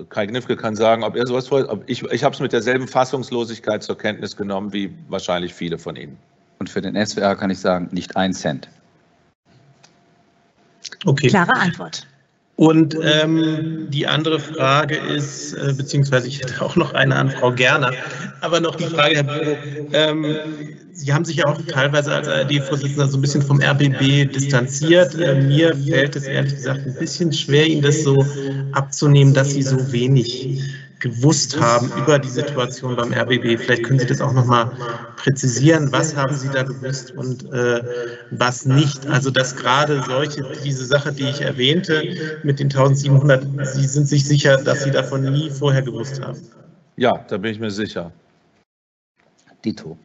Kai 0.09 0.25
Gnifke 0.25 0.55
kann 0.55 0.75
sagen, 0.75 1.03
ob 1.03 1.15
er 1.15 1.25
sowas 1.25 1.47
vorhat. 1.47 1.79
Ich, 1.87 2.03
ich 2.03 2.23
habe 2.23 2.33
es 2.33 2.41
mit 2.41 2.51
derselben 2.51 2.87
Fassungslosigkeit 2.87 3.83
zur 3.83 3.97
Kenntnis 3.97 4.35
genommen 4.35 4.73
wie 4.73 4.93
wahrscheinlich 5.09 5.53
viele 5.53 5.77
von 5.77 5.95
Ihnen. 5.95 6.17
Und 6.59 6.69
für 6.69 6.81
den 6.81 6.95
SWR 7.05 7.35
kann 7.35 7.49
ich 7.49 7.59
sagen, 7.59 7.89
nicht 7.91 8.15
ein 8.15 8.33
Cent. 8.33 8.69
Okay. 11.05 11.27
Klare 11.27 11.53
Antwort. 11.53 12.05
Und 12.57 12.97
ähm, 13.01 13.87
die 13.89 14.07
andere 14.07 14.39
Frage 14.39 14.95
ist, 14.95 15.53
äh, 15.53 15.73
beziehungsweise 15.73 16.27
ich 16.29 16.39
hätte 16.39 16.61
auch 16.61 16.77
noch 16.77 16.93
eine 16.93 17.15
an 17.15 17.29
Frau 17.29 17.51
Gerner, 17.51 17.91
aber 18.39 18.61
noch 18.61 18.75
die 18.75 18.85
Frage, 18.85 19.15
Herr 19.15 19.23
Büro, 19.23 19.57
ähm, 19.91 20.37
Sie 20.93 21.13
haben 21.13 21.25
sich 21.25 21.35
ja 21.35 21.47
auch 21.47 21.61
teilweise 21.67 22.13
als 22.13 22.29
ARD-Vorsitzender 22.29 23.09
so 23.09 23.17
ein 23.17 23.21
bisschen 23.21 23.41
vom 23.41 23.61
RBB 23.61 24.31
distanziert. 24.31 25.13
Äh, 25.15 25.41
mir 25.41 25.75
fällt 25.75 26.15
es 26.15 26.23
ehrlich 26.23 26.55
gesagt 26.55 26.85
ein 26.85 26.95
bisschen 26.95 27.33
schwer, 27.33 27.67
Ihnen 27.67 27.81
das 27.81 28.03
so 28.03 28.25
abzunehmen, 28.71 29.33
dass 29.33 29.51
Sie 29.51 29.61
so 29.61 29.91
wenig 29.91 30.61
gewusst 31.05 31.61
haben 31.61 31.91
über 31.99 32.17
die 32.17 32.29
Situation 32.29 32.95
beim 32.95 33.13
RBB. 33.13 33.59
Vielleicht 33.61 33.83
können 33.83 33.99
Sie 33.99 34.07
das 34.07 34.21
auch 34.21 34.33
noch 34.33 34.47
mal 34.47 34.71
präzisieren. 35.17 35.91
Was 35.91 36.15
haben 36.15 36.35
Sie 36.35 36.49
da 36.49 36.63
gewusst 36.63 37.11
und 37.11 37.43
äh, 37.53 37.83
was 38.31 38.65
nicht? 38.65 39.05
Also 39.05 39.29
dass 39.29 39.55
gerade 39.55 40.01
solche, 40.07 40.43
diese 40.63 40.83
Sache, 40.83 41.13
die 41.13 41.29
ich 41.29 41.41
erwähnte 41.41 42.39
mit 42.41 42.59
den 42.59 42.71
1700, 42.71 43.45
Sie 43.67 43.85
sind 43.85 44.07
sich 44.07 44.25
sicher, 44.27 44.57
dass 44.57 44.83
Sie 44.83 44.89
davon 44.89 45.31
nie 45.31 45.51
vorher 45.51 45.83
gewusst 45.83 46.19
haben? 46.21 46.41
Ja, 46.97 47.23
da 47.27 47.37
bin 47.37 47.51
ich 47.51 47.59
mir 47.59 47.69
sicher. 47.69 48.11
Dito. 49.63 49.95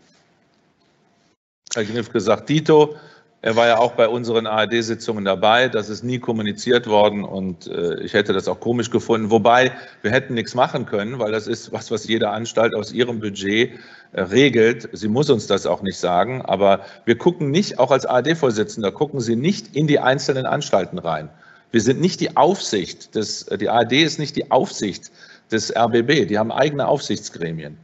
Herr 1.75 1.85
Kniff 1.85 2.13
gesagt, 2.13 2.51
Dito. 2.51 2.95
Er 3.43 3.57
war 3.57 3.67
ja 3.67 3.79
auch 3.79 3.93
bei 3.93 4.07
unseren 4.07 4.47
ARD-Sitzungen 4.47 5.25
dabei. 5.25 5.69
Das 5.69 5.89
ist 5.89 6.05
nie 6.05 6.19
kommuniziert 6.19 6.87
worden 6.87 7.25
und 7.25 7.69
äh, 7.69 7.99
ich 8.01 8.13
hätte 8.13 8.35
das 8.35 8.49
auch 8.49 8.61
komisch 8.61 8.91
gefunden. 8.91 9.31
Wobei 9.31 9.73
wir 10.03 10.11
hätten 10.11 10.35
nichts 10.35 10.55
machen 10.55 10.85
können, 10.85 11.19
weil 11.19 11.33
das 11.33 11.47
ist 11.47 11.73
was, 11.73 11.91
was 11.91 12.07
jede 12.07 12.29
Anstalt 12.29 12.75
aus 12.75 12.93
ihrem 12.93 13.19
Budget 13.21 13.79
äh, 14.13 14.21
regelt. 14.21 14.91
Sie 14.93 15.09
muss 15.09 15.31
uns 15.31 15.47
das 15.47 15.65
auch 15.65 15.81
nicht 15.81 15.99
sagen, 15.99 16.43
aber 16.43 16.81
wir 17.07 17.17
gucken 17.17 17.51
nicht, 17.51 17.79
auch 17.79 17.91
als 17.91 18.05
ARD-Vorsitzender, 18.05 18.93
gucken 18.93 19.21
Sie 19.21 19.37
nicht 19.37 19.75
in 19.75 19.87
die 19.87 20.01
einzelnen 20.01 20.45
Anstalten 20.45 20.99
rein. 20.99 21.31
Wir 21.71 21.81
sind 21.81 21.99
nicht 21.99 22.21
die 22.21 22.37
Aufsicht 22.37 23.15
des, 23.15 23.47
die 23.47 23.71
ARD 23.71 23.93
ist 23.93 24.19
nicht 24.19 24.37
die 24.37 24.51
Aufsicht 24.51 25.11
des 25.51 25.75
RBB. 25.75 26.27
Die 26.29 26.39
haben 26.39 26.53
eigene 26.53 26.87
Aufsichtsgremien. 26.87 27.79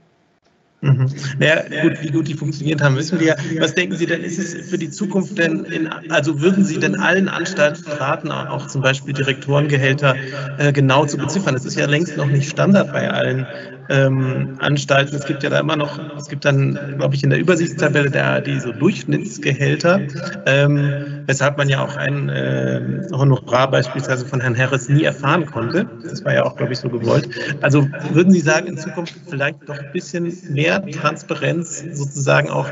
Mhm. 0.82 1.08
Naja, 1.38 1.64
gut, 1.78 2.00
wie 2.02 2.10
gut 2.10 2.28
die 2.28 2.34
funktioniert 2.34 2.82
haben, 2.82 2.96
wissen 2.96 3.18
wir. 3.18 3.36
Was 3.58 3.74
denken 3.74 3.96
Sie 3.96 4.06
denn, 4.06 4.22
ist 4.22 4.38
es 4.38 4.68
für 4.68 4.76
die 4.78 4.90
Zukunft 4.90 5.38
denn, 5.38 5.64
in, 5.64 5.88
also 6.08 6.40
würden 6.42 6.64
Sie 6.64 6.78
denn 6.78 6.94
allen 6.96 7.28
Anstalten 7.28 7.82
raten, 7.92 8.30
auch 8.30 8.66
zum 8.66 8.82
Beispiel 8.82 9.14
Direktorengehälter 9.14 10.18
äh, 10.56 10.72
genau 10.72 11.06
zu 11.06 11.18
beziffern? 11.18 11.54
Das 11.54 11.64
ist 11.64 11.76
ja 11.76 11.86
längst 11.86 12.16
noch 12.16 12.28
nicht 12.28 12.48
Standard 12.50 12.92
bei 12.92 13.10
allen 13.10 13.48
ähm, 13.88 14.56
Anstalten. 14.58 15.16
Es 15.16 15.26
gibt 15.26 15.42
ja 15.42 15.50
da 15.50 15.60
immer 15.60 15.76
noch, 15.76 15.98
es 16.16 16.28
gibt 16.28 16.44
dann, 16.44 16.78
glaube 16.96 17.14
ich, 17.14 17.22
in 17.22 17.30
der 17.30 17.38
Übersichtstabelle 17.38 18.10
ARD 18.22 18.60
so 18.60 18.72
Durchschnittsgehälter, 18.72 20.00
ähm, 20.46 21.22
weshalb 21.26 21.56
man 21.58 21.68
ja 21.68 21.84
auch 21.84 21.96
ein 21.96 22.28
äh, 22.28 22.80
Honorar 23.12 23.70
beispielsweise 23.70 24.26
von 24.26 24.40
Herrn 24.40 24.56
Harris 24.56 24.88
nie 24.88 25.04
erfahren 25.04 25.46
konnte. 25.46 25.86
Das 26.02 26.24
war 26.24 26.34
ja 26.34 26.44
auch, 26.44 26.56
glaube 26.56 26.72
ich, 26.72 26.78
so 26.78 26.88
gewollt. 26.88 27.28
Also 27.60 27.88
würden 28.12 28.32
Sie 28.32 28.40
sagen, 28.40 28.66
in 28.66 28.78
Zukunft 28.78 29.14
vielleicht 29.28 29.68
doch 29.68 29.78
ein 29.78 29.92
bisschen 29.92 30.32
mehr 30.48 30.84
Transparenz 30.90 31.84
sozusagen 31.92 32.50
auch 32.50 32.68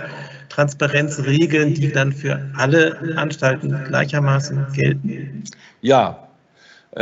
Transparenzregeln, 0.49 1.75
die 1.75 1.91
dann 1.91 2.13
für 2.13 2.41
alle 2.57 2.97
Anstalten 3.17 3.83
gleichermaßen 3.85 4.67
gelten? 4.73 5.45
Ja, 5.81 6.24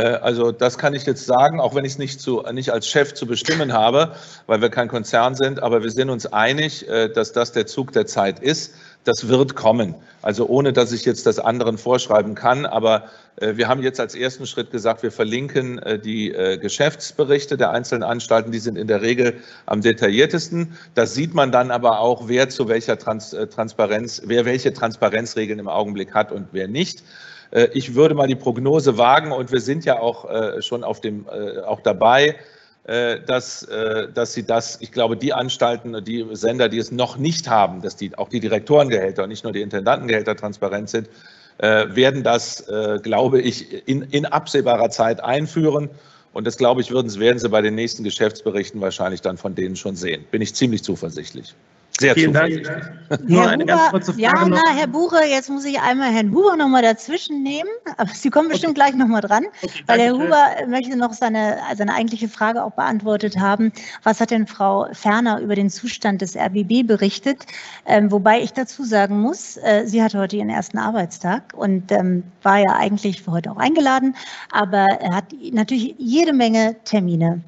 also 0.01 0.51
das 0.51 0.77
kann 0.77 0.95
ich 0.95 1.05
jetzt 1.05 1.25
sagen, 1.25 1.59
auch 1.59 1.75
wenn 1.75 1.85
ich 1.85 1.93
es 1.93 1.97
nicht, 1.99 2.19
zu, 2.19 2.43
nicht 2.51 2.71
als 2.71 2.87
Chef 2.87 3.13
zu 3.13 3.27
bestimmen 3.27 3.73
habe, 3.73 4.13
weil 4.47 4.61
wir 4.61 4.69
kein 4.69 4.87
Konzern 4.87 5.35
sind, 5.35 5.61
aber 5.61 5.83
wir 5.83 5.91
sind 5.91 6.09
uns 6.09 6.25
einig, 6.25 6.87
äh, 6.89 7.09
dass 7.09 7.31
das 7.31 7.51
der 7.51 7.67
Zug 7.67 7.91
der 7.91 8.07
Zeit 8.07 8.39
ist. 8.39 8.73
Das 9.03 9.27
wird 9.27 9.55
kommen. 9.55 9.95
Also 10.21 10.47
ohne, 10.47 10.71
dass 10.71 10.93
ich 10.93 11.03
jetzt 11.03 11.27
das 11.27 11.37
anderen 11.37 11.77
vorschreiben 11.77 12.35
kann. 12.35 12.65
Aber 12.65 13.03
äh, 13.35 13.57
wir 13.57 13.67
haben 13.67 13.83
jetzt 13.83 13.99
als 13.99 14.15
ersten 14.15 14.47
Schritt 14.47 14.71
gesagt, 14.71 15.03
wir 15.03 15.11
verlinken 15.11 15.81
die 16.03 16.29
Geschäftsberichte 16.61 17.57
der 17.57 17.71
einzelnen 17.71 18.03
Anstalten. 18.03 18.51
Die 18.51 18.59
sind 18.59 18.77
in 18.77 18.87
der 18.87 19.01
Regel 19.01 19.35
am 19.65 19.81
detailliertesten. 19.81 20.77
Das 20.95 21.13
sieht 21.13 21.33
man 21.33 21.51
dann 21.51 21.69
aber 21.69 21.99
auch, 21.99 22.29
wer 22.29 22.49
zu 22.49 22.69
welcher 22.69 22.97
Trans 22.97 23.35
Transparenz, 23.53 24.21
wer 24.25 24.45
welche 24.45 24.73
Transparenzregeln 24.73 25.59
im 25.59 25.67
Augenblick 25.67 26.13
hat 26.13 26.31
und 26.31 26.47
wer 26.53 26.67
nicht. 26.67 27.03
Äh, 27.53 27.69
ich 27.73 27.95
würde 27.95 28.15
mal 28.15 28.27
die 28.27 28.35
Prognose 28.35 28.97
wagen 28.97 29.31
und 29.31 29.51
wir 29.51 29.61
sind 29.61 29.85
ja 29.85 29.99
auch 29.99 30.29
äh, 30.29 30.61
schon 30.61 30.83
auf 30.83 31.01
dem, 31.01 31.25
äh, 31.31 31.59
auch 31.59 31.81
dabei, 31.81 32.35
dass, 32.85 33.65
dass 34.13 34.33
sie 34.33 34.45
das, 34.45 34.77
ich 34.81 34.91
glaube, 34.91 35.15
die 35.15 35.31
Anstalten, 35.31 36.03
die 36.03 36.27
Sender, 36.33 36.67
die 36.67 36.79
es 36.79 36.91
noch 36.91 37.15
nicht 37.15 37.49
haben, 37.49 37.81
dass 37.81 37.95
die 37.95 38.13
auch 38.17 38.27
die 38.27 38.41
Direktorengehälter 38.41 39.23
und 39.23 39.29
nicht 39.29 39.45
nur 39.45 39.53
die 39.53 39.61
Intendantengehälter 39.61 40.35
transparent 40.35 40.89
sind, 40.89 41.07
werden 41.59 42.23
das, 42.23 42.65
glaube 43.01 43.39
ich, 43.39 43.87
in, 43.87 44.01
in 44.01 44.25
absehbarer 44.25 44.89
Zeit 44.89 45.23
einführen. 45.23 45.91
Und 46.33 46.45
das, 46.45 46.57
glaube 46.57 46.81
ich, 46.81 46.91
werden 46.91 47.39
Sie 47.39 47.47
bei 47.47 47.61
den 47.61 47.75
nächsten 47.75 48.03
Geschäftsberichten 48.03 48.81
wahrscheinlich 48.81 49.21
dann 49.21 49.37
von 49.37 49.55
denen 49.55 49.77
schon 49.77 49.95
sehen. 49.95 50.25
Bin 50.29 50.41
ich 50.41 50.53
ziemlich 50.53 50.83
zuversichtlich. 50.83 51.55
Sehr 51.99 52.15
Vielen 52.15 52.33
Dank. 52.33 52.51
Nur 53.27 53.47
eine 53.47 53.65
ganz 53.65 53.91
kurze 53.91 54.13
Frage 54.13 54.23
ja, 54.23 54.33
noch. 54.33 54.59
na, 54.65 54.73
Herr 54.75 54.87
Buche, 54.87 55.23
jetzt 55.29 55.49
muss 55.49 55.63
ich 55.63 55.79
einmal 55.79 56.11
Herrn 56.11 56.31
Huber 56.31 56.57
noch 56.57 56.67
mal 56.67 56.81
dazwischen 56.81 57.43
nehmen. 57.43 57.69
Aber 57.97 58.09
Sie 58.11 58.31
kommen 58.31 58.49
bestimmt 58.49 58.71
okay. 58.77 58.89
gleich 58.89 58.95
noch 58.95 59.07
mal 59.07 59.21
dran, 59.21 59.45
okay, 59.61 59.83
weil 59.85 59.99
Herr 59.99 60.13
Huber 60.13 60.49
möchte 60.67 60.97
noch 60.97 61.13
seine, 61.13 61.57
seine 61.77 61.93
eigentliche 61.93 62.27
Frage 62.27 62.63
auch 62.63 62.71
beantwortet 62.71 63.37
haben. 63.37 63.71
Was 64.01 64.19
hat 64.19 64.31
denn 64.31 64.47
Frau 64.47 64.87
Ferner 64.93 65.39
über 65.39 65.53
den 65.53 65.69
Zustand 65.69 66.21
des 66.21 66.35
RBB 66.35 66.87
berichtet? 66.87 67.45
Ähm, 67.85 68.11
wobei 68.11 68.41
ich 68.41 68.53
dazu 68.53 68.83
sagen 68.83 69.19
muss, 69.19 69.57
äh, 69.57 69.83
sie 69.85 70.01
hat 70.01 70.15
heute 70.15 70.37
ihren 70.37 70.49
ersten 70.49 70.79
Arbeitstag 70.79 71.53
und 71.55 71.91
ähm, 71.91 72.23
war 72.41 72.57
ja 72.57 72.75
eigentlich 72.75 73.21
für 73.21 73.31
heute 73.31 73.51
auch 73.51 73.57
eingeladen, 73.57 74.15
aber 74.51 74.87
er 74.99 75.15
hat 75.15 75.25
natürlich 75.51 75.93
jede 75.99 76.33
Menge 76.33 76.75
Termine 76.85 77.41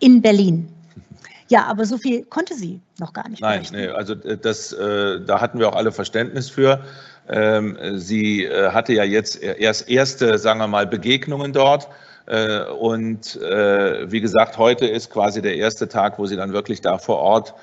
in 0.00 0.20
Berlin. 0.20 0.75
Ja, 1.48 1.64
aber 1.66 1.84
so 1.84 1.96
viel 1.98 2.24
konnte 2.24 2.54
sie 2.54 2.80
noch 2.98 3.12
gar 3.12 3.28
nicht. 3.28 3.40
Nein, 3.40 3.66
nee, 3.72 3.88
also 3.88 4.14
äh, 4.14 4.36
das, 4.36 4.72
äh, 4.72 5.20
da 5.20 5.40
hatten 5.40 5.58
wir 5.58 5.68
auch 5.68 5.76
alle 5.76 5.92
Verständnis 5.92 6.50
für. 6.50 6.84
Ähm, 7.28 7.76
sie 7.94 8.44
äh, 8.44 8.70
hatte 8.70 8.92
ja 8.92 9.04
jetzt 9.04 9.42
erst 9.42 9.88
erste, 9.88 10.38
sagen 10.38 10.60
wir 10.60 10.68
mal, 10.68 10.86
Begegnungen 10.86 11.52
dort. 11.52 11.88
Äh, 12.26 12.64
und 12.64 13.40
äh, 13.40 14.10
wie 14.10 14.20
gesagt, 14.20 14.58
heute 14.58 14.86
ist 14.86 15.10
quasi 15.10 15.42
der 15.42 15.56
erste 15.56 15.88
Tag, 15.88 16.18
wo 16.18 16.26
sie 16.26 16.36
dann 16.36 16.52
wirklich 16.52 16.80
da 16.80 16.98
vor 16.98 17.18
Ort 17.18 17.54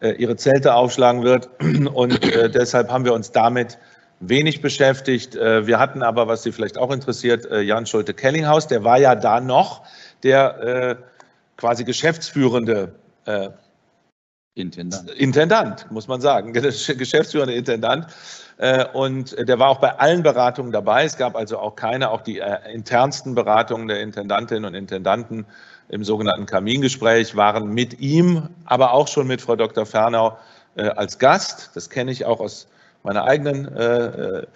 äh, 0.00 0.12
ihre 0.12 0.36
Zelte 0.36 0.74
aufschlagen 0.74 1.24
wird. 1.24 1.48
Und 1.94 2.20
deshalb 2.54 2.90
haben 2.90 3.04
wir 3.04 3.12
uns 3.12 3.32
damit 3.32 3.78
wenig 4.20 4.60
beschäftigt. 4.60 5.34
Wir 5.34 5.80
hatten 5.80 6.00
aber, 6.04 6.28
was 6.28 6.44
Sie 6.44 6.52
vielleicht 6.52 6.78
auch 6.78 6.92
interessiert, 6.92 7.48
Jan 7.50 7.86
Schulte-Kellinghaus, 7.86 8.68
der 8.68 8.84
war 8.84 8.98
ja 8.98 9.16
da 9.16 9.40
noch 9.40 9.82
der 10.22 10.96
quasi 11.56 11.82
geschäftsführende 11.82 12.94
äh, 13.26 13.50
Intendant. 14.54 15.10
Intendant, 15.12 15.90
muss 15.90 16.08
man 16.08 16.20
sagen, 16.20 16.52
der 16.54 16.62
geschäftsführende 16.62 17.54
Intendant. 17.54 18.06
Äh, 18.58 18.84
und 18.92 19.34
der 19.48 19.58
war 19.58 19.70
auch 19.70 19.80
bei 19.80 19.98
allen 19.98 20.22
Beratungen 20.22 20.72
dabei. 20.72 21.04
Es 21.04 21.16
gab 21.16 21.36
also 21.36 21.58
auch 21.58 21.74
keine, 21.74 22.10
auch 22.10 22.20
die 22.20 22.38
äh, 22.38 22.58
internsten 22.72 23.34
Beratungen 23.34 23.88
der 23.88 24.02
Intendantinnen 24.02 24.66
und 24.66 24.74
Intendanten 24.74 25.46
im 25.88 26.04
sogenannten 26.04 26.46
Kamingespräch 26.46 27.34
waren 27.34 27.72
mit 27.72 28.00
ihm, 28.00 28.48
aber 28.66 28.92
auch 28.92 29.08
schon 29.08 29.26
mit 29.26 29.40
Frau 29.40 29.56
Dr. 29.56 29.86
Fernau 29.86 30.38
äh, 30.76 30.88
als 30.88 31.18
Gast. 31.18 31.70
Das 31.74 31.88
kenne 31.88 32.10
ich 32.10 32.26
auch 32.26 32.40
aus 32.40 32.66
meiner 33.04 33.24
eigenen 33.24 33.74
äh, 33.74 34.46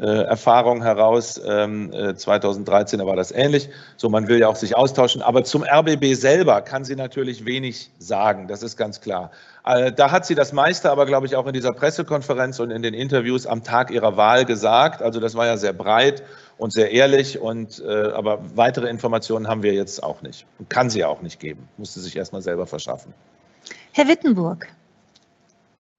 Erfahrung 0.00 0.82
heraus. 0.82 1.40
Ähm, 1.46 1.92
2013 2.16 3.00
äh, 3.00 3.06
war 3.06 3.16
das 3.16 3.30
ähnlich. 3.30 3.68
So, 3.96 4.08
man 4.08 4.26
will 4.28 4.38
ja 4.38 4.48
auch 4.48 4.56
sich 4.56 4.76
austauschen. 4.76 5.20
Aber 5.20 5.44
zum 5.44 5.64
RBB 5.64 6.14
selber 6.14 6.62
kann 6.62 6.84
sie 6.84 6.96
natürlich 6.96 7.44
wenig 7.44 7.90
sagen. 7.98 8.48
Das 8.48 8.62
ist 8.62 8.76
ganz 8.76 9.00
klar. 9.00 9.30
Äh, 9.64 9.92
da 9.92 10.10
hat 10.10 10.24
sie 10.24 10.34
das 10.34 10.52
meiste 10.52 10.90
aber, 10.90 11.04
glaube 11.06 11.26
ich, 11.26 11.36
auch 11.36 11.46
in 11.46 11.52
dieser 11.52 11.72
Pressekonferenz 11.72 12.58
und 12.58 12.70
in 12.70 12.82
den 12.82 12.94
Interviews 12.94 13.46
am 13.46 13.62
Tag 13.62 13.90
ihrer 13.90 14.16
Wahl 14.16 14.44
gesagt. 14.44 15.02
Also 15.02 15.20
das 15.20 15.34
war 15.34 15.46
ja 15.46 15.56
sehr 15.56 15.72
breit 15.74 16.22
und 16.56 16.72
sehr 16.72 16.90
ehrlich. 16.90 17.38
Und, 17.38 17.82
äh, 17.86 18.12
aber 18.12 18.40
weitere 18.54 18.88
Informationen 18.88 19.46
haben 19.46 19.62
wir 19.62 19.74
jetzt 19.74 20.02
auch 20.02 20.22
nicht. 20.22 20.46
Und 20.58 20.70
kann 20.70 20.88
sie 20.88 21.04
auch 21.04 21.20
nicht 21.20 21.38
geben. 21.38 21.68
Musste 21.76 22.00
sich 22.00 22.16
erst 22.16 22.32
mal 22.32 22.42
selber 22.42 22.66
verschaffen. 22.66 23.12
Herr 23.92 24.08
Wittenburg. 24.08 24.68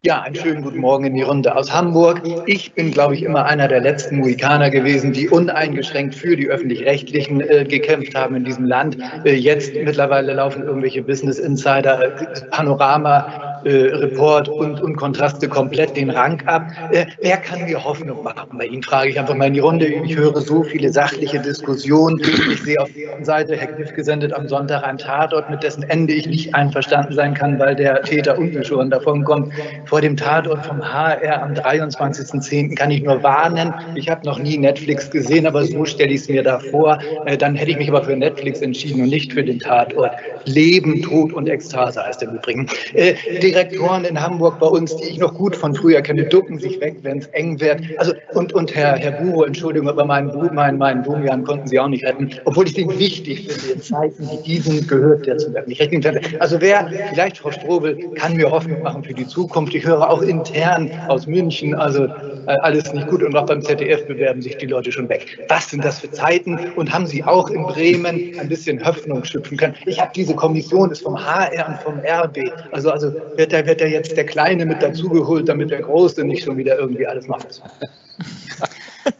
Ja, 0.05 0.21
einen 0.21 0.35
schönen 0.35 0.61
guten 0.61 0.79
Morgen 0.79 1.05
in 1.05 1.13
die 1.13 1.21
Runde 1.21 1.55
aus 1.55 1.71
Hamburg. 1.71 2.23
Ich 2.45 2.73
bin, 2.73 2.91
glaube 2.91 3.15
ich, 3.15 3.23
immer 3.23 3.45
einer 3.45 3.69
der 3.69 3.79
letzten 3.79 4.17
Mohikaner 4.17 4.69
gewesen, 4.69 5.13
die 5.13 5.29
uneingeschränkt 5.29 6.13
für 6.13 6.35
die 6.35 6.49
Öffentlich-Rechtlichen 6.49 7.39
äh, 7.39 7.63
gekämpft 7.63 8.13
haben 8.13 8.35
in 8.35 8.43
diesem 8.43 8.65
Land. 8.65 8.97
Äh, 9.23 9.35
jetzt 9.35 9.73
mittlerweile 9.73 10.33
laufen 10.33 10.63
irgendwelche 10.63 11.03
Business 11.03 11.39
Insider, 11.39 12.11
Panorama, 12.51 13.52
äh, 13.65 13.93
Report 13.95 14.49
und, 14.49 14.81
und 14.81 14.95
Kontraste 14.95 15.47
komplett 15.47 15.95
den 15.95 16.09
Rang 16.09 16.41
ab. 16.47 16.67
Äh, 16.91 17.05
wer 17.21 17.37
kann 17.37 17.63
mir 17.65 17.83
Hoffnung 17.83 18.23
machen? 18.23 18.57
Bei 18.57 18.65
Ihnen 18.65 18.83
frage 18.83 19.09
ich 19.09 19.19
einfach 19.19 19.35
mal 19.35 19.47
in 19.47 19.53
die 19.53 19.59
Runde. 19.59 19.85
Ich 19.85 20.15
höre 20.15 20.39
so 20.41 20.63
viele 20.63 20.91
sachliche 20.91 21.39
Diskussionen. 21.39 22.19
Ich 22.51 22.61
sehe 22.63 22.79
auf 22.79 22.89
der 22.93 23.23
Seite 23.25 23.55
Herr 23.55 23.67
Kniff 23.67 23.93
gesendet 23.93 24.33
am 24.33 24.47
Sonntag 24.47 24.83
ein 24.83 24.97
Tatort, 24.97 25.49
mit 25.49 25.63
dessen 25.63 25.83
Ende 25.83 26.13
ich 26.13 26.27
nicht 26.27 26.55
einverstanden 26.55 27.13
sein 27.13 27.33
kann, 27.33 27.59
weil 27.59 27.75
der 27.75 28.01
Täter 28.03 28.37
ungeschoren 28.37 28.89
davon 28.89 29.23
kommt 29.23 29.53
vor 29.85 30.01
dem 30.01 30.17
Tatort 30.17 30.65
vom 30.65 30.81
HR 30.81 31.43
am 31.43 31.53
23.10. 31.53 32.75
kann 32.75 32.91
ich 32.91 33.03
nur 33.03 33.21
warnen. 33.23 33.73
Ich 33.95 34.09
habe 34.09 34.25
noch 34.25 34.39
nie 34.39 34.57
Netflix 34.57 35.09
gesehen, 35.09 35.45
aber 35.45 35.63
so 35.65 35.85
stelle 35.85 36.11
ich 36.11 36.21
es 36.21 36.29
mir 36.29 36.43
da 36.43 36.59
vor. 36.59 36.99
Äh, 37.25 37.37
dann 37.37 37.55
hätte 37.55 37.71
ich 37.71 37.77
mich 37.77 37.89
aber 37.89 38.03
für 38.03 38.15
Netflix 38.15 38.61
entschieden 38.61 39.03
und 39.03 39.09
nicht 39.09 39.33
für 39.33 39.43
den 39.43 39.59
Tatort. 39.59 40.11
Leben, 40.45 41.01
Tod 41.01 41.33
und 41.33 41.47
Ekstase 41.47 42.03
heißt 42.03 42.23
im 42.23 42.31
Übrigen. 42.31 42.67
Äh, 42.93 43.15
Direktoren 43.53 44.05
in 44.05 44.19
Hamburg 44.19 44.59
bei 44.59 44.67
uns, 44.67 44.95
die 44.95 45.05
ich 45.09 45.19
noch 45.19 45.33
gut 45.33 45.55
von 45.55 45.75
früher 45.75 46.01
kenne, 46.01 46.25
ducken 46.25 46.57
sich 46.57 46.79
weg, 46.81 46.97
wenn 47.03 47.19
es 47.19 47.27
eng 47.27 47.59
wird. 47.59 47.81
Also, 47.97 48.13
und, 48.33 48.53
und 48.53 48.73
Herr, 48.75 48.95
Herr 48.97 49.11
Buro, 49.11 49.43
Entschuldigung, 49.43 49.89
aber 49.89 50.05
meinen, 50.05 50.31
meinen, 50.53 50.77
meinen 50.77 51.03
Domian 51.03 51.43
konnten 51.43 51.67
Sie 51.67 51.79
auch 51.79 51.87
nicht 51.87 52.03
retten, 52.03 52.31
obwohl 52.45 52.65
ich 52.65 52.73
den 52.73 52.89
wichtig 52.97 53.47
finde. 53.47 53.73
In 53.73 53.81
Zeiten 53.81 54.29
wie 54.31 54.43
diesen 54.43 54.87
gehört 54.87 55.27
der 55.27 55.37
zu 55.37 55.53
öffentlich-rechtlichen 55.53 56.39
Also 56.39 56.59
wer, 56.59 56.89
vielleicht 57.09 57.37
Frau 57.37 57.51
Strobel, 57.51 57.97
kann 58.15 58.35
mir 58.35 58.49
Hoffnung 58.49 58.81
machen 58.81 59.03
für 59.03 59.13
die 59.13 59.27
Zukunft. 59.27 59.75
Ich 59.75 59.83
ich 59.83 59.89
höre 59.89 60.09
auch 60.09 60.21
intern 60.21 60.89
aus 61.09 61.27
München, 61.27 61.75
also 61.75 62.05
äh, 62.05 62.55
alles 62.61 62.93
nicht 62.93 63.05
gut 63.09 63.21
und 63.21 63.35
auch 63.35 63.45
beim 63.45 63.61
ZDF 63.61 64.07
bewerben 64.07 64.41
sich 64.41 64.57
die 64.57 64.65
Leute 64.65 64.93
schon 64.93 65.09
weg. 65.09 65.39
Was 65.49 65.69
sind 65.69 65.83
das 65.83 65.99
für 65.99 66.09
Zeiten 66.09 66.57
und 66.77 66.93
haben 66.93 67.05
Sie 67.05 67.21
auch 67.21 67.49
in 67.49 67.63
Bremen 67.63 68.39
ein 68.39 68.47
bisschen 68.47 68.81
Hoffnung 68.85 69.25
schöpfen 69.25 69.57
können? 69.57 69.75
Ich 69.85 69.99
habe 69.99 70.11
diese 70.15 70.35
Kommission, 70.35 70.89
ist 70.89 71.03
vom 71.03 71.17
HR 71.17 71.67
und 71.67 71.79
vom 71.79 71.99
RB. 71.99 72.49
Also, 72.71 72.91
also 72.91 73.11
wird 73.43 73.51
da, 73.51 73.65
wird 73.65 73.81
da 73.81 73.85
jetzt 73.85 74.15
der 74.15 74.25
Kleine 74.25 74.65
mit 74.65 74.81
dazugeholt, 74.81 75.49
damit 75.49 75.71
der 75.71 75.81
Große 75.81 76.23
nicht 76.23 76.45
schon 76.45 76.55
wieder 76.55 76.79
irgendwie 76.79 77.05
alles 77.05 77.27
macht. 77.27 77.61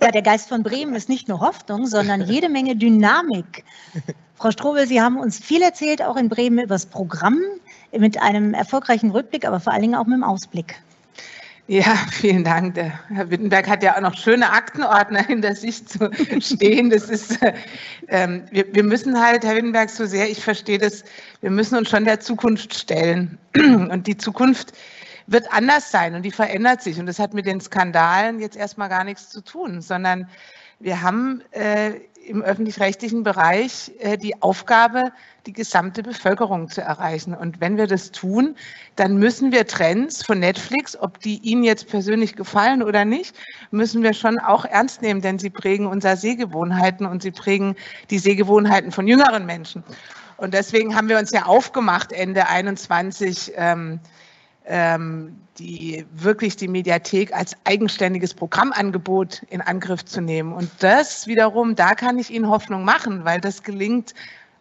Ja, 0.02 0.12
der 0.12 0.22
Geist 0.22 0.48
von 0.48 0.64
Bremen 0.64 0.96
ist 0.96 1.10
nicht 1.10 1.28
nur 1.28 1.42
Hoffnung, 1.42 1.88
sondern 1.88 2.22
jede 2.22 2.48
Menge 2.48 2.78
Dynamik. 2.78 3.66
Frau 4.36 4.52
Strobel, 4.52 4.88
Sie 4.88 5.02
haben 5.02 5.18
uns 5.18 5.40
viel 5.40 5.62
erzählt, 5.62 6.02
auch 6.02 6.16
in 6.16 6.30
Bremen, 6.30 6.60
über 6.60 6.76
das 6.76 6.86
Programm 6.86 7.40
mit 7.92 8.22
einem 8.22 8.54
erfolgreichen 8.54 9.12
Rückblick, 9.12 9.46
aber 9.46 9.60
vor 9.60 9.74
allen 9.74 9.82
Dingen 9.82 9.96
auch 9.96 10.06
mit 10.06 10.16
dem 10.16 10.24
Ausblick. 10.24 10.76
Ja, 11.68 11.96
vielen 12.12 12.44
Dank. 12.44 12.76
Der 12.76 13.00
Herr 13.08 13.30
Wittenberg 13.30 13.70
hat 13.70 13.84
ja 13.84 13.96
auch 13.96 14.02
noch 14.02 14.18
schöne 14.18 14.52
Aktenordner 14.52 15.24
hinter 15.28 15.56
sich 15.56 15.88
zu 15.88 16.12
stehen. 16.40 16.90
Das 16.90 17.10
ist, 17.10 17.42
äh, 17.42 18.42
wir, 18.52 18.66
wir 18.74 18.84
müssen 18.84 19.20
halt, 19.20 19.46
Herr 19.46 19.56
Wittenberg, 19.56 19.90
so 19.90 20.06
sehr 20.06 20.30
ich 20.30 20.44
verstehe 20.44 20.78
das, 20.78 21.06
wir 21.40 21.52
müssen 21.52 21.78
uns 21.78 21.90
schon 21.90 22.04
der 22.04 22.20
Zukunft 22.20 22.74
stellen. 22.74 23.38
Und 23.56 24.08
die 24.08 24.18
Zukunft 24.18 24.74
wird 25.28 25.54
anders 25.54 25.90
sein 25.90 26.16
und 26.16 26.24
die 26.24 26.32
verändert 26.32 26.82
sich. 26.82 27.00
Und 27.00 27.06
das 27.06 27.18
hat 27.18 27.34
mit 27.34 27.46
den 27.46 27.62
Skandalen 27.62 28.42
jetzt 28.42 28.58
erstmal 28.58 28.90
gar 28.90 29.06
nichts 29.06 29.30
zu 29.30 29.40
tun, 29.40 29.80
sondern 29.82 30.28
wir 30.82 31.02
haben 31.02 31.42
äh, 31.52 31.92
im 32.26 32.42
öffentlich-rechtlichen 32.42 33.24
Bereich 33.24 33.92
äh, 34.00 34.18
die 34.18 34.42
Aufgabe, 34.42 35.12
die 35.46 35.54
gesamte 35.54 36.04
Bevölkerung 36.04 36.70
zu 36.70 36.82
erreichen. 36.82 37.34
Und 37.34 37.60
wenn 37.60 37.78
wir 37.78 37.88
das 37.88 38.12
tun, 38.12 38.56
dann 38.96 39.18
müssen 39.18 39.52
wir 39.52 39.68
Trends 39.68 40.26
von 40.26 40.40
Netflix, 40.40 40.96
ob 40.98 41.20
die 41.20 41.40
Ihnen 41.40 41.64
jetzt 41.64 41.88
persönlich 41.88 42.36
gefallen 42.36 42.82
oder 42.82 43.06
nicht, 43.06 43.36
müssen 43.72 44.04
wir 44.04 44.14
schon 44.14 44.40
auch 44.40 44.66
ernst 44.66 45.02
nehmen, 45.02 45.22
denn 45.22 45.40
sie 45.40 45.50
prägen 45.50 45.86
unsere 45.86 46.18
Sehgewohnheiten 46.18 47.06
und 47.06 47.22
sie 47.22 47.32
prägen 47.32 47.76
die 48.10 48.20
Sehgewohnheiten 48.20 48.92
von 48.92 49.08
jüngeren 49.08 49.46
Menschen. 49.46 49.84
Und 50.38 50.54
deswegen 50.54 50.96
haben 50.96 51.10
wir 51.10 51.20
uns 51.20 51.32
ja 51.32 51.46
aufgemacht, 51.46 52.12
Ende 52.12 52.48
21 52.48 53.54
ähm, 53.56 54.00
die 54.70 56.06
wirklich 56.14 56.56
die 56.56 56.68
Mediathek 56.68 57.34
als 57.34 57.56
eigenständiges 57.66 58.34
Programmangebot 58.34 59.44
in 59.50 59.62
Angriff 59.62 60.06
zu 60.06 60.22
nehmen. 60.22 60.54
Und 60.54 60.70
das 60.80 61.28
wiederum, 61.28 61.76
da 61.76 61.96
kann 61.96 62.18
ich 62.18 62.32
Ihnen 62.32 62.50
Hoffnung 62.50 62.86
machen, 62.86 63.26
weil 63.26 63.42
das 63.42 63.64
gelingt 63.64 64.14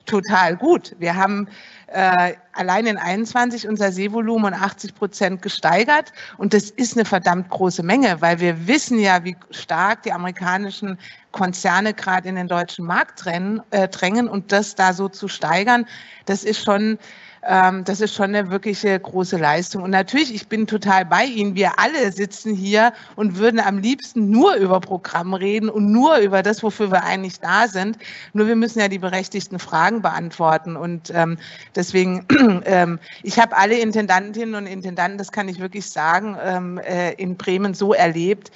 total 0.06 0.56
gut. 0.56 0.96
Wir 0.98 1.14
haben 1.14 1.48
äh, 1.86 2.34
allein 2.52 2.86
in 2.86 2.96
21 2.96 3.68
unser 3.68 3.92
Sehvolumen 3.92 4.54
um 4.54 4.60
80 4.60 4.94
Prozent 4.94 5.42
gesteigert. 5.42 6.12
Und 6.38 6.54
das 6.54 6.70
ist 6.70 6.96
eine 6.96 7.04
verdammt 7.04 7.50
große 7.50 7.82
Menge, 7.82 8.20
weil 8.20 8.40
wir 8.40 8.66
wissen 8.66 8.98
ja, 8.98 9.24
wie 9.24 9.36
stark 9.50 10.02
die 10.02 10.12
amerikanischen 10.12 10.98
Konzerne 11.30 11.94
gerade 11.94 12.28
in 12.28 12.36
den 12.36 12.48
deutschen 12.48 12.84
Markt 12.84 13.24
drängen, 13.24 13.62
äh, 13.70 13.88
drängen. 13.88 14.28
Und 14.28 14.52
das 14.52 14.74
da 14.74 14.92
so 14.92 15.08
zu 15.08 15.28
steigern, 15.28 15.86
das 16.26 16.44
ist 16.44 16.64
schon 16.64 16.98
ähm, 17.44 17.82
das 17.84 18.00
ist 18.00 18.14
schon 18.14 18.34
eine 18.34 18.50
wirkliche 18.50 18.98
große 18.98 19.36
Leistung. 19.36 19.82
Und 19.82 19.90
natürlich, 19.90 20.32
ich 20.32 20.46
bin 20.46 20.66
total 20.66 21.04
bei 21.04 21.24
Ihnen. 21.24 21.56
Wir 21.56 21.78
alle 21.78 22.12
sitzen 22.12 22.54
hier 22.54 22.92
und 23.16 23.36
würden 23.36 23.58
am 23.58 23.78
liebsten 23.78 24.30
nur 24.30 24.54
über 24.54 24.80
Programm 24.80 25.34
reden 25.34 25.68
und 25.68 25.90
nur 25.90 26.18
über 26.18 26.42
das, 26.42 26.62
wofür 26.62 26.92
wir 26.92 27.02
eigentlich 27.02 27.40
da 27.40 27.66
sind. 27.66 27.98
Nur 28.32 28.46
wir 28.46 28.54
müssen 28.54 28.78
ja 28.78 28.88
die 28.88 29.00
berechtigten 29.00 29.58
Fragen 29.58 30.02
beantworten. 30.02 30.76
Und 30.76 31.10
ähm, 31.14 31.36
deswegen, 31.74 32.26
ähm, 32.64 33.00
ich 33.24 33.40
habe 33.40 33.56
alle 33.56 33.78
Intendantinnen 33.78 34.54
und 34.54 34.66
Intendanten, 34.66 35.18
das 35.18 35.32
kann 35.32 35.48
ich 35.48 35.58
wirklich 35.58 35.90
sagen, 35.90 36.36
ähm, 36.44 36.78
äh, 36.78 37.12
in 37.14 37.36
Bremen 37.36 37.74
so 37.74 37.92
erlebt, 37.92 38.52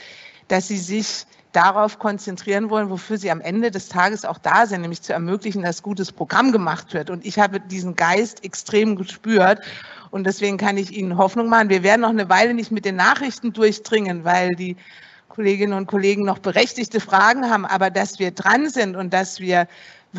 dass 0.47 0.69
sie 0.69 0.79
sich 0.79 1.27
darauf 1.57 1.99
konzentrieren 1.99 2.69
wollen, 2.69 2.91
wofür 2.91 3.17
sie 3.17 3.31
am 3.31 3.41
Ende 3.41 3.71
des 3.71 3.89
Tages 3.89 4.27
auch 4.27 4.39
da 4.39 4.67
sind, 4.67 4.83
nämlich 4.83 5.01
zu 5.01 5.15
ermöglichen, 5.15 5.63
dass 5.63 5.83
gutes 5.83 6.13
Programm 6.13 6.53
gemacht 6.53 6.93
wird. 6.93 7.09
Und 7.09 7.25
ich 7.25 7.39
habe 7.39 7.61
diesen 7.61 7.97
Geist 7.97 8.45
extrem 8.45 8.95
gespürt. 8.95 9.61
Und 10.11 10.25
deswegen 10.25 10.59
kann 10.59 10.77
ich 10.77 10.93
Ihnen 10.93 11.17
Hoffnung 11.17 11.49
machen. 11.49 11.71
Wir 11.71 11.83
werden 11.83 12.03
noch 12.03 12.11
eine 12.11 12.29
Weile 12.29 12.53
nicht 12.53 12.71
mit 12.71 12.85
den 12.85 12.97
Nachrichten 12.97 13.55
durchdringen, 13.55 14.25
weil 14.25 14.55
die 14.55 14.77
Kolleginnen 15.29 15.73
und 15.73 15.87
Kollegen 15.87 16.25
noch 16.25 16.39
berechtigte 16.39 17.01
Fragen 17.01 17.51
haben, 17.51 17.67
aber 17.67 17.91
dass 17.91 18.19
wir 18.19 18.31
dran 18.31 18.71
sind 18.71 18.97
und 18.97 19.13
dass 19.13 19.41
wir 19.41 19.67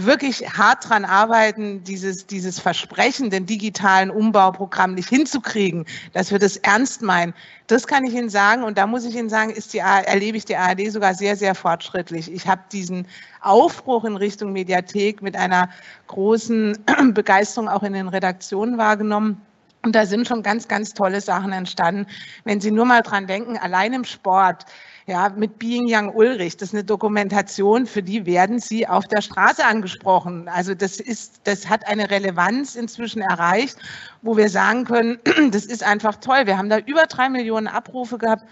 wirklich 0.06 0.48
hart 0.50 0.90
dran 0.90 1.06
arbeiten, 1.06 1.84
dieses, 1.84 2.27
dieses 2.27 2.59
Versprechen, 2.59 3.30
den 3.30 3.45
digitalen 3.45 4.09
Umbauprogramm 4.09 4.93
nicht 4.93 5.09
hinzukriegen, 5.09 5.85
dass 6.14 6.32
wir 6.32 6.40
das 6.40 6.58
ernst 6.58 7.01
meinen. 7.01 7.34
Das 7.67 7.88
kann 7.88 8.06
ich 8.06 8.14
Ihnen 8.14 8.30
sagen. 8.30 8.64
Und 8.64 8.77
da 8.77 8.88
muss 8.88 9.06
ich 9.06 9.16
Ihnen 9.16 9.30
sagen, 9.30 9.51
ist 9.51 9.74
die, 9.74 9.80
erlebe 9.80 10.38
ich 10.38 10.45
die 10.45 10.56
ARD 10.56 10.92
sogar 10.92 11.14
sehr, 11.14 11.35
sehr 11.35 11.56
fortschrittlich. 11.56 12.32
Ich 12.32 12.48
habe 12.48 12.61
diesen 12.72 13.08
Aufbruch 13.42 14.03
in 14.06 14.16
Richtung 14.16 14.53
Mediathek 14.53 15.22
mit 15.22 15.35
einer 15.35 15.69
großen 16.08 16.77
Begeisterung 17.14 17.67
auch 17.67 17.84
in 17.84 17.93
den 17.93 18.08
Redaktionen 18.08 18.77
wahrgenommen. 18.77 19.42
Und 19.84 19.95
da 19.95 20.06
sind 20.06 20.27
schon 20.27 20.43
ganz, 20.43 20.67
ganz 20.67 20.93
tolle 20.93 21.22
Sachen 21.22 21.53
entstanden. 21.53 22.08
Wenn 22.43 22.59
Sie 22.59 22.72
nur 22.72 22.85
mal 22.85 23.01
dran 23.01 23.27
denken, 23.27 23.58
allein 23.58 23.93
im 23.93 24.03
Sport, 24.03 24.66
ja, 25.08 25.30
mit 25.30 25.58
Being 25.58 25.86
Young 25.88 26.14
Ulrich, 26.14 26.58
das 26.58 26.69
ist 26.69 26.76
eine 26.76 26.84
Dokumentation, 26.84 27.88
für 27.88 28.03
die 28.03 28.26
werden 28.26 28.60
Sie 28.60 28.86
auf 28.86 29.08
der 29.08 29.22
Straße 29.22 29.64
angesprochen. 29.64 30.50
Also 30.50 30.76
das 30.76 31.00
ist, 31.00 31.40
das 31.45 31.69
hat 31.69 31.88
eine 31.88 32.11
Relevanz 32.11 32.76
inzwischen 32.76 33.22
erreicht, 33.22 33.77
wo 34.22 34.36
wir 34.36 34.50
sagen 34.50 34.84
können, 34.84 35.18
das 35.52 35.66
ist 35.66 35.82
einfach 35.82 36.18
toll. 36.18 36.45
Wir 36.45 36.58
haben 36.58 36.69
da 36.69 36.80
über 36.80 37.06
drei 37.06 37.30
Millionen 37.30 37.68
Abrufe 37.68 38.18
gehabt. 38.18 38.44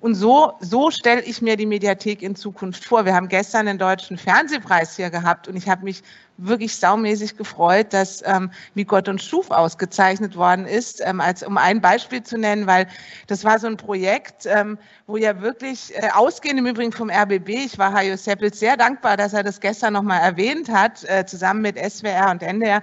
Und 0.00 0.14
so, 0.14 0.52
so 0.60 0.90
stelle 0.90 1.22
ich 1.22 1.40
mir 1.40 1.56
die 1.56 1.66
Mediathek 1.66 2.22
in 2.22 2.36
Zukunft 2.36 2.84
vor. 2.84 3.04
Wir 3.04 3.14
haben 3.14 3.28
gestern 3.28 3.66
den 3.66 3.78
Deutschen 3.78 4.18
Fernsehpreis 4.18 4.96
hier 4.96 5.10
gehabt 5.10 5.48
und 5.48 5.56
ich 5.56 5.68
habe 5.68 5.84
mich 5.84 6.02
wirklich 6.38 6.76
saumäßig 6.76 7.36
gefreut, 7.36 7.92
dass 7.92 8.22
ähm, 8.26 8.50
Wie 8.74 8.84
Gott 8.84 9.08
uns 9.08 9.24
schuf 9.24 9.50
ausgezeichnet 9.50 10.36
worden 10.36 10.66
ist, 10.66 11.00
ähm, 11.04 11.20
als 11.20 11.42
um 11.42 11.56
ein 11.56 11.80
Beispiel 11.80 12.22
zu 12.22 12.36
nennen, 12.36 12.66
weil 12.66 12.86
das 13.26 13.44
war 13.44 13.58
so 13.58 13.66
ein 13.66 13.76
Projekt, 13.76 14.46
ähm, 14.46 14.78
wo 15.06 15.16
ja 15.16 15.40
wirklich 15.40 15.94
äh, 15.94 16.10
ausgehend 16.14 16.58
im 16.58 16.66
Übrigen 16.66 16.92
vom 16.92 17.10
RBB, 17.10 17.48
ich 17.48 17.78
war 17.78 17.92
Hajo 17.92 18.16
Seppels 18.16 18.58
sehr 18.58 18.76
dankbar, 18.76 19.16
dass 19.16 19.32
er 19.32 19.42
das 19.42 19.60
gestern 19.60 19.94
nochmal 19.94 20.20
erwähnt 20.20 20.68
hat, 20.68 21.04
äh, 21.04 21.24
zusammen 21.24 21.62
mit 21.62 21.78
SWR 21.78 22.30
und 22.30 22.42
NDR, 22.42 22.82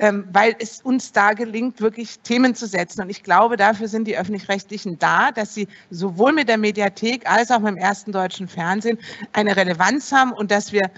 ähm, 0.00 0.26
weil 0.32 0.56
es 0.58 0.80
uns 0.80 1.12
da 1.12 1.34
gelingt, 1.34 1.80
wirklich 1.82 2.20
Themen 2.20 2.54
zu 2.54 2.66
setzen. 2.66 3.02
Und 3.02 3.10
ich 3.10 3.22
glaube, 3.22 3.58
dafür 3.58 3.86
sind 3.86 4.08
die 4.08 4.16
öffentlich-rechtlichen 4.16 4.98
da, 4.98 5.30
dass 5.30 5.54
sie 5.54 5.68
sowohl 5.90 6.32
mit 6.32 6.48
der 6.48 6.56
Mediathek 6.56 7.30
als 7.30 7.50
auch 7.50 7.60
mit 7.60 7.68
dem 7.68 7.76
ersten 7.76 8.10
deutschen 8.10 8.48
Fernsehen 8.48 8.98
eine 9.34 9.56
Relevanz 9.56 10.10
haben 10.10 10.32
und 10.32 10.50
dass 10.50 10.72
wir 10.72 10.90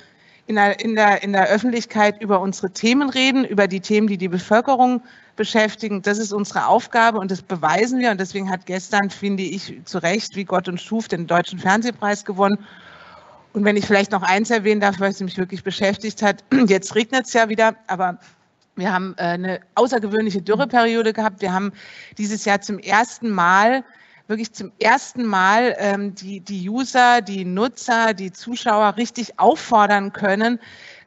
in 0.47 0.55
der, 0.55 0.81
in 0.81 0.95
der, 0.95 1.23
in 1.25 1.33
der 1.33 1.49
Öffentlichkeit 1.49 2.23
über 2.23 2.41
unsere 2.41 2.71
Themen 2.71 3.11
reden, 3.11 3.45
über 3.45 3.67
die 3.67 3.81
Themen, 3.81 4.07
die 4.07 4.19
die 4.19 4.29
Bevölkerung 4.29 5.03
beschäftigen. 5.35 6.03
Das 6.03 6.19
ist 6.19 6.33
unsere 6.33 6.67
Aufgabe 6.67 7.19
und 7.19 7.31
das 7.31 7.43
beweisen 7.43 7.99
wir. 7.99 8.13
Und 8.13 8.21
deswegen 8.21 8.51
hat 8.51 8.67
gestern, 8.67 9.11
finde 9.11 9.43
ich, 9.43 9.81
zu 9.85 9.99
Recht, 9.99 10.37
wie 10.37 10.45
Gott 10.45 10.69
uns 10.69 10.81
schuf, 10.81 11.09
den 11.09 11.27
Deutschen 11.27 11.59
Fernsehpreis 11.59 12.25
gewonnen. 12.25 12.59
Und 13.53 13.65
wenn 13.65 13.77
ich 13.77 13.85
vielleicht 13.85 14.13
noch 14.13 14.23
eins 14.23 14.51
erwähnen 14.51 14.81
darf, 14.81 15.01
weil 15.01 15.11
es 15.11 15.21
mich 15.21 15.39
wirklich 15.39 15.65
beschäftigt 15.65 16.23
hat, 16.23 16.45
jetzt 16.69 16.95
regnet 16.95 17.27
es 17.27 17.33
ja 17.33 17.49
wieder, 17.49 17.75
aber 17.89 18.19
wir 18.77 18.93
haben 18.93 19.15
äh, 19.19 19.23
eine 19.23 19.61
außergewöhnliche 19.75 20.43
Dürreperiode 20.43 21.13
gehabt. 21.13 21.43
Wir 21.43 21.53
haben 21.53 21.73
dieses 22.19 22.45
Jahr 22.45 22.61
zum 22.61 22.79
ersten 22.79 23.31
Mal 23.31 23.85
wirklich 24.29 24.53
zum 24.53 24.73
ersten 24.79 25.25
Mal 25.25 25.77
ähm, 25.79 26.15
die, 26.15 26.41
die 26.41 26.69
User, 26.69 27.21
die 27.21 27.45
Nutzer, 27.45 28.15
die 28.15 28.33
Zuschauer 28.33 28.97
richtig 28.97 29.39
auffordern 29.39 30.13
können, 30.13 30.59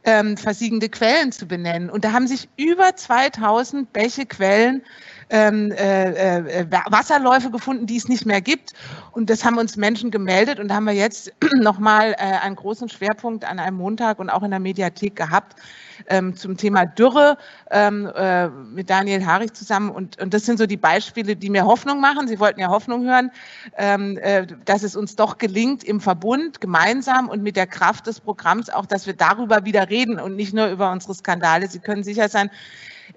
ähm, 0.03 0.37
versiegende 0.37 0.89
Quellen 0.89 1.31
zu 1.31 1.47
benennen. 1.47 1.89
Und 1.89 2.05
da 2.05 2.11
haben 2.11 2.27
sich 2.27 2.49
über 2.57 2.95
2000 2.95 3.91
Bäche, 3.91 4.25
Quellen 4.25 4.83
ähm, 5.29 5.71
äh, 5.71 6.61
äh, 6.61 6.65
Wasserläufe 6.89 7.49
gefunden, 7.49 7.85
die 7.85 7.97
es 7.97 8.07
nicht 8.07 8.25
mehr 8.25 8.41
gibt. 8.41 8.73
Und 9.11 9.29
das 9.29 9.43
haben 9.43 9.57
uns 9.57 9.77
Menschen 9.77 10.11
gemeldet 10.11 10.59
und 10.59 10.67
da 10.67 10.75
haben 10.75 10.85
wir 10.85 10.93
jetzt 10.93 11.33
nochmal 11.59 12.13
äh, 12.13 12.39
einen 12.41 12.55
großen 12.55 12.89
Schwerpunkt 12.89 13.45
an 13.45 13.59
einem 13.59 13.77
Montag 13.77 14.19
und 14.19 14.29
auch 14.29 14.43
in 14.43 14.51
der 14.51 14.59
Mediathek 14.59 15.15
gehabt 15.15 15.55
ähm, 16.07 16.35
zum 16.35 16.57
Thema 16.57 16.85
Dürre 16.85 17.37
ähm, 17.71 18.11
äh, 18.15 18.47
mit 18.49 18.89
Daniel 18.89 19.25
Harich 19.25 19.53
zusammen. 19.53 19.89
Und, 19.89 20.21
und 20.21 20.33
das 20.33 20.45
sind 20.45 20.57
so 20.57 20.65
die 20.65 20.77
Beispiele, 20.77 21.35
die 21.35 21.49
mir 21.49 21.65
Hoffnung 21.65 21.99
machen. 21.99 22.27
Sie 22.27 22.39
wollten 22.39 22.59
ja 22.59 22.67
Hoffnung 22.69 23.05
hören, 23.05 23.31
ähm, 23.77 24.17
äh, 24.17 24.45
dass 24.65 24.83
es 24.83 24.95
uns 24.95 25.15
doch 25.15 25.37
gelingt, 25.37 25.83
im 25.83 26.01
Verbund 26.01 26.61
gemeinsam 26.61 27.29
und 27.29 27.41
mit 27.41 27.55
der 27.55 27.67
Kraft 27.67 28.07
des 28.07 28.19
Programms 28.19 28.69
auch, 28.69 28.85
dass 28.85 29.05
wir 29.05 29.13
darüber 29.13 29.65
wieder 29.65 29.89
reden 29.89 30.19
und 30.19 30.35
nicht 30.35 30.53
nur 30.53 30.67
über 30.67 30.91
unsere 30.91 31.15
Skandale. 31.15 31.67
Sie 31.67 31.79
können 31.79 32.03
sicher 32.03 32.29
sein, 32.29 32.49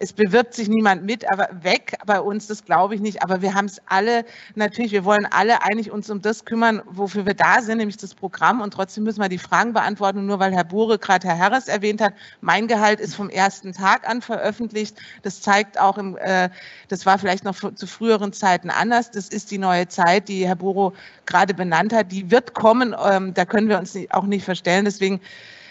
es 0.01 0.13
bewirbt 0.13 0.55
sich 0.55 0.69
niemand 0.69 1.05
mit, 1.05 1.31
aber 1.31 1.49
weg 1.63 1.97
bei 2.07 2.21
uns, 2.21 2.47
das 2.47 2.65
glaube 2.65 2.95
ich 2.95 3.01
nicht. 3.01 3.23
Aber 3.23 3.43
wir 3.43 3.55
haben 3.55 3.67
es 3.67 3.83
alle, 3.87 4.25
natürlich, 4.55 4.93
wir 4.93 5.05
wollen 5.05 5.27
alle 5.31 5.63
eigentlich 5.63 5.91
uns 5.91 6.09
um 6.09 6.23
das 6.23 6.45
kümmern, 6.45 6.83
wofür 6.87 7.27
wir 7.27 7.35
da 7.35 7.61
sind, 7.61 7.79
nämlich 7.79 7.97
das 7.97 8.15
Programm. 8.15 8.61
Und 8.61 8.73
trotzdem 8.73 9.05
müssen 9.05 9.21
wir 9.21 9.29
die 9.29 9.39
Fragen 9.39 9.73
beantworten. 9.73 10.25
Nur 10.25 10.39
weil 10.39 10.53
Herr 10.53 10.65
Bure 10.65 10.99
gerade 10.99 11.27
Herr 11.27 11.39
Harris 11.39 11.67
erwähnt 11.67 12.01
hat, 12.01 12.15
mein 12.41 12.69
Gehalt 12.69 13.01
ist 13.01 13.17
vom 13.17 13.29
ersten 13.29 13.73
Tag 13.73 14.09
an 14.09 14.23
veröffentlicht. 14.23 14.97
Das 15.23 15.41
zeigt 15.41 15.81
auch, 15.81 15.99
im, 15.99 16.17
äh, 16.19 16.49
das 16.87 17.05
war 17.05 17.19
vielleicht 17.19 17.45
noch 17.45 17.57
zu 17.57 17.87
früheren 17.87 18.33
Zeiten 18.33 18.71
anders. 18.71 19.11
Das 19.11 19.29
ist 19.29 19.51
die 19.51 19.59
neue 19.59 19.89
Zeit, 19.89 20.29
die 20.29 20.47
Herr 20.47 20.57
Buro 20.57 20.93
gerade 21.27 21.55
benannt 21.55 21.93
hat. 21.93 22.13
Die 22.13 22.31
wird 22.31 22.55
kommen. 22.55 22.95
Ähm, 23.05 23.35
da 23.35 23.45
können 23.45 23.69
wir 23.69 23.79
uns 23.79 23.99
auch 24.11 24.25
nicht 24.25 24.45
verstellen. 24.45 24.85
Deswegen 24.85 25.21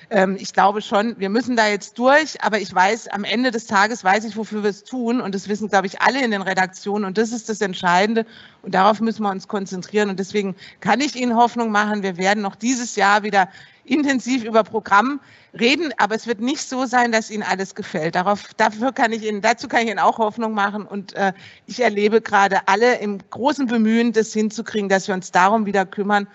ähm, 0.09 0.37
ich 0.39 0.53
glaube 0.53 0.81
schon, 0.81 1.19
wir 1.19 1.29
müssen 1.29 1.55
da 1.55 1.67
jetzt 1.67 1.99
durch, 1.99 2.41
aber 2.41 2.59
ich 2.59 2.73
weiß, 2.73 3.09
am 3.09 3.23
Ende 3.23 3.51
des 3.51 3.65
Tages 3.65 4.03
weiß 4.03 4.23
ich, 4.23 4.37
wofür 4.37 4.63
wir 4.63 4.69
es 4.69 4.83
tun 4.83 5.19
und 5.19 5.35
das 5.35 5.49
wissen, 5.49 5.67
glaube 5.67 5.87
ich, 5.87 6.01
alle 6.01 6.23
in 6.23 6.31
den 6.31 6.41
Redaktionen 6.41 7.05
und 7.05 7.17
das 7.17 7.31
ist 7.31 7.49
das 7.49 7.59
Entscheidende 7.59 8.25
und 8.61 8.73
darauf 8.73 9.01
müssen 9.01 9.23
wir 9.23 9.31
uns 9.31 9.47
konzentrieren 9.47 10.09
und 10.09 10.19
deswegen 10.19 10.55
kann 10.79 11.01
ich 11.01 11.15
Ihnen 11.15 11.35
Hoffnung 11.35 11.71
machen, 11.71 12.03
wir 12.03 12.17
werden 12.17 12.41
noch 12.41 12.55
dieses 12.55 12.95
Jahr 12.95 13.23
wieder 13.23 13.49
intensiv 13.83 14.43
über 14.43 14.63
Programm 14.63 15.19
reden, 15.57 15.91
aber 15.97 16.15
es 16.15 16.27
wird 16.27 16.39
nicht 16.39 16.67
so 16.67 16.85
sein, 16.85 17.11
dass 17.11 17.31
Ihnen 17.31 17.43
alles 17.43 17.73
gefällt. 17.75 18.15
Darauf, 18.15 18.53
dafür 18.55 18.91
kann 18.91 19.11
ich 19.11 19.23
Ihnen, 19.23 19.41
dazu 19.41 19.67
kann 19.67 19.81
ich 19.83 19.89
Ihnen 19.89 19.99
auch 19.99 20.19
Hoffnung 20.19 20.53
machen 20.53 20.85
und 20.85 21.13
äh, 21.15 21.33
ich 21.65 21.81
erlebe 21.81 22.21
gerade 22.21 22.67
alle 22.67 22.99
im 22.99 23.19
großen 23.29 23.67
Bemühen, 23.67 24.13
das 24.13 24.33
hinzukriegen, 24.33 24.89
dass 24.89 25.07
wir 25.07 25.15
uns 25.15 25.31
darum 25.31 25.65
wieder 25.65 25.85
kümmern, 25.85 26.27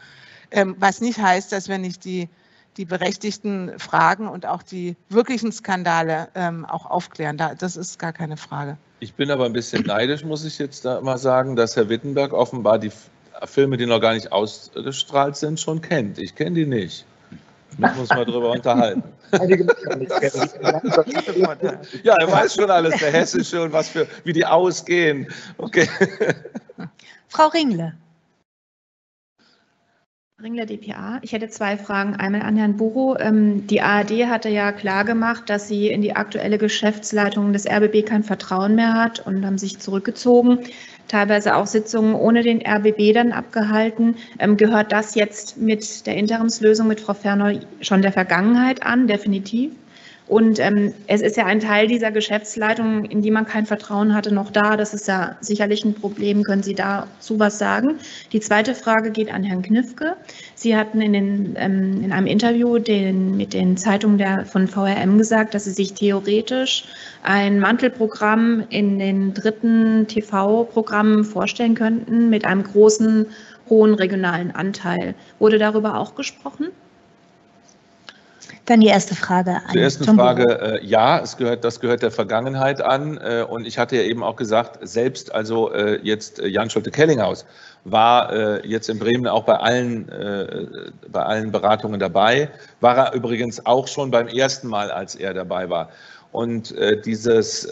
ähm, 0.50 0.76
was 0.78 1.00
nicht 1.00 1.18
heißt, 1.18 1.52
dass 1.52 1.68
wir 1.68 1.78
nicht 1.78 2.04
die 2.04 2.28
die 2.76 2.84
berechtigten 2.84 3.78
Fragen 3.78 4.28
und 4.28 4.46
auch 4.46 4.62
die 4.62 4.96
wirklichen 5.08 5.52
Skandale 5.52 6.28
ähm, 6.34 6.64
auch 6.64 6.86
aufklären. 6.86 7.36
Da, 7.36 7.54
das 7.54 7.76
ist 7.76 7.98
gar 7.98 8.12
keine 8.12 8.36
Frage. 8.36 8.76
Ich 9.00 9.14
bin 9.14 9.30
aber 9.30 9.46
ein 9.46 9.52
bisschen 9.52 9.84
neidisch, 9.84 10.24
muss 10.24 10.44
ich 10.44 10.58
jetzt 10.58 10.84
da 10.84 11.00
mal 11.00 11.18
sagen, 11.18 11.56
dass 11.56 11.76
Herr 11.76 11.88
Wittenberg 11.88 12.32
offenbar 12.32 12.78
die 12.78 12.92
Filme, 13.44 13.76
die 13.76 13.86
noch 13.86 14.00
gar 14.00 14.14
nicht 14.14 14.32
ausgestrahlt 14.32 15.36
sind, 15.36 15.60
schon 15.60 15.80
kennt. 15.80 16.18
Ich 16.18 16.34
kenne 16.34 16.54
die 16.54 16.66
nicht. 16.66 17.04
Da 17.78 17.92
muss 17.94 18.08
man 18.10 18.24
drüber 18.26 18.50
unterhalten. 18.50 19.02
ja, 22.02 22.16
er 22.20 22.30
weiß 22.30 22.54
schon 22.54 22.70
alles, 22.70 22.98
der 22.98 23.10
Hessische 23.12 23.62
und 23.62 23.72
was 23.72 23.88
für, 23.88 24.06
wie 24.24 24.34
die 24.34 24.44
ausgehen. 24.44 25.26
Okay. 25.56 25.88
Frau 27.28 27.48
Ringle. 27.48 27.94
Ringler 30.42 30.66
DPA. 30.66 31.20
Ich 31.22 31.32
hätte 31.32 31.48
zwei 31.50 31.76
Fragen. 31.76 32.16
Einmal 32.16 32.42
an 32.42 32.56
Herrn 32.56 32.76
Buro. 32.76 33.16
Ähm, 33.16 33.66
die 33.68 33.80
ARD 33.80 34.26
hatte 34.26 34.48
ja 34.48 34.72
klargemacht, 34.72 35.48
dass 35.48 35.68
sie 35.68 35.88
in 35.88 36.02
die 36.02 36.16
aktuelle 36.16 36.58
Geschäftsleitung 36.58 37.52
des 37.52 37.64
RBB 37.64 38.04
kein 38.04 38.24
Vertrauen 38.24 38.74
mehr 38.74 38.94
hat 38.94 39.24
und 39.24 39.46
haben 39.46 39.58
sich 39.58 39.78
zurückgezogen. 39.78 40.58
teilweise 41.06 41.56
auch 41.56 41.66
Sitzungen 41.66 42.14
ohne 42.14 42.42
den 42.42 42.60
RBB 42.66 43.12
dann 43.12 43.32
abgehalten. 43.32 44.16
Ähm, 44.40 44.56
gehört 44.56 44.90
das 44.90 45.14
jetzt 45.14 45.58
mit 45.58 46.06
der 46.06 46.16
Interimslösung 46.16 46.88
mit 46.88 47.00
Frau 47.00 47.14
Ferner 47.14 47.60
schon 47.80 48.02
der 48.02 48.12
Vergangenheit 48.12 48.82
an, 48.82 49.06
definitiv? 49.06 49.72
Und 50.32 50.58
ähm, 50.60 50.94
es 51.08 51.20
ist 51.20 51.36
ja 51.36 51.44
ein 51.44 51.60
Teil 51.60 51.88
dieser 51.88 52.10
Geschäftsleitung, 52.10 53.04
in 53.04 53.20
die 53.20 53.30
man 53.30 53.44
kein 53.44 53.66
Vertrauen 53.66 54.14
hatte, 54.14 54.32
noch 54.32 54.50
da. 54.50 54.78
Das 54.78 54.94
ist 54.94 55.06
ja 55.06 55.36
sicherlich 55.42 55.84
ein 55.84 55.92
Problem. 55.92 56.42
Können 56.42 56.62
Sie 56.62 56.74
dazu 56.74 57.38
was 57.38 57.58
sagen? 57.58 57.98
Die 58.32 58.40
zweite 58.40 58.74
Frage 58.74 59.10
geht 59.10 59.30
an 59.30 59.44
Herrn 59.44 59.60
Knifke. 59.60 60.16
Sie 60.54 60.74
hatten 60.74 61.02
in, 61.02 61.12
den, 61.12 61.56
ähm, 61.58 62.02
in 62.02 62.12
einem 62.12 62.26
Interview 62.26 62.78
den, 62.78 63.36
mit 63.36 63.52
den 63.52 63.76
Zeitungen 63.76 64.16
der, 64.16 64.46
von 64.46 64.68
VRM 64.68 65.18
gesagt, 65.18 65.52
dass 65.52 65.64
Sie 65.64 65.72
sich 65.72 65.92
theoretisch 65.92 66.86
ein 67.22 67.60
Mantelprogramm 67.60 68.64
in 68.70 68.98
den 68.98 69.34
dritten 69.34 70.06
TV-Programmen 70.06 71.24
vorstellen 71.24 71.74
könnten 71.74 72.30
mit 72.30 72.46
einem 72.46 72.62
großen, 72.62 73.26
hohen 73.68 73.92
regionalen 73.92 74.50
Anteil. 74.50 75.14
Wurde 75.38 75.58
darüber 75.58 75.98
auch 75.98 76.14
gesprochen? 76.14 76.68
Dann 78.66 78.80
die 78.80 78.86
erste 78.86 79.16
Frage. 79.16 79.56
An 79.56 79.72
Zur 79.72 79.82
ersten 79.82 80.06
Tom 80.06 80.16
Frage, 80.16 80.80
äh, 80.80 80.86
ja, 80.86 81.18
es 81.18 81.36
gehört, 81.36 81.64
das 81.64 81.80
gehört 81.80 82.02
der 82.02 82.12
Vergangenheit 82.12 82.80
an. 82.80 83.18
Äh, 83.18 83.44
und 83.48 83.66
ich 83.66 83.76
hatte 83.76 83.96
ja 83.96 84.02
eben 84.02 84.22
auch 84.22 84.36
gesagt, 84.36 84.78
selbst 84.82 85.34
also 85.34 85.72
äh, 85.72 85.98
jetzt 86.02 86.38
äh, 86.38 86.46
Jan 86.46 86.70
Schulte-Kellinghaus 86.70 87.44
war 87.84 88.32
äh, 88.32 88.66
jetzt 88.66 88.88
in 88.88 89.00
Bremen 89.00 89.26
auch 89.26 89.42
bei 89.42 89.56
allen, 89.56 90.08
äh, 90.10 90.66
bei 91.10 91.22
allen 91.22 91.50
Beratungen 91.50 91.98
dabei. 91.98 92.50
War 92.80 92.96
er 92.96 93.14
übrigens 93.14 93.66
auch 93.66 93.88
schon 93.88 94.12
beim 94.12 94.28
ersten 94.28 94.68
Mal, 94.68 94.92
als 94.92 95.16
er 95.16 95.34
dabei 95.34 95.68
war. 95.68 95.88
Und 96.30 96.74
dieses, 97.04 97.68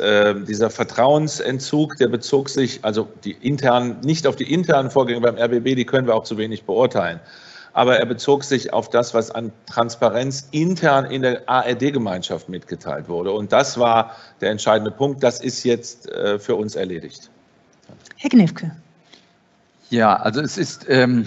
dieser 0.46 0.68
Vertrauensentzug, 0.68 1.96
der 1.96 2.08
bezog 2.08 2.50
sich, 2.50 2.80
also 2.82 3.08
die 3.24 3.32
internen, 3.40 3.96
nicht 4.04 4.26
auf 4.26 4.36
die 4.36 4.52
internen 4.52 4.90
Vorgänge 4.90 5.22
beim 5.22 5.38
RBB, 5.38 5.76
die 5.76 5.86
können 5.86 6.06
wir 6.06 6.14
auch 6.14 6.24
zu 6.24 6.36
wenig 6.36 6.64
beurteilen 6.64 7.20
aber 7.73 7.99
er 7.99 8.07
bezog 8.07 8.44
sich 8.44 8.73
auf 8.73 8.90
das, 8.90 9.15
was 9.15 9.31
an 9.31 9.52
Transparenz 9.66 10.49
intern 10.50 11.05
in 11.05 11.23
der 11.23 11.49
ARD-Gemeinschaft 11.49 12.49
mitgeteilt 12.49 13.08
wurde. 13.08 13.32
Und 13.32 13.52
das 13.52 13.78
war 13.78 14.16
der 14.40 14.50
entscheidende 14.50 14.90
Punkt. 14.90 15.23
Das 15.23 15.40
ist 15.40 15.65
jetzt 15.65 16.08
äh, 16.10 16.39
für 16.39 16.57
uns 16.57 16.74
erledigt. 16.74 17.31
Herr 18.16 18.31
Knifke. 18.31 18.73
Ja, 19.90 20.16
also 20.16 20.40
es 20.40 20.57
ist 20.57 20.86
ähm, 20.89 21.26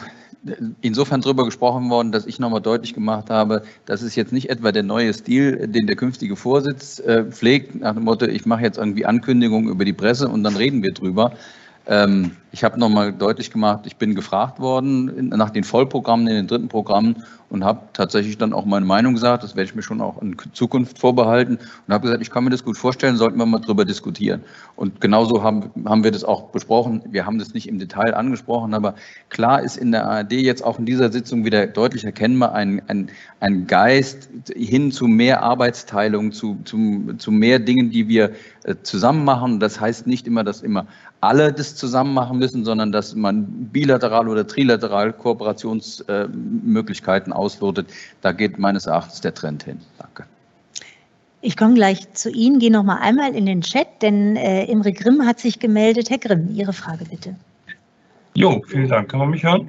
insofern 0.81 1.21
darüber 1.21 1.45
gesprochen 1.45 1.89
worden, 1.89 2.11
dass 2.11 2.25
ich 2.25 2.39
nochmal 2.39 2.61
deutlich 2.61 2.93
gemacht 2.93 3.29
habe, 3.29 3.63
das 3.85 4.01
ist 4.01 4.15
jetzt 4.15 4.33
nicht 4.33 4.49
etwa 4.49 4.71
der 4.71 4.83
neue 4.83 5.13
Stil, 5.13 5.67
den 5.67 5.87
der 5.87 5.95
künftige 5.95 6.35
Vorsitz 6.35 6.99
äh, 6.99 7.25
pflegt, 7.25 7.75
nach 7.75 7.93
dem 7.93 8.03
Motto, 8.03 8.25
ich 8.25 8.45
mache 8.45 8.61
jetzt 8.61 8.77
irgendwie 8.77 9.05
Ankündigungen 9.05 9.69
über 9.69 9.85
die 9.85 9.93
Presse 9.93 10.27
und 10.27 10.43
dann 10.43 10.55
reden 10.55 10.83
wir 10.83 10.93
drüber, 10.93 11.33
ähm, 11.85 12.31
ich 12.51 12.63
habe 12.63 12.79
nochmal 12.79 13.11
deutlich 13.11 13.49
gemacht, 13.49 13.85
ich 13.85 13.97
bin 13.97 14.13
gefragt 14.13 14.59
worden 14.59 15.29
nach 15.29 15.49
den 15.49 15.63
Vollprogrammen, 15.63 16.27
in 16.27 16.35
den 16.35 16.47
dritten 16.47 16.67
Programmen 16.67 17.23
und 17.49 17.63
habe 17.63 17.81
tatsächlich 17.93 18.37
dann 18.37 18.53
auch 18.53 18.65
meine 18.65 18.85
Meinung 18.85 19.15
gesagt, 19.15 19.43
das 19.43 19.55
werde 19.55 19.69
ich 19.69 19.75
mir 19.75 19.81
schon 19.81 20.01
auch 20.01 20.21
in 20.21 20.35
Zukunft 20.53 20.99
vorbehalten 20.99 21.57
und 21.87 21.93
habe 21.93 22.03
gesagt, 22.03 22.21
ich 22.21 22.29
kann 22.29 22.43
mir 22.43 22.51
das 22.51 22.63
gut 22.63 22.77
vorstellen, 22.77 23.17
sollten 23.17 23.37
wir 23.37 23.47
mal 23.47 23.59
drüber 23.59 23.85
diskutieren. 23.85 24.43
Und 24.75 25.01
genauso 25.01 25.41
haben, 25.43 25.71
haben 25.85 26.03
wir 26.03 26.11
das 26.11 26.23
auch 26.23 26.49
besprochen. 26.49 27.01
Wir 27.09 27.25
haben 27.25 27.39
das 27.39 27.55
nicht 27.55 27.67
im 27.67 27.79
Detail 27.79 28.13
angesprochen, 28.13 28.73
aber 28.73 28.93
klar 29.29 29.61
ist 29.61 29.77
in 29.77 29.91
der 29.91 30.05
ARD 30.05 30.33
jetzt 30.33 30.63
auch 30.63 30.77
in 30.77 30.85
dieser 30.85 31.11
Sitzung 31.11 31.45
wieder 31.45 31.65
deutlich 31.65 32.05
erkennbar 32.05 32.53
ein, 32.53 32.81
ein, 32.87 33.09
ein 33.39 33.65
Geist 33.65 34.29
hin 34.55 34.91
zu 34.91 35.07
mehr 35.07 35.41
Arbeitsteilung, 35.41 36.31
zu, 36.31 36.59
zu, 36.65 37.13
zu 37.17 37.31
mehr 37.31 37.59
Dingen, 37.59 37.89
die 37.89 38.07
wir 38.07 38.31
äh, 38.63 38.75
zusammen 38.83 39.25
machen. 39.25 39.59
Das 39.59 39.79
heißt 39.79 40.07
nicht 40.07 40.27
immer, 40.27 40.43
dass 40.43 40.61
immer 40.61 40.87
alle 41.23 41.53
das 41.53 41.75
zusammen 41.75 42.13
machen 42.13 42.37
müssen, 42.37 42.63
sondern 42.65 42.91
dass 42.91 43.15
man 43.15 43.45
bilateral 43.71 44.27
oder 44.27 44.45
trilateral 44.45 45.13
Kooperationsmöglichkeiten 45.13 47.31
auslotet. 47.31 47.87
Da 48.21 48.33
geht 48.33 48.59
meines 48.59 48.85
Erachtens 48.85 49.21
der 49.21 49.33
Trend 49.33 49.63
hin. 49.63 49.79
Danke. 49.97 50.25
Ich 51.41 51.57
komme 51.57 51.73
gleich 51.73 52.13
zu 52.13 52.29
Ihnen, 52.29 52.59
gehe 52.59 52.71
noch 52.71 52.83
mal 52.83 52.97
einmal 52.97 53.35
in 53.35 53.45
den 53.45 53.61
Chat, 53.61 53.87
denn 54.01 54.35
äh, 54.35 54.65
Imre 54.65 54.91
Grimm 54.93 55.25
hat 55.25 55.39
sich 55.39 55.59
gemeldet. 55.59 56.09
Herr 56.09 56.17
Grimm, 56.17 56.49
Ihre 56.53 56.73
Frage 56.73 57.05
bitte. 57.05 57.35
Jo, 58.33 58.61
vielen 58.67 58.89
Dank. 58.89 59.09
Kann 59.09 59.19
man 59.19 59.29
mich 59.29 59.43
hören? 59.43 59.67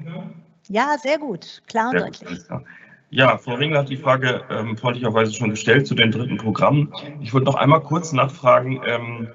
Ja, 0.68 0.96
sehr 1.02 1.18
gut. 1.18 1.62
Klar 1.66 1.90
und 1.90 1.92
sehr 1.92 2.06
deutlich. 2.06 2.48
Gut, 2.48 2.62
ja, 3.10 3.38
Frau 3.38 3.54
Ringler 3.54 3.80
hat 3.80 3.90
die 3.90 3.96
Frage 3.96 4.42
ähm, 4.50 4.76
freundlicherweise 4.76 5.32
schon 5.32 5.50
gestellt 5.50 5.86
zu 5.86 5.94
den 5.94 6.10
dritten 6.10 6.36
Programmen. 6.36 6.92
Ich 7.20 7.32
wollte 7.32 7.44
noch 7.44 7.54
einmal 7.54 7.80
kurz 7.80 8.12
nachfragen, 8.12 8.80
ähm, 8.84 9.26
äh, 9.26 9.28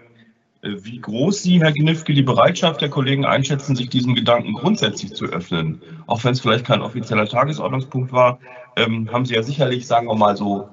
wie 0.61 0.99
groß 0.99 1.41
Sie, 1.41 1.61
Herr 1.61 1.71
Gnifke, 1.71 2.13
die 2.13 2.21
Bereitschaft 2.21 2.81
der 2.81 2.89
Kollegen 2.89 3.25
einschätzen, 3.25 3.75
sich 3.75 3.89
diesem 3.89 4.13
Gedanken 4.13 4.53
grundsätzlich 4.53 5.13
zu 5.13 5.25
öffnen. 5.25 5.81
Auch 6.05 6.23
wenn 6.23 6.33
es 6.33 6.41
vielleicht 6.41 6.65
kein 6.65 6.81
offizieller 6.81 7.27
Tagesordnungspunkt 7.27 8.11
war, 8.11 8.39
ähm, 8.75 9.09
haben 9.11 9.25
Sie 9.25 9.35
ja 9.35 9.43
sicherlich, 9.43 9.87
sagen 9.87 10.07
wir 10.07 10.15
mal 10.15 10.35
so, 10.35 10.67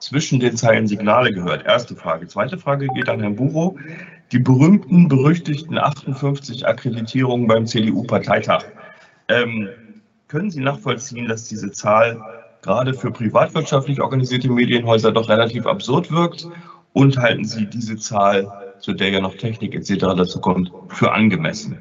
zwischen 0.00 0.40
den 0.40 0.56
Zeilen 0.56 0.88
Signale 0.88 1.32
gehört. 1.32 1.66
Erste 1.66 1.94
Frage. 1.94 2.26
Zweite 2.26 2.58
Frage 2.58 2.88
geht 2.88 3.08
an 3.08 3.20
Herrn 3.20 3.36
Buro. 3.36 3.78
Die 4.32 4.38
berühmten, 4.38 5.08
berüchtigten 5.08 5.78
58 5.78 6.66
Akkreditierungen 6.66 7.46
beim 7.46 7.66
CDU-Parteitag. 7.66 8.64
Ähm, 9.28 9.68
können 10.26 10.50
Sie 10.50 10.60
nachvollziehen, 10.60 11.28
dass 11.28 11.48
diese 11.48 11.70
Zahl 11.70 12.20
gerade 12.62 12.92
für 12.92 13.10
privatwirtschaftlich 13.10 14.00
organisierte 14.00 14.50
Medienhäuser 14.50 15.12
doch 15.12 15.28
relativ 15.28 15.66
absurd 15.66 16.10
wirkt? 16.10 16.48
Und 16.92 17.18
halten 17.18 17.44
Sie 17.44 17.66
diese 17.66 17.96
Zahl 17.96 18.67
zu 18.80 18.92
der 18.92 19.10
ja 19.10 19.20
noch 19.20 19.36
Technik 19.36 19.74
etc. 19.74 19.96
dazu 20.16 20.40
kommt, 20.40 20.72
für 20.88 21.12
angemessen. 21.12 21.78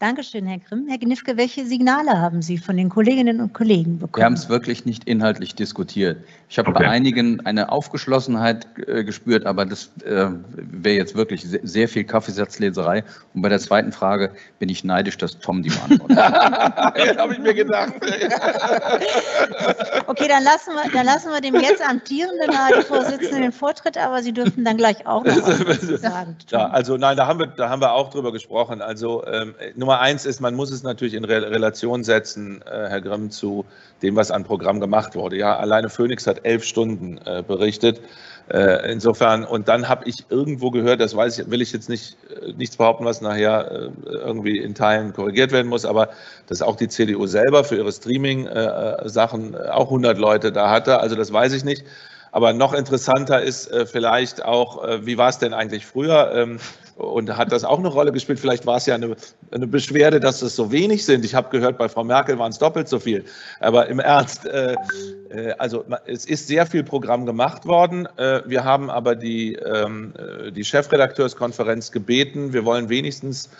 Dankeschön, 0.00 0.44
Herr 0.46 0.58
Grimm. 0.58 0.86
Herr 0.88 0.98
Gnifke, 0.98 1.36
welche 1.36 1.64
Signale 1.64 2.20
haben 2.20 2.42
Sie 2.42 2.58
von 2.58 2.76
den 2.76 2.88
Kolleginnen 2.88 3.40
und 3.40 3.52
Kollegen 3.52 4.00
bekommen? 4.00 4.16
Wir 4.20 4.24
haben 4.24 4.32
es 4.32 4.48
wirklich 4.48 4.84
nicht 4.84 5.04
inhaltlich 5.04 5.54
diskutiert. 5.54 6.18
Ich 6.48 6.58
habe 6.58 6.70
okay. 6.70 6.80
bei 6.82 6.90
einigen 6.90 7.46
eine 7.46 7.70
Aufgeschlossenheit 7.70 8.66
äh, 8.88 9.04
gespürt, 9.04 9.46
aber 9.46 9.64
das 9.64 9.92
äh, 10.04 10.30
wäre 10.56 10.96
jetzt 10.96 11.14
wirklich 11.14 11.44
sehr, 11.44 11.60
sehr, 11.62 11.88
viel 11.88 12.02
Kaffeesatzleserei. 12.02 13.04
Und 13.34 13.42
bei 13.42 13.48
der 13.48 13.60
zweiten 13.60 13.92
Frage 13.92 14.32
bin 14.58 14.68
ich 14.68 14.82
neidisch, 14.82 15.16
dass 15.16 15.38
Tom 15.38 15.62
die 15.62 15.70
beantwortet. 15.70 16.16
das 16.16 17.16
habe 17.16 17.34
ich 17.34 17.38
mir 17.38 17.54
gedacht. 17.54 17.92
okay, 20.08 20.26
dann 20.28 20.42
lassen, 20.42 20.74
wir, 20.74 20.90
dann 20.92 21.06
lassen 21.06 21.30
wir 21.30 21.40
dem 21.40 21.54
jetzt 21.54 21.88
amtierenden 21.88 22.50
AD-Vorsitzenden 22.50 23.42
den 23.42 23.52
Vortritt, 23.52 23.96
aber 23.96 24.24
Sie 24.24 24.32
dürfen 24.32 24.64
dann 24.64 24.76
gleich 24.76 25.06
auch 25.06 25.24
noch 25.24 25.36
was 25.36 26.00
sagen. 26.00 26.36
Ja, 26.50 26.66
also 26.66 26.96
nein, 26.96 27.16
da 27.16 27.28
haben 27.28 27.38
wir, 27.38 27.46
da 27.46 27.70
haben 27.70 27.80
wir 27.80 27.92
auch 27.92 28.10
drüber 28.10 28.32
gesprochen. 28.32 28.82
Also 28.82 29.24
ähm, 29.26 29.54
Nummer 29.84 30.00
eins 30.00 30.24
ist, 30.24 30.40
man 30.40 30.54
muss 30.54 30.70
es 30.70 30.82
natürlich 30.82 31.12
in 31.12 31.26
Re 31.26 31.50
Relation 31.50 32.04
setzen, 32.04 32.62
äh, 32.62 32.88
Herr 32.88 33.02
Grimm, 33.02 33.30
zu 33.30 33.66
dem, 34.00 34.16
was 34.16 34.30
an 34.30 34.42
Programm 34.42 34.80
gemacht 34.80 35.14
wurde. 35.14 35.36
Ja, 35.36 35.58
alleine 35.58 35.90
Phoenix 35.90 36.26
hat 36.26 36.46
elf 36.46 36.64
Stunden 36.64 37.20
äh, 37.26 37.42
berichtet. 37.46 38.00
Äh, 38.48 38.90
insofern, 38.90 39.44
und 39.44 39.68
dann 39.68 39.86
habe 39.86 40.08
ich 40.08 40.24
irgendwo 40.30 40.70
gehört, 40.70 41.02
das 41.02 41.14
weiß 41.14 41.38
ich, 41.38 41.50
will 41.50 41.60
ich 41.60 41.74
jetzt 41.74 41.90
nicht 41.90 42.16
äh, 42.30 42.54
nichts 42.54 42.78
behaupten, 42.78 43.04
was 43.04 43.20
nachher 43.20 43.70
äh, 43.70 43.90
irgendwie 44.06 44.56
in 44.56 44.74
Teilen 44.74 45.12
korrigiert 45.12 45.52
werden 45.52 45.68
muss, 45.68 45.84
aber 45.84 46.08
dass 46.46 46.62
auch 46.62 46.76
die 46.76 46.88
CDU 46.88 47.26
selber 47.26 47.62
für 47.62 47.76
ihre 47.76 47.92
Streaming-Sachen 47.92 49.52
äh, 49.52 49.68
auch 49.68 49.88
100 49.88 50.16
Leute 50.16 50.50
da 50.50 50.70
hatte. 50.70 51.00
Also 51.00 51.14
das 51.14 51.30
weiß 51.30 51.52
ich 51.52 51.64
nicht. 51.64 51.84
Aber 52.32 52.54
noch 52.54 52.72
interessanter 52.72 53.42
ist 53.42 53.72
vielleicht 53.92 54.44
auch, 54.44 54.82
wie 55.02 55.16
war 55.18 55.28
es 55.28 55.38
denn 55.38 55.54
eigentlich 55.54 55.86
früher? 55.86 56.32
Ähm, 56.34 56.58
und 56.96 57.36
hat 57.36 57.50
das 57.52 57.64
auch 57.64 57.78
eine 57.78 57.88
Rolle 57.88 58.12
gespielt? 58.12 58.38
Vielleicht 58.38 58.66
war 58.66 58.76
es 58.76 58.86
ja 58.86 58.94
eine, 58.94 59.16
eine 59.50 59.66
Beschwerde, 59.66 60.20
dass 60.20 60.42
es 60.42 60.54
so 60.54 60.70
wenig 60.70 61.04
sind. 61.04 61.24
Ich 61.24 61.34
habe 61.34 61.50
gehört, 61.50 61.78
bei 61.78 61.88
Frau 61.88 62.04
Merkel 62.04 62.38
waren 62.38 62.50
es 62.50 62.58
doppelt 62.58 62.88
so 62.88 62.98
viel. 62.98 63.24
Aber 63.60 63.88
im 63.88 63.98
Ernst, 63.98 64.46
äh, 64.46 64.76
äh, 65.30 65.52
also 65.58 65.84
es 66.06 66.24
ist 66.26 66.46
sehr 66.46 66.66
viel 66.66 66.84
Programm 66.84 67.26
gemacht 67.26 67.66
worden. 67.66 68.06
Äh, 68.16 68.42
wir 68.46 68.64
haben 68.64 68.90
aber 68.90 69.16
die, 69.16 69.54
ähm, 69.54 70.12
äh, 70.16 70.52
die 70.52 70.64
Chefredakteurskonferenz 70.64 71.90
gebeten, 71.90 72.52
wir 72.52 72.64
wollen 72.64 72.88
wenigstens 72.88 73.50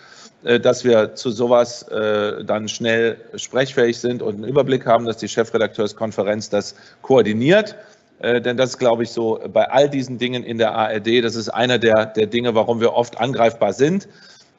dass 0.61 0.83
wir 0.83 1.15
zu 1.15 1.31
sowas 1.31 1.81
äh, 1.87 2.43
dann 2.43 2.67
schnell 2.67 3.17
sprechfähig 3.35 3.97
sind 3.97 4.21
und 4.21 4.35
einen 4.35 4.43
Überblick 4.43 4.85
haben, 4.85 5.05
dass 5.05 5.17
die 5.17 5.27
Chefredakteurskonferenz 5.27 6.51
das 6.51 6.75
koordiniert. 7.01 7.75
Äh, 8.19 8.41
denn 8.41 8.57
das 8.57 8.77
glaube 8.77 9.03
ich, 9.03 9.09
so 9.09 9.39
bei 9.51 9.69
all 9.69 9.89
diesen 9.89 10.17
Dingen 10.17 10.43
in 10.43 10.57
der 10.57 10.73
ARD, 10.73 11.23
das 11.23 11.35
ist 11.35 11.49
einer 11.49 11.79
der, 11.79 12.05
der 12.07 12.27
Dinge, 12.27 12.55
warum 12.55 12.79
wir 12.79 12.93
oft 12.93 13.19
angreifbar 13.19 13.73
sind, 13.73 14.07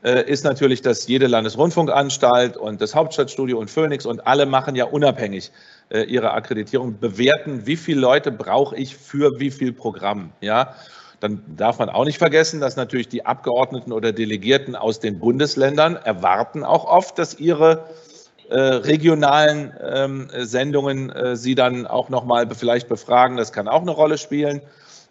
äh, 0.03 0.31
ist 0.31 0.45
natürlich, 0.45 0.83
dass 0.83 1.07
jede 1.07 1.27
Landesrundfunkanstalt 1.27 2.57
und 2.57 2.81
das 2.81 2.95
Hauptstadtstudio 2.95 3.59
und 3.59 3.71
Phoenix 3.71 4.07
und 4.07 4.27
alle 4.27 4.47
machen 4.47 4.77
ja 4.77 4.85
unabhängig 4.85 5.51
äh, 5.89 6.03
ihre 6.03 6.33
Akkreditierung, 6.33 6.99
bewerten, 6.99 7.67
wie 7.67 7.77
viele 7.77 8.01
Leute 8.01 8.31
brauche 8.31 8.77
ich 8.77 8.97
für 8.97 9.41
wie 9.41 9.51
viel 9.51 9.73
Programm. 9.73 10.31
Ja? 10.41 10.75
Dann 11.21 11.43
darf 11.57 11.79
man 11.79 11.89
auch 11.89 12.05
nicht 12.05 12.19
vergessen, 12.19 12.61
dass 12.61 12.77
natürlich 12.77 13.09
die 13.09 13.25
Abgeordneten 13.25 13.91
oder 13.91 14.13
Delegierten 14.13 14.77
aus 14.77 15.01
den 15.01 15.19
Bundesländern 15.19 15.97
erwarten 15.97 16.63
auch 16.63 16.85
oft, 16.85 17.19
dass 17.19 17.39
ihre 17.41 17.73
äh, 17.73 18.16
regionalen 18.55 19.73
ähm, 19.83 20.29
Sendungen 20.37 21.11
äh, 21.11 21.37
sie 21.37 21.55
dann 21.55 21.87
auch 21.87 22.09
nochmal 22.09 22.47
vielleicht 22.55 22.89
befragen. 22.89 23.37
Das 23.37 23.53
kann 23.53 23.69
auch 23.69 23.83
eine 23.83 23.91
Rolle 23.91 24.19
spielen. 24.19 24.61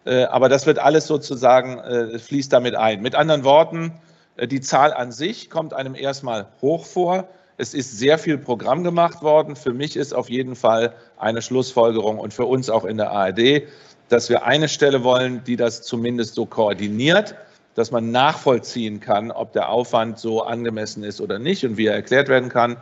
Äh, 0.05 0.23
aber 0.25 0.49
das 0.49 0.65
wird 0.65 0.80
alles 0.80 1.07
sozusagen, 1.07 1.80
äh, 1.80 2.19
fließt 2.19 2.53
damit 2.53 2.75
ein. 2.75 3.01
Mit 3.01 3.15
anderen 3.15 3.43
Worten, 3.43 3.93
Äh, 4.38 4.47
die 4.47 4.61
Zahl 4.61 4.93
an 4.93 5.11
sich 5.11 5.49
kommt 5.49 5.73
einem 5.73 5.95
erstmal 5.95 6.47
hoch 6.61 6.85
vor. 6.85 7.27
Es 7.57 7.73
ist 7.73 7.97
sehr 7.97 8.17
viel 8.17 8.38
Programm 8.38 8.83
gemacht 8.83 9.22
worden. 9.22 9.55
Für 9.55 9.73
mich 9.73 9.95
ist 9.95 10.14
auf 10.14 10.30
jeden 10.30 10.55
Fall 10.55 10.93
eine 11.17 11.41
Schlussfolgerung 11.41 12.19
und 12.19 12.33
für 12.33 12.45
uns 12.45 12.69
auch 12.69 12.83
in 12.85 12.97
der 12.97 13.11
ARD, 13.11 13.64
dass 14.09 14.30
wir 14.30 14.45
eine 14.45 14.67
Stelle 14.67 15.03
wollen, 15.03 15.43
die 15.45 15.55
das 15.55 15.83
zumindest 15.83 16.35
so 16.35 16.45
koordiniert, 16.45 17.35
dass 17.75 17.91
man 17.91 18.11
nachvollziehen 18.11 18.99
kann, 18.99 19.31
ob 19.31 19.53
der 19.53 19.69
Aufwand 19.69 20.19
so 20.19 20.43
angemessen 20.43 21.03
ist 21.03 21.22
oder 21.22 21.39
nicht 21.39 21.65
und 21.65 21.77
wie 21.77 21.88
er 21.88 21.95
erklärt 21.95 22.27
werden 22.27 22.49
kann. 22.49 22.77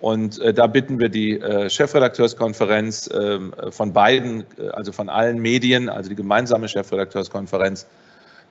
Und 0.00 0.38
äh, 0.40 0.54
da 0.54 0.66
bitten 0.66 0.98
wir 0.98 1.10
die 1.10 1.38
äh, 1.38 1.68
Chefredakteurskonferenz 1.68 3.06
äh, 3.08 3.38
von 3.70 3.92
beiden, 3.92 4.44
also 4.72 4.92
von 4.92 5.08
allen 5.08 5.38
Medien, 5.38 5.88
also 5.88 6.08
die 6.08 6.16
gemeinsame 6.16 6.68
Chefredakteurskonferenz, 6.68 7.86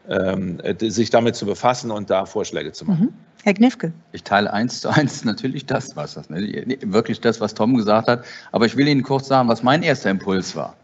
ähm, 0.07 0.59
sich 0.79 1.09
damit 1.09 1.35
zu 1.35 1.45
befassen 1.45 1.91
und 1.91 2.09
da 2.09 2.25
Vorschläge 2.25 2.71
zu 2.71 2.85
machen. 2.85 3.05
Mhm. 3.05 3.13
Herr 3.43 3.53
Knifke. 3.53 3.93
Ich 4.11 4.23
teile 4.23 4.51
eins 4.51 4.81
zu 4.81 4.89
eins 4.89 5.23
natürlich 5.25 5.65
das, 5.65 5.95
was 5.95 6.15
das, 6.15 6.29
ne? 6.29 6.77
wirklich 6.81 7.21
das, 7.21 7.41
was 7.41 7.53
Tom 7.53 7.75
gesagt 7.75 8.07
hat. 8.07 8.25
Aber 8.51 8.65
ich 8.65 8.75
will 8.75 8.87
Ihnen 8.87 9.03
kurz 9.03 9.27
sagen, 9.27 9.49
was 9.49 9.63
mein 9.63 9.83
erster 9.83 10.09
Impuls 10.09 10.55
war. 10.55 10.75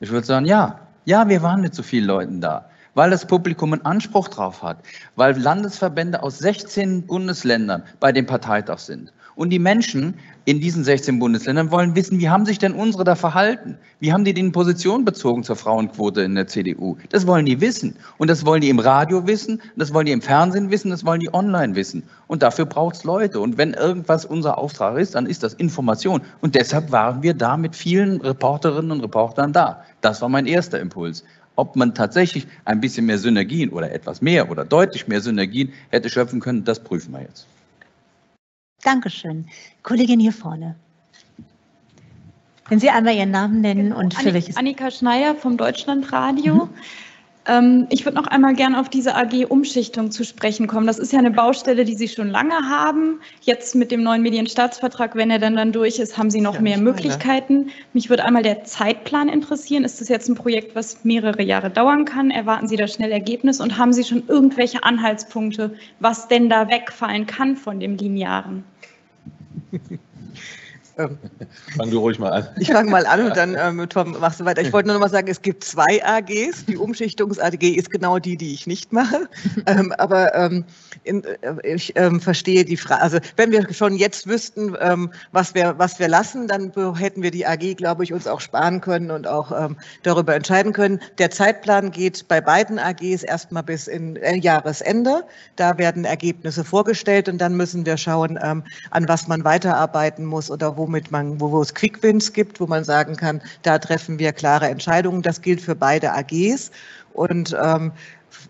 Ich 0.00 0.10
würde 0.10 0.26
sagen, 0.26 0.46
ja, 0.46 0.80
ja, 1.04 1.28
wir 1.28 1.42
waren 1.42 1.60
mit 1.60 1.74
so 1.74 1.82
vielen 1.82 2.06
Leuten 2.06 2.40
da, 2.40 2.68
weil 2.94 3.10
das 3.10 3.26
Publikum 3.26 3.72
einen 3.72 3.84
Anspruch 3.84 4.28
drauf 4.28 4.62
hat, 4.62 4.78
weil 5.16 5.36
Landesverbände 5.38 6.22
aus 6.22 6.38
16 6.38 7.06
Bundesländern 7.06 7.82
bei 7.98 8.12
dem 8.12 8.26
Parteitag 8.26 8.78
sind. 8.78 9.12
Und 9.38 9.50
die 9.50 9.60
Menschen 9.60 10.14
in 10.46 10.60
diesen 10.60 10.82
16 10.82 11.20
Bundesländern 11.20 11.70
wollen 11.70 11.94
wissen, 11.94 12.18
wie 12.18 12.28
haben 12.28 12.44
sich 12.44 12.58
denn 12.58 12.72
unsere 12.72 13.04
da 13.04 13.14
verhalten? 13.14 13.78
Wie 14.00 14.12
haben 14.12 14.24
die 14.24 14.34
den 14.34 14.50
Position 14.50 15.04
bezogen 15.04 15.44
zur 15.44 15.54
Frauenquote 15.54 16.22
in 16.22 16.34
der 16.34 16.48
CDU? 16.48 16.96
Das 17.10 17.24
wollen 17.24 17.46
die 17.46 17.60
wissen. 17.60 17.94
Und 18.16 18.30
das 18.30 18.44
wollen 18.44 18.62
die 18.62 18.68
im 18.68 18.80
Radio 18.80 19.28
wissen, 19.28 19.62
das 19.76 19.94
wollen 19.94 20.06
die 20.06 20.12
im 20.12 20.22
Fernsehen 20.22 20.72
wissen, 20.72 20.90
das 20.90 21.06
wollen 21.06 21.20
die 21.20 21.32
online 21.32 21.76
wissen. 21.76 22.02
Und 22.26 22.42
dafür 22.42 22.66
braucht 22.66 22.96
es 22.96 23.04
Leute. 23.04 23.38
Und 23.38 23.58
wenn 23.58 23.74
irgendwas 23.74 24.24
unser 24.24 24.58
Auftrag 24.58 24.98
ist, 24.98 25.14
dann 25.14 25.26
ist 25.26 25.44
das 25.44 25.54
Information. 25.54 26.22
Und 26.40 26.56
deshalb 26.56 26.90
waren 26.90 27.22
wir 27.22 27.34
da 27.34 27.56
mit 27.56 27.76
vielen 27.76 28.20
Reporterinnen 28.20 28.90
und 28.90 29.02
Reportern 29.02 29.52
da. 29.52 29.84
Das 30.00 30.20
war 30.20 30.28
mein 30.28 30.46
erster 30.46 30.80
Impuls. 30.80 31.22
Ob 31.54 31.76
man 31.76 31.94
tatsächlich 31.94 32.48
ein 32.64 32.80
bisschen 32.80 33.06
mehr 33.06 33.18
Synergien 33.18 33.70
oder 33.70 33.92
etwas 33.92 34.20
mehr 34.20 34.50
oder 34.50 34.64
deutlich 34.64 35.06
mehr 35.06 35.20
Synergien 35.20 35.72
hätte 35.90 36.10
schöpfen 36.10 36.40
können, 36.40 36.64
das 36.64 36.80
prüfen 36.80 37.12
wir 37.12 37.20
jetzt. 37.20 37.46
Dankeschön. 38.82 39.46
Kollegin 39.82 40.20
hier 40.20 40.32
vorne. 40.32 40.76
Wenn 42.68 42.80
Sie 42.80 42.90
einmal 42.90 43.14
Ihren 43.14 43.30
Namen 43.30 43.60
nennen 43.60 43.90
genau. 43.90 43.98
und 43.98 44.14
für 44.14 44.20
Annika, 44.20 44.34
welches. 44.34 44.56
Annika 44.56 44.90
Schneier 44.90 45.34
vom 45.34 45.56
Deutschlandradio. 45.56 46.66
Mhm. 46.66 46.70
Ähm, 47.48 47.86
ich 47.88 48.04
würde 48.04 48.16
noch 48.16 48.26
einmal 48.26 48.54
gerne 48.54 48.78
auf 48.78 48.88
diese 48.90 49.16
AG-Umschichtung 49.16 50.10
zu 50.10 50.24
sprechen 50.24 50.66
kommen. 50.66 50.86
Das 50.86 50.98
ist 50.98 51.12
ja 51.12 51.18
eine 51.18 51.30
Baustelle, 51.30 51.84
die 51.84 51.94
Sie 51.94 52.06
schon 52.06 52.28
lange 52.28 52.54
haben. 52.68 53.20
Jetzt 53.40 53.74
mit 53.74 53.90
dem 53.90 54.02
neuen 54.02 54.22
Medienstaatsvertrag, 54.22 55.16
wenn 55.16 55.30
er 55.30 55.38
dann, 55.38 55.56
dann 55.56 55.72
durch 55.72 55.98
ist, 55.98 56.18
haben 56.18 56.30
Sie 56.30 56.42
noch 56.42 56.56
ja, 56.56 56.60
mehr 56.60 56.78
Möglichkeiten. 56.78 57.70
Mich 57.94 58.10
würde 58.10 58.24
einmal 58.24 58.42
der 58.42 58.64
Zeitplan 58.64 59.28
interessieren. 59.28 59.84
Ist 59.84 60.00
das 60.00 60.08
jetzt 60.08 60.28
ein 60.28 60.34
Projekt, 60.34 60.76
was 60.76 61.04
mehrere 61.04 61.42
Jahre 61.42 61.70
dauern 61.70 62.04
kann? 62.04 62.30
Erwarten 62.30 62.68
Sie 62.68 62.76
da 62.76 62.86
schnell 62.86 63.10
Ergebnis? 63.10 63.60
Und 63.60 63.78
haben 63.78 63.94
Sie 63.94 64.04
schon 64.04 64.24
irgendwelche 64.28 64.84
Anhaltspunkte, 64.84 65.74
was 66.00 66.28
denn 66.28 66.50
da 66.50 66.68
wegfallen 66.68 67.26
kann 67.26 67.56
von 67.56 67.80
dem 67.80 67.96
Linearen? 67.96 68.62
Ähm, 70.98 71.16
Fang 71.76 71.90
du 71.90 72.00
ruhig 72.00 72.18
mal 72.18 72.32
an. 72.32 72.48
Ich 72.58 72.72
fange 72.72 72.90
mal 72.90 73.06
an 73.06 73.26
und 73.26 73.36
dann 73.36 73.56
ähm, 73.56 73.88
Tom 73.88 74.18
machst 74.18 74.40
du 74.40 74.44
weiter. 74.44 74.62
Ich 74.62 74.72
wollte 74.72 74.88
nur 74.88 74.94
noch 74.94 75.00
mal 75.00 75.08
sagen, 75.08 75.28
es 75.28 75.40
gibt 75.40 75.62
zwei 75.62 76.04
AGs. 76.04 76.64
Die 76.66 76.76
Umschichtungs-AG 76.76 77.62
ist 77.62 77.90
genau 77.90 78.18
die, 78.18 78.36
die 78.36 78.52
ich 78.52 78.66
nicht 78.66 78.92
mache. 78.92 79.28
Ähm, 79.66 79.92
aber 79.98 80.34
ähm, 80.34 80.64
in, 81.04 81.24
äh, 81.24 81.54
ich 81.62 81.92
ähm, 81.96 82.20
verstehe 82.20 82.64
die 82.64 82.76
Frage. 82.76 83.02
Also 83.02 83.18
wenn 83.36 83.50
wir 83.50 83.72
schon 83.72 83.96
jetzt 83.96 84.26
wüssten, 84.26 84.74
ähm, 84.80 85.10
was, 85.32 85.54
wir, 85.54 85.74
was 85.78 85.98
wir 85.98 86.08
lassen, 86.08 86.46
dann 86.48 86.72
hätten 86.96 87.22
wir 87.22 87.30
die 87.30 87.46
AG, 87.46 87.76
glaube 87.76 88.04
ich, 88.04 88.12
uns 88.12 88.26
auch 88.26 88.40
sparen 88.40 88.80
können 88.80 89.10
und 89.10 89.26
auch 89.26 89.70
darüber 90.04 90.34
entscheiden 90.34 90.72
können. 90.72 91.00
Der 91.18 91.30
Zeitplan 91.30 91.90
geht 91.90 92.28
bei 92.28 92.40
beiden 92.40 92.78
AGs 92.78 93.24
erstmal 93.24 93.62
bis 93.62 93.88
in 93.88 94.16
äh, 94.16 94.36
Jahresende. 94.36 95.24
Da 95.56 95.76
werden 95.76 96.04
Ergebnisse 96.04 96.64
vorgestellt 96.64 97.28
und 97.28 97.38
dann 97.38 97.56
müssen 97.56 97.84
wir 97.84 97.96
schauen, 97.96 98.38
an 98.38 98.64
was 99.08 99.28
man 99.28 99.44
weiterarbeiten 99.44 100.24
muss 100.24 100.50
oder 100.50 100.76
wo 100.76 100.87
womit 100.88 101.10
man, 101.10 101.38
wo, 101.38 101.52
wo 101.52 101.60
es 101.60 101.74
Quickwins 101.74 102.32
gibt, 102.32 102.60
wo 102.60 102.66
man 102.66 102.82
sagen 102.82 103.14
kann, 103.14 103.42
da 103.62 103.78
treffen 103.78 104.18
wir 104.18 104.32
klare 104.32 104.68
Entscheidungen. 104.68 105.20
Das 105.20 105.42
gilt 105.42 105.60
für 105.60 105.74
beide 105.74 106.12
AGs. 106.14 106.70
Und 107.12 107.54
ähm, 107.62 107.92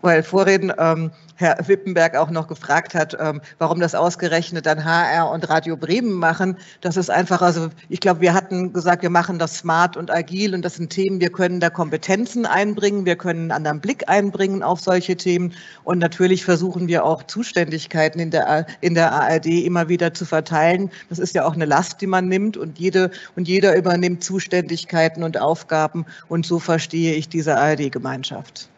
weil 0.01 0.23
vorhin 0.23 0.71
ähm, 0.77 1.11
Herr 1.39 1.57
Wippenberg 1.65 2.17
auch 2.17 2.29
noch 2.31 2.49
gefragt 2.49 2.93
hat, 2.93 3.15
ähm, 3.17 3.39
warum 3.59 3.79
das 3.79 3.95
ausgerechnet 3.95 4.65
dann 4.65 4.83
HR 4.83 5.31
und 5.31 5.47
Radio 5.47 5.77
Bremen 5.77 6.11
machen. 6.11 6.57
Das 6.81 6.97
ist 6.97 7.09
einfach, 7.09 7.41
also 7.41 7.69
ich 7.87 8.01
glaube, 8.01 8.19
wir 8.19 8.33
hatten 8.33 8.73
gesagt, 8.73 9.03
wir 9.03 9.09
machen 9.09 9.39
das 9.39 9.57
smart 9.59 9.95
und 9.95 10.11
agil 10.11 10.53
und 10.53 10.65
das 10.65 10.75
sind 10.75 10.89
Themen, 10.89 11.21
wir 11.21 11.31
können 11.31 11.61
da 11.61 11.69
Kompetenzen 11.69 12.45
einbringen, 12.45 13.05
wir 13.05 13.15
können 13.15 13.43
einen 13.43 13.51
anderen 13.51 13.79
Blick 13.79 14.09
einbringen 14.09 14.63
auf 14.63 14.81
solche 14.81 15.15
Themen 15.15 15.53
und 15.85 15.99
natürlich 15.99 16.43
versuchen 16.43 16.89
wir 16.89 17.05
auch 17.05 17.23
Zuständigkeiten 17.23 18.19
in 18.19 18.31
der, 18.31 18.67
in 18.81 18.93
der 18.93 19.13
ARD 19.13 19.45
immer 19.45 19.87
wieder 19.87 20.13
zu 20.13 20.25
verteilen. 20.25 20.91
Das 21.07 21.19
ist 21.19 21.35
ja 21.35 21.45
auch 21.45 21.53
eine 21.53 21.65
Last, 21.65 22.01
die 22.01 22.07
man 22.07 22.27
nimmt 22.27 22.57
und 22.57 22.79
jede 22.79 23.11
und 23.37 23.47
jeder 23.47 23.77
übernimmt 23.77 24.25
Zuständigkeiten 24.25 25.23
und 25.23 25.39
Aufgaben 25.39 26.05
und 26.27 26.45
so 26.45 26.59
verstehe 26.59 27.13
ich 27.13 27.29
diese 27.29 27.57
ARD-Gemeinschaft. 27.57 28.69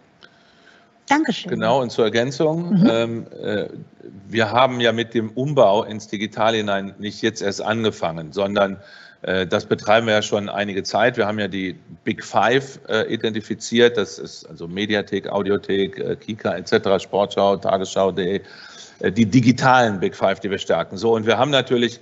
Dankeschön. 1.12 1.50
Genau, 1.50 1.82
und 1.82 1.92
zur 1.92 2.06
Ergänzung, 2.06 2.80
mhm. 2.80 2.90
ähm, 2.90 3.28
äh, 3.44 3.68
wir 4.30 4.50
haben 4.50 4.80
ja 4.80 4.94
mit 4.94 5.14
dem 5.14 5.30
Umbau 5.32 5.84
ins 5.84 6.08
Digital 6.08 6.56
hinein 6.56 6.94
nicht 7.00 7.22
jetzt 7.22 7.42
erst 7.42 7.62
angefangen, 7.62 8.32
sondern 8.32 8.78
äh, 9.24 9.46
das 9.46 9.66
betreiben 9.66 10.08
wir 10.08 10.14
ja 10.14 10.22
schon 10.22 10.48
einige 10.48 10.84
Zeit. 10.84 11.18
Wir 11.18 11.28
haben 11.28 11.38
ja 11.38 11.50
die 11.50 11.76
Big 12.06 12.24
Five 12.24 12.80
äh, 12.88 13.14
identifiziert, 13.14 13.98
das 13.98 14.20
ist 14.20 14.46
also 14.46 14.70
Mediathek, 14.70 15.28
Audiothek, 15.28 16.00
äh, 16.00 16.16
Kika 16.16 16.56
etc., 16.56 17.04
Sportschau, 17.04 17.58
Tagesschau.de, 17.58 18.42
äh, 19.00 19.12
die 19.12 19.26
digitalen 19.26 20.00
Big 20.00 20.16
Five, 20.16 20.40
die 20.40 20.50
wir 20.50 20.60
stärken. 20.60 20.96
So, 20.96 21.14
und 21.14 21.26
wir 21.26 21.38
haben 21.38 21.52
natürlich 21.52 22.00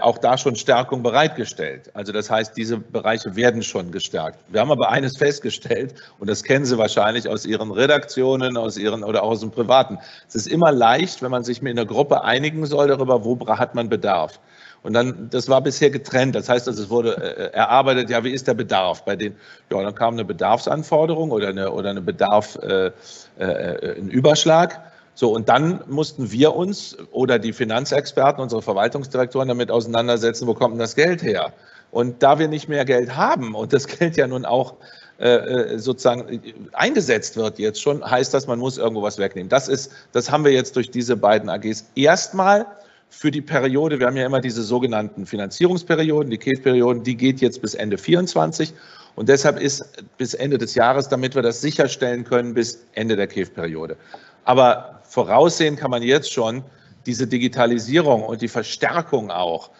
auch 0.00 0.18
da 0.18 0.38
schon 0.38 0.54
Stärkung 0.54 1.02
bereitgestellt. 1.02 1.90
Also 1.92 2.12
das 2.12 2.30
heißt, 2.30 2.56
diese 2.56 2.78
Bereiche 2.78 3.34
werden 3.34 3.62
schon 3.62 3.90
gestärkt. 3.90 4.38
Wir 4.48 4.60
haben 4.60 4.70
aber 4.70 4.90
eines 4.90 5.16
festgestellt, 5.16 5.94
und 6.20 6.30
das 6.30 6.44
kennen 6.44 6.64
Sie 6.64 6.78
wahrscheinlich 6.78 7.28
aus 7.28 7.44
Ihren 7.44 7.72
Redaktionen, 7.72 8.56
aus 8.56 8.78
Ihren 8.78 9.02
oder 9.02 9.24
auch 9.24 9.30
aus 9.30 9.40
dem 9.40 9.50
Privaten. 9.50 9.98
Es 10.28 10.36
ist 10.36 10.46
immer 10.46 10.70
leicht, 10.70 11.20
wenn 11.20 11.32
man 11.32 11.42
sich 11.42 11.62
mit 11.62 11.72
einer 11.72 11.84
Gruppe 11.84 12.22
einigen 12.22 12.64
soll 12.64 12.86
darüber, 12.86 13.24
wo 13.24 13.36
hat 13.48 13.74
man 13.74 13.88
Bedarf. 13.88 14.38
Und 14.86 14.92
dann, 14.92 15.28
das 15.30 15.48
war 15.48 15.60
bisher 15.62 15.90
getrennt. 15.90 16.36
Das 16.36 16.48
heißt, 16.48 16.68
also 16.68 16.84
es 16.84 16.88
wurde 16.88 17.16
äh, 17.16 17.52
erarbeitet, 17.52 18.08
ja, 18.08 18.22
wie 18.22 18.30
ist 18.30 18.46
der 18.46 18.54
Bedarf 18.54 19.04
bei 19.04 19.16
den, 19.16 19.34
ja, 19.72 19.82
dann 19.82 19.96
kam 19.96 20.14
eine 20.14 20.24
Bedarfsanforderung 20.24 21.32
oder 21.32 21.48
eine, 21.48 21.72
oder 21.72 21.90
eine 21.90 22.00
Bedarf, 22.00 22.56
äh, 22.62 22.92
äh, 23.36 23.98
ein 23.98 24.08
Überschlag. 24.10 24.80
So, 25.16 25.32
und 25.32 25.48
dann 25.48 25.82
mussten 25.88 26.30
wir 26.30 26.54
uns 26.54 26.94
oder 27.10 27.38
die 27.38 27.54
Finanzexperten, 27.54 28.42
unsere 28.42 28.60
Verwaltungsdirektoren 28.60 29.48
damit 29.48 29.70
auseinandersetzen, 29.70 30.46
wo 30.46 30.52
kommt 30.52 30.74
denn 30.74 30.78
das 30.78 30.94
Geld 30.94 31.22
her? 31.22 31.54
Und 31.90 32.22
da 32.22 32.38
wir 32.38 32.48
nicht 32.48 32.68
mehr 32.68 32.84
Geld 32.84 33.16
haben 33.16 33.54
und 33.54 33.72
das 33.72 33.86
Geld 33.98 34.18
ja 34.18 34.26
nun 34.26 34.44
auch 34.44 34.74
äh, 35.18 35.28
äh, 35.28 35.78
sozusagen 35.78 36.42
eingesetzt 36.72 37.38
wird 37.38 37.58
jetzt 37.58 37.80
schon, 37.80 38.04
heißt 38.04 38.34
das, 38.34 38.46
man 38.46 38.58
muss 38.58 38.76
irgendwo 38.76 39.00
was 39.00 39.16
wegnehmen. 39.16 39.48
Das 39.48 39.68
ist, 39.68 39.90
das 40.12 40.30
haben 40.30 40.44
wir 40.44 40.52
jetzt 40.52 40.76
durch 40.76 40.90
diese 40.90 41.16
beiden 41.16 41.48
AGs 41.48 41.86
erstmal 41.94 42.66
für 43.08 43.30
die 43.30 43.40
Periode, 43.40 43.98
wir 43.98 44.08
haben 44.08 44.16
ja 44.18 44.26
immer 44.26 44.42
diese 44.42 44.62
sogenannten 44.62 45.24
Finanzierungsperioden, 45.24 46.30
die 46.30 46.36
KEF-Perioden, 46.36 47.04
die 47.04 47.16
geht 47.16 47.40
jetzt 47.40 47.62
bis 47.62 47.72
Ende 47.72 47.96
24 47.96 48.74
und 49.14 49.30
deshalb 49.30 49.58
ist 49.58 49.86
bis 50.18 50.34
Ende 50.34 50.58
des 50.58 50.74
Jahres, 50.74 51.08
damit 51.08 51.34
wir 51.34 51.40
das 51.40 51.62
sicherstellen 51.62 52.24
können, 52.24 52.52
bis 52.52 52.84
Ende 52.92 53.16
der 53.16 53.28
KEF-Periode. 53.28 53.96
Aber 54.44 54.95
voraussehen 55.16 55.76
kann 55.76 55.90
man 55.90 56.02
jetzt 56.02 56.30
schon, 56.30 56.62
diese 57.06 57.26
Digitalisierung 57.26 58.22
und 58.22 58.42
die 58.42 58.48
Verstärkung 58.48 59.30
auch, 59.30 59.70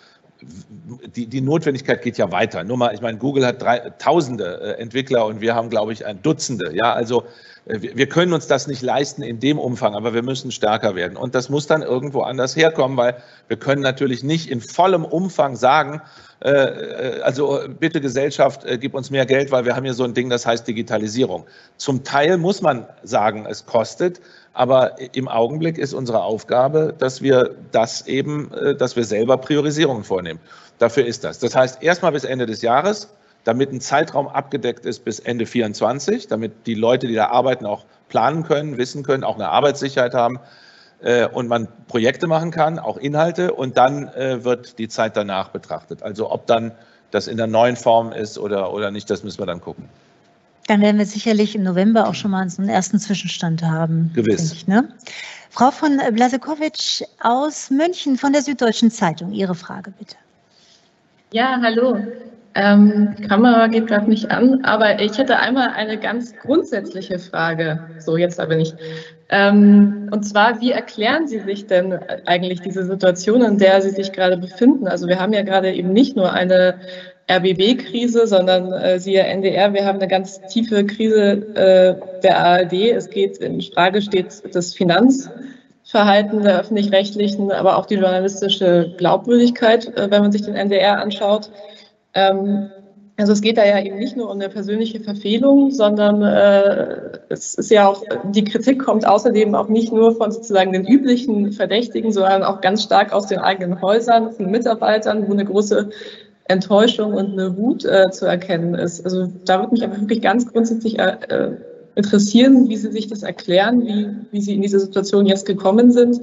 die, 0.40 1.26
die 1.26 1.42
Notwendigkeit 1.42 2.00
geht 2.00 2.16
ja 2.16 2.32
weiter. 2.32 2.64
Nur 2.64 2.78
mal, 2.78 2.94
ich 2.94 3.02
meine, 3.02 3.18
Google 3.18 3.44
hat 3.44 3.60
drei, 3.60 3.80
tausende 3.98 4.76
äh, 4.78 4.80
Entwickler 4.80 5.26
und 5.26 5.42
wir 5.42 5.54
haben, 5.54 5.68
glaube 5.68 5.92
ich, 5.92 6.06
ein 6.06 6.22
Dutzende. 6.22 6.74
Ja, 6.74 6.94
also 6.94 7.24
äh, 7.66 7.80
wir 7.80 8.08
können 8.08 8.32
uns 8.32 8.46
das 8.46 8.66
nicht 8.66 8.80
leisten 8.80 9.22
in 9.22 9.38
dem 9.38 9.58
Umfang, 9.58 9.94
aber 9.94 10.14
wir 10.14 10.22
müssen 10.22 10.50
stärker 10.52 10.94
werden. 10.94 11.18
Und 11.18 11.34
das 11.34 11.50
muss 11.50 11.66
dann 11.66 11.82
irgendwo 11.82 12.22
anders 12.22 12.56
herkommen, 12.56 12.96
weil 12.96 13.16
wir 13.48 13.58
können 13.58 13.82
natürlich 13.82 14.22
nicht 14.24 14.50
in 14.50 14.62
vollem 14.62 15.04
Umfang 15.04 15.54
sagen, 15.54 16.00
äh, 16.40 17.20
also 17.22 17.60
bitte 17.78 18.00
Gesellschaft, 18.00 18.64
gib 18.80 18.94
uns 18.94 19.10
mehr 19.10 19.26
Geld, 19.26 19.50
weil 19.50 19.66
wir 19.66 19.76
haben 19.76 19.84
hier 19.84 19.94
so 19.94 20.04
ein 20.04 20.14
Ding, 20.14 20.30
das 20.30 20.46
heißt 20.46 20.66
Digitalisierung. 20.66 21.44
Zum 21.76 22.04
Teil 22.04 22.38
muss 22.38 22.62
man 22.62 22.86
sagen, 23.02 23.46
es 23.46 23.66
kostet, 23.66 24.20
aber 24.56 24.96
im 25.14 25.28
Augenblick 25.28 25.76
ist 25.76 25.92
unsere 25.92 26.22
Aufgabe, 26.22 26.94
dass 26.98 27.20
wir 27.20 27.54
das 27.72 28.06
eben, 28.06 28.52
äh, 28.54 28.74
dass 28.74 28.96
wir 28.96 29.04
selber 29.04 29.36
Priorisierungen 29.36 30.02
vornehmen. 30.02 30.40
Dafür 30.78 31.04
ist 31.06 31.24
das. 31.24 31.38
Das 31.38 31.54
heißt, 31.54 31.82
erstmal 31.82 32.12
bis 32.12 32.24
Ende 32.24 32.46
des 32.46 32.62
Jahres, 32.62 33.10
damit 33.44 33.70
ein 33.72 33.80
Zeitraum 33.80 34.28
abgedeckt 34.28 34.86
ist 34.86 35.04
bis 35.04 35.20
Ende 35.20 35.46
24, 35.46 36.28
damit 36.28 36.66
die 36.66 36.74
Leute, 36.74 37.06
die 37.06 37.14
da 37.14 37.28
arbeiten, 37.28 37.66
auch 37.66 37.84
planen 38.08 38.44
können, 38.44 38.78
wissen 38.78 39.02
können, 39.02 39.24
auch 39.24 39.36
eine 39.36 39.48
Arbeitssicherheit 39.50 40.14
haben. 40.14 40.40
äh, 41.02 41.28
und 41.28 41.48
man 41.48 41.68
Projekte 41.88 42.26
machen 42.26 42.50
kann, 42.50 42.78
auch 42.78 42.96
Inhalte, 42.96 43.52
und 43.52 43.76
dann 43.76 44.08
äh, 44.08 44.44
wird 44.44 44.78
die 44.78 44.88
Zeit 44.88 45.16
danach 45.16 45.50
betrachtet. 45.50 46.02
Also 46.02 46.30
ob 46.30 46.46
dann 46.46 46.72
das 47.10 47.28
in 47.28 47.36
der 47.36 47.46
neuen 47.46 47.76
Form 47.76 48.12
ist 48.12 48.38
oder, 48.38 48.72
oder 48.72 48.90
nicht, 48.90 49.10
das 49.10 49.22
müssen 49.22 49.38
wir 49.38 49.46
dann 49.46 49.60
gucken. 49.60 49.90
Dann 50.66 50.80
werden 50.80 50.98
wir 50.98 51.06
sicherlich 51.06 51.54
im 51.54 51.62
November 51.62 52.08
auch 52.08 52.14
schon 52.14 52.32
mal 52.32 52.48
so 52.48 52.60
einen 52.60 52.70
ersten 52.70 52.98
Zwischenstand 52.98 53.62
haben. 53.62 54.10
Gewiss. 54.14 54.52
Ich, 54.52 54.66
ne? 54.66 54.88
Frau 55.50 55.70
von 55.70 56.00
Blasekowitsch 56.12 57.02
aus 57.22 57.70
München 57.70 58.16
von 58.16 58.32
der 58.32 58.42
Süddeutschen 58.42 58.90
Zeitung, 58.90 59.32
Ihre 59.32 59.54
Frage 59.54 59.92
bitte. 59.98 60.16
Ja, 61.32 61.58
hallo. 61.62 61.98
Ähm, 62.54 63.14
Kamera 63.28 63.66
geht 63.66 63.86
gerade 63.86 64.08
nicht 64.08 64.30
an, 64.30 64.64
aber 64.64 64.98
ich 65.00 65.18
hätte 65.18 65.38
einmal 65.38 65.68
eine 65.70 65.98
ganz 65.98 66.34
grundsätzliche 66.36 67.18
Frage. 67.18 67.80
So, 67.98 68.16
jetzt 68.16 68.40
aber 68.40 68.56
nicht. 68.56 68.74
Ähm, 69.28 70.08
und 70.10 70.22
zwar, 70.22 70.60
wie 70.60 70.70
erklären 70.70 71.28
Sie 71.28 71.40
sich 71.40 71.66
denn 71.66 71.98
eigentlich 72.24 72.62
diese 72.62 72.86
Situation, 72.86 73.42
in 73.42 73.58
der 73.58 73.82
Sie 73.82 73.90
sich 73.90 74.12
gerade 74.12 74.38
befinden? 74.38 74.88
Also 74.88 75.06
wir 75.06 75.20
haben 75.20 75.34
ja 75.34 75.42
gerade 75.42 75.72
eben 75.72 75.92
nicht 75.92 76.16
nur 76.16 76.32
eine 76.32 76.80
RBB-Krise, 77.28 78.26
sondern 78.26 78.72
äh, 78.72 79.00
siehe 79.00 79.22
NDR, 79.22 79.74
wir 79.74 79.84
haben 79.84 79.98
eine 79.98 80.08
ganz 80.08 80.40
tiefe 80.42 80.86
Krise 80.86 81.32
äh, 81.56 82.20
der 82.22 82.38
ARD. 82.38 82.72
Es 82.72 83.10
geht 83.10 83.38
in 83.38 83.60
Frage 83.60 84.00
steht 84.00 84.42
das 84.54 84.74
Finanzverhalten 84.74 86.42
der 86.42 86.60
öffentlich-rechtlichen, 86.60 87.50
aber 87.50 87.78
auch 87.78 87.86
die 87.86 87.96
journalistische 87.96 88.94
Glaubwürdigkeit, 88.96 89.86
äh, 89.96 90.10
wenn 90.10 90.22
man 90.22 90.30
sich 90.30 90.42
den 90.42 90.54
NDR 90.54 91.00
anschaut. 91.00 91.50
Ähm, 92.14 92.70
also 93.18 93.32
es 93.32 93.40
geht 93.40 93.56
da 93.56 93.64
ja 93.64 93.82
eben 93.82 93.98
nicht 93.98 94.14
nur 94.14 94.26
um 94.30 94.38
eine 94.38 94.50
persönliche 94.50 95.00
Verfehlung, 95.00 95.70
sondern 95.70 96.22
äh, 96.22 97.18
es 97.30 97.54
ist 97.54 97.70
ja 97.70 97.88
auch, 97.88 98.04
die 98.24 98.44
Kritik 98.44 98.84
kommt 98.84 99.06
außerdem 99.06 99.54
auch 99.54 99.68
nicht 99.68 99.90
nur 99.90 100.14
von 100.14 100.30
sozusagen 100.30 100.72
den 100.72 100.86
üblichen 100.86 101.52
Verdächtigen, 101.52 102.12
sondern 102.12 102.42
auch 102.42 102.60
ganz 102.60 102.82
stark 102.82 103.14
aus 103.14 103.26
den 103.26 103.38
eigenen 103.38 103.80
Häusern, 103.80 104.32
von 104.32 104.50
Mitarbeitern, 104.50 105.26
wo 105.26 105.32
eine 105.32 105.46
große 105.46 105.88
Enttäuschung 106.48 107.14
und 107.14 107.32
eine 107.32 107.56
Wut 107.56 107.84
äh, 107.84 108.10
zu 108.10 108.26
erkennen 108.26 108.74
ist. 108.74 109.04
Also 109.04 109.28
da 109.44 109.60
würde 109.60 109.72
mich 109.72 109.82
einfach 109.82 110.00
wirklich 110.00 110.22
ganz 110.22 110.46
grundsätzlich 110.52 110.98
äh, 110.98 111.16
äh 111.28 111.50
interessieren, 111.96 112.68
wie 112.68 112.76
Sie 112.76 112.92
sich 112.92 113.08
das 113.08 113.22
erklären, 113.22 113.86
wie, 113.86 114.08
wie 114.30 114.42
Sie 114.42 114.54
in 114.54 114.60
diese 114.60 114.78
Situation 114.78 115.24
jetzt 115.24 115.46
gekommen 115.46 115.90
sind 115.90 116.20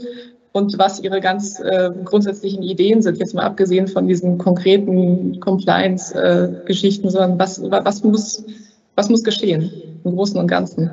und 0.51 0.77
was 0.77 0.99
Ihre 0.99 1.19
ganz 1.19 1.59
äh, 1.59 1.89
grundsätzlichen 2.05 2.61
Ideen 2.61 3.01
sind, 3.01 3.17
jetzt 3.17 3.33
mal 3.33 3.41
abgesehen 3.41 3.87
von 3.87 4.07
diesen 4.07 4.37
konkreten 4.37 5.39
Compliance-Geschichten, 5.39 7.09
sondern 7.09 7.39
was, 7.39 7.59
was, 7.59 8.03
muss, 8.03 8.45
was 8.95 9.09
muss 9.09 9.23
geschehen 9.23 9.71
im 10.03 10.15
Großen 10.15 10.39
und 10.39 10.47
Ganzen? 10.47 10.91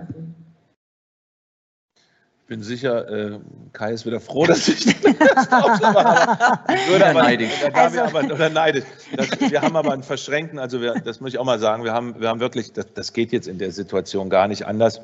Ich 2.51 2.57
bin 2.57 2.65
sicher, 2.65 3.09
äh, 3.09 3.39
Kai 3.73 3.93
ist 3.93 4.05
wieder 4.07 4.19
froh, 4.19 4.45
dass 4.47 4.67
ich 4.67 4.85
das 4.85 5.51
mache. 5.53 6.59
Oder 6.93 7.13
neidisch. 7.13 7.53
Also. 7.73 8.01
Aber, 8.01 8.25
oder 8.25 8.51
neidisch. 8.51 8.83
Das, 9.17 9.29
wir 9.53 9.63
haben 9.63 9.77
aber 9.77 9.93
einen 9.93 10.03
verschränkten, 10.03 10.59
also 10.59 10.81
wir, 10.81 10.95
das 10.95 11.21
muss 11.21 11.33
ich 11.33 11.39
auch 11.39 11.45
mal 11.45 11.61
sagen, 11.61 11.85
wir 11.85 11.93
haben, 11.93 12.21
wir 12.21 12.29
haben 12.29 12.41
wirklich, 12.41 12.73
das, 12.73 12.93
das 12.93 13.13
geht 13.13 13.31
jetzt 13.31 13.47
in 13.47 13.59
der 13.59 13.71
Situation 13.71 14.31
gar 14.31 14.49
nicht 14.49 14.67
anders. 14.67 15.01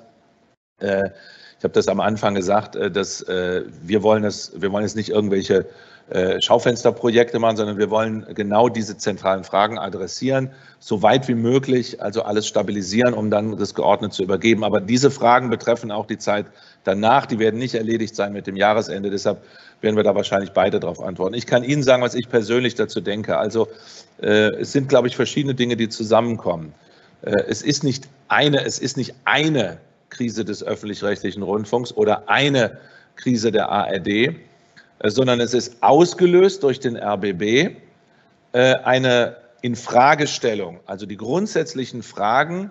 Äh, 0.81 1.11
ich 1.57 1.63
habe 1.63 1.73
das 1.73 1.87
am 1.87 2.01
Anfang 2.01 2.35
gesagt, 2.35 2.75
äh, 2.75 2.91
dass 2.91 3.23
äh, 3.23 3.63
wir 3.81 4.03
wollen 4.03 4.25
es, 4.25 4.61
wir 4.61 4.73
wollen 4.73 4.83
jetzt 4.83 4.97
nicht 4.97 5.11
irgendwelche 5.11 5.59
äh, 5.59 5.65
Schaufensterprojekte 6.41 7.41
machen, 7.41 7.57
sondern 7.57 7.79
wir 7.79 7.91
wollen 7.91 8.27
genau 8.35 8.69
diese 8.69 8.97
zentralen 8.97 9.43
Fragen 9.43 9.77
adressieren, 9.77 10.51
so 10.79 11.03
weit 11.03 11.27
wie 11.27 11.35
möglich, 11.35 12.01
also 12.01 12.23
alles 12.23 12.47
stabilisieren, 12.47 13.13
um 13.13 13.29
dann 13.29 13.57
das 13.57 13.75
geordnet 13.75 14.13
zu 14.13 14.23
übergeben. 14.23 14.63
Aber 14.63 14.81
diese 14.81 15.11
Fragen 15.11 15.51
betreffen 15.51 15.91
auch 15.91 16.07
die 16.07 16.19
Zeit 16.19 16.47
danach. 16.85 17.27
Die 17.27 17.41
werden 17.41 17.59
nicht 17.59 17.75
erledigt 17.75 18.15
sein 18.15 18.33
mit 18.33 18.47
dem 18.47 18.55
Jahresende. 18.55 19.11
Deshalb 19.11 19.43
werden 19.81 19.97
wir 19.97 20.05
da 20.05 20.15
wahrscheinlich 20.15 20.53
beide 20.53 20.79
darauf 20.79 21.03
antworten. 21.03 21.35
Ich 21.35 21.47
kann 21.47 21.65
Ihnen 21.65 21.83
sagen, 21.83 22.03
was 22.03 22.15
ich 22.15 22.29
persönlich 22.29 22.77
dazu 22.77 23.01
denke. 23.01 23.37
Also 23.37 23.69
es 24.19 24.73
sind, 24.73 24.89
glaube 24.89 25.09
ich, 25.09 25.17
verschiedene 25.17 25.55
Dinge, 25.55 25.77
die 25.77 25.89
zusammenkommen. 25.89 26.73
es 27.21 27.63
ist 27.63 27.85
nicht 27.85 28.09
eine, 28.29 28.65
es 28.65 28.79
ist 28.79 28.97
nicht 28.97 29.15
eine 29.25 29.79
Krise 30.11 30.45
des 30.45 30.63
öffentlich-rechtlichen 30.63 31.43
Rundfunks 31.43 31.93
oder 31.93 32.29
eine 32.29 32.79
Krise 33.17 33.53
der 33.53 33.69
ARD, 33.71 34.09
äh, 34.09 34.35
sondern 35.03 35.41
es 35.41 35.55
ist 35.55 35.83
ausgelöst 35.83 36.63
durch 36.63 36.81
den 36.81 36.97
RBB 36.97 37.77
äh, 38.53 38.75
eine 38.85 39.37
Infragestellung, 39.63 40.81
also 40.87 41.07
die 41.07 41.17
grundsätzlichen 41.17 42.03
Fragen, 42.03 42.71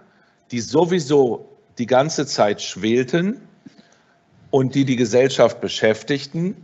die 0.52 0.60
sowieso 0.60 1.50
die 1.78 1.88
ganze 1.88 2.26
Zeit 2.26 2.62
schwelten 2.62 3.42
und 4.50 4.76
die 4.76 4.86
die 4.86 4.96
Gesellschaft 4.96 5.60
beschäftigten, 5.60 6.56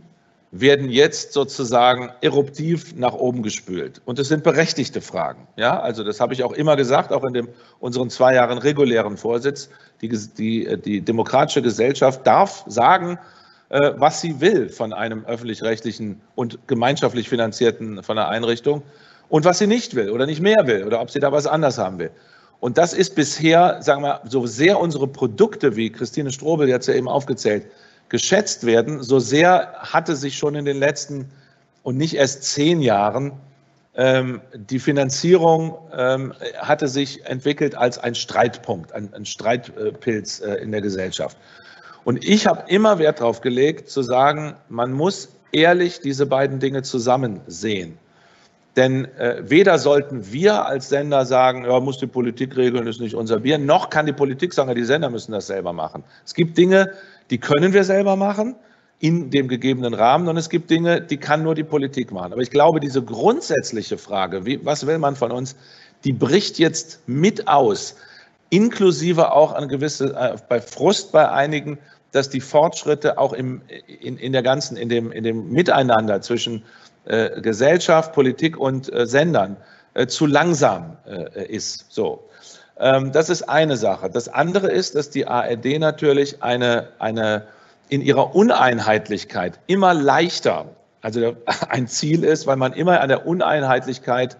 werden 0.52 0.90
jetzt 0.90 1.32
sozusagen 1.32 2.10
eruptiv 2.20 2.94
nach 2.94 3.14
oben 3.14 3.42
gespült. 3.42 4.02
Und 4.04 4.18
es 4.18 4.28
sind 4.28 4.44
berechtigte 4.44 5.00
Fragen. 5.00 5.48
Ja, 5.56 5.80
also 5.80 6.04
das 6.04 6.20
habe 6.20 6.34
ich 6.34 6.44
auch 6.44 6.52
immer 6.52 6.76
gesagt, 6.76 7.10
auch 7.10 7.24
in 7.24 7.32
dem, 7.32 7.48
unseren 7.80 8.10
zwei 8.10 8.34
Jahren 8.34 8.58
regulären 8.58 9.16
Vorsitz. 9.16 9.70
Die, 10.02 10.08
die, 10.08 10.78
die 10.84 11.00
demokratische 11.00 11.62
Gesellschaft 11.62 12.26
darf 12.26 12.64
sagen, 12.66 13.14
äh, 13.14 13.41
was 13.72 14.20
sie 14.20 14.40
will 14.40 14.68
von 14.68 14.92
einem 14.92 15.24
öffentlich-rechtlichen 15.24 16.20
und 16.34 16.58
gemeinschaftlich 16.66 17.28
finanzierten 17.28 18.02
von 18.02 18.18
einer 18.18 18.28
Einrichtung 18.28 18.82
und 19.30 19.46
was 19.46 19.58
sie 19.58 19.66
nicht 19.66 19.94
will 19.94 20.10
oder 20.10 20.26
nicht 20.26 20.42
mehr 20.42 20.66
will 20.66 20.84
oder 20.84 21.00
ob 21.00 21.10
sie 21.10 21.20
da 21.20 21.32
was 21.32 21.46
anders 21.46 21.78
haben 21.78 21.98
will. 21.98 22.10
Und 22.60 22.76
das 22.76 22.92
ist 22.92 23.14
bisher, 23.14 23.82
sagen 23.82 24.02
wir, 24.02 24.20
so 24.28 24.46
sehr 24.46 24.78
unsere 24.78 25.08
Produkte, 25.08 25.74
wie 25.74 25.90
Christine 25.90 26.30
Strobel 26.30 26.68
jetzt 26.68 26.86
ja 26.86 26.94
eben 26.94 27.08
aufgezählt, 27.08 27.66
geschätzt 28.08 28.66
werden, 28.66 29.02
so 29.02 29.18
sehr 29.18 29.72
hatte 29.78 30.16
sich 30.16 30.36
schon 30.36 30.54
in 30.54 30.66
den 30.66 30.76
letzten 30.76 31.30
und 31.82 31.96
nicht 31.96 32.14
erst 32.14 32.44
zehn 32.44 32.82
Jahren 32.82 33.32
ähm, 33.94 34.40
die 34.54 34.78
Finanzierung 34.78 35.76
ähm, 35.94 36.32
hatte 36.56 36.88
sich 36.88 37.26
entwickelt 37.26 37.74
als 37.74 37.98
ein 37.98 38.14
Streitpunkt, 38.14 38.92
ein, 38.92 39.12
ein 39.12 39.26
Streitpilz 39.26 40.40
äh, 40.40 40.54
in 40.56 40.72
der 40.72 40.80
Gesellschaft. 40.80 41.36
Und 42.04 42.24
ich 42.24 42.46
habe 42.46 42.64
immer 42.68 42.98
Wert 42.98 43.20
darauf 43.20 43.40
gelegt, 43.40 43.88
zu 43.88 44.02
sagen, 44.02 44.54
man 44.68 44.92
muss 44.92 45.28
ehrlich 45.52 46.00
diese 46.00 46.26
beiden 46.26 46.58
Dinge 46.58 46.82
zusammen 46.82 47.40
sehen. 47.46 47.98
Denn 48.76 49.04
äh, 49.18 49.42
weder 49.44 49.78
sollten 49.78 50.32
wir 50.32 50.64
als 50.64 50.88
Sender 50.88 51.26
sagen, 51.26 51.64
ja, 51.64 51.78
muss 51.78 51.98
die 51.98 52.06
Politik 52.06 52.56
regeln, 52.56 52.86
ist 52.86 53.00
nicht 53.00 53.14
unser 53.14 53.40
Bier, 53.40 53.58
noch 53.58 53.90
kann 53.90 54.06
die 54.06 54.14
Politik 54.14 54.54
sagen, 54.54 54.70
ja, 54.70 54.74
die 54.74 54.84
Sender 54.84 55.10
müssen 55.10 55.32
das 55.32 55.46
selber 55.46 55.74
machen. 55.74 56.02
Es 56.24 56.32
gibt 56.32 56.56
Dinge, 56.56 56.90
die 57.30 57.38
können 57.38 57.74
wir 57.74 57.84
selber 57.84 58.16
machen 58.16 58.54
in 58.98 59.30
dem 59.30 59.48
gegebenen 59.48 59.92
Rahmen 59.92 60.26
und 60.28 60.38
es 60.38 60.48
gibt 60.48 60.70
Dinge, 60.70 61.02
die 61.02 61.18
kann 61.18 61.42
nur 61.42 61.54
die 61.54 61.64
Politik 61.64 62.12
machen. 62.12 62.32
Aber 62.32 62.40
ich 62.40 62.50
glaube, 62.50 62.80
diese 62.80 63.02
grundsätzliche 63.02 63.98
Frage, 63.98 64.46
wie, 64.46 64.64
was 64.64 64.86
will 64.86 64.98
man 64.98 65.16
von 65.16 65.32
uns, 65.32 65.54
die 66.04 66.12
bricht 66.12 66.58
jetzt 66.58 67.00
mit 67.06 67.48
aus, 67.48 67.96
inklusive 68.48 69.32
auch 69.32 69.52
an 69.52 69.68
gewisse, 69.68 70.14
äh, 70.14 70.36
bei 70.48 70.60
Frust 70.60 71.12
bei 71.12 71.30
einigen, 71.30 71.78
dass 72.12 72.28
die 72.28 72.40
Fortschritte 72.40 73.18
auch 73.18 73.32
im, 73.32 73.62
in, 73.86 74.16
in 74.18 74.32
der 74.32 74.42
ganzen, 74.42 74.76
in 74.76 74.88
dem, 74.88 75.10
in 75.10 75.24
dem 75.24 75.50
Miteinander 75.50 76.20
zwischen 76.20 76.62
äh, 77.04 77.40
Gesellschaft, 77.40 78.12
Politik 78.12 78.56
und 78.56 78.92
äh, 78.92 79.06
Sendern 79.06 79.56
äh, 79.94 80.06
zu 80.06 80.26
langsam 80.26 80.96
äh, 81.06 81.46
ist. 81.46 81.86
So. 81.88 82.28
Ähm, 82.78 83.12
das 83.12 83.30
ist 83.30 83.48
eine 83.48 83.76
Sache. 83.76 84.10
Das 84.10 84.28
andere 84.28 84.70
ist, 84.70 84.94
dass 84.94 85.10
die 85.10 85.26
ARD 85.26 85.78
natürlich 85.78 86.42
eine, 86.42 86.88
eine 86.98 87.46
in 87.88 88.02
ihrer 88.02 88.34
Uneinheitlichkeit 88.34 89.58
immer 89.66 89.94
leichter, 89.94 90.66
also 91.00 91.36
ein 91.68 91.88
Ziel 91.88 92.24
ist, 92.24 92.46
weil 92.46 92.56
man 92.56 92.72
immer 92.72 93.00
an 93.00 93.08
der 93.08 93.26
Uneinheitlichkeit 93.26 94.36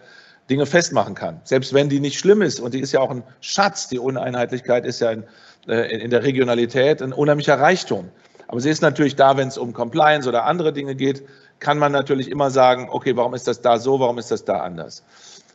Dinge 0.51 0.67
festmachen 0.67 1.15
kann. 1.15 1.41
Selbst 1.45 1.73
wenn 1.73 1.89
die 1.89 2.01
nicht 2.01 2.19
schlimm 2.19 2.43
ist 2.43 2.61
und 2.61 2.75
die 2.75 2.81
ist 2.81 2.93
ja 2.93 3.01
auch 3.01 3.11
ein 3.11 3.23
Schatz, 3.41 3.89
die 3.89 3.99
Uneinheitlichkeit 3.99 4.85
ist 4.85 5.01
ja 5.01 5.11
in, 5.11 5.23
äh, 5.23 5.27
in 5.67 6.11
der 6.11 6.25
Regionalität 6.25 7.01
ein 7.03 7.13
unheimlicher 7.13 7.59
Reichtum. 7.59 8.11
Aber 8.49 8.61
sie 8.61 8.71
ist 8.71 8.83
natürlich 8.83 9.17
da, 9.17 9.37
wenn 9.37 9.49
es 9.49 9.57
um 9.57 9.73
Compliance 9.73 10.29
oder 10.29 10.45
andere 10.45 10.73
Dinge 10.73 10.95
geht, 10.95 11.23
kann 11.59 11.79
man 11.79 11.93
natürlich 11.93 12.31
immer 12.31 12.51
sagen, 12.51 12.89
okay, 12.91 13.17
warum 13.17 13.35
ist 13.35 13.47
das 13.47 13.63
da 13.63 13.79
so, 13.79 14.01
warum 14.01 14.19
ist 14.19 14.31
das 14.31 14.45
da 14.45 14.59
anders? 14.61 15.05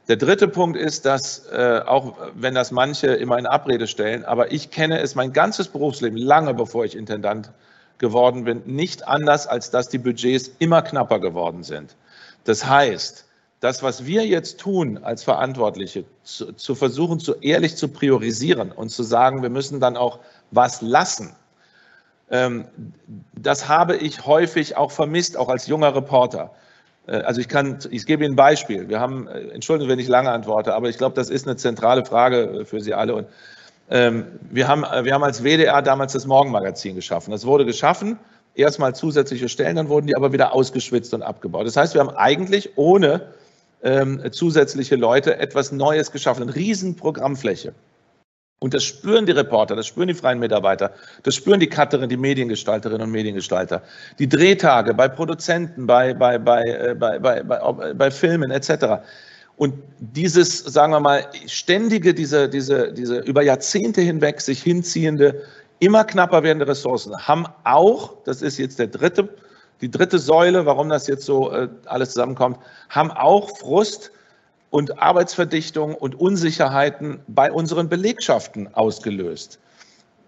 Der 0.08 0.16
dritte 0.16 0.48
Punkt 0.48 0.78
ist, 0.78 1.06
dass, 1.06 1.48
äh, 1.52 1.82
auch 1.86 2.16
wenn 2.34 2.56
das 2.56 2.72
manche 2.72 3.08
immer 3.08 3.38
in 3.38 3.46
Abrede 3.46 3.88
stellen, 3.88 4.24
aber 4.24 4.54
ich 4.54 4.72
kenne 4.72 5.00
es 5.02 5.16
mein 5.16 5.34
ganzes 5.34 5.68
Berufsleben, 5.68 6.18
lange 6.18 6.54
bevor 6.54 6.86
ich 6.86 6.96
Intendant 6.96 7.52
geworden 7.98 8.46
bin, 8.46 8.64
nicht 8.66 9.08
anders, 9.08 9.48
als 9.48 9.70
dass 9.70 9.90
die 9.90 9.98
Budgets 9.98 10.50
immer 10.60 10.82
knapper 10.82 11.20
geworden 11.20 11.64
sind. 11.64 11.96
Das 12.46 12.66
heißt, 12.66 13.27
das, 13.60 13.82
was 13.82 14.06
wir 14.06 14.26
jetzt 14.26 14.60
tun 14.60 15.00
als 15.04 15.24
Verantwortliche, 15.24 16.06
zu, 16.24 16.54
zu 16.54 16.76
versuchen, 16.76 17.20
zu 17.20 17.36
ehrlich 17.36 17.76
zu 17.76 17.88
priorisieren 17.88 18.72
und 18.72 18.90
zu 18.90 19.04
sagen, 19.04 19.42
wir 19.42 19.50
müssen 19.50 19.80
dann 19.80 19.98
auch 19.98 20.20
was 20.52 20.82
lassen, 20.82 21.36
ähm, 22.30 22.66
das 23.34 23.68
habe 23.68 23.96
ich 23.96 24.26
häufig 24.26 24.76
auch 24.76 24.92
vermisst, 24.92 25.38
auch 25.38 25.50
als 25.50 25.68
junger 25.68 25.96
Reporter. 25.96 26.52
Äh, 27.08 27.18
also 27.22 27.40
ich 27.40 27.48
kann, 27.48 27.80
ich 27.90 28.06
gebe 28.06 28.26
Ihnen 28.26 28.34
ein 28.34 28.38
Beispiel. 28.38 28.90
Wir 28.90 29.00
haben, 29.00 29.28
äh, 29.28 29.48
entschuldigen, 29.50 29.90
wenn 29.90 30.00
ich 30.00 30.08
lange 30.08 30.32
antworte, 30.32 30.74
aber 30.74 30.90
ich 30.90 30.98
glaube, 30.98 31.16
das 31.16 31.30
ist 31.30 31.48
eine 31.48 31.56
zentrale 31.56 32.06
Frage 32.06 32.42
äh, 32.42 32.66
für 32.66 32.82
Sie 32.82 32.94
alle. 32.94 33.16
Und 33.16 33.28
ähm, 33.90 34.26
wir 34.52 34.68
haben, 34.68 34.82
wir 34.82 35.14
haben 35.14 35.24
als 35.24 35.44
WDR 35.44 35.82
damals 35.82 36.12
das 36.12 36.26
Morgenmagazin 36.26 36.96
geschaffen. 36.96 37.32
Das 37.32 37.46
wurde 37.46 37.66
geschaffen 37.66 38.20
erstmal 38.54 38.94
zusätzliche 38.94 39.48
Stellen, 39.48 39.78
dann 39.78 39.88
wurden 39.88 40.08
die 40.08 40.16
aber 40.16 40.34
wieder 40.34 40.54
ausgeschwitzt 40.54 41.14
und 41.14 41.22
abgebaut. 41.22 41.66
Das 41.66 41.78
heißt, 41.78 41.94
wir 41.94 42.02
haben 42.02 42.10
eigentlich 42.10 42.72
ohne 42.76 43.28
ähm, 43.84 44.22
zusätzliche 44.32 44.96
Leute 44.96 45.38
etwas 45.38 45.72
Neues 45.72 46.12
geschaffen, 46.12 46.44
eine 46.44 46.56
riesen 46.56 46.96
Programmfläche. 46.96 47.74
Und 48.60 48.74
das 48.74 48.84
spüren 48.84 49.28
die 49.28 49.34
Reporter, 49.34 49.76
das 49.76 49.86
spüren 49.86 50.08
die 50.08 50.16
freien 50.16 50.40
Mitarbeiter, 50.40 50.92
das 51.22 51.36
spüren 51.36 51.60
die 51.60 51.70
Cutterinnen, 51.70 52.10
die 52.10 52.18
Mediengestalterinnen 52.18 53.04
und 53.04 53.12
Mediengestalter, 53.12 53.84
die 54.18 54.28
Drehtage 54.28 54.96
bei 54.96 55.08
Produzenten, 55.08 55.86
bei, 55.86 56.16
bei, 56.16 56.40
bei, 56.40 56.64
äh, 56.64 56.96
bei, 56.96 57.20
bei, 57.20 57.44
bei, 57.44 57.94
bei 57.94 58.12
Filmen 58.12 58.50
etc. 58.50 59.04
Und 59.58 59.76
dieses, 60.00 60.58
sagen 60.60 60.92
wir 60.92 61.00
mal, 61.00 61.28
ständige, 61.46 62.16
diese, 62.16 62.50
diese, 62.50 62.92
diese 62.94 63.20
über 63.20 63.44
Jahrzehnte 63.44 64.02
hinweg 64.02 64.42
sich 64.42 64.64
hinziehende, 64.64 65.44
immer 65.80 66.04
knapper 66.04 66.42
werdende 66.42 66.68
Ressourcen 66.68 67.16
haben 67.28 67.46
auch, 67.64 68.16
das 68.24 68.42
ist 68.42 68.58
jetzt 68.58 68.80
der 68.80 68.88
dritte, 68.88 69.30
die 69.82 69.92
dritte 69.92 70.20
Säule, 70.20 70.66
warum 70.66 70.90
das 70.90 71.08
jetzt 71.08 71.26
so 71.26 71.52
äh, 71.52 71.70
alles 71.86 72.12
zusammenkommt, 72.12 72.58
haben 72.90 73.12
auch 73.12 73.58
Frust 73.58 74.12
und 74.70 75.00
Arbeitsverdichtung 75.00 75.96
und 75.96 76.20
Unsicherheiten 76.20 77.20
bei 77.28 77.52
unseren 77.52 77.88
Belegschaften 77.90 78.74
ausgelöst. 78.74 79.60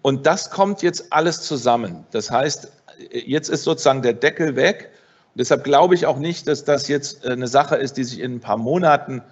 Und 0.02 0.26
das 0.26 0.50
kommt 0.50 0.82
jetzt 0.82 1.12
alles 1.12 1.42
zusammen. 1.42 2.04
Das 2.10 2.30
heißt, 2.30 2.70
jetzt 3.12 3.48
ist 3.48 3.64
sozusagen 3.64 4.02
der 4.02 4.14
Deckel 4.14 4.56
weg. 4.56 4.90
Und 5.34 5.40
deshalb 5.40 5.64
glaube 5.64 5.94
ich 5.94 6.06
auch 6.06 6.18
nicht, 6.18 6.48
dass 6.48 6.64
das 6.64 6.88
jetzt 6.88 7.24
äh, 7.24 7.30
eine 7.30 7.48
Sache 7.48 7.76
ist, 7.76 7.96
die 7.96 8.04
sich 8.04 8.20
in 8.20 8.36
ein 8.36 8.40
paar 8.40 8.56
Monaten 8.56 9.22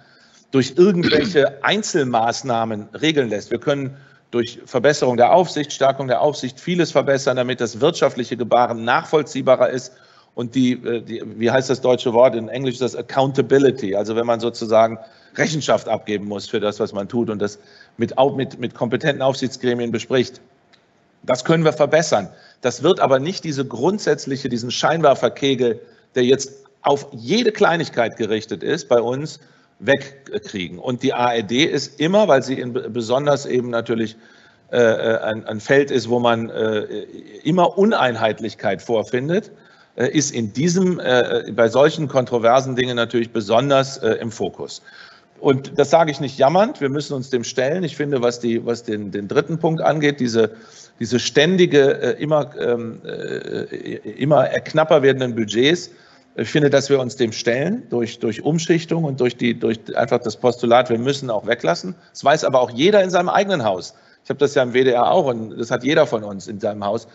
durch 0.51 0.73
irgendwelche 0.75 1.57
Einzelmaßnahmen 1.63 2.89
regeln 3.01 3.29
lässt. 3.29 3.51
Wir 3.51 3.59
können 3.59 3.95
durch 4.31 4.59
Verbesserung 4.65 5.17
der 5.17 5.31
Aufsicht, 5.31 5.73
Stärkung 5.73 6.07
der 6.07 6.21
Aufsicht 6.21 6.59
vieles 6.59 6.91
verbessern, 6.91 7.37
damit 7.37 7.61
das 7.61 7.81
wirtschaftliche 7.81 8.37
Gebaren 8.37 8.83
nachvollziehbarer 8.83 9.69
ist 9.69 9.93
und 10.39 10.55
die, 10.55 10.71
äh, 10.71 11.01
die, 11.01 11.21
wie 11.35 11.51
heißt 11.51 11.69
das 11.69 11.81
deutsche 11.81 12.13
Wort? 12.13 12.33
In 12.33 12.47
Englisch 12.47 12.75
ist 12.75 12.81
das 12.81 12.95
Accountability. 12.95 13.93
Also 13.93 14.15
wenn 14.15 14.25
man 14.25 14.39
sozusagen 14.39 14.97
Rechenschaft 15.35 15.89
abgeben 15.89 16.29
muss 16.29 16.47
für 16.47 16.61
das, 16.61 16.79
was 16.79 16.93
man 16.93 17.09
tut 17.09 17.29
und 17.29 17.39
das 17.39 17.59
mit, 17.97 18.13
mit, 18.37 18.57
mit 18.57 18.73
kompetenten 18.73 19.21
Aufsichtsgremien 19.21 19.91
bespricht. 19.91 20.39
Das 21.23 21.43
können 21.43 21.65
wir 21.65 21.73
verbessern. 21.73 22.29
Das 22.61 22.83
wird 22.83 23.01
aber 23.01 23.19
nicht 23.19 23.43
diese 23.43 23.65
grundsätzliche, 23.65 24.47
diesen 24.47 24.71
Scheinwerferkegel, 24.71 25.81
der 26.15 26.23
jetzt 26.23 26.53
auf 26.83 27.07
jede 27.11 27.51
Kleinigkeit 27.51 28.15
gerichtet 28.15 28.63
ist, 28.63 28.87
bei 28.87 29.01
uns 29.01 29.41
wegkriegen. 29.79 30.79
Und 30.79 31.03
die 31.03 31.13
ARD 31.13 31.51
ist 31.51 31.99
immer, 31.99 32.29
weil 32.29 32.43
sie 32.43 32.57
in 32.61 32.71
besonders 32.71 33.45
eben 33.45 33.71
natürlich 33.71 34.15
äh, 34.71 34.77
äh, 34.77 35.17
ein, 35.19 35.45
ein, 35.45 35.59
Feld 35.59 35.91
ist, 35.91 36.07
wo 36.07 36.19
man 36.19 36.49
äh, 36.49 36.83
immer 37.43 37.77
Uneinheitlichkeit 37.77 38.81
vorfindet, 38.81 39.51
ist 39.95 40.31
in 40.31 40.53
diesem, 40.53 40.99
äh, 40.99 41.51
bei 41.51 41.67
solchen 41.67 42.07
kontroversen 42.07 42.75
Dingen 42.75 42.95
natürlich 42.95 43.31
besonders 43.31 43.97
äh, 43.97 44.13
im 44.13 44.31
Fokus. 44.31 44.81
Und 45.39 45.77
das 45.77 45.89
sage 45.89 46.11
ich 46.11 46.19
nicht 46.19 46.37
jammernd, 46.37 46.81
wir 46.81 46.89
müssen 46.89 47.13
uns 47.13 47.29
dem 47.29 47.43
stellen. 47.43 47.83
Ich 47.83 47.95
finde, 47.95 48.21
was, 48.21 48.39
die, 48.39 48.65
was 48.65 48.83
den, 48.83 49.11
den 49.11 49.27
dritten 49.27 49.57
Punkt 49.57 49.81
angeht, 49.81 50.19
diese, 50.19 50.51
diese 50.99 51.17
ständige, 51.17 51.81
immer, 52.19 52.51
ähm, 52.59 53.01
immer 54.17 54.47
knapper 54.47 55.01
werdenden 55.01 55.35
Budgets, 55.35 55.91
ich 56.35 56.49
finde, 56.49 56.69
dass 56.69 56.89
wir 56.89 56.99
uns 56.99 57.15
dem 57.15 57.31
stellen 57.31 57.83
durch, 57.89 58.19
durch 58.19 58.43
Umschichtung 58.43 59.03
und 59.03 59.19
durch, 59.19 59.35
die, 59.35 59.59
durch 59.59 59.79
einfach 59.97 60.19
das 60.19 60.37
Postulat, 60.37 60.89
wir 60.89 60.99
müssen 60.99 61.29
auch 61.29 61.45
weglassen. 61.45 61.95
Das 62.11 62.23
weiß 62.23 62.43
aber 62.43 62.61
auch 62.61 62.69
jeder 62.69 63.03
in 63.03 63.09
seinem 63.09 63.29
eigenen 63.29 63.63
Haus. 63.63 63.93
Ich 64.23 64.29
habe 64.29 64.39
das 64.39 64.55
ja 64.55 64.63
im 64.63 64.73
WDR 64.73 65.11
auch 65.11 65.25
und 65.25 65.57
das 65.57 65.71
hat 65.71 65.83
jeder 65.83 66.05
von 66.05 66.23
uns 66.23 66.47
in 66.47 66.59
seinem 66.59 66.85
Haus 66.85 67.07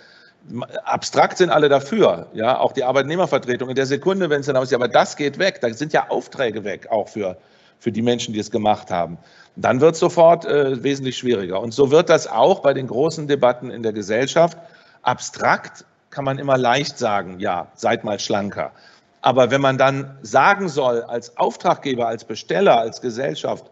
abstrakt 0.85 1.39
sind 1.39 1.51
alle 1.51 1.69
dafür, 1.69 2.27
ja, 2.35 2.59
auch 2.59 2.73
die 2.73 2.85
Arbeitnehmervertretung 2.85 3.71
in 3.71 3.75
der 3.75 3.87
Sekunde, 3.87 4.31
wenn 4.31 4.41
es 4.41 4.47
dann 4.47 4.57
aussieht, 4.57 4.77
aber 4.77 4.89
das 4.89 5.17
geht 5.17 5.39
weg, 5.39 5.61
da 5.61 5.73
sind 5.73 5.93
ja 5.93 6.11
Aufträge 6.11 6.65
weg, 6.65 6.89
auch 6.91 7.09
für, 7.09 7.37
für 7.79 7.91
die 7.91 8.03
Menschen, 8.03 8.35
die 8.35 8.41
es 8.41 8.51
gemacht 8.51 8.91
haben. 8.91 9.19
Dann 9.57 9.81
wird 9.81 9.95
es 9.95 10.01
sofort 10.01 10.45
äh, 10.45 10.83
wesentlich 10.83 11.17
schwieriger. 11.17 11.61
Und 11.61 11.73
so 11.73 11.91
wird 11.91 12.09
das 12.09 12.27
auch 12.27 12.61
bei 12.61 12.75
den 12.75 12.89
großen 12.89 13.29
Debatten 13.29 13.71
in 13.71 13.83
der 13.83 13.93
Gesellschaft. 13.93 14.59
Abstrakt 15.03 15.85
kann 16.11 16.25
man 16.25 16.39
immer 16.39 16.59
leicht 16.59 16.99
sagen, 16.99 17.39
ja, 17.41 17.69
seid 17.75 18.05
mal 18.05 18.19
schlanker. 18.19 18.73
Aber 19.21 19.51
wenn 19.51 19.61
man 19.61 19.79
dann 19.79 20.19
sagen 20.23 20.69
soll, 20.69 21.03
als 21.03 21.37
Auftraggeber, 21.39 22.07
als 22.07 22.25
Besteller, 22.25 22.79
als 22.79 23.01
Gesellschaft, 23.01 23.71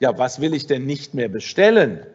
ja, 0.00 0.16
was 0.16 0.40
will 0.40 0.54
ich 0.54 0.66
denn 0.66 0.86
nicht 0.86 1.14
mehr 1.14 1.28
bestellen, 1.28 2.06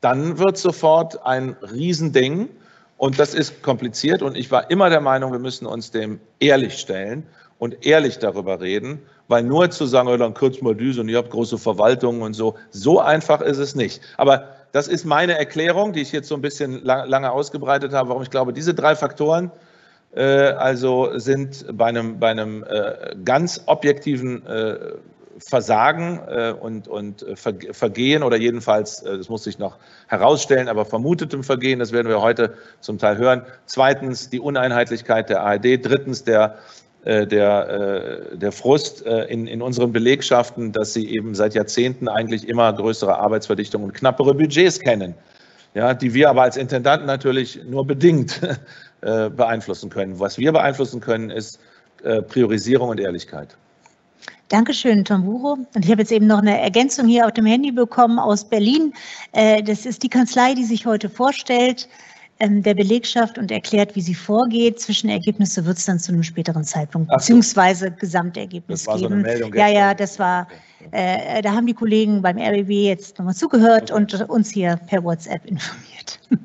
dann 0.00 0.38
wird 0.38 0.58
sofort 0.58 1.24
ein 1.26 1.56
Riesending. 1.60 2.50
Und 2.98 3.18
das 3.18 3.32
ist 3.32 3.62
kompliziert 3.62 4.22
und 4.22 4.36
ich 4.36 4.50
war 4.50 4.70
immer 4.70 4.90
der 4.90 5.00
Meinung, 5.00 5.32
wir 5.32 5.38
müssen 5.38 5.66
uns 5.66 5.92
dem 5.92 6.20
ehrlich 6.40 6.78
stellen 6.78 7.26
und 7.58 7.86
ehrlich 7.86 8.18
darüber 8.18 8.60
reden, 8.60 9.00
weil 9.28 9.44
nur 9.44 9.70
zu 9.70 9.86
sagen, 9.86 10.08
oh, 10.08 10.16
dann 10.16 10.34
kürzt 10.34 10.62
mal 10.62 10.74
diese 10.74 11.00
und 11.00 11.08
ihr 11.08 11.18
habt 11.18 11.30
große 11.30 11.58
Verwaltungen 11.58 12.22
und 12.22 12.34
so, 12.34 12.56
so 12.70 12.98
einfach 12.98 13.40
ist 13.40 13.58
es 13.58 13.76
nicht. 13.76 14.00
Aber 14.16 14.48
das 14.72 14.88
ist 14.88 15.04
meine 15.04 15.38
Erklärung, 15.38 15.92
die 15.92 16.02
ich 16.02 16.12
jetzt 16.12 16.28
so 16.28 16.34
ein 16.34 16.42
bisschen 16.42 16.84
lange 16.84 17.30
ausgebreitet 17.30 17.92
habe, 17.92 18.08
warum 18.10 18.22
ich 18.22 18.30
glaube, 18.30 18.52
diese 18.52 18.74
drei 18.74 18.96
Faktoren 18.96 19.50
äh, 20.14 20.22
also 20.22 21.18
sind 21.18 21.66
bei 21.72 21.86
einem, 21.86 22.18
bei 22.18 22.30
einem 22.30 22.64
äh, 22.64 23.14
ganz 23.24 23.62
objektiven 23.66 24.44
äh, 24.46 24.76
Versagen 25.38 26.20
äh, 26.28 26.52
und, 26.58 26.88
und 26.88 27.22
äh, 27.22 27.36
Vergehen 27.36 28.22
oder 28.22 28.36
jedenfalls, 28.36 29.02
äh, 29.02 29.18
das 29.18 29.28
muss 29.28 29.44
sich 29.44 29.58
noch 29.58 29.76
herausstellen, 30.08 30.68
aber 30.68 30.84
vermutetem 30.84 31.44
Vergehen, 31.44 31.78
das 31.78 31.92
werden 31.92 32.08
wir 32.08 32.20
heute 32.20 32.54
zum 32.80 32.98
Teil 32.98 33.18
hören. 33.18 33.42
Zweitens 33.66 34.30
die 34.30 34.40
Uneinheitlichkeit 34.40 35.30
der 35.30 35.42
ARD. 35.42 35.84
Drittens 35.84 36.24
der, 36.24 36.58
der, 37.04 38.34
der 38.34 38.52
Frust 38.52 39.02
in, 39.02 39.46
in 39.46 39.62
unseren 39.62 39.92
Belegschaften, 39.92 40.72
dass 40.72 40.92
sie 40.94 41.14
eben 41.14 41.34
seit 41.34 41.54
Jahrzehnten 41.54 42.08
eigentlich 42.08 42.48
immer 42.48 42.72
größere 42.72 43.16
Arbeitsverdichtung 43.18 43.84
und 43.84 43.94
knappere 43.94 44.34
Budgets 44.34 44.80
kennen. 44.80 45.14
Ja, 45.74 45.94
die 45.94 46.12
wir 46.12 46.28
aber 46.28 46.42
als 46.42 46.56
Intendanten 46.56 47.06
natürlich 47.06 47.60
nur 47.64 47.86
bedingt 47.86 48.40
beeinflussen 49.00 49.90
können. 49.90 50.18
Was 50.18 50.38
wir 50.38 50.52
beeinflussen 50.52 51.00
können, 51.00 51.30
ist 51.30 51.60
Priorisierung 52.28 52.88
und 52.90 53.00
Ehrlichkeit. 53.00 53.56
Dankeschön, 54.48 55.04
Tamburo. 55.04 55.58
Und 55.74 55.84
ich 55.84 55.90
habe 55.90 56.00
jetzt 56.00 56.12
eben 56.12 56.26
noch 56.26 56.38
eine 56.38 56.58
Ergänzung 56.58 57.06
hier 57.06 57.26
auf 57.26 57.32
dem 57.32 57.44
Handy 57.44 57.70
bekommen 57.70 58.18
aus 58.18 58.48
Berlin. 58.48 58.94
Äh, 59.32 59.62
das 59.62 59.84
ist 59.84 60.02
die 60.02 60.08
Kanzlei, 60.08 60.54
die 60.54 60.64
sich 60.64 60.86
heute 60.86 61.10
vorstellt, 61.10 61.86
ähm, 62.40 62.62
der 62.62 62.74
Belegschaft 62.74 63.36
und 63.36 63.50
erklärt, 63.50 63.94
wie 63.94 64.00
sie 64.00 64.14
vorgeht. 64.14 64.80
Zwischenergebnisse 64.80 65.66
wird 65.66 65.76
es 65.76 65.84
dann 65.84 65.98
zu 65.98 66.12
einem 66.12 66.22
späteren 66.22 66.64
Zeitpunkt, 66.64 67.10
beziehungsweise 67.10 67.90
Gesamtergebnis 67.90 68.84
das 68.84 68.86
war 68.86 68.96
geben. 68.96 69.08
So 69.08 69.14
eine 69.14 69.22
Meldung 69.22 69.54
ja, 69.54 69.68
ja, 69.68 69.92
das 69.92 70.18
war, 70.18 70.48
äh, 70.92 71.42
da 71.42 71.52
haben 71.52 71.66
die 71.66 71.74
Kollegen 71.74 72.22
beim 72.22 72.38
RBB 72.38 72.70
jetzt 72.70 73.18
nochmal 73.18 73.34
zugehört 73.34 73.90
und 73.90 74.14
uns 74.30 74.50
hier 74.50 74.76
per 74.86 75.04
WhatsApp 75.04 75.44
informiert. 75.44 76.20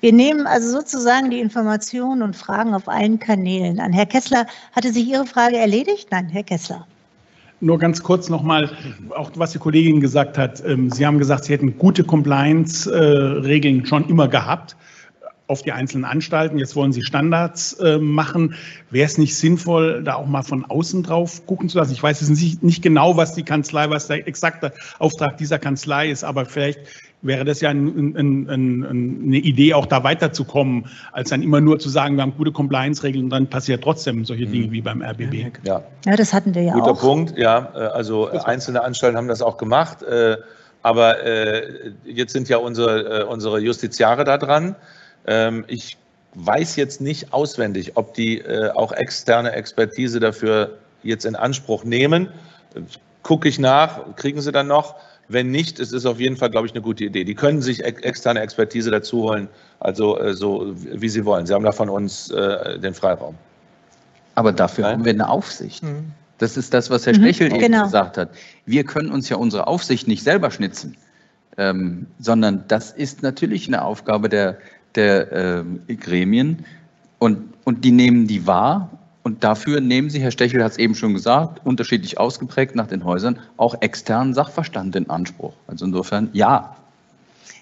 Wir 0.00 0.12
nehmen 0.12 0.46
also 0.46 0.70
sozusagen 0.70 1.30
die 1.30 1.40
Informationen 1.40 2.22
und 2.22 2.34
Fragen 2.34 2.72
auf 2.72 2.88
allen 2.88 3.18
Kanälen 3.18 3.78
an. 3.78 3.92
Herr 3.92 4.06
Kessler, 4.06 4.46
hatte 4.72 4.90
sich 4.90 5.06
Ihre 5.06 5.26
Frage 5.26 5.58
erledigt? 5.58 6.08
Nein, 6.10 6.28
Herr 6.30 6.44
Kessler. 6.44 6.86
Nur 7.60 7.78
ganz 7.78 8.02
kurz 8.02 8.30
nochmal, 8.30 8.70
auch 9.10 9.30
was 9.34 9.52
die 9.52 9.58
Kollegin 9.58 10.00
gesagt 10.00 10.38
hat. 10.38 10.62
Ähm, 10.64 10.90
Sie 10.90 11.06
haben 11.06 11.18
gesagt, 11.18 11.44
Sie 11.44 11.52
hätten 11.52 11.76
gute 11.78 12.04
Compliance-Regeln 12.04 13.84
schon 13.86 14.08
immer 14.08 14.28
gehabt 14.28 14.76
auf 15.50 15.62
die 15.62 15.72
einzelnen 15.72 16.04
Anstalten. 16.04 16.58
Jetzt 16.58 16.76
wollen 16.76 16.92
Sie 16.92 17.02
Standards 17.02 17.74
äh, 17.74 17.98
machen. 17.98 18.54
Wäre 18.90 19.06
es 19.06 19.18
nicht 19.18 19.36
sinnvoll, 19.36 20.02
da 20.04 20.14
auch 20.14 20.26
mal 20.26 20.42
von 20.42 20.64
außen 20.64 21.02
drauf 21.02 21.44
gucken 21.46 21.68
zu 21.68 21.78
lassen? 21.78 21.92
Ich 21.92 22.02
weiß 22.02 22.20
jetzt 22.20 22.30
nicht, 22.30 22.62
nicht 22.62 22.82
genau, 22.82 23.16
was 23.16 23.34
die 23.34 23.42
Kanzlei, 23.42 23.90
was 23.90 24.06
der 24.06 24.26
exakte 24.26 24.72
Auftrag 24.98 25.36
dieser 25.36 25.58
Kanzlei 25.58 26.10
ist, 26.10 26.24
aber 26.24 26.46
vielleicht 26.46 26.80
wäre 27.22 27.44
das 27.44 27.60
ja 27.60 27.70
ein, 27.70 28.14
ein, 28.16 28.48
ein, 28.48 28.86
eine 28.86 29.36
Idee, 29.36 29.74
auch 29.74 29.86
da 29.86 30.04
weiterzukommen, 30.04 30.86
als 31.12 31.30
dann 31.30 31.42
immer 31.42 31.60
nur 31.60 31.78
zu 31.78 31.88
sagen, 31.88 32.16
wir 32.16 32.22
haben 32.22 32.34
gute 32.36 32.52
Compliance-Regeln 32.52 33.24
und 33.24 33.30
dann 33.30 33.46
passiert 33.46 33.82
trotzdem 33.82 34.24
solche 34.24 34.46
Dinge 34.46 34.68
mhm. 34.68 34.72
wie 34.72 34.80
beim 34.80 35.02
RBB. 35.02 35.52
Ja, 35.64 35.82
ja 36.06 36.16
das 36.16 36.32
hatten 36.32 36.54
wir 36.54 36.62
ja 36.62 36.72
Guter 36.72 36.84
auch. 36.84 36.88
Guter 36.94 37.00
Punkt, 37.00 37.38
ja. 37.38 37.72
Äh, 37.74 37.78
also 37.78 38.30
einzelne 38.30 38.82
Anstalten 38.82 39.18
haben 39.18 39.28
das 39.28 39.42
auch 39.42 39.58
gemacht. 39.58 40.02
Äh, 40.02 40.36
aber 40.82 41.22
äh, 41.24 41.92
jetzt 42.04 42.32
sind 42.32 42.48
ja 42.48 42.56
unsere, 42.56 43.26
unsere 43.26 43.60
Justiziare 43.60 44.24
da 44.24 44.38
dran. 44.38 44.76
Ähm, 45.26 45.64
ich 45.68 45.96
weiß 46.34 46.76
jetzt 46.76 47.00
nicht 47.00 47.32
auswendig, 47.32 47.96
ob 47.96 48.14
die 48.14 48.44
auch 48.74 48.92
externe 48.92 49.50
Expertise 49.50 50.20
dafür 50.20 50.78
jetzt 51.02 51.24
in 51.24 51.34
Anspruch 51.34 51.82
nehmen. 51.82 52.28
Gucke 53.24 53.48
ich 53.48 53.58
nach, 53.58 54.14
kriegen 54.14 54.40
sie 54.40 54.52
dann 54.52 54.68
noch. 54.68 54.94
Wenn 55.28 55.52
nicht, 55.52 55.78
es 55.78 55.92
ist 55.92 56.06
auf 56.06 56.18
jeden 56.18 56.36
Fall, 56.36 56.50
glaube 56.50 56.66
ich, 56.66 56.72
eine 56.72 56.82
gute 56.82 57.04
Idee. 57.04 57.22
Die 57.22 57.36
können 57.36 57.62
sich 57.62 57.84
externe 57.84 58.40
Expertise 58.40 58.90
dazu 58.90 59.22
holen, 59.22 59.48
also 59.78 60.18
äh, 60.18 60.34
so 60.34 60.74
wie 60.74 61.08
sie 61.08 61.24
wollen. 61.24 61.46
Sie 61.46 61.54
haben 61.54 61.64
da 61.64 61.70
von 61.70 61.88
uns 61.88 62.32
äh, 62.32 62.80
den 62.80 62.94
Freiraum. 62.94 63.36
Aber 64.34 64.50
dafür 64.50 64.82
Nein? 64.82 64.92
haben 64.94 65.04
wir 65.04 65.12
eine 65.12 65.28
Aufsicht. 65.28 65.84
Mhm. 65.84 66.10
Das 66.38 66.56
ist 66.56 66.74
das, 66.74 66.90
was 66.90 67.06
Herr 67.06 67.12
mhm, 67.12 67.22
Stechel 67.22 67.46
eben 67.46 67.60
genau. 67.60 67.84
gesagt 67.84 68.16
hat. 68.16 68.30
Wir 68.66 68.82
können 68.82 69.12
uns 69.12 69.28
ja 69.28 69.36
unsere 69.36 69.68
Aufsicht 69.68 70.08
nicht 70.08 70.24
selber 70.24 70.50
schnitzen, 70.50 70.96
ähm, 71.58 72.08
sondern 72.18 72.64
das 72.66 72.90
ist 72.90 73.22
natürlich 73.22 73.68
eine 73.68 73.84
Aufgabe 73.84 74.28
der, 74.28 74.58
der 74.94 75.64
äh, 75.88 75.94
Gremien, 75.94 76.64
Und, 77.18 77.52
und 77.64 77.84
die 77.84 77.92
nehmen 77.92 78.26
die 78.26 78.46
wahr. 78.46 78.90
Und 79.22 79.44
dafür 79.44 79.80
nehmen 79.80 80.08
sie, 80.08 80.20
Herr 80.20 80.30
Stechel 80.30 80.64
hat 80.64 80.72
es 80.72 80.78
eben 80.78 80.94
schon 80.94 81.12
gesagt, 81.12 81.64
unterschiedlich 81.66 82.18
ausgeprägt 82.18 82.74
nach 82.74 82.86
den 82.86 83.04
Häusern, 83.04 83.38
auch 83.58 83.74
externen 83.82 84.32
Sachverstand 84.32 84.96
in 84.96 85.10
Anspruch. 85.10 85.52
Also 85.66 85.84
insofern 85.84 86.30
ja. 86.32 86.74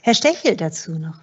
Herr 0.03 0.15
Stechel 0.15 0.57
dazu 0.57 0.93
noch. 0.93 1.17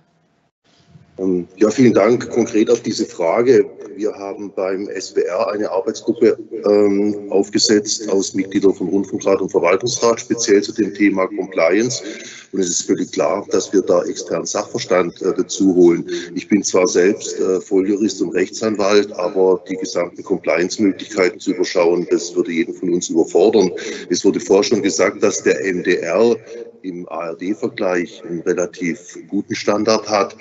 Ähm, 1.18 1.48
ja, 1.56 1.70
vielen 1.70 1.94
Dank. 1.94 2.30
Konkret 2.30 2.70
auf 2.70 2.82
diese 2.82 3.06
Frage. 3.06 3.66
Wir 3.96 4.14
haben 4.14 4.52
beim 4.54 4.90
SWR 5.00 5.52
eine 5.52 5.72
Arbeitsgruppe 5.72 6.38
ähm, 6.66 7.32
aufgesetzt 7.32 8.10
aus 8.10 8.34
Mitgliedern 8.34 8.74
von 8.74 8.90
Rundfunkrat 8.90 9.40
und 9.40 9.50
Verwaltungsrat, 9.50 10.20
speziell 10.20 10.62
zu 10.62 10.74
dem 10.74 10.94
Thema 10.94 11.28
Compliance. 11.28 12.04
Und 12.52 12.60
es 12.60 12.70
ist 12.70 12.82
völlig 12.84 13.14
klar, 13.14 13.46
dass 13.52 13.72
wir 13.72 13.82
da 13.82 14.04
externen 14.04 14.46
Sachverstand 14.46 15.22
äh, 15.22 15.34
dazu 15.34 15.74
holen. 15.76 16.10
Ich 16.36 16.50
bin 16.50 16.64
zwar 16.64 16.88
selbst 16.88 17.40
äh, 17.40 17.62
Volljurist 17.62 18.22
und 18.22 18.32
Rechtsanwalt, 18.32 19.14
aber 19.14 19.64
die 19.70 19.78
gesamten 19.78 20.24
Compliance-Möglichkeiten 20.24 21.40
zu 21.40 21.52
überschauen, 21.52 22.06
das 22.12 22.36
würde 22.36 22.52
jeden 22.52 22.74
von 22.74 22.94
uns 22.94 23.10
überfordern. 23.10 23.72
Es 24.10 24.26
wurde 24.26 24.42
vorher 24.42 24.64
schon 24.64 24.84
gesagt, 24.84 25.24
dass 25.24 25.44
der 25.44 25.60
MDR 25.64 26.36
im 26.86 27.08
ARD-Vergleich 27.10 28.24
einen 28.24 28.42
relativ 28.42 29.18
guten 29.28 29.56
Standard 29.56 30.08
hat. 30.08 30.36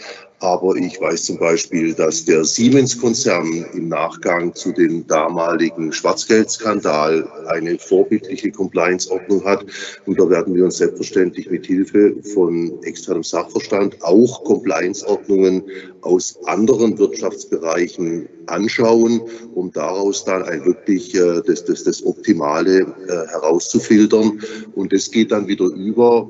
Aber 0.45 0.77
ich 0.77 1.01
weiß 1.01 1.25
zum 1.25 1.39
Beispiel, 1.39 1.95
dass 1.95 2.27
der 2.27 2.45
Siemens-Konzern 2.45 3.65
im 3.73 3.89
Nachgang 3.89 4.55
zu 4.55 4.73
dem 4.73 5.07
damaligen 5.07 5.91
Schwarzgeldskandal 5.91 7.27
eine 7.47 7.79
vorbildliche 7.79 8.51
Compliance-Ordnung 8.51 9.43
hat. 9.43 9.65
Und 10.05 10.21
da 10.21 10.29
werden 10.29 10.55
wir 10.55 10.67
uns 10.67 10.77
selbstverständlich 10.77 11.51
mit 11.51 11.65
Hilfe 11.65 12.17
von 12.35 12.75
externem 12.83 13.23
Sachverstand 13.23 13.97
auch 14.03 14.45
Compliance-Ordnungen 14.45 15.63
aus 16.03 16.39
anderen 16.45 16.99
Wirtschaftsbereichen 16.99 18.29
anschauen, 18.45 19.23
um 19.55 19.73
daraus 19.73 20.27
dann 20.27 20.43
ein 20.43 20.63
wirklich 20.67 21.15
äh, 21.15 21.41
das, 21.47 21.65
das, 21.65 21.85
das 21.85 22.05
Optimale 22.05 22.81
äh, 22.81 23.29
herauszufiltern. 23.31 24.43
Und 24.75 24.93
es 24.93 25.11
geht 25.11 25.33
dann 25.33 25.47
wieder 25.47 25.65
über 25.65 26.29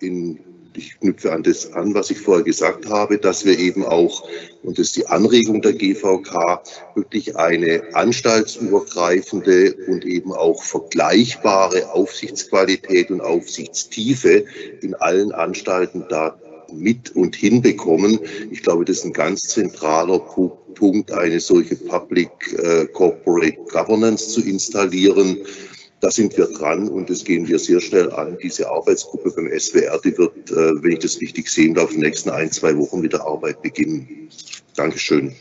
in 0.00 0.40
ich 0.76 0.98
knüpfe 1.00 1.32
an 1.32 1.42
das 1.42 1.72
an, 1.72 1.94
was 1.94 2.10
ich 2.10 2.18
vorher 2.18 2.44
gesagt 2.44 2.86
habe, 2.88 3.18
dass 3.18 3.44
wir 3.44 3.58
eben 3.58 3.84
auch, 3.84 4.28
und 4.62 4.78
das 4.78 4.88
ist 4.88 4.96
die 4.96 5.06
Anregung 5.06 5.62
der 5.62 5.72
GVK, 5.72 6.62
wirklich 6.94 7.36
eine 7.36 7.82
anstaltsübergreifende 7.94 9.74
und 9.86 10.04
eben 10.04 10.32
auch 10.32 10.62
vergleichbare 10.62 11.92
Aufsichtsqualität 11.92 13.10
und 13.10 13.20
Aufsichtstiefe 13.20 14.44
in 14.80 14.94
allen 14.94 15.32
Anstalten 15.32 16.04
da 16.08 16.38
mit 16.72 17.14
und 17.14 17.36
hinbekommen. 17.36 18.18
Ich 18.50 18.62
glaube, 18.62 18.84
das 18.84 18.98
ist 18.98 19.04
ein 19.04 19.12
ganz 19.12 19.42
zentraler 19.42 20.18
Punkt, 20.74 21.12
eine 21.12 21.38
solche 21.38 21.76
Public 21.76 22.30
äh, 22.58 22.86
Corporate 22.86 23.58
Governance 23.70 24.30
zu 24.30 24.40
installieren 24.40 25.38
da 26.04 26.10
sind 26.10 26.36
wir 26.36 26.46
dran 26.52 26.90
und 26.90 27.08
das 27.08 27.24
gehen 27.24 27.48
wir 27.48 27.58
sehr 27.58 27.80
schnell 27.80 28.12
an. 28.12 28.36
Diese 28.42 28.68
Arbeitsgruppe 28.68 29.30
beim 29.30 29.48
SWR, 29.58 29.98
die 30.04 30.16
wird, 30.18 30.50
äh, 30.50 30.82
wenn 30.82 30.92
ich 30.92 30.98
das 30.98 31.18
richtig 31.18 31.48
sehen 31.48 31.72
darf, 31.72 31.92
in 31.92 32.00
den 32.00 32.10
nächsten 32.10 32.28
ein, 32.28 32.50
zwei 32.50 32.76
Wochen 32.76 33.00
mit 33.00 33.14
der 33.14 33.22
Arbeit 33.22 33.62
beginnen. 33.62 34.28
Dankeschön. 34.76 35.34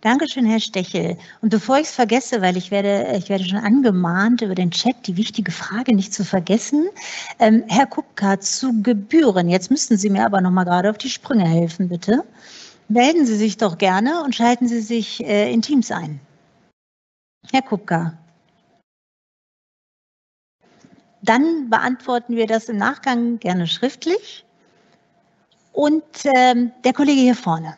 Dankeschön, 0.00 0.44
Herr 0.44 0.58
Stechel. 0.58 1.16
Und 1.40 1.50
bevor 1.50 1.76
ich 1.76 1.84
es 1.84 1.92
vergesse, 1.92 2.42
weil 2.42 2.56
ich 2.56 2.72
werde, 2.72 3.16
ich 3.16 3.28
werde 3.28 3.44
schon 3.44 3.58
angemahnt, 3.58 4.42
über 4.42 4.56
den 4.56 4.72
Chat 4.72 5.06
die 5.06 5.16
wichtige 5.16 5.52
Frage 5.52 5.94
nicht 5.94 6.12
zu 6.12 6.24
vergessen. 6.24 6.88
Ähm, 7.38 7.62
Herr 7.68 7.86
Kupka, 7.86 8.40
zu 8.40 8.82
Gebühren. 8.82 9.48
Jetzt 9.48 9.70
müssten 9.70 9.96
Sie 9.96 10.10
mir 10.10 10.26
aber 10.26 10.40
noch 10.40 10.50
mal 10.50 10.64
gerade 10.64 10.90
auf 10.90 10.98
die 10.98 11.10
Sprünge 11.10 11.46
helfen, 11.46 11.88
bitte. 11.88 12.24
Melden 12.88 13.24
Sie 13.24 13.36
sich 13.36 13.56
doch 13.56 13.78
gerne 13.78 14.24
und 14.24 14.34
schalten 14.34 14.66
Sie 14.66 14.80
sich 14.80 15.24
äh, 15.24 15.52
in 15.52 15.62
Teams 15.62 15.92
ein. 15.92 16.18
Herr 17.52 17.62
Kupka. 17.62 18.18
Dann 21.28 21.68
beantworten 21.68 22.36
wir 22.36 22.46
das 22.46 22.70
im 22.70 22.78
Nachgang 22.78 23.38
gerne 23.38 23.66
schriftlich. 23.66 24.46
Und 25.72 26.02
ähm, 26.24 26.72
der 26.84 26.94
Kollege 26.94 27.20
hier 27.20 27.34
vorne. 27.34 27.74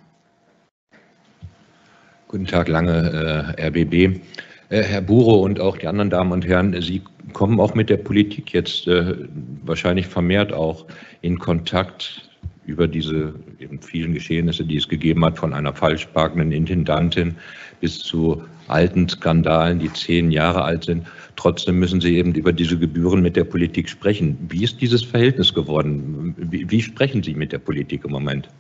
Guten 2.29 2.47
Tag, 2.47 2.69
lange 2.69 3.57
äh, 3.59 3.67
RBB. 3.67 4.21
Äh, 4.69 4.85
Herr 4.85 5.01
Buro 5.01 5.41
und 5.41 5.59
auch 5.59 5.77
die 5.77 5.89
anderen 5.89 6.11
Damen 6.11 6.31
und 6.31 6.47
Herren, 6.47 6.81
Sie 6.81 7.03
kommen 7.33 7.59
auch 7.59 7.75
mit 7.75 7.91
der 7.91 7.97
Politik 7.97 8.53
jetzt 8.53 8.87
äh, 8.87 9.17
wahrscheinlich 9.65 10.07
vermehrt 10.07 10.53
auch 10.53 10.87
in 11.21 11.37
Kontakt 11.37 12.31
über 12.67 12.87
diese 12.87 13.35
vielen 13.81 14.15
Geschehnisse, 14.15 14.65
die 14.65 14.77
es 14.77 14.89
gegeben 14.89 15.25
hat, 15.25 15.39
von 15.39 15.53
einer 15.53 15.75
falschparkenden 15.75 16.53
Intendantin 16.53 17.35
bis 17.81 17.99
zu 17.99 18.45
alten 18.69 19.09
Skandalen, 19.09 19.81
die 19.81 19.93
zehn 19.93 20.31
Jahre 20.31 20.63
alt 20.63 20.85
sind. 20.85 21.05
Trotzdem 21.41 21.79
müssen 21.79 22.03
Sie 22.03 22.19
eben 22.19 22.35
über 22.35 22.53
diese 22.53 22.79
Gebühren 22.79 23.23
mit 23.23 23.35
der 23.35 23.45
Politik 23.45 23.89
sprechen. 23.89 24.37
Wie 24.51 24.63
ist 24.63 24.79
dieses 24.79 25.03
Verhältnis 25.03 25.55
geworden? 25.55 26.35
Wie, 26.37 26.71
wie 26.71 26.83
sprechen 26.83 27.23
Sie 27.23 27.33
mit 27.33 27.51
der 27.51 27.59
Politik 27.59 28.05
im 28.05 28.11
Moment? 28.11 28.51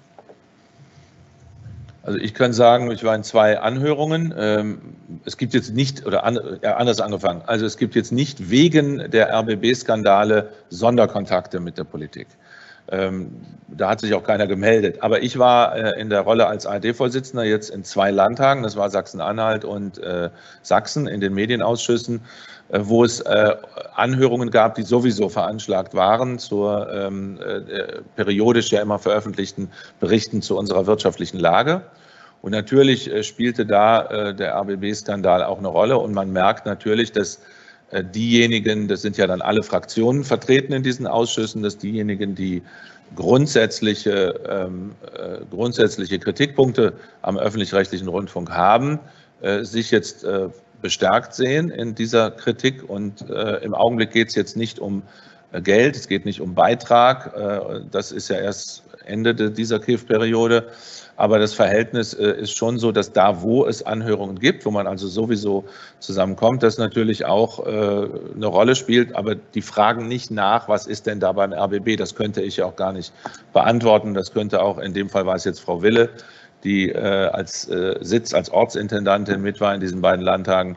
Also 2.05 2.19
ich 2.19 2.33
kann 2.33 2.55
sagen, 2.55 2.91
ich 2.91 3.05
war 3.05 3.15
in 3.15 3.23
zwei 3.23 3.61
Anhörungen. 3.61 4.33
Ähm, 4.35 4.79
es 5.27 5.37
gibt 5.37 5.53
jetzt 5.53 5.75
nicht, 5.75 6.07
oder 6.07 6.25
anders 6.25 7.03
angefangen, 7.03 7.43
also 7.45 7.67
es 7.67 7.77
gibt 7.77 7.95
jetzt 7.95 8.13
nicht 8.13 8.49
wegen 8.49 9.11
der 9.11 9.31
RBB-Skandale 9.31 10.49
Sonderkontakte 10.71 11.61
mit 11.61 11.77
der 11.77 11.85
Politik. 11.85 12.29
Ähm, 12.91 13.31
da 13.69 13.91
hat 13.91 14.01
sich 14.01 14.15
auch 14.15 14.25
keiner 14.25 14.47
gemeldet. 14.47 15.03
Aber 15.03 15.23
ich 15.23 15.39
war 15.39 15.77
äh, 15.77 16.01
in 16.01 16.11
der 16.11 16.23
Rolle 16.23 16.47
als 16.47 16.67
ARD-Vorsitzender 16.67 17.45
jetzt 17.45 17.71
in 17.71 17.85
zwei 17.85 18.11
Landtagen, 18.11 18.63
das 18.63 18.75
war 18.77 18.91
Sachsen-Anhalt 18.91 19.65
und 19.65 19.99
äh, 19.99 20.31
Sachsen, 20.63 21.07
in 21.07 21.21
den 21.21 21.35
Medienausschüssen, 21.35 22.17
äh, 22.17 22.21
wo 22.73 23.05
es 23.05 23.21
Anhörungen 23.95 24.51
gab, 24.51 24.77
die 24.77 24.83
sowieso 24.83 25.29
veranschlagt 25.29 25.95
waren 25.95 26.39
zur 26.39 26.89
ähm, 26.93 27.39
periodisch 28.17 28.71
ja 28.71 28.81
immer 28.81 28.99
veröffentlichten 28.99 29.69
Berichten 29.99 30.41
zu 30.41 30.57
unserer 30.57 30.87
wirtschaftlichen 30.87 31.39
Lage. 31.39 31.83
Und 32.43 32.53
natürlich 32.53 33.11
spielte 33.27 33.67
da 33.67 34.33
der 34.33 34.55
RBB-Skandal 34.55 35.43
auch 35.43 35.59
eine 35.59 35.69
Rolle. 35.69 35.99
Und 35.99 36.15
man 36.15 36.33
merkt 36.33 36.65
natürlich, 36.65 37.13
dass 37.13 37.41
äh, 37.91 38.05
diejenigen, 38.05 38.87
das 38.87 39.03
sind 39.03 39.17
ja 39.17 39.27
dann 39.27 39.43
alle 39.43 39.63
Fraktionen 39.63 40.25
vertreten 40.25 40.73
in 40.73 40.83
diesen 40.83 41.07
Ausschüssen, 41.07 41.63
dass 41.63 41.77
diejenigen, 41.77 42.35
die 42.35 42.63
grundsätzliche, 43.17 44.35
ähm, 44.49 44.93
äh, 45.13 45.39
grundsätzliche 45.51 46.19
Kritikpunkte 46.21 46.93
am 47.23 47.37
öffentlich-rechtlichen 47.37 48.07
Rundfunk 48.07 48.51
haben, 48.51 49.01
äh, 49.41 49.65
sich 49.65 49.91
jetzt 49.91 50.23
äh, 50.23 50.49
bestärkt 50.83 51.35
sehen 51.35 51.71
in 51.71 51.95
dieser 51.95 52.31
Kritik. 52.31 52.89
Und 52.89 53.29
äh, 53.29 53.57
im 53.65 53.75
Augenblick 53.75 54.11
geht 54.13 54.29
es 54.29 54.35
jetzt 54.35 54.57
nicht 54.57 54.79
um 54.79 55.03
äh, 55.53 55.61
Geld, 55.61 55.97
es 55.97 56.09
geht 56.09 56.25
nicht 56.25 56.41
um 56.41 56.55
Beitrag. 56.55 57.35
das 57.91 58.13
ist 58.13 58.29
ja 58.29 58.37
erst 58.37 58.85
Ende 59.05 59.35
dieser 59.51 59.81
KIF-Periode. 59.81 60.67
Aber 61.21 61.39
das 61.39 61.53
Verhältnis 61.53 62.15
äh, 62.15 62.31
ist 62.41 62.57
schon 62.57 62.79
so, 62.79 62.93
dass 62.93 63.13
da, 63.13 63.43
wo 63.43 63.67
es 63.67 63.83
Anhörungen 63.83 64.39
gibt, 64.39 64.65
wo 64.65 64.71
man 64.71 64.87
also 64.87 65.07
sowieso 65.07 65.67
zusammenkommt, 65.99 66.63
das 66.63 66.79
natürlich 66.79 67.27
auch 67.27 67.67
äh, 67.67 67.71
eine 67.71 68.47
Rolle 68.47 68.75
spielt. 68.75 69.15
Aber 69.15 69.35
die 69.35 69.61
fragen 69.61 70.09
nicht 70.09 70.31
nach, 70.31 70.67
was 70.67 70.87
ist 70.87 71.07
denn 71.07 71.21
da 71.21 71.33
beim 71.33 71.53
RBB? 71.53 71.99
Das 71.99 72.15
könnte 72.15 72.41
ich 72.41 72.63
auch 72.63 72.75
gar 72.75 72.95
nicht 72.95 73.13
beantworten. 73.53 74.15
Das 74.15 74.33
könnte 74.33 74.63
auch, 74.63 74.79
in 74.79 74.95
dem 74.95 75.11
Fall 75.11 75.27
war 75.27 75.35
es 75.35 75.45
jetzt 75.45 75.61
Frau 75.61 75.83
Wille, 75.83 76.09
die 76.65 76.91
äh, 76.91 76.99
als 76.99 77.63
Sitz, 78.01 78.35
als 78.35 78.51
Ortsintendantin 78.51 79.41
mit 79.41 79.61
war 79.61 79.75
in 79.75 79.81
diesen 79.81 80.01
beiden 80.01 80.25
Landtagen 80.25 80.77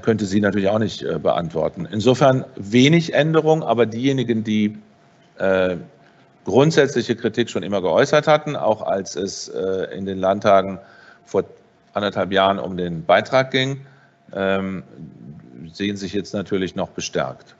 könnte 0.00 0.24
sie 0.24 0.40
natürlich 0.40 0.68
auch 0.68 0.78
nicht 0.78 1.04
beantworten. 1.22 1.86
Insofern 1.90 2.46
wenig 2.54 3.12
Änderung, 3.12 3.62
aber 3.62 3.84
diejenigen, 3.84 4.42
die 4.42 4.78
grundsätzliche 6.46 7.16
Kritik 7.16 7.50
schon 7.50 7.64
immer 7.64 7.82
geäußert 7.82 8.26
hatten, 8.28 8.56
auch 8.56 8.80
als 8.80 9.16
es 9.16 9.48
äh, 9.48 9.94
in 9.94 10.06
den 10.06 10.18
Landtagen 10.18 10.78
vor 11.26 11.44
anderthalb 11.92 12.32
Jahren 12.32 12.60
um 12.60 12.76
den 12.76 13.04
Beitrag 13.04 13.50
ging, 13.50 13.84
ähm, 14.32 14.84
sehen 15.72 15.96
sich 15.96 16.12
jetzt 16.12 16.32
natürlich 16.34 16.76
noch 16.76 16.90
bestärkt. 16.90 17.55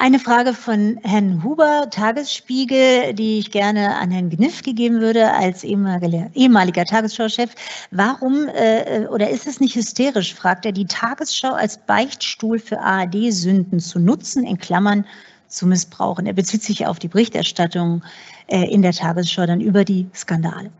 Eine 0.00 0.20
Frage 0.20 0.54
von 0.54 1.00
Herrn 1.02 1.42
Huber, 1.42 1.88
Tagesspiegel, 1.90 3.14
die 3.14 3.40
ich 3.40 3.50
gerne 3.50 3.96
an 3.96 4.12
Herrn 4.12 4.30
Gniff 4.30 4.62
gegeben 4.62 5.00
würde 5.00 5.32
als 5.32 5.64
ehemaliger, 5.64 6.30
ehemaliger 6.34 6.84
Tagesschau-Chef. 6.84 7.50
Warum 7.90 8.46
äh, 8.54 9.08
oder 9.08 9.28
ist 9.28 9.48
es 9.48 9.58
nicht 9.58 9.74
hysterisch, 9.74 10.34
fragt 10.34 10.64
er, 10.66 10.70
die 10.70 10.86
Tagesschau 10.86 11.52
als 11.52 11.78
Beichtstuhl 11.78 12.60
für 12.60 12.78
ARD-Sünden 12.78 13.80
zu 13.80 13.98
nutzen, 13.98 14.44
in 14.44 14.58
Klammern 14.58 15.04
zu 15.48 15.66
missbrauchen. 15.66 16.26
Er 16.26 16.34
bezieht 16.34 16.62
sich 16.62 16.86
auf 16.86 17.00
die 17.00 17.08
Berichterstattung 17.08 18.04
äh, 18.46 18.72
in 18.72 18.82
der 18.82 18.92
Tagesschau 18.92 19.46
dann 19.46 19.60
über 19.60 19.84
die 19.84 20.06
Skandale. 20.14 20.70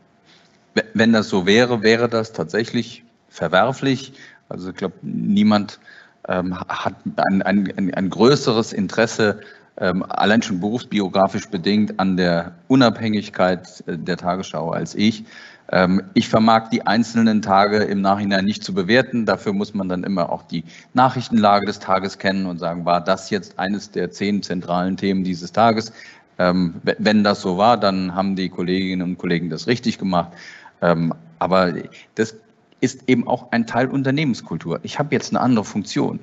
Wenn 0.94 1.12
das 1.12 1.28
so 1.28 1.44
wäre, 1.44 1.82
wäre 1.82 2.08
das 2.08 2.32
tatsächlich 2.32 3.02
verwerflich. 3.30 4.12
Also 4.48 4.70
ich 4.70 4.76
glaube, 4.76 4.94
niemand 5.02 5.80
hat 6.28 6.94
ein, 7.16 7.42
ein, 7.42 7.94
ein, 7.94 8.10
größeres 8.10 8.72
Interesse 8.72 9.40
ähm, 9.80 10.04
allein 10.08 10.42
schon 10.42 10.60
berufsbiografisch 10.60 11.48
bedingt 11.48 11.98
an 11.98 12.16
der 12.16 12.52
Unabhängigkeit 12.68 13.82
äh, 13.86 13.96
der 13.96 14.16
Tagesschau 14.16 14.70
als 14.70 14.94
ich. 14.94 15.24
Ähm, 15.70 16.02
ich 16.14 16.28
vermag 16.28 16.68
die 16.70 16.86
einzelnen 16.86 17.42
Tage 17.42 17.78
im 17.78 18.00
Nachhinein 18.00 18.44
nicht 18.44 18.64
zu 18.64 18.74
bewerten. 18.74 19.24
Dafür 19.24 19.52
muss 19.52 19.74
man 19.74 19.88
dann 19.88 20.04
immer 20.04 20.30
auch 20.30 20.42
die 20.42 20.64
Nachrichtenlage 20.94 21.66
des 21.66 21.78
Tages 21.78 22.18
kennen 22.18 22.46
und 22.46 22.58
sagen, 22.58 22.84
war 22.84 23.02
das 23.02 23.30
jetzt 23.30 23.58
eines 23.58 23.90
der 23.90 24.10
zehn 24.10 24.42
zentralen 24.42 24.96
Themen 24.96 25.24
dieses 25.24 25.52
Tages? 25.52 25.92
Ähm, 26.38 26.74
wenn 26.82 27.24
das 27.24 27.40
so 27.40 27.58
war, 27.58 27.76
dann 27.76 28.14
haben 28.14 28.36
die 28.36 28.48
Kolleginnen 28.48 29.02
und 29.02 29.18
Kollegen 29.18 29.50
das 29.50 29.66
richtig 29.66 29.98
gemacht. 29.98 30.32
Ähm, 30.80 31.14
aber 31.38 31.72
das 32.14 32.34
ist 32.80 33.08
eben 33.08 33.26
auch 33.26 33.52
ein 33.52 33.66
Teil 33.66 33.88
Unternehmenskultur. 33.88 34.80
Ich 34.82 34.98
habe 34.98 35.14
jetzt 35.14 35.32
eine 35.32 35.40
andere 35.40 35.64
Funktion 35.64 36.20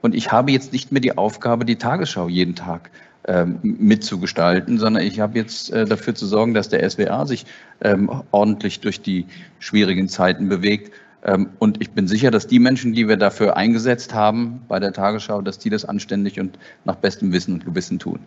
und 0.00 0.14
ich 0.14 0.32
habe 0.32 0.52
jetzt 0.52 0.72
nicht 0.72 0.92
mehr 0.92 1.00
die 1.00 1.16
Aufgabe, 1.16 1.64
die 1.64 1.76
Tagesschau 1.76 2.28
jeden 2.28 2.54
Tag 2.54 2.90
ähm, 3.26 3.58
mitzugestalten, 3.62 4.78
sondern 4.78 5.02
ich 5.02 5.20
habe 5.20 5.38
jetzt 5.38 5.70
äh, 5.70 5.84
dafür 5.84 6.14
zu 6.14 6.26
sorgen, 6.26 6.54
dass 6.54 6.68
der 6.68 6.88
SWA 6.88 7.26
sich 7.26 7.46
ähm, 7.82 8.10
ordentlich 8.30 8.80
durch 8.80 9.02
die 9.02 9.26
schwierigen 9.58 10.08
Zeiten 10.08 10.48
bewegt. 10.48 10.92
Ähm, 11.24 11.50
und 11.58 11.82
ich 11.82 11.90
bin 11.90 12.08
sicher, 12.08 12.30
dass 12.30 12.46
die 12.46 12.58
Menschen, 12.58 12.94
die 12.94 13.08
wir 13.08 13.16
dafür 13.16 13.56
eingesetzt 13.56 14.14
haben 14.14 14.62
bei 14.68 14.80
der 14.80 14.92
Tagesschau, 14.92 15.42
dass 15.42 15.58
die 15.58 15.68
das 15.68 15.84
anständig 15.84 16.40
und 16.40 16.58
nach 16.84 16.96
bestem 16.96 17.32
Wissen 17.32 17.54
und 17.54 17.64
Gewissen 17.64 17.98
tun. 17.98 18.20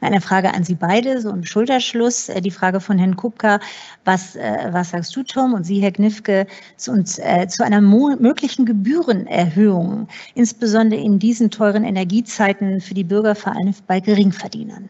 Eine 0.00 0.20
Frage 0.20 0.54
an 0.54 0.64
Sie 0.64 0.74
beide, 0.74 1.20
so 1.20 1.30
ein 1.30 1.44
Schulterschluss. 1.44 2.28
Äh, 2.28 2.40
die 2.40 2.50
Frage 2.50 2.80
von 2.80 2.98
Herrn 2.98 3.16
Kupka. 3.16 3.60
Was, 4.04 4.36
äh, 4.36 4.68
was 4.70 4.90
sagst 4.90 5.14
du, 5.14 5.22
Tom, 5.22 5.54
und 5.54 5.64
Sie, 5.64 5.80
Herr 5.80 5.92
Knifke, 5.92 6.46
zu, 6.76 6.92
uns, 6.92 7.18
äh, 7.18 7.46
zu 7.48 7.64
einer 7.64 7.80
möglichen 7.80 8.64
Gebührenerhöhung, 8.66 10.08
insbesondere 10.34 11.00
in 11.00 11.18
diesen 11.18 11.50
teuren 11.50 11.84
Energiezeiten 11.84 12.80
für 12.80 12.94
die 12.94 13.04
Bürger, 13.04 13.34
vor 13.34 13.52
allem 13.52 13.74
bei 13.86 14.00
Geringverdienern? 14.00 14.88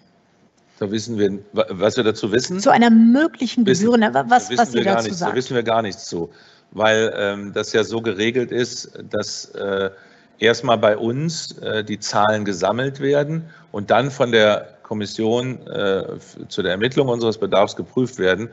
Da 0.78 0.90
wissen 0.90 1.18
wir, 1.18 1.39
was 1.52 1.97
wir 1.97 2.05
dazu 2.05 2.31
wissen. 2.31 2.60
Zu 2.60 2.70
einer 2.70 2.90
möglichen 2.90 3.65
Gebühren, 3.65 4.02
was, 4.28 4.57
was 4.57 4.73
Sie 4.73 4.84
dazu 4.84 5.05
nichts, 5.05 5.18
sagen. 5.18 5.32
Da 5.32 5.36
wissen 5.36 5.55
wir 5.57 5.65
gar 5.65 5.82
nichts 5.82 6.07
zu, 6.07 6.31
weil 6.70 7.12
ähm, 7.16 7.52
das 7.52 7.73
ja 7.73 7.82
so 7.82 8.00
geregelt 8.00 8.52
ist, 8.52 8.92
dass 9.10 9.47
äh, 9.47 9.90
erstmal 10.39 10.78
bei 10.78 10.97
uns 10.97 11.58
äh, 11.58 11.82
die 11.82 11.98
Zahlen 11.98 12.44
gesammelt 12.44 13.00
werden 13.00 13.44
und 13.72 13.90
dann 13.90 14.10
von 14.10 14.32
der 14.32 14.78
Kommission 14.82 15.66
äh, 15.66 16.05
zu 16.48 16.62
der 16.62 16.72
Ermittlung 16.72 17.08
unseres 17.08 17.38
Bedarfs 17.38 17.76
geprüft 17.76 18.18
werden. 18.18 18.48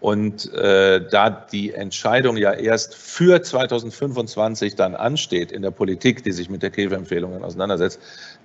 Und 0.00 0.52
äh, 0.52 1.00
da 1.08 1.30
die 1.30 1.72
Entscheidung 1.72 2.36
ja 2.36 2.52
erst 2.52 2.94
für 2.94 3.40
2025 3.40 4.74
dann 4.74 4.94
ansteht 4.94 5.52
in 5.52 5.62
der 5.62 5.70
Politik, 5.70 6.22
die 6.22 6.32
sich 6.32 6.50
mit 6.50 6.62
der 6.62 6.70
KEW-Empfehlungen 6.70 7.42
auseinandersetzt, 7.42 8.00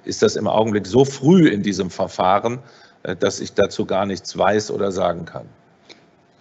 ist 0.06 0.22
das 0.22 0.35
im 0.35 0.48
Augenblick 0.48 0.88
so 0.88 1.03
früh 1.03 1.50
in 1.50 1.61
diesem 1.61 1.90
Verfahren, 1.90 2.59
äh, 3.03 3.16
dass 3.16 3.41
ich 3.41 3.53
dazu 3.53 3.85
gar 3.85 4.06
nichts 4.06 4.38
weiß 4.38 4.72
oder 4.72 4.91
sagen 4.91 5.25
kann. 5.25 5.45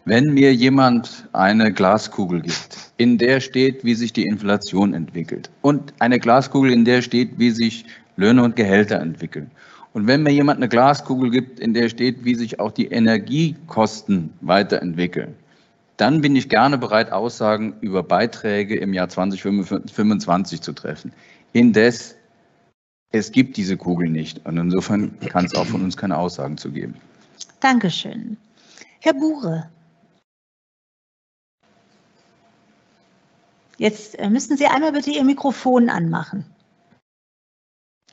Wenn 0.04 0.32
mir 0.32 0.54
jemand 0.54 1.28
eine 1.32 1.72
Glaskugel 1.72 2.40
gibt, 2.42 2.92
in 2.96 3.18
der 3.18 3.40
steht, 3.40 3.84
wie 3.84 3.94
sich 3.94 4.12
die 4.12 4.26
Inflation 4.26 4.94
entwickelt 4.94 5.50
und 5.62 5.92
eine 5.98 6.18
Glaskugel, 6.18 6.72
in 6.72 6.84
der 6.84 7.02
steht, 7.02 7.38
wie 7.38 7.50
sich 7.50 7.84
Löhne 8.16 8.42
und 8.42 8.56
Gehälter 8.56 9.00
entwickeln 9.00 9.50
und 9.92 10.06
wenn 10.06 10.22
mir 10.22 10.30
jemand 10.30 10.58
eine 10.58 10.68
Glaskugel 10.68 11.30
gibt, 11.30 11.58
in 11.58 11.74
der 11.74 11.88
steht, 11.88 12.24
wie 12.24 12.34
sich 12.34 12.60
auch 12.60 12.70
die 12.70 12.86
Energiekosten 12.86 14.32
weiterentwickeln, 14.40 15.34
dann 15.96 16.20
bin 16.20 16.36
ich 16.36 16.48
gerne 16.48 16.78
bereit, 16.78 17.12
Aussagen 17.12 17.74
über 17.80 18.02
Beiträge 18.02 18.76
im 18.76 18.94
Jahr 18.94 19.08
2025 19.08 20.60
zu 20.60 20.72
treffen. 20.72 21.12
Indes, 21.52 22.16
es 23.12 23.32
gibt 23.32 23.56
diese 23.56 23.76
Kugel 23.76 24.08
nicht 24.08 24.46
und 24.46 24.56
insofern 24.56 25.18
kann 25.28 25.44
es 25.44 25.54
auch 25.54 25.66
von 25.66 25.82
uns 25.82 25.96
keine 25.96 26.16
Aussagen 26.16 26.56
zu 26.56 26.70
geben. 26.70 26.94
Dankeschön. 27.58 28.36
Herr 29.00 29.14
Bure. 29.14 29.68
Jetzt 33.76 34.18
äh, 34.18 34.30
müssen 34.30 34.56
Sie 34.56 34.66
einmal 34.66 34.92
bitte 34.92 35.10
Ihr 35.10 35.24
Mikrofon 35.24 35.88
anmachen. 35.88 36.44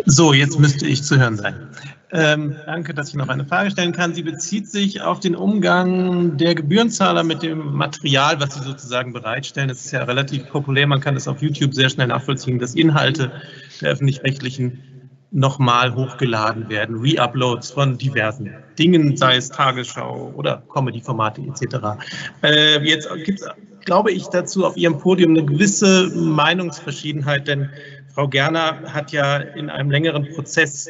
So, 0.06 0.34
jetzt 0.34 0.60
müsste 0.60 0.86
ich 0.86 1.04
zu 1.04 1.18
hören 1.20 1.38
sein. 1.38 1.56
Ähm, 2.12 2.56
danke, 2.66 2.94
dass 2.94 3.10
ich 3.10 3.16
noch 3.16 3.28
eine 3.28 3.46
Frage 3.46 3.72
stellen 3.72 3.92
kann. 3.92 4.14
Sie 4.14 4.24
bezieht 4.24 4.70
sich 4.70 5.02
auf 5.02 5.20
den 5.20 5.36
Umgang 5.36 6.38
der 6.38 6.56
Gebührenzahler 6.56 7.24
mit 7.24 7.44
dem 7.44 7.74
Material, 7.74 8.40
was 8.40 8.54
sie 8.54 8.64
sozusagen 8.64 9.12
bereitstellen. 9.12 9.70
Es 9.70 9.84
ist 9.84 9.92
ja 9.92 10.04
relativ 10.04 10.48
populär, 10.50 10.88
man 10.88 11.02
kann 11.02 11.16
das 11.16 11.28
auf 11.28 11.42
YouTube 11.42 11.74
sehr 11.74 11.90
schnell 11.90 12.08
nachvollziehen, 12.08 12.60
dass 12.60 12.76
Inhalte 12.76 13.32
der 13.82 13.92
öffentlich-rechtlichen 13.92 14.82
nochmal 15.32 15.94
hochgeladen 15.94 16.70
werden, 16.70 16.96
Reuploads 16.96 17.72
von 17.72 17.98
diversen 17.98 18.54
Dingen, 18.80 19.18
sei 19.18 19.36
es 19.36 19.50
Tagesschau 19.50 20.32
oder 20.36 20.64
Comedy-Formate 20.74 21.42
etc. 21.42 21.76
Äh, 22.44 22.82
jetzt 22.86 23.10
gibt 23.26 23.42
es, 23.42 23.48
glaube 23.84 24.12
ich, 24.12 24.28
dazu 24.28 24.66
auf 24.66 24.78
Ihrem 24.78 24.98
Podium 24.98 25.32
eine 25.32 25.44
gewisse 25.44 26.10
Meinungsverschiedenheit, 26.16 27.48
denn 27.48 27.70
Frau 28.18 28.28
Gerner 28.28 28.82
hat 28.96 29.12
ja 29.12 29.38
in 29.38 29.70
einem 29.70 29.92
längeren 29.92 30.28
Prozess 30.34 30.90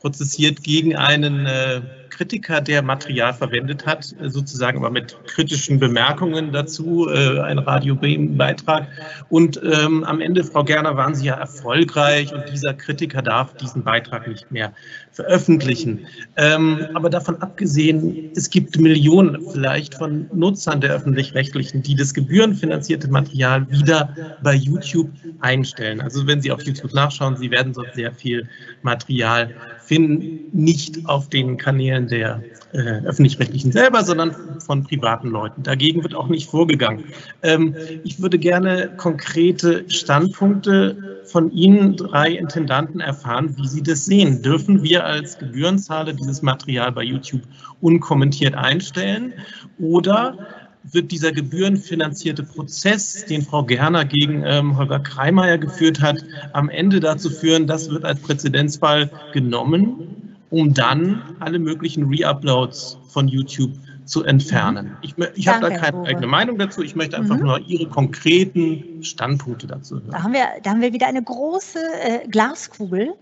prozessiert 0.00 0.62
gegen 0.62 0.96
einen 0.96 1.46
äh, 1.46 1.80
Kritiker, 2.18 2.60
der 2.60 2.82
Material 2.82 3.32
verwendet 3.32 3.86
hat, 3.86 4.12
äh, 4.20 4.28
sozusagen 4.28 4.78
aber 4.78 4.90
mit 4.90 5.16
kritischen 5.26 5.78
Bemerkungen 5.78 6.52
dazu, 6.52 7.08
äh, 7.08 7.40
ein 7.40 7.58
Radio 7.58 7.94
Bremen-Beitrag. 7.94 8.88
Und 9.28 9.60
ähm, 9.62 10.02
am 10.02 10.20
Ende, 10.20 10.42
Frau 10.42 10.64
Gerner, 10.64 10.96
waren 10.96 11.14
Sie 11.14 11.26
ja 11.26 11.34
erfolgreich 11.34 12.32
und 12.32 12.44
dieser 12.52 12.74
Kritiker 12.74 13.22
darf 13.22 13.54
diesen 13.54 13.84
Beitrag 13.84 14.26
nicht 14.26 14.50
mehr 14.50 14.72
veröffentlichen. 15.12 16.06
Ähm, 16.36 16.86
aber 16.94 17.08
davon 17.08 17.40
abgesehen, 17.40 18.30
es 18.34 18.50
gibt 18.50 18.78
Millionen 18.78 19.40
vielleicht 19.52 19.94
von 19.94 20.28
Nutzern 20.32 20.80
der 20.80 20.94
öffentlich-rechtlichen, 20.94 21.82
die 21.82 21.94
das 21.94 22.14
gebührenfinanzierte 22.14 23.08
Material 23.08 23.70
wieder 23.70 24.14
bei 24.42 24.54
YouTube 24.54 25.10
einstellen. 25.40 26.00
Also 26.00 26.26
wenn 26.26 26.40
Sie 26.40 26.50
auf 26.50 26.62
YouTube 26.62 26.94
nachschauen, 26.94 27.36
Sie 27.36 27.50
werden 27.50 27.72
dort 27.72 27.94
sehr 27.94 28.12
viel 28.12 28.48
Material 28.82 29.54
finden, 29.88 30.40
nicht 30.52 31.08
auf 31.08 31.30
den 31.30 31.56
Kanälen 31.56 32.08
der 32.08 32.42
äh, 32.72 33.00
öffentlich-rechtlichen 33.06 33.72
selber, 33.72 34.04
sondern 34.04 34.60
von 34.60 34.84
privaten 34.84 35.28
Leuten. 35.30 35.62
Dagegen 35.62 36.02
wird 36.02 36.14
auch 36.14 36.28
nicht 36.28 36.50
vorgegangen. 36.50 37.04
Ähm, 37.42 37.74
ich 38.04 38.20
würde 38.20 38.38
gerne 38.38 38.90
konkrete 38.98 39.88
Standpunkte 39.88 41.22
von 41.24 41.50
Ihnen 41.50 41.96
drei 41.96 42.32
Intendanten 42.32 43.00
erfahren, 43.00 43.56
wie 43.56 43.66
Sie 43.66 43.82
das 43.82 44.04
sehen. 44.04 44.42
Dürfen 44.42 44.82
wir 44.82 45.06
als 45.06 45.38
Gebührenzahler 45.38 46.12
dieses 46.12 46.42
Material 46.42 46.92
bei 46.92 47.02
YouTube 47.02 47.42
unkommentiert 47.80 48.54
einstellen 48.54 49.32
oder 49.78 50.36
wird 50.84 51.10
dieser 51.10 51.32
gebührenfinanzierte 51.32 52.42
Prozess, 52.42 53.24
den 53.26 53.42
Frau 53.42 53.64
Gerner 53.64 54.04
gegen 54.04 54.42
ähm, 54.44 54.76
Holger 54.76 55.00
Kreimeier 55.00 55.58
geführt 55.58 56.00
hat, 56.00 56.24
am 56.52 56.68
Ende 56.68 57.00
dazu 57.00 57.30
führen, 57.30 57.66
das 57.66 57.90
wird 57.90 58.04
als 58.04 58.20
Präzedenzfall 58.20 59.10
genommen, 59.32 60.38
um 60.50 60.72
dann 60.72 61.22
alle 61.40 61.58
möglichen 61.58 62.04
Reuploads 62.04 62.98
von 63.08 63.28
YouTube 63.28 63.72
zu 64.08 64.24
entfernen. 64.24 64.96
Ich, 65.02 65.14
ich 65.34 65.48
habe 65.48 65.68
da 65.68 65.76
keine 65.76 66.04
eigene 66.04 66.26
Meinung 66.26 66.58
dazu. 66.58 66.82
Ich 66.82 66.96
möchte 66.96 67.16
einfach 67.16 67.36
mhm. 67.36 67.44
nur 67.44 67.58
Ihre 67.60 67.86
konkreten 67.86 69.04
Standpunkte 69.04 69.66
dazu 69.66 69.96
hören. 69.96 70.10
Da 70.10 70.22
haben 70.22 70.32
wir, 70.32 70.46
da 70.62 70.70
haben 70.70 70.80
wir 70.80 70.92
wieder 70.94 71.06
eine 71.06 71.22
große 71.22 71.78
äh, 71.78 72.28
Glaskugel. 72.28 73.14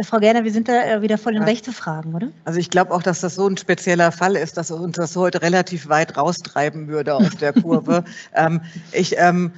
Äh, 0.00 0.04
Frau 0.04 0.18
Gerner, 0.18 0.44
wir 0.44 0.52
sind 0.52 0.68
da 0.68 0.82
äh, 0.82 1.02
wieder 1.02 1.18
voll 1.18 1.34
in 1.34 1.42
ja. 1.42 1.48
Rechte 1.48 1.72
fragen, 1.72 2.14
oder? 2.14 2.28
Also 2.44 2.58
ich 2.58 2.70
glaube 2.70 2.92
auch, 2.92 3.02
dass 3.02 3.20
das 3.20 3.34
so 3.34 3.46
ein 3.46 3.56
spezieller 3.56 4.12
Fall 4.12 4.36
ist, 4.36 4.56
dass 4.56 4.70
uns 4.70 4.96
das 4.96 5.16
heute 5.16 5.42
relativ 5.42 5.88
weit 5.88 6.16
raustreiben 6.16 6.88
würde 6.88 7.14
aus 7.14 7.36
der 7.40 7.52
Kurve. 7.52 8.04
ähm, 8.34 8.60
ich 8.92 9.18
ähm, 9.18 9.52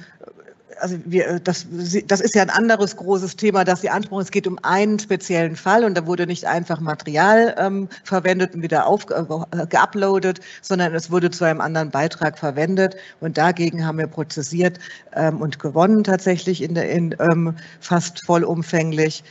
also 0.79 0.97
wir, 1.05 1.39
das, 1.39 1.67
das 2.07 2.19
ist 2.19 2.35
ja 2.35 2.41
ein 2.41 2.49
anderes 2.49 2.97
großes 2.97 3.37
Thema, 3.37 3.63
dass 3.63 3.81
Sie 3.81 3.89
ansprechen, 3.89 4.21
es 4.21 4.31
geht 4.31 4.47
um 4.47 4.59
einen 4.63 4.99
speziellen 4.99 5.55
Fall 5.55 5.85
und 5.85 5.95
da 5.95 6.07
wurde 6.07 6.25
nicht 6.25 6.45
einfach 6.45 6.81
Material 6.81 7.55
ähm, 7.57 7.87
verwendet 8.03 8.55
und 8.55 8.63
wieder 8.63 8.87
auf, 8.87 9.05
äh, 9.11 9.65
geuploadet, 9.67 10.41
sondern 10.61 10.93
es 10.93 11.09
wurde 11.11 11.29
zu 11.29 11.45
einem 11.45 11.61
anderen 11.61 11.91
Beitrag 11.91 12.37
verwendet 12.37 12.97
und 13.21 13.37
dagegen 13.37 13.85
haben 13.85 13.99
wir 13.99 14.07
prozessiert 14.07 14.79
ähm, 15.13 15.39
und 15.39 15.59
gewonnen 15.59 16.03
tatsächlich 16.03 16.61
in, 16.61 16.73
der, 16.73 16.89
in 16.89 17.15
ähm, 17.19 17.55
fast 17.79 18.25
vollumfänglich 18.25 19.23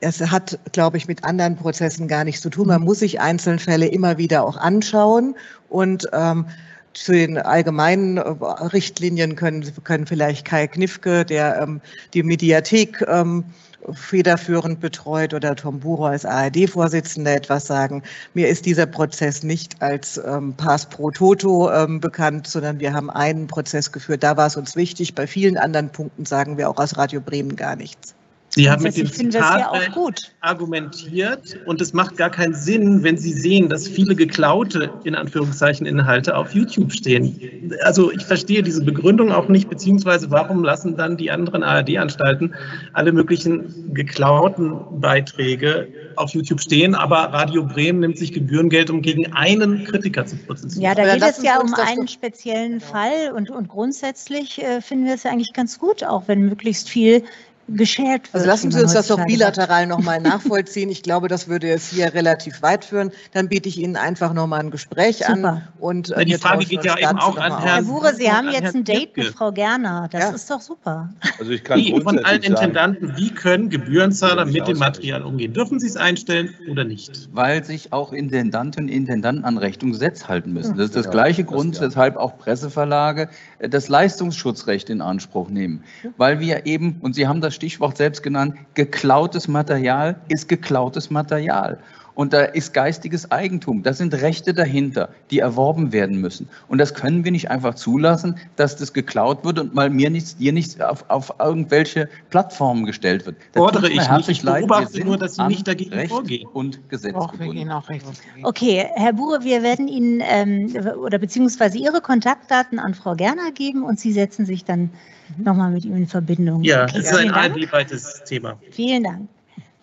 es 0.00 0.20
hat, 0.20 0.58
glaube 0.72 0.96
ich, 0.96 1.08
mit 1.08 1.24
anderen 1.24 1.56
Prozessen 1.56 2.08
gar 2.08 2.24
nichts 2.24 2.42
zu 2.42 2.50
tun. 2.50 2.68
Man 2.68 2.82
muss 2.82 3.00
sich 3.00 3.20
Einzelfälle 3.20 3.86
immer 3.86 4.18
wieder 4.18 4.44
auch 4.44 4.56
anschauen 4.56 5.34
und 5.68 6.08
ähm, 6.12 6.46
zu 6.94 7.12
den 7.12 7.38
allgemeinen 7.38 8.16
äh, 8.16 8.20
Richtlinien 8.20 9.36
können, 9.36 9.64
können 9.84 10.06
vielleicht 10.06 10.44
Kai 10.44 10.66
Knifke, 10.66 11.24
der 11.24 11.60
ähm, 11.60 11.80
die 12.14 12.22
Mediathek 12.22 13.04
ähm, 13.08 13.44
federführend 13.92 14.80
betreut, 14.80 15.32
oder 15.32 15.54
Tom 15.54 15.80
Bucher 15.80 16.06
als 16.06 16.24
ARD-Vorsitzender 16.24 17.36
etwas 17.36 17.66
sagen. 17.66 18.02
Mir 18.34 18.48
ist 18.48 18.66
dieser 18.66 18.86
Prozess 18.86 19.42
nicht 19.42 19.80
als 19.80 20.20
ähm, 20.26 20.54
Pass 20.54 20.86
pro 20.86 21.10
Toto 21.10 21.70
ähm, 21.70 22.00
bekannt, 22.00 22.46
sondern 22.46 22.80
wir 22.80 22.92
haben 22.92 23.08
einen 23.10 23.46
Prozess 23.46 23.92
geführt. 23.92 24.22
Da 24.22 24.36
war 24.36 24.48
es 24.48 24.56
uns 24.56 24.74
wichtig. 24.76 25.14
Bei 25.14 25.26
vielen 25.26 25.56
anderen 25.56 25.90
Punkten 25.90 26.26
sagen 26.26 26.58
wir 26.58 26.68
auch 26.68 26.78
aus 26.78 26.96
Radio 26.96 27.20
Bremen 27.20 27.56
gar 27.56 27.76
nichts. 27.76 28.14
Sie 28.50 28.70
haben 28.70 28.82
mit 28.82 28.96
dem 28.96 29.10
Zitat 29.10 29.60
ja 29.60 29.70
auch 29.70 29.92
gut. 29.92 30.32
argumentiert 30.40 31.58
und 31.66 31.80
es 31.80 31.92
macht 31.92 32.16
gar 32.16 32.30
keinen 32.30 32.54
Sinn, 32.54 33.02
wenn 33.02 33.18
Sie 33.18 33.32
sehen, 33.32 33.68
dass 33.68 33.86
viele 33.86 34.14
geklaute, 34.14 34.90
in 35.04 35.14
Anführungszeichen, 35.14 35.86
Inhalte 35.86 36.34
auf 36.36 36.54
YouTube 36.54 36.92
stehen. 36.92 37.72
Also 37.82 38.10
ich 38.10 38.24
verstehe 38.24 38.62
diese 38.62 38.82
Begründung 38.82 39.32
auch 39.32 39.48
nicht, 39.48 39.68
beziehungsweise 39.68 40.30
warum 40.30 40.64
lassen 40.64 40.96
dann 40.96 41.16
die 41.16 41.30
anderen 41.30 41.62
ARD-Anstalten 41.62 42.54
alle 42.94 43.12
möglichen 43.12 43.92
geklauten 43.92 44.76
Beiträge 45.00 45.88
auf 46.16 46.30
YouTube 46.30 46.60
stehen, 46.60 46.94
aber 46.94 47.16
Radio 47.32 47.64
Bremen 47.64 48.00
nimmt 48.00 48.18
sich 48.18 48.32
Gebührengeld, 48.32 48.90
um 48.90 49.02
gegen 49.02 49.32
einen 49.34 49.84
Kritiker 49.84 50.26
zu 50.26 50.36
prozessieren. 50.36 50.82
Ja, 50.82 50.94
da 50.94 51.14
geht 51.14 51.22
es 51.22 51.42
ja 51.42 51.60
um 51.60 51.72
einen 51.74 52.08
speziellen 52.08 52.80
Fall 52.80 53.32
und, 53.36 53.50
und 53.50 53.68
grundsätzlich 53.68 54.62
äh, 54.62 54.80
finden 54.80 55.06
wir 55.06 55.14
es 55.14 55.22
ja 55.22 55.30
eigentlich 55.30 55.52
ganz 55.52 55.78
gut, 55.78 56.02
auch 56.02 56.24
wenn 56.26 56.42
möglichst 56.42 56.88
viel 56.88 57.22
geschert 57.68 58.24
wird. 58.24 58.34
Also 58.34 58.46
lassen 58.46 58.70
Sie 58.70 58.80
uns 58.82 58.92
das 58.92 59.08
doch 59.08 59.24
bilateral 59.26 59.86
nochmal 59.86 60.20
nachvollziehen. 60.22 60.90
Ich 60.90 61.02
glaube, 61.02 61.28
das 61.28 61.48
würde 61.48 61.70
es 61.70 61.88
hier 61.90 62.14
relativ 62.14 62.62
weit 62.62 62.84
führen. 62.84 63.10
Dann 63.32 63.48
biete 63.48 63.68
ich 63.68 63.78
Ihnen 63.78 63.96
einfach 63.96 64.32
nochmal 64.32 64.60
ein 64.60 64.70
Gespräch 64.70 65.18
Super. 65.18 65.32
an. 65.32 65.68
Und, 65.78 66.10
äh, 66.10 66.24
die 66.24 66.34
Frage 66.34 66.64
geht 66.64 66.84
ja 66.84 66.96
eben 66.98 67.18
auch 67.18 67.36
an 67.36 67.58
Herrn 67.58 67.62
Herr 67.62 67.86
Wure, 67.86 68.14
Sie 68.14 68.30
haben 68.30 68.50
jetzt 68.50 68.74
ein 68.74 68.84
Date 68.84 69.16
mit 69.16 69.28
Frau 69.28 69.52
Gerner. 69.52 70.08
Das 70.10 70.22
ja. 70.22 70.30
ist 70.30 70.50
doch 70.50 70.60
super. 70.60 71.10
Also 71.38 71.52
ich 71.52 71.64
kann 71.64 71.78
wie 71.78 72.00
von 72.00 72.18
allen 72.18 72.42
Intendanten, 72.42 73.16
wie 73.16 73.30
können 73.30 73.70
Gebührenzahler 73.70 74.44
mit 74.44 74.66
dem 74.66 74.78
Material 74.78 75.22
umgehen? 75.22 75.52
Dürfen 75.52 75.78
Sie 75.80 75.86
es 75.86 75.96
einstellen 75.96 76.54
oder 76.70 76.84
nicht? 76.84 77.28
Weil 77.32 77.64
sich 77.64 77.92
auch 77.92 78.12
Intendanten 78.12 78.84
und 78.84 78.88
Intendanten 78.88 79.44
an 79.44 79.58
Recht 79.58 79.82
und 79.82 79.92
Gesetz 79.92 80.28
halten 80.28 80.52
müssen. 80.52 80.76
Das 80.76 80.86
ist 80.86 80.96
das 80.96 81.10
gleiche 81.10 81.44
Grund, 81.44 81.80
weshalb 81.80 82.16
auch 82.16 82.38
Presseverlage 82.38 83.28
äh, 83.58 83.68
das 83.68 83.88
Leistungsschutzrecht 83.88 84.90
in 84.90 85.00
Anspruch 85.00 85.48
nehmen. 85.48 85.84
Weil 86.16 86.40
wir 86.40 86.66
eben, 86.66 86.96
und 87.00 87.14
Sie 87.14 87.26
haben 87.26 87.40
das 87.40 87.57
Stichwort 87.58 87.96
selbst 87.96 88.22
genannt, 88.22 88.54
geklautes 88.74 89.48
Material 89.48 90.16
ist 90.28 90.48
geklautes 90.48 91.10
Material. 91.10 91.78
Und 92.14 92.32
da 92.32 92.42
ist 92.42 92.74
geistiges 92.74 93.30
Eigentum. 93.30 93.84
Da 93.84 93.92
sind 93.92 94.12
Rechte 94.12 94.52
dahinter, 94.52 95.10
die 95.30 95.38
erworben 95.38 95.92
werden 95.92 96.20
müssen. 96.20 96.48
Und 96.66 96.78
das 96.78 96.92
können 96.92 97.22
wir 97.22 97.30
nicht 97.30 97.48
einfach 97.48 97.76
zulassen, 97.76 98.40
dass 98.56 98.74
das 98.74 98.92
geklaut 98.92 99.44
wird 99.44 99.60
und 99.60 99.72
mal 99.72 99.88
mir 99.88 100.10
nichts, 100.10 100.36
dir 100.36 100.52
nichts 100.52 100.80
auf, 100.80 101.08
auf 101.08 101.32
irgendwelche 101.38 102.08
Plattformen 102.30 102.86
gestellt 102.86 103.24
wird. 103.24 103.36
Das 103.52 103.60
Fordere 103.60 103.88
ich 103.88 104.10
nicht. 104.10 104.28
Ich 104.30 104.42
beobachte 104.42 105.04
nur, 105.04 105.16
dass 105.16 105.36
Sie 105.36 105.46
nicht 105.46 105.68
dagegen 105.68 105.92
Recht 105.92 106.10
vorgehen. 106.10 106.48
Und 106.52 106.88
Gesetz 106.88 107.12
Doch, 107.12 107.38
wir 107.38 107.52
gehen 107.52 107.70
auch 107.70 107.88
recht. 107.88 108.04
Okay, 108.42 108.84
Herr 108.96 109.12
Bure, 109.12 109.44
wir 109.44 109.62
werden 109.62 109.86
Ihnen 109.86 110.20
ähm, 110.28 110.74
oder 110.96 111.18
beziehungsweise 111.18 111.78
Ihre 111.78 112.00
Kontaktdaten 112.00 112.80
an 112.80 112.94
Frau 112.94 113.14
Gerner 113.14 113.52
geben 113.52 113.84
und 113.84 114.00
Sie 114.00 114.12
setzen 114.12 114.44
sich 114.44 114.64
dann. 114.64 114.90
Nochmal 115.36 115.70
mit 115.70 115.84
ihm 115.84 115.96
in 115.96 116.06
Verbindung. 116.06 116.62
Ja, 116.62 116.84
okay, 116.84 116.98
es 116.98 117.10
ist 117.10 117.18
ein 117.18 117.30
ARD-weites 117.30 118.22
Thema. 118.24 118.58
Vielen 118.70 119.04
Dank. 119.04 119.28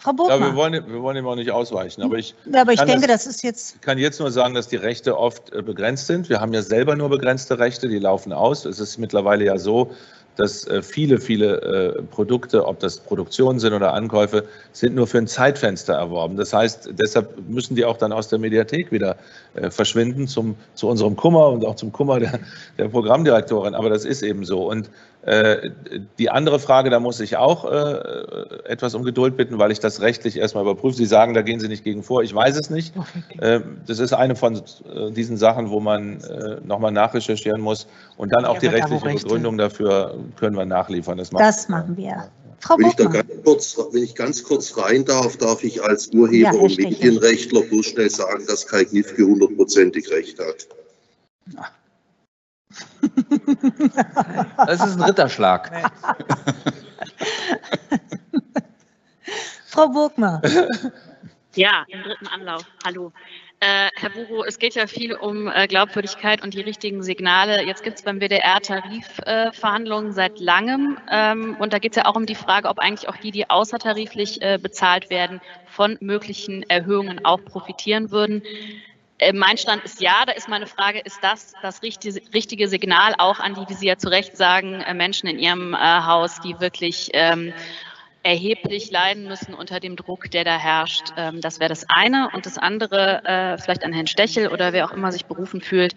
Frau 0.06 0.14
Burgmann. 0.14 0.40
Ja, 0.40 0.46
wir 0.48 0.56
wollen, 0.56 0.74
wir 0.74 1.02
wollen 1.02 1.18
ihm 1.18 1.28
auch 1.28 1.36
nicht 1.36 1.50
ausweichen. 1.50 2.04
Aber 2.04 2.18
ich, 2.18 2.36
ja, 2.52 2.62
aber 2.62 2.74
ich 2.74 2.82
denke, 2.82 3.08
das, 3.08 3.24
das, 3.24 3.36
ist 3.38 3.44
jetzt. 3.44 3.76
Ich 3.76 3.82
kann 3.82 3.98
jetzt 3.98 4.20
nur 4.20 4.32
sagen, 4.32 4.54
dass 4.54 4.68
die 4.68 4.76
Rechte 4.76 5.18
oft 5.18 5.52
äh, 5.52 5.64
begrenzt 5.64 6.06
sind. 6.06 6.30
Wir 6.30 6.40
haben 6.40 6.54
ja 6.54 6.62
selber 6.62 6.96
nur 6.96 7.10
begrenzte 7.10 7.58
Rechte, 7.58 7.88
die 7.88 7.98
laufen 7.98 8.32
aus. 8.32 8.66
Es 8.66 8.80
ist 8.80 9.00
mittlerweile 9.00 9.46
ja 9.46 9.58
so, 9.58 9.92
dass 10.36 10.68
äh, 10.68 10.84
viele, 10.84 11.20
viele 11.20 11.62
äh, 11.62 12.02
Produkte, 12.04 12.68
ob 12.68 12.80
das 12.82 13.00
Produktionen 13.00 13.58
sind 13.58 13.74
oder 13.74 13.96
Ankäufe, 13.96 14.44
sind 14.74 14.94
nur 14.94 15.08
für 15.08 15.18
ein 15.18 15.28
Zeitfenster 15.28 15.94
erworben. 15.94 16.36
Das 16.36 16.54
heißt, 16.54 16.90
deshalb 16.92 17.40
müssen 17.50 17.76
die 17.76 17.84
auch 17.84 17.98
dann 17.98 18.12
aus 18.12 18.28
der 18.28 18.38
Mediathek 18.38 18.92
wieder 18.92 19.16
verschwinden, 19.70 20.28
zum, 20.28 20.56
zu 20.74 20.90
unserem 20.90 21.16
Kummer 21.16 21.48
und 21.48 21.64
auch 21.64 21.78
zum 21.78 21.94
Kummer 21.94 22.20
der, 22.20 22.40
der 22.78 22.90
Programmdirektorin. 22.90 23.74
Aber 23.74 23.90
das 23.90 24.04
ist 24.04 24.22
eben 24.22 24.44
so. 24.44 24.70
Und 24.70 24.90
die 26.20 26.30
andere 26.30 26.60
Frage, 26.60 26.90
da 26.90 27.00
muss 27.00 27.20
ich 27.20 27.38
auch 27.38 27.66
äh, 27.66 28.66
etwas 28.66 28.94
um 28.94 29.04
Geduld 29.04 29.36
bitten, 29.38 29.58
weil 29.58 29.72
ich 29.72 29.80
das 29.80 30.02
rechtlich 30.02 30.38
erstmal 30.38 30.64
überprüfe. 30.64 30.96
Sie 30.98 31.06
sagen, 31.06 31.34
da 31.34 31.42
gehen 31.42 31.60
Sie 31.60 31.68
nicht 31.68 31.84
gegen 31.84 32.04
vor. 32.04 32.22
Ich 32.22 32.34
weiß 32.34 32.56
es 32.58 32.70
nicht. 32.70 32.94
Äh, 33.40 33.62
das 33.88 34.00
ist 34.00 34.14
eine 34.14 34.36
von 34.36 34.62
diesen 35.16 35.38
Sachen, 35.38 35.70
wo 35.70 35.80
man 35.80 36.20
nochmal 36.64 36.92
nachrecherchieren 36.92 37.62
muss. 37.62 37.88
Und 38.18 38.34
dann 38.34 38.46
auch 38.46 38.60
die 38.60 38.68
rechtliche 38.68 39.06
Begründung 39.06 39.58
dafür 39.58 40.16
können 40.40 40.56
wir 40.56 40.66
nachliefern. 40.66 41.18
Das, 41.18 41.32
das 41.32 41.70
machen 41.70 41.98
wir. 41.98 42.30
Frau 42.60 42.80
wenn, 42.80 42.88
ich 42.88 42.96
da 42.96 43.06
ganz 43.06 43.30
kurz, 43.44 43.78
wenn 43.92 44.04
ich 44.04 44.16
ganz 44.16 44.44
kurz 44.44 44.78
rein 44.78 45.06
darf, 45.06 45.38
darf 45.38 45.64
ich 45.64 45.84
als 45.84 46.08
Urheber 46.14 46.54
ja, 46.54 46.60
und 46.60 46.78
Medienrechtler 46.78 47.62
bloß 47.62 47.86
schnell 47.86 48.10
sagen, 48.10 48.44
dass 48.48 48.66
Kai 48.66 48.86
Knifke 48.86 49.24
hundertprozentig 49.24 50.10
recht 50.10 50.40
hat. 50.40 50.68
Das 54.58 54.86
ist 54.86 54.98
ein 54.98 55.04
Ritterschlag. 55.04 55.72
Frau 59.68 59.90
Burgmar. 59.90 60.42
Ja, 61.56 61.86
im 61.88 62.04
dritten 62.04 62.28
Anlauf. 62.28 62.66
Hallo. 62.86 63.12
Äh, 63.62 63.90
Herr 63.96 64.10
Buro, 64.10 64.44
es 64.44 64.60
geht 64.60 64.76
ja 64.76 64.86
viel 64.86 65.14
um 65.14 65.48
äh, 65.48 65.68
Glaubwürdigkeit 65.68 66.44
und 66.44 66.54
die 66.54 66.62
richtigen 66.62 67.02
Signale. 67.02 67.64
Jetzt 67.64 67.84
gibt 67.84 67.98
es 67.98 68.04
beim 68.04 68.20
WDR 68.20 68.60
Tarifverhandlungen 68.62 70.10
äh, 70.12 70.14
seit 70.14 70.40
langem. 70.40 70.98
Ähm, 71.10 71.56
und 71.60 71.72
da 71.72 71.80
geht 71.80 71.94
es 71.94 71.96
ja 71.96 72.06
auch 72.06 72.16
um 72.16 72.26
die 72.26 72.36
Frage, 72.36 72.68
ob 72.68 72.80
eigentlich 72.80 73.08
auch 73.08 73.16
die, 73.18 73.32
die 73.32 73.50
außertariflich 73.50 74.42
äh, 74.42 74.60
bezahlt 74.62 75.10
werden, 75.10 75.40
von 75.66 75.98
möglichen 76.02 76.64
Erhöhungen 76.70 77.24
auch 77.24 77.44
profitieren 77.46 78.12
würden. 78.12 78.44
Äh, 79.20 79.34
mein 79.34 79.58
Stand 79.58 79.84
ist 79.84 80.02
ja. 80.02 80.26
Da 80.26 80.34
ist 80.34 80.48
meine 80.48 80.68
Frage, 80.68 81.00
ist 81.00 81.20
das 81.22 81.54
das 81.62 81.82
richtige 81.82 82.68
Signal 82.68 83.16
auch 83.18 83.40
an 83.40 83.56
die, 83.56 83.68
wie 83.70 83.74
Sie 83.74 83.88
ja 83.88 83.98
zu 83.98 84.10
Recht 84.10 84.36
sagen, 84.36 84.82
äh, 84.82 84.94
Menschen 84.94 85.28
in 85.30 85.40
Ihrem 85.40 85.74
äh, 85.74 85.78
Haus, 85.78 86.42
die 86.42 86.60
wirklich 86.60 87.10
ähm, 87.14 87.54
erheblich 88.24 88.92
leiden 88.92 89.28
müssen 89.28 89.54
unter 89.54 89.80
dem 89.80 89.96
Druck, 89.96 90.32
der 90.32 90.44
da 90.44 90.58
herrscht. 90.58 91.14
Ähm, 91.16 91.42
das 91.42 91.60
wäre 91.60 91.70
das 91.70 91.86
eine. 91.88 92.30
Und 92.34 92.46
das 92.46 92.58
andere, 92.58 93.58
vielleicht 93.62 93.84
an 93.84 93.94
Herrn 93.94 94.08
Stechel 94.08 94.50
oder 94.50 94.74
wer 94.74 94.86
auch 94.86 94.92
immer 94.92 95.12
sich 95.12 95.26
berufen 95.26 95.62
fühlt. 95.62 95.96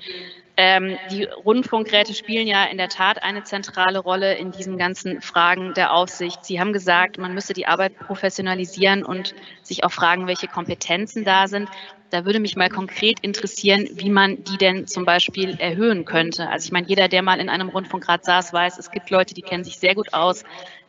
Ähm, 0.61 0.99
die 1.13 1.23
Rundfunkräte 1.23 2.15
spielen 2.15 2.49
ja 2.49 2.65
in 2.65 2.79
der 2.79 2.89
Tat 2.89 3.23
eine 3.23 3.45
zentrale 3.45 4.01
Rolle 4.01 4.35
in 4.35 4.51
diesen 4.51 4.77
ganzen 4.77 5.23
Fragen 5.23 5.73
der 5.73 5.93
Aufsicht. 5.93 6.45
Sie 6.45 6.59
haben 6.59 6.73
gesagt, 6.73 7.17
man 7.17 7.33
müsse 7.33 7.53
die 7.53 7.69
Arbeit 7.69 7.97
professionalisieren 7.97 9.05
und 9.05 9.37
sich 9.63 9.85
auch 9.85 9.93
fragen, 9.93 10.27
welche 10.27 10.49
Kompetenzen 10.49 11.25
da 11.25 11.47
sind. 11.47 11.69
Da 12.11 12.25
würde 12.25 12.41
mich 12.41 12.57
mal 12.57 12.71
konkret 12.71 13.21
interessieren, 13.21 13.89
wie 13.93 14.09
man 14.09 14.43
die 14.45 14.57
denn 14.57 14.87
zum 14.87 15.05
Beispiel 15.05 15.57
erhöhen 15.59 16.07
könnte. 16.07 16.49
Also 16.49 16.67
ich 16.67 16.73
meine, 16.73 16.87
jeder, 16.87 17.09
der 17.09 17.23
mal 17.23 17.39
in 17.39 17.51
einem 17.51 17.69
Rundfunkrat 17.69 18.25
saß, 18.25 18.53
weiß, 18.53 18.79
es 18.79 18.91
gibt 18.91 19.11
Leute, 19.11 19.35
die 19.35 19.43
kennen 19.43 19.65
sich 19.65 19.79
sehr 19.79 19.95
gut 19.95 20.15
aus. 20.15 20.45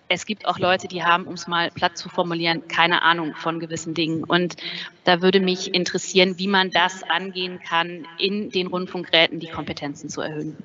Es 0.07 0.25
gibt 0.25 0.47
auch 0.47 0.57
Leute, 0.57 0.87
die 0.87 1.03
haben, 1.03 1.25
um 1.25 1.33
es 1.33 1.45
mal 1.45 1.71
platt 1.71 1.97
zu 1.97 2.09
formulieren, 2.09 2.67
keine 2.67 3.01
Ahnung 3.03 3.35
von 3.35 3.59
gewissen 3.59 3.93
Dingen. 3.93 4.23
Und 4.23 4.55
da 5.03 5.21
würde 5.21 5.39
mich 5.39 5.73
interessieren, 5.73 6.39
wie 6.39 6.47
man 6.47 6.71
das 6.71 7.03
angehen 7.03 7.59
kann, 7.59 8.07
in 8.17 8.49
den 8.49 8.67
Rundfunkräten 8.67 9.39
die 9.39 9.49
Kompetenzen 9.49 10.09
zu 10.09 10.21
erhöhen. 10.21 10.57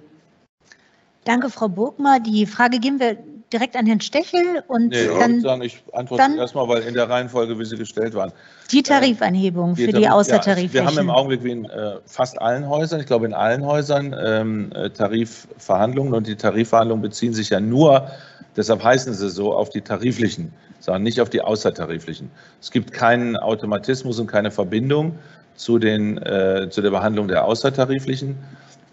Danke, 1.25 1.51
Frau 1.51 1.69
Burgmar. 1.69 2.21
Die 2.21 2.47
Frage 2.47 2.79
geben 2.79 3.01
wir 3.01 3.19
direkt 3.53 3.77
an 3.77 3.87
Herrn 3.87 4.01
Stechel 4.01 4.63
und 4.69 4.89
nee, 4.89 5.07
dann, 5.07 5.41
sagen, 5.41 5.63
ich 5.63 5.83
antworte 5.93 6.37
erstmal, 6.37 6.69
weil 6.69 6.83
in 6.83 6.95
der 6.95 7.09
Reihenfolge, 7.09 7.59
wie 7.59 7.65
sie 7.65 7.77
gestellt 7.77 8.15
waren. 8.15 8.33
Die 8.71 8.83
Tarifanhebung 8.83 9.75
die 9.75 9.87
für 9.87 9.93
die 9.93 10.09
Außertariflichen. 10.09 10.77
Ja, 10.77 10.83
wir 10.83 10.87
haben 10.87 10.99
im 10.99 11.11
Augenblick 11.11 11.45
wie 11.45 11.53
in 11.53 11.65
äh, 11.67 11.97
fast 12.07 12.41
allen 12.41 12.69
Häusern, 12.69 13.01
ich 13.01 13.07
glaube 13.07 13.27
in 13.27 13.35
allen 13.35 13.65
Häusern, 13.65 14.15
ähm, 14.19 14.73
äh, 14.75 14.91
Tarifverhandlungen 14.91 16.15
und 16.15 16.27
die 16.27 16.37
Tarifverhandlungen 16.37 17.03
beziehen 17.03 17.33
sich 17.33 17.51
ja 17.51 17.61
nur, 17.61 18.11
deshalb 18.57 18.83
heißen 18.83 19.15
sie 19.15 19.31
so, 19.31 19.55
auf 19.55 19.71
die 19.71 19.83
tariflichen, 19.83 20.53
sondern 20.81 21.03
nicht 21.03 21.21
auf 21.21 21.31
die 21.31 21.41
außertariflichen. 21.41 22.31
Es 22.61 22.71
gibt 22.71 22.93
keinen 22.93 23.37
Automatismus 23.37 24.19
und 24.19 24.27
keine 24.27 24.51
Verbindung 24.51 25.19
zu, 25.57 25.79
den, 25.79 26.19
äh, 26.19 26.69
zu 26.71 26.83
der 26.83 26.91
Behandlung 26.91 27.29
der 27.29 27.45
außertariflichen. 27.45 28.37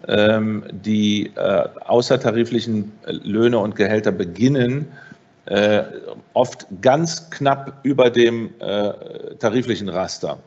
Ähm, 0.08 0.64
die 0.70 1.30
äh, 1.36 1.68
außertariflichen 1.84 2.90
Löhne 3.06 3.58
und 3.58 3.76
Gehälter 3.76 4.10
beginnen 4.10 4.88
äh, 5.46 5.82
oft 6.34 6.66
ganz 6.80 7.30
knapp 7.30 7.78
über 7.82 8.10
dem 8.10 8.50
äh, 8.58 8.92
tariflichen 9.38 9.88
Raster. 9.88 10.38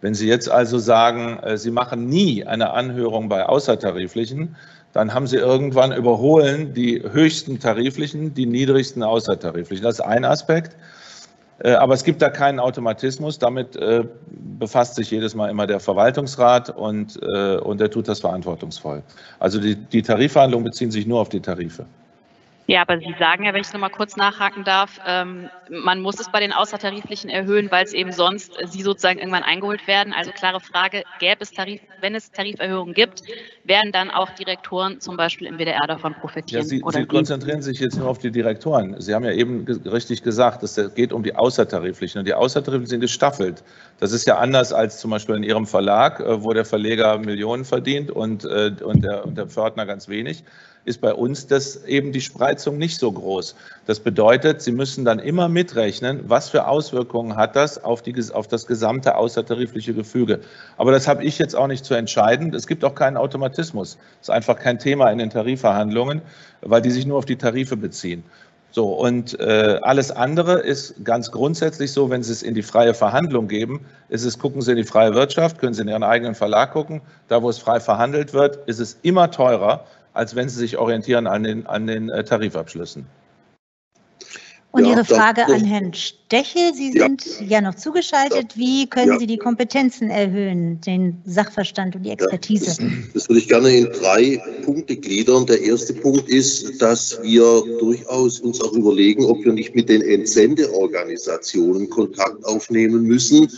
Wenn 0.00 0.14
Sie 0.14 0.28
jetzt 0.28 0.50
also 0.50 0.78
sagen, 0.78 1.38
Sie 1.54 1.70
machen 1.70 2.10
nie 2.10 2.44
eine 2.44 2.72
Anhörung 2.72 3.30
bei 3.30 3.46
außertariflichen, 3.46 4.54
dann 4.92 5.14
haben 5.14 5.26
Sie 5.26 5.36
irgendwann 5.36 5.92
überholen 5.92 6.74
die 6.74 7.02
höchsten 7.02 7.58
tariflichen, 7.58 8.34
die 8.34 8.44
niedrigsten 8.44 9.02
außertariflichen. 9.02 9.82
Das 9.82 9.94
ist 9.94 10.04
ein 10.04 10.26
Aspekt. 10.26 10.76
Äh, 11.58 11.72
aber 11.72 11.94
es 11.94 12.04
gibt 12.04 12.20
da 12.22 12.30
keinen 12.30 12.58
Automatismus. 12.58 13.38
Damit 13.38 13.76
äh, 13.76 14.04
befasst 14.58 14.96
sich 14.96 15.10
jedes 15.10 15.34
Mal 15.34 15.50
immer 15.50 15.66
der 15.66 15.80
Verwaltungsrat 15.80 16.70
und, 16.70 17.18
äh, 17.22 17.56
und 17.56 17.80
der 17.80 17.90
tut 17.90 18.08
das 18.08 18.20
verantwortungsvoll. 18.20 19.02
Also 19.38 19.60
die, 19.60 19.76
die 19.76 20.02
Tarifverhandlungen 20.02 20.64
beziehen 20.64 20.90
sich 20.90 21.06
nur 21.06 21.20
auf 21.20 21.28
die 21.28 21.40
Tarife. 21.40 21.86
Ja, 22.66 22.80
aber 22.80 22.98
Sie 22.98 23.14
sagen 23.18 23.44
ja, 23.44 23.52
wenn 23.52 23.60
ich 23.60 23.72
noch 23.74 23.80
mal 23.80 23.90
kurz 23.90 24.16
nachhaken 24.16 24.64
darf, 24.64 24.98
ähm, 25.06 25.50
man 25.68 26.00
muss 26.00 26.18
es 26.18 26.30
bei 26.30 26.40
den 26.40 26.52
Außertariflichen 26.52 27.28
erhöhen, 27.28 27.70
weil 27.70 27.84
es 27.84 27.92
eben 27.92 28.10
sonst 28.10 28.58
äh, 28.58 28.66
sie 28.66 28.80
sozusagen 28.80 29.18
irgendwann 29.18 29.42
eingeholt 29.42 29.86
werden. 29.86 30.14
Also 30.14 30.30
klare 30.30 30.60
Frage, 30.60 31.02
gäbe 31.18 31.42
es 31.42 31.50
Tarif, 31.50 31.82
wenn 32.00 32.14
es 32.14 32.30
Tariferhöhungen 32.30 32.94
gibt, 32.94 33.22
werden 33.64 33.92
dann 33.92 34.10
auch 34.10 34.30
Direktoren 34.30 34.98
zum 35.00 35.18
Beispiel 35.18 35.46
im 35.46 35.58
WDR 35.58 35.86
davon 35.86 36.14
profitieren? 36.14 36.62
Ja, 36.62 36.68
Sie, 36.68 36.82
Sie 36.86 37.06
konzentrieren 37.06 37.60
sich 37.60 37.80
jetzt 37.80 37.98
nur 37.98 38.08
auf 38.08 38.18
die 38.18 38.30
Direktoren. 38.30 38.98
Sie 38.98 39.14
haben 39.14 39.24
ja 39.24 39.32
eben 39.32 39.66
richtig 39.84 40.22
gesagt, 40.22 40.62
es 40.62 40.80
geht 40.94 41.12
um 41.12 41.22
die 41.22 41.34
Außertariflichen. 41.34 42.20
Und 42.20 42.24
die 42.26 42.34
Außertariflichen 42.34 42.88
sind 42.88 43.00
gestaffelt. 43.00 43.62
Das 44.00 44.12
ist 44.12 44.26
ja 44.26 44.38
anders 44.38 44.72
als 44.72 45.00
zum 45.00 45.10
Beispiel 45.10 45.34
in 45.34 45.42
Ihrem 45.42 45.66
Verlag, 45.66 46.20
äh, 46.20 46.42
wo 46.42 46.54
der 46.54 46.64
Verleger 46.64 47.18
Millionen 47.18 47.66
verdient 47.66 48.10
und, 48.10 48.44
äh, 48.46 48.72
und, 48.82 49.04
der, 49.04 49.26
und 49.26 49.36
der 49.36 49.48
Pförtner 49.48 49.84
ganz 49.84 50.08
wenig 50.08 50.44
ist 50.84 51.00
bei 51.00 51.14
uns 51.14 51.46
das 51.46 51.84
eben 51.84 52.12
die 52.12 52.20
Spreizung 52.20 52.78
nicht 52.78 52.98
so 52.98 53.10
groß. 53.10 53.54
Das 53.86 54.00
bedeutet, 54.00 54.62
Sie 54.62 54.72
müssen 54.72 55.04
dann 55.04 55.18
immer 55.18 55.48
mitrechnen, 55.48 56.20
was 56.26 56.50
für 56.50 56.66
Auswirkungen 56.66 57.36
hat 57.36 57.56
das 57.56 57.82
auf, 57.82 58.02
die, 58.02 58.14
auf 58.32 58.48
das 58.48 58.66
gesamte 58.66 59.16
außertarifliche 59.16 59.94
Gefüge. 59.94 60.40
Aber 60.76 60.92
das 60.92 61.08
habe 61.08 61.24
ich 61.24 61.38
jetzt 61.38 61.56
auch 61.56 61.66
nicht 61.66 61.84
zu 61.84 61.94
entscheiden. 61.94 62.54
Es 62.54 62.66
gibt 62.66 62.84
auch 62.84 62.94
keinen 62.94 63.16
Automatismus. 63.16 63.96
Das 64.20 64.28
ist 64.28 64.34
einfach 64.34 64.58
kein 64.58 64.78
Thema 64.78 65.10
in 65.10 65.18
den 65.18 65.30
Tarifverhandlungen, 65.30 66.22
weil 66.60 66.82
die 66.82 66.90
sich 66.90 67.06
nur 67.06 67.18
auf 67.18 67.26
die 67.26 67.36
Tarife 67.36 67.76
beziehen. 67.76 68.24
So, 68.74 68.88
und 68.88 69.38
äh, 69.38 69.78
alles 69.82 70.10
andere 70.10 70.54
ist 70.58 71.04
ganz 71.04 71.30
grundsätzlich 71.30 71.92
so, 71.92 72.10
wenn 72.10 72.24
Sie 72.24 72.32
es 72.32 72.42
in 72.42 72.54
die 72.54 72.62
freie 72.62 72.92
Verhandlung 72.92 73.46
geben, 73.46 73.86
ist 74.08 74.24
es, 74.24 74.36
gucken 74.36 74.62
Sie 74.62 74.72
in 74.72 74.76
die 74.76 74.82
freie 74.84 75.14
Wirtschaft, 75.14 75.60
können 75.60 75.74
Sie 75.74 75.82
in 75.82 75.88
Ihren 75.88 76.02
eigenen 76.02 76.34
Verlag 76.34 76.72
gucken, 76.72 77.00
da 77.28 77.40
wo 77.40 77.48
es 77.48 77.58
frei 77.58 77.78
verhandelt 77.78 78.34
wird, 78.34 78.66
ist 78.66 78.80
es 78.80 78.98
immer 79.02 79.30
teurer, 79.30 79.84
als 80.14 80.34
wenn 80.34 80.48
Sie 80.48 80.58
sich 80.58 80.78
orientieren 80.78 81.26
an 81.26 81.42
den, 81.44 81.66
an 81.66 81.86
den 81.86 82.08
äh, 82.08 82.24
Tarifabschlüssen. 82.24 83.04
Und 84.70 84.84
Ja, 84.86 84.90
Ihre 84.90 85.04
das- 85.04 85.16
Frage 85.16 85.42
das- 85.46 85.52
an 85.52 85.64
Herrn 85.64 85.94
Stechel. 85.94 86.74
Sie 86.74 86.96
Ja. 86.96 87.04
sind 87.04 87.24
ja 87.48 87.60
noch 87.60 87.76
zugeschaltet. 87.76 88.56
Wie 88.56 88.88
können 88.88 89.12
Ja. 89.12 89.18
Sie 89.20 89.28
die 89.28 89.36
Kompetenzen 89.38 90.10
erhöhen, 90.10 90.80
den 90.80 91.20
Sachverstand 91.24 91.94
und 91.94 92.02
die 92.02 92.10
Expertise? 92.10 92.76
Das 93.12 93.28
würde 93.28 93.38
ich 93.38 93.46
gerne 93.46 93.70
in 93.76 93.84
drei 93.92 94.42
Punkte 94.64 94.96
gliedern. 94.96 95.46
Der 95.46 95.60
erste 95.60 95.94
Punkt 95.94 96.28
ist, 96.28 96.82
dass 96.82 97.22
wir 97.22 97.62
durchaus 97.78 98.40
uns 98.40 98.60
auch 98.60 98.72
überlegen, 98.72 99.24
ob 99.26 99.44
wir 99.44 99.52
nicht 99.52 99.76
mit 99.76 99.88
den 99.88 100.02
Entsendeorganisationen 100.02 101.88
Kontakt 101.88 102.44
aufnehmen 102.44 103.04
müssen, 103.04 103.48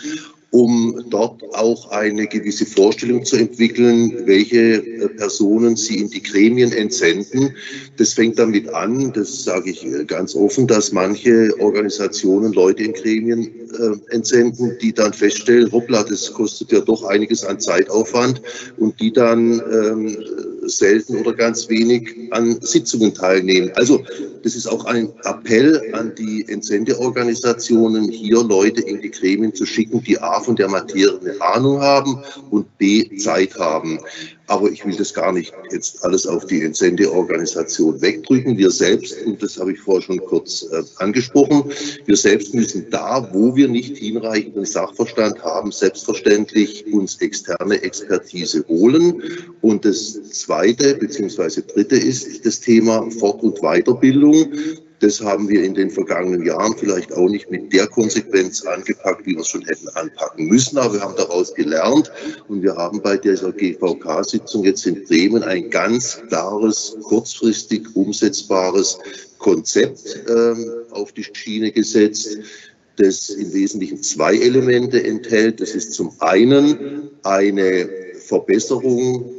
um 0.57 1.05
dort 1.11 1.43
auch 1.55 1.91
eine 1.91 2.27
gewisse 2.27 2.65
Vorstellung 2.65 3.27
zu 3.27 3.37
entwickeln, 3.37 4.23
welche 4.25 4.77
äh, 4.77 5.09
Personen 5.09 5.77
sie 5.77 5.99
in 5.99 6.09
die 6.09 6.23
Gremien 6.23 6.73
entsenden. 6.73 7.55
Das 7.99 8.15
fängt 8.15 8.39
damit 8.39 8.71
an, 8.71 9.13
das 9.13 9.45
sage 9.45 9.71
ich 9.71 9.85
äh, 9.85 10.07
ganz 10.07 10.35
offen, 10.35 10.67
dass 10.67 10.93
manche 10.93 11.55
Organisationen 11.61 12.55
Leute 12.55 12.85
in 12.85 12.95
Gremien 12.95 13.51
äh, 13.79 14.15
entsenden, 14.15 14.79
die 14.81 14.95
dann 14.95 15.13
feststellen, 15.13 15.71
hoppla, 15.71 16.05
das 16.05 16.33
kostet 16.33 16.73
ja 16.73 16.81
doch 16.81 17.05
einiges 17.05 17.45
an 17.45 17.61
Zeitaufwand 17.61 18.41
und 18.79 18.99
die 18.99 19.13
dann 19.13 19.61
ähm, 19.71 20.17
selten 20.63 21.17
oder 21.17 21.35
ganz 21.35 21.69
wenig 21.69 22.15
an 22.31 22.59
Sitzungen 22.63 23.13
teilnehmen. 23.13 23.73
Also 23.75 24.03
das 24.47 24.55
ist 24.55 24.69
auch 24.69 24.85
ein 24.85 25.13
Appell 25.25 25.93
an 25.93 26.15
die 26.15 26.49
Entsendeorganisationen, 26.49 28.13
hier 28.13 28.45
Leute 28.45 28.81
in 28.81 29.01
die 29.01 29.11
Gremien 29.11 29.53
zu 29.53 29.67
schicken, 29.67 30.05
die 30.05 30.21
A 30.21 30.39
von 30.39 30.55
der 30.55 30.69
Materie 30.69 31.19
eine 31.21 31.41
Ahnung 31.43 31.81
haben 31.81 32.23
und 32.51 32.79
B 32.79 33.17
Zeit 33.19 33.59
haben. 33.59 33.99
Aber 34.49 34.71
ich 34.71 34.87
will 34.87 34.95
das 34.95 35.13
gar 35.13 35.33
nicht 35.33 35.53
jetzt 35.73 36.05
alles 36.05 36.25
auf 36.27 36.47
die 36.47 36.63
Entsendeorganisation 36.63 38.01
wegdrücken. 38.01 38.57
Wir 38.57 38.71
selbst, 38.71 39.17
und 39.27 39.43
das 39.43 39.59
habe 39.59 39.73
ich 39.73 39.81
vorher 39.81 40.03
schon 40.03 40.19
kurz 40.19 40.65
äh, 40.71 40.83
angesprochen, 40.99 41.65
wir 42.05 42.17
selbst 42.17 42.55
müssen 42.55 42.87
da, 42.91 43.29
wo 43.33 43.57
wir 43.57 43.67
nicht 43.67 43.97
hinreichenden 43.97 44.65
Sachverstand 44.65 45.43
haben, 45.43 45.73
selbstverständlich 45.73 46.87
uns 46.93 47.17
externe 47.21 47.83
Expertise 47.83 48.65
holen. 48.69 49.21
Und 49.63 49.85
das 49.85 50.23
zweite 50.31 50.95
bzw. 50.95 51.63
dritte 51.63 51.97
ist 51.97 52.47
das 52.47 52.61
Thema 52.61 53.11
Fort- 53.11 53.43
und 53.43 53.61
Weiterbildung. 53.61 54.36
Das 55.01 55.21
haben 55.21 55.49
wir 55.49 55.63
in 55.63 55.75
den 55.75 55.91
vergangenen 55.91 56.45
Jahren 56.45 56.75
vielleicht 56.79 57.13
auch 57.13 57.29
nicht 57.29 57.51
mit 57.51 57.73
der 57.73 57.87
Konsequenz 57.87 58.65
angepackt, 58.65 59.27
wie 59.27 59.35
wir 59.35 59.41
es 59.41 59.49
schon 59.49 59.65
hätten 59.67 59.89
anpacken 59.89 60.47
müssen. 60.47 60.79
Aber 60.79 60.95
wir 60.95 61.01
haben 61.01 61.17
daraus 61.17 61.55
gelernt 61.55 62.11
und 62.49 62.63
wir 62.63 62.77
haben 62.77 63.03
bei 63.03 63.17
dieser 63.19 63.53
GVK-Sitzung 63.53 64.65
jetzt 64.65 64.87
in 64.87 65.05
Bremen 65.05 65.43
ein 65.43 65.69
ganz 65.69 66.23
klares, 66.29 66.97
kurzfristig 67.03 67.95
umsetzbares 67.95 68.99
Konzept 69.39 70.25
ähm, 70.29 70.71
auf 70.93 71.13
die 71.13 71.25
Schiene 71.25 71.71
gesetzt 71.71 72.39
das 72.97 73.29
im 73.29 73.53
Wesentlichen 73.53 74.03
zwei 74.03 74.35
Elemente 74.35 75.03
enthält. 75.03 75.61
Das 75.61 75.75
ist 75.75 75.93
zum 75.93 76.13
einen 76.21 77.11
eine 77.23 77.89
Verbesserung 78.27 79.36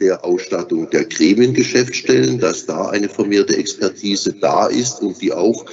der 0.00 0.24
Ausstattung 0.24 0.88
der 0.90 1.04
Gremiengeschäftsstellen, 1.04 2.38
dass 2.38 2.66
da 2.66 2.88
eine 2.88 3.08
vermehrte 3.08 3.56
Expertise 3.56 4.32
da 4.40 4.66
ist 4.66 5.02
und 5.02 5.20
die 5.20 5.32
auch 5.32 5.64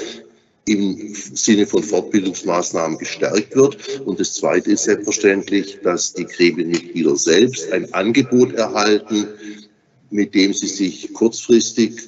im 0.67 1.13
Sinne 1.13 1.67
von 1.67 1.83
Fortbildungsmaßnahmen 1.83 2.97
gestärkt 2.97 3.55
wird. 3.55 4.01
Und 4.01 4.19
das 4.19 4.33
Zweite 4.33 4.71
ist 4.71 4.83
selbstverständlich, 4.83 5.79
dass 5.83 6.13
die 6.13 6.25
Gremienmitglieder 6.25 7.15
selbst 7.15 7.71
ein 7.71 7.93
Angebot 7.93 8.53
erhalten, 8.53 9.27
mit 10.09 10.33
dem 10.33 10.53
sie 10.53 10.67
sich 10.67 11.13
kurzfristig 11.13 12.01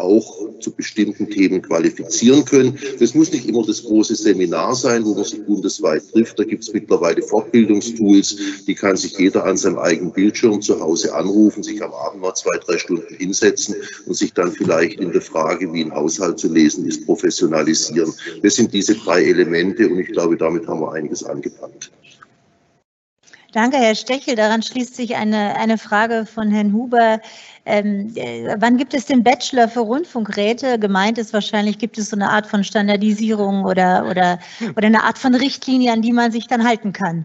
auch 0.00 0.48
zu 0.60 0.72
bestimmten 0.72 1.28
Themen 1.30 1.62
qualifizieren 1.62 2.44
können. 2.44 2.78
Das 2.98 3.14
muss 3.14 3.32
nicht 3.32 3.46
immer 3.46 3.64
das 3.64 3.82
große 3.84 4.14
Seminar 4.14 4.74
sein, 4.74 5.04
wo 5.04 5.14
man 5.14 5.24
sich 5.24 5.44
bundesweit 5.44 6.02
trifft. 6.12 6.38
Da 6.38 6.44
gibt 6.44 6.64
es 6.64 6.72
mittlerweile 6.72 7.22
Fortbildungstools, 7.22 8.64
die 8.66 8.74
kann 8.74 8.96
sich 8.96 9.18
jeder 9.18 9.44
an 9.44 9.56
seinem 9.56 9.78
eigenen 9.78 10.12
Bildschirm 10.12 10.60
zu 10.60 10.80
Hause 10.80 11.14
anrufen, 11.14 11.62
sich 11.62 11.82
am 11.82 11.92
Abend 11.92 12.22
mal 12.22 12.34
zwei, 12.34 12.56
drei 12.58 12.78
Stunden 12.78 13.14
hinsetzen 13.14 13.74
und 14.06 14.14
sich 14.14 14.32
dann 14.32 14.52
vielleicht 14.52 15.00
in 15.00 15.12
der 15.12 15.22
Frage, 15.22 15.72
wie 15.72 15.84
ein 15.84 15.94
Haushalt 15.94 16.38
zu 16.38 16.52
lesen 16.52 16.86
ist, 16.86 17.06
professionalisieren. 17.06 18.12
Das 18.42 18.54
sind 18.54 18.72
diese 18.72 18.94
drei 18.94 19.24
Elemente 19.24 19.88
und 19.88 19.98
ich 19.98 20.08
glaube, 20.08 20.36
damit 20.36 20.66
haben 20.66 20.80
wir 20.80 20.92
einiges 20.92 21.24
angepackt. 21.24 21.90
Danke, 23.52 23.78
Herr 23.78 23.96
Stechel. 23.96 24.36
Daran 24.36 24.62
schließt 24.62 24.94
sich 24.94 25.16
eine, 25.16 25.56
eine 25.56 25.76
Frage 25.76 26.24
von 26.24 26.52
Herrn 26.52 26.72
Huber. 26.72 27.20
Ähm, 27.66 28.12
äh, 28.16 28.56
wann 28.58 28.76
gibt 28.76 28.94
es 28.94 29.06
den 29.06 29.22
Bachelor 29.22 29.68
für 29.68 29.80
Rundfunkräte? 29.80 30.78
Gemeint 30.78 31.18
ist 31.18 31.32
wahrscheinlich, 31.32 31.78
gibt 31.78 31.98
es 31.98 32.10
so 32.10 32.16
eine 32.16 32.30
Art 32.30 32.46
von 32.46 32.64
Standardisierung 32.64 33.64
oder, 33.64 34.06
oder, 34.08 34.38
oder 34.76 34.86
eine 34.86 35.04
Art 35.04 35.18
von 35.18 35.34
Richtlinie, 35.34 35.92
an 35.92 36.02
die 36.02 36.12
man 36.12 36.32
sich 36.32 36.46
dann 36.46 36.66
halten 36.66 36.92
kann. 36.92 37.24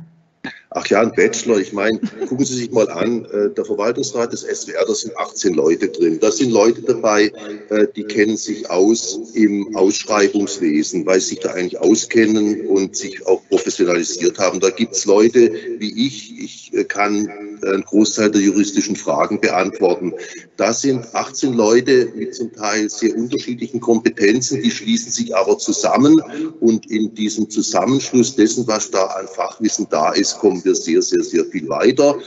Ach 0.77 0.85
ja, 0.87 0.99
ein 0.99 1.13
Bachelor. 1.13 1.57
Ich 1.59 1.71
meine, 1.71 2.01
gucken 2.27 2.45
Sie 2.45 2.53
sich 2.53 2.69
mal 2.69 2.89
an, 2.89 3.23
äh, 3.31 3.49
der 3.49 3.63
Verwaltungsrat 3.63 4.33
des 4.33 4.41
SWR, 4.41 4.83
da 4.85 4.93
sind 4.93 5.17
18 5.17 5.53
Leute 5.53 5.87
drin. 5.87 6.19
Da 6.19 6.29
sind 6.33 6.51
Leute 6.51 6.81
dabei, 6.81 7.31
äh, 7.69 7.87
die 7.95 8.03
kennen 8.03 8.35
sich 8.35 8.69
aus 8.69 9.17
im 9.35 9.73
Ausschreibungswesen, 9.73 11.05
weil 11.05 11.21
sie 11.21 11.29
sich 11.29 11.39
da 11.39 11.51
eigentlich 11.51 11.79
auskennen 11.79 12.67
und 12.67 12.97
sich 12.97 13.25
auch 13.25 13.41
professionalisiert 13.47 14.37
haben. 14.37 14.59
Da 14.59 14.69
gibt 14.69 14.95
es 14.95 15.05
Leute 15.05 15.49
wie 15.79 16.07
ich. 16.07 16.43
Ich 16.43 16.73
äh, 16.73 16.83
kann 16.83 17.29
einen 17.65 17.83
Großteil 17.83 18.31
der 18.31 18.41
juristischen 18.41 18.97
Fragen 18.97 19.39
beantworten. 19.39 20.13
Da 20.57 20.73
sind 20.73 21.15
18 21.15 21.53
Leute 21.53 22.11
mit 22.15 22.35
zum 22.35 22.51
Teil 22.51 22.89
sehr 22.89 23.15
unterschiedlichen 23.15 23.79
Kompetenzen, 23.79 24.61
die 24.61 24.71
schließen 24.71 25.11
sich 25.11 25.35
aber 25.35 25.57
zusammen 25.57 26.21
und 26.59 26.91
in 26.91 27.15
diesem 27.15 27.49
Zusammenschluss 27.49 28.35
dessen, 28.35 28.67
was 28.67 28.91
da 28.91 29.05
an 29.05 29.27
Fachwissen 29.27 29.87
da 29.89 30.11
ist, 30.11 30.37
kommen 30.65 30.75
wir 30.75 30.75
sehr, 30.75 31.01
sehr, 31.01 31.23
sehr 31.23 31.45
viel 31.45 31.69
weiter. 31.69 32.17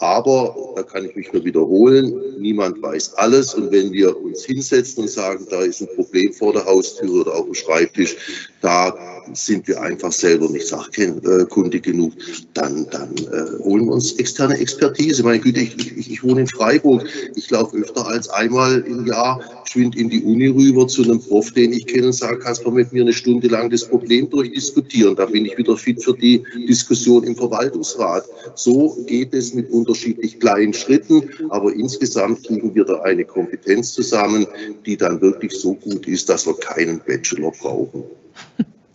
Aber 0.00 0.54
da 0.76 0.84
kann 0.84 1.04
ich 1.04 1.16
mich 1.16 1.32
nur 1.32 1.44
wiederholen, 1.44 2.38
niemand 2.38 2.80
weiß 2.80 3.14
alles. 3.14 3.54
Und 3.54 3.72
wenn 3.72 3.92
wir 3.92 4.16
uns 4.16 4.44
hinsetzen 4.44 5.02
und 5.02 5.10
sagen, 5.10 5.44
da 5.50 5.62
ist 5.62 5.80
ein 5.80 5.88
Problem 5.96 6.32
vor 6.32 6.52
der 6.52 6.64
Haustür 6.64 7.22
oder 7.22 7.34
auf 7.34 7.46
dem 7.46 7.54
Schreibtisch, 7.54 8.16
da 8.60 8.94
sind 9.34 9.68
wir 9.68 9.80
einfach 9.80 10.12
selber 10.12 10.48
nicht 10.48 10.66
sachkundig 10.66 11.82
genug, 11.82 12.12
dann, 12.54 12.86
dann 12.90 13.14
äh, 13.16 13.62
holen 13.62 13.86
wir 13.86 13.92
uns 13.92 14.12
externe 14.14 14.58
Expertise. 14.58 15.22
Meine 15.22 15.40
Güte, 15.40 15.60
ich, 15.60 15.96
ich, 15.96 16.10
ich 16.10 16.22
wohne 16.22 16.42
in 16.42 16.46
Freiburg. 16.46 17.04
Ich 17.34 17.50
laufe 17.50 17.76
öfter 17.76 18.06
als 18.06 18.28
einmal 18.28 18.80
im 18.80 19.06
Jahr 19.06 19.40
geschwind 19.64 19.96
in 19.96 20.08
die 20.08 20.22
Uni 20.22 20.46
rüber 20.46 20.88
zu 20.88 21.02
einem 21.02 21.20
Prof, 21.20 21.52
den 21.52 21.72
ich 21.72 21.86
kenne 21.86 22.06
und 22.06 22.12
sage, 22.12 22.38
kannst 22.38 22.64
du 22.64 22.70
mit 22.70 22.92
mir 22.92 23.02
eine 23.02 23.12
Stunde 23.12 23.48
lang 23.48 23.70
das 23.70 23.86
Problem 23.86 24.28
durchdiskutieren. 24.30 25.14
Da 25.14 25.26
bin 25.26 25.44
ich 25.44 25.58
wieder 25.58 25.76
fit 25.76 26.02
für 26.02 26.14
die 26.14 26.42
Diskussion 26.68 27.24
im 27.24 27.36
Verwaltungsrat. 27.36 28.24
So 28.54 28.96
geht 29.06 29.34
es 29.34 29.54
mit 29.54 29.70
unterschiedlich 29.70 30.40
kleinen 30.40 30.72
Schritten, 30.72 31.28
aber 31.50 31.72
insgesamt 31.72 32.44
kriegen 32.44 32.74
wir 32.74 32.84
da 32.84 33.02
eine 33.02 33.24
Kompetenz 33.24 33.92
zusammen, 33.92 34.46
die 34.86 34.96
dann 34.96 35.20
wirklich 35.20 35.52
so 35.52 35.74
gut 35.74 36.06
ist, 36.06 36.28
dass 36.28 36.46
wir 36.46 36.54
keinen 36.54 37.00
Bachelor 37.00 37.52
brauchen. 37.52 38.04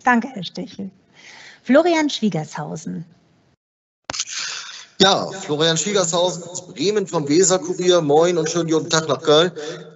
Danke, 0.04 0.28
Herr 0.28 0.44
Stechel. 0.44 0.90
Florian 1.62 2.08
Schwiegershausen. 2.10 3.04
Ja, 5.00 5.26
Florian 5.26 5.76
Schwiegershausen 5.76 6.44
aus 6.44 6.68
Bremen 6.68 7.06
vom 7.06 7.28
Weserkurier. 7.28 8.00
Moin 8.00 8.38
und 8.38 8.48
schönen 8.48 8.70
guten 8.70 8.90
Tag 8.90 9.08
nach 9.08 9.20
Köln. 9.22 9.50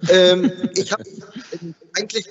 Ähm, 0.09 0.51
ich 0.75 0.91
habe 0.91 1.03
eigentlich 1.95 2.27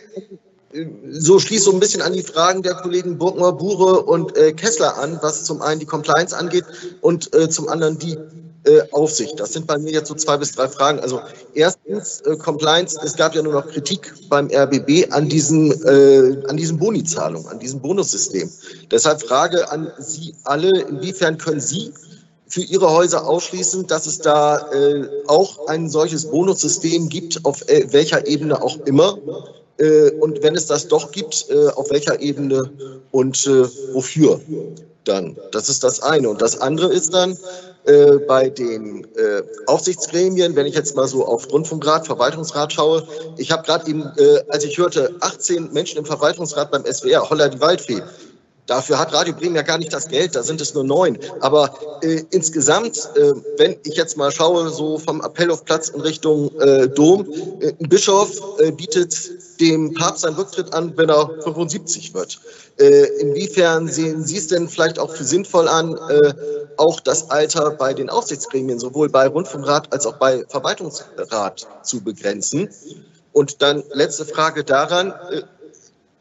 so 1.11 1.39
schließt 1.39 1.65
so 1.65 1.73
ein 1.73 1.81
bisschen 1.81 2.03
an 2.03 2.13
die 2.13 2.23
Fragen 2.23 2.63
der 2.63 2.75
Kollegen 2.75 3.17
Burgner, 3.17 3.53
Bure 3.53 4.03
und 4.03 4.37
äh, 4.37 4.53
Kessler 4.53 4.99
an, 4.99 5.19
was 5.23 5.45
zum 5.45 5.63
einen 5.63 5.81
die 5.81 5.87
Compliance 5.87 6.37
angeht 6.37 6.65
und 7.01 7.33
äh, 7.35 7.49
zum 7.49 7.69
anderen 7.69 7.99
die 7.99 8.19
äh, 8.69 8.83
Aufsicht. 8.93 9.41
Das 9.41 9.53
sind 9.53 9.67
bei 9.67 9.79
mir 9.79 9.93
jetzt 9.93 10.09
so 10.09 10.15
zwei 10.15 10.37
bis 10.37 10.53
drei 10.53 10.69
Fragen. 10.69 11.01
Also 11.01 11.21
erstens 11.55 12.21
äh, 12.21 12.37
Compliance. 12.37 12.99
Es 13.03 13.17
gab 13.17 13.35
ja 13.35 13.43
nur 13.43 13.55
noch 13.55 13.67
Kritik 13.69 14.13
beim 14.29 14.51
RBB 14.53 15.11
an 15.11 15.29
diesen 15.29 15.73
äh, 15.85 16.47
an 16.49 16.57
diesen 16.57 16.79
Bonizahlungen, 16.79 17.49
an 17.49 17.59
diesem 17.59 17.81
Bonussystem. 17.81 18.51
Deshalb 18.91 19.23
Frage 19.23 19.71
an 19.71 19.91
Sie 19.99 20.35
alle: 20.45 20.83
Inwiefern 20.83 21.39
können 21.39 21.61
Sie 21.61 21.93
für 22.49 22.63
Ihre 22.63 22.91
Häuser 22.91 23.27
ausschließen, 23.27 23.87
dass 23.87 24.07
es 24.07 24.19
da 24.19 24.71
äh, 24.73 25.09
auch 25.27 25.67
ein 25.69 25.89
solches 25.89 26.27
Bonussystem 26.27 27.09
gibt, 27.09 27.45
auf 27.45 27.67
äh, 27.69 27.87
welcher 27.91 28.27
Ebene 28.27 28.61
auch 28.61 28.79
immer? 28.87 29.19
Äh, 29.79 30.11
und 30.13 30.43
wenn 30.43 30.57
es 30.57 30.67
das 30.67 30.89
doch 30.89 31.11
gibt, 31.11 31.47
auf 31.77 31.91
welcher 31.91 32.21
Ebene 32.21 32.71
und 33.13 33.47
wofür 33.93 34.41
dann? 35.09 35.37
Das 35.53 35.69
ist 35.69 35.83
das 35.83 36.01
eine. 36.03 36.29
Und 36.29 36.43
das 36.43 36.61
andere 36.61 36.93
ist 36.93 37.13
dann 37.15 37.37
äh, 37.85 38.19
bei 38.19 38.49
den 38.51 39.05
äh, 39.17 39.43
Aufsichtsgremien, 39.67 40.55
wenn 40.55 40.67
ich 40.67 40.75
jetzt 40.75 40.95
mal 40.95 41.09
so 41.09 41.25
auf 41.27 41.51
Rundfunkrat, 41.51 42.07
Verwaltungsrat 42.07 42.73
schaue. 42.73 43.07
Ich 43.37 43.51
habe 43.51 43.63
gerade 43.63 43.89
eben, 43.89 44.03
äh, 44.17 44.43
als 44.49 44.65
ich 44.65 44.77
hörte, 44.77 45.15
18 45.21 45.73
Menschen 45.73 45.99
im 45.99 46.05
Verwaltungsrat 46.05 46.71
beim 46.71 46.85
SWR, 46.85 47.29
Holla 47.29 47.49
die 47.49 47.61
Waldfee. 47.61 48.03
Dafür 48.69 48.99
hat 48.99 49.15
Radio 49.15 49.33
Bremen 49.33 49.57
ja 49.57 49.63
gar 49.63 49.79
nicht 49.79 49.95
das 49.95 50.09
Geld, 50.09 50.37
da 50.37 50.43
sind 50.43 50.61
es 50.61 50.75
nur 50.75 50.85
neun. 50.85 51.19
Aber 51.41 51.73
äh, 52.03 52.23
insgesamt, 52.31 53.09
äh, 53.17 53.33
wenn 53.57 53.77
ich 53.85 53.97
jetzt 53.97 54.19
mal 54.19 54.31
schaue, 54.31 54.69
so 54.69 54.99
vom 54.99 55.23
Appell 55.23 55.51
auf 55.51 55.65
Platz 55.65 55.89
in 55.89 56.03
Richtung 56.03 56.55
äh, 56.61 56.87
Dom, 56.87 57.27
äh, 57.61 57.73
ein 57.81 57.89
Bischof 57.89 58.31
äh, 58.59 58.71
bietet 58.71 59.17
dem 59.59 59.95
Papst 59.95 60.21
seinen 60.21 60.37
Rücktritt 60.37 60.75
an, 60.75 60.93
wenn 60.99 61.09
er 61.09 61.31
75 61.45 62.13
wird. 62.13 62.39
Äh, 62.79 63.07
inwiefern 63.21 63.89
sehen 63.89 64.23
Sie 64.23 64.37
es 64.37 64.49
denn 64.49 64.69
vielleicht 64.69 64.99
auch 64.99 65.15
für 65.15 65.25
sinnvoll 65.25 65.67
an, 65.67 65.99
auch 66.77 67.01
das 67.01 67.31
Alter 67.31 67.71
bei 67.71 67.95
den 67.95 68.11
Aufsichtsgremien, 68.11 68.79
sowohl 68.79 69.09
bei 69.09 69.27
Rundfunkrat 69.27 69.93
als 69.93 70.07
auch 70.07 70.19
bei 70.19 70.45
Verwaltungsrat 70.47 71.67
zu 71.83 72.03
begrenzen? 72.03 72.69
Und 73.33 73.63
dann 73.63 73.83
letzte 73.93 74.27
Frage 74.27 74.63
daran. 74.63 75.15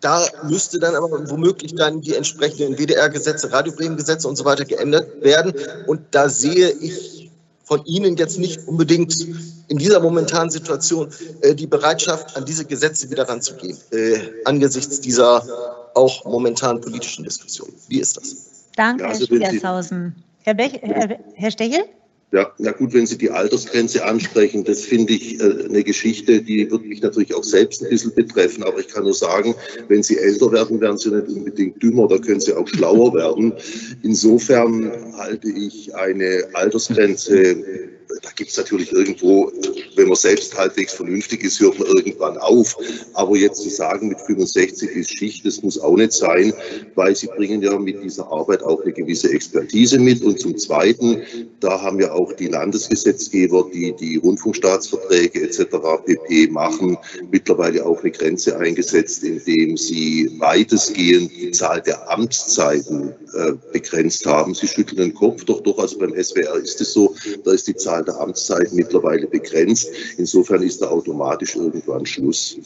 Da 0.01 0.25
müsste 0.43 0.79
dann 0.79 0.95
aber 0.95 1.29
womöglich 1.29 1.73
dann 1.75 2.01
die 2.01 2.15
entsprechenden 2.15 2.77
WDR-Gesetze, 2.77 3.51
Radio 3.51 3.73
Bremen-Gesetze 3.73 4.27
und 4.27 4.35
so 4.35 4.45
weiter 4.45 4.65
geändert 4.65 5.21
werden. 5.21 5.53
Und 5.87 6.01
da 6.11 6.29
sehe 6.29 6.69
ich 6.69 7.31
von 7.63 7.83
Ihnen 7.85 8.15
jetzt 8.15 8.37
nicht 8.37 8.67
unbedingt 8.67 9.15
in 9.67 9.77
dieser 9.77 9.99
momentanen 9.99 10.49
Situation 10.49 11.09
äh, 11.41 11.53
die 11.53 11.67
Bereitschaft, 11.67 12.37
an 12.37 12.45
diese 12.45 12.63
Gesetze 12.63 13.09
wieder 13.09 13.27
ranzugehen, 13.27 13.77
äh, 13.91 14.19
angesichts 14.45 15.01
dieser 15.01 15.43
auch 15.93 16.23
momentan 16.25 16.79
politischen 16.79 17.23
Diskussion. 17.23 17.69
Wie 17.87 17.99
ist 17.99 18.15
das? 18.17 18.35
Danke, 18.75 19.03
ja, 19.03 19.09
also 19.09 19.25
Herr 19.27 19.49
Schwiershausen. 19.49 20.23
Herr, 20.43 20.53
Bech, 20.53 20.79
Herr, 20.81 21.19
Herr 21.33 21.51
Stechel? 21.51 21.85
Ja, 22.33 22.51
na 22.57 22.71
gut, 22.71 22.93
wenn 22.93 23.05
Sie 23.05 23.17
die 23.17 23.31
Altersgrenze 23.31 24.03
ansprechen, 24.03 24.65
das 24.65 24.81
finde 24.81 25.13
ich 25.13 25.39
äh, 25.39 25.63
eine 25.63 25.81
Geschichte, 25.81 26.41
die 26.41 26.69
wird 26.69 26.85
mich 26.85 27.01
natürlich 27.01 27.33
auch 27.33 27.43
selbst 27.43 27.81
ein 27.81 27.89
bisschen 27.89 28.13
betreffen. 28.13 28.63
Aber 28.63 28.79
ich 28.79 28.89
kann 28.89 29.05
nur 29.05 29.13
sagen, 29.13 29.55
wenn 29.87 30.03
Sie 30.03 30.17
älter 30.17 30.51
werden, 30.51 30.81
werden 30.81 30.97
Sie 30.97 31.09
nicht 31.09 31.29
unbedingt 31.29 31.81
dümmer, 31.81 32.09
da 32.09 32.17
können 32.17 32.41
Sie 32.41 32.53
auch 32.53 32.67
schlauer 32.67 33.13
werden. 33.13 33.53
Insofern 34.03 34.91
halte 35.15 35.47
ich 35.47 35.95
eine 35.95 36.49
Altersgrenze 36.51 37.63
da 38.21 38.29
gibt 38.35 38.49
es 38.49 38.57
natürlich 38.57 38.91
irgendwo, 38.91 39.51
wenn 39.95 40.07
man 40.07 40.15
selbst 40.15 40.57
halbwegs 40.57 40.93
vernünftig 40.93 41.43
ist, 41.43 41.59
hört 41.59 41.77
man 41.79 41.87
irgendwann 41.87 42.37
auf. 42.37 42.77
Aber 43.13 43.35
jetzt 43.35 43.61
zu 43.61 43.69
sagen, 43.69 44.09
mit 44.09 44.19
65 44.21 44.89
ist 44.91 45.17
Schicht, 45.17 45.45
das 45.45 45.61
muss 45.61 45.79
auch 45.79 45.95
nicht 45.95 46.13
sein, 46.13 46.53
weil 46.95 47.15
sie 47.15 47.27
bringen 47.27 47.61
ja 47.61 47.77
mit 47.77 48.03
dieser 48.03 48.31
Arbeit 48.31 48.63
auch 48.63 48.81
eine 48.81 48.93
gewisse 48.93 49.31
Expertise 49.31 49.99
mit. 49.99 50.21
Und 50.21 50.39
zum 50.39 50.57
Zweiten, 50.57 51.21
da 51.59 51.81
haben 51.81 51.99
ja 51.99 52.11
auch 52.11 52.16
die 52.39 52.47
Landesgesetzgeber, 52.47 53.65
die 53.73 53.93
die 53.93 54.17
Rundfunkstaatsverträge 54.17 55.41
etc. 55.43 55.65
pp. 56.05 56.47
machen, 56.47 56.97
mittlerweile 57.31 57.85
auch 57.85 58.01
eine 58.01 58.11
Grenze 58.11 58.57
eingesetzt, 58.57 59.23
indem 59.23 59.77
sie 59.77 60.31
weitestgehend 60.39 61.31
die 61.31 61.51
Zahl 61.51 61.81
der 61.81 62.09
Amtszeiten 62.09 63.13
äh, 63.33 63.53
begrenzt 63.71 64.25
haben. 64.25 64.53
Sie 64.53 64.67
schütteln 64.67 64.97
den 64.97 65.13
Kopf, 65.13 65.43
doch 65.45 65.61
doch, 65.61 65.77
also 65.79 65.97
beim 65.99 66.13
SWR 66.21 66.55
ist 66.55 66.81
es 66.81 66.93
so, 66.93 67.15
da 67.43 67.51
ist 67.51 67.67
die 67.67 67.75
Zahl 67.75 68.03
der 68.03 68.19
Amtszeiten 68.19 68.75
mittlerweile 68.75 69.27
begrenzt. 69.27 69.89
Insofern 70.17 70.63
ist 70.63 70.81
da 70.81 70.87
automatisch 70.87 71.55
irgendwann 71.55 72.05
Schluss. 72.05 72.57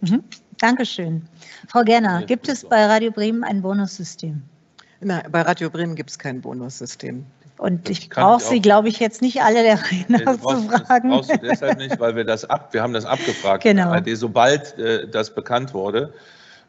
Mhm. 0.00 0.22
Dankeschön. 0.58 1.22
Frau 1.68 1.84
Gerner, 1.84 2.24
gibt 2.24 2.48
es 2.48 2.64
bei 2.64 2.84
Radio 2.86 3.10
Bremen 3.10 3.44
ein 3.44 3.62
Bonussystem? 3.62 4.42
Nein, 5.00 5.22
bei 5.30 5.42
Radio 5.42 5.70
Bremen 5.70 5.94
gibt 5.94 6.10
es 6.10 6.18
kein 6.18 6.40
Bonussystem. 6.40 7.24
Und 7.58 7.90
ich 7.90 8.08
brauche 8.08 8.40
Sie, 8.40 8.60
glaube 8.60 8.88
ich, 8.88 9.00
jetzt 9.00 9.20
nicht 9.20 9.42
alle 9.42 9.62
der 9.62 9.80
Reihe 9.82 10.04
nach 10.08 10.40
zu 10.40 10.62
fragen. 10.68 11.10
Das 11.10 11.26
brauchst 11.28 11.30
du 11.30 11.38
deshalb 11.38 11.78
nicht, 11.78 11.98
weil 11.98 12.14
wir 12.16 12.24
das 12.24 12.44
ab, 12.44 12.68
wir 12.72 12.82
haben 12.82 12.92
das 12.92 13.04
abgefragt. 13.04 13.64
Genau. 13.64 13.96
Sobald 14.14 14.78
äh, 14.78 15.08
das 15.08 15.34
bekannt 15.34 15.74
wurde 15.74 16.12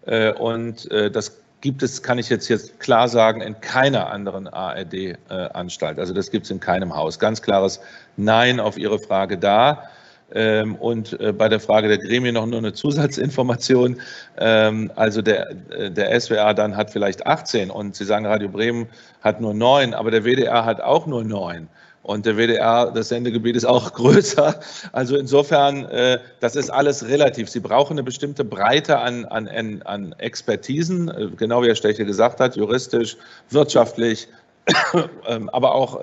äh, 0.06 0.34
und 0.34 0.90
äh, 0.92 1.12
das 1.12 1.38
gibt 1.62 1.84
es, 1.84 2.02
kann 2.02 2.18
ich 2.18 2.30
jetzt, 2.30 2.48
jetzt 2.48 2.80
klar 2.80 3.08
sagen, 3.08 3.42
in 3.42 3.60
keiner 3.62 4.10
anderen 4.10 4.48
ARD-Anstalt. 4.48 5.98
Äh, 5.98 6.02
also 6.02 6.14
das 6.14 6.32
gibt 6.32 6.46
es 6.46 6.52
in 6.52 6.60
keinem 6.60 6.96
Haus. 6.96 7.20
Ganz 7.20 7.42
klares 7.42 7.80
Nein 8.18 8.60
auf 8.60 8.78
Ihre 8.78 9.00
Frage 9.00 9.38
da. 9.38 9.84
Ähm, 10.34 10.76
und 10.76 11.20
äh, 11.20 11.34
bei 11.34 11.50
der 11.50 11.60
Frage 11.60 11.88
der 11.88 11.98
Gremien 11.98 12.36
noch 12.36 12.46
nur 12.46 12.60
eine 12.60 12.74
Zusatzinformation. 12.74 14.00
Ähm, 14.38 14.92
also 14.96 15.22
der, 15.22 15.50
äh, 15.72 15.90
der 15.90 16.20
SWR 16.20 16.54
dann 16.54 16.78
hat 16.78 16.92
vielleicht 16.92 17.26
18 17.26 17.72
und 17.72 17.96
Sie 17.96 18.06
sagen, 18.06 18.26
Radio 18.26 18.50
Bremen 18.50 18.88
hat 19.22 19.42
nur 19.42 19.54
9, 19.54 19.94
aber 19.94 20.12
der 20.12 20.24
WDR 20.24 20.66
hat 20.66 20.82
auch 20.82 21.08
nur 21.08 21.24
9. 21.24 21.68
Und 22.04 22.26
der 22.26 22.38
WDR, 22.38 22.92
das 22.92 23.10
Sendegebiet 23.10 23.56
ist 23.56 23.66
auch 23.66 23.92
größer. 23.94 24.60
Also 24.92 25.18
insofern, 25.18 25.86
äh, 25.86 26.20
das 26.42 26.56
ist 26.56 26.70
alles 26.70 27.08
relativ. 27.08 27.50
Sie 27.50 27.60
brauchen 27.60 27.94
eine 27.94 28.04
bestimmte 28.04 28.44
Breite 28.44 29.00
an, 29.00 29.26
an, 29.26 29.48
an 29.84 30.14
Expertisen, 30.20 31.34
genau 31.38 31.64
wie 31.64 31.68
Herr 31.68 31.76
Stecher 31.76 32.06
gesagt 32.06 32.40
hat, 32.40 32.56
juristisch, 32.56 33.18
wirtschaftlich, 33.50 34.28
ähm, 35.28 35.50
aber 35.50 35.74
auch 35.74 36.00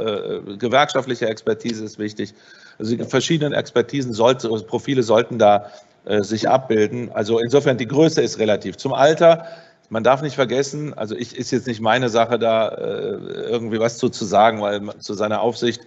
gewerkschaftliche 0.58 1.28
Expertise 1.28 1.84
ist 1.84 2.00
wichtig. 2.00 2.34
Also 2.78 2.96
die 2.96 3.04
verschiedenen 3.04 3.52
Expertisen, 3.52 4.12
sollte, 4.12 4.48
Profile 4.66 5.02
sollten 5.02 5.38
da 5.38 5.70
äh, 6.04 6.22
sich 6.22 6.48
abbilden. 6.48 7.10
Also 7.12 7.38
insofern, 7.38 7.78
die 7.78 7.88
Größe 7.88 8.22
ist 8.22 8.38
relativ. 8.38 8.76
Zum 8.76 8.92
Alter, 8.92 9.46
man 9.88 10.04
darf 10.04 10.22
nicht 10.22 10.34
vergessen, 10.34 10.94
also 10.94 11.14
ich 11.14 11.36
ist 11.36 11.50
jetzt 11.50 11.66
nicht 11.66 11.80
meine 11.80 12.08
Sache, 12.08 12.38
da 12.38 12.68
äh, 12.68 13.16
irgendwie 13.50 13.78
was 13.78 13.98
zu, 13.98 14.08
zu 14.08 14.24
sagen, 14.24 14.60
weil 14.60 14.82
zu 14.98 15.14
seiner 15.14 15.40
Aufsicht, 15.40 15.80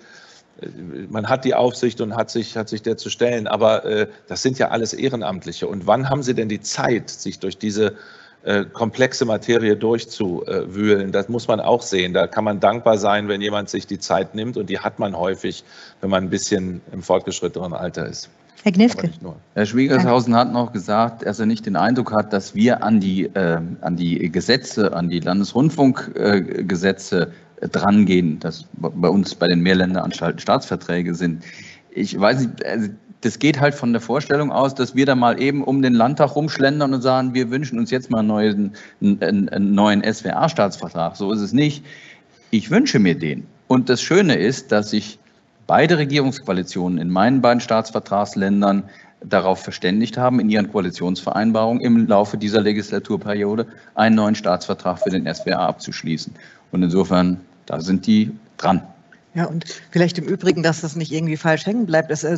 äh, 0.62 0.68
man 1.10 1.30
hat 1.30 1.46
die 1.46 1.56
Aufsicht 1.56 2.02
und 2.02 2.16
hat 2.16 2.30
sich, 2.30 2.58
hat 2.58 2.70
sich 2.70 2.82
der 2.82 2.98
zu 2.98 3.10
stellen, 3.10 3.48
aber 3.48 3.86
äh, 3.86 4.08
das 4.28 4.42
sind 4.42 4.58
ja 4.58 4.70
alles 4.70 4.94
Ehrenamtliche. 4.94 5.68
Und 5.68 5.88
wann 5.88 6.10
haben 6.10 6.24
Sie 6.24 6.34
denn 6.34 6.50
die 6.50 6.62
Zeit, 6.62 7.10
sich 7.10 7.40
durch 7.40 7.58
diese 7.58 7.96
komplexe 8.74 9.26
Materie 9.26 9.76
durchzuwühlen? 9.76 11.12
Das 11.12 11.30
muss 11.30 11.48
man 11.48 11.60
auch 11.60 11.82
sehen. 11.82 12.14
Da 12.14 12.28
kann 12.28 12.44
man 12.44 12.60
dankbar 12.60 12.98
sein, 12.98 13.28
wenn 13.28 13.42
jemand 13.42 13.70
sich 13.70 13.88
die 13.88 14.00
Zeit 14.00 14.36
nimmt 14.36 14.58
und 14.58 14.70
die 14.70 14.80
hat 14.80 15.00
man 15.00 15.18
häufig, 15.18 15.64
wenn 16.02 16.10
man 16.10 16.24
ein 16.24 16.30
bisschen 16.30 16.82
im 16.92 17.04
fortgeschrittenen 17.04 17.74
Alter 17.74 18.08
ist. 18.08 18.30
Herr 18.64 18.72
Gnifke. 18.74 19.10
Herr 19.54 19.66
Schwiegershausen 19.66 20.36
hat 20.36 20.52
noch 20.52 20.74
gesagt, 20.74 21.26
dass 21.26 21.40
er 21.40 21.46
nicht 21.46 21.66
den 21.66 21.78
Eindruck 21.78 22.12
hat, 22.12 22.34
dass 22.34 22.56
wir 22.56 22.84
an 22.84 23.00
die, 23.00 23.28
äh, 23.28 23.62
an 23.82 23.96
die 23.96 24.30
Gesetze, 24.30 24.92
an 24.94 25.08
die 25.10 25.22
Landesrundfunkgesetze 25.22 27.32
äh, 27.62 27.68
drangehen, 27.70 28.40
dass 28.40 28.66
bei 28.74 29.08
uns 29.08 29.36
bei 29.36 29.48
den 29.48 29.62
Mehrländeranstalten 29.62 30.40
Staatsverträge 30.40 31.16
sind. 31.16 31.46
Ich 31.92 32.20
weiß 32.20 32.40
nicht, 32.42 32.66
also 32.66 32.90
das 33.22 33.40
geht 33.40 33.60
halt 33.60 33.76
von 33.76 33.92
der 33.92 34.02
Vorstellung 34.02 34.52
aus, 34.52 34.76
dass 34.76 34.96
wir 34.96 35.06
da 35.06 35.16
mal 35.16 35.42
eben 35.42 35.64
um 35.64 35.82
den 35.82 35.94
Landtag 35.94 36.36
rumschlendern 36.36 36.94
und 36.94 37.02
sagen, 37.02 37.34
wir 37.34 37.52
wünschen 37.52 37.78
uns 37.78 37.92
jetzt 37.92 38.10
mal 38.10 38.20
einen 38.20 38.28
neuen, 38.28 38.72
einen 39.02 39.74
neuen 39.74 40.04
SWR-Staatsvertrag. 40.04 41.16
So 41.16 41.32
ist 41.34 41.42
es 41.42 41.52
nicht. 41.52 41.84
Ich 42.52 42.72
wünsche 42.72 43.00
mir 43.00 43.18
den. 43.18 43.46
Und 43.68 43.90
das 43.90 44.02
Schöne 44.02 44.36
ist, 44.36 44.72
dass 44.72 44.94
ich 44.94 45.20
beide 45.68 45.98
Regierungskoalitionen 45.98 46.98
in 46.98 47.10
meinen 47.10 47.42
beiden 47.42 47.60
Staatsvertragsländern 47.60 48.84
darauf 49.22 49.62
verständigt 49.62 50.18
haben, 50.18 50.40
in 50.40 50.50
ihren 50.50 50.72
Koalitionsvereinbarungen 50.72 51.84
im 51.84 52.08
Laufe 52.08 52.38
dieser 52.38 52.62
Legislaturperiode 52.62 53.68
einen 53.96 54.16
neuen 54.16 54.36
Staatsvertrag 54.36 55.00
für 55.00 55.10
den 55.10 55.32
SWR 55.32 55.60
abzuschließen. 55.60 56.34
Und 56.72 56.84
insofern, 56.84 57.42
da 57.66 57.82
sind 57.82 58.08
die 58.08 58.32
dran. 58.58 58.82
Ja, 59.36 59.46
und 59.46 59.66
vielleicht 59.92 60.18
im 60.18 60.26
Übrigen, 60.26 60.64
dass 60.64 60.82
das 60.82 60.96
nicht 60.96 61.12
irgendwie 61.12 61.38
falsch 61.38 61.68
hängen 61.68 61.86
bleibt. 61.86 62.10
Es, 62.10 62.24
äh, 62.24 62.38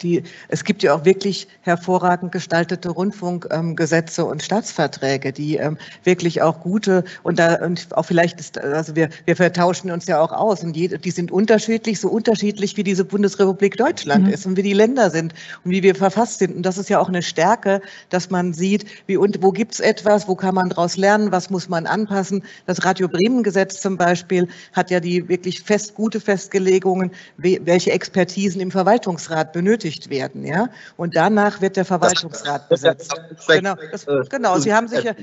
die, 0.00 0.22
es 0.46 0.62
gibt 0.62 0.84
ja 0.84 0.94
auch 0.94 1.04
wirklich 1.04 1.48
hervorragend 1.62 2.30
gestaltete 2.30 2.90
Rundfunkgesetze 2.90 4.22
ähm, 4.22 4.28
und 4.28 4.42
Staatsverträge, 4.44 5.32
die 5.32 5.56
ähm, 5.56 5.76
wirklich 6.04 6.40
auch 6.40 6.60
gute 6.60 7.02
und 7.24 7.40
da 7.40 7.56
und 7.64 7.88
auch 7.96 8.04
vielleicht 8.04 8.38
ist, 8.38 8.56
also 8.56 8.94
wir, 8.94 9.08
wir 9.24 9.34
vertauschen 9.34 9.90
uns 9.90 10.06
ja 10.06 10.20
auch 10.20 10.30
aus 10.30 10.62
und 10.62 10.74
die, 10.74 10.86
die 10.86 11.10
sind 11.10 11.32
unterschiedlich, 11.32 11.98
so 11.98 12.08
unterschiedlich 12.08 12.76
wie 12.76 12.84
diese 12.84 13.04
Bundesrepublik 13.04 13.76
Deutschland 13.76 14.26
mhm. 14.26 14.32
ist 14.32 14.46
und 14.46 14.56
wie 14.56 14.62
die 14.62 14.74
Länder 14.74 15.10
sind 15.10 15.34
und 15.64 15.72
wie 15.72 15.82
wir 15.82 15.96
verfasst 15.96 16.38
sind. 16.38 16.54
Und 16.54 16.62
das 16.62 16.78
ist 16.78 16.88
ja 16.88 17.00
auch 17.00 17.08
eine 17.08 17.22
Stärke, 17.22 17.80
dass 18.10 18.30
man 18.30 18.52
sieht, 18.52 18.86
wie 19.06 19.16
und 19.16 19.42
wo 19.42 19.50
gibt's 19.50 19.80
etwas, 19.80 20.28
wo 20.28 20.36
kann 20.36 20.54
man 20.54 20.68
daraus 20.68 20.96
lernen, 20.96 21.32
was 21.32 21.50
muss 21.50 21.68
man 21.68 21.86
anpassen. 21.86 22.44
Das 22.66 22.84
Radio 22.84 23.08
Bremen 23.08 23.42
Gesetz 23.42 23.80
zum 23.80 23.96
Beispiel 23.96 24.46
hat 24.72 24.92
ja 24.92 25.00
die 25.00 25.28
wirklich 25.28 25.62
fest 25.62 25.96
gute 25.96 26.20
Festgelegungen, 26.28 27.10
welche 27.38 27.90
Expertisen 27.90 28.60
im 28.60 28.70
Verwaltungsrat 28.70 29.54
benötigt 29.54 30.10
werden. 30.10 30.44
Ja? 30.44 30.68
Und 30.98 31.16
danach 31.16 31.62
wird 31.62 31.76
der 31.78 31.86
Verwaltungsrat 31.86 32.68
besetzt. 32.68 33.14
Genau, 33.46 33.74
das, 33.90 34.04
genau, 34.28 34.58
Sie 34.58 34.74
haben 34.74 34.88
sich 34.88 35.04
ja, 35.04 35.14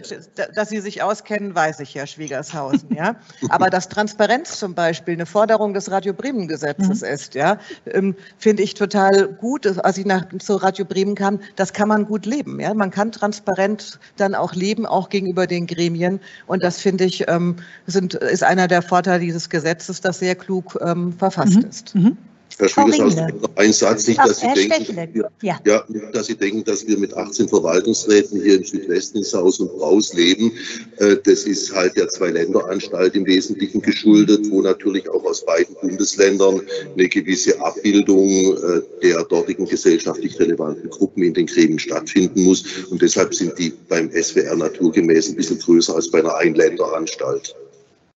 dass 0.56 0.70
Sie 0.70 0.80
sich 0.80 1.04
auskennen, 1.04 1.54
weiß 1.54 1.82
ich 1.82 1.94
ja, 1.94 2.08
Schwiegershausen. 2.08 2.96
Ja? 2.96 3.18
Aber 3.50 3.70
dass 3.70 3.88
Transparenz 3.88 4.58
zum 4.58 4.74
Beispiel 4.74 5.14
eine 5.14 5.28
Forderung 5.28 5.76
des 5.76 5.92
Radio 5.92 6.12
Bremen 6.12 6.48
Gesetzes 6.48 7.02
mhm. 7.02 7.08
ist, 7.08 7.36
ja, 7.36 7.60
ähm, 7.86 8.16
finde 8.40 8.64
ich 8.64 8.74
total 8.74 9.28
gut. 9.28 9.68
Als 9.78 10.00
ich 10.00 10.08
nach 10.08 10.26
zu 10.40 10.56
Radio 10.56 10.86
Bremen 10.86 11.14
kam, 11.14 11.40
das 11.56 11.72
kann 11.72 11.88
man 11.88 12.06
gut 12.06 12.26
leben. 12.26 12.60
Ja? 12.60 12.74
Man 12.74 12.90
kann 12.90 13.12
transparent 13.12 14.00
dann 14.18 14.34
auch 14.34 14.56
leben, 14.56 14.88
auch 14.88 15.10
gegenüber 15.10 15.46
den 15.46 15.68
Gremien. 15.68 16.20
Und 16.48 16.64
das 16.64 16.82
finde 16.82 17.04
ich 17.04 17.28
ähm, 17.28 17.58
sind, 17.86 18.16
ist 18.16 18.42
einer 18.42 18.68
der 18.68 18.82
Vorteile 18.82 19.20
dieses 19.20 19.52
Gesetzes, 19.52 20.02
das 20.02 20.18
sehr 20.18 20.34
klug 20.34 20.80
ähm, 20.96 21.14
verfasst 21.14 21.56
mhm. 21.56 21.70
ist. 21.70 21.96
Mhm. 21.96 22.18
Herr 22.58 22.70
Schwiegerhaus, 22.70 23.16
ein 23.56 23.74
Satz, 23.74 24.08
nicht, 24.08 24.20
dass 24.20 24.40
Sie, 24.40 24.48
denken, 24.54 24.96
dass 24.96 25.14
wir, 25.14 25.30
ja. 25.42 25.60
ja. 25.66 25.84
dass 26.14 26.28
Sie 26.28 26.36
denken, 26.36 26.64
dass 26.64 26.88
wir 26.88 26.98
mit 26.98 27.14
18 27.14 27.50
Verwaltungsräten 27.50 28.42
hier 28.42 28.56
im 28.56 28.64
Südwesten 28.64 29.18
in 29.18 29.24
Saus 29.26 29.60
und 29.60 29.76
Braus 29.78 30.14
leben. 30.14 30.54
Äh, 31.00 31.18
das 31.26 31.44
ist 31.44 31.76
halt 31.76 31.98
der 31.98 32.08
Zwei-Länder-Anstalt 32.08 33.16
im 33.16 33.26
Wesentlichen 33.26 33.82
geschuldet, 33.82 34.50
wo 34.50 34.62
natürlich 34.62 35.10
auch 35.10 35.26
aus 35.26 35.46
beiden 35.46 35.76
Bundesländern 35.82 36.62
eine 36.94 37.10
gewisse 37.10 37.60
Abbildung 37.60 38.30
äh, 38.30 38.82
der 39.04 39.24
dortigen 39.26 39.66
gesellschaftlich 39.66 40.40
relevanten 40.40 40.90
Gruppen 40.90 41.24
in 41.24 41.34
den 41.34 41.48
Gremien 41.48 41.80
stattfinden 41.80 42.44
muss. 42.44 42.64
Und 42.90 43.02
deshalb 43.02 43.36
sind 43.36 43.60
die 43.60 43.74
beim 43.90 44.10
SWR 44.12 44.56
naturgemäß 44.56 45.30
ein 45.30 45.36
bisschen 45.36 45.60
größer 45.60 45.96
als 45.96 46.10
bei 46.10 46.20
einer 46.20 46.36
Einländeranstalt. 46.38 47.54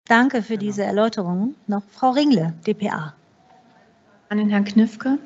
Danke 0.07 0.41
für 0.41 0.57
diese 0.57 0.83
Erläuterung. 0.83 1.55
Noch 1.67 1.83
Frau 1.91 2.11
Ringle, 2.11 2.53
dpa. 2.65 3.13
An 4.29 4.37
den 4.37 4.49
Herrn 4.49 4.63
Knifke. 4.63 5.17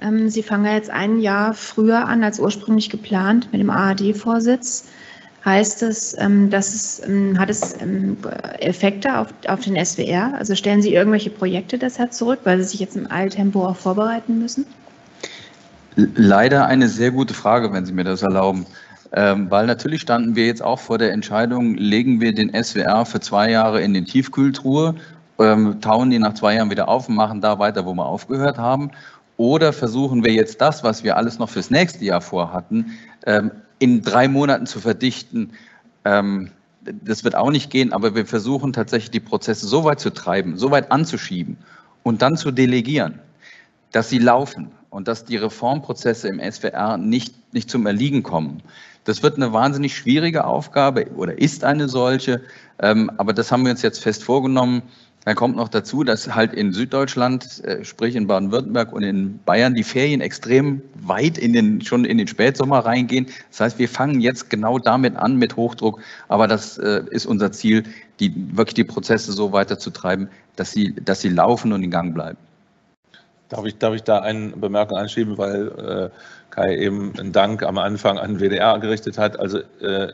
Ähm, 0.00 0.28
Sie 0.28 0.42
fangen 0.42 0.64
ja 0.64 0.72
jetzt 0.72 0.90
ein 0.90 1.20
Jahr 1.20 1.54
früher 1.54 2.06
an 2.06 2.24
als 2.24 2.40
ursprünglich 2.40 2.90
geplant 2.90 3.48
mit 3.52 3.60
dem 3.60 3.70
ARD-Vorsitz. 3.70 4.86
Heißt 5.44 5.82
es, 5.82 6.16
ähm, 6.18 6.48
dass 6.48 6.72
es, 6.74 7.02
ähm, 7.06 7.38
hat 7.38 7.50
es 7.50 7.76
Effekte 8.60 9.18
auf, 9.18 9.28
auf 9.46 9.60
den 9.60 9.76
SWR? 9.76 10.32
Also 10.38 10.54
stellen 10.54 10.80
Sie 10.80 10.94
irgendwelche 10.94 11.28
Projekte 11.28 11.76
deshalb 11.76 12.14
zurück, 12.14 12.40
weil 12.44 12.58
Sie 12.58 12.64
sich 12.64 12.80
jetzt 12.80 12.96
im 12.96 13.10
Eiltempo 13.10 13.66
auch 13.66 13.76
vorbereiten 13.76 14.38
müssen? 14.38 14.64
Leider 15.96 16.66
eine 16.66 16.88
sehr 16.88 17.10
gute 17.10 17.34
Frage, 17.34 17.72
wenn 17.72 17.84
Sie 17.84 17.92
mir 17.92 18.04
das 18.04 18.22
erlauben. 18.22 18.66
Ähm, 19.16 19.48
weil 19.48 19.66
natürlich 19.66 20.00
standen 20.00 20.34
wir 20.34 20.46
jetzt 20.46 20.62
auch 20.62 20.80
vor 20.80 20.98
der 20.98 21.12
Entscheidung, 21.12 21.76
legen 21.76 22.20
wir 22.20 22.34
den 22.34 22.50
SWR 22.52 23.06
für 23.06 23.20
zwei 23.20 23.48
Jahre 23.48 23.80
in 23.80 23.94
den 23.94 24.06
Tiefkühltruhe, 24.06 24.96
ähm, 25.38 25.80
tauen 25.80 26.10
die 26.10 26.18
nach 26.18 26.34
zwei 26.34 26.56
Jahren 26.56 26.70
wieder 26.70 26.88
auf 26.88 27.08
und 27.08 27.14
machen 27.14 27.40
da 27.40 27.60
weiter, 27.60 27.86
wo 27.86 27.94
wir 27.94 28.06
aufgehört 28.06 28.58
haben. 28.58 28.90
Oder 29.36 29.72
versuchen 29.72 30.24
wir 30.24 30.32
jetzt 30.32 30.60
das, 30.60 30.82
was 30.82 31.04
wir 31.04 31.16
alles 31.16 31.38
noch 31.38 31.48
fürs 31.48 31.70
nächste 31.70 32.04
Jahr 32.04 32.20
vorhatten, 32.20 32.92
ähm, 33.24 33.52
in 33.78 34.02
drei 34.02 34.26
Monaten 34.26 34.66
zu 34.66 34.80
verdichten. 34.80 35.52
Ähm, 36.04 36.50
das 36.82 37.22
wird 37.22 37.36
auch 37.36 37.50
nicht 37.50 37.70
gehen, 37.70 37.92
aber 37.92 38.16
wir 38.16 38.26
versuchen 38.26 38.72
tatsächlich 38.72 39.12
die 39.12 39.20
Prozesse 39.20 39.66
so 39.66 39.84
weit 39.84 40.00
zu 40.00 40.10
treiben, 40.10 40.58
so 40.58 40.72
weit 40.72 40.90
anzuschieben 40.90 41.56
und 42.02 42.20
dann 42.20 42.36
zu 42.36 42.50
delegieren, 42.50 43.20
dass 43.92 44.08
sie 44.08 44.18
laufen 44.18 44.72
und 44.90 45.08
dass 45.08 45.24
die 45.24 45.36
Reformprozesse 45.36 46.28
im 46.28 46.40
SWR 46.40 46.98
nicht, 46.98 47.34
nicht 47.54 47.70
zum 47.70 47.86
Erliegen 47.86 48.22
kommen. 48.22 48.60
Das 49.04 49.22
wird 49.22 49.36
eine 49.36 49.52
wahnsinnig 49.52 49.96
schwierige 49.96 50.44
Aufgabe 50.44 51.06
oder 51.16 51.38
ist 51.38 51.64
eine 51.64 51.88
solche, 51.88 52.40
ähm, 52.80 53.10
aber 53.18 53.32
das 53.32 53.52
haben 53.52 53.64
wir 53.64 53.70
uns 53.70 53.82
jetzt 53.82 54.02
fest 54.02 54.24
vorgenommen. 54.24 54.82
Da 55.24 55.32
kommt 55.32 55.56
noch 55.56 55.68
dazu, 55.68 56.04
dass 56.04 56.34
halt 56.34 56.52
in 56.52 56.72
Süddeutschland, 56.74 57.64
äh, 57.64 57.82
sprich 57.82 58.14
in 58.14 58.26
Baden-Württemberg 58.26 58.92
und 58.92 59.02
in 59.02 59.38
Bayern, 59.46 59.74
die 59.74 59.82
Ferien 59.82 60.20
extrem 60.20 60.82
weit 60.94 61.38
in 61.38 61.54
den, 61.54 61.80
schon 61.80 62.04
in 62.04 62.18
den 62.18 62.28
Spätsommer 62.28 62.80
reingehen. 62.80 63.26
Das 63.50 63.60
heißt, 63.60 63.78
wir 63.78 63.88
fangen 63.88 64.20
jetzt 64.20 64.50
genau 64.50 64.78
damit 64.78 65.16
an, 65.16 65.36
mit 65.36 65.56
Hochdruck. 65.56 66.00
Aber 66.28 66.46
das 66.46 66.76
äh, 66.76 67.04
ist 67.10 67.24
unser 67.24 67.52
Ziel, 67.52 67.84
die, 68.20 68.34
wirklich 68.54 68.74
die 68.74 68.84
Prozesse 68.84 69.32
so 69.32 69.50
weiterzutreiben, 69.52 70.28
dass 70.56 70.72
sie, 70.72 70.94
dass 70.94 71.22
sie 71.22 71.30
laufen 71.30 71.72
und 71.72 71.82
in 71.82 71.90
Gang 71.90 72.12
bleiben. 72.12 72.36
Darf 73.48 73.64
ich, 73.64 73.78
darf 73.78 73.94
ich 73.94 74.02
da 74.02 74.18
eine 74.18 74.50
Bemerkung 74.50 74.98
anschieben, 74.98 75.38
weil 75.38 75.68
äh, 75.68 76.10
Kai 76.54 76.76
eben 76.76 77.12
einen 77.18 77.32
Dank 77.32 77.62
am 77.62 77.78
Anfang 77.78 78.18
an 78.18 78.38
WDR 78.38 78.78
gerichtet 78.78 79.18
hat. 79.18 79.38
Also 79.38 79.58
äh, 79.80 80.12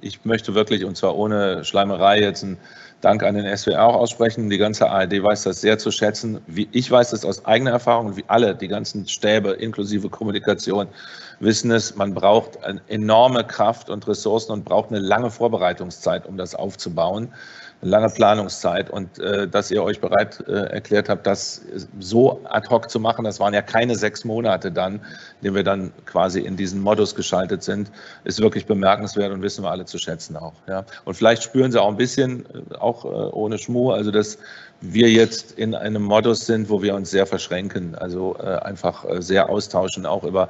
ich 0.00 0.24
möchte 0.24 0.54
wirklich, 0.54 0.84
und 0.84 0.96
zwar 0.96 1.16
ohne 1.16 1.64
Schleimerei, 1.64 2.20
jetzt 2.20 2.44
einen 2.44 2.58
Dank 3.02 3.22
an 3.22 3.34
den 3.34 3.54
SWR 3.54 3.84
auch 3.84 3.96
aussprechen. 3.96 4.48
Die 4.48 4.56
ganze 4.56 4.88
ARD 4.88 5.22
weiß 5.22 5.42
das 5.42 5.60
sehr 5.60 5.76
zu 5.76 5.90
schätzen. 5.90 6.40
Wie 6.46 6.68
ich 6.72 6.90
weiß 6.90 7.10
das 7.10 7.26
aus 7.26 7.44
eigener 7.44 7.72
Erfahrung, 7.72 8.16
wie 8.16 8.24
alle, 8.28 8.54
die 8.54 8.68
ganzen 8.68 9.06
Stäbe 9.06 9.50
inklusive 9.50 10.08
Kommunikation, 10.08 10.88
wissen 11.40 11.70
es, 11.70 11.96
man 11.96 12.14
braucht 12.14 12.64
eine 12.64 12.80
enorme 12.88 13.44
Kraft 13.44 13.90
und 13.90 14.08
Ressourcen 14.08 14.52
und 14.52 14.64
braucht 14.64 14.88
eine 14.88 15.00
lange 15.00 15.30
Vorbereitungszeit, 15.30 16.26
um 16.26 16.38
das 16.38 16.54
aufzubauen 16.54 17.28
lange 17.84 18.08
Planungszeit 18.08 18.90
und 18.90 19.18
äh, 19.18 19.46
dass 19.46 19.70
ihr 19.70 19.82
euch 19.82 20.00
bereit 20.00 20.42
äh, 20.48 20.52
erklärt 20.52 21.08
habt, 21.08 21.26
das 21.26 21.62
so 22.00 22.40
ad 22.44 22.68
hoc 22.70 22.90
zu 22.90 22.98
machen. 22.98 23.24
Das 23.24 23.38
waren 23.40 23.54
ja 23.54 23.62
keine 23.62 23.94
sechs 23.94 24.24
Monate 24.24 24.72
dann, 24.72 25.00
in 25.42 25.54
wir 25.54 25.62
dann 25.62 25.92
quasi 26.06 26.40
in 26.40 26.56
diesen 26.56 26.80
Modus 26.80 27.14
geschaltet 27.14 27.62
sind, 27.62 27.90
ist 28.24 28.40
wirklich 28.40 28.66
bemerkenswert 28.66 29.32
und 29.32 29.42
wissen 29.42 29.62
wir 29.62 29.70
alle 29.70 29.84
zu 29.84 29.98
schätzen 29.98 30.36
auch. 30.36 30.54
Ja. 30.66 30.84
Und 31.04 31.14
vielleicht 31.14 31.42
spüren 31.42 31.70
Sie 31.70 31.80
auch 31.80 31.88
ein 31.88 31.96
bisschen, 31.96 32.46
äh, 32.46 32.74
auch 32.76 33.04
äh, 33.04 33.08
ohne 33.08 33.58
Schmuh, 33.58 33.92
also 33.92 34.10
dass 34.10 34.38
wir 34.80 35.10
jetzt 35.10 35.52
in 35.52 35.74
einem 35.74 36.02
Modus 36.02 36.46
sind, 36.46 36.68
wo 36.68 36.82
wir 36.82 36.94
uns 36.94 37.10
sehr 37.10 37.26
verschränken, 37.26 37.94
also 37.94 38.36
äh, 38.38 38.46
einfach 38.46 39.04
äh, 39.04 39.22
sehr 39.22 39.48
austauschen, 39.48 40.06
auch 40.06 40.24
über 40.24 40.48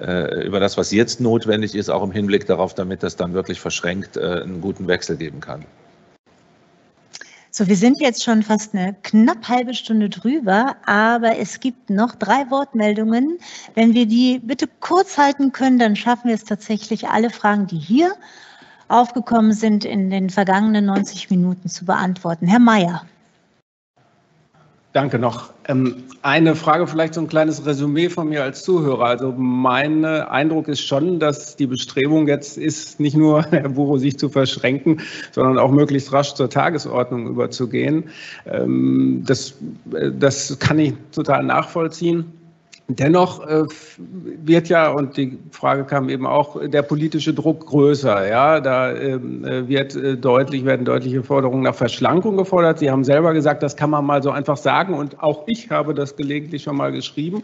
über 0.00 0.60
das, 0.60 0.78
was 0.78 0.92
jetzt 0.92 1.20
notwendig 1.20 1.74
ist, 1.74 1.90
auch 1.90 2.02
im 2.02 2.10
Hinblick 2.10 2.46
darauf, 2.46 2.72
damit 2.72 3.02
das 3.02 3.16
dann 3.16 3.34
wirklich 3.34 3.60
verschränkt 3.60 4.16
einen 4.16 4.62
guten 4.62 4.88
Wechsel 4.88 5.18
geben 5.18 5.40
kann. 5.40 5.66
So, 7.52 7.66
wir 7.66 7.76
sind 7.76 8.00
jetzt 8.00 8.22
schon 8.22 8.44
fast 8.44 8.74
eine 8.74 8.94
knapp 9.02 9.48
halbe 9.48 9.74
Stunde 9.74 10.08
drüber, 10.08 10.76
aber 10.86 11.36
es 11.38 11.58
gibt 11.58 11.90
noch 11.90 12.14
drei 12.14 12.48
Wortmeldungen. 12.48 13.38
Wenn 13.74 13.92
wir 13.92 14.06
die 14.06 14.38
bitte 14.38 14.68
kurz 14.78 15.18
halten 15.18 15.50
können, 15.50 15.80
dann 15.80 15.96
schaffen 15.96 16.28
wir 16.28 16.36
es 16.36 16.44
tatsächlich, 16.44 17.08
alle 17.08 17.28
Fragen, 17.28 17.66
die 17.66 17.78
hier 17.78 18.12
aufgekommen 18.86 19.52
sind, 19.52 19.84
in 19.84 20.10
den 20.10 20.30
vergangenen 20.30 20.86
90 20.86 21.28
Minuten 21.30 21.68
zu 21.68 21.84
beantworten. 21.84 22.46
Herr 22.46 22.60
Mayer. 22.60 23.04
Danke 24.92 25.20
noch. 25.20 25.52
Ähm, 25.68 26.02
eine 26.22 26.56
Frage, 26.56 26.88
vielleicht 26.88 27.14
so 27.14 27.20
ein 27.20 27.28
kleines 27.28 27.64
Resümee 27.64 28.08
von 28.08 28.28
mir 28.28 28.42
als 28.42 28.64
Zuhörer. 28.64 29.04
Also 29.04 29.32
mein 29.36 30.04
Eindruck 30.04 30.66
ist 30.66 30.80
schon, 30.80 31.20
dass 31.20 31.54
die 31.54 31.68
Bestrebung 31.68 32.26
jetzt 32.26 32.58
ist, 32.58 32.98
nicht 32.98 33.16
nur, 33.16 33.42
Herr 33.50 33.68
Buro, 33.68 33.98
sich 33.98 34.18
zu 34.18 34.28
verschränken, 34.28 35.00
sondern 35.30 35.58
auch 35.58 35.70
möglichst 35.70 36.12
rasch 36.12 36.34
zur 36.34 36.50
Tagesordnung 36.50 37.28
überzugehen. 37.28 38.10
Ähm, 38.46 39.22
das, 39.24 39.54
äh, 39.94 40.10
das 40.10 40.58
kann 40.58 40.80
ich 40.80 40.94
total 41.12 41.44
nachvollziehen. 41.44 42.39
Dennoch 42.96 43.46
äh, 43.46 43.64
wird 43.98 44.68
ja, 44.68 44.90
und 44.90 45.16
die 45.16 45.38
Frage 45.50 45.84
kam 45.84 46.08
eben 46.08 46.26
auch, 46.26 46.60
der 46.68 46.82
politische 46.82 47.34
Druck 47.34 47.66
größer. 47.66 48.28
Ja, 48.28 48.60
da 48.60 48.92
ähm, 48.92 49.44
äh, 49.44 49.68
wird 49.68 49.94
äh, 49.96 50.16
deutlich, 50.16 50.64
werden 50.64 50.84
deutliche 50.84 51.22
Forderungen 51.22 51.62
nach 51.62 51.74
Verschlankung 51.74 52.36
gefordert. 52.36 52.78
Sie 52.78 52.90
haben 52.90 53.04
selber 53.04 53.32
gesagt, 53.32 53.62
das 53.62 53.76
kann 53.76 53.90
man 53.90 54.04
mal 54.04 54.22
so 54.22 54.30
einfach 54.30 54.56
sagen. 54.56 54.94
Und 54.94 55.22
auch 55.22 55.44
ich 55.46 55.70
habe 55.70 55.94
das 55.94 56.16
gelegentlich 56.16 56.62
schon 56.62 56.76
mal 56.76 56.92
geschrieben. 56.92 57.42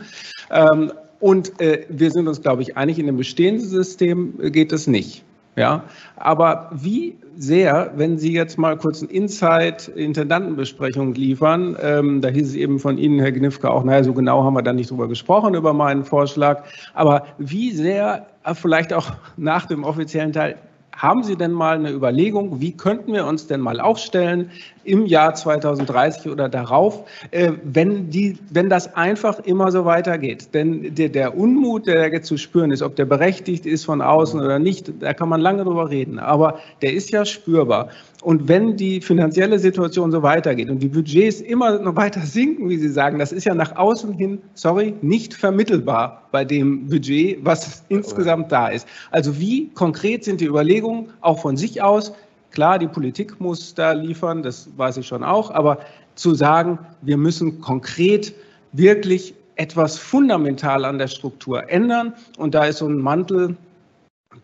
Ähm, 0.51 0.93
und 1.19 1.53
wir 1.89 2.11
sind 2.11 2.29
uns, 2.29 2.43
glaube 2.43 2.61
ich, 2.61 2.77
einig, 2.77 2.99
in 2.99 3.07
dem 3.07 3.17
bestehenden 3.17 3.67
System 3.67 4.35
geht 4.53 4.71
es 4.71 4.87
nicht. 4.87 5.25
Ja, 5.57 5.85
aber 6.17 6.71
wie 6.75 7.17
sehr, 7.37 7.93
wenn 7.97 8.19
Sie 8.19 8.33
jetzt 8.33 8.59
mal 8.59 8.77
kurz 8.77 9.03
ein 9.03 9.09
Insight-Intendantenbesprechung 9.09 11.15
liefern, 11.15 11.77
ähm, 11.81 12.21
da 12.21 12.29
hieß 12.29 12.49
es 12.49 12.55
eben 12.55 12.79
von 12.79 12.99
Ihnen, 12.99 13.19
Herr 13.19 13.33
Gnifke, 13.33 13.71
auch, 13.71 13.85
naja, 13.85 14.03
so 14.03 14.13
genau 14.13 14.45
haben 14.45 14.55
wir 14.55 14.63
da 14.63 14.73
nicht 14.73 14.91
drüber 14.91 15.09
gesprochen, 15.09 15.55
über 15.55 15.73
meinen 15.73 16.05
Vorschlag, 16.05 16.65
aber 16.95 17.27
wie 17.39 17.73
sehr, 17.73 18.27
äh, 18.45 18.55
vielleicht 18.55 18.93
auch 18.93 19.13
nach 19.37 19.67
dem 19.67 19.85
offiziellen 19.85 20.33
Teil, 20.33 20.57
haben 20.97 21.23
Sie 21.23 21.37
denn 21.37 21.53
mal 21.53 21.77
eine 21.77 21.91
Überlegung, 21.91 22.61
wie 22.61 22.73
könnten 22.73 23.13
wir 23.13 23.27
uns 23.27 23.47
denn 23.47 23.61
mal 23.61 23.81
aufstellen 23.81 24.51
im 24.87 25.07
Jahr 25.07 25.35
2030 25.35 26.31
oder 26.31 26.49
darauf, 26.49 27.05
äh, 27.31 27.53
wenn, 27.65 28.11
die, 28.11 28.39
wenn 28.51 28.71
das 28.71 28.95
einfach 28.95 29.41
immer 29.41 29.71
so 29.73 29.85
weitergeht. 29.85 30.55
Denn 30.55 30.95
der, 30.95 31.09
der 31.09 31.37
Unmut, 31.37 31.87
der 31.87 32.13
jetzt 32.13 32.27
zu 32.27 32.37
spüren 32.37 32.71
ist, 32.71 32.83
ob 32.83 32.97
der 32.97 33.05
berechtigt 33.05 33.67
ist 33.67 33.85
von 33.85 34.01
außen 34.01 34.41
oder 34.41 34.59
nicht, 34.59 34.93
da 35.01 35.15
kann 35.15 35.29
man 35.29 35.41
lange 35.41 35.65
drüber 35.65 35.91
reden. 35.91 36.19
Aber 36.19 36.59
der 36.83 36.93
ist 36.93 37.11
ja 37.11 37.25
spürbar. 37.25 37.89
Und 38.23 38.49
wenn 38.49 38.77
die 38.77 39.01
finanzielle 39.01 39.59
Situation 39.59 40.11
so 40.11 40.23
weitergeht 40.23 40.69
und 40.69 40.81
die 40.81 40.89
Budgets 40.89 41.41
immer 41.41 41.79
noch 41.79 41.95
weiter 41.95 42.23
sinken, 42.23 42.69
wie 42.69 42.77
Sie 42.77 42.89
sagen, 42.89 43.19
das 43.19 43.31
ist 43.31 43.45
ja 43.45 43.55
nach 43.55 43.77
außen 43.77 44.13
hin, 44.13 44.41
sorry, 44.55 44.95
nicht 45.01 45.35
vermittelbar 45.35 46.23
bei 46.33 46.45
dem 46.45 46.89
Budget, 46.89 47.45
was 47.45 47.85
insgesamt 47.89 48.51
da 48.51 48.69
ist. 48.69 48.89
Also 49.11 49.39
wie 49.39 49.69
konkret 49.75 50.25
sind 50.25 50.41
die 50.41 50.47
Überlegungen 50.47 51.11
auch 51.21 51.41
von 51.41 51.57
sich 51.57 51.83
aus? 51.83 52.15
Klar, 52.57 52.79
die 52.79 52.89
Politik 52.89 53.39
muss 53.39 53.75
da 53.75 53.93
liefern, 53.93 54.43
das 54.43 54.67
weiß 54.79 54.97
ich 54.97 55.07
schon 55.07 55.23
auch, 55.23 55.51
aber 55.51 55.77
zu 56.15 56.35
sagen, 56.35 56.79
wir 57.03 57.19
müssen 57.19 57.61
konkret 57.61 58.33
wirklich 58.73 59.35
etwas 59.57 59.99
fundamental 59.99 60.87
an 60.87 60.97
der 60.97 61.09
Struktur 61.09 61.69
ändern. 61.69 62.15
Und 62.39 62.55
da 62.55 62.65
ist 62.65 62.79
so 62.79 62.87
ein 62.87 62.97
Mantel 62.97 63.59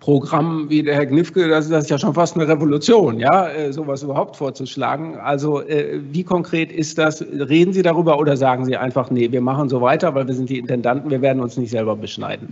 Programm 0.01 0.69
wie 0.69 0.83
der 0.83 0.95
Herr 0.95 1.07
Gnifke, 1.07 1.49
das, 1.49 1.71
ist 1.71 1.89
ja 1.89 1.97
schon 1.97 2.13
fast 2.13 2.35
eine 2.35 2.47
Revolution, 2.47 3.19
ja, 3.19 3.49
äh, 3.49 3.73
sowas 3.73 4.03
überhaupt 4.03 4.37
vorzuschlagen. 4.37 5.17
Also 5.17 5.63
äh, 5.63 5.99
wie 6.11 6.23
konkret 6.23 6.71
ist 6.71 6.99
das? 6.99 7.23
Reden 7.23 7.73
Sie 7.73 7.81
darüber 7.81 8.19
oder 8.19 8.37
sagen 8.37 8.67
Sie 8.67 8.77
einfach, 8.77 9.11
nee, 9.11 9.33
wir 9.33 9.41
machen 9.41 9.71
so 9.71 9.81
weiter, 9.81 10.15
weil 10.15 10.27
wir 10.27 10.35
sind 10.35 10.51
die 10.51 10.59
Intendanten, 10.59 11.11
wir 11.11 11.23
werden 11.23 11.41
uns 11.41 11.57
nicht 11.57 11.71
selber 11.71 11.97
beschneiden? 11.97 12.51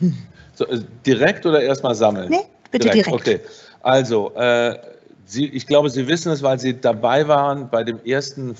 So, 0.54 0.66
äh, 0.66 0.80
direkt 1.06 1.46
oder 1.46 1.62
erstmal 1.62 1.94
sammeln? 1.94 2.28
Nee, 2.28 2.40
bitte 2.70 2.90
direkt. 2.90 3.06
direkt. 3.06 3.20
Okay, 3.20 3.40
also 3.82 4.34
äh, 4.34 4.78
Sie, 5.26 5.46
ich 5.46 5.66
glaube, 5.66 5.90
Sie 5.90 6.08
wissen 6.08 6.32
es, 6.32 6.42
weil 6.42 6.58
Sie 6.58 6.80
dabei 6.80 7.26
waren 7.28 7.68
bei 7.68 7.84
dem 7.84 8.04
ersten 8.04 8.56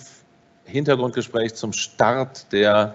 Hintergrundgespräch 0.64 1.54
zum 1.54 1.72
Start 1.72 2.50
der 2.52 2.94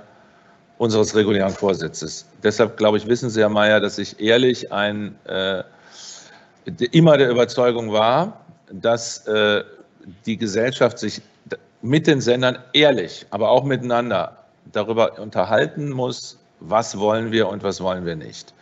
unseres 0.78 1.16
regulären 1.16 1.52
Vorsitzes. 1.52 2.26
Deshalb, 2.42 2.78
glaube 2.78 2.98
ich, 2.98 3.08
wissen 3.08 3.30
Sie, 3.30 3.42
Herr 3.42 3.50
Mayer, 3.50 3.80
dass 3.80 3.98
ich 3.98 4.20
ehrlich 4.20 4.72
ein, 4.72 5.16
äh, 5.26 5.64
immer 6.92 7.18
der 7.18 7.30
Überzeugung 7.30 7.92
war, 7.92 8.45
dass 8.72 9.28
äh, 9.28 9.64
die 10.26 10.38
Gesellschaft 10.38 10.98
sich 10.98 11.22
mit 11.82 12.08
den 12.08 12.20
Sendern 12.22 12.58
ehrlich, 12.74 13.26
aber 13.30 13.50
auch 13.50 13.64
miteinander 13.64 14.38
darüber 14.72 15.20
unterhalten 15.20 15.92
muss, 15.92 16.40
was 16.60 16.98
wollen 16.98 17.32
wir 17.32 17.48
und 17.48 17.64
was 17.64 17.82
wollen 17.82 18.06
wir 18.06 18.16
nicht. 18.16 18.55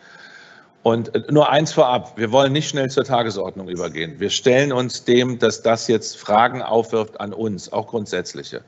Und 0.84 1.14
äh, 1.14 1.22
nur 1.30 1.48
eins 1.48 1.72
vorab, 1.72 2.12
wir 2.16 2.30
wollen 2.30 2.52
nicht 2.52 2.68
schnell 2.68 2.90
zur 2.90 3.04
Tagesordnung 3.04 3.68
übergehen. 3.68 4.20
Wir 4.20 4.28
stellen 4.28 4.70
uns 4.70 5.02
dem, 5.02 5.38
dass 5.38 5.62
das 5.62 5.88
jetzt 5.88 6.18
Fragen 6.18 6.60
aufwirft 6.60 7.18
an 7.20 7.32
uns, 7.32 7.72
auch 7.72 7.86
grundsätzliche. 7.86 8.60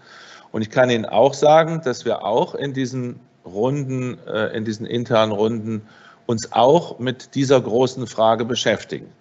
Und 0.50 0.62
ich 0.62 0.70
kann 0.70 0.88
Ihnen 0.88 1.04
auch 1.04 1.34
sagen, 1.34 1.82
dass 1.84 2.06
wir 2.06 2.24
auch 2.24 2.54
in 2.54 2.72
diesen 2.72 3.20
Runden, 3.44 4.16
äh, 4.26 4.56
in 4.56 4.64
diesen 4.64 4.86
internen 4.86 5.30
Runden 5.30 5.86
uns 6.24 6.52
auch 6.52 6.98
mit 6.98 7.34
dieser 7.34 7.60
großen 7.60 8.06
Frage 8.06 8.46
beschäftigen. 8.46 9.12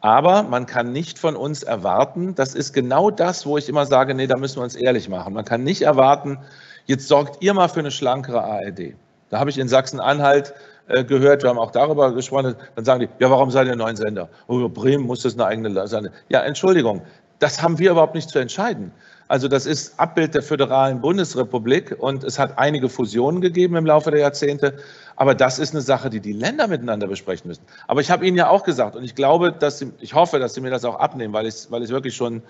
Aber 0.00 0.42
man 0.42 0.64
kann 0.64 0.90
nicht 0.90 1.18
von 1.18 1.36
uns 1.36 1.62
erwarten, 1.62 2.34
das 2.34 2.54
ist 2.54 2.72
genau 2.72 3.10
das, 3.10 3.44
wo 3.44 3.58
ich 3.58 3.68
immer 3.68 3.84
sage, 3.84 4.14
nee, 4.14 4.26
da 4.26 4.38
müssen 4.38 4.56
wir 4.56 4.64
uns 4.64 4.74
ehrlich 4.74 5.10
machen. 5.10 5.34
Man 5.34 5.44
kann 5.44 5.64
nicht 5.64 5.82
erwarten, 5.82 6.38
jetzt 6.86 7.08
sorgt 7.08 7.42
ihr 7.44 7.52
mal 7.52 7.68
für 7.68 7.80
eine 7.80 7.90
schlankere 7.90 8.42
ARD. 8.42 8.94
Da 9.28 9.38
habe 9.38 9.50
ich 9.50 9.58
in 9.58 9.68
Sachsen-Anhalt 9.68 10.54
gehört, 11.00 11.42
wir 11.42 11.50
haben 11.50 11.58
auch 11.58 11.70
darüber 11.70 12.12
gesprochen, 12.12 12.54
dann 12.74 12.84
sagen 12.84 13.00
die, 13.00 13.08
ja, 13.18 13.30
warum 13.30 13.50
seid 13.50 13.66
ihr 13.66 13.76
neuen 13.76 13.96
Sender? 13.96 14.28
Oh, 14.46 14.68
Bremen 14.68 15.04
muss 15.04 15.22
das 15.22 15.34
eine 15.34 15.46
eigene 15.46 15.86
sein. 15.88 16.10
Ja, 16.28 16.40
Entschuldigung, 16.40 17.02
das 17.38 17.62
haben 17.62 17.78
wir 17.78 17.90
überhaupt 17.90 18.14
nicht 18.14 18.28
zu 18.28 18.38
entscheiden. 18.38 18.92
Also 19.28 19.48
das 19.48 19.64
ist 19.64 19.98
Abbild 19.98 20.34
der 20.34 20.42
föderalen 20.42 21.00
Bundesrepublik 21.00 21.96
und 21.98 22.22
es 22.22 22.38
hat 22.38 22.58
einige 22.58 22.90
Fusionen 22.90 23.40
gegeben 23.40 23.76
im 23.76 23.86
Laufe 23.86 24.10
der 24.10 24.20
Jahrzehnte. 24.20 24.74
Aber 25.16 25.34
das 25.34 25.58
ist 25.58 25.72
eine 25.72 25.80
Sache, 25.80 26.10
die 26.10 26.20
die 26.20 26.34
Länder 26.34 26.68
miteinander 26.68 27.06
besprechen 27.06 27.48
müssen. 27.48 27.62
Aber 27.88 28.02
ich 28.02 28.10
habe 28.10 28.26
Ihnen 28.26 28.36
ja 28.36 28.50
auch 28.50 28.62
gesagt 28.62 28.94
und 28.94 29.04
ich 29.04 29.14
glaube, 29.14 29.50
dass 29.50 29.78
Sie, 29.78 29.90
ich 30.00 30.12
hoffe, 30.14 30.38
dass 30.38 30.52
Sie 30.52 30.60
mir 30.60 30.70
das 30.70 30.84
auch 30.84 30.96
abnehmen, 30.96 31.32
weil 31.32 31.46
ich, 31.46 31.70
weil 31.70 31.82
ich 31.82 31.88
wirklich 31.88 32.14
schon, 32.14 32.42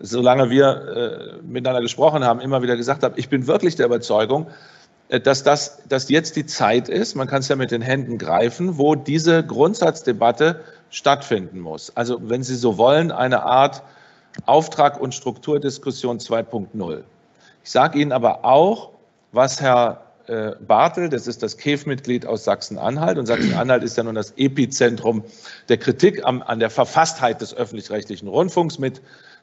solange 0.00 0.48
wir 0.48 1.38
äh, 1.38 1.42
miteinander 1.42 1.82
gesprochen 1.82 2.24
haben, 2.24 2.40
immer 2.40 2.62
wieder 2.62 2.76
gesagt 2.76 3.02
habe, 3.02 3.18
ich 3.18 3.28
bin 3.28 3.46
wirklich 3.46 3.76
der 3.76 3.84
Überzeugung, 3.84 4.46
äh, 4.46 4.52
dass, 5.20 5.42
das, 5.42 5.82
dass 5.88 6.08
jetzt 6.08 6.36
die 6.36 6.46
Zeit 6.46 6.88
ist, 6.88 7.14
man 7.14 7.28
kann 7.28 7.40
es 7.40 7.48
ja 7.48 7.56
mit 7.56 7.70
den 7.70 7.82
Händen 7.82 8.18
greifen, 8.18 8.78
wo 8.78 8.94
diese 8.94 9.44
Grundsatzdebatte 9.44 10.62
stattfinden 10.90 11.60
muss. 11.60 11.94
Also 11.96 12.18
wenn 12.22 12.42
Sie 12.42 12.54
so 12.54 12.78
wollen, 12.78 13.12
eine 13.12 13.42
Art 13.42 13.82
Auftrag 14.46 15.00
und 15.00 15.14
Strukturdiskussion 15.14 16.18
2.0. 16.18 17.02
Ich 17.64 17.70
sage 17.70 17.98
Ihnen 17.98 18.12
aber 18.12 18.44
auch, 18.44 18.90
was 19.32 19.60
Herr 19.60 20.02
äh, 20.26 20.52
Bartel, 20.66 21.08
das 21.08 21.26
ist 21.26 21.42
das 21.42 21.56
KEF-Mitglied 21.56 22.26
aus 22.26 22.44
Sachsen-Anhalt, 22.44 23.18
und 23.18 23.26
Sachsen-Anhalt 23.26 23.82
ist 23.82 23.96
ja 23.96 24.04
nun 24.04 24.14
das 24.14 24.32
Epizentrum 24.36 25.24
der 25.68 25.76
Kritik 25.76 26.24
an 26.24 26.58
der 26.58 26.70
Verfasstheit 26.70 27.40
des 27.40 27.54
öffentlich-rechtlichen 27.54 28.28
Rundfunks 28.28 28.78
mit 28.78 29.02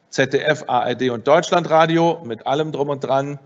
ZDF, 0.09 0.63
ARD 0.67 1.09
und 1.09 1.27
Deutschlandradio, 1.27 2.21
mit 2.25 2.47
allem 2.47 2.71
drum 2.71 2.89
und 2.89 3.03
dran. 3.03 3.39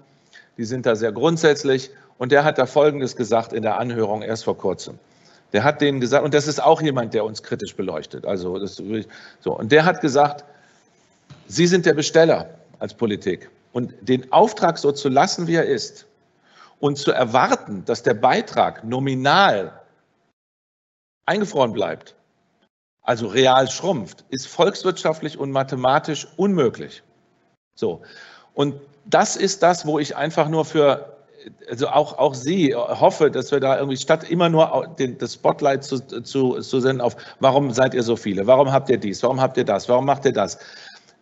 Die 0.57 0.65
sind 0.65 0.85
da 0.85 0.95
sehr 0.95 1.11
grundsätzlich. 1.11 1.91
Und 2.17 2.31
der 2.31 2.43
hat 2.43 2.57
da 2.57 2.65
Folgendes 2.65 3.15
gesagt 3.15 3.53
in 3.53 3.63
der 3.63 3.79
Anhörung 3.79 4.21
erst 4.21 4.43
vor 4.43 4.57
kurzem. 4.57 4.99
Der 5.51 5.63
hat 5.63 5.81
denen 5.81 5.99
gesagt, 5.99 6.23
und 6.23 6.33
das 6.33 6.47
ist 6.47 6.61
auch 6.61 6.81
jemand, 6.81 7.13
der 7.13 7.25
uns 7.25 7.43
kritisch 7.43 7.75
beleuchtet. 7.75 8.25
Also 8.25 8.57
das, 8.59 8.81
so. 9.39 9.57
Und 9.57 9.71
der 9.71 9.85
hat 9.85 10.01
gesagt, 10.01 10.43
Sie 11.47 11.67
sind 11.67 11.85
der 11.85 11.93
Besteller 11.93 12.49
als 12.79 12.93
Politik. 12.93 13.49
Und 13.73 13.93
den 14.01 14.31
Auftrag 14.31 14.77
so 14.77 14.91
zu 14.91 15.09
lassen, 15.09 15.47
wie 15.47 15.55
er 15.55 15.65
ist, 15.65 16.05
und 16.79 16.97
zu 16.97 17.11
erwarten, 17.11 17.85
dass 17.85 18.03
der 18.03 18.13
Beitrag 18.13 18.83
nominal 18.83 19.71
eingefroren 21.25 21.71
bleibt, 21.71 22.15
also 23.01 23.27
real 23.27 23.69
schrumpft, 23.69 24.25
ist 24.29 24.47
volkswirtschaftlich 24.47 25.37
und 25.37 25.51
mathematisch 25.51 26.27
unmöglich. 26.35 27.03
So. 27.75 28.01
Und 28.53 28.75
das 29.05 29.35
ist 29.35 29.63
das, 29.63 29.85
wo 29.85 29.99
ich 29.99 30.15
einfach 30.15 30.49
nur 30.49 30.65
für, 30.65 31.12
also 31.69 31.87
auch, 31.87 32.17
auch 32.17 32.33
Sie 32.33 32.75
hoffe, 32.75 33.31
dass 33.31 33.51
wir 33.51 33.59
da 33.59 33.77
irgendwie 33.77 33.97
statt 33.97 34.29
immer 34.29 34.49
nur 34.49 34.95
den, 34.99 35.17
das 35.17 35.33
Spotlight 35.33 35.83
zu, 35.83 35.99
zu, 35.99 36.59
zu 36.59 36.79
senden 36.79 37.01
auf, 37.01 37.15
warum 37.39 37.71
seid 37.71 37.93
ihr 37.93 38.03
so 38.03 38.15
viele? 38.15 38.47
Warum 38.47 38.71
habt 38.71 38.89
ihr 38.89 38.97
dies? 38.97 39.23
Warum 39.23 39.41
habt 39.41 39.57
ihr 39.57 39.65
das? 39.65 39.89
Warum 39.89 40.05
macht 40.05 40.25
ihr 40.25 40.33
das? 40.33 40.57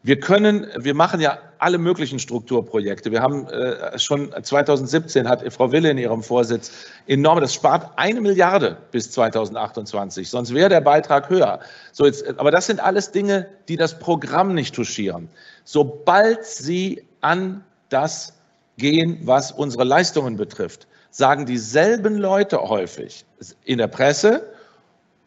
Wir 0.03 0.19
können, 0.19 0.66
wir 0.77 0.95
machen 0.95 1.19
ja 1.19 1.38
alle 1.59 1.77
möglichen 1.77 2.17
Strukturprojekte. 2.17 3.11
Wir 3.11 3.22
haben 3.22 3.48
äh, 3.50 4.00
schon 4.00 4.33
2017 4.41 5.30
hat 5.30 5.43
Frau 5.53 5.72
Wille 5.72 5.91
in 5.91 6.00
ihrem 6.00 6.24
Vorsitz 6.24 6.72
enorm, 7.06 7.40
das 7.40 7.53
spart 7.53 7.91
eine 7.98 8.19
Milliarde 8.19 8.77
bis 8.90 9.11
2028. 9.11 10.27
Sonst 10.27 10.56
wäre 10.56 10.69
der 10.69 10.82
Beitrag 10.82 11.30
höher. 11.30 11.59
So 11.91 12.08
jetzt, 12.08 12.27
aber 12.40 12.50
das 12.50 12.66
sind 12.66 12.80
alles 12.80 13.11
Dinge, 13.11 13.48
die 13.67 13.77
das 13.77 14.00
Programm 14.00 14.56
nicht 14.56 14.74
touchieren. 14.74 15.30
Sobald 15.66 16.45
Sie 16.45 17.03
an 17.22 17.64
das 17.90 18.33
gehen, 18.82 19.19
was 19.24 19.53
unsere 19.53 19.85
Leistungen 19.85 20.35
betrifft, 20.35 20.88
sagen 21.10 21.45
dieselben 21.45 22.18
Leute 22.18 22.61
häufig 22.61 23.26
in 23.64 23.77
der 23.77 23.88
Presse 23.88 24.51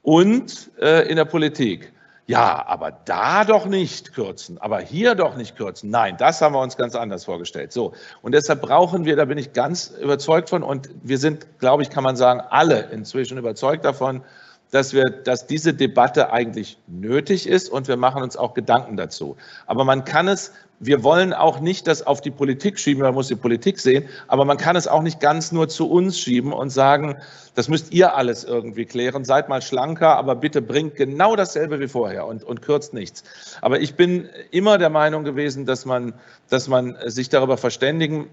und 0.02 0.70
äh, 0.78 1.08
in 1.08 1.16
der 1.16 1.24
Politik 1.24 1.94
ja, 2.26 2.64
aber 2.66 2.90
da 3.04 3.44
doch 3.44 3.66
nicht 3.66 4.14
kürzen, 4.14 4.56
aber 4.58 4.80
hier 4.80 5.14
doch 5.14 5.36
nicht 5.36 5.56
kürzen. 5.56 5.90
Nein, 5.90 6.16
das 6.16 6.40
haben 6.40 6.54
wir 6.54 6.60
uns 6.60 6.76
ganz 6.76 6.94
anders 6.94 7.24
vorgestellt. 7.24 7.70
So. 7.72 7.92
Und 8.22 8.32
deshalb 8.32 8.62
brauchen 8.62 9.04
wir, 9.04 9.14
da 9.16 9.26
bin 9.26 9.36
ich 9.36 9.52
ganz 9.52 9.92
überzeugt 10.00 10.48
von, 10.48 10.62
und 10.62 10.88
wir 11.02 11.18
sind, 11.18 11.58
glaube 11.58 11.82
ich, 11.82 11.90
kann 11.90 12.02
man 12.02 12.16
sagen, 12.16 12.40
alle 12.48 12.88
inzwischen 12.92 13.36
überzeugt 13.36 13.84
davon, 13.84 14.22
dass 14.70 14.92
wir, 14.92 15.04
dass 15.04 15.46
diese 15.46 15.72
Debatte 15.72 16.32
eigentlich 16.32 16.78
nötig 16.86 17.46
ist 17.46 17.68
und 17.68 17.88
wir 17.88 17.96
machen 17.96 18.22
uns 18.22 18.36
auch 18.36 18.54
Gedanken 18.54 18.96
dazu. 18.96 19.36
Aber 19.66 19.84
man 19.84 20.04
kann 20.04 20.28
es 20.28 20.52
wir 20.80 21.02
wollen 21.02 21.32
auch 21.32 21.60
nicht 21.60 21.86
das 21.86 22.06
auf 22.06 22.20
die 22.20 22.30
Politik 22.30 22.78
schieben, 22.78 23.02
man 23.02 23.14
muss 23.14 23.28
die 23.28 23.36
Politik 23.36 23.78
sehen, 23.78 24.08
aber 24.28 24.44
man 24.44 24.56
kann 24.56 24.76
es 24.76 24.88
auch 24.88 25.02
nicht 25.02 25.20
ganz 25.20 25.52
nur 25.52 25.68
zu 25.68 25.88
uns 25.88 26.18
schieben 26.18 26.52
und 26.52 26.70
sagen, 26.70 27.16
das 27.54 27.68
müsst 27.68 27.92
ihr 27.92 28.14
alles 28.14 28.44
irgendwie 28.44 28.84
klären, 28.84 29.24
seid 29.24 29.48
mal 29.48 29.62
schlanker, 29.62 30.16
aber 30.16 30.34
bitte 30.34 30.60
bringt 30.60 30.96
genau 30.96 31.36
dasselbe 31.36 31.80
wie 31.80 31.88
vorher 31.88 32.26
und, 32.26 32.42
und 32.42 32.62
kürzt 32.62 32.92
nichts. 32.92 33.22
Aber 33.60 33.80
ich 33.80 33.94
bin 33.94 34.28
immer 34.50 34.78
der 34.78 34.90
Meinung 34.90 35.24
gewesen, 35.24 35.64
dass 35.64 35.86
man, 35.86 36.14
dass 36.50 36.68
man 36.68 36.96
sich 37.06 37.28
darüber 37.28 37.56
verständigen 37.56 38.28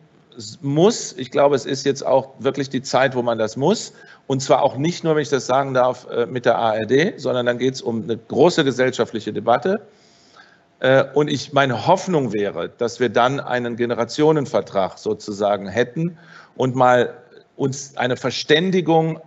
muss. 0.61 1.13
Ich 1.17 1.31
glaube, 1.31 1.55
es 1.55 1.65
ist 1.65 1.85
jetzt 1.85 2.05
auch 2.05 2.29
wirklich 2.39 2.69
die 2.69 2.81
Zeit, 2.81 3.15
wo 3.15 3.21
man 3.21 3.37
das 3.37 3.57
muss. 3.57 3.93
Und 4.27 4.41
zwar 4.41 4.61
auch 4.63 4.77
nicht 4.77 5.03
nur, 5.03 5.15
wenn 5.15 5.21
ich 5.21 5.29
das 5.29 5.45
sagen 5.45 5.73
darf, 5.73 6.07
äh, 6.09 6.25
mit 6.25 6.45
der 6.45 6.57
ARD, 6.57 7.19
sondern 7.19 7.45
dann 7.45 7.57
geht 7.57 7.75
es 7.75 7.81
um 7.81 8.03
eine 8.03 8.17
große 8.17 8.63
gesellschaftliche 8.63 9.33
Debatte. 9.33 9.81
Äh, 10.79 11.05
und 11.13 11.29
ich, 11.29 11.53
meine 11.53 11.87
Hoffnung 11.87 12.33
wäre, 12.33 12.69
dass 12.69 12.99
wir 12.99 13.09
dann 13.09 13.39
einen 13.39 13.75
Generationenvertrag 13.75 14.97
sozusagen 14.97 15.67
hätten 15.67 16.17
und 16.55 16.75
mal 16.75 17.13
uns 17.55 17.97
eine 17.97 18.17
Verständigung, 18.17 19.19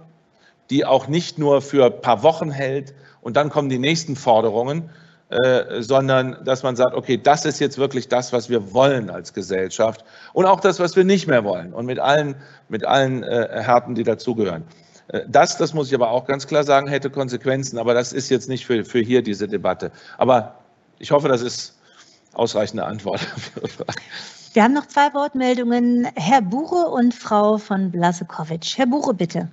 die 0.70 0.84
auch 0.84 1.08
nicht 1.08 1.38
nur 1.38 1.62
für 1.62 1.86
ein 1.86 2.00
paar 2.00 2.22
Wochen 2.22 2.50
hält 2.50 2.94
und 3.20 3.36
dann 3.36 3.50
kommen 3.50 3.68
die 3.68 3.78
nächsten 3.78 4.16
Forderungen, 4.16 4.90
äh, 5.30 5.82
sondern 5.82 6.36
dass 6.44 6.62
man 6.62 6.76
sagt, 6.76 6.94
okay, 6.94 7.16
das 7.16 7.44
ist 7.44 7.58
jetzt 7.58 7.78
wirklich 7.78 8.08
das, 8.08 8.32
was 8.32 8.50
wir 8.50 8.72
wollen 8.72 9.10
als 9.10 9.32
Gesellschaft 9.32 10.04
und 10.32 10.44
auch 10.44 10.60
das, 10.60 10.78
was 10.80 10.96
wir 10.96 11.04
nicht 11.04 11.26
mehr 11.26 11.44
wollen 11.44 11.72
und 11.72 11.86
mit 11.86 11.98
allen, 11.98 12.36
mit 12.68 12.84
allen 12.84 13.22
äh, 13.22 13.62
Härten, 13.62 13.94
die 13.94 14.04
dazugehören. 14.04 14.64
Äh, 15.08 15.22
das, 15.26 15.56
das 15.56 15.74
muss 15.74 15.88
ich 15.88 15.94
aber 15.94 16.10
auch 16.10 16.26
ganz 16.26 16.46
klar 16.46 16.62
sagen, 16.62 16.88
hätte 16.88 17.10
Konsequenzen, 17.10 17.78
aber 17.78 17.94
das 17.94 18.12
ist 18.12 18.28
jetzt 18.28 18.48
nicht 18.48 18.66
für, 18.66 18.84
für 18.84 19.00
hier 19.00 19.22
diese 19.22 19.48
Debatte. 19.48 19.90
Aber 20.18 20.56
ich 20.98 21.10
hoffe, 21.10 21.28
das 21.28 21.42
ist 21.42 21.78
ausreichende 22.34 22.84
Antwort. 22.84 23.20
Wir 24.52 24.62
haben 24.62 24.74
noch 24.74 24.86
zwei 24.86 25.12
Wortmeldungen, 25.14 26.06
Herr 26.14 26.40
Buche 26.40 26.86
und 26.86 27.12
Frau 27.12 27.58
von 27.58 27.90
Blasekowitsch. 27.90 28.78
Herr 28.78 28.86
Buche, 28.86 29.12
bitte. 29.12 29.48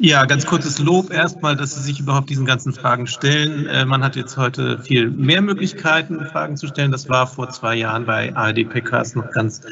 Ja, 0.00 0.24
ganz 0.26 0.46
kurzes 0.46 0.78
Lob 0.78 1.10
erstmal, 1.10 1.56
dass 1.56 1.74
Sie 1.74 1.82
sich 1.82 1.98
überhaupt 1.98 2.30
diesen 2.30 2.46
ganzen 2.46 2.72
Fragen 2.72 3.08
stellen. 3.08 3.66
Äh, 3.66 3.84
man 3.84 4.04
hat 4.04 4.14
jetzt 4.14 4.36
heute 4.36 4.78
viel 4.78 5.10
mehr 5.10 5.42
Möglichkeiten, 5.42 6.24
Fragen 6.26 6.56
zu 6.56 6.68
stellen. 6.68 6.92
Das 6.92 7.08
war 7.08 7.26
vor 7.26 7.50
zwei 7.50 7.74
Jahren 7.74 8.06
bei 8.06 8.34
ARD-PKs 8.34 9.16
noch 9.16 9.30
ganz 9.32 9.62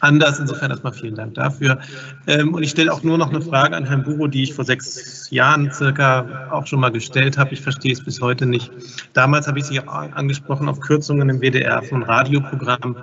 anders. 0.00 0.40
Insofern 0.40 0.72
erstmal 0.72 0.92
vielen 0.92 1.14
Dank 1.14 1.34
dafür. 1.34 1.78
Ähm, 2.26 2.54
und 2.54 2.62
ich 2.64 2.70
stelle 2.70 2.92
auch 2.92 3.04
nur 3.04 3.18
noch 3.18 3.30
eine 3.30 3.40
Frage 3.40 3.76
an 3.76 3.84
Herrn 3.84 4.02
Buro, 4.02 4.26
die 4.26 4.42
ich 4.42 4.54
vor 4.54 4.64
sechs 4.64 5.30
Jahren 5.30 5.70
circa 5.72 6.48
auch 6.50 6.66
schon 6.66 6.80
mal 6.80 6.90
gestellt 6.90 7.38
habe. 7.38 7.54
Ich 7.54 7.60
verstehe 7.60 7.92
es 7.92 8.04
bis 8.04 8.20
heute 8.20 8.46
nicht. 8.46 8.72
Damals 9.12 9.46
habe 9.46 9.60
ich 9.60 9.66
Sie 9.66 9.80
angesprochen 9.80 10.68
auf 10.68 10.80
Kürzungen 10.80 11.28
im 11.28 11.40
WDR 11.40 11.82
von 11.82 12.02
Radioprogrammen 12.02 12.96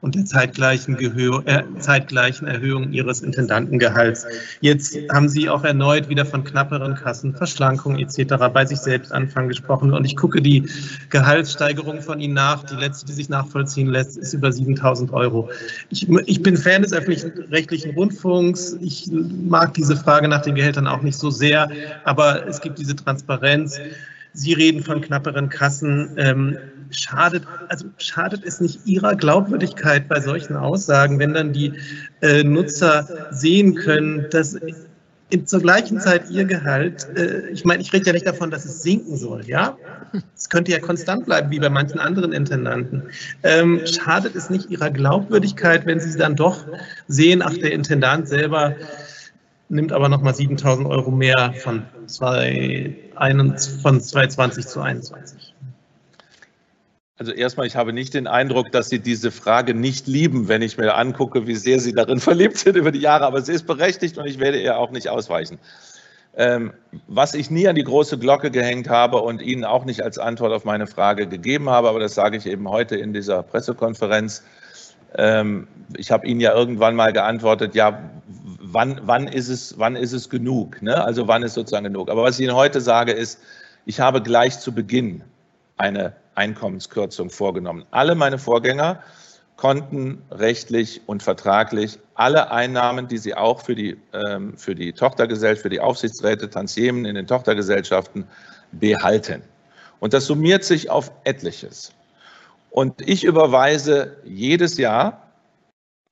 und 0.00 0.14
der 0.14 0.24
zeitgleichen, 0.24 0.96
Gehör, 0.96 1.42
äh, 1.46 1.62
zeitgleichen 1.80 2.46
Erhöhung 2.46 2.92
ihres 2.92 3.20
Intendantengehalts. 3.20 4.26
Jetzt 4.60 4.96
haben 5.12 5.28
Sie 5.28 5.48
auch 5.48 5.64
erneut 5.64 6.08
wieder 6.08 6.24
von 6.24 6.44
knapperen 6.44 6.94
Kassen, 6.94 7.34
Verschlankung 7.34 7.98
etc. 7.98 8.34
bei 8.52 8.64
sich 8.64 8.78
selbst 8.78 9.12
anfangen 9.12 9.48
gesprochen. 9.48 9.92
Und 9.92 10.04
ich 10.04 10.16
gucke 10.16 10.40
die 10.40 10.68
Gehaltssteigerung 11.10 12.00
von 12.00 12.20
Ihnen 12.20 12.34
nach. 12.34 12.64
Die 12.64 12.76
letzte, 12.76 13.06
die 13.06 13.12
sich 13.12 13.28
nachvollziehen 13.28 13.88
lässt, 13.88 14.16
ist 14.16 14.34
über 14.34 14.52
7000 14.52 15.12
Euro. 15.12 15.50
Ich, 15.90 16.08
ich 16.26 16.42
bin 16.42 16.56
Fan 16.56 16.82
des 16.82 16.92
öffentlich-rechtlichen 16.92 17.94
Rundfunks. 17.94 18.76
Ich 18.80 19.10
mag 19.10 19.74
diese 19.74 19.96
Frage 19.96 20.28
nach 20.28 20.42
den 20.42 20.54
Gehältern 20.54 20.86
auch 20.86 21.02
nicht 21.02 21.18
so 21.18 21.30
sehr, 21.30 21.68
aber 22.04 22.46
es 22.46 22.60
gibt 22.60 22.78
diese 22.78 22.94
Transparenz. 22.94 23.80
Sie 24.32 24.52
reden 24.52 24.82
von 24.82 25.00
knapperen 25.00 25.48
Kassen. 25.48 26.10
Ähm, 26.16 26.58
schadet, 26.90 27.44
also 27.68 27.86
schadet 27.98 28.44
es 28.44 28.60
nicht 28.60 28.86
Ihrer 28.86 29.14
Glaubwürdigkeit 29.14 30.08
bei 30.08 30.20
solchen 30.20 30.56
Aussagen, 30.56 31.18
wenn 31.18 31.34
dann 31.34 31.52
die 31.52 31.72
äh, 32.22 32.42
Nutzer 32.42 33.28
sehen 33.30 33.74
können, 33.74 34.26
dass 34.30 34.56
in, 35.30 35.46
zur 35.46 35.60
gleichen 35.60 36.00
Zeit 36.00 36.30
Ihr 36.30 36.44
Gehalt, 36.44 37.06
äh, 37.16 37.48
ich 37.50 37.64
meine, 37.64 37.82
ich 37.82 37.92
rede 37.92 38.06
ja 38.06 38.12
nicht 38.12 38.26
davon, 38.26 38.50
dass 38.50 38.64
es 38.64 38.82
sinken 38.82 39.16
soll, 39.16 39.46
ja? 39.46 39.76
Es 40.34 40.48
könnte 40.48 40.72
ja 40.72 40.78
konstant 40.78 41.26
bleiben, 41.26 41.50
wie 41.50 41.58
bei 41.58 41.68
manchen 41.68 42.00
anderen 42.00 42.32
Intendanten. 42.32 43.02
Ähm, 43.42 43.82
schadet 43.84 44.34
es 44.34 44.48
nicht 44.48 44.70
Ihrer 44.70 44.90
Glaubwürdigkeit, 44.90 45.84
wenn 45.84 46.00
Sie 46.00 46.16
dann 46.18 46.34
doch 46.34 46.64
sehen, 47.08 47.42
ach, 47.42 47.54
der 47.54 47.72
Intendant 47.72 48.26
selber 48.26 48.74
nimmt 49.68 49.92
aber 49.92 50.08
nochmal 50.08 50.34
7000 50.34 50.88
Euro 50.88 51.10
mehr 51.10 51.52
von, 51.58 51.82
zwei, 52.06 52.96
von 53.82 54.00
2020 54.00 54.66
zu 54.66 54.72
2021? 54.74 55.54
Also 57.18 57.32
erstmal, 57.32 57.66
ich 57.66 57.74
habe 57.74 57.92
nicht 57.92 58.14
den 58.14 58.28
Eindruck, 58.28 58.70
dass 58.70 58.88
Sie 58.88 59.00
diese 59.00 59.32
Frage 59.32 59.74
nicht 59.74 60.06
lieben, 60.06 60.46
wenn 60.46 60.62
ich 60.62 60.78
mir 60.78 60.94
angucke, 60.94 61.48
wie 61.48 61.56
sehr 61.56 61.80
Sie 61.80 61.92
darin 61.92 62.20
verliebt 62.20 62.58
sind 62.58 62.76
über 62.76 62.92
die 62.92 63.00
Jahre. 63.00 63.26
Aber 63.26 63.42
sie 63.42 63.52
ist 63.52 63.66
berechtigt 63.66 64.18
und 64.18 64.26
ich 64.26 64.38
werde 64.38 64.60
ihr 64.60 64.78
auch 64.78 64.90
nicht 64.92 65.08
ausweichen. 65.08 65.58
Ähm, 66.36 66.72
was 67.08 67.34
ich 67.34 67.50
nie 67.50 67.66
an 67.66 67.74
die 67.74 67.82
große 67.82 68.16
Glocke 68.18 68.52
gehängt 68.52 68.88
habe 68.88 69.18
und 69.18 69.42
Ihnen 69.42 69.64
auch 69.64 69.84
nicht 69.84 70.02
als 70.02 70.18
Antwort 70.18 70.52
auf 70.52 70.64
meine 70.64 70.86
Frage 70.86 71.26
gegeben 71.26 71.68
habe, 71.68 71.88
aber 71.88 71.98
das 71.98 72.14
sage 72.14 72.36
ich 72.36 72.46
eben 72.46 72.68
heute 72.68 72.94
in 72.94 73.12
dieser 73.12 73.42
Pressekonferenz. 73.42 74.44
Ähm, 75.16 75.66
ich 75.96 76.12
habe 76.12 76.24
Ihnen 76.24 76.38
ja 76.38 76.54
irgendwann 76.54 76.94
mal 76.94 77.12
geantwortet, 77.12 77.74
ja, 77.74 77.98
wann, 78.72 79.00
wann, 79.04 79.26
ist, 79.28 79.48
es, 79.48 79.78
wann 79.78 79.96
ist 79.96 80.12
es 80.12 80.28
genug? 80.28 80.82
Ne? 80.82 81.02
Also 81.02 81.28
wann 81.28 81.42
ist 81.42 81.54
sozusagen 81.54 81.84
genug? 81.84 82.10
Aber 82.10 82.22
was 82.22 82.38
ich 82.38 82.44
Ihnen 82.46 82.54
heute 82.54 82.80
sage, 82.80 83.12
ist, 83.12 83.40
ich 83.86 84.00
habe 84.00 84.22
gleich 84.22 84.60
zu 84.60 84.72
Beginn 84.72 85.24
eine 85.76 86.14
Einkommenskürzung 86.34 87.30
vorgenommen. 87.30 87.84
Alle 87.90 88.14
meine 88.14 88.38
Vorgänger 88.38 89.02
konnten 89.56 90.22
rechtlich 90.30 91.02
und 91.06 91.22
vertraglich 91.22 91.98
alle 92.14 92.50
Einnahmen, 92.50 93.08
die 93.08 93.18
sie 93.18 93.34
auch 93.34 93.62
für 93.62 93.74
die, 93.74 93.96
ähm, 94.12 94.56
für 94.56 94.74
die 94.74 94.92
Tochtergesellschaft, 94.92 95.62
für 95.62 95.68
die 95.68 95.80
Aufsichtsräte, 95.80 96.48
Tantiemen 96.50 97.04
in 97.04 97.14
den 97.14 97.26
Tochtergesellschaften 97.26 98.24
behalten. 98.72 99.42
Und 100.00 100.12
das 100.12 100.26
summiert 100.26 100.64
sich 100.64 100.90
auf 100.90 101.10
etliches. 101.24 101.92
Und 102.70 103.00
ich 103.00 103.24
überweise 103.24 104.18
jedes 104.24 104.78
Jahr 104.78 105.27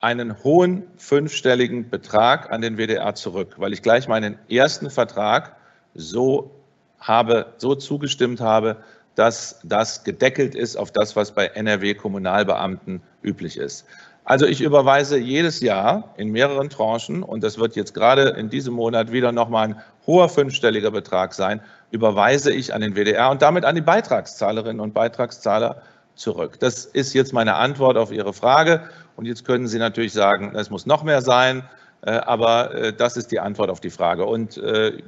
einen 0.07 0.45
hohen 0.45 0.85
fünfstelligen 0.99 1.91
Betrag 1.91 2.53
an 2.53 2.61
den 2.61 2.77
WDR 2.77 3.17
zurück, 3.17 3.57
weil 3.57 3.73
ich 3.73 3.83
gleich 3.83 4.07
meinen 4.07 4.39
ersten 4.49 4.89
Vertrag 4.89 5.57
so 5.95 6.53
habe, 7.01 7.55
so 7.57 7.75
zugestimmt 7.75 8.41
habe, 8.41 8.77
dass 9.17 9.59
das 9.65 10.05
gedeckelt 10.05 10.55
ist 10.55 10.77
auf 10.77 10.93
das, 10.93 11.17
was 11.17 11.33
bei 11.33 11.47
NRW-Kommunalbeamten 11.47 13.03
üblich 13.25 13.57
ist. 13.57 13.85
Also 14.25 14.47
ich 14.47 14.61
überweise 14.61 15.19
jedes 15.19 15.59
Jahr 15.61 16.15
in 16.17 16.31
mehreren 16.31 16.71
Tranchen, 16.71 17.25
und 17.25 17.43
das 17.43 17.59
wird 17.59 17.75
jetzt 17.75 17.93
gerade 17.93 18.29
in 18.29 18.49
diesem 18.49 18.75
Monat 18.75 19.11
wieder 19.11 19.33
nochmal 19.33 19.71
ein 19.71 19.81
hoher 20.07 20.29
fünfstelliger 20.29 20.93
Betrag 20.93 21.35
sein, 21.35 21.61
überweise 21.91 22.53
ich 22.53 22.73
an 22.73 22.81
den 22.81 22.95
WDR 22.95 23.31
und 23.31 23.43
damit 23.43 23.65
an 23.65 23.75
die 23.75 23.81
Beitragszahlerinnen 23.81 24.79
und 24.79 24.95
Beitragszahler 24.95 25.83
zurück. 26.17 26.59
Das 26.59 26.85
ist 26.85 27.15
jetzt 27.15 27.33
meine 27.33 27.55
Antwort 27.55 27.97
auf 27.97 28.11
Ihre 28.11 28.33
Frage. 28.33 28.83
Und 29.15 29.27
jetzt 29.27 29.45
können 29.45 29.69
Sie 29.69 29.79
natürlich 29.79 30.13
sagen, 30.13 30.55
es 30.57 30.71
muss 30.71 30.87
noch 30.87 31.05
mehr 31.05 31.23
sein. 31.23 31.63
Äh, 32.03 32.11
aber 32.11 32.75
äh, 32.75 32.93
das 32.93 33.17
ist 33.17 33.31
die 33.33 33.41
Antwort 33.41 33.71
auf 33.71 33.81
die 33.81 33.91
Frage. 33.91 34.27
Und 34.27 34.59
äh, 34.59 35.03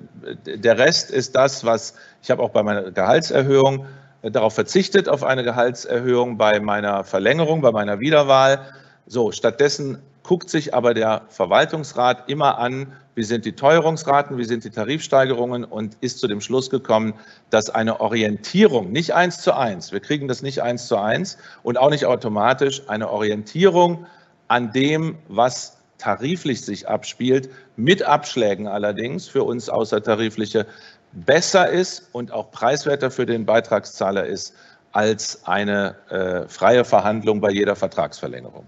der 0.44 0.78
Rest 0.78 1.10
ist 1.10 1.34
das, 1.36 1.64
was 1.64 1.94
ich 2.22 2.30
habe 2.30 2.42
auch 2.42 2.50
bei 2.50 2.62
meiner 2.62 2.90
Gehaltserhöhung 2.90 3.86
darauf 4.22 4.54
verzichtet, 4.54 5.08
auf 5.08 5.22
eine 5.22 5.44
Gehaltserhöhung 5.44 6.38
bei 6.38 6.58
meiner 6.58 7.04
Verlängerung, 7.04 7.60
bei 7.60 7.70
meiner 7.70 8.00
Wiederwahl. 8.00 8.60
So, 9.06 9.30
stattdessen 9.30 10.02
guckt 10.28 10.50
sich 10.50 10.74
aber 10.74 10.92
der 10.92 11.22
Verwaltungsrat 11.30 12.28
immer 12.28 12.58
an, 12.58 12.92
wie 13.14 13.22
sind 13.22 13.46
die 13.46 13.54
Teuerungsraten, 13.54 14.36
wie 14.36 14.44
sind 14.44 14.62
die 14.62 14.68
Tarifsteigerungen 14.68 15.64
und 15.64 15.96
ist 16.02 16.18
zu 16.18 16.28
dem 16.28 16.42
Schluss 16.42 16.68
gekommen, 16.68 17.14
dass 17.48 17.70
eine 17.70 18.00
Orientierung, 18.00 18.92
nicht 18.92 19.14
eins 19.14 19.40
zu 19.40 19.56
eins, 19.56 19.90
wir 19.90 20.00
kriegen 20.00 20.28
das 20.28 20.42
nicht 20.42 20.62
eins 20.62 20.86
zu 20.86 20.98
eins 20.98 21.38
und 21.62 21.78
auch 21.78 21.88
nicht 21.88 22.04
automatisch, 22.04 22.82
eine 22.88 23.08
Orientierung 23.08 24.04
an 24.48 24.70
dem, 24.70 25.16
was 25.28 25.78
tariflich 25.96 26.60
sich 26.60 26.86
abspielt, 26.86 27.48
mit 27.76 28.02
Abschlägen 28.02 28.66
allerdings 28.68 29.28
für 29.28 29.44
uns 29.44 29.70
außertarifliche, 29.70 30.66
besser 31.12 31.70
ist 31.70 32.06
und 32.12 32.32
auch 32.32 32.50
preiswerter 32.50 33.10
für 33.10 33.24
den 33.24 33.46
Beitragszahler 33.46 34.26
ist 34.26 34.54
als 34.92 35.46
eine 35.46 35.94
äh, 36.10 36.46
freie 36.48 36.84
Verhandlung 36.84 37.40
bei 37.40 37.50
jeder 37.50 37.76
Vertragsverlängerung. 37.76 38.66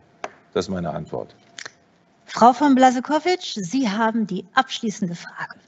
Das 0.55 0.65
ist 0.65 0.71
meine 0.71 0.91
Antwort. 0.91 1.35
Frau 2.33 2.53
von 2.53 2.77
Blasekowitsch, 2.77 3.57
Sie 3.57 3.89
haben 3.89 4.27
die 4.27 4.47
abschließende 4.55 5.17
Frage. 5.17 5.59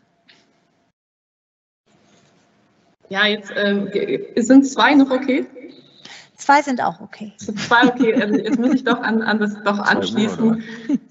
Ja, 3.08 3.26
jetzt 3.26 3.50
äh, 3.50 4.32
sind 4.36 4.66
zwei 4.66 4.94
noch 4.94 5.10
okay. 5.10 5.46
Zwei 6.36 6.62
sind 6.62 6.80
auch 6.80 7.00
okay. 7.00 7.32
Zwei 7.36 7.86
okay. 7.86 8.14
Also 8.14 8.36
jetzt 8.36 8.58
muss 8.58 8.74
ich 8.74 8.84
doch 8.84 9.00
an, 9.00 9.22
an 9.22 9.38
das 9.38 9.54
doch 9.64 9.78
anschließen, 9.78 10.62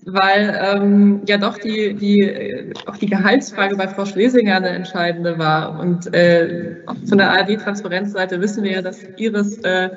weil 0.06 0.60
ähm, 0.62 1.22
ja 1.28 1.38
doch 1.38 1.58
die, 1.58 1.94
die, 1.94 2.74
auch 2.86 2.98
die 2.98 3.08
Gehaltsfrage 3.08 3.76
bei 3.76 3.88
Frau 3.88 4.06
Schlesinger 4.06 4.56
eine 4.56 4.70
entscheidende 4.70 5.38
war. 5.38 5.80
Und 5.80 6.14
äh, 6.14 6.78
von 7.08 7.18
der 7.18 7.30
ARD-Transparenzseite 7.32 8.42
wissen 8.42 8.64
wir 8.64 8.72
ja, 8.72 8.82
dass 8.82 9.00
Ihres 9.18 9.58
äh, 9.60 9.90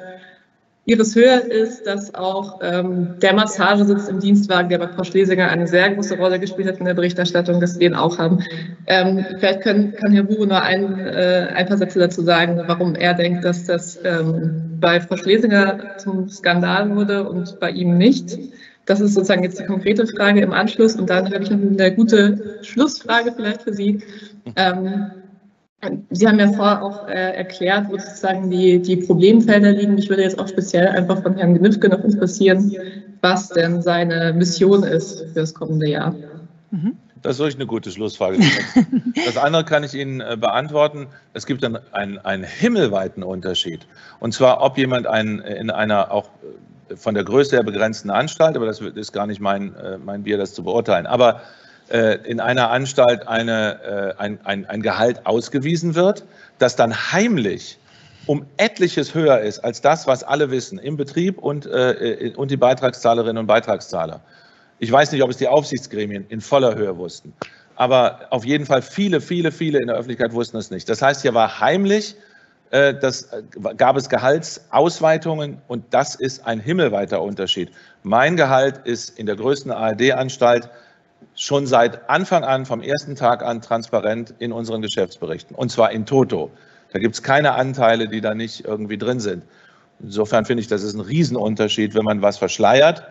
Ihres 0.87 1.17
höher 1.17 1.51
ist, 1.51 1.87
dass 1.87 2.15
auch 2.15 2.61
ähm, 2.63 3.15
der 3.23 3.33
Massagesitz 3.33 4.09
im 4.09 4.21
Dienstwagen, 4.21 4.69
der 4.69 4.79
bei 4.79 4.89
Frau 4.89 5.03
Schlesinger 5.03 5.49
eine 5.49 5.67
sehr 5.67 5.91
große 5.95 6.19
Rolle 6.19 6.39
gespielt 6.39 6.69
hat 6.69 6.79
in 6.79 6.85
der 6.85 6.93
Berichterstattung, 6.93 7.59
dass 7.59 7.79
wir 7.79 7.87
ihn 7.87 7.95
auch 7.95 8.19
haben. 8.19 8.45
Ähm, 8.87 9.25
vielleicht 9.39 9.63
können, 9.63 9.95
kann 9.95 10.13
Herr 10.13 10.25
Bure 10.25 10.47
nur 10.47 10.61
ein, 10.61 10.99
äh, 10.99 11.49
ein 11.55 11.67
paar 11.67 11.79
Sätze 11.79 11.99
dazu 11.99 12.21
sagen, 12.23 12.63
warum 12.67 12.95
er 12.97 13.15
denkt, 13.15 13.45
dass 13.47 13.65
das 13.65 13.99
ähm, 14.05 14.77
bei 14.79 15.01
Frau 15.01 15.17
Schlesinger 15.17 15.97
zum 15.97 16.29
Skandal 16.29 16.95
wurde 16.95 17.27
und 17.27 17.59
bei 17.61 17.71
ihm 17.71 17.97
nicht. 17.97 18.39
Das 18.85 19.01
ist 19.01 19.15
sozusagen 19.15 19.43
jetzt 19.43 19.59
die 19.59 19.65
konkrete 19.65 20.07
Frage 20.07 20.43
im 20.43 20.53
Anschluss. 20.53 20.97
Und 20.97 21.09
dann 21.09 21.33
habe 21.33 21.43
ich 21.43 21.51
noch 21.51 21.59
eine 21.59 21.95
gute 21.95 22.59
Schlussfrage 22.61 23.33
vielleicht 23.35 23.63
für 23.63 23.73
Sie. 23.73 24.03
Ähm, 24.57 25.07
Sie 26.11 26.27
haben 26.27 26.39
ja 26.39 26.53
vorher 26.53 26.83
auch 26.83 27.09
äh, 27.09 27.37
erklärt, 27.37 27.89
wo 27.89 27.99
sozusagen 27.99 28.51
die, 28.51 28.81
die 28.81 28.97
Problemfelder 28.97 29.73
liegen. 29.73 29.95
Mich 29.95 30.09
würde 30.09 30.23
jetzt 30.23 30.39
auch 30.39 30.49
speziell 30.49 30.89
einfach 30.89 31.23
von 31.23 31.37
Herrn 31.37 31.55
Gnifke 31.55 31.89
noch 31.89 32.03
interessieren, 32.05 32.75
was 33.21 33.49
denn 33.49 33.83
seine 33.83 34.33
Mission 34.33 34.83
ist 34.83 35.21
für 35.21 35.41
das 35.41 35.55
kommende 35.55 35.89
Jahr. 35.89 36.15
Mhm. 36.71 36.97
Das 37.23 37.37
ist 37.37 37.39
wirklich 37.39 37.57
eine 37.57 37.67
gute 37.67 37.91
Schlussfrage. 37.91 38.39
Das 39.27 39.39
andere 39.39 39.65
kann 39.65 39.83
ich 39.85 39.95
Ihnen 39.95 40.21
äh, 40.21 40.37
beantworten. 40.39 41.07
Es 41.33 41.47
gibt 41.47 41.65
einen, 41.65 41.79
einen, 41.93 42.19
einen 42.19 42.45
himmelweiten 42.45 43.23
Unterschied. 43.23 43.87
Und 44.21 44.35
zwar, 44.35 44.61
ob 44.61 44.77
jemand 44.77 45.07
einen, 45.07 45.39
in 45.39 45.71
einer 45.71 46.11
auch 46.11 46.29
äh, 46.91 46.97
von 46.97 47.15
der 47.15 47.25
Größe 47.25 47.57
her 47.57 47.63
begrenzten 47.63 48.11
Anstalt, 48.11 48.57
aber 48.57 48.67
das 48.67 48.81
ist 48.81 49.13
gar 49.13 49.27
nicht 49.27 49.41
mein, 49.41 49.75
äh, 49.77 49.97
mein 49.97 50.25
Bier, 50.25 50.37
das 50.37 50.53
zu 50.53 50.65
beurteilen, 50.65 51.07
aber 51.07 51.41
in 51.91 52.41
einer 52.41 52.71
Anstalt 52.71 53.29
eine, 53.29 54.15
ein, 54.19 54.39
ein, 54.45 54.65
ein 54.67 54.83
Gehalt 54.83 55.27
ausgewiesen 55.27 55.95
wird, 55.95 56.25
das 56.59 56.77
dann 56.77 56.95
heimlich 57.13 57.79
um 58.27 58.47
etliches 58.57 59.15
höher 59.15 59.41
ist 59.41 59.61
als 59.61 59.81
das, 59.81 60.07
was 60.07 60.23
alle 60.23 60.51
wissen, 60.51 60.79
im 60.79 60.97
Betrieb 60.97 61.39
und, 61.39 61.67
äh, 61.67 62.33
und 62.37 62.51
die 62.51 62.57
Beitragszahlerinnen 62.57 63.39
und 63.39 63.47
Beitragszahler. 63.47 64.21
Ich 64.79 64.91
weiß 64.91 65.13
nicht, 65.13 65.23
ob 65.23 65.31
es 65.31 65.37
die 65.37 65.49
Aufsichtsgremien 65.49 66.27
in 66.29 66.41
voller 66.41 66.75
Höhe 66.75 66.97
wussten. 66.97 67.33
Aber 67.77 68.27
auf 68.31 68.45
jeden 68.45 68.67
Fall 68.67 68.83
viele, 68.83 69.21
viele, 69.21 69.51
viele 69.53 69.79
in 69.81 69.89
der 69.89 69.97
Öffentlichkeit 69.97 70.33
wussten 70.33 70.57
es 70.57 70.71
nicht. 70.71 70.89
Das 70.89 71.03
heißt, 71.03 71.23
hier 71.23 71.35
war 71.35 71.61
heimlich, 71.61 72.17
äh, 72.71 72.95
das 72.95 73.25
äh, 73.25 73.43
gab 73.77 73.97
es 73.97 74.09
Gehaltsausweitungen 74.09 75.59
und 75.69 75.85
das 75.91 76.15
ist 76.15 76.47
ein 76.47 76.61
himmelweiter 76.61 77.21
Unterschied. 77.23 77.71
Mein 78.03 78.37
Gehalt 78.37 78.79
ist 78.85 79.19
in 79.19 79.27
der 79.27 79.37
größten 79.37 79.71
ARD-Anstalt 79.71 80.71
schon 81.35 81.67
seit 81.67 82.09
Anfang 82.09 82.45
an, 82.45 82.67
vom 82.67 82.81
ersten 82.81 83.17
Tag 83.17 83.43
an, 83.43 83.61
transparent 83.61 84.35
in 84.39 84.53
unseren 84.53 84.83
Geschäftsberichten. 84.83 85.57
Und 85.57 85.71
zwar 85.71 85.91
in 85.93 86.07
Toto. 86.07 86.51
Da 86.93 86.99
gibt 86.99 87.15
es 87.15 87.23
keine 87.23 87.53
Anteile, 87.53 88.09
die 88.09 88.21
da 88.21 88.35
nicht 88.35 88.65
irgendwie 88.65 88.99
drin 88.99 89.21
sind. 89.21 89.45
Insofern 90.01 90.45
finde 90.45 90.61
ich, 90.61 90.69
das 90.69 90.83
ist 90.83 90.95
ein 90.95 91.01
Riesenunterschied, 91.01 91.95
wenn 91.95 92.05
man 92.05 92.23
was 92.23 92.39
verschleiert 92.39 93.03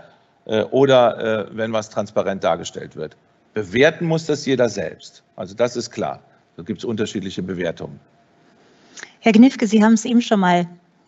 äh, 0.45 0.63
oder 0.63 1.49
äh, 1.49 1.57
wenn 1.57 1.73
was 1.73 1.89
transparent 1.89 2.43
dargestellt 2.43 2.95
wird. 2.95 3.15
Bewerten 3.53 4.05
muss 4.05 4.25
das 4.25 4.45
jeder 4.45 4.69
selbst. 4.69 5.23
Also 5.35 5.55
das 5.55 5.75
ist 5.75 5.91
klar. 5.91 6.19
Da 6.57 6.63
gibt 6.63 6.79
es 6.79 6.85
unterschiedliche 6.85 7.41
Bewertungen. 7.41 7.99
Herr 9.19 9.31
Gnifke, 9.31 9.67
Sie 9.67 9.83
haben 9.83 9.93
es 9.93 10.05
eben 10.05 10.21
schon 10.21 10.39
mal 10.39 10.67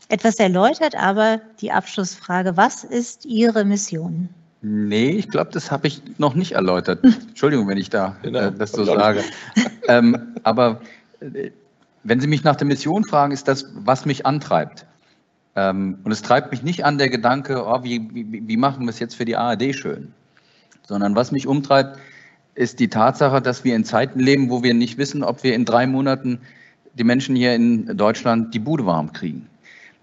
etwas 0.10 0.36
erläutert, 0.36 0.96
aber 0.96 1.42
die 1.62 1.72
Abschlussfrage, 1.72 2.56
was 2.56 2.84
ist 2.84 3.26
Ihre 3.26 3.66
Mission? 3.66 4.30
Nee, 4.68 5.12
ich 5.12 5.30
glaube, 5.30 5.52
das 5.54 5.70
habe 5.70 5.86
ich 5.86 6.02
noch 6.18 6.34
nicht 6.34 6.54
erläutert. 6.54 7.04
Entschuldigung, 7.04 7.68
wenn 7.68 7.78
ich 7.78 7.92
da 7.92 8.16
genau. 8.24 8.40
äh, 8.40 8.52
das 8.52 8.72
so 8.72 8.84
sage. 8.84 9.22
ähm, 9.88 10.34
aber 10.42 10.82
äh, 11.20 11.52
wenn 12.04 12.20
Sie 12.20 12.26
mich 12.26 12.44
nach 12.44 12.56
der 12.56 12.66
Mission 12.66 13.04
fragen, 13.04 13.32
ist 13.32 13.48
das, 13.48 13.68
was 13.76 14.08
mich 14.08 14.26
antreibt. 14.26 14.88
Ähm, 15.56 16.00
und 16.04 16.12
es 16.12 16.24
treibt 16.24 16.50
mich 16.50 16.64
nicht 16.64 16.84
an 16.84 16.98
der 16.98 17.10
Gedanke, 17.10 17.64
oh, 17.64 17.84
wie, 17.84 18.10
wie, 18.12 18.48
wie 18.48 18.58
machen 18.58 18.86
wir 18.86 18.90
es 18.90 18.98
jetzt 18.98 19.16
für 19.16 19.26
die 19.26 19.36
ARD 19.36 19.76
schön, 19.76 20.14
sondern 20.88 21.16
was 21.16 21.32
mich 21.32 21.46
umtreibt, 21.46 22.00
ist 22.56 22.80
die 22.80 22.88
Tatsache, 22.88 23.44
dass 23.44 23.64
wir 23.64 23.76
in 23.76 23.84
Zeiten 23.84 24.20
leben, 24.20 24.50
wo 24.50 24.64
wir 24.64 24.74
nicht 24.74 24.98
wissen, 24.98 25.24
ob 25.24 25.44
wir 25.44 25.54
in 25.54 25.66
drei 25.66 25.86
Monaten 25.86 26.40
die 26.96 27.04
Menschen 27.04 27.36
hier 27.36 27.54
in 27.54 27.96
Deutschland 27.98 28.52
die 28.56 28.60
Bude 28.60 28.88
warm 28.88 29.14
kriegen. 29.14 29.48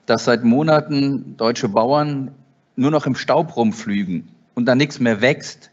Dass 0.07 0.26
seit 0.26 0.44
Monaten 0.44 1.36
deutsche 1.36 1.68
Bauern 1.68 2.31
nur 2.76 2.92
noch 2.92 3.07
im 3.07 3.16
Staub 3.16 3.57
rumflügen 3.57 4.28
und 4.55 4.66
da 4.66 4.74
nichts 4.74 5.00
mehr 5.00 5.20
wächst, 5.20 5.70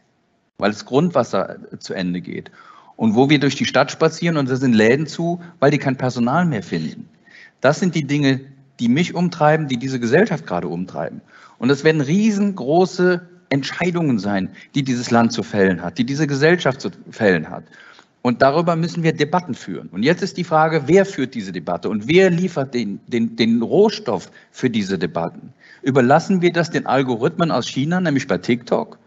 weil 0.58 0.72
das 0.72 0.86
Grundwasser 0.86 1.58
zu 1.80 1.94
Ende 1.94 2.22
geht. 2.22 2.52
Und 2.96 3.16
wo 3.16 3.30
wir 3.30 3.40
durch 3.40 3.56
die 3.56 3.66
Stadt 3.66 3.92
spazieren 3.92 4.38
und 4.38 4.50
da 4.50 4.58
sind 4.58 4.74
Läden 4.74 5.08
zu, 5.08 5.42
weil 5.60 5.72
die 5.72 5.78
kein 5.78 5.96
Personal 5.96 6.46
mehr 6.46 6.64
finden. 6.64 7.10
Das 7.62 7.80
sind 7.80 7.96
die 7.96 8.06
Dinge, 8.06 8.42
die 8.80 8.90
mich 8.90 9.16
umtreiben, 9.16 9.68
die 9.68 9.78
diese 9.78 10.00
Gesellschaft 10.00 10.46
gerade 10.46 10.68
umtreiben. 10.68 11.22
Und 11.58 11.70
es 11.70 11.84
werden 11.84 12.02
riesengroße 12.02 13.22
Entscheidungen 13.50 14.20
sein, 14.20 14.50
die 14.76 14.84
dieses 14.84 15.12
Land 15.12 15.34
zu 15.34 15.44
fällen 15.44 15.82
hat, 15.82 15.98
die 15.98 16.06
diese 16.06 16.28
Gesellschaft 16.28 16.82
zu 16.82 16.90
fällen 17.10 17.50
hat. 17.50 17.64
Und 18.22 18.42
darüber 18.42 18.76
müssen 18.76 19.04
wir 19.04 19.14
Debatten 19.14 19.56
führen. 19.56 19.88
Und 19.90 20.04
jetzt 20.04 20.22
ist 20.22 20.38
die 20.38 20.44
Frage, 20.44 20.84
wer 20.88 21.06
führt 21.06 21.36
diese 21.36 21.52
Debatte 21.52 21.90
und 21.90 22.08
wer 22.08 22.30
liefert 22.30 22.74
den, 22.74 23.00
den, 23.08 23.36
den 23.36 23.62
Rohstoff 23.62 24.30
für 24.52 24.70
diese 24.70 25.00
Debatten? 25.00 25.54
Überlassen 25.82 26.42
wir 26.42 26.52
das 26.52 26.70
den 26.70 26.86
Algorithmen 26.86 27.52
aus 27.52 27.68
China, 27.68 28.02
nämlich 28.02 28.28
bei 28.28 28.38
TikTok? 28.38 28.98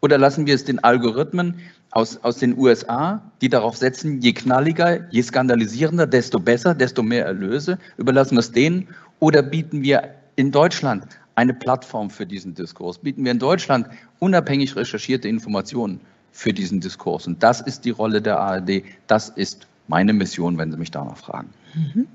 Oder 0.00 0.18
lassen 0.18 0.46
wir 0.46 0.54
es 0.54 0.64
den 0.64 0.78
Algorithmen 0.84 1.54
aus, 1.90 2.18
aus 2.22 2.38
den 2.38 2.56
USA, 2.56 3.22
die 3.40 3.48
darauf 3.48 3.76
setzen, 3.76 4.20
je 4.20 4.32
knalliger, 4.32 5.10
je 5.10 5.22
skandalisierender, 5.22 6.06
desto 6.06 6.38
besser, 6.38 6.74
desto 6.74 7.02
mehr 7.02 7.24
Erlöse? 7.24 7.78
Überlassen 7.96 8.36
wir 8.36 8.40
es 8.40 8.52
denen? 8.52 8.88
Oder 9.20 9.42
bieten 9.42 9.82
wir 9.82 10.14
in 10.36 10.52
Deutschland 10.52 11.04
eine 11.34 11.54
Plattform 11.54 12.10
für 12.10 12.26
diesen 12.26 12.54
Diskurs? 12.54 12.98
Bieten 12.98 13.24
wir 13.24 13.32
in 13.32 13.38
Deutschland 13.38 13.88
unabhängig 14.20 14.76
recherchierte 14.76 15.28
Informationen 15.28 16.00
für 16.30 16.52
diesen 16.52 16.80
Diskurs? 16.80 17.26
Und 17.26 17.42
das 17.42 17.60
ist 17.60 17.84
die 17.84 17.90
Rolle 17.90 18.22
der 18.22 18.38
ARD. 18.38 18.82
Das 19.08 19.30
ist 19.30 19.66
meine 19.88 20.12
Mission, 20.12 20.58
wenn 20.58 20.70
Sie 20.70 20.78
mich 20.78 20.90
danach 20.90 21.16
fragen. 21.16 21.48
Mhm. 21.74 22.06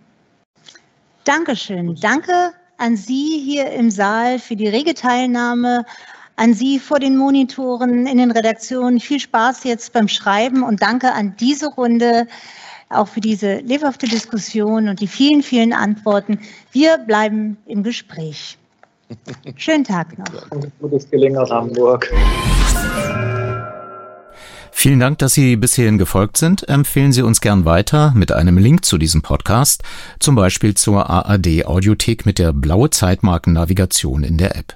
Dankeschön. 1.25 1.95
Danke 1.95 2.53
an 2.77 2.95
Sie 2.95 3.39
hier 3.39 3.71
im 3.71 3.91
Saal 3.91 4.39
für 4.39 4.55
die 4.55 4.67
rege 4.67 4.93
Teilnahme, 4.93 5.85
an 6.35 6.53
Sie 6.53 6.79
vor 6.79 6.99
den 6.99 7.17
Monitoren 7.17 8.07
in 8.07 8.17
den 8.17 8.31
Redaktionen. 8.31 8.99
Viel 8.99 9.19
Spaß 9.19 9.63
jetzt 9.63 9.93
beim 9.93 10.07
Schreiben 10.07 10.63
und 10.63 10.81
danke 10.81 11.13
an 11.13 11.35
diese 11.39 11.67
Runde 11.67 12.27
auch 12.89 13.07
für 13.07 13.21
diese 13.21 13.55
lebhafte 13.57 14.07
Diskussion 14.07 14.87
und 14.89 14.99
die 14.99 15.07
vielen, 15.07 15.41
vielen 15.43 15.73
Antworten. 15.73 16.39
Wir 16.71 16.97
bleiben 16.97 17.57
im 17.65 17.83
Gespräch. 17.83 18.57
Schönen 19.55 19.83
Tag 19.83 20.17
noch. 20.17 20.49
Gutes 20.79 21.09
Gelingen 21.09 21.37
aus 21.37 21.51
Hamburg. 21.51 22.11
Vielen 24.75 24.99
Dank, 24.99 25.19
dass 25.19 25.33
Sie 25.33 25.55
bis 25.55 25.75
hierhin 25.75 25.97
gefolgt 25.97 26.35
sind. 26.35 26.67
Empfehlen 26.67 27.13
Sie 27.13 27.21
uns 27.21 27.39
gern 27.39 27.63
weiter 27.63 28.11
mit 28.15 28.33
einem 28.33 28.57
Link 28.57 28.83
zu 28.83 28.97
diesem 28.97 29.21
Podcast, 29.21 29.81
zum 30.19 30.35
Beispiel 30.35 30.73
zur 30.73 31.09
AAD 31.09 31.65
Audiothek 31.65 32.25
mit 32.25 32.37
der 32.37 32.51
blaue 32.51 32.89
Zeitmarkennavigation 32.89 34.23
in 34.23 34.37
der 34.37 34.57
App. 34.57 34.75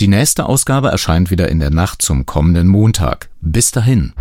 Die 0.00 0.08
nächste 0.08 0.46
Ausgabe 0.46 0.88
erscheint 0.88 1.30
wieder 1.30 1.48
in 1.48 1.60
der 1.60 1.70
Nacht 1.70 2.00
zum 2.00 2.24
kommenden 2.24 2.68
Montag. 2.68 3.28
Bis 3.42 3.70
dahin. 3.70 4.14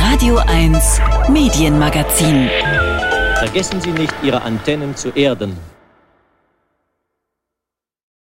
Radio 0.00 0.38
1 0.38 1.00
Medienmagazin. 1.30 2.48
Vergessen 3.38 3.80
Sie 3.80 3.92
nicht, 3.92 4.14
Ihre 4.24 4.42
Antennen 4.42 4.96
zu 4.96 5.10
erden. 5.10 5.56